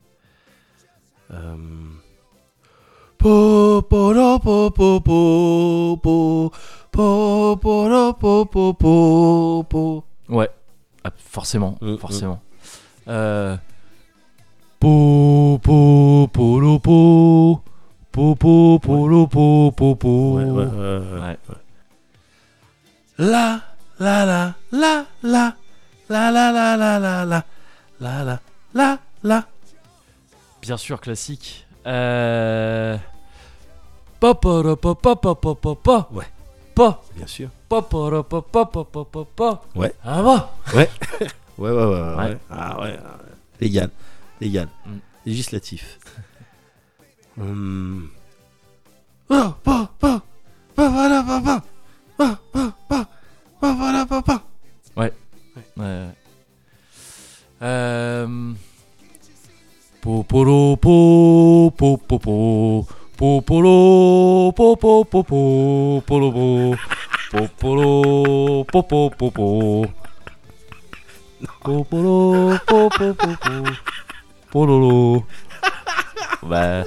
Euh... 1.31 1.55
Po, 3.17 3.81
po, 3.89 4.13
po, 4.39 4.71
po, 4.71 5.01
po, 5.01 5.99
po, 6.01 6.51
po, 6.91 7.57
po, 7.61 7.87
lo, 7.89 8.13
po, 8.13 8.45
po, 8.45 8.73
po, 8.73 9.65
po. 9.69 10.03
Ouais, 10.29 10.49
Ah, 11.03 11.11
forcément, 11.17 11.77
Mm, 11.81 11.97
forcément. 11.97 12.41
Euh... 13.07 13.57
Po, 14.79 15.59
po, 15.63 16.29
polo, 16.31 16.79
po. 16.79 17.61
Po, 18.11 18.35
po, 18.35 18.79
polo, 18.79 19.27
po, 19.27 19.71
po. 19.73 20.37
La, 23.17 23.61
la, 23.97 24.25
la, 24.25 24.53
la, 24.71 25.05
la. 25.23 25.55
La, 26.09 26.31
la, 26.31 26.51
la, 26.51 26.77
la, 26.77 26.99
la, 26.99 27.25
la. 27.25 27.43
La, 27.99 28.39
la, 28.73 28.99
la. 29.23 29.43
Bien 30.61 30.77
sûr, 30.77 31.01
classique. 31.01 31.65
Euh. 31.85 32.97
Papa, 34.19 34.75
papa, 34.81 35.15
papa, 35.15 35.55
papa. 35.55 36.07
Ouais. 36.11 36.25
Pa. 36.75 37.01
Bien 37.15 37.27
sûr. 37.27 37.49
Papa, 37.67 38.23
papa, 38.23 38.65
papa, 38.65 39.05
papa. 39.11 39.61
Ouais. 39.75 39.93
Ah. 40.03 40.21
Ouais. 40.73 40.89
ouais, 41.57 41.71
ouais, 41.71 41.85
ouais, 41.85 42.15
ouais. 42.15 42.37
Ah 42.51 42.79
ouais. 42.79 42.99
Ah 43.03 43.17
Légal. 43.59 43.89
Légal. 44.41 44.69
Mm. 44.85 44.99
Législatif. 45.25 45.99
Hum. 47.37 48.09
Ah, 49.29 49.55
voilà, 50.75 51.21
voilà. 51.21 51.63
Ouais. 54.95 55.13
ouais. 55.77 56.07
Euh... 57.61 58.53
Popolo 60.01 60.77
po 60.77 61.73
po 61.75 61.97
po 61.97 62.19
po 62.19 62.87
Popolo 63.17 64.53
po 64.53 64.77
po 64.77 65.03
po 65.03 65.23
po 65.23 66.01
polo 66.05 66.31
po 66.31 66.77
Popolo 67.31 68.63
po 68.63 68.83
po 68.83 69.09
po 69.09 69.31
po 69.31 69.85
Popolo 71.63 72.57
po 72.65 72.89
po 72.89 73.13
po 73.13 73.29
po 73.35 74.06
Pololo 74.51 75.25
Bah 76.43 76.83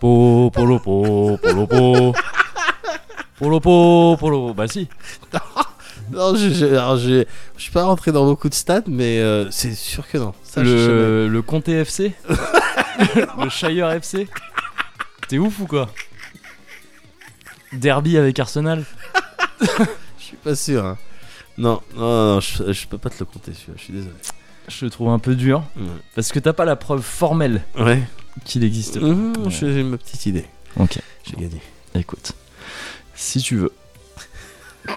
Po 0.00 0.50
polo 0.54 0.78
po 0.78 1.38
polo 1.42 1.66
po 1.66 2.14
Polo 3.38 3.60
po 3.60 4.16
polo 4.18 4.54
Bah 4.54 4.68
si 4.68 4.88
Non, 6.10 6.36
je, 6.36 6.50
je, 6.50 6.66
alors, 6.66 6.96
je, 6.98 7.24
je 7.56 7.62
suis 7.62 7.72
pas 7.72 7.82
rentré 7.82 8.12
dans 8.12 8.24
beaucoup 8.24 8.48
de 8.48 8.54
stats, 8.54 8.84
mais 8.86 9.18
euh, 9.18 9.50
c'est 9.50 9.74
sûr 9.74 10.06
que 10.08 10.18
non. 10.18 10.34
Ça, 10.44 10.62
le, 10.62 11.26
le 11.26 11.42
Comté 11.42 11.72
FC 11.80 12.12
Le 13.42 13.48
Shire 13.48 13.90
FC 13.90 14.28
T'es 15.26 15.38
ouf 15.38 15.58
ou 15.58 15.66
quoi 15.66 15.88
Derby 17.72 18.16
avec 18.16 18.38
Arsenal 18.38 18.84
Je 19.60 19.66
suis 20.24 20.36
pas 20.36 20.54
sûr. 20.54 20.84
hein. 20.84 20.96
Non, 21.58 21.80
non, 21.96 22.00
non, 22.02 22.34
non, 22.34 22.40
je, 22.40 22.72
je 22.72 22.86
peux 22.86 22.98
pas 22.98 23.10
te 23.10 23.16
le 23.18 23.24
compter, 23.24 23.52
celui-là, 23.54 23.74
je 23.76 23.82
suis 23.82 23.92
désolé. 23.92 24.14
Je 24.68 24.84
le 24.84 24.90
trouve 24.90 25.08
un 25.10 25.18
peu 25.18 25.34
dur 25.36 25.62
parce 26.14 26.32
que 26.32 26.38
t'as 26.38 26.52
pas 26.52 26.64
la 26.64 26.76
preuve 26.76 27.02
formelle 27.02 27.62
Ouais. 27.78 28.02
qu'il 28.44 28.64
existe. 28.64 29.00
Mmh, 29.00 29.32
Ouais. 29.44 29.50
J'ai 29.50 29.82
ma 29.82 29.96
petite 29.96 30.26
idée. 30.26 30.44
Ok, 30.78 30.98
J'ai 31.24 31.36
gagné. 31.36 31.60
écoute. 31.94 32.32
Si 33.14 33.40
tu 33.40 33.56
veux. 33.56 33.72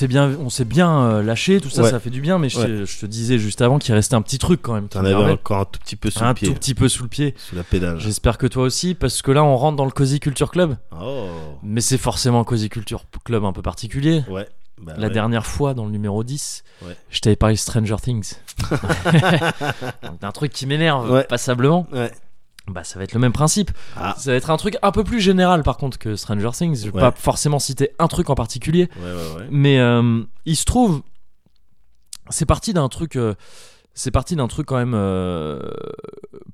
s'est 0.00 0.08
bien, 0.08 0.30
on 0.40 0.48
s'est 0.50 0.64
bien 0.64 1.00
euh, 1.02 1.22
lâché, 1.22 1.60
tout 1.60 1.70
ça, 1.70 1.82
Ouais. 1.82 1.90
ça 1.90 2.00
fait 2.00 2.10
du 2.10 2.20
bien, 2.20 2.38
mais 2.38 2.48
je, 2.48 2.58
Ouais. 2.58 2.66
te- 2.66 2.84
je 2.84 2.98
te 2.98 3.06
disais 3.06 3.38
juste 3.38 3.60
avant 3.62 3.78
qu'il 3.78 3.94
restait 3.94 4.14
un 4.16 4.22
petit 4.22 4.38
truc 4.38 4.60
quand 4.62 4.74
même. 4.74 4.88
T'en 4.88 5.04
avais 5.04 5.14
encore 5.14 5.58
un 5.60 5.64
tout 5.64 5.78
petit 5.80 5.96
peu 5.96 6.10
sous 6.10 6.22
un 6.24 6.28
le 6.28 6.34
pied. 6.34 6.48
tout 6.48 6.54
petit 6.54 6.74
peu 6.74 6.88
sous 6.88 7.02
le 7.02 7.08
pied. 7.08 7.34
Sous 7.36 7.54
la 7.56 7.62
pédale. 7.62 7.98
J'espère 8.00 8.38
que 8.38 8.46
toi 8.46 8.64
aussi, 8.64 8.94
parce 8.94 9.22
que 9.22 9.30
là 9.30 9.44
on 9.44 9.56
rentre 9.56 9.76
dans 9.76 9.84
le 9.84 9.90
Cozy 9.90 10.18
Culture 10.20 10.50
Club, 10.50 10.76
Oh. 11.00 11.26
mais 11.62 11.80
c'est 11.80 11.98
forcément 11.98 12.40
un 12.40 12.44
Cozy 12.44 12.68
Culture 12.68 13.04
Club 13.24 13.44
un 13.44 13.52
peu 13.52 13.62
particulier. 13.62 14.24
Ouais. 14.28 14.48
Bah 14.82 14.94
La 14.96 15.08
ouais. 15.08 15.12
dernière 15.12 15.44
fois, 15.46 15.74
dans 15.74 15.84
le 15.84 15.90
numéro 15.90 16.24
10, 16.24 16.64
Ouais. 16.86 16.96
je 17.10 17.20
t'avais 17.20 17.36
parlé 17.36 17.54
de 17.54 17.60
Stranger 17.60 17.96
Things. 18.02 18.32
D'un 20.20 20.32
truc 20.32 20.52
qui 20.52 20.66
m'énerve 20.66 21.10
Ouais. 21.10 21.24
passablement. 21.24 21.86
Bah, 22.68 22.84
ça 22.84 22.98
va 22.98 23.04
être 23.04 23.14
le 23.14 23.20
même 23.20 23.32
principe. 23.32 23.70
Ah. 23.96 24.14
Ça 24.16 24.30
va 24.30 24.36
être 24.36 24.50
un 24.50 24.56
truc 24.56 24.76
un 24.82 24.92
peu 24.92 25.02
plus 25.02 25.20
général, 25.20 25.62
par 25.62 25.76
contre, 25.76 25.98
que 25.98 26.14
Stranger 26.14 26.50
Things. 26.52 26.76
Je 26.76 26.90
vais 26.90 26.92
Ouais. 26.94 27.00
pas 27.00 27.10
forcément 27.12 27.58
citer 27.58 27.90
un 27.98 28.06
truc 28.06 28.30
en 28.30 28.34
particulier. 28.34 28.88
Ouais, 28.96 29.02
ouais, 29.10 29.40
ouais. 29.40 29.48
Mais 29.50 29.78
euh, 29.80 30.22
il 30.44 30.54
se 30.56 30.64
trouve, 30.66 31.02
c'est 32.28 32.46
parti 32.46 32.72
d'un 32.72 32.88
truc. 32.88 33.16
euh, 33.16 33.34
c'est 33.92 34.12
parti 34.12 34.36
d'un 34.36 34.46
truc 34.46 34.66
quand 34.66 34.76
même 34.76 34.94
euh, 34.94 35.60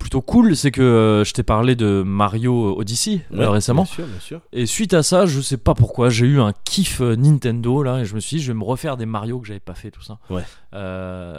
plutôt 0.00 0.22
cool. 0.22 0.56
C'est 0.56 0.70
que 0.70 1.22
je 1.24 1.32
t'ai 1.34 1.42
parlé 1.42 1.76
de 1.76 2.02
Mario 2.04 2.74
Odyssey 2.78 3.20
récemment. 3.30 3.82
Bien 3.82 3.92
sûr, 3.92 4.06
bien 4.06 4.20
sûr. 4.20 4.40
Et 4.54 4.64
suite 4.64 4.94
à 4.94 5.02
ça, 5.02 5.26
je 5.26 5.40
sais 5.42 5.58
pas 5.58 5.74
pourquoi, 5.74 6.08
j'ai 6.08 6.24
eu 6.26 6.40
un 6.40 6.54
kiff 6.64 7.00
Nintendo 7.00 7.82
là, 7.82 8.00
et 8.00 8.04
je 8.06 8.14
me 8.14 8.20
suis 8.20 8.38
dit, 8.38 8.42
je 8.42 8.52
vais 8.52 8.58
me 8.58 8.64
refaire 8.64 8.96
des 8.96 9.04
Mario 9.06 9.38
que 9.38 9.46
j'avais 9.46 9.60
pas 9.60 9.74
fait, 9.74 9.90
tout 9.90 10.02
ça. 10.02 10.18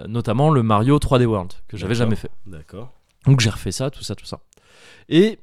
Notamment 0.07 0.51
le 0.51 0.61
Mario 0.61 0.99
3D 0.99 1.25
World, 1.25 1.53
que 1.67 1.77
j'avais 1.77 1.95
jamais 1.95 2.15
fait. 2.15 2.29
D'accord. 2.45 2.91
Donc 3.25 3.39
j'ai 3.41 3.49
refait 3.49 3.71
ça, 3.71 3.89
tout 3.89 4.03
ça, 4.03 4.13
tout 4.15 4.25
ça. 4.25 4.39
Et 5.09 5.39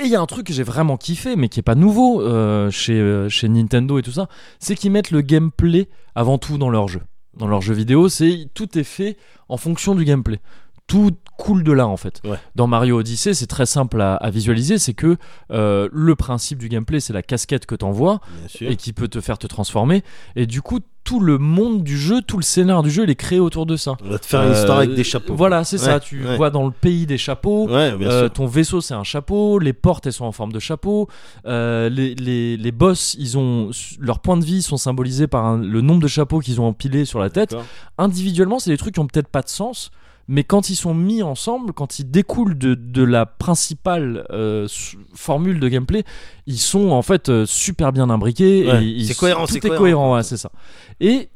et 0.00 0.04
il 0.04 0.10
y 0.10 0.16
a 0.16 0.20
un 0.20 0.26
truc 0.26 0.46
que 0.46 0.52
j'ai 0.54 0.62
vraiment 0.62 0.96
kiffé, 0.96 1.36
mais 1.36 1.50
qui 1.50 1.60
est 1.60 1.62
pas 1.62 1.74
nouveau 1.74 2.22
euh, 2.22 2.70
chez, 2.70 2.98
euh, 2.98 3.28
chez 3.28 3.50
Nintendo 3.50 3.98
et 3.98 4.02
tout 4.02 4.12
ça, 4.12 4.28
c'est 4.58 4.74
qu'ils 4.74 4.90
mettent 4.90 5.10
le 5.10 5.20
gameplay 5.20 5.90
avant 6.14 6.38
tout 6.38 6.56
dans 6.56 6.70
leur 6.70 6.88
jeu. 6.88 7.02
Dans 7.36 7.46
leur 7.46 7.60
jeu 7.60 7.74
vidéo, 7.74 8.08
c'est 8.08 8.48
tout 8.54 8.78
est 8.78 8.84
fait 8.84 9.18
en 9.50 9.58
fonction 9.58 9.94
du 9.94 10.06
gameplay. 10.06 10.40
Tout 10.86 11.10
coule 11.36 11.62
de 11.64 11.72
là 11.72 11.86
en 11.86 11.98
fait. 11.98 12.20
Ouais. 12.24 12.38
Dans 12.54 12.66
Mario 12.66 12.98
Odyssey, 12.98 13.34
c'est 13.34 13.46
très 13.46 13.66
simple 13.66 14.00
à, 14.00 14.14
à 14.16 14.30
visualiser, 14.30 14.78
c'est 14.78 14.94
que 14.94 15.18
euh, 15.50 15.88
le 15.92 16.16
principe 16.16 16.58
du 16.58 16.68
gameplay, 16.70 16.98
c'est 16.98 17.12
la 17.12 17.22
casquette 17.22 17.66
que 17.66 17.74
t'envoies 17.74 18.20
et 18.60 18.76
qui 18.76 18.94
peut 18.94 19.08
te 19.08 19.20
faire 19.20 19.36
te 19.36 19.46
transformer. 19.46 20.02
Et 20.34 20.46
du 20.46 20.62
coup, 20.62 20.80
tout 21.02 21.18
le 21.20 21.38
monde 21.38 21.82
du 21.82 21.98
jeu, 21.98 22.20
tout 22.22 22.36
le 22.36 22.42
scénar 22.42 22.82
du 22.82 22.90
jeu, 22.90 23.04
il 23.04 23.10
est 23.10 23.14
créé 23.16 23.40
autour 23.40 23.66
de 23.66 23.76
ça. 23.76 23.94
On 24.04 24.10
va 24.10 24.18
te 24.18 24.26
faire 24.26 24.42
une 24.42 24.50
Euh, 24.50 24.54
histoire 24.58 24.78
avec 24.78 24.94
des 24.94 25.02
chapeaux. 25.04 25.34
Voilà, 25.34 25.64
c'est 25.64 25.78
ça. 25.78 25.98
Tu 25.98 26.24
ouais. 26.24 26.36
vois 26.36 26.50
dans 26.50 26.64
le 26.66 26.70
pays 26.70 27.06
des 27.06 27.18
chapeaux. 27.18 27.66
Ouais, 27.68 27.94
Euh, 28.00 28.28
ton 28.28 28.46
vaisseau 28.46 28.80
c'est 28.80 28.94
un 28.94 29.02
chapeau, 29.02 29.58
les 29.58 29.72
portes 29.72 30.06
elles 30.06 30.12
sont 30.12 30.24
en 30.26 30.32
forme 30.32 30.52
de 30.52 30.58
chapeau, 30.60 31.08
Euh, 31.46 31.88
les, 31.88 32.14
les, 32.14 32.56
les 32.56 32.72
boss 32.72 33.16
ils 33.18 33.36
ont 33.38 33.70
leurs 33.98 34.20
points 34.20 34.36
de 34.36 34.44
vie 34.44 34.62
sont 34.62 34.76
symbolisés 34.76 35.26
par 35.26 35.44
un- 35.46 35.58
le 35.58 35.80
nombre 35.80 36.02
de 36.02 36.08
chapeaux 36.08 36.38
qu'ils 36.40 36.60
ont 36.60 36.66
empilés 36.66 37.04
sur 37.04 37.18
la 37.18 37.30
tête. 37.30 37.56
Individuellement 37.98 38.58
c'est 38.58 38.70
des 38.70 38.76
trucs 38.76 38.94
qui 38.94 39.00
ont 39.00 39.06
peut-être 39.06 39.28
pas 39.28 39.42
de 39.42 39.48
sens, 39.48 39.90
mais 40.30 40.44
quand 40.44 40.70
ils 40.70 40.76
sont 40.76 40.94
mis 40.94 41.24
ensemble, 41.24 41.72
quand 41.72 41.98
ils 41.98 42.08
découlent 42.08 42.56
de, 42.56 42.76
de 42.76 43.02
la 43.02 43.26
principale 43.26 44.24
euh, 44.30 44.68
formule 45.12 45.58
de 45.58 45.68
gameplay, 45.68 46.04
ils 46.46 46.58
sont 46.58 46.90
en 46.90 47.02
fait 47.02 47.28
euh, 47.28 47.46
super 47.46 47.92
bien 47.92 48.08
imbriqués. 48.10 48.64
Ouais, 48.64 49.04
c'est 49.04 49.16
cohérent, 49.16 49.46
c'est 49.48 49.56
est 49.56 49.60
cohérent, 49.60 49.78
cohérent. 49.78 50.14
ouais, 50.14 50.22
c'est 50.22 50.36
ça. 50.36 50.52
Et 51.00 51.30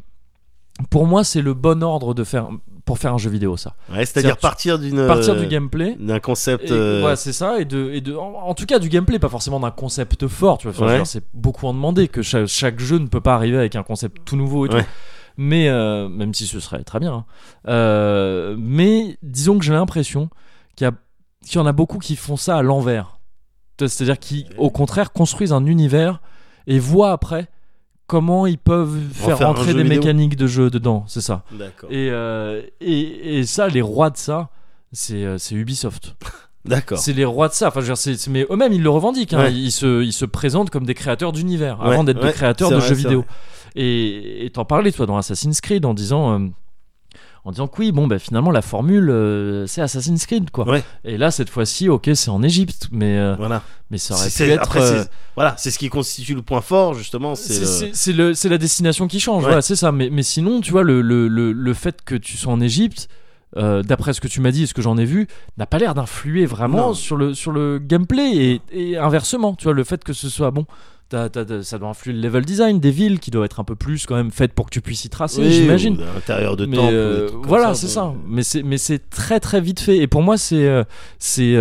pour 0.91 1.07
moi 1.07 1.25
c'est 1.25 1.43
le 1.43 1.55
bon 1.55 1.83
ordre 1.83 2.15
de 2.15 2.23
faire 2.23 2.49
pour 2.85 2.99
faire 2.99 3.15
un 3.15 3.19
jeu 3.19 3.31
vidéo 3.31 3.57
ça. 3.57 3.75
Ouais, 3.91 4.07
c'est-à-dire 4.07 4.37
partir 4.37 4.79
d'une. 4.79 5.09
Partir 5.09 5.35
euh, 5.35 5.41
du 5.41 5.49
gameplay. 5.49 5.97
D'un 5.99 6.21
concept. 6.21 6.65
Et, 6.65 6.73
euh, 6.73 7.01
voilà, 7.01 7.17
c'est 7.17 7.33
ça, 7.33 7.59
et 7.59 7.65
de, 7.65 7.91
et 7.93 8.01
de 8.01 8.15
en, 8.15 8.35
en 8.47 8.55
tout 8.55 8.67
cas 8.67 8.79
du 8.79 8.91
gameplay, 8.91 9.19
pas 9.19 9.29
forcément 9.29 9.59
d'un 9.59 9.73
concept 9.73 10.29
fort, 10.29 10.59
tu 10.59 10.69
vois. 10.69 10.87
Ouais. 10.87 11.05
c'est 11.05 11.25
beaucoup 11.35 11.67
en 11.67 11.75
demander 11.75 12.07
que 12.07 12.23
chaque, 12.23 12.47
chaque 12.47 12.79
jeu 12.79 12.99
ne 12.99 13.07
peut 13.09 13.21
pas 13.21 13.35
arriver 13.35 13.57
avec 13.59 13.75
un 13.75 13.83
concept 13.83 14.19
tout 14.25 14.37
nouveau 14.37 14.67
et 14.67 14.69
tout. 14.69 14.77
Mais 15.37 15.69
euh, 15.69 16.09
même 16.09 16.33
si 16.35 16.47
ce 16.47 16.61
serait 16.61 16.85
très 16.85 17.01
bien. 17.01 17.13
hein. 17.13 17.25
Euh, 17.69 18.55
mais 18.59 19.19
disons 19.23 19.59
que 19.59 19.65
j'ai 19.65 19.73
l'impression 19.73 20.29
qu'il 20.77 20.91
y, 21.55 21.59
en 21.59 21.67
a 21.67 21.73
beaucoup 21.73 21.99
qui 21.99 22.17
font 22.17 22.37
ça 22.37 22.57
à 22.59 22.63
l'envers. 22.63 23.19
C'est-à-dire 23.79 24.19
qui, 24.19 24.47
au 24.59 24.71
contraire, 24.71 25.13
construisent 25.13 25.53
un 25.53 25.67
univers 25.67 26.21
et 26.67 26.79
voient 26.79 27.11
après 27.11 27.49
comment 28.07 28.47
ils 28.47 28.59
peuvent 28.59 28.97
faire 29.13 29.39
faire 29.39 29.49
rentrer 29.49 29.75
des 29.75 29.83
vidéo. 29.83 30.01
mécaniques 30.01 30.37
de 30.37 30.47
jeu 30.47 30.71
dedans, 30.71 31.05
c'est 31.09 31.21
ça. 31.21 31.43
Et, 31.91 32.09
euh, 32.11 32.63
et, 32.81 33.39
et 33.39 33.47
ça, 33.47 33.67
les 33.69 33.83
rois 33.83 34.11
de 34.11 34.17
ça, 34.17 34.51
c'est 34.93 35.37
Ubisoft. 35.53 36.15
D'accord. 36.65 36.99
C'est 36.99 37.13
les 37.13 37.25
rois 37.25 37.49
de 37.49 37.53
ça. 37.55 37.69
Enfin, 37.69 37.81
je 37.83 37.93
veux 37.93 38.15
dire, 38.17 38.29
mais 38.31 38.47
eux-mêmes, 38.49 38.73
ils 38.73 38.83
le 38.83 38.89
revendiquent. 38.91 39.35
hein. 39.35 39.45
Ouais. 39.45 39.53
Ils, 39.55 39.73
se, 39.73 40.03
ils 40.03 40.13
se 40.15 40.25
présentent 40.25 40.71
comme 40.71 40.87
des 40.87 40.95
créateurs 40.95 41.33
d'univers 41.33 41.79
Ouais, 41.81 41.93
avant 41.93 42.05
d'être 42.05 42.21
ouais, 42.23 42.29
des 42.29 42.33
créateurs 42.33 42.71
de 42.71 42.77
vrai, 42.77 42.89
jeux 42.89 42.95
vidéo. 42.95 43.25
Et 43.75 44.51
t'en 44.53 44.65
parlais, 44.65 44.93
toi, 44.93 45.07
dans 45.07 45.17
Assassin's 45.17 45.61
Creed, 45.61 45.85
en 45.85 45.95
disant. 45.95 46.39
euh, 46.41 46.47
en 47.47 47.51
disant 47.51 47.69
que 47.69 47.79
oui, 47.79 47.93
bon, 47.93 48.07
bah, 48.07 48.19
finalement, 48.19 48.51
la 48.51 48.63
formule, 48.63 49.11
euh, 49.11 49.67
c'est 49.67 49.83
Assassin's 49.83 50.25
Creed, 50.25 50.51
quoi. 50.51 50.67
Ouais. 50.67 50.83
Et 51.05 51.19
là, 51.19 51.31
cette 51.31 51.51
fois-ci, 51.51 51.91
ok, 51.91 52.09
c'est 52.15 52.31
en 52.31 52.43
Égypte, 52.43 52.89
mais, 52.91 53.19
euh, 53.19 53.35
Voilà. 53.37 53.63
mais 53.91 53.99
ça 53.99 54.15
aurait 54.15 54.31
pu 54.31 54.43
être. 54.45 54.63
Après, 54.63 54.81
euh, 54.81 55.05
voilà, 55.37 55.55
c'est 55.59 55.71
ce 55.71 55.79
qui 55.79 55.91
constitue 55.91 56.35
le 56.35 56.41
point 56.41 56.63
fort 56.63 56.95
justement. 56.95 57.35
C'est 57.35 58.13
le- 58.15 58.49
la 58.49 58.57
destination 58.59 59.07
qui 59.09 59.21
change, 59.21 59.43
Ouais. 59.43 59.49
voilà, 59.49 59.61
c'est 59.61 59.77
ça. 59.77 59.93
Mais, 59.93 60.09
mais 60.09 60.23
sinon, 60.23 60.63
tu 60.63 60.71
vois, 60.71 60.85
le, 60.85 61.03
le, 61.03 61.29
le, 61.29 61.53
le 61.53 61.75
fait 61.75 62.01
que 62.03 62.15
tu 62.15 62.39
sois 62.39 62.51
en 62.55 62.63
Égypte, 62.63 63.09
euh, 63.57 63.83
d'après 63.83 64.13
ce 64.13 64.21
que 64.21 64.29
tu 64.29 64.41
m'as 64.41 64.51
dit 64.51 64.65
et 64.65 64.67
ce 64.67 64.75
que 64.75 64.83
j'en 64.83 64.97
ai 64.99 65.05
vu, 65.05 65.27
n'a 65.59 65.67
pas 65.67 65.79
l'air 65.79 65.95
d'influer 65.95 66.47
vraiment 66.47 66.89
Non. 66.89 66.95
sur 66.95 67.17
le, 67.17 67.35
sur 67.35 67.53
le 67.53 67.79
gameplay 67.79 68.33
et, 68.37 68.61
et 68.73 68.97
inversement. 68.99 69.55
Tu 69.55 69.65
vois, 69.65 69.75
le 69.75 69.85
fait 69.85 70.03
que 70.05 70.13
ce 70.13 70.29
soit 70.29 70.51
bon. 70.51 70.67
ça 71.11 71.29
doit 71.79 71.89
influer 71.89 72.13
le 72.15 72.21
level 72.21 72.45
design 72.45 72.81
des 72.81 72.91
villes 72.91 73.21
qui 73.21 73.31
doit 73.31 73.45
être 73.45 73.61
un 73.61 73.65
peu 73.65 73.77
plus 73.77 74.07
quand 74.07 74.17
même 74.17 74.31
faites 74.33 74.53
pour 74.53 74.67
que 74.67 74.71
tu 74.71 74.81
puisses 74.81 75.05
y 75.05 75.09
tracer, 75.11 75.43
Oui, 75.43 75.53
j'imagine. 75.53 76.01
à 76.01 76.15
l'intérieur 76.15 76.57
de 76.57 76.67
ou 76.67 76.75
euh, 76.81 77.31
voilà, 77.45 77.75
c'est 77.75 77.87
ça. 77.89 78.13
Mais 78.27 78.43
c'est 78.43 78.63
mais 78.65 78.79
c'est 78.79 79.11
très 79.11 79.39
très 79.39 79.61
vite 79.61 79.79
fait. 79.81 79.99
Et 79.99 80.07
pour 80.09 80.23
moi, 80.23 80.37
c'est 80.37 80.67
euh, 80.67 80.83
c'est 81.19 81.55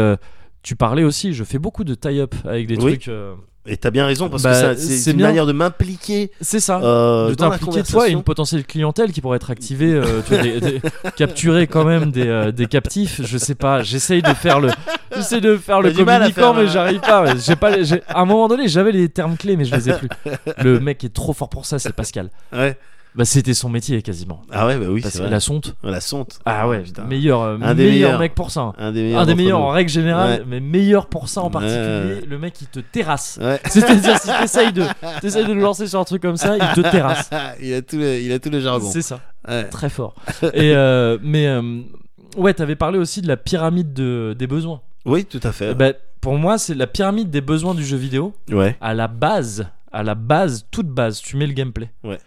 tu 0.64 0.76
parlais 0.76 1.04
aussi. 1.04 1.34
Je 1.34 1.44
fais 1.44 1.60
beaucoup 1.60 1.84
de 1.84 1.94
tie-up 1.94 2.34
avec 2.46 2.68
des 2.68 2.78
Oui. 2.78 2.94
trucs. 2.94 3.08
euh, 3.10 3.36
Et 3.66 3.78
t'as 3.78 3.92
bien 3.92 4.06
raison 4.06 4.28
parce 4.30 4.44
Bah, 4.44 4.52
que 4.52 4.76
ça- 4.76 4.76
c'est 4.76 5.12
une 5.12 5.18
bien. 5.18 5.28
manière 5.28 5.46
de 5.46 5.54
m'impliquer 5.54 6.32
c'est 6.42 6.60
ça. 6.60 6.82
euh, 6.84 7.30
de 7.30 7.36
t'impliquer 7.36 7.84
toi 7.84 8.10
et 8.10 8.12
une 8.12 8.22
potentielle 8.24 8.66
clientèle 8.66 9.14
qui 9.14 9.22
pourrait 9.22 9.38
être 9.38 9.52
activée, 9.52 9.94
euh, 9.94 10.22
tu 10.28 10.34
vois, 10.34 10.44
des- 10.44 10.60
des- 10.60 10.82
capturer 11.16 11.68
quand 11.68 11.86
même 11.86 12.12
des, 12.12 12.28
euh, 12.28 12.52
des 12.52 12.68
captifs. 12.68 13.22
Je 13.24 13.38
sais 13.38 13.56
pas. 13.56 13.82
J'essaye 13.82 14.22
de 14.22 14.34
faire 14.34 14.60
le, 14.60 14.70
j'essaie 15.16 15.40
de 15.40 15.56
faire 15.56 15.82
le 15.82 15.92
communicant, 15.92 16.32
faire, 16.34 16.54
mais 16.56 16.64
euh, 16.64 16.68
j'arrive 16.68 17.00
pas. 17.00 17.38
J'ai 17.38 17.56
pas. 17.56 17.72
À 18.10 18.20
un 18.22 18.26
moment 18.26 18.50
donné, 18.50 18.68
j'avais 18.68 18.92
les 18.92 19.08
termes 19.08 19.38
clés, 19.38 19.56
mais 19.56 19.64
je 19.64 19.74
les 19.76 19.90
ai 19.90 19.94
plus. 19.94 20.10
Le 20.62 20.82
mec 20.82 21.02
est 21.06 21.14
trop 21.14 21.32
fort 21.32 21.48
pour 21.50 21.66
ça, 21.66 21.80
c'est 21.80 21.94
Pascal. 21.94 22.30
Ouais. 22.52 22.78
Bah, 23.16 23.26
c'était 23.26 23.54
son 23.54 23.70
métier 23.70 24.02
quasiment. 24.02 24.42
Ah 24.52 24.66
ouais, 24.66 24.78
bah 24.78 24.88
oui, 24.90 25.02
Parce 25.02 25.14
c'est 25.14 25.20
que 25.20 25.24
vrai. 25.26 25.32
la 25.32 25.40
sonte. 25.40 25.76
La 25.84 26.02
sonte. 26.02 26.40
Ah 26.46 26.68
ouais, 26.68 26.80
putain. 26.82 27.04
meilleur, 27.04 27.42
euh, 27.42 27.58
Un 27.62 27.76
des 27.76 27.84
meilleur 27.84 28.10
meilleurs. 28.10 28.20
mec 28.20 28.34
pour 28.34 28.50
ça. 28.50 28.62
hein. 28.62 28.74
Un 28.80 28.92
des 28.92 29.04
meilleurs. 29.04 29.20
Un 29.22 29.26
des 29.26 29.32
d'entre 29.34 29.44
meilleurs 29.44 29.60
nous. 29.60 29.66
en 29.66 29.70
règle 29.70 29.90
générale, 29.92 30.40
Ouais. 30.40 30.46
mais 30.48 30.60
meilleur 30.60 31.06
pour 31.06 31.30
ça 31.30 31.42
en 31.42 31.52
particulier. 31.52 32.26
Le 32.28 32.38
mec, 32.40 32.60
il 32.62 32.68
te 32.68 32.80
terrasse. 32.80 33.38
Ouais. 33.42 33.60
C'est-à-dire, 33.70 34.18
si 34.18 34.28
t'essayes 34.28 34.74
de, 34.74 34.84
t'essayes 35.22 35.46
de 35.46 35.54
le 35.54 35.62
lancer 35.62 35.86
sur 35.88 36.00
un 36.00 36.04
truc 36.06 36.22
comme 36.24 36.38
ça, 36.38 36.56
il 36.58 36.82
te 36.84 36.90
terrasse. 36.90 37.30
il 37.62 37.74
a 37.76 37.82
tout 37.84 37.98
le, 37.98 38.20
il 38.20 38.32
a 38.32 38.40
tout 38.40 38.50
le 38.50 38.60
jargon. 38.60 38.90
C'est 38.92 39.04
ça. 39.04 39.20
Ouais. 39.48 39.66
Très 39.70 39.90
fort. 39.90 40.16
Et 40.54 40.74
euh, 40.76 41.18
mais 41.22 41.46
euh, 41.48 41.82
ouais, 42.36 42.54
t'avais 42.56 42.76
parlé 42.76 42.98
aussi 42.98 43.22
de 43.22 43.28
la 43.28 43.38
pyramide 43.38 43.94
de, 43.94 44.36
des 44.38 44.48
besoins. 44.48 44.82
Oui, 45.06 45.26
tout 45.26 45.40
à 45.44 45.52
fait. 45.52 45.76
Ben, 45.76 45.94
pour 46.20 46.36
moi, 46.38 46.58
c'est 46.58 46.74
la 46.74 46.88
pyramide 46.88 47.30
des 47.30 47.42
besoins 47.42 47.76
du 47.76 47.86
jeu 47.86 47.98
vidéo. 47.98 48.34
Ouais. 48.50 48.76
À 48.82 48.94
la 48.96 49.08
base, 49.08 49.68
à 49.92 50.02
la 50.02 50.16
base, 50.16 50.66
toute 50.72 50.88
base, 50.88 51.22
tu 51.22 51.38
mets 51.38 51.46
le 51.46 51.54
gameplay. 51.54 51.92
Ouais. 52.04 52.18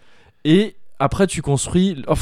Et 0.49 0.75
après, 0.99 1.27
tu 1.27 1.41
construis. 1.41 2.03
oh, 2.07 2.13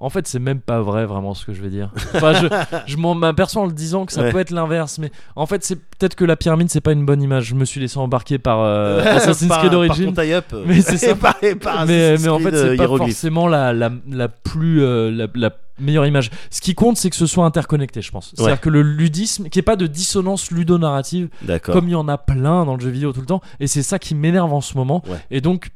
en 0.00 0.10
fait, 0.10 0.28
c'est 0.28 0.38
même 0.38 0.60
pas 0.60 0.80
vrai 0.80 1.06
vraiment 1.06 1.34
ce 1.34 1.44
que 1.44 1.52
je 1.52 1.60
vais 1.60 1.70
dire. 1.70 1.90
Enfin, 2.14 2.32
je, 2.34 2.46
je 2.86 2.96
m'en 2.98 3.14
m'aperçois 3.16 3.62
en 3.62 3.66
le 3.66 3.72
disant 3.72 4.06
que 4.06 4.12
ça 4.12 4.22
Ouais. 4.22 4.30
peut 4.30 4.38
être 4.38 4.50
l'inverse, 4.52 4.98
mais 4.98 5.10
en 5.34 5.44
fait, 5.46 5.64
c'est 5.64 5.74
peut-être 5.76 6.14
que 6.14 6.24
la 6.24 6.36
pyramide, 6.36 6.70
c'est 6.70 6.80
pas 6.80 6.92
une 6.92 7.04
bonne 7.04 7.20
image. 7.20 7.46
Je 7.46 7.54
me 7.56 7.64
suis 7.64 7.80
laissé 7.80 7.98
embarquer 7.98 8.38
par 8.38 8.60
euh, 8.60 9.00
Assassin's 9.02 9.48
Par- 9.48 9.58
Creed 9.58 9.70
Par 9.72 9.78
Origins. 9.80 10.12
ton 10.14 10.22
tie-up. 10.22 10.54
Mais 10.66 10.80
c'est 10.82 10.98
ça. 10.98 11.14
Par, 11.20 11.34
par 11.60 11.86
mais, 11.86 12.16
mais 12.18 12.28
en 12.28 12.38
fait 12.38 12.50
c'est 12.52 12.56
euh, 12.56 12.76
pas 12.76 12.86
forcément 12.86 13.48
la, 13.48 13.72
la, 13.72 13.90
la 14.08 14.28
plus 14.28 14.82
euh, 14.82 15.10
la, 15.10 15.26
la 15.34 15.50
meilleure 15.80 16.06
image 16.06 16.30
ce 16.50 16.60
qui 16.60 16.74
compte 16.74 16.96
c'est 16.96 17.08
que 17.10 17.14
ce 17.16 17.26
soit 17.26 17.44
interconnecté 17.44 18.02
je 18.02 18.10
pense 18.10 18.32
c'est 18.34 18.40
à 18.42 18.44
dire 18.44 18.52
Ouais. 18.54 18.58
que 18.60 18.68
le 18.68 18.82
ludisme 18.82 19.44
qu'il 19.48 19.58
n'y 19.58 19.60
ait 19.60 19.62
pas 19.62 19.76
de 19.76 19.86
dissonance 19.86 20.50
ludonarrative 20.50 21.28
comme 21.62 21.88
il 21.88 21.92
y 21.92 21.94
en 21.94 22.08
a 22.08 22.18
plein 22.18 22.64
dans 22.64 22.74
le 22.74 22.80
jeu 22.80 22.90
vidéo 22.90 23.12
tout 23.12 23.20
le 23.20 23.26
temps 23.26 23.40
et 23.60 23.66
c'est 23.68 23.82
ça 23.82 23.98
qui 24.00 24.14
m'énerve 24.16 24.52
en 24.52 24.60
ce 24.60 24.76
moment 24.76 25.02
Ouais. 25.08 25.18
et 25.30 25.40
donc 25.40 25.70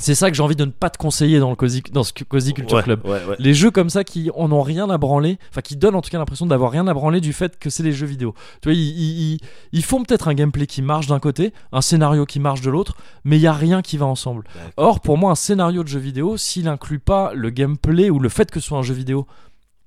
c'est 0.00 0.14
ça 0.14 0.30
que 0.30 0.36
j'ai 0.36 0.42
envie 0.42 0.56
de 0.56 0.64
ne 0.64 0.70
pas 0.70 0.90
te 0.90 0.98
conseiller 0.98 1.38
dans 1.38 1.50
le 1.50 1.56
Cozy, 1.56 1.82
dans 1.92 2.02
ce 2.02 2.12
Cozy 2.12 2.52
Culture 2.54 2.76
Ouais, 2.78 2.82
Club 2.82 3.04
Ouais, 3.04 3.24
ouais. 3.26 3.36
les 3.38 3.54
jeux 3.54 3.70
comme 3.70 3.90
ça 3.90 4.02
qui 4.04 4.30
en 4.34 4.50
ont 4.52 4.62
rien 4.62 4.90
à 4.90 4.98
branler, 4.98 5.38
enfin 5.50 5.60
qui 5.60 5.76
donnent 5.76 5.94
en 5.94 6.00
tout 6.02 6.10
cas 6.10 6.18
l'impression 6.18 6.46
d'avoir 6.46 6.70
rien 6.72 6.86
à 6.88 6.94
branler 6.94 7.20
du 7.20 7.32
fait 7.32 7.58
que 7.58 7.70
c'est 7.70 7.82
des 7.82 7.92
jeux 7.92 8.06
vidéo. 8.06 8.34
Tu 8.62 8.68
vois, 8.68 8.74
ils, 8.74 8.80
ils- 8.80 9.32
ils- 9.34 9.40
ils 9.72 9.84
font 9.84 10.02
peut-être 10.02 10.28
un 10.28 10.34
gameplay 10.34 10.66
qui 10.66 10.82
marche 10.82 11.06
d'un 11.06 11.20
côté, 11.20 11.52
un 11.72 11.80
scénario 11.80 12.26
qui 12.26 12.40
marche 12.40 12.60
de 12.62 12.70
l'autre, 12.70 12.96
mais 13.24 13.36
il 13.36 13.42
y 13.42 13.46
a 13.46 13.52
rien 13.52 13.82
qui 13.82 13.96
va 13.96 14.06
ensemble. 14.06 14.44
Or, 14.76 15.00
pour 15.00 15.18
moi, 15.18 15.30
un 15.30 15.36
scénario 15.36 15.82
de 15.82 15.88
jeu 15.88 16.00
vidéo, 16.00 16.36
s'il 16.36 16.66
inclut 16.68 16.98
pas 17.00 17.32
le 17.34 17.50
gameplay 17.50 18.10
ou 18.10 18.18
le 18.18 18.28
fait 18.28 18.50
que 18.50 18.60
ce 18.60 18.66
soit 18.66 18.78
un 18.78 18.82
jeu 18.82 18.94
vidéo 18.94 19.26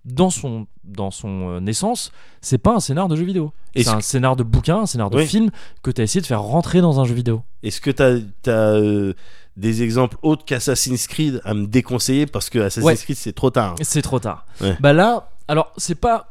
dans 0.06 0.30
son 0.30 0.68
dans 0.84 1.12
son 1.12 1.50
euh, 1.50 1.60
naissance, 1.62 2.12
c'est 2.42 2.58
pas 2.58 2.76
un 2.76 2.82
scénar 2.82 3.08
de 3.08 3.16
jeu 3.16 3.24
vidéo. 3.24 3.54
C'est 3.74 3.88
un 3.88 4.00
que- 4.00 4.04
scénar 4.04 4.36
de 4.36 4.44
bouquin, 4.44 4.80
un 4.80 4.86
scénar 4.86 5.10
de 5.10 5.16
Oui. 5.16 5.26
film 5.26 5.50
que 5.82 5.92
tu 5.92 6.02
as 6.02 6.04
essayé 6.04 6.20
de 6.20 6.26
faire 6.26 6.42
rentrer 6.42 6.82
dans 6.82 7.00
un 7.00 7.06
jeu 7.06 7.14
vidéo. 7.16 7.44
Est-ce 7.64 7.80
que 7.80 7.90
t'as 7.90 8.16
as, 8.48 8.50
euh, 8.52 9.14
des 9.58 9.84
exemples 9.84 10.18
autres 10.22 10.46
qu'Assassin's 10.46 11.08
Creed 11.08 11.42
à 11.46 11.54
me 11.54 11.68
déconseiller 11.68 12.26
parce 12.26 12.50
que 12.50 12.60
Assassin's 12.60 12.86
Ouais. 12.86 12.96
Creed 12.96 13.18
c'est 13.18 13.34
trop 13.34 13.50
tard. 13.52 13.76
C'est 13.82 14.02
trop 14.02 14.20
tard. 14.20 14.46
Ouais. 14.62 14.76
Bah 14.80 14.94
là, 14.94 15.30
alors 15.48 15.72
c'est 15.78 15.96
pas. 15.96 16.30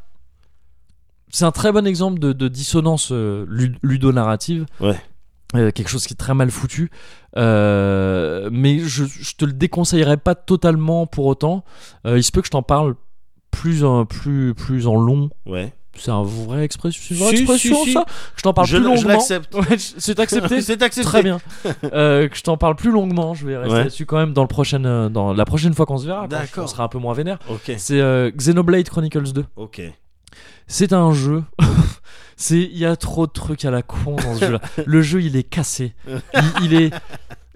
C'est 1.30 1.44
un 1.44 1.52
très 1.52 1.72
bon 1.72 1.86
exemple 1.86 2.18
de, 2.18 2.32
de 2.32 2.48
dissonance 2.48 3.10
euh, 3.12 3.46
lu- 3.48 3.76
ludonarrative. 3.82 4.66
Ouais. 4.80 5.00
Euh, 5.54 5.70
quelque 5.70 5.88
chose 5.88 6.06
qui 6.06 6.14
est 6.14 6.16
très 6.16 6.34
mal 6.34 6.50
foutu. 6.50 6.90
Euh, 7.36 8.48
mais 8.52 8.78
je, 8.80 9.04
je 9.04 9.34
te 9.36 9.44
le 9.44 9.52
déconseillerais 9.52 10.16
pas 10.16 10.34
totalement 10.34 11.06
pour 11.06 11.26
autant. 11.26 11.64
Euh, 12.06 12.18
il 12.18 12.22
se 12.22 12.32
peut 12.32 12.40
que 12.40 12.46
je 12.46 12.50
t'en 12.52 12.62
parle 12.62 12.94
plus 13.50 13.84
en, 13.84 14.04
plus, 14.06 14.54
plus 14.54 14.86
en 14.86 14.96
long. 14.96 15.30
Ouais. 15.46 15.72
C'est 15.96 16.10
un 16.10 16.22
vrai 16.22 16.64
expression, 16.64 17.02
c'est 17.06 17.14
une 17.14 17.20
vraie 17.20 17.36
Si, 17.36 17.42
expression 17.42 17.76
si, 17.80 17.84
si. 17.84 17.92
ça? 17.92 18.06
Je 18.36 18.42
t'en 18.42 18.54
parle 18.54 18.66
Je 18.66 18.76
plus 18.78 18.86
l- 18.86 18.90
je 18.90 18.94
longuement. 19.02 19.08
l'accepte. 19.18 19.54
Ouais, 19.54 19.76
c'est 19.78 20.18
accepté. 20.20 20.60
c'est 20.62 20.82
accepté. 20.82 21.06
Très 21.08 21.22
bien. 21.22 21.38
Euh, 21.92 22.28
que 22.28 22.36
je 22.36 22.42
t'en 22.42 22.56
parle 22.56 22.76
plus 22.76 22.90
longuement. 22.90 23.34
Je 23.34 23.46
vais 23.46 23.56
rester 23.58 23.72
Ouais. 23.72 23.78
là-dessus 23.80 24.06
quand 24.06 24.16
même 24.16 24.32
dans, 24.32 24.42
le 24.42 24.48
prochain, 24.48 24.84
euh, 24.84 25.08
dans 25.10 25.34
la 25.34 25.44
prochaine 25.44 25.74
fois 25.74 25.84
qu'on 25.86 25.98
se 25.98 26.06
verra. 26.06 26.26
D'accord. 26.28 26.64
On 26.64 26.66
sera 26.66 26.84
un 26.84 26.88
peu 26.88 26.98
moins 26.98 27.12
vénère. 27.14 27.38
C'est 27.76 28.00
euh, 28.00 28.30
Xenoblade 28.30 28.88
Chronicles 28.88 29.32
2. 29.32 29.44
Ok. 29.56 29.82
C'est 30.66 30.92
un 30.94 31.12
jeu. 31.12 31.42
C'est 32.36 32.60
il 32.62 32.78
y 32.78 32.86
a 32.86 32.96
trop 32.96 33.26
de 33.26 33.32
trucs 33.32 33.64
à 33.64 33.70
la 33.70 33.82
con 33.82 34.16
dans 34.16 34.34
ce 34.34 34.46
jeu-là. 34.46 34.60
Le 34.86 35.02
jeu 35.02 35.20
il 35.22 35.36
est 35.36 35.42
cassé. 35.42 35.94
Il, 36.08 36.64
il 36.64 36.74
est 36.74 36.90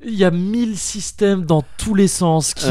il 0.04 0.14
y 0.14 0.24
a 0.24 0.30
mille 0.30 0.76
systèmes 0.76 1.44
dans 1.46 1.64
tous 1.78 1.94
les 1.94 2.08
sens 2.08 2.52
qui. 2.54 2.66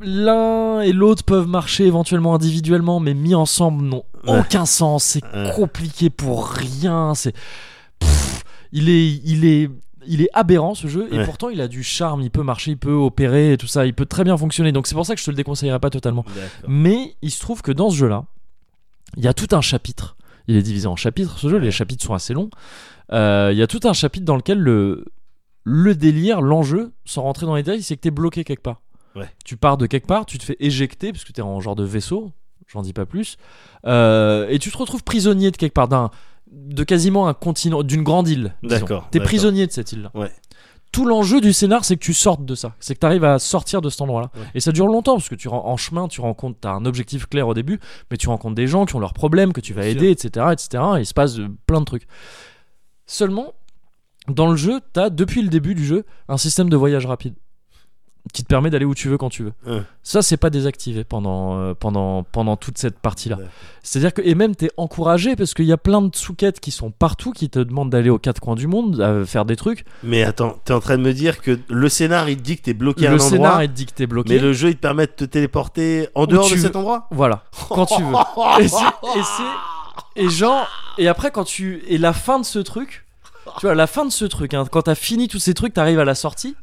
L'un 0.00 0.80
et 0.80 0.92
l'autre 0.92 1.24
peuvent 1.24 1.46
marcher 1.48 1.86
éventuellement 1.86 2.34
individuellement 2.34 3.00
mais 3.00 3.14
mis 3.14 3.34
ensemble 3.34 3.84
n'ont 3.84 4.04
aucun 4.26 4.66
sens. 4.66 5.04
C'est 5.04 5.22
compliqué 5.54 6.10
pour 6.10 6.46
rien. 6.48 7.14
C'est 7.14 7.34
Pff, 7.98 8.42
il 8.72 8.88
est 8.88 9.08
il 9.24 9.44
est 9.44 9.70
il 10.06 10.22
est 10.22 10.30
aberrant 10.32 10.74
ce 10.74 10.86
jeu 10.86 11.06
et 11.12 11.18
Ouais. 11.18 11.24
pourtant 11.24 11.50
il 11.50 11.60
a 11.60 11.68
du 11.68 11.82
charme, 11.82 12.22
il 12.22 12.30
peut 12.30 12.42
marcher, 12.42 12.70
il 12.70 12.78
peut 12.78 12.92
opérer 12.92 13.52
et 13.52 13.56
tout 13.58 13.66
ça, 13.66 13.84
il 13.84 13.92
peut 13.92 14.06
très 14.06 14.24
bien 14.24 14.36
fonctionner. 14.36 14.72
Donc 14.72 14.86
c'est 14.86 14.94
pour 14.94 15.04
ça 15.04 15.14
que 15.14 15.20
je 15.20 15.26
te 15.26 15.30
le 15.30 15.36
déconseillerais 15.36 15.80
pas 15.80 15.90
totalement. 15.90 16.24
D'accord. 16.28 16.48
Mais 16.70 17.14
il 17.22 17.30
se 17.30 17.40
trouve 17.40 17.60
que 17.62 17.72
dans 17.72 17.90
ce 17.90 17.96
jeu-là, 17.96 18.24
il 19.16 19.24
y 19.24 19.28
a 19.28 19.34
tout 19.34 19.54
un 19.54 19.60
chapitre. 19.60 20.16
Il 20.46 20.56
est 20.56 20.62
divisé 20.62 20.86
en 20.86 20.96
chapitres, 20.96 21.38
ce 21.38 21.48
jeu. 21.48 21.58
Les 21.58 21.70
chapitres 21.70 22.02
sont 22.04 22.14
assez 22.14 22.32
longs. 22.32 22.48
Euh, 23.12 23.50
il 23.52 23.58
y 23.58 23.62
a 23.62 23.66
tout 23.66 23.80
un 23.84 23.92
chapitre 23.92 24.24
dans 24.24 24.36
lequel 24.36 24.58
le, 24.58 25.04
le 25.64 25.94
délire, 25.94 26.40
l'enjeu, 26.40 26.92
sans 27.04 27.22
rentrer 27.22 27.44
dans 27.44 27.54
les 27.54 27.62
détails, 27.62 27.82
c'est 27.82 27.96
que 27.96 28.00
t'es 28.00 28.10
bloqué 28.10 28.44
quelque 28.44 28.62
part. 28.62 28.80
Ouais. 29.18 29.28
Tu 29.44 29.56
pars 29.56 29.76
de 29.76 29.86
quelque 29.86 30.06
part, 30.06 30.26
tu 30.26 30.38
te 30.38 30.44
fais 30.44 30.56
éjecter, 30.60 31.12
parce 31.12 31.24
que 31.24 31.32
t'es 31.32 31.42
en 31.42 31.60
genre 31.60 31.76
de 31.76 31.84
vaisseau, 31.84 32.32
j'en 32.66 32.82
dis 32.82 32.92
pas 32.92 33.06
plus, 33.06 33.36
euh, 33.86 34.46
et 34.48 34.58
tu 34.58 34.70
te 34.70 34.78
retrouves 34.78 35.02
prisonnier 35.02 35.50
de 35.50 35.56
quelque 35.56 35.74
part, 35.74 35.88
d'un, 35.88 36.10
de 36.50 36.84
quasiment 36.84 37.28
un 37.28 37.34
continent, 37.34 37.82
d'une 37.82 38.02
grande 38.02 38.28
île. 38.28 38.54
D'accord, 38.62 39.08
T'es 39.10 39.18
d'accord. 39.18 39.28
prisonnier 39.28 39.66
de 39.66 39.72
cette 39.72 39.92
île-là. 39.92 40.10
Ouais. 40.14 40.30
Tout 40.90 41.04
l'enjeu 41.04 41.42
du 41.42 41.52
scénar, 41.52 41.84
c'est 41.84 41.96
que 41.96 42.04
tu 42.04 42.14
sortes 42.14 42.46
de 42.46 42.54
ça. 42.54 42.74
C'est 42.80 42.94
que 42.94 43.00
tu 43.00 43.06
arrives 43.06 43.24
à 43.24 43.38
sortir 43.38 43.82
de 43.82 43.90
cet 43.90 44.00
endroit-là. 44.00 44.30
Ouais. 44.34 44.46
Et 44.54 44.60
ça 44.60 44.72
dure 44.72 44.86
longtemps, 44.86 45.16
parce 45.16 45.28
que 45.28 45.34
tu 45.34 45.48
en 45.48 45.76
chemin, 45.76 46.08
tu 46.08 46.22
rencontres, 46.22 46.58
t'as 46.62 46.72
un 46.72 46.86
objectif 46.86 47.26
clair 47.26 47.46
au 47.46 47.52
début, 47.54 47.78
mais 48.10 48.16
tu 48.16 48.28
rencontres 48.28 48.54
des 48.54 48.66
gens 48.66 48.86
qui 48.86 48.96
ont 48.96 49.00
leurs 49.00 49.12
problèmes, 49.12 49.52
que 49.52 49.60
tu 49.60 49.74
vas 49.74 49.82
Bien 49.82 49.90
aider, 49.90 50.10
etc., 50.10 50.46
etc. 50.52 50.82
Et 50.96 51.00
il 51.00 51.06
se 51.06 51.12
passe 51.12 51.38
euh, 51.38 51.48
plein 51.66 51.80
de 51.80 51.84
trucs. 51.84 52.06
Seulement, 53.06 53.52
dans 54.28 54.48
le 54.50 54.56
jeu, 54.56 54.80
t'as 54.92 55.10
depuis 55.10 55.42
le 55.42 55.48
début 55.48 55.74
du 55.74 55.84
jeu 55.84 56.04
un 56.28 56.36
système 56.38 56.70
de 56.70 56.76
voyage 56.76 57.04
rapide 57.06 57.34
qui 58.32 58.42
te 58.42 58.48
permet 58.48 58.70
d'aller 58.70 58.84
où 58.84 58.94
tu 58.94 59.08
veux 59.08 59.16
quand 59.18 59.30
tu 59.30 59.44
veux. 59.44 59.52
Ouais. 59.66 59.82
Ça, 60.02 60.22
c'est 60.22 60.36
pas 60.36 60.50
désactivé 60.50 61.04
pendant, 61.04 61.58
euh, 61.58 61.74
pendant, 61.74 62.22
pendant 62.22 62.56
toute 62.56 62.78
cette 62.78 62.98
partie-là. 62.98 63.38
C'est-à-dire 63.82 64.12
que, 64.14 64.22
et 64.22 64.34
même 64.34 64.54
t'es 64.56 64.70
encouragé 64.76 65.36
parce 65.36 65.54
qu'il 65.54 65.64
y 65.66 65.72
a 65.72 65.76
plein 65.76 66.02
de 66.02 66.14
sous-quêtes 66.14 66.60
qui 66.60 66.70
sont 66.70 66.90
partout, 66.90 67.32
qui 67.32 67.48
te 67.50 67.58
demandent 67.58 67.90
d'aller 67.90 68.10
aux 68.10 68.18
quatre 68.18 68.40
coins 68.40 68.54
du 68.54 68.66
monde, 68.66 69.00
à 69.00 69.24
faire 69.24 69.44
des 69.44 69.56
trucs. 69.56 69.84
Mais 70.02 70.22
attends, 70.22 70.58
t'es 70.64 70.72
en 70.72 70.80
train 70.80 70.98
de 70.98 71.02
me 71.02 71.12
dire 71.14 71.40
que 71.40 71.58
le 71.68 71.88
scénar 71.88 72.28
il 72.28 72.36
te 72.36 72.42
dit 72.42 72.56
que 72.56 72.62
t'es 72.62 72.74
bloqué 72.74 73.06
à 73.06 73.10
un 73.10 73.12
le 73.14 73.18
scénar 73.18 73.52
endroit, 73.52 73.64
est 73.64 73.68
dit 73.68 73.86
que 73.86 73.92
t'es 73.92 74.06
bloqué. 74.06 74.34
mais 74.34 74.38
le 74.40 74.52
jeu 74.52 74.68
il 74.70 74.76
te 74.76 74.80
permet 74.80 75.06
de 75.06 75.12
te 75.12 75.24
téléporter 75.24 76.08
en 76.14 76.24
Où 76.24 76.26
dehors 76.26 76.48
de 76.48 76.54
veux. 76.54 76.60
cet 76.60 76.76
endroit 76.76 77.06
Voilà, 77.10 77.44
quand 77.70 77.86
tu 77.86 78.02
veux. 78.02 78.14
Et 78.60 78.68
c'est- 78.68 79.42
et 80.16 80.28
genre 80.28 80.66
et 80.96 81.08
après 81.08 81.30
quand 81.30 81.44
tu 81.44 81.82
et 81.88 81.98
la 81.98 82.12
fin 82.12 82.38
de 82.40 82.44
ce 82.44 82.58
truc, 82.58 83.04
tu 83.58 83.66
vois 83.66 83.74
la 83.74 83.86
fin 83.86 84.04
de 84.04 84.10
ce 84.10 84.24
truc, 84.24 84.52
hein, 84.54 84.64
quand 84.70 84.82
t'as 84.82 84.94
fini 84.94 85.28
tous 85.28 85.38
ces 85.38 85.54
trucs, 85.54 85.74
t'arrives 85.74 85.98
à 86.00 86.04
la 86.04 86.14
sortie. 86.14 86.54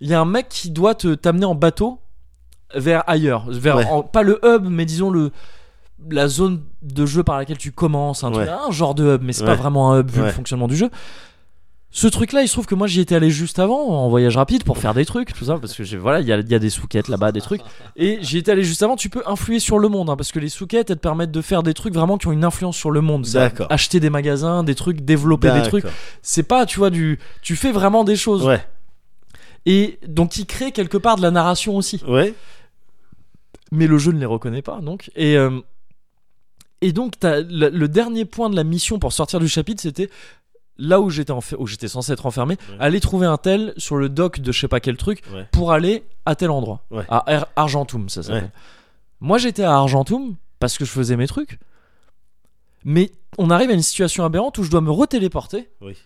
Il 0.00 0.08
y 0.08 0.14
a 0.14 0.20
un 0.20 0.24
mec 0.24 0.48
qui 0.48 0.70
doit 0.70 0.94
te 0.94 1.14
t'amener 1.14 1.44
en 1.46 1.54
bateau 1.54 1.98
vers 2.74 3.02
ailleurs, 3.08 3.44
vers 3.50 3.76
Ouais. 3.76 3.86
en- 3.86 4.02
pas 4.02 4.22
le 4.22 4.38
hub, 4.44 4.66
mais 4.68 4.84
disons 4.84 5.10
le 5.10 5.30
la 6.10 6.28
zone 6.28 6.60
de 6.82 7.06
jeu 7.06 7.22
par 7.22 7.38
laquelle 7.38 7.56
tu 7.56 7.72
commences, 7.72 8.22
Ouais. 8.22 8.46
un 8.48 8.70
genre 8.70 8.94
de 8.94 9.14
hub, 9.14 9.22
mais 9.22 9.32
c'est 9.32 9.44
pas 9.44 9.52
Ouais. 9.52 9.56
vraiment 9.56 9.92
un 9.92 10.00
hub 10.00 10.10
vu 10.10 10.20
le 10.20 10.30
fonctionnement 10.30 10.68
du 10.68 10.76
jeu. 10.76 10.90
Ce 11.90 12.06
truc-là, 12.06 12.42
il 12.42 12.48
se 12.48 12.52
trouve 12.52 12.66
que 12.66 12.74
moi 12.74 12.86
j'y 12.86 13.00
étais 13.00 13.14
allé 13.14 13.30
juste 13.30 13.58
avant 13.58 13.78
en 13.88 14.10
voyage 14.10 14.36
rapide 14.36 14.64
pour 14.64 14.76
faire 14.76 14.92
des 14.92 15.06
trucs, 15.06 15.32
tout 15.32 15.46
ça, 15.46 15.56
parce 15.58 15.72
que 15.72 15.82
j'ai- 15.82 15.96
voilà, 15.96 16.20
il 16.20 16.26
y 16.26 16.32
a, 16.32 16.36
y 16.40 16.54
a 16.54 16.58
des 16.58 16.68
souquettes 16.68 17.08
là-bas, 17.08 17.32
des 17.32 17.40
trucs. 17.40 17.62
Et 17.96 18.18
j'y 18.20 18.36
étais 18.36 18.52
allé 18.52 18.64
juste 18.64 18.82
avant. 18.82 18.96
Tu 18.96 19.08
peux 19.08 19.22
influer 19.24 19.58
sur 19.60 19.78
le 19.78 19.88
monde, 19.88 20.10
hein, 20.10 20.16
parce 20.16 20.30
que 20.30 20.38
les 20.38 20.50
souquettes, 20.50 20.90
elles 20.90 20.96
te 20.96 21.00
permettent 21.00 21.30
de 21.30 21.40
faire 21.40 21.62
des 21.62 21.72
trucs 21.72 21.94
vraiment 21.94 22.18
qui 22.18 22.26
ont 22.26 22.32
une 22.32 22.44
influence 22.44 22.76
sur 22.76 22.90
le 22.90 23.00
monde. 23.00 23.24
D'accord. 23.32 23.68
Acheter 23.70 23.98
des 23.98 24.10
magasins, 24.10 24.62
des 24.64 24.74
trucs, 24.74 25.00
développer 25.00 25.50
des 25.52 25.62
trucs. 25.62 25.86
C'est 26.20 26.42
pas, 26.42 26.66
tu 26.66 26.78
vois, 26.78 26.90
du, 26.90 27.18
tu 27.40 27.56
fais 27.56 27.72
vraiment 27.72 28.04
des 28.04 28.16
choses. 28.16 28.44
Ouais, 28.44 28.62
Et 29.66 29.98
donc, 30.06 30.36
il 30.36 30.46
crée 30.46 30.72
quelque 30.72 30.96
part 30.96 31.16
de 31.16 31.22
la 31.22 31.30
narration 31.30 31.76
aussi. 31.76 32.00
ouais, 32.06 32.34
Mais 33.72 33.86
le 33.86 33.98
jeu 33.98 34.12
ne 34.12 34.18
les 34.20 34.26
reconnaît 34.26 34.62
pas, 34.62 34.80
donc. 34.80 35.10
Et, 35.16 35.36
euh, 35.36 35.60
et 36.80 36.92
donc, 36.92 37.14
le, 37.22 37.68
le 37.68 37.88
dernier 37.88 38.24
point 38.24 38.48
de 38.48 38.56
la 38.56 38.64
mission 38.64 38.98
pour 38.98 39.12
sortir 39.12 39.40
du 39.40 39.48
chapitre, 39.48 39.82
c'était 39.82 40.08
là 40.78 41.00
où 41.00 41.10
j'étais 41.10 41.32
où 41.58 41.66
j'étais 41.66 41.88
censé 41.88 42.12
être 42.12 42.26
enfermé, 42.26 42.56
Ouais. 42.70 42.76
aller 42.78 43.00
trouver 43.00 43.26
un 43.26 43.38
tel 43.38 43.72
sur 43.76 43.96
le 43.96 44.08
dock 44.08 44.40
de 44.40 44.52
je 44.52 44.60
sais 44.60 44.68
pas 44.68 44.78
quel 44.78 44.96
truc 44.96 45.22
Ouais. 45.32 45.46
pour 45.50 45.72
aller 45.72 46.04
à 46.26 46.34
tel 46.36 46.50
endroit. 46.50 46.82
Ouais. 46.90 47.04
À 47.08 47.24
Ar- 47.34 47.48
Argentum, 47.56 48.08
ça 48.08 48.22
s'appelle. 48.22 48.50
Moi, 49.20 49.38
j'étais 49.38 49.62
à 49.64 49.74
Argentum 49.74 50.36
parce 50.60 50.76
que 50.78 50.84
je 50.84 50.90
faisais 50.90 51.16
mes 51.16 51.26
trucs. 51.26 51.58
Mais 52.84 53.10
on 53.38 53.50
arrive 53.50 53.70
à 53.70 53.72
une 53.72 53.82
situation 53.82 54.24
aberrante 54.24 54.58
où 54.58 54.62
je 54.62 54.70
dois 54.70 54.80
me 54.82 54.90
retéléporter 54.92 55.68
Oui. 55.80 55.96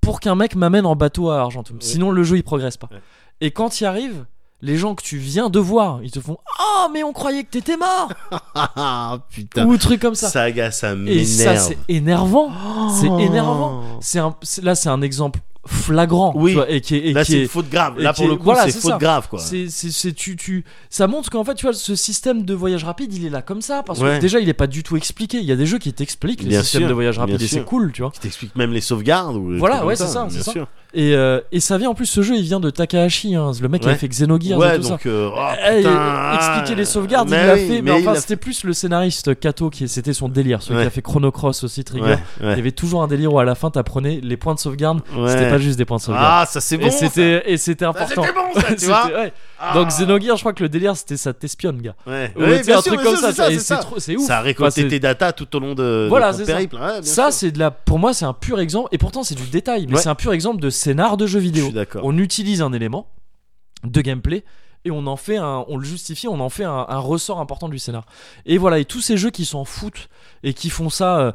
Pour 0.00 0.20
qu'un 0.20 0.34
mec 0.34 0.54
m'amène 0.56 0.86
en 0.86 0.96
bateau 0.96 1.30
à 1.30 1.40
Argentum. 1.40 1.76
Sinon, 1.80 2.10
le 2.10 2.22
jeu 2.22 2.36
il 2.36 2.42
progresse 2.44 2.76
pas. 2.76 2.88
Ouais. 2.90 3.00
Et 3.40 3.50
quand 3.50 3.80
il 3.80 3.84
arrive, 3.84 4.24
les 4.60 4.76
gens 4.76 4.94
que 4.96 5.02
tu 5.02 5.18
viens 5.18 5.50
de 5.50 5.58
voir, 5.60 6.00
ils 6.02 6.10
te 6.10 6.20
font 6.20 6.38
Oh, 6.60 6.88
mais 6.92 7.04
on 7.04 7.12
croyait 7.12 7.44
que 7.44 7.50
t'étais 7.50 7.76
mort 7.76 8.08
Ah 8.54 9.18
putain. 9.30 9.66
Ou 9.66 9.76
truc 9.76 10.00
comme 10.00 10.14
ça. 10.16 10.28
Saga, 10.28 10.70
ça 10.70 10.92
Et 10.92 10.96
m'énerve. 10.96 11.24
ça, 11.26 11.56
c'est 11.56 11.78
énervant. 11.88 12.50
C'est 12.90 13.08
Oh. 13.08 13.18
énervant. 13.20 13.82
C'est- 14.00 14.62
là, 14.62 14.74
c'est 14.74 14.88
un 14.88 15.02
exemple 15.02 15.40
flagrant. 15.68 16.32
Oui. 16.34 16.54
vois, 16.54 16.68
et 16.70 16.80
qui 16.80 16.96
est, 16.96 16.98
et 17.08 17.12
Là, 17.12 17.24
c'est 17.24 17.42
une 17.42 17.48
faute 17.48 17.68
grave. 17.70 17.94
Là, 17.98 18.12
pour 18.12 18.24
est- 18.24 18.28
le 18.28 18.36
coup, 18.36 18.44
voilà, 18.44 18.64
c'est 18.64 18.72
faute 18.80 18.92
ça. 18.92 18.98
grave, 18.98 19.28
quoi. 19.28 19.38
C'est, 19.38 20.12
tu, 20.14 20.36
tu, 20.36 20.64
ça 20.90 21.06
montre 21.06 21.30
qu'en 21.30 21.44
fait, 21.44 21.54
tu 21.54 21.66
vois, 21.66 21.74
ce 21.74 21.94
système 21.94 22.44
de 22.44 22.54
voyage 22.54 22.84
rapide, 22.84 23.12
il 23.14 23.24
est 23.26 23.30
là 23.30 23.42
comme 23.42 23.60
ça. 23.62 23.82
Parce 23.82 24.00
Ouais. 24.00 24.16
que 24.16 24.20
déjà, 24.20 24.40
il 24.40 24.48
est 24.48 24.54
pas 24.54 24.66
du 24.66 24.82
tout 24.82 24.96
expliqué. 24.96 25.38
Il 25.38 25.44
y 25.44 25.52
a 25.52 25.56
des 25.56 25.66
jeux 25.66 25.78
qui 25.78 25.92
t'expliquent 25.92 26.42
les 26.42 26.58
systèmes 26.60 26.80
sûr, 26.82 26.88
de 26.88 26.94
voyage 26.94 27.18
rapide 27.18 27.40
et 27.42 27.46
c'est 27.46 27.64
cool, 27.64 27.92
tu 27.92 28.02
vois. 28.02 28.10
Qui 28.10 28.20
t'explique 28.20 28.56
même 28.56 28.72
les 28.72 28.80
sauvegardes 28.80 29.36
ou 29.36 29.50
les 29.52 29.58
Voilà, 29.58 29.84
ouais, 29.84 29.94
c'est 29.96 30.06
ça, 30.06 30.26
sûr. 30.30 30.66
Et, 30.94 31.14
euh, 31.14 31.40
et 31.52 31.60
ça 31.60 31.76
vient 31.76 31.90
en 31.90 31.94
plus, 31.94 32.06
ce 32.06 32.22
jeu, 32.22 32.34
il 32.36 32.42
vient 32.42 32.60
de 32.60 32.70
Takahashi, 32.70 33.34
hein, 33.34 33.52
le 33.60 33.68
mec 33.68 33.82
qui 33.82 33.88
Ouais. 33.88 33.92
a 33.92 33.96
fait 33.96 34.08
Xenogears 34.08 34.58
Ouais, 34.58 34.76
et 34.76 34.80
tout 34.80 34.88
donc, 34.88 35.02
ça. 35.02 35.08
euh, 35.10 35.28
oh, 35.30 35.38
Eh, 35.70 36.34
expliquer 36.36 36.74
les 36.74 36.86
sauvegardes, 36.86 37.28
mais 37.28 37.36
il 37.42 37.46
l'a 37.46 37.54
oui, 37.56 37.68
fait, 37.68 37.82
mais, 37.82 37.90
enfin 37.92 38.14
c'était 38.14 38.36
plus 38.36 38.64
le 38.64 38.72
scénariste 38.72 39.38
Kato 39.38 39.68
qui 39.68 39.86
c'était 39.86 40.14
son 40.14 40.30
délire, 40.30 40.62
celui 40.62 40.80
qui 40.80 40.86
a 40.86 40.90
fait 40.90 41.02
Chrono 41.02 41.30
Cross 41.30 41.62
aussi 41.64 41.84
Trigger. 41.84 42.16
Il 42.40 42.46
y 42.48 42.52
avait 42.52 42.72
toujours 42.72 43.02
un 43.02 43.06
délire 43.06 43.34
où 43.34 43.38
à 43.38 43.44
la 43.44 43.54
fin 43.54 43.70
t'apprenais 43.70 44.20
les 44.22 44.38
points 44.38 44.54
de 44.54 44.60
sauvegarde, 44.60 45.00
c'était 45.26 45.50
pas 45.50 45.57
juste 45.60 45.78
des 45.78 45.84
points 45.84 45.96
de 45.98 46.02
sauvegarde. 46.02 46.26
Ah, 46.42 46.46
ça 46.46 46.60
c'est 46.60 46.76
bon. 46.76 46.86
et 46.86 46.90
c'était 46.90 47.42
et 47.50 47.56
c'était 47.56 47.84
important. 47.84 48.22
C'était 48.22 48.32
bon, 48.34 48.60
ça, 48.60 48.74
tu 48.78 48.86
vois. 48.86 49.06
ouais. 49.06 49.32
Ah. 49.58 49.74
Donc 49.74 49.88
Xenogears, 49.88 50.36
je 50.36 50.42
crois 50.42 50.52
que 50.52 50.62
le 50.62 50.68
délire 50.68 50.96
c'était 50.96 51.16
ça 51.16 51.32
t'espionne, 51.32 51.80
gars. 51.82 51.94
Ouais, 52.06 52.32
Ou, 52.36 52.40
Ouais, 52.40 52.60
un 52.60 52.62
sûr, 52.62 52.82
truc 52.82 53.02
comme 53.02 53.16
sûr, 53.16 53.32
ça, 53.32 53.32
c'est 53.48 53.58
ça, 53.58 53.80
c'est 53.98 54.16
ouf. 54.16 54.26
Ça 54.26 54.36
a 54.36 54.36
Enfin, 54.38 54.44
récolté 54.44 54.82
c'est- 54.82 54.88
tes 54.88 55.00
datas 55.00 55.32
tout 55.32 55.54
au 55.56 55.60
long 55.60 55.74
de, 55.74 55.82
de 56.04 56.06
Voilà, 56.08 56.32
ton 56.32 56.38
c'est 56.38 56.44
ça. 56.46 56.52
périple. 56.52 56.76
Ouais, 56.76 57.02
ça 57.02 57.30
c'est 57.30 57.50
de 57.50 57.58
la 57.58 57.70
pour 57.70 57.98
moi 57.98 58.12
c'est 58.14 58.24
un 58.24 58.32
pur 58.34 58.60
exemple 58.60 58.88
et 58.92 58.98
pourtant 58.98 59.22
c'est 59.22 59.34
du 59.34 59.46
détail 59.48 59.86
mais 59.88 59.96
c'est 59.98 60.08
un 60.08 60.14
pur 60.14 60.32
exemple 60.32 60.60
de 60.60 60.70
scénar 60.70 61.16
de 61.16 61.26
jeu 61.26 61.38
Je 61.38 61.44
vidéo. 61.44 61.64
suis 61.66 61.74
d'accord. 61.74 62.02
On 62.04 62.16
utilise 62.18 62.62
un 62.62 62.72
élément 62.72 63.08
de 63.84 64.00
gameplay 64.00 64.44
et 64.84 64.90
on 64.92 65.06
en 65.08 65.16
fait 65.16 65.36
un, 65.36 65.64
on 65.68 65.76
le 65.76 65.84
justifie, 65.84 66.28
on 66.28 66.38
en 66.40 66.48
fait 66.48 66.64
un, 66.64 66.86
un 66.88 66.98
ressort 66.98 67.40
important 67.40 67.68
du 67.68 67.78
scénar. 67.80 68.04
Et 68.46 68.58
voilà, 68.58 68.78
et 68.78 68.84
tous 68.84 69.00
ces 69.00 69.16
jeux 69.16 69.30
qui 69.30 69.44
s'en 69.44 69.64
foutent 69.64 70.08
et 70.44 70.54
qui 70.54 70.70
font 70.70 70.88
ça, 70.88 71.18
euh, 71.18 71.32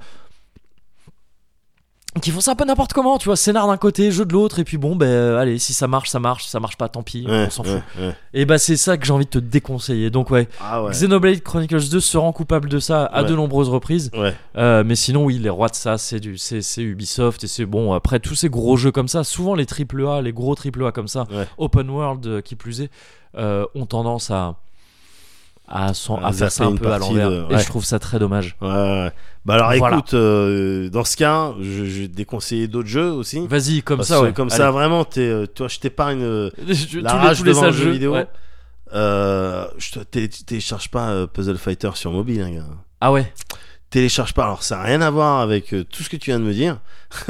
qui 2.21 2.31
font 2.31 2.39
ça 2.41 2.51
un 2.51 2.55
peu 2.55 2.63
n'importe 2.65 2.93
comment, 2.93 3.17
tu 3.17 3.25
vois, 3.25 3.35
scénar 3.35 3.67
d'un 3.67 3.77
côté, 3.77 4.11
jeu 4.11 4.23
de 4.25 4.33
l'autre, 4.33 4.59
et 4.59 4.63
puis 4.63 4.77
bon, 4.77 4.95
ben 4.95 5.07
euh, 5.07 5.39
allez, 5.39 5.57
si 5.57 5.73
ça 5.73 5.87
marche, 5.87 6.09
ça 6.09 6.19
marche, 6.19 6.43
si 6.43 6.49
ça 6.49 6.59
marche 6.59 6.77
pas, 6.77 6.87
tant 6.87 7.01
pis, 7.03 7.25
Ouais, 7.27 7.45
on 7.47 7.49
s'en 7.49 7.63
fout. 7.63 7.81
ouais, 7.97 8.05
ouais. 8.07 8.15
Et 8.33 8.45
bah 8.45 8.57
c'est 8.57 8.77
ça 8.77 8.97
que 8.97 9.05
j'ai 9.05 9.13
envie 9.13 9.25
de 9.25 9.29
te 9.31 9.39
déconseiller. 9.39 10.09
Donc 10.09 10.29
ouais, 10.29 10.47
Ah. 10.61 10.83
Xenoblade 10.89 11.41
Chronicles 11.41 11.89
2 11.89 11.99
se 11.99 12.17
rend 12.17 12.31
coupable 12.31 12.69
de 12.69 12.79
ça 12.79 13.05
à 13.05 13.23
de 13.23 13.35
nombreuses 13.35 13.69
reprises. 13.69 14.11
Euh, 14.57 14.83
mais 14.85 14.95
sinon, 14.95 15.25
oui, 15.25 15.39
les 15.39 15.49
rois 15.49 15.69
de 15.69 15.75
ça, 15.75 15.97
c'est 15.97 16.19
du, 16.19 16.37
c'est, 16.37 16.61
c'est 16.61 16.81
Ubisoft 16.83 17.43
et 17.43 17.47
c'est 17.47 17.65
bon. 17.65 17.93
Après 17.93 18.19
tous 18.19 18.35
ces 18.35 18.49
gros 18.49 18.77
jeux 18.77 18.91
comme 18.91 19.07
ça, 19.07 19.23
souvent 19.23 19.55
les 19.55 19.65
triple 19.65 20.05
A, 20.07 20.21
les 20.21 20.33
gros 20.33 20.53
triple 20.55 20.85
A 20.85 20.91
comme 20.91 21.07
ça, 21.07 21.25
open 21.57 21.89
world 21.89 22.25
euh, 22.27 22.41
qui 22.41 22.55
plus 22.55 22.81
est, 22.81 22.89
ont 23.75 23.85
tendance 23.87 24.29
à 24.29 24.55
à, 25.67 25.93
s'en- 25.93 26.17
À 26.17 26.27
à 26.27 26.31
faire 26.33 26.51
ça 26.51 26.65
un 26.65 26.75
peu 26.75 26.91
à 26.91 26.97
l'envers. 26.97 27.29
de- 27.29 27.45
Et 27.49 27.53
ouais. 27.55 27.59
je 27.59 27.65
trouve 27.67 27.85
ça 27.85 27.99
très 27.99 28.19
dommage. 28.19 28.55
Ouais, 28.61 28.67
ouais. 28.69 29.11
Bah 29.45 29.55
alors 29.55 29.73
Voilà. 29.77 29.97
écoute, 29.97 30.13
euh, 30.13 30.89
dans 30.89 31.03
ce 31.03 31.17
cas, 31.17 31.53
je, 31.59 31.85
je 31.85 32.01
vais 32.03 32.07
te 32.07 32.15
déconseiller 32.15 32.67
d'autres 32.67 32.87
jeux 32.87 33.11
aussi. 33.11 33.45
Vas-y, 33.47 33.81
comme 33.81 33.97
Parce 33.97 34.09
ça, 34.09 34.21
ouais. 34.21 34.31
Comme 34.33 34.47
Allez. 34.49 34.57
ça, 34.57 34.71
vraiment, 34.71 35.03
t'es, 35.03 35.21
euh, 35.21 35.45
toi, 35.47 35.67
je 35.67 35.79
t'épargne 35.79 36.21
euh, 36.23 36.49
la 36.67 36.73
tous 36.75 36.95
les, 36.97 37.01
rage 37.07 37.37
tous 37.39 37.43
les 37.43 37.49
devant 37.51 37.65
le 37.65 37.71
jeu 37.71 37.89
vidéo. 37.91 38.15
Euh, 38.93 39.65
je 39.77 39.99
télé- 40.01 40.29
télécharge 40.29 40.89
pas 40.89 41.25
Puzzle 41.27 41.57
Fighter 41.57 41.89
sur 41.95 42.11
mobile, 42.11 42.41
hein, 42.41 42.51
gars. 42.51 42.65
Ah 43.01 43.11
ouais. 43.11 43.31
Télécharge 43.89 44.33
pas. 44.33 44.43
Alors 44.43 44.63
ça 44.63 44.77
n'a 44.77 44.83
rien 44.83 45.01
à 45.01 45.09
voir 45.09 45.39
avec 45.41 45.73
euh, 45.73 45.83
tout 45.83 46.03
ce 46.03 46.09
que 46.09 46.15
tu 46.17 46.29
viens 46.31 46.39
de 46.39 46.45
me 46.45 46.53
dire 46.53 46.77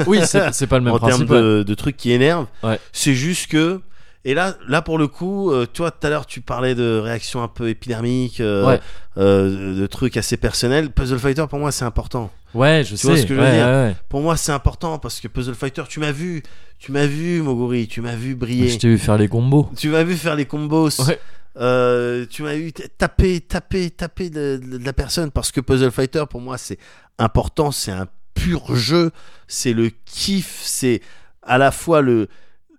Oui, 0.06 0.20
c'est, 0.24 0.66
pas 0.66 0.78
le 0.78 0.84
même 0.84 0.94
en 0.94 0.98
termes 0.98 1.10
principe. 1.10 1.30
ouais. 1.30 1.40
de, 1.40 1.62
de 1.66 1.74
trucs 1.74 1.96
qui 1.96 2.12
énervent. 2.12 2.46
Ouais. 2.62 2.78
C'est 2.92 3.14
juste 3.14 3.50
que 3.50 3.80
et 4.24 4.34
là, 4.34 4.56
là 4.68 4.80
pour 4.82 4.98
le 4.98 5.06
coup, 5.08 5.50
euh, 5.50 5.66
toi 5.66 5.90
tout 5.90 6.06
à 6.06 6.10
l'heure 6.10 6.26
tu 6.26 6.40
parlais 6.40 6.74
de 6.74 6.98
réactions 6.98 7.42
un 7.42 7.48
peu 7.48 7.68
épidermiques, 7.68 8.40
euh, 8.40 8.66
Ouais. 8.66 8.80
euh, 9.18 9.78
de 9.80 9.86
trucs 9.86 10.16
assez 10.16 10.36
personnels. 10.36 10.90
Puzzle 10.90 11.18
Fighter 11.18 11.44
pour 11.48 11.58
moi 11.58 11.72
c'est 11.72 11.84
important. 11.84 12.30
Ouais, 12.54 12.82
je 12.84 12.90
Tu 12.90 12.96
sais. 12.98 13.08
vois 13.08 13.16
ce 13.16 13.22
que 13.26 13.34
je 13.34 13.40
veux 13.40 13.50
dire 13.50 13.66
ouais. 13.66 13.96
Pour 14.08 14.20
moi 14.22 14.36
c'est 14.36 14.52
important 14.52 14.98
parce 14.98 15.20
que 15.20 15.28
Puzzle 15.28 15.54
Fighter, 15.54 15.82
tu 15.88 16.00
m'as 16.00 16.12
vu, 16.12 16.42
tu 16.78 16.92
m'as 16.92 17.06
vu 17.06 17.42
Moguri, 17.42 17.88
tu 17.88 18.00
m'as 18.00 18.14
vu 18.14 18.34
briller. 18.34 18.68
Je 18.68 18.78
t'ai 18.78 18.88
vu 18.88 18.98
faire 18.98 19.18
les 19.18 19.28
combos. 19.28 19.68
Tu 19.76 19.88
m'as 19.88 20.04
vu 20.04 20.14
faire 20.16 20.36
les 20.36 20.46
combos. 20.46 20.88
Euh, 21.56 22.26
tu 22.28 22.42
m'as 22.42 22.54
vu 22.54 22.72
taper, 22.72 23.40
taper, 23.40 23.90
taper 23.90 24.28
de, 24.28 24.60
de- 24.60 24.78
de 24.78 24.84
la 24.84 24.92
personne 24.92 25.30
parce 25.30 25.52
que 25.52 25.60
Puzzle 25.60 25.92
Fighter 25.92 26.24
pour 26.28 26.40
moi 26.40 26.58
c'est 26.58 26.78
important, 27.18 27.70
c'est 27.70 27.92
un 27.92 28.08
pur 28.34 28.74
jeu, 28.74 29.12
c'est 29.46 29.72
le 29.72 29.90
kiff, 30.04 30.60
c'est 30.64 31.00
à 31.42 31.56
la 31.58 31.70
fois 31.70 32.00
le 32.00 32.26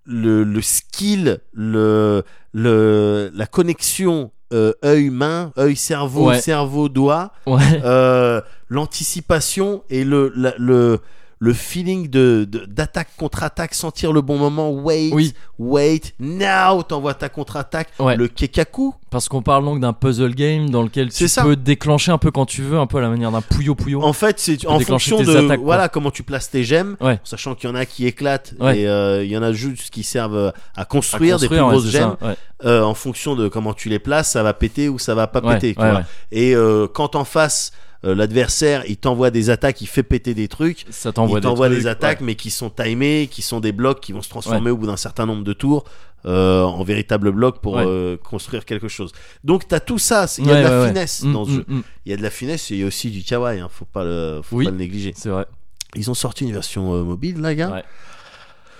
le, 0.06 0.44
le 0.44 0.62
skill, 0.62 1.40
le, 1.52 2.22
le 2.54 3.30
la 3.34 3.46
connexion 3.46 4.30
euh, 4.52 4.72
œil-main, 4.84 5.52
œil-cerveau, 5.58 6.28
Ouais. 6.28 6.40
cerveau-doigt, 6.40 7.32
Ouais. 7.46 7.60
euh, 7.84 8.40
l'anticipation 8.68 9.82
et 9.90 10.04
le, 10.04 10.32
la- 10.36 10.54
le, 10.58 11.00
le 11.38 11.52
feeling 11.52 12.08
de, 12.08 12.46
de- 12.50 12.64
d'attaque 12.64 13.08
contre 13.18 13.42
attaque, 13.42 13.74
sentir 13.74 14.12
le 14.12 14.22
bon 14.22 14.38
moment, 14.38 14.70
wait, 14.72 15.10
Oui. 15.12 15.34
wait, 15.58 16.14
now, 16.18 16.82
t'envoies 16.82 17.12
ta 17.12 17.28
contre-attaque, 17.28 17.88
Ouais. 17.98 18.16
le 18.16 18.26
kekaku. 18.28 18.94
Parce 19.10 19.28
qu'on 19.28 19.42
parle 19.42 19.64
donc 19.64 19.80
d'un 19.80 19.92
puzzle 19.92 20.34
game 20.34 20.70
dans 20.70 20.82
lequel 20.82 21.10
tu 21.12 21.28
ça. 21.28 21.42
peux 21.42 21.54
déclencher 21.56 22.10
un 22.10 22.16
peu 22.18 22.30
quand 22.30 22.46
tu 22.46 22.62
veux, 22.62 22.78
un 22.78 22.86
peu 22.86 22.98
à 22.98 23.00
la 23.02 23.08
manière 23.10 23.30
d'un 23.32 23.42
pouyo 23.42 23.74
pouyo. 23.74 24.02
En 24.02 24.12
fait, 24.14 24.38
c'est 24.40 24.66
en 24.66 24.80
fonction 24.80 25.22
de 25.22 25.36
attaques, 25.44 25.60
voilà 25.60 25.88
comment 25.90 26.10
tu 26.10 26.22
places 26.22 26.50
tes 26.50 26.64
gemmes, 26.64 26.96
Ouais. 27.02 27.20
sachant 27.22 27.54
qu'il 27.54 27.68
y 27.68 27.72
en 27.72 27.76
a 27.76 27.84
qui 27.84 28.06
éclatent 28.06 28.54
Ouais. 28.58 28.80
et 28.80 28.88
euh, 28.88 29.22
il 29.22 29.30
y 29.30 29.36
en 29.36 29.42
a 29.42 29.52
juste 29.52 29.90
qui 29.90 30.02
servent 30.04 30.36
euh, 30.36 30.50
à 30.74 30.82
À 30.82 30.84
construire, 30.86 31.38
des 31.38 31.48
plus 31.48 31.58
grosses 31.58 31.88
gemmes. 31.90 32.16
Euh, 32.64 32.82
en 32.82 32.94
fonction 32.94 33.36
de 33.36 33.48
comment 33.48 33.74
tu 33.74 33.90
les 33.90 33.98
places, 33.98 34.30
ça 34.30 34.42
va 34.42 34.54
péter 34.54 34.88
ou 34.88 34.98
ça 34.98 35.14
va 35.14 35.26
pas 35.26 35.42
péter. 35.42 35.74
tu 35.74 35.80
vois. 35.80 36.02
Et 36.32 36.54
euh, 36.56 36.86
quand 36.92 37.14
en 37.14 37.24
face 37.24 37.72
euh, 38.04 38.14
l'adversaire 38.14 38.84
il 38.88 38.96
t'envoie 38.96 39.30
des 39.30 39.50
attaques, 39.50 39.80
il 39.80 39.86
fait 39.86 40.02
péter 40.02 40.34
des 40.34 40.48
trucs. 40.48 40.84
Ça 40.90 41.12
t'envoie 41.12 41.38
il 41.38 41.42
t'envoie 41.42 41.68
des, 41.68 41.76
des, 41.76 41.80
trucs, 41.82 41.92
attaques, 41.92 42.20
ouais. 42.20 42.26
mais 42.26 42.34
qui 42.34 42.50
sont 42.50 42.70
timés, 42.70 43.28
qui 43.30 43.42
sont 43.42 43.60
des 43.60 43.72
blocs 43.72 44.00
qui 44.00 44.12
vont 44.12 44.22
se 44.22 44.28
transformer 44.28 44.70
au 44.70 44.76
bout 44.76 44.86
d'un 44.86 44.96
certain 44.96 45.26
nombre 45.26 45.44
de 45.44 45.52
tours 45.52 45.84
euh, 46.26 46.62
en 46.62 46.82
véritables 46.84 47.30
blocs 47.32 47.60
pour 47.60 47.74
Ouais. 47.74 47.84
euh, 47.86 48.16
construire 48.16 48.64
quelque 48.64 48.88
chose. 48.88 49.12
Donc 49.44 49.68
t'as 49.68 49.80
tout 49.80 49.98
ça, 49.98 50.26
il 50.38 50.46
y 50.46 50.50
a 50.50 50.56
de 50.56 50.68
la 50.68 50.86
finesse 50.88 51.22
Mm, 51.22 51.32
dans 51.32 51.44
ce 51.44 51.50
mm, 51.50 51.54
jeu. 51.54 51.64
mm. 51.68 51.82
Il 52.06 52.10
y 52.10 52.12
a 52.12 52.16
de 52.16 52.22
la 52.22 52.30
finesse 52.30 52.70
et 52.70 52.74
il 52.74 52.80
y 52.80 52.84
a 52.84 52.86
aussi 52.86 53.10
du 53.10 53.22
kawaii, 53.22 53.60
hein, 53.60 53.68
faut 53.70 53.84
pas 53.84 54.04
le, 54.04 54.40
faut 54.42 54.56
Oui. 54.56 54.64
pas 54.64 54.70
le 54.72 54.76
négliger. 54.76 55.12
C'est 55.16 55.28
vrai. 55.28 55.46
Ils 55.94 56.10
ont 56.10 56.14
sorti 56.14 56.44
une 56.44 56.52
version 56.52 57.04
mobile, 57.04 57.40
là, 57.40 57.54
gars. 57.54 57.82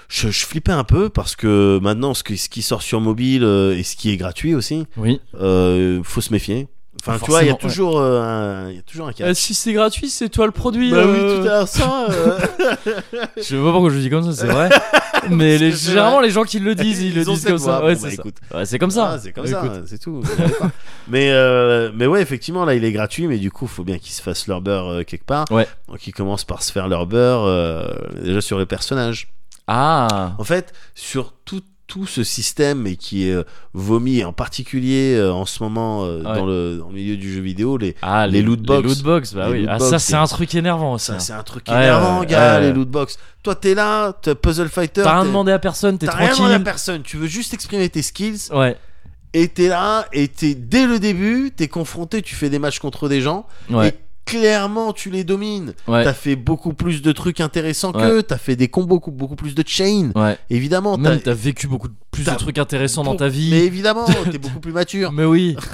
Je, 0.08 0.28
je 0.28 0.46
flippais 0.46 0.72
un 0.72 0.84
peu 0.84 1.08
parce 1.08 1.34
que 1.34 1.80
maintenant, 1.82 2.14
ce, 2.14 2.22
qui 2.22 2.62
sort 2.62 2.82
sur 2.82 3.00
mobile 3.00 3.42
euh, 3.42 3.76
et 3.76 3.82
ce 3.82 3.96
qui 3.96 4.10
est 4.10 4.16
gratuit 4.16 4.54
aussi, 4.54 4.86
Oui. 4.96 5.20
euh, 5.40 6.00
faut 6.04 6.20
se 6.20 6.32
méfier. 6.32 6.68
Enfin, 7.08 7.18
tu 7.24 7.30
vois, 7.30 7.42
il 7.42 7.46
y 7.46 7.50
a 7.50 7.52
Forcément, 7.52 7.68
ouais. 7.68 7.70
toujours, 7.94 7.98
euh, 8.00 8.22
un, 8.22 8.70
il 8.70 8.76
y 8.76 8.78
a 8.78 8.82
toujours 8.82 9.06
un 9.08 9.12
cas. 9.12 9.26
Euh, 9.26 9.34
si 9.34 9.54
c'est 9.54 9.72
gratuit, 9.72 10.10
c'est 10.10 10.28
toi 10.28 10.46
le 10.46 10.52
produit. 10.52 10.90
bah 10.90 11.04
oui, 11.06 11.18
euh. 11.18 11.42
tout 11.42 11.48
à 11.48 11.66
ça. 11.66 12.06
euh, 12.10 12.38
Je 13.36 13.42
sais 13.42 13.56
pas 13.56 13.70
pourquoi 13.72 13.90
je 13.90 13.98
dis 13.98 14.10
comme 14.10 14.24
ça, 14.24 14.32
c'est 14.32 14.50
vrai. 14.52 14.68
Mais 15.30 15.58
les, 15.58 15.72
généralement, 15.72 16.18
vrai. 16.18 16.26
les 16.26 16.32
gens 16.32 16.44
qui 16.44 16.58
le 16.60 16.74
disent, 16.74 17.00
ils, 17.02 17.08
Ils 17.08 17.14
le 17.16 17.24
disent 17.24 17.44
comme 17.44 17.58
ça. 17.58 17.82
Ouais, 17.84 17.94
bah, 17.94 18.00
c'est 18.00 18.08
ça. 18.16 18.22
écoute. 18.22 18.36
Ouais, 18.54 18.64
c'est 18.66 18.78
comme 18.78 18.90
ça. 18.90 19.10
Ah, 19.14 19.18
c'est 19.18 19.32
comme 19.32 19.46
Écoute. 19.46 19.60
ça, 19.74 19.82
c'est 19.86 19.98
tout. 19.98 20.22
mais, 21.08 21.30
euh, 21.32 21.90
mais 21.94 22.06
ouais, 22.06 22.20
effectivement, 22.22 22.64
là, 22.64 22.74
il 22.74 22.84
est 22.84 22.92
gratuit, 22.92 23.26
mais 23.26 23.38
du 23.38 23.50
coup, 23.50 23.66
faut 23.66 23.84
bien 23.84 23.98
qu'ils 23.98 24.12
se 24.12 24.22
fassent 24.22 24.46
leur 24.46 24.60
beurre 24.60 24.88
euh, 24.88 25.02
quelque 25.02 25.24
part. 25.26 25.44
Ouais. 25.50 25.66
Donc, 25.88 26.06
ils 26.06 26.12
commencent 26.12 26.44
par 26.44 26.62
se 26.62 26.70
faire 26.72 26.88
leur 26.88 27.06
beurre 27.06 27.44
euh, 27.44 27.84
déjà 28.22 28.40
sur 28.40 28.58
les 28.58 28.66
personnages. 28.66 29.28
Ah. 29.66 30.34
En 30.38 30.44
fait, 30.44 30.72
sur 30.94 31.32
tout- 31.44 31.62
tout 31.86 32.04
ce 32.06 32.24
système 32.24 32.86
et 32.88 32.96
qui 32.96 33.28
est 33.28 33.32
euh, 33.32 33.44
vomi 33.72 34.24
en 34.24 34.32
particulier 34.32 35.14
euh, 35.16 35.32
en 35.32 35.44
ce 35.46 35.62
moment 35.62 36.04
euh, 36.04 36.16
Ouais. 36.18 36.22
dans, 36.24 36.44
le, 36.46 36.78
dans 36.78 36.88
le 36.88 36.94
milieu 36.94 37.16
du 37.16 37.32
jeu 37.32 37.40
vidéo 37.40 37.76
les 37.78 37.94
Ah, 38.02 38.26
les 38.26 38.42
loot 38.42 38.60
box. 38.60 38.82
Les 38.82 38.88
loot 38.88 39.02
box, 39.02 39.34
bah 39.34 39.48
Les 39.50 39.60
oui. 39.60 39.66
Ah, 39.68 39.78
ça, 39.78 39.98
c'est 40.00 40.14
un 40.16 40.26
truc 40.26 40.52
énervant 40.56 40.94
aussi. 40.94 41.06
ça 41.06 41.18
c'est 41.20 41.32
un 41.32 41.42
truc 41.44 41.68
énervant 41.68 42.20
ouais, 42.20 42.26
gars 42.26 42.56
ouais. 42.58 42.62
les 42.66 42.72
loot 42.72 42.88
box 42.90 43.18
toi 43.44 43.54
t'es 43.54 43.74
là 43.74 44.12
t'es 44.20 44.34
puzzle 44.34 44.68
fighter 44.68 45.02
T'as 45.04 45.14
rien 45.20 45.24
demandé 45.26 45.52
à 45.52 45.58
personne, 45.60 45.96
t'es 45.98 46.06
t'as 46.06 46.12
rien 46.16 46.32
demandé 46.34 46.42
à 46.44 46.56
tranquille. 46.56 46.64
personne 46.64 47.02
tu 47.02 47.16
veux 47.18 47.28
juste 47.28 47.54
exprimer 47.54 47.88
tes 47.88 48.02
skills 48.02 48.50
Ouais, 48.52 48.76
et 49.32 49.46
t'es 49.48 49.68
là 49.68 50.06
et 50.12 50.26
t'es 50.26 50.54
dès 50.56 50.86
le 50.86 50.98
début 50.98 51.52
t'es 51.54 51.68
confronté 51.68 52.20
tu 52.22 52.34
fais 52.34 52.50
des 52.50 52.58
matchs 52.58 52.80
contre 52.80 53.08
des 53.08 53.20
gens 53.20 53.46
ouais, 53.70 53.88
et 53.90 53.92
clairement 54.26 54.92
tu 54.92 55.08
les 55.10 55.24
domines 55.24 55.72
ouais. 55.88 56.04
T'as 56.04 56.12
fait 56.12 56.36
beaucoup 56.36 56.74
plus 56.74 57.00
de 57.00 57.12
trucs 57.12 57.40
intéressants 57.40 57.92
qu'eux, 57.92 58.22
t'as 58.22 58.36
fait 58.36 58.56
des 58.56 58.68
combos, 58.68 58.96
beaucoup, 58.96 59.10
beaucoup 59.12 59.36
plus 59.36 59.54
de 59.54 59.64
chain. 59.66 60.10
Ouais. 60.14 60.36
Évidemment, 60.50 60.98
t'as- 60.98 61.16
t'as 61.16 61.32
vécu 61.34 61.66
beaucoup 61.68 61.88
plus 62.10 62.24
de 62.24 62.34
trucs 62.34 62.58
intéressants 62.58 63.04
dans 63.04 63.16
ta 63.16 63.28
vie. 63.28 63.48
Mais 63.50 63.64
évidemment, 63.64 64.04
t'es 64.30 64.38
beaucoup 64.38 64.60
plus 64.60 64.72
mature. 64.72 65.12
Mais 65.12 65.24
oui. 65.24 65.56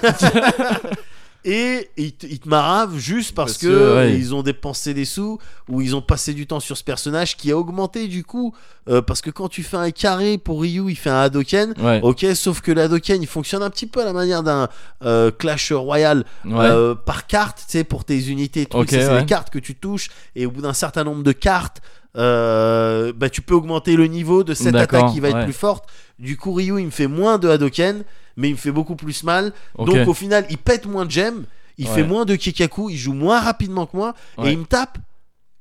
Et 1.45 1.91
ils 1.97 2.13
te, 2.13 2.25
ils 2.25 2.39
te 2.39 2.49
maravent 2.49 2.97
juste 2.99 3.35
parce, 3.35 3.53
Parce 3.55 3.63
que, 3.63 3.67
que, 3.67 3.95
ouais. 3.97 4.15
ils 4.17 4.33
ont 4.33 4.45
dépensé 4.45 4.95
des 4.95 5.05
sous 5.05 5.39
ou 5.69 5.81
ils 5.81 5.97
ont 5.97 6.01
passé 6.03 6.35
du 6.35 6.47
temps 6.47 6.61
sur 6.61 6.77
ce 6.77 6.85
personnage 6.85 7.37
qui 7.37 7.51
a 7.51 7.59
augmenté 7.59 8.07
du 8.07 8.23
coup. 8.23 8.55
euh, 8.89 9.03
parce 9.03 9.21
que 9.21 9.31
quand 9.31 9.49
tu 9.49 9.65
fais 9.65 9.77
un 9.77 9.91
carré 9.91 10.39
pour 10.39 10.63
Ryu, 10.63 10.89
il 10.89 10.95
fait 10.97 11.11
un 11.11 11.21
Hadoken. 11.21 11.75
Ouais. 11.81 11.99
Ok, 12.05 12.25
sauf 12.35 12.61
que 12.61 12.71
le 12.71 12.83
Hadoken 12.83 13.21
il 13.23 13.27
fonctionne 13.27 13.63
un 13.65 13.71
petit 13.71 13.87
peu 13.87 14.01
à 14.03 14.05
la 14.05 14.13
manière 14.13 14.45
d'un 14.45 14.69
euh, 15.05 15.33
Clash 15.33 15.73
Royale 15.73 16.25
Ouais. 16.45 16.53
euh, 16.61 16.95
par 16.95 17.27
carte, 17.27 17.59
tu 17.59 17.65
sais, 17.79 17.83
pour 17.85 18.05
tes 18.05 18.29
unités. 18.29 18.63
et 18.63 18.67
trucs. 18.67 18.83
Ok, 18.83 18.91
Ça, 18.91 19.07
c'est 19.09 19.19
les 19.21 19.27
cartes 19.27 19.51
que 19.51 19.59
tu 19.59 19.75
touches 19.75 20.11
et 20.37 20.47
au 20.47 20.51
bout 20.53 20.63
d'un 20.63 20.73
certain 20.75 21.03
nombre 21.03 21.25
de 21.25 21.33
cartes, 21.33 21.81
bah, 22.15 23.29
tu 23.31 23.43
peux 23.43 23.55
augmenter 23.55 23.97
le 23.97 24.07
niveau 24.07 24.45
de 24.45 24.55
cette 24.55 24.75
attaque 24.77 25.13
qui 25.13 25.21
va 25.21 25.31
être 25.31 25.45
plus 25.45 25.53
forte. 25.53 25.89
Du 26.19 26.37
coup, 26.37 26.53
Ryu 26.53 26.79
il 26.79 26.87
me 26.87 26.91
fait 26.91 27.09
moins 27.09 27.39
de 27.39 27.49
Hadoken, 27.49 28.05
mais 28.37 28.49
il 28.49 28.53
me 28.53 28.59
fait 28.59 28.73
beaucoup 28.73 28.97
plus 28.97 29.23
mal. 29.25 29.53
Donc 29.79 30.07
au 30.09 30.15
final, 30.15 30.47
il 30.51 30.59
pète 30.59 30.87
moins 30.87 31.05
de 31.07 31.11
gemmes, 31.11 31.45
il 31.79 31.87
Ouais. 31.89 31.95
fait 31.95 32.03
moins 32.05 32.25
de 32.25 32.35
Kikaku, 32.37 32.91
il 32.91 32.97
joue 32.97 33.13
moins 33.15 33.41
rapidement 33.41 33.87
que 33.87 33.97
moi 33.97 34.15
Ouais. 34.39 34.49
et 34.51 34.53
il 34.53 34.59
me 34.59 34.65
tape. 34.65 34.99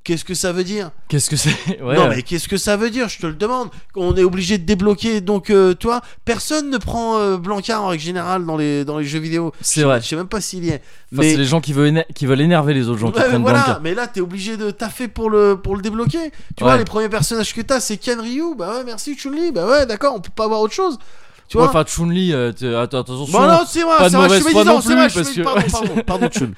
Qu'est-ce 0.03 0.25
que 0.25 0.33
ça 0.33 0.51
veut 0.51 0.63
dire? 0.63 0.89
Qu'est-ce 1.09 1.29
que 1.29 1.35
c'est? 1.35 1.51
Ouais. 1.83 1.95
Non 1.95 2.07
mais 2.09 2.23
qu'est-ce 2.23 2.47
que 2.47 2.57
ça 2.57 2.75
veut 2.75 2.89
dire? 2.89 3.07
Je 3.07 3.19
te 3.19 3.27
le 3.27 3.35
demande. 3.35 3.69
On 3.95 4.15
est 4.15 4.23
obligé 4.23 4.57
de 4.57 4.65
débloquer. 4.65 5.21
Donc 5.21 5.51
euh, 5.51 5.75
toi, 5.75 6.01
personne 6.25 6.71
ne 6.71 6.79
prend 6.79 7.19
euh, 7.19 7.37
Blanca 7.37 7.79
en 7.79 7.89
règle 7.89 8.01
générale 8.01 8.43
dans 8.43 8.57
les 8.57 8.83
dans 8.83 8.97
les 8.97 9.05
jeux 9.05 9.19
vidéo. 9.19 9.53
C'est 9.61 9.83
vrai. 9.83 10.01
Je 10.01 10.07
sais 10.07 10.15
même 10.15 10.27
pas 10.27 10.41
s'il 10.41 10.65
y 10.65 10.69
est. 10.69 10.81
Enfin, 11.13 11.21
c'est 11.21 11.37
les 11.37 11.45
gens 11.45 11.61
qui 11.61 11.71
veulent, 11.71 12.03
qui 12.15 12.25
veulent 12.25 12.41
énerver 12.41 12.73
les 12.73 12.89
autres 12.89 12.97
gens 12.99 13.11
qui 13.11 13.19
prennent 13.19 13.43
voilà, 13.43 13.79
mais 13.83 13.93
là 13.93 14.07
t'es 14.07 14.21
obligé 14.21 14.57
de 14.57 14.71
taffer 14.71 15.07
pour 15.07 15.29
le 15.29 15.55
pour 15.61 15.75
le 15.75 15.83
débloquer. 15.83 16.31
Tu 16.57 16.63
vois 16.63 16.77
les 16.77 16.83
premiers 16.85 17.09
personnages 17.09 17.53
que 17.53 17.61
t'as 17.61 17.79
c'est 17.79 17.97
Ken 17.97 18.19
Ryu, 18.19 18.55
bah 18.57 18.77
ouais 18.77 18.83
merci 18.83 19.15
Chun-Li, 19.15 19.51
bah 19.51 19.67
ouais 19.67 19.85
d'accord, 19.85 20.15
on 20.15 20.19
peut 20.19 20.31
pas 20.35 20.45
avoir 20.45 20.61
autre 20.61 20.73
chose. 20.73 20.97
Tu 21.51 21.57
vois 21.57 21.67
Enfin, 21.67 21.83
Chun-Li, 21.83 22.31
euh, 22.31 22.53
attends, 22.81 23.01
attention. 23.01 23.25
Bon 23.29 23.45
non 23.45 23.59
c'est 23.67 23.83
pas 23.83 24.05
de 24.05 24.09
c'est 24.09 24.15
vrai, 24.15 24.29
je 24.29 24.35
suis 24.35 24.43
médisant, 24.45 24.73
non 24.75 24.79
c'est 24.81 24.95
plus, 24.95 25.09
je 25.09 25.23
suis 25.31 25.43
pardon, 25.43 25.61
pardon, 25.69 26.03
pardon 26.07 26.29
Chun. 26.29 26.51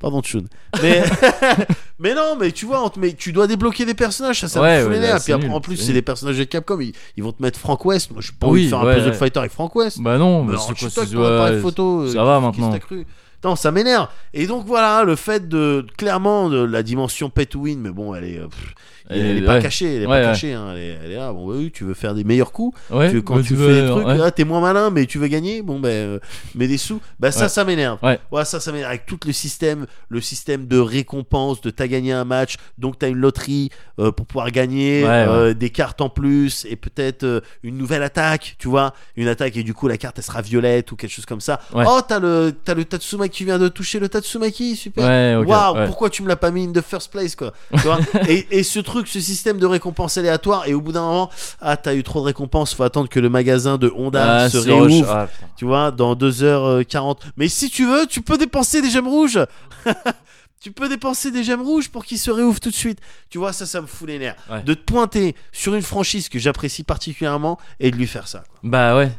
Pardon 0.00 0.22
Chun. 0.22 0.42
Mais 0.82 1.04
mais 2.00 2.14
non, 2.14 2.34
mais 2.36 2.50
tu 2.50 2.66
vois, 2.66 2.84
on 2.84 2.88
te 2.88 2.98
met- 2.98 3.12
tu 3.12 3.30
dois 3.30 3.46
débloquer 3.46 3.84
des 3.84 3.94
personnages, 3.94 4.40
ça 4.40 4.48
ça 4.48 4.60
Ouais, 4.60 4.78
me 4.78 4.82
fout 4.82 4.88
ouais, 4.90 4.96
les 4.96 5.02
là, 5.02 5.12
nerfs. 5.12 5.18
c'est 5.20 5.24
Puis 5.26 5.32
après, 5.34 5.46
nul, 5.46 5.56
en 5.56 5.60
plus, 5.60 5.76
c'est 5.76 5.92
des 5.92 6.02
personnages 6.02 6.36
de 6.36 6.42
Capcom, 6.42 6.80
ils, 6.80 6.92
ils 7.16 7.22
vont 7.22 7.30
te 7.30 7.40
mettre 7.40 7.60
Frank 7.60 7.84
West. 7.84 8.10
Moi, 8.10 8.20
je 8.22 8.32
pas 8.32 8.48
Oui, 8.48 8.62
envie 8.62 8.64
de 8.64 8.68
faire 8.70 8.80
un 8.80 8.94
puzzle 8.94 9.14
fighter 9.14 9.38
avec 9.38 9.52
Frank 9.52 9.76
West. 9.76 10.00
Bah 10.00 10.18
non, 10.18 10.42
mais 10.42 10.56
c'est 10.58 11.14
quoi 11.14 11.26
appareil 11.26 11.54
ouais, 11.54 11.60
photo. 11.60 12.08
Ça 12.08 12.18
euh, 12.18 12.24
va 12.24 12.40
qu'est-ce 12.40 12.56
que 12.56 12.60
maintenant. 12.62 12.78
cru 12.80 13.06
Non, 13.44 13.54
ça 13.54 13.70
m'énerve. 13.70 14.08
Et 14.34 14.48
donc 14.48 14.66
voilà, 14.66 15.04
le 15.04 15.14
fait 15.14 15.48
de 15.48 15.86
clairement 15.96 16.48
de 16.48 16.60
la 16.60 16.82
dimension 16.82 17.30
pay 17.30 17.46
to 17.46 17.60
win, 17.60 17.78
mais 17.78 17.90
bon, 17.90 18.12
elle 18.16 18.24
est, 18.24 18.38
euh, 18.38 18.48
pff, 18.48 18.74
elle, 19.10 19.36
Et- 19.36 19.38
est 19.38 19.42
pas 19.46 19.54
ouais. 19.56 19.62
cachée, 19.62 19.96
elle 19.96 20.02
est 20.02 20.06
Ouais, 20.06 20.20
pas 20.20 20.26
ouais. 20.26 20.32
cachée. 20.32 20.52
hein, 20.54 20.68
elle, 20.72 20.78
est, 20.78 20.98
elle 21.04 21.12
est 21.12 21.16
là. 21.16 21.32
Bon, 21.32 21.46
bah 21.48 21.54
oui, 21.58 21.70
tu 21.72 21.84
veux 21.84 21.94
faire 21.94 22.14
des 22.14 22.24
meilleurs 22.24 22.52
coups. 22.52 22.78
Ouais, 22.90 23.10
Tu- 23.10 23.22
quand 23.22 23.36
bah, 23.36 23.42
tu 23.44 23.54
veux, 23.54 23.74
fais 23.74 23.82
des 23.82 23.88
trucs, 23.88 24.06
ouais. 24.06 24.30
t'es 24.32 24.44
moins 24.44 24.60
malin, 24.60 24.90
mais 24.90 25.06
tu 25.06 25.18
veux 25.18 25.28
gagner. 25.28 25.62
Bon, 25.62 25.80
ben, 25.80 25.88
euh, 25.88 26.18
mets 26.54 26.68
des 26.68 26.78
sous. 26.78 27.00
Bah 27.18 27.30
ça, 27.32 27.42
Ouais. 27.44 27.48
ça 27.48 27.64
m'énerve. 27.64 27.98
Ouais. 28.02 28.18
ça, 28.44 28.60
ça 28.60 28.72
m'énerve. 28.72 28.90
Avec 28.90 29.06
tout 29.06 29.18
le 29.26 29.32
système, 29.32 29.86
le 30.08 30.20
système 30.20 30.66
de 30.66 30.78
récompense, 30.78 31.60
de 31.60 31.70
t'as 31.70 31.86
gagné 31.86 32.12
un 32.12 32.24
match, 32.24 32.56
donc 32.78 32.98
t'as 32.98 33.08
une 33.08 33.16
loterie 33.18 33.70
euh, 33.98 34.12
pour 34.12 34.26
pouvoir 34.26 34.50
gagner 34.50 35.02
Ouais, 35.02 35.08
euh, 35.28 35.54
des 35.54 35.70
cartes 35.70 36.00
en 36.00 36.08
plus 36.08 36.66
et 36.68 36.76
peut-être 36.76 37.24
euh, 37.24 37.40
une 37.62 37.76
nouvelle 37.76 38.02
attaque, 38.02 38.56
tu 38.58 38.68
vois, 38.68 38.94
une 39.16 39.28
attaque 39.28 39.56
et 39.56 39.62
du 39.62 39.74
coup 39.74 39.88
la 39.88 39.96
carte 39.96 40.18
elle 40.18 40.24
sera 40.24 40.42
violette 40.42 40.92
ou 40.92 40.96
quelque 40.96 41.10
chose 41.12 41.26
comme 41.26 41.40
ça. 41.40 41.60
Ouais. 41.74 41.84
Oh, 41.86 42.00
t'as 42.06 42.18
le 42.20 42.54
t'as 42.64 42.74
le 42.74 42.84
Tatsumaki 42.84 43.30
qui 43.38 43.44
vient 43.44 43.58
de 43.58 43.68
toucher 43.68 43.98
le 44.00 44.08
Tatsumaki, 44.08 44.76
super. 44.76 45.04
Ouais. 45.04 45.36
Waouh, 45.46 45.76
ouais. 45.76 45.86
pourquoi 45.86 46.10
tu 46.10 46.22
me 46.22 46.28
l'as 46.28 46.36
pas 46.36 46.50
mis 46.50 46.64
in 46.66 46.72
the 46.72 46.80
first 46.82 47.10
place 47.10 47.34
quoi 47.36 47.52
tu 47.74 47.80
vois 47.82 47.98
et, 48.28 48.46
et 48.50 48.62
ce 48.62 48.80
truc, 48.80 48.99
ce 49.08 49.20
système 49.20 49.58
de 49.58 49.66
récompense 49.66 50.16
aléatoire 50.18 50.66
et 50.66 50.74
au 50.74 50.80
bout 50.80 50.92
d'un 50.92 51.02
moment, 51.02 51.30
ah 51.60 51.76
t'as 51.76 51.94
eu 51.94 52.02
trop 52.02 52.20
de 52.20 52.26
récompenses, 52.26 52.74
faut 52.74 52.82
attendre 52.82 53.08
que 53.08 53.20
le 53.20 53.28
magasin 53.28 53.78
de 53.78 53.92
Honda 53.96 54.42
Ah, 54.42 54.50
se 54.50 54.58
réouvre 54.58 55.10
Ah, 55.10 55.28
tu 55.56 55.64
vois, 55.64 55.90
dans 55.90 56.14
2h40. 56.14 57.18
Mais 57.36 57.48
si 57.48 57.70
tu 57.70 57.86
veux, 57.86 58.06
tu 58.06 58.22
peux 58.22 58.38
dépenser 58.38 58.82
des 58.82 58.90
gemmes 58.90 59.08
rouges. 59.08 59.38
tu 60.60 60.72
peux 60.72 60.88
dépenser 60.88 61.30
des 61.30 61.42
gemmes 61.44 61.62
rouges 61.62 61.88
pour 61.88 62.04
qu'ils 62.04 62.18
se 62.18 62.30
réouvrent 62.30 62.60
tout 62.60 62.70
de 62.70 62.74
suite. 62.74 62.98
Tu 63.30 63.38
vois, 63.38 63.52
ça, 63.52 63.66
ça 63.66 63.80
me 63.80 63.86
fout 63.86 64.08
les 64.08 64.18
nerfs. 64.18 64.36
Ouais. 64.50 64.62
De 64.62 64.74
te 64.74 64.82
pointer 64.82 65.34
sur 65.52 65.74
une 65.74 65.82
franchise 65.82 66.28
que 66.28 66.38
j'apprécie 66.38 66.82
particulièrement 66.84 67.58
et 67.78 67.90
de 67.90 67.96
lui 67.96 68.06
faire 68.06 68.28
ça. 68.28 68.40
quoi. 68.48 68.58
Bah 68.62 68.96
ouais, 68.96 69.10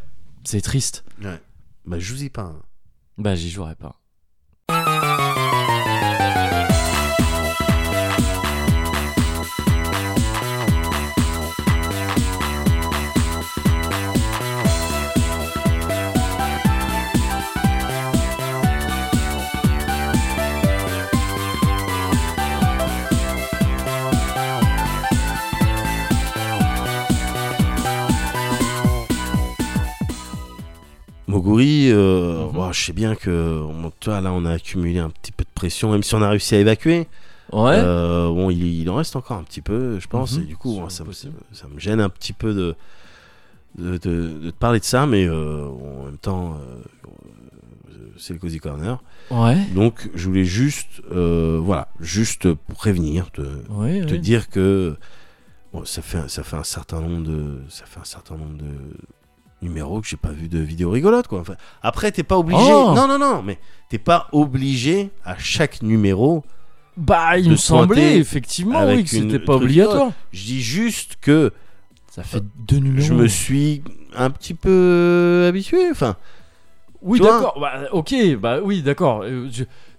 c'est 0.43 0.61
triste. 0.61 1.03
Ouais. 1.23 1.39
Bah, 1.85 1.97
je 1.99 2.13
vous 2.13 2.23
y 2.23 2.29
pas. 2.29 2.43
hein. 2.43 2.61
Bah 3.17 3.35
j'y 3.35 3.49
jouerai 3.49 3.75
pas. 3.75 3.95
Moguri, 31.31 31.89
euh, 31.91 32.45
Mhm. 32.45 32.51
bon, 32.53 32.71
je 32.71 32.81
sais 32.85 32.93
bien 32.93 33.15
que 33.15 33.61
on- 33.63 33.89
toi, 33.99 34.21
là, 34.21 34.31
on 34.33 34.45
a 34.45 34.51
accumulé 34.51 34.99
un 34.99 35.09
petit 35.09 35.31
peu 35.31 35.43
de 35.43 35.49
pression, 35.53 35.91
même 35.91 36.03
si 36.03 36.13
on 36.15 36.21
a 36.21 36.29
réussi 36.29 36.55
à 36.55 36.59
évacuer. 36.59 37.07
Ouais. 37.51 37.73
Euh, 37.75 38.27
bon, 38.29 38.49
il, 38.49 38.63
il 38.81 38.89
en 38.89 38.95
reste 38.95 39.15
encore 39.15 39.37
un 39.37 39.43
petit 39.43 39.61
peu, 39.61 39.99
je 39.99 40.07
pense, 40.07 40.37
Mhm. 40.37 40.43
et 40.43 40.45
du 40.45 40.55
coup, 40.57 40.79
ça, 40.89 41.03
me- 41.03 41.11
ça 41.13 41.27
me 41.73 41.79
gêne 41.79 41.99
un 41.99 42.09
petit 42.09 42.33
peu 42.33 42.53
de, 42.53 42.75
de, 43.77 43.97
de- 43.97 44.39
de 44.39 44.49
te 44.51 44.55
parler 44.57 44.79
de 44.79 44.85
ça, 44.85 45.05
mais 45.05 45.25
euh, 45.27 45.65
en 45.67 46.05
même 46.05 46.17
temps, 46.17 46.57
c'est 48.17 48.33
le 48.33 48.39
Cozy 48.39 48.59
Corner. 48.59 49.01
Ouais. 49.31 49.57
Donc, 49.73 50.09
je 50.13 50.27
voulais 50.27 50.45
juste, 50.45 51.01
voilà, 51.09 51.87
juste 51.99 52.53
prévenir, 52.75 53.31
te, 53.31 53.41
Ouais. 53.69 54.01
te 54.05 54.13
ouais. 54.13 54.17
dire 54.19 54.49
que 54.49 54.95
bon, 55.73 55.83
ça, 55.85 56.01
fait, 56.01 56.17
un- 56.19 56.27
ça 56.27 56.43
fait 56.43 56.57
un 56.57 56.63
certain 56.63 57.01
nombre 57.01 57.23
de, 57.27 57.61
ça 57.69 57.85
fait 57.85 57.99
un 57.99 58.03
certain 58.05 58.35
nombre 58.35 58.57
de 58.57 58.65
numéros 59.61 60.01
que 60.01 60.07
j'ai 60.07 60.17
pas 60.17 60.31
vu 60.31 60.47
de 60.47 60.59
vidéos 60.59 60.89
rigolotes, 60.91 61.27
quoi. 61.27 61.39
Enfin, 61.41 61.55
après, 61.81 62.11
t'es 62.11 62.23
pas 62.23 62.37
obligé. 62.37 62.61
Oh 62.61 62.93
non, 62.95 63.07
non, 63.07 63.19
non, 63.19 63.41
mais 63.43 63.57
t'es 63.89 63.97
pas 63.99 64.27
obligé 64.31 65.09
à 65.25 65.35
chaque 65.37 65.81
numéro. 65.81 66.43
Bah 66.97 67.37
il 67.37 67.49
me 67.49 67.55
semblait 67.55 68.17
effectivement 68.17 68.85
oui 68.85 69.03
que 69.05 69.09
c'était 69.09 69.39
pas 69.39 69.55
obligatoire. 69.55 70.11
Je 70.33 70.43
dis 70.43 70.61
juste 70.61 71.15
que 71.21 71.53
Ça 72.11 72.21
fait 72.23 72.43
deux 72.67 72.79
numéros. 72.79 73.07
je 73.07 73.13
me 73.13 73.27
suis 73.27 73.81
un 74.13 74.29
petit 74.29 74.53
peu 74.53 75.45
habitué. 75.47 75.89
Enfin, 75.89 76.17
Oui, 77.01 77.19
d'accord. 77.21 77.57
Bah, 77.61 77.83
ok, 77.93 78.13
bah 78.37 78.59
oui, 78.61 78.81
d'accord. 78.81 79.21
Euh, 79.23 79.49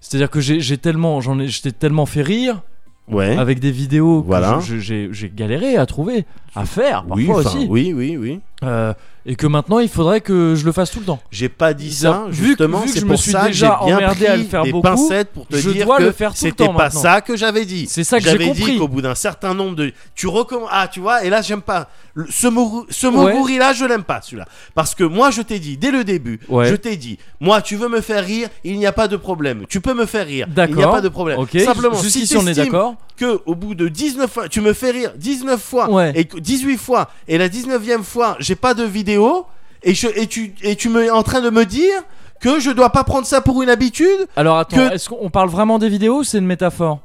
C'est-à-dire 0.00 0.28
que 0.30 0.40
j'ai 0.40 0.76
tellement, 0.78 1.20
j'en 1.22 1.38
ai, 1.40 1.48
j'étais 1.48 1.72
tellement 1.72 2.04
fait 2.06 2.22
rire 2.22 2.60
ouais. 3.08 3.36
avec 3.38 3.58
des 3.58 3.70
vidéos 3.72 4.20
que 4.22 4.26
Voilà. 4.26 4.60
j'ai 4.60 5.32
galéré 5.34 5.76
à 5.78 5.86
trouver, 5.86 6.26
à 6.54 6.66
faire 6.66 7.04
parfois 7.06 7.16
oui, 7.16 7.46
aussi. 7.46 7.66
oui, 7.70 7.92
oui, 7.94 8.16
oui. 8.18 8.40
Euh, 8.62 8.92
et 9.24 9.36
que 9.36 9.46
maintenant 9.46 9.78
il 9.78 9.88
faudrait 9.88 10.20
que 10.20 10.54
je 10.56 10.64
le 10.64 10.72
fasse 10.72 10.90
tout 10.90 10.98
le 10.98 11.04
temps. 11.04 11.20
J'ai 11.30 11.48
pas 11.48 11.74
dit 11.74 11.92
ça, 11.94 12.24
justement, 12.30 12.82
c'est 12.88 13.04
pour 13.06 13.18
ça 13.20 13.46
que 13.46 13.52
j'ai 13.52 13.68
bien 13.86 13.98
pris 14.08 14.26
à 14.26 14.36
le 14.36 14.42
faire 14.44 14.64
des 14.64 14.72
beaucoup, 14.72 14.82
pincettes 14.88 15.30
pour 15.32 15.46
te 15.46 15.56
je 15.56 15.70
dire 15.70 15.86
dois 15.86 15.98
que 15.98 16.02
le 16.02 16.12
faire 16.12 16.30
tout 16.34 16.44
le 16.44 16.50
c'était 16.50 16.66
pas 16.66 16.72
maintenant. 16.72 17.00
ça 17.00 17.20
que 17.20 17.36
j'avais 17.36 17.64
dit. 17.64 17.86
C'est 17.88 18.02
ça 18.02 18.18
que 18.18 18.24
j'ai 18.24 18.30
J'avais 18.32 18.50
dit 18.50 18.78
qu'au 18.78 18.88
bout 18.88 19.00
d'un 19.00 19.14
certain 19.14 19.54
nombre 19.54 19.76
de, 19.76 19.92
tu 20.16 20.26
recommences. 20.26 20.70
Ah, 20.72 20.88
tu 20.88 20.98
vois, 20.98 21.24
et 21.24 21.30
là 21.30 21.40
j'aime 21.40 21.62
pas 21.62 21.88
Le- 22.14 22.26
ce 22.30 22.48
Moguri, 22.48 22.86
ce 22.90 23.06
Moguri 23.06 23.58
là, 23.58 23.72
je 23.72 23.84
l'aime 23.84 24.02
pas 24.02 24.20
celui-là, 24.22 24.46
parce 24.74 24.94
que 24.96 25.04
moi 25.04 25.30
je 25.30 25.42
t'ai 25.42 25.60
dit 25.60 25.76
dès 25.76 25.92
le 25.92 26.02
début, 26.02 26.40
Ouais. 26.48 26.68
je 26.68 26.74
t'ai 26.74 26.96
dit, 26.96 27.16
moi 27.40 27.62
tu 27.62 27.76
veux 27.76 27.88
me 27.88 28.00
faire 28.00 28.24
rire, 28.24 28.48
il 28.64 28.76
n'y 28.76 28.86
a 28.86 28.92
pas 28.92 29.06
de 29.06 29.16
problème. 29.16 29.64
Tu 29.68 29.80
peux 29.80 29.94
me 29.94 30.04
faire 30.06 30.26
rire, 30.26 30.46
il 30.68 30.74
n'y 30.74 30.82
a 30.82 30.88
pas 30.88 31.00
de 31.00 31.08
problème. 31.08 31.38
Simplement, 31.64 31.94
jusqu'ici 32.02 32.26
si 32.26 32.36
on 32.36 32.46
est 32.48 32.54
d'accord. 32.54 32.96
que 33.16 33.40
au 33.46 33.54
bout 33.54 33.76
de 33.76 33.86
19 33.88 34.30
fois, 34.32 34.48
tu 34.48 34.60
me 34.60 34.72
fais 34.72 34.90
rire 34.90 35.12
19 35.16 35.62
fois 35.62 35.88
Ouais. 35.90 36.12
et 36.16 36.24
que 36.24 36.38
18 36.40 36.76
fois 36.76 37.08
et 37.28 37.38
la 37.38 37.48
19e 37.48 38.02
fois, 38.02 38.36
j'ai 38.40 38.51
pas 38.56 38.74
de 38.74 38.84
vidéo 38.84 39.46
et 39.82 39.94
je 39.94 40.08
et 40.16 40.26
tu 40.26 40.54
et 40.62 40.76
tu 40.76 40.88
me 40.88 41.12
en 41.12 41.22
train 41.22 41.40
de 41.40 41.50
me 41.50 41.64
dire 41.66 42.02
que 42.40 42.58
je 42.60 42.70
dois 42.70 42.90
pas 42.90 43.04
prendre 43.04 43.26
ça 43.26 43.40
pour 43.40 43.62
une 43.62 43.68
habitude 43.68 44.26
Alors 44.36 44.58
attends, 44.58 44.76
que- 44.76 44.92
est-ce 44.94 45.08
qu'on 45.08 45.30
parle 45.30 45.48
vraiment 45.48 45.78
des 45.78 45.88
vidéos 45.88 46.18
ou 46.20 46.24
c'est 46.24 46.38
une 46.38 46.46
métaphore? 46.46 47.00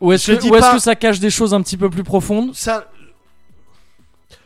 Ou 0.00 0.12
est-ce 0.12 0.32
que, 0.32 0.50
pas- 0.60 0.74
que 0.74 0.78
ça 0.78 0.94
cache 0.94 1.20
des 1.20 1.30
choses 1.30 1.54
un 1.54 1.62
petit 1.62 1.76
peu 1.76 1.88
plus 1.90 2.04
profondes? 2.04 2.54
Ça 2.54 2.84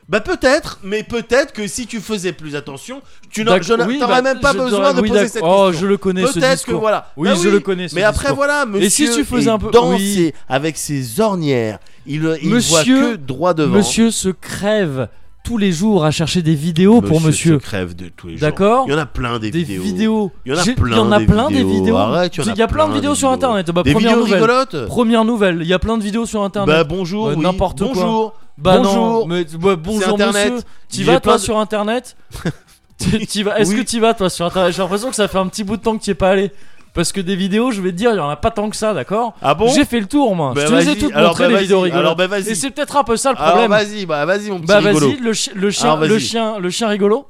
Bah 0.09 0.21
peut-être, 0.21 0.81
mais 0.83 1.03
peut-être 1.05 1.53
que 1.53 1.67
si 1.69 1.87
tu 1.87 2.01
faisais 2.01 2.33
plus 2.33 2.57
attention, 2.57 3.01
tu 3.31 3.45
n'aurais 3.45 3.61
oui, 3.87 3.99
bah, 4.01 4.23
même 4.23 4.41
pas 4.41 4.53
besoin 4.53 4.93
de 4.93 5.01
oui, 5.01 5.09
poser 5.09 5.29
cette 5.29 5.43
Oh, 5.45 5.67
question. 5.69 5.81
je 5.81 5.87
le 5.87 5.97
connais 5.99 6.27
ce 6.27 6.33
Peut-être 6.35 6.49
que 6.51 6.55
discours. 6.57 6.81
voilà. 6.81 7.13
Oui, 7.17 7.29
Bah 7.29 7.35
je 7.41 7.49
le 7.49 7.61
connais, 7.61 7.87
ce 7.89 7.95
Mais 7.95 8.03
après 8.03 8.23
discours. 8.25 8.37
voilà, 8.37 8.67
monsieur. 8.67 8.87
Et 8.87 8.91
si 8.91 9.05
tu 9.13 9.25
faisais 9.25 9.49
est 9.49 9.53
un 9.53 9.59
peu- 9.59 9.71
avec 10.49 10.77
ses 10.77 11.21
ornières, 11.21 11.79
il, 12.07 12.39
il 12.43 12.49
Monsieur- 12.51 12.97
voit 13.01 13.13
que 13.13 13.17
droit 13.17 13.55
devant. 13.55 13.77
Monsieur 13.77 14.11
se 14.11 14.29
crève 14.31 15.09
tous 15.43 15.57
les 15.59 15.73
jours 15.73 16.05
à 16.05 16.11
chercher 16.11 16.43
des 16.43 16.55
vidéos 16.55 17.01
pour 17.01 17.21
monsieur. 17.21 17.55
se 17.59 17.65
crève 17.65 17.95
de 17.97 18.09
tous 18.09 18.29
les 18.29 18.37
jours. 18.37 18.41
D'accord 18.49 18.85
Il 18.87 18.93
y 18.93 18.95
en 18.95 18.99
a 18.99 19.07
plein 19.07 19.39
des, 19.39 19.51
Des 19.51 19.59
vidéos. 19.63 19.83
vidéos. 19.83 20.33
Il 20.45 20.53
y 20.53 20.55
en 20.55 20.59
a 20.59 20.65
plein 20.65 20.75
Il 20.87 20.93
y 20.97 21.01
en 21.01 21.13
a 21.13 21.19
des 21.19 21.27
plein 21.27 21.49
des 21.49 21.55
vidéos. 21.57 21.71
vidéos. 21.71 21.97
Arrête, 21.97 22.37
il 22.37 22.45
y 22.45 22.49
en 22.49 22.53
a 22.53 22.57
y 22.57 22.63
a 22.63 22.69
plein 22.69 22.89
de 22.89 22.93
vidéos 22.95 23.15
sur 23.15 23.29
vidéos. 23.31 23.35
internet. 23.49 23.71
Bah, 23.71 23.83
Des 23.83 23.93
première 23.93 24.11
vidéos 24.11 24.25
nouvelle. 24.27 24.43
rigolotes. 24.43 24.87
Première 24.87 25.25
nouvelle. 25.25 25.59
Il 25.63 25.67
y 25.67 25.73
a 25.73 25.79
plein 25.79 25.97
de 25.99 26.03
vidéos 26.03 26.27
sur 26.27 26.43
internet. 26.43 26.69
Bah 26.77 26.85
bonjour, 26.85 27.29
oui. 27.29 27.37
n'importe 27.43 27.79
quoi. 27.79 27.89
bonjour. 27.95 28.35
Bah 28.59 28.77
bonjour. 28.79 28.95
non, 28.95 29.27
mais 29.27 29.45
bah, 29.59 29.77
bonjour 29.77 30.09
Internet. 30.15 30.53
monsieur. 30.53 30.67
Tu 30.91 31.03
vas 31.05 31.19
toi 31.21 31.37
de- 31.37 31.41
sur 31.43 31.59
internet 31.59 32.17
Est-ce 33.01 33.71
Oui. 33.71 33.77
que 33.77 33.83
tu 33.89 33.99
vas 33.99 34.13
toi 34.13 34.29
sur 34.29 34.45
internet 34.45 34.75
J'ai 34.75 34.83
l'impression 34.83 35.09
que 35.09 35.17
ça 35.17 35.27
fait 35.29 35.39
un 35.39 35.47
petit 35.47 35.65
bout 35.65 35.79
de 35.79 35.83
temps 35.83 35.97
que 35.97 36.03
tu 36.05 36.11
es 36.11 36.15
pas 36.15 36.31
allé. 36.31 36.53
Parce 36.93 37.13
que 37.13 37.21
des 37.21 37.37
vidéos, 37.37 37.71
je 37.71 37.81
vais 37.81 37.93
te 37.93 37.97
dire, 37.97 38.11
il 38.13 38.17
y 38.17 38.21
en 38.21 38.29
a 38.29 38.37
pas 38.37 38.51
tant 38.51 38.69
que 38.69 38.75
ça, 38.77 38.93
d'accord 38.95 39.35
Ah 39.43 39.55
bon 39.55 39.69
J'ai 39.69 39.85
fait 39.85 40.01
le 40.01 40.07
tour, 40.07 40.35
moi. 40.35 40.53
Bah, 40.55 40.63
je 40.65 40.71
te 40.71 40.75
les 40.75 40.89
ai 40.91 40.97
toutes 40.99 41.13
Alors, 41.15 41.29
montrées, 41.31 41.45
bah, 41.49 41.55
les 41.55 41.61
vidéos 41.63 41.81
rigolotes. 41.81 42.05
Alors, 42.05 42.17
bah, 42.17 42.27
vas-y. 42.27 42.49
Et 42.51 42.55
c'est 42.57 42.71
peut-être 42.71 42.97
un 42.97 43.05
peu 43.05 43.17
ça 43.17 43.31
le 43.31 43.39
Alors 43.39 43.51
problème. 43.51 43.71
vas-y, 43.71 44.07
bah 44.07 44.25
vas-y 44.27 44.51
mon 44.51 44.59
petit 44.59 44.67
bah 44.67 44.79
rigolo. 44.79 45.09
vas-y, 45.11 45.21
le, 45.21 45.33
chi- 45.33 45.51
le 45.55 45.71
chien, 45.71 45.85
Alors, 45.93 46.01
le 46.01 46.07
vas-y. 46.09 46.21
chien, 46.21 46.59
le 46.59 46.71
chien 46.71 46.89
rigolo. 46.89 47.27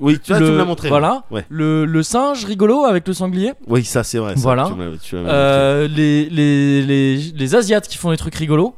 Oui, 0.00 0.18
tu, 0.18 0.32
vois, 0.32 0.38
tu 0.38 0.44
le- 0.46 0.52
me 0.52 0.56
l'as 0.58 0.64
montré. 0.64 0.88
Voilà. 0.88 1.22
Ouais. 1.30 1.44
Le, 1.50 1.84
le 1.84 2.02
singe 2.02 2.44
rigolo 2.46 2.84
avec 2.84 3.06
le 3.06 3.12
sanglier. 3.14 3.52
Oui, 3.68 3.84
ça 3.84 4.02
c'est 4.02 4.18
vrai. 4.18 4.34
ça, 4.36 4.40
Voilà. 4.42 4.68
tu 5.02 5.14
Euh, 5.16 5.86
les, 5.86 6.28
les, 6.30 6.82
les, 6.82 7.16
les 7.16 7.54
Asiates 7.54 7.86
qui 7.86 7.96
font 7.98 8.10
des 8.10 8.16
trucs 8.16 8.34
rigolos. 8.34 8.74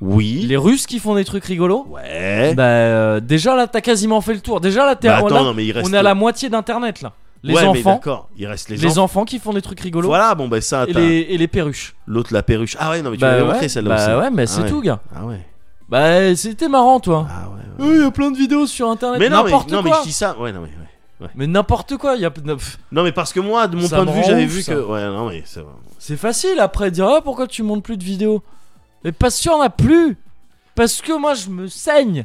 Oui. 0.00 0.46
Les 0.48 0.56
Russes 0.56 0.86
qui 0.86 0.98
font 0.98 1.14
des 1.14 1.24
trucs 1.26 1.44
rigolos. 1.44 1.86
Ouais. 1.90 2.54
Bah 2.54 2.62
euh, 2.62 3.20
déjà 3.20 3.54
là, 3.54 3.66
t'as 3.66 3.82
quasiment 3.82 4.20
fait 4.22 4.32
le 4.32 4.40
tour. 4.40 4.60
Déjà 4.60 4.86
là, 4.86 4.96
t'es 4.96 5.08
Bah, 5.08 5.16
attends, 5.18 5.28
là, 5.28 5.42
non, 5.42 5.52
mais 5.54 5.66
il 5.66 5.72
reste. 5.72 5.86
on 5.90 5.92
est 5.92 5.98
à 5.98 6.02
la 6.02 6.14
moitié 6.14 6.48
d'internet 6.48 7.02
là. 7.02 7.12
Les 7.42 7.54
ouais, 7.54 7.64
enfants, 7.64 7.94
d'accord. 7.94 8.28
Il 8.36 8.46
reste 8.46 8.68
les, 8.68 8.76
les, 8.76 8.86
enfants. 8.86 9.02
enfants 9.04 9.24
qui 9.24 9.38
font 9.38 9.52
des 9.54 9.62
trucs 9.62 9.80
rigolos. 9.80 10.08
Voilà, 10.08 10.34
bon 10.34 10.46
bah 10.48 10.60
ça. 10.60 10.84
Et 10.86 10.92
les, 10.92 11.20
et 11.30 11.38
les 11.38 11.48
perruches. 11.48 11.94
L'autre 12.06 12.34
la 12.34 12.42
perruche. 12.42 12.76
Ah 12.78 12.90
ouais, 12.90 13.00
non 13.00 13.10
mais 13.10 13.16
tu 13.16 13.22
bah 13.22 13.30
m'avais 13.30 13.42
ouais, 13.42 13.48
montré 13.48 13.68
celle-là 13.68 13.96
bah 13.96 14.02
aussi. 14.14 14.20
ouais, 14.24 14.30
mais 14.30 14.42
Ah 14.42 14.46
c'est 14.46 14.62
ouais. 14.62 14.68
tout, 14.68 14.80
gars. 14.82 15.00
Ah 15.14 15.24
ouais. 15.24 15.40
Bah 15.88 16.36
c'était 16.36 16.68
marrant, 16.68 17.00
toi. 17.00 17.26
Ah 17.30 17.48
ouais. 17.48 17.86
ouais. 17.86 17.96
Il 17.96 18.02
y 18.02 18.04
a 18.04 18.10
plein 18.10 18.30
de 18.30 18.36
vidéos 18.36 18.66
sur 18.66 18.90
internet. 18.90 19.18
Mais 19.18 19.30
non, 19.30 19.38
mais, 19.38 19.44
n'importe 19.50 19.72
non, 19.72 19.82
mais 19.82 19.90
quoi. 19.90 20.00
je 20.02 20.08
dis 20.08 20.12
ça. 20.12 20.38
Ouais, 20.38 20.52
non 20.52 20.60
mais 20.60 20.68
ouais. 21.26 21.30
Mais 21.34 21.46
n'importe 21.46 21.96
quoi. 21.96 22.14
Il 22.16 22.22
y 22.22 22.26
a... 22.26 22.32
Non 22.92 23.02
mais 23.04 23.12
parce 23.12 23.32
que 23.32 23.40
moi, 23.40 23.66
de 23.68 23.76
mon 23.76 23.86
Ça 23.86 23.96
point 23.96 24.06
de 24.06 24.10
vue, 24.12 24.22
j'avais 24.26 24.46
vu 24.46 24.60
ça. 24.62 24.74
que. 24.74 24.80
Ouais, 24.80 25.04
non 25.06 25.28
mais 25.30 25.42
c'est. 25.46 25.64
C'est 25.98 26.16
facile 26.16 26.58
après 26.60 26.90
de 26.90 26.96
dire 26.96 27.08
ah, 27.08 27.20
pourquoi 27.22 27.46
tu 27.46 27.62
montes 27.62 27.82
plus 27.82 27.96
de 27.96 28.04
vidéos? 28.04 28.42
Mais 29.04 29.12
parce 29.12 29.38
qu'il 29.38 29.50
y 29.50 29.54
en 29.54 29.60
a 29.62 29.70
plus. 29.70 30.16
Parce 30.74 31.00
que 31.02 31.18
moi 31.18 31.34
je 31.34 31.48
me 31.48 31.66
saigne 31.68 32.24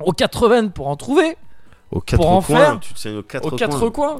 aux 0.00 0.12
80 0.12 0.68
pour 0.68 0.88
en 0.88 0.96
trouver, 0.96 1.36
Aux 1.90 2.00
quatre 2.00 2.24
en 2.26 2.42
coins. 2.42 2.56
faire, 2.56 2.80
Tu 2.80 2.92
te 2.94 2.98
saignes 2.98 3.16
aux 3.18 3.22
quatre 3.22 3.46
aux 3.46 3.48
coins. 3.50 3.58
quatre 3.58 3.88
coins. 3.88 4.18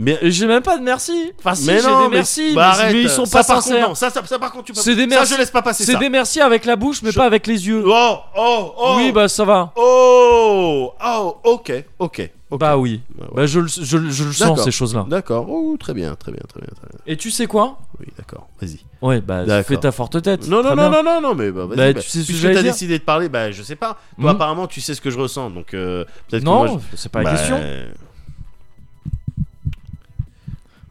Mais. 0.00 0.16
J'ai 0.22 0.46
même 0.46 0.62
pas 0.62 0.78
de 0.78 0.82
merci. 0.84 1.32
Enfin 1.40 1.56
si 1.56 1.66
mais 1.66 1.80
j'ai 1.80 1.88
non, 1.88 2.02
des 2.04 2.08
mais, 2.08 2.14
merci, 2.18 2.54
bah, 2.54 2.70
mais, 2.76 2.80
arrête, 2.82 2.92
mais 2.94 3.02
ils 3.02 3.10
sont 3.10 3.24
ça, 3.26 3.38
pas 3.40 3.44
par 3.44 3.56
contre, 3.56 3.68
sincères. 3.68 3.88
non, 3.88 3.94
ça, 3.96 4.10
ça, 4.10 4.24
ça, 4.24 4.38
par 4.38 4.52
contre, 4.52 4.64
tu 4.66 4.72
peux 4.72 4.80
C'est 4.80 4.94
des 4.94 5.02
Ça, 5.02 5.06
merci- 5.08 5.32
je 5.34 5.38
laisse 5.38 5.50
pas 5.50 5.60
passer 5.62 5.84
C'est 5.84 5.92
ça. 5.94 5.98
des 5.98 6.08
merci 6.08 6.40
avec 6.40 6.64
la 6.66 6.76
bouche, 6.76 7.02
mais 7.02 7.10
Je- 7.10 7.16
pas 7.16 7.24
avec 7.26 7.48
les 7.48 7.66
yeux. 7.66 7.82
Oh, 7.84 8.16
oh, 8.36 8.72
oh. 8.78 8.94
Oui, 8.96 9.10
bah 9.10 9.26
ça 9.28 9.44
va. 9.44 9.72
Oh, 9.76 10.92
oh, 11.04 11.36
ok, 11.42 11.72
ok. 11.98 12.30
ok. 12.50 12.58
Bah 12.58 12.78
oui. 12.78 13.00
Bah, 13.16 13.24
ouais. 13.26 13.30
Bah 13.34 13.46
je, 13.46 13.58
le- 13.60 13.66
je, 13.66 13.82
je 14.08 14.24
le 14.24 14.32
sens 14.32 14.62
ces 14.62 14.70
choses-là. 14.70 15.04
D'accord. 15.08 15.46
Oh, 15.50 15.76
très 15.78 15.94
bien, 15.94 16.14
très 16.14 16.30
bien, 16.32 16.42
très 16.48 16.60
bien, 16.60 16.70
très 16.74 16.88
bien. 16.88 17.00
Et 17.06 17.16
tu 17.16 17.30
sais 17.32 17.46
quoi? 17.46 17.78
Oui, 18.00 18.06
d'accord. 18.16 18.46
Vas-y. 18.62 18.78
Ouais, 19.00 19.20
bah 19.20 19.62
fais 19.62 19.76
ta 19.76 19.92
forte 19.92 20.20
tête. 20.22 20.48
Non, 20.48 20.62
non, 20.62 20.74
non, 20.74 20.90
non, 20.90 21.02
non, 21.04 21.20
non, 21.20 21.34
mais 21.34 21.52
bah. 21.52 21.66
Bah, 21.68 21.76
bah, 21.76 21.94
tu 21.94 22.08
sais 22.08 22.22
ce 22.22 22.32
que 22.32 22.52
t'as 22.52 22.62
décidé 22.62 22.98
de 22.98 23.04
parler, 23.04 23.28
bah, 23.28 23.50
je 23.52 23.62
sais 23.62 23.76
pas. 23.76 23.98
Toi, 24.20 24.32
apparemment, 24.32 24.66
tu 24.66 24.80
sais 24.80 24.94
ce 24.94 25.00
que 25.00 25.10
je 25.10 25.18
ressens, 25.18 25.50
donc 25.50 25.72
euh, 25.74 26.04
peut-être 26.28 26.42
que 26.42 26.48
Non, 26.48 26.78
je- 26.78 26.96
c'est 26.96 27.08
pas 27.12 27.22
la 27.22 27.30
Bah, 27.30 27.36
question. 27.36 27.58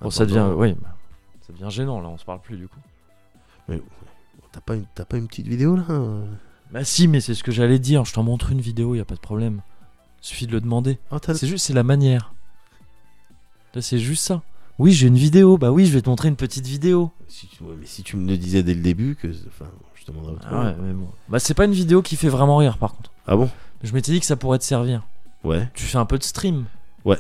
Bon, 0.02 0.10
ça 0.12 0.26
devient, 0.26 0.48
oui, 0.56 0.76
ça 1.46 1.54
devient 1.54 1.70
gênant 1.70 2.00
là. 2.02 2.08
On 2.10 2.18
se 2.18 2.26
parle 2.26 2.40
plus 2.42 2.58
du 2.58 2.68
coup. 2.68 2.80
T'as 4.52 4.62
pas, 4.62 4.76
une... 4.76 4.86
t'as 4.96 5.06
pas 5.06 5.18
une 5.18 5.28
petite 5.28 5.48
vidéo 5.48 5.76
là 5.76 5.84
Bah 6.72 6.84
si, 6.84 7.08
mais 7.08 7.20
c'est 7.20 7.34
ce 7.36 7.44
que 7.44 7.52
j'allais 7.52 7.80
dire. 7.80 8.06
Je 8.06 8.14
t'en 8.14 8.24
montre 8.24 8.52
une 8.52 8.62
vidéo, 8.62 8.96
y 8.96 9.00
a 9.00 9.06
pas 9.06 9.16
de 9.16 9.20
problème. 9.20 9.62
Suffit 10.22 10.48
de 10.48 10.52
le 10.52 10.62
demander. 10.62 10.98
Ah, 11.12 11.18
C'est 11.34 11.48
juste, 11.48 11.66
c'est 11.68 11.74
la 11.74 11.84
manière. 11.84 12.34
Là, 13.74 13.82
C'est 13.82 14.00
juste 14.00 14.24
ça. 14.24 14.42
Oui, 14.80 14.92
j'ai 14.92 15.08
une 15.08 15.18
vidéo. 15.18 15.58
Bah 15.58 15.72
oui, 15.72 15.86
je 15.86 15.94
vais 15.94 16.02
te 16.02 16.10
montrer 16.10 16.30
une 16.30 16.36
petite 16.36 16.68
vidéo. 16.68 17.12
si 17.28 17.48
tu... 17.48 17.64
ouais, 17.64 17.76
mais 17.80 17.86
si 17.86 18.04
tu 18.04 18.16
me 18.16 18.28
le 18.28 18.38
disais 18.38 18.64
dès 18.64 18.74
le 18.74 18.82
début, 18.82 19.16
que. 19.16 19.28
Enfin, 19.48 19.66
je 19.96 20.06
te 20.06 20.12
demanderais 20.12 20.36
Ah 20.46 20.66
ouais, 20.66 20.76
mais 20.80 20.94
bon. 20.94 21.10
Bah 21.30 21.40
c'est 21.40 21.54
pas 21.54 21.66
une 21.66 21.72
vidéo 21.74 22.02
qui 22.02 22.16
fait 22.16 22.30
vraiment 22.30 22.58
rire 22.58 22.78
par 22.78 22.94
contre. 22.96 23.12
Ah 23.26 23.36
bon? 23.36 23.50
Je 23.84 23.94
m'étais 23.94 24.12
dit 24.12 24.20
que 24.20 24.26
ça 24.26 24.36
pourrait 24.36 24.60
te 24.60 24.64
servir. 24.64 25.06
Ouais, 25.44 25.70
Tu 25.74 25.84
fais 25.86 25.98
un 25.98 26.06
peu 26.06 26.18
de 26.18 26.24
stream. 26.24 26.66
Ouais. 27.06 27.20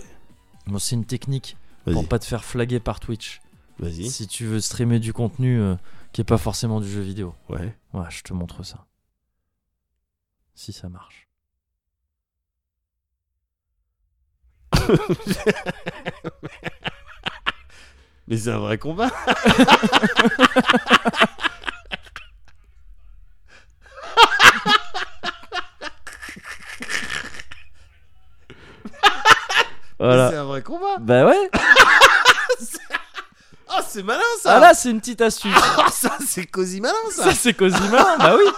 Bon, 0.67 0.79
c'est 0.79 0.95
une 0.95 1.05
technique 1.05 1.55
pour 1.85 2.07
pas 2.07 2.19
te 2.19 2.25
faire 2.25 2.43
flaguer 2.43 2.79
par 2.79 2.99
Twitch. 2.99 3.41
Vas-y. 3.79 4.09
Si 4.09 4.27
tu 4.27 4.45
veux 4.45 4.59
streamer 4.59 4.99
du 4.99 5.13
contenu 5.13 5.59
euh, 5.59 5.75
qui 6.11 6.21
est 6.21 6.25
pas 6.25 6.37
forcément 6.37 6.81
du 6.81 6.89
jeu 6.89 7.01
vidéo. 7.01 7.33
Ouais. 7.49 7.75
Ouais, 7.93 8.05
je 8.09 8.23
te 8.23 8.33
montre 8.33 8.63
ça. 8.63 8.85
Si 10.55 10.73
ça 10.73 10.89
marche. 10.89 11.27
Mais 18.27 18.37
c'est 18.37 18.51
un 18.51 18.59
vrai 18.59 18.77
combat 18.77 19.09
Voilà. 29.99 30.29
C'est 30.29 30.37
un 30.37 30.43
vrai 30.45 30.61
combat 30.61 30.97
Bah 30.99 31.25
ouais. 31.25 31.49
Oh, 33.69 33.81
c'est 33.85 34.01
malin 34.01 34.21
ça 34.41 34.55
Ah 34.55 34.59
là, 34.61 34.73
c'est 34.73 34.89
une 34.89 34.99
petite 35.01 35.19
astuce. 35.19 35.53
Ah, 35.77 35.87
ça, 35.91 36.17
c'est 36.25 36.45
cosy 36.45 36.79
malin 36.79 36.93
ça 37.11 37.25
Ça, 37.25 37.33
c'est 37.33 37.53
Cosima. 37.53 38.15
bah 38.17 38.33
oui. 38.37 38.49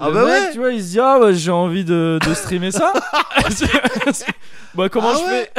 Ah 0.00 0.08
Le 0.08 0.14
bah 0.14 0.24
mec, 0.24 0.32
ouais 0.32 0.52
tu 0.52 0.58
vois, 0.58 0.72
il 0.72 0.82
se 0.82 0.88
dit 0.90 1.00
ah 1.00 1.18
bah, 1.20 1.32
j'ai 1.32 1.50
envie 1.50 1.84
de, 1.84 2.18
de 2.26 2.34
streamer 2.34 2.70
ça. 2.70 2.92
bah 4.74 4.88
comment 4.88 5.10
Ah 5.12 5.18
je 5.18 5.24
ouais 5.24 5.50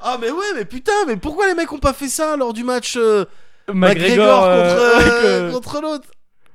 Ah, 0.00 0.16
mais 0.20 0.30
ouais, 0.30 0.46
mais 0.56 0.64
putain, 0.64 0.92
mais 1.06 1.16
pourquoi 1.16 1.46
les 1.48 1.54
mecs 1.54 1.72
ont 1.72 1.78
pas 1.78 1.92
fait 1.92 2.08
ça 2.08 2.36
lors 2.36 2.52
du 2.52 2.64
match 2.64 2.94
euh, 2.96 3.24
fais 3.66 3.74
McGregor, 3.74 4.44
euh, 4.44 4.74
contre, 4.74 4.96
avec, 5.00 5.12
euh, 5.12 5.48
euh, 5.48 5.52
contre 5.52 5.80
l'autre? 5.80 6.08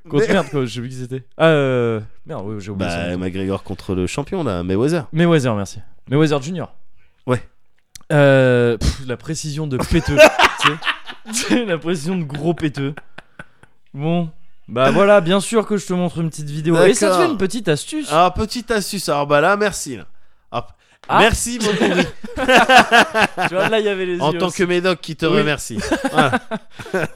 contre 0.09 0.25
Mais- 0.27 0.33
merde 0.33 0.49
quoi, 0.49 0.65
j'ai 0.65 0.79
oublié 0.81 0.95
qui 0.95 1.01
c'était. 1.01 1.23
Ah 1.37 1.47
euh, 1.47 1.99
merde, 2.25 2.43
oui, 2.45 2.55
j'ai 2.59 2.71
oublié. 2.71 2.89
Bah. 2.89 3.17
McGregor 3.17 3.63
contre 3.63 3.95
le 3.95 4.07
champion 4.07 4.43
là, 4.43 4.63
Mayweather. 4.63 5.05
Mayweather, 5.13 5.55
merci. 5.55 5.79
Mayweather 6.09 6.41
Junior. 6.41 6.73
Ouais. 7.25 7.41
Euh, 8.11 8.77
pff, 8.77 9.01
la 9.07 9.17
précision 9.17 9.65
de 9.67 9.77
péteux. 9.77 10.17
sais. 10.61 10.73
Tu 11.27 11.33
sais, 11.33 11.65
la 11.65 11.77
précision 11.77 12.17
de 12.17 12.23
gros 12.23 12.53
péteux. 12.53 12.93
Bon. 13.93 14.29
Bah 14.67 14.91
voilà, 14.93 15.21
bien 15.21 15.39
sûr 15.39 15.65
que 15.67 15.77
je 15.77 15.85
te 15.85 15.93
montre 15.93 16.19
une 16.19 16.29
petite 16.29 16.49
vidéo. 16.49 16.81
Et 16.83 16.93
ça 16.93 17.09
te 17.11 17.15
fait 17.21 17.25
une 17.27 17.37
petite 17.37 17.67
astuce. 17.67 18.07
Ah, 18.11 18.31
petite 18.35 18.71
astuce, 18.71 19.09
alors 19.09 19.27
bah 19.27 19.41
là, 19.41 19.57
merci 19.57 19.97
là. 19.97 20.03
Hop. 20.51 20.67
Ah. 21.09 21.19
Merci 21.19 21.59
mon 21.61 21.73
pourri. 21.75 22.05
Tu 23.49 23.53
vois, 23.55 23.67
là, 23.67 23.79
il 23.79 23.85
y 23.85 23.89
avait 23.89 24.05
les 24.05 24.21
en 24.21 24.31
yeux 24.31 24.39
tant 24.39 24.47
aussi. 24.47 24.59
que 24.59 24.63
médoc 24.63 25.01
qui 25.01 25.17
te 25.17 25.25
Oui. 25.25 25.39
remercie. 25.39 25.77
Voilà. 26.11 26.39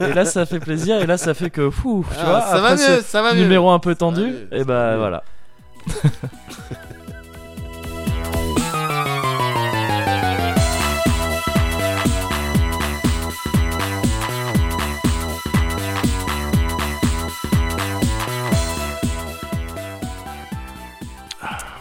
Et 0.00 0.12
là, 0.12 0.26
ça 0.26 0.44
fait 0.44 0.60
plaisir. 0.60 1.00
Et 1.00 1.06
là, 1.06 1.16
ça 1.16 1.32
fait 1.32 1.48
que, 1.48 1.70
fou, 1.70 2.04
tu 2.10 2.16
Ah, 2.20 2.24
vois, 2.26 2.40
ça 2.42 2.60
va 2.60 2.68
après 2.72 2.76
ce 2.76 2.90
mieux, 2.96 3.00
ça 3.00 3.22
va 3.22 3.32
mieux. 3.32 3.40
numéro 3.42 3.70
un 3.70 3.78
peu 3.78 3.94
tendu, 3.94 4.34
et 4.52 4.64
bah 4.64 4.96
voilà. 4.98 5.22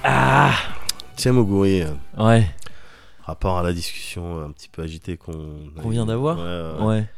Ah 0.10 0.54
Tiens, 1.18 1.34
Moguri, 1.34 1.82
euh, 1.82 1.92
Ouais, 2.18 2.48
rapport 3.26 3.58
à 3.58 3.64
la 3.64 3.74
discussion 3.74 4.42
un 4.42 4.52
petit 4.52 4.70
peu 4.70 4.82
agitée 4.84 5.18
qu'on 5.18 5.70
vient 5.90 6.06
d'avoir 6.06 6.38
Ouais, 6.38 6.80
ouais. 6.80 6.86
ouais. 6.86 7.10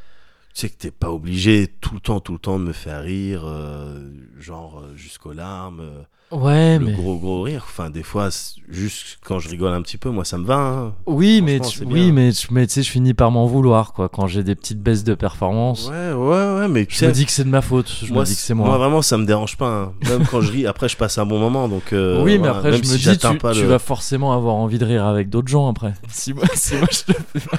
Tu 0.56 0.61
sais 0.61 0.70
que 0.70 0.76
t'es 0.76 0.90
pas 0.90 1.11
obligé 1.11 1.68
tout 1.68 1.94
le 1.94 1.99
temps, 1.99 2.20
tout 2.20 2.34
le 2.34 2.40
temps 2.40 2.57
de 2.57 2.64
me 2.64 2.74
faire 2.74 3.03
rire, 3.03 3.44
euh, 3.45 4.10
genre 4.40 4.80
euh, 4.80 4.95
jusqu'aux 4.95 5.34
larmes, 5.34 5.84
Ouais, 6.32 6.78
le 6.78 6.86
mais. 6.86 6.92
gros 6.94 7.18
gros 7.18 7.42
rire. 7.42 7.66
Enfin, 7.68 7.90
des 7.90 8.04
fois, 8.04 8.30
juste 8.70 9.18
quand 9.26 9.40
je 9.40 9.50
rigole 9.50 9.74
un 9.74 9.82
petit 9.82 9.98
peu, 9.98 10.12
moi 10.12 10.24
ça 10.26 10.38
me 10.38 10.46
va. 10.46 10.58
hein. 10.58 10.94
Oui, 11.08 11.42
mais, 11.42 11.60
tu- 11.60 11.80
c'est 11.80 11.86
oui, 11.86 12.12
mais, 12.12 12.32
tu- 12.32 12.48
mais 12.54 12.68
tu 12.68 12.74
sais, 12.74 12.84
je 12.84 12.92
finis 12.92 13.16
par 13.16 13.32
m'en 13.32 13.48
vouloir, 13.48 13.94
quoi. 13.94 14.10
Quand 14.10 14.28
j'ai 14.28 14.44
des 14.44 14.54
petites 14.54 14.80
baisses 14.80 15.04
de 15.04 15.16
performance, 15.16 15.90
Ouais, 15.90 16.12
ouais, 16.14 16.60
ouais, 16.60 16.68
mais 16.68 16.86
tu 16.86 16.94
je 16.94 17.00
sais, 17.00 17.08
me 17.08 17.12
dis 17.14 17.26
que 17.26 17.32
c'est 17.32 17.46
de 17.46 17.50
ma 17.50 17.62
faute. 17.64 17.92
Je 18.04 18.14
me 18.14 18.24
dis 18.26 18.36
que 18.36 18.42
c'est 18.42 18.54
moi. 18.54 18.78
vraiment, 18.78 19.02
ça 19.02 19.18
me 19.18 19.26
dérange 19.26 19.58
pas. 19.58 19.70
hein. 19.70 19.94
Même 20.08 20.24
quand 20.28 20.42
je 20.42 20.52
ris, 20.52 20.68
après, 20.68 20.88
je 20.88 20.98
passe 20.98 21.18
un 21.18 21.26
bon 21.26 21.40
moment. 21.40 21.68
Donc, 21.68 21.94
euh, 21.94 22.22
oui, 22.24 22.38
mais 22.38 22.48
après, 22.50 22.70
même 22.72 22.80
je 22.84 22.88
si 22.88 22.94
me 22.94 22.98
dis, 23.14 23.18
tu, 23.18 23.38
pas 23.40 23.54
tu 23.54 23.62
le- 23.62 23.68
vas 23.68 23.80
forcément 23.80 24.32
avoir 24.34 24.54
envie 24.54 24.78
de 24.78 24.86
rire 24.86 25.06
avec 25.06 25.30
d'autres 25.30 25.48
gens 25.50 25.68
après. 25.68 25.94
Si 26.10 26.34
moi, 26.34 26.44
si 26.54 26.76
moi 26.76 26.88
je 26.92 27.12
le 27.14 27.40
fais 27.40 27.48
pas. 27.50 27.58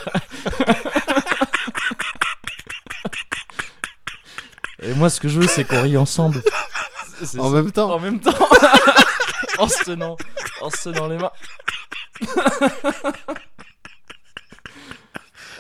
Et 4.83 4.95
moi, 4.95 5.11
ce 5.11 5.21
que 5.21 5.29
je 5.29 5.39
veux, 5.41 5.47
c'est 5.47 5.65
qu'on 5.65 5.83
rie 5.83 5.97
ensemble. 5.97 6.43
En 7.39 7.51
même 7.51 7.71
temps. 7.73 7.93
En 7.95 7.99
même 8.01 8.21
temps. 8.21 8.31
en 9.59 9.69
se 9.69 9.85
tenant, 9.85 10.17
en 10.63 10.71
se 10.71 10.89
tenant 10.91 11.09
les 11.09 11.19
mains. 11.19 11.31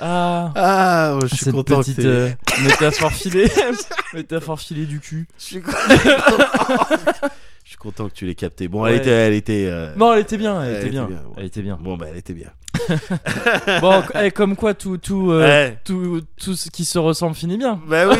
ah, 0.00 0.52
Ah, 0.54 1.18
je 1.22 1.26
suis 1.28 1.36
cette 1.44 1.54
content 1.54 1.80
petite 1.80 1.96
que 1.98 2.02
euh, 2.06 2.30
métaphore 2.62 3.12
filée, 3.12 3.50
métaphore 4.14 4.58
filée 4.60 4.86
du 4.86 5.00
cul. 5.00 5.28
Je 5.38 5.44
suis 5.44 5.60
content. 5.62 5.76
Je 7.64 7.68
suis 7.70 7.76
content 7.78 8.08
que 8.08 8.14
tu 8.14 8.26
l'aies 8.26 8.34
capté. 8.34 8.68
Bon, 8.68 8.82
Ouais. 8.82 8.92
elle 8.94 9.00
était, 9.00 9.10
elle 9.10 9.34
était. 9.34 9.66
euh, 9.68 9.94
Non, 9.96 10.12
elle 10.14 10.20
était 10.20 10.38
bien, 10.38 10.62
elle, 10.62 10.70
Elle 10.70 10.80
était 10.80 10.90
bien, 10.90 11.04
bien, 11.04 11.16
ouais. 11.18 11.34
elle 11.38 11.44
était 11.44 11.62
bien. 11.62 11.78
Bon, 11.80 11.96
bah, 11.96 12.06
elle 12.10 12.16
était 12.16 12.32
bien. 12.32 12.50
Bon, 13.80 14.02
eh, 14.20 14.30
comme 14.32 14.56
quoi 14.56 14.74
tout, 14.74 14.96
tout, 14.98 15.30
euh, 15.30 15.42
Ouais. 15.46 15.78
tout, 15.84 16.22
tout 16.42 16.56
ce 16.56 16.70
qui 16.70 16.84
se 16.84 16.98
ressemble 16.98 17.36
finit 17.36 17.58
bien. 17.58 17.80
Bah 17.86 18.08
oui. 18.08 18.16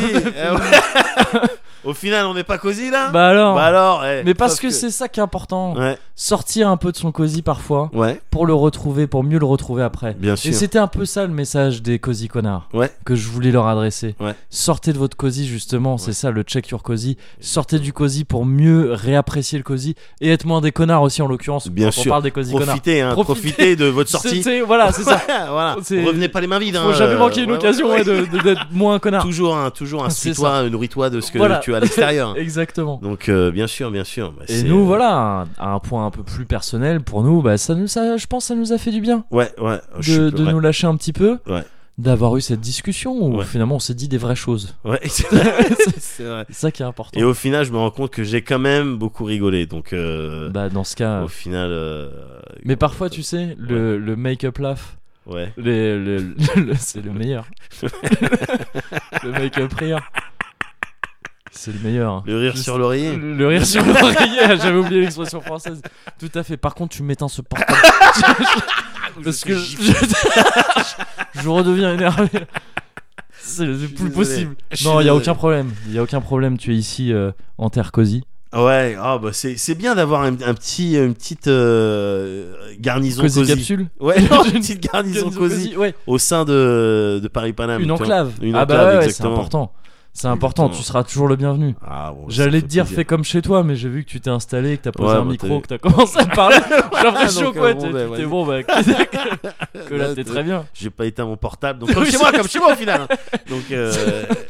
Au 1.83 1.93
final, 1.93 2.25
on 2.25 2.33
n'est 2.33 2.43
pas 2.43 2.57
cosy 2.57 2.89
là. 2.91 3.09
Bah 3.09 3.27
alors. 3.29 3.55
Bah 3.55 3.63
alors. 3.65 4.05
eh, 4.05 4.23
Mais 4.23 4.33
parce 4.33 4.59
que, 4.59 4.69
c'est 4.69 4.89
ça 4.91 5.07
qui 5.07 5.19
est 5.19 5.23
important. 5.23 5.75
Ouais. 5.75 5.97
Sortir 6.15 6.69
un 6.69 6.77
peu 6.77 6.91
de 6.91 6.97
son 6.97 7.11
cosy 7.11 7.41
parfois 7.41 7.89
Ouais. 7.93 8.21
pour 8.29 8.45
le 8.45 8.53
retrouver, 8.53 9.07
pour 9.07 9.23
mieux 9.23 9.39
le 9.39 9.45
retrouver 9.45 9.81
après. 9.83 10.13
Bien 10.13 10.35
sûr. 10.35 10.49
Et 10.51 10.53
c'était 10.53 10.77
un 10.77 10.87
peu 10.87 11.05
ça 11.05 11.25
le 11.25 11.33
message 11.33 11.81
des 11.81 11.97
cosy 11.99 12.27
connards 12.27 12.69
Ouais. 12.73 12.91
que 13.05 13.15
je 13.15 13.27
voulais 13.27 13.51
leur 13.51 13.67
adresser. 13.67 14.15
Ouais. 14.19 14.35
Sortez 14.51 14.93
de 14.93 14.97
votre 14.99 15.17
cosy 15.17 15.47
justement, 15.47 15.97
c'est 15.97 16.13
ça 16.13 16.29
le 16.31 16.43
check 16.43 16.69
your 16.69 16.83
cosy. 16.83 17.17
Sortez 17.39 17.79
du 17.79 17.91
cosy 17.93 18.23
pour 18.23 18.45
mieux 18.45 18.91
réapprécier 18.93 19.57
le 19.57 19.63
cosy 19.63 19.95
et 20.19 20.29
être 20.31 20.45
moins 20.45 20.61
des 20.61 20.71
connards 20.71 21.01
aussi 21.01 21.21
en 21.23 21.27
l'occurrence. 21.27 21.67
Bien 21.69 21.87
quand 21.87 21.91
sûr. 21.91 22.11
On 22.11 22.13
parle 22.13 22.23
des 22.23 22.31
cosy 22.31 22.51
connards. 22.53 22.67
Profitez, 22.67 23.01
hein, 23.01 23.13
Profitez. 23.13 23.33
profitez 23.51 23.75
de 23.75 23.85
votre 23.85 24.09
sortie. 24.11 24.43
Voilà, 24.65 24.91
c'est 24.91 25.03
ça. 25.03 25.19
voilà. 25.49 25.73
Revenez 25.75 26.27
pas 26.29 26.41
les 26.41 26.47
mains 26.47 26.59
vides. 26.59 26.75
Faut 26.77 26.89
hein, 26.89 26.93
jamais 26.93 27.13
euh, 27.15 27.17
manquer 27.19 27.41
une 27.43 27.51
occasion 27.51 27.87
d'être 27.95 28.67
moins 28.71 28.95
un 28.95 28.99
connard. 28.99 29.23
Toujours, 29.23 29.57
un, 29.57 29.71
toujours 29.71 30.05
instruis-toi, 30.05 30.69
nourris-toi 30.69 31.09
de 31.09 31.19
ce 31.21 31.31
que 31.31 31.37
Voilà. 31.39 31.55
Tu 31.71 31.75
à 31.77 31.79
l'extérieur. 31.81 32.33
Exactement. 32.37 32.99
Donc, 33.01 33.29
euh, 33.29 33.51
bien 33.51 33.67
sûr, 33.67 33.91
bien 33.91 34.03
sûr. 34.03 34.31
Bah, 34.31 34.45
Et 34.47 34.63
nous, 34.63 34.85
voilà, 34.85 35.15
un- 35.15 35.47
à 35.57 35.69
un 35.73 35.79
point 35.79 36.05
un 36.05 36.11
peu 36.11 36.23
plus 36.23 36.45
personnel 36.45 37.01
pour 37.01 37.23
nous, 37.23 37.41
bah, 37.41 37.57
ça, 37.57 37.75
nous- 37.75 37.87
ça, 37.87 38.17
je 38.17 38.27
pense 38.27 38.43
que 38.43 38.47
ça 38.49 38.55
nous 38.55 38.73
a 38.73 38.77
fait 38.77 38.91
du 38.91 39.01
bien 39.01 39.23
Ouais, 39.31 39.49
ouais. 39.59 39.79
de, 40.07 40.43
ouais, 40.43 40.51
nous 40.53 40.59
lâcher 40.59 40.87
un 40.87 40.95
petit 40.95 41.13
peu, 41.13 41.37
Ouais. 41.47 41.63
d'avoir 41.97 42.35
eu 42.37 42.41
cette 42.41 42.61
discussion 42.61 43.13
où 43.13 43.37
Ouais. 43.37 43.45
finalement 43.45 43.75
on 43.75 43.79
s'est 43.79 43.93
dit 43.93 44.07
des 44.07 44.17
vraies 44.17 44.35
choses. 44.35 44.75
Ouais, 44.85 44.99
c'est 45.05 45.27
c'est 45.99 46.23
vrai. 46.23 46.45
C'est 46.49 46.55
ça 46.55 46.71
qui 46.71 46.81
est 46.81 46.85
important. 46.85 47.19
Et 47.19 47.23
au 47.23 47.33
final, 47.33 47.65
je 47.65 47.71
me 47.71 47.77
rends 47.77 47.91
compte 47.91 48.11
que 48.11 48.23
j'ai 48.23 48.41
quand 48.41 48.59
même 48.59 48.97
beaucoup 48.97 49.23
rigolé. 49.25 49.65
Donc, 49.65 49.93
euh, 49.93 50.49
Bah, 50.49 50.69
dans 50.69 50.83
ce 50.83 50.95
cas. 50.95 51.21
au 51.23 51.27
final. 51.27 51.69
euh, 51.71 52.09
Mais 52.65 52.75
parfois, 52.75 53.09
tu 53.09 53.21
sais, 53.23 53.55
le, 53.59 53.97
le 53.97 54.15
make-up 54.15 54.57
laugh, 54.57 54.79
Ouais. 55.27 55.53
les- 55.57 55.97
le- 55.97 56.17
le- 56.55 56.73
c'est 56.77 57.01
le 57.03 57.11
meilleur. 57.11 57.45
le 59.23 59.31
make-up 59.31 59.71
rire. 59.73 59.99
C'est 61.51 61.73
le 61.73 61.79
meilleur. 61.79 62.11
hein. 62.13 62.23
Le 62.25 62.37
rire 62.37 62.57
sur 62.57 62.77
l'oreiller. 62.77 63.15
Le, 63.15 63.33
le 63.35 63.47
rire 63.47 63.65
sur 63.65 63.83
l'oreiller, 63.85 64.39
j'avais 64.61 64.77
oublié 64.77 65.01
l'expression 65.01 65.41
française. 65.41 65.81
Tout 66.19 66.29
à 66.33 66.43
fait. 66.43 66.57
Par 66.57 66.73
contre, 66.75 66.95
tu 66.95 67.03
m'éteins 67.03 67.27
ce 67.27 67.41
portable. 67.41 67.77
Parce 69.23 69.43
que 69.43 69.53
je, 69.55 69.77
je 71.41 71.49
redeviens 71.49 71.93
énervé. 71.93 72.29
C'est 73.39 73.65
plus 73.65 73.87
désolé. 73.89 74.11
possible. 74.11 74.55
Je 74.71 74.87
Non, 74.87 75.01
il 75.01 75.05
y 75.07 75.09
a 75.09 75.15
aucun 75.15 75.35
problème. 75.35 75.71
Il 75.87 75.93
y 75.93 75.99
a 75.99 76.03
aucun 76.03 76.21
problème. 76.21 76.57
Tu 76.57 76.71
es 76.73 76.77
ici 76.77 77.11
euh, 77.11 77.31
en 77.57 77.69
terre 77.69 77.91
cosy. 77.91 78.23
Ouais, 78.53 78.97
ah 78.99 79.17
bah 79.17 79.29
c'est 79.31 79.55
c'est 79.55 79.75
bien 79.75 79.95
d'avoir 79.95 80.23
un, 80.23 80.33
un 80.41 80.53
petit 80.53 80.97
une 80.97 81.13
petite 81.13 81.47
euh, 81.47 82.53
garnison 82.79 83.21
Cosy, 83.21 83.39
cosy. 83.39 83.53
capsule. 83.55 83.87
Ouais, 84.01 84.19
non, 84.29 84.43
une 84.43 84.59
petite 84.59 84.81
garnison 84.91 85.21
Garnison 85.29 85.39
cosy 85.39 85.77
Ouais. 85.77 85.95
au 86.05 86.17
sein 86.17 86.43
de 86.43 87.21
de 87.23 87.27
Paris 87.29 87.53
Paname. 87.53 87.81
Une 87.81 87.91
enclave. 87.91 88.33
Une 88.41 88.55
ah 88.55 88.65
bah 88.65 88.75
enclave, 88.75 88.93
ouais, 88.99 89.05
ouais, 89.05 89.09
c'est 89.11 89.23
important. 89.23 89.71
C'est 90.13 90.27
important. 90.27 90.67
Tu 90.69 90.83
seras 90.83 91.03
toujours 91.03 91.27
le 91.27 91.35
bienvenu. 91.37 91.73
Ah, 91.87 92.11
bon, 92.13 92.25
J'allais 92.27 92.61
te 92.61 92.67
dire 92.67 92.83
plaisir. 92.83 92.95
fais 92.97 93.05
comme 93.05 93.23
chez 93.23 93.41
toi, 93.41 93.63
mais 93.63 93.75
j'ai 93.75 93.87
vu 93.89 94.03
que 94.03 94.09
tu 94.09 94.19
t'es 94.19 94.29
installé, 94.29 94.77
que 94.77 94.83
t'as 94.83 94.91
posé 94.91 95.09
Ouais, 95.13 95.15
un 95.19 95.23
bah, 95.25 95.31
micro, 95.31 95.61
que 95.61 95.67
t'as 95.67 95.77
commencé 95.77 96.19
à 96.19 96.25
parler. 96.25 96.57
J'ai 96.69 97.03
l'impression 97.03 97.53
euh, 97.55 97.61
ouais, 97.61 97.73
bon, 97.73 97.81
t'es- 97.81 97.91
bah, 97.93 97.99
tu 98.03 98.09
t'es 98.11 98.17
vas-y. 98.17 98.25
bon, 98.25 98.45
bah, 98.45 98.63
que, 99.87 99.95
là 99.95 100.13
t'es 100.13 100.23
très 100.23 100.43
bien. 100.43 100.65
J'ai 100.73 100.89
pas 100.89 101.05
éteint 101.05 101.25
mon 101.25 101.37
portable, 101.37 101.79
donc 101.79 101.91
comme 101.93 102.05
chez 102.05 102.17
moi, 102.17 102.31
comme 102.33 102.47
chez 102.47 102.59
moi 102.59 102.73
au 102.73 102.75
final. 102.75 103.07
Donc 103.49 103.63
euh, 103.71 103.91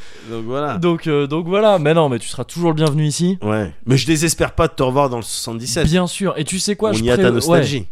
donc 0.32 0.44
voilà. 0.46 0.78
Donc, 0.78 1.06
euh, 1.08 1.28
donc 1.28 1.48
voilà, 1.48 1.78
mais 1.80 1.94
non, 1.94 2.10
mais 2.10 2.18
tu 2.20 2.28
seras 2.28 2.44
toujours 2.44 2.70
le 2.72 2.76
bienvenu 2.76 3.06
ici. 3.06 3.38
Ouais. 3.44 3.72
Mais 3.86 3.98
je 3.98 4.08
désespère 4.08 4.54
pas 4.54 4.68
de 4.68 4.74
te 4.74 4.84
revoir 4.84 5.10
dans 5.10 5.18
le 5.18 5.24
77. 5.24 5.86
Bien 5.86 6.08
sûr. 6.08 6.34
Et 6.38 6.44
tu 6.44 6.58
sais 6.60 6.76
quoi 6.76 6.90
On 6.90 6.94
je 6.94 7.04
y 7.04 7.12
a 7.12 7.14
pré- 7.18 7.24
ta 7.24 7.32
ouais. 7.32 7.88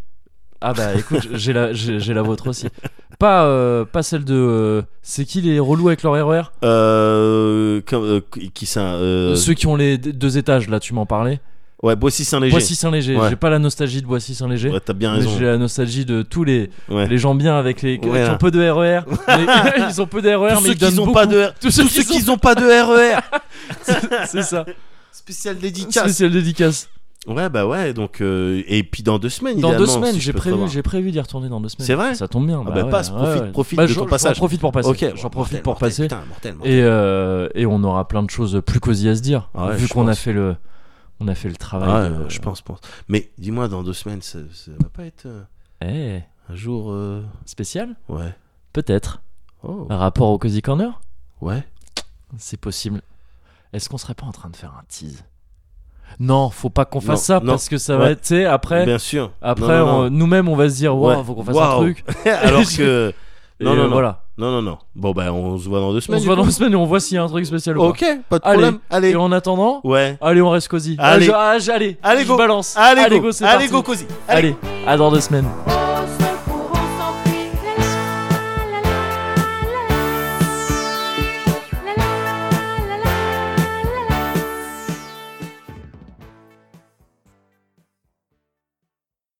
Ah 0.61 0.73
bah 0.73 0.93
écoute, 0.95 1.27
j'ai 1.33 1.53
la, 1.53 1.71
j'ai 1.73 1.99
j'ai 1.99 2.13
la 2.13 2.21
vôtre 2.21 2.47
aussi. 2.49 2.67
Pas, 3.17 3.45
euh, 3.45 3.85
pas 3.85 4.03
celle 4.03 4.23
de. 4.25 4.33
euh, 4.35 4.81
c'est 5.01 5.25
qui 5.25 5.41
les 5.41 5.59
relous 5.59 5.87
avec 5.87 6.03
leur 6.03 6.13
RER 6.27 6.43
Euh, 6.63 7.81
comme, 7.85 8.03
euh, 8.03 8.21
qui 8.53 8.65
ça 8.65 8.81
euh, 8.93 9.35
Ceux 9.35 9.53
qui 9.53 9.67
ont 9.67 9.75
les 9.75 9.97
d- 9.97 10.13
deux 10.13 10.37
étages, 10.37 10.69
là, 10.69 10.79
tu 10.79 10.93
m'en 10.93 11.05
parlais. 11.05 11.39
Ouais, 11.81 11.95
Boissy-Saint-Léger. 11.95 12.51
Boissy-Saint-Léger. 12.51 13.15
Ouais. 13.15 13.29
J'ai 13.29 13.35
pas 13.37 13.49
la 13.49 13.57
nostalgie 13.59 14.01
de 14.01 14.07
Boissy-Saint-Léger. 14.07 14.69
Ouais, 14.69 14.81
t'as 14.81 14.91
bien 14.91 15.11
mais 15.13 15.19
raison. 15.19 15.31
j'ai 15.39 15.45
la 15.45 15.57
nostalgie 15.57 16.03
de 16.03 16.23
tous 16.23 16.43
les, 16.43 16.69
Ouais. 16.89 17.07
les 17.07 17.17
gens 17.17 17.35
bien 17.35 17.57
avec 17.57 17.81
les 17.81 17.97
Ouais. 17.99 18.25
qui 18.25 18.29
ont 18.29 18.37
peu 18.37 18.51
de 18.51 18.59
RER. 18.69 19.01
mais- 19.27 19.45
ils 19.89 20.01
ont 20.01 20.05
peu 20.07 20.21
de 20.21 20.29
RER, 20.29 20.55
Tous 20.55 20.61
mais 20.61 20.67
ceux 20.67 20.73
ils 20.73 20.77
donnent 20.77 20.93
qui 20.93 20.99
ont 20.99 21.05
beaucoup. 21.05 21.17
pas 21.19 21.25
de 21.25 21.37
R- 21.37 21.53
Tous 21.61 21.71
ceux 21.71 21.83
tous 21.83 21.87
qui 21.89 22.03
ceux 22.03 22.13
qui 22.15 22.19
sont- 22.21 22.31
ont 22.33 22.37
pas 22.37 22.55
de 22.55 22.65
RER. 22.65 23.21
C'est 24.27 24.43
ça. 24.43 24.65
Spécial 25.11 25.57
dédicace. 25.57 26.03
Spécial 26.03 26.31
dédicace. 26.31 26.89
Ouais, 27.27 27.49
bah 27.49 27.67
ouais, 27.67 27.93
donc 27.93 28.21
euh, 28.21 28.63
et 28.65 28.81
puis 28.81 29.03
dans 29.03 29.19
deux 29.19 29.29
semaines 29.29 29.59
Dans 29.59 29.77
deux 29.77 29.85
semaines, 29.85 30.13
si 30.13 30.21
j'ai 30.21 30.31
prévu, 30.33 30.67
j'ai 30.69 30.81
prévu 30.81 31.11
d'y 31.11 31.19
retourner 31.19 31.49
dans 31.49 31.59
deux 31.59 31.67
semaines. 31.67 31.85
C'est 31.85 31.93
vrai 31.93 32.15
Ça 32.15 32.27
tombe 32.29 32.47
bien. 32.47 32.63
Ah 32.65 32.71
bah 32.71 32.83
ouais, 32.85 32.89
passe, 32.89 33.09
profite- 33.09 33.41
ouais. 33.43 33.51
profite 33.51 33.77
Bah, 33.77 33.87
de 33.87 33.93
ton 33.93 33.99
j'en 34.01 34.05
passage. 34.07 34.37
profite 34.37 34.61
pour 34.61 34.71
passer. 34.71 34.89
OK, 34.89 35.05
J'en 35.15 35.29
profite 35.29 35.61
pour 35.61 35.73
mortel, 35.73 35.89
passer. 35.89 36.03
Putain, 36.03 36.23
mortel, 36.29 36.55
mortel. 36.55 36.73
Et, 36.73 36.81
euh, 36.81 37.49
et 37.55 37.65
on 37.65 37.83
aura 37.83 38.07
plein 38.07 38.23
de 38.23 38.29
choses 38.29 38.61
plus 38.65 38.79
cosy 38.79 39.09
à 39.09 39.15
se 39.17 39.21
dire. 39.21 39.49
Ah 39.53 39.67
ouais, 39.67 39.75
vu 39.75 39.87
qu'on 39.89 40.07
a 40.07 40.15
fait 40.15 40.31
le, 40.31 40.55
on 41.19 41.27
a 41.27 41.35
fait 41.35 41.49
le 41.49 41.57
travail. 41.57 42.09
Ouais, 42.09 42.17
de- 42.17 42.23
ouais, 42.23 42.29
je 42.29 42.39
pense, 42.39 42.61
pense. 42.61 42.79
Mais 43.09 43.29
dis-moi, 43.37 43.67
dans 43.67 43.83
deux 43.83 43.93
semaines, 43.93 44.21
ça, 44.21 44.39
ça 44.53 44.71
va 44.79 44.87
pas 44.89 45.03
être 45.03 45.25
euh, 45.25 45.43
Eh, 45.81 46.21
un 46.51 46.55
jour. 46.55 46.91
euh, 46.91 47.21
spécial? 47.45 47.95
Ouais. 48.07 48.33
Peut-être. 48.71 49.21
Oh. 49.63 49.87
Un 49.89 49.97
rapport 49.97 50.29
au 50.29 50.37
Cozy 50.37 50.61
Corner? 50.61 51.01
Ouais. 51.41 51.63
C'est 52.37 52.59
possible. 52.59 53.01
Est-ce 53.73 53.89
qu'on 53.89 53.97
serait 53.97 54.15
pas 54.15 54.25
en 54.25 54.31
train 54.31 54.49
de 54.49 54.55
faire 54.55 54.71
un 54.79 54.83
tease? 54.87 55.25
Non, 56.19 56.49
faut 56.49 56.69
pas 56.69 56.85
qu'on 56.85 57.01
fasse 57.01 57.29
Non, 57.29 57.35
ça 57.35 57.39
non. 57.39 57.51
parce 57.53 57.69
que 57.69 57.77
ça 57.77 57.97
va 57.97 58.05
Ouais. 58.05 58.11
être. 58.11 58.21
Tu 58.21 58.27
sais, 58.27 58.45
après, 58.45 58.85
Bien 58.85 58.97
sûr. 58.97 59.31
après 59.41 59.79
on- 59.81 60.09
nous-mêmes, 60.09 60.47
on 60.49 60.55
va 60.55 60.69
se 60.69 60.75
dire, 60.75 60.95
waouh, 60.95 61.17
Ouais. 61.17 61.23
faut 61.25 61.33
qu'on 61.33 61.43
fasse 61.43 61.57
un 61.57 61.75
truc. 61.77 62.03
Alors 62.43 62.61
que. 62.77 63.13
Non, 63.61 63.73
non, 63.75 63.81
euh, 63.81 63.83
non. 63.87 63.89
Voilà. 63.91 64.21
Non, 64.37 64.51
non, 64.51 64.61
non. 64.61 64.77
Bon, 64.95 65.11
bah, 65.11 65.33
on 65.33 65.57
se 65.57 65.67
voit 65.67 65.81
dans 65.81 65.91
deux 65.91 65.97
On 65.97 66.01
semaines. 66.01 66.19
se 66.19 66.23
du 66.23 66.27
voit 66.27 66.35
dans 66.37 66.43
coup. 66.43 66.47
une 66.47 66.53
semaine 66.53 66.71
et 66.71 66.75
on 66.77 66.85
voit 66.85 67.01
s'il 67.01 67.15
y 67.15 67.17
a 67.17 67.23
un 67.23 67.27
truc 67.27 67.45
spécial 67.45 67.77
ou. 67.77 67.83
Ok, 67.83 68.05
pas 68.29 68.39
de 68.39 68.43
Allez. 68.45 68.53
problème. 68.61 68.79
Allez. 68.89 69.09
Et 69.09 69.15
en 69.17 69.31
attendant, 69.33 69.81
Ouais. 69.83 70.17
allez, 70.21 70.41
on 70.41 70.49
reste 70.49 70.69
cosy. 70.69 70.95
Allez. 70.97 71.29
Ah, 71.33 71.59
je- 71.59 71.69
ah, 71.69 71.73
allez, 71.75 71.97
Allez, 72.01 72.23
je 72.23 72.27
go. 72.29 72.37
balance. 72.37 72.73
Allez, 72.77 73.09
go. 73.17 73.19
go, 73.23 73.31
c'est 73.33 73.43
Allez, 73.43 73.67
parti. 73.67 73.71
go, 73.71 73.81
cosy. 73.83 74.05
Allez, 74.29 74.55
à 74.87 74.95
dans 74.95 75.11
deux 75.11 75.19
semaines. 75.19 75.45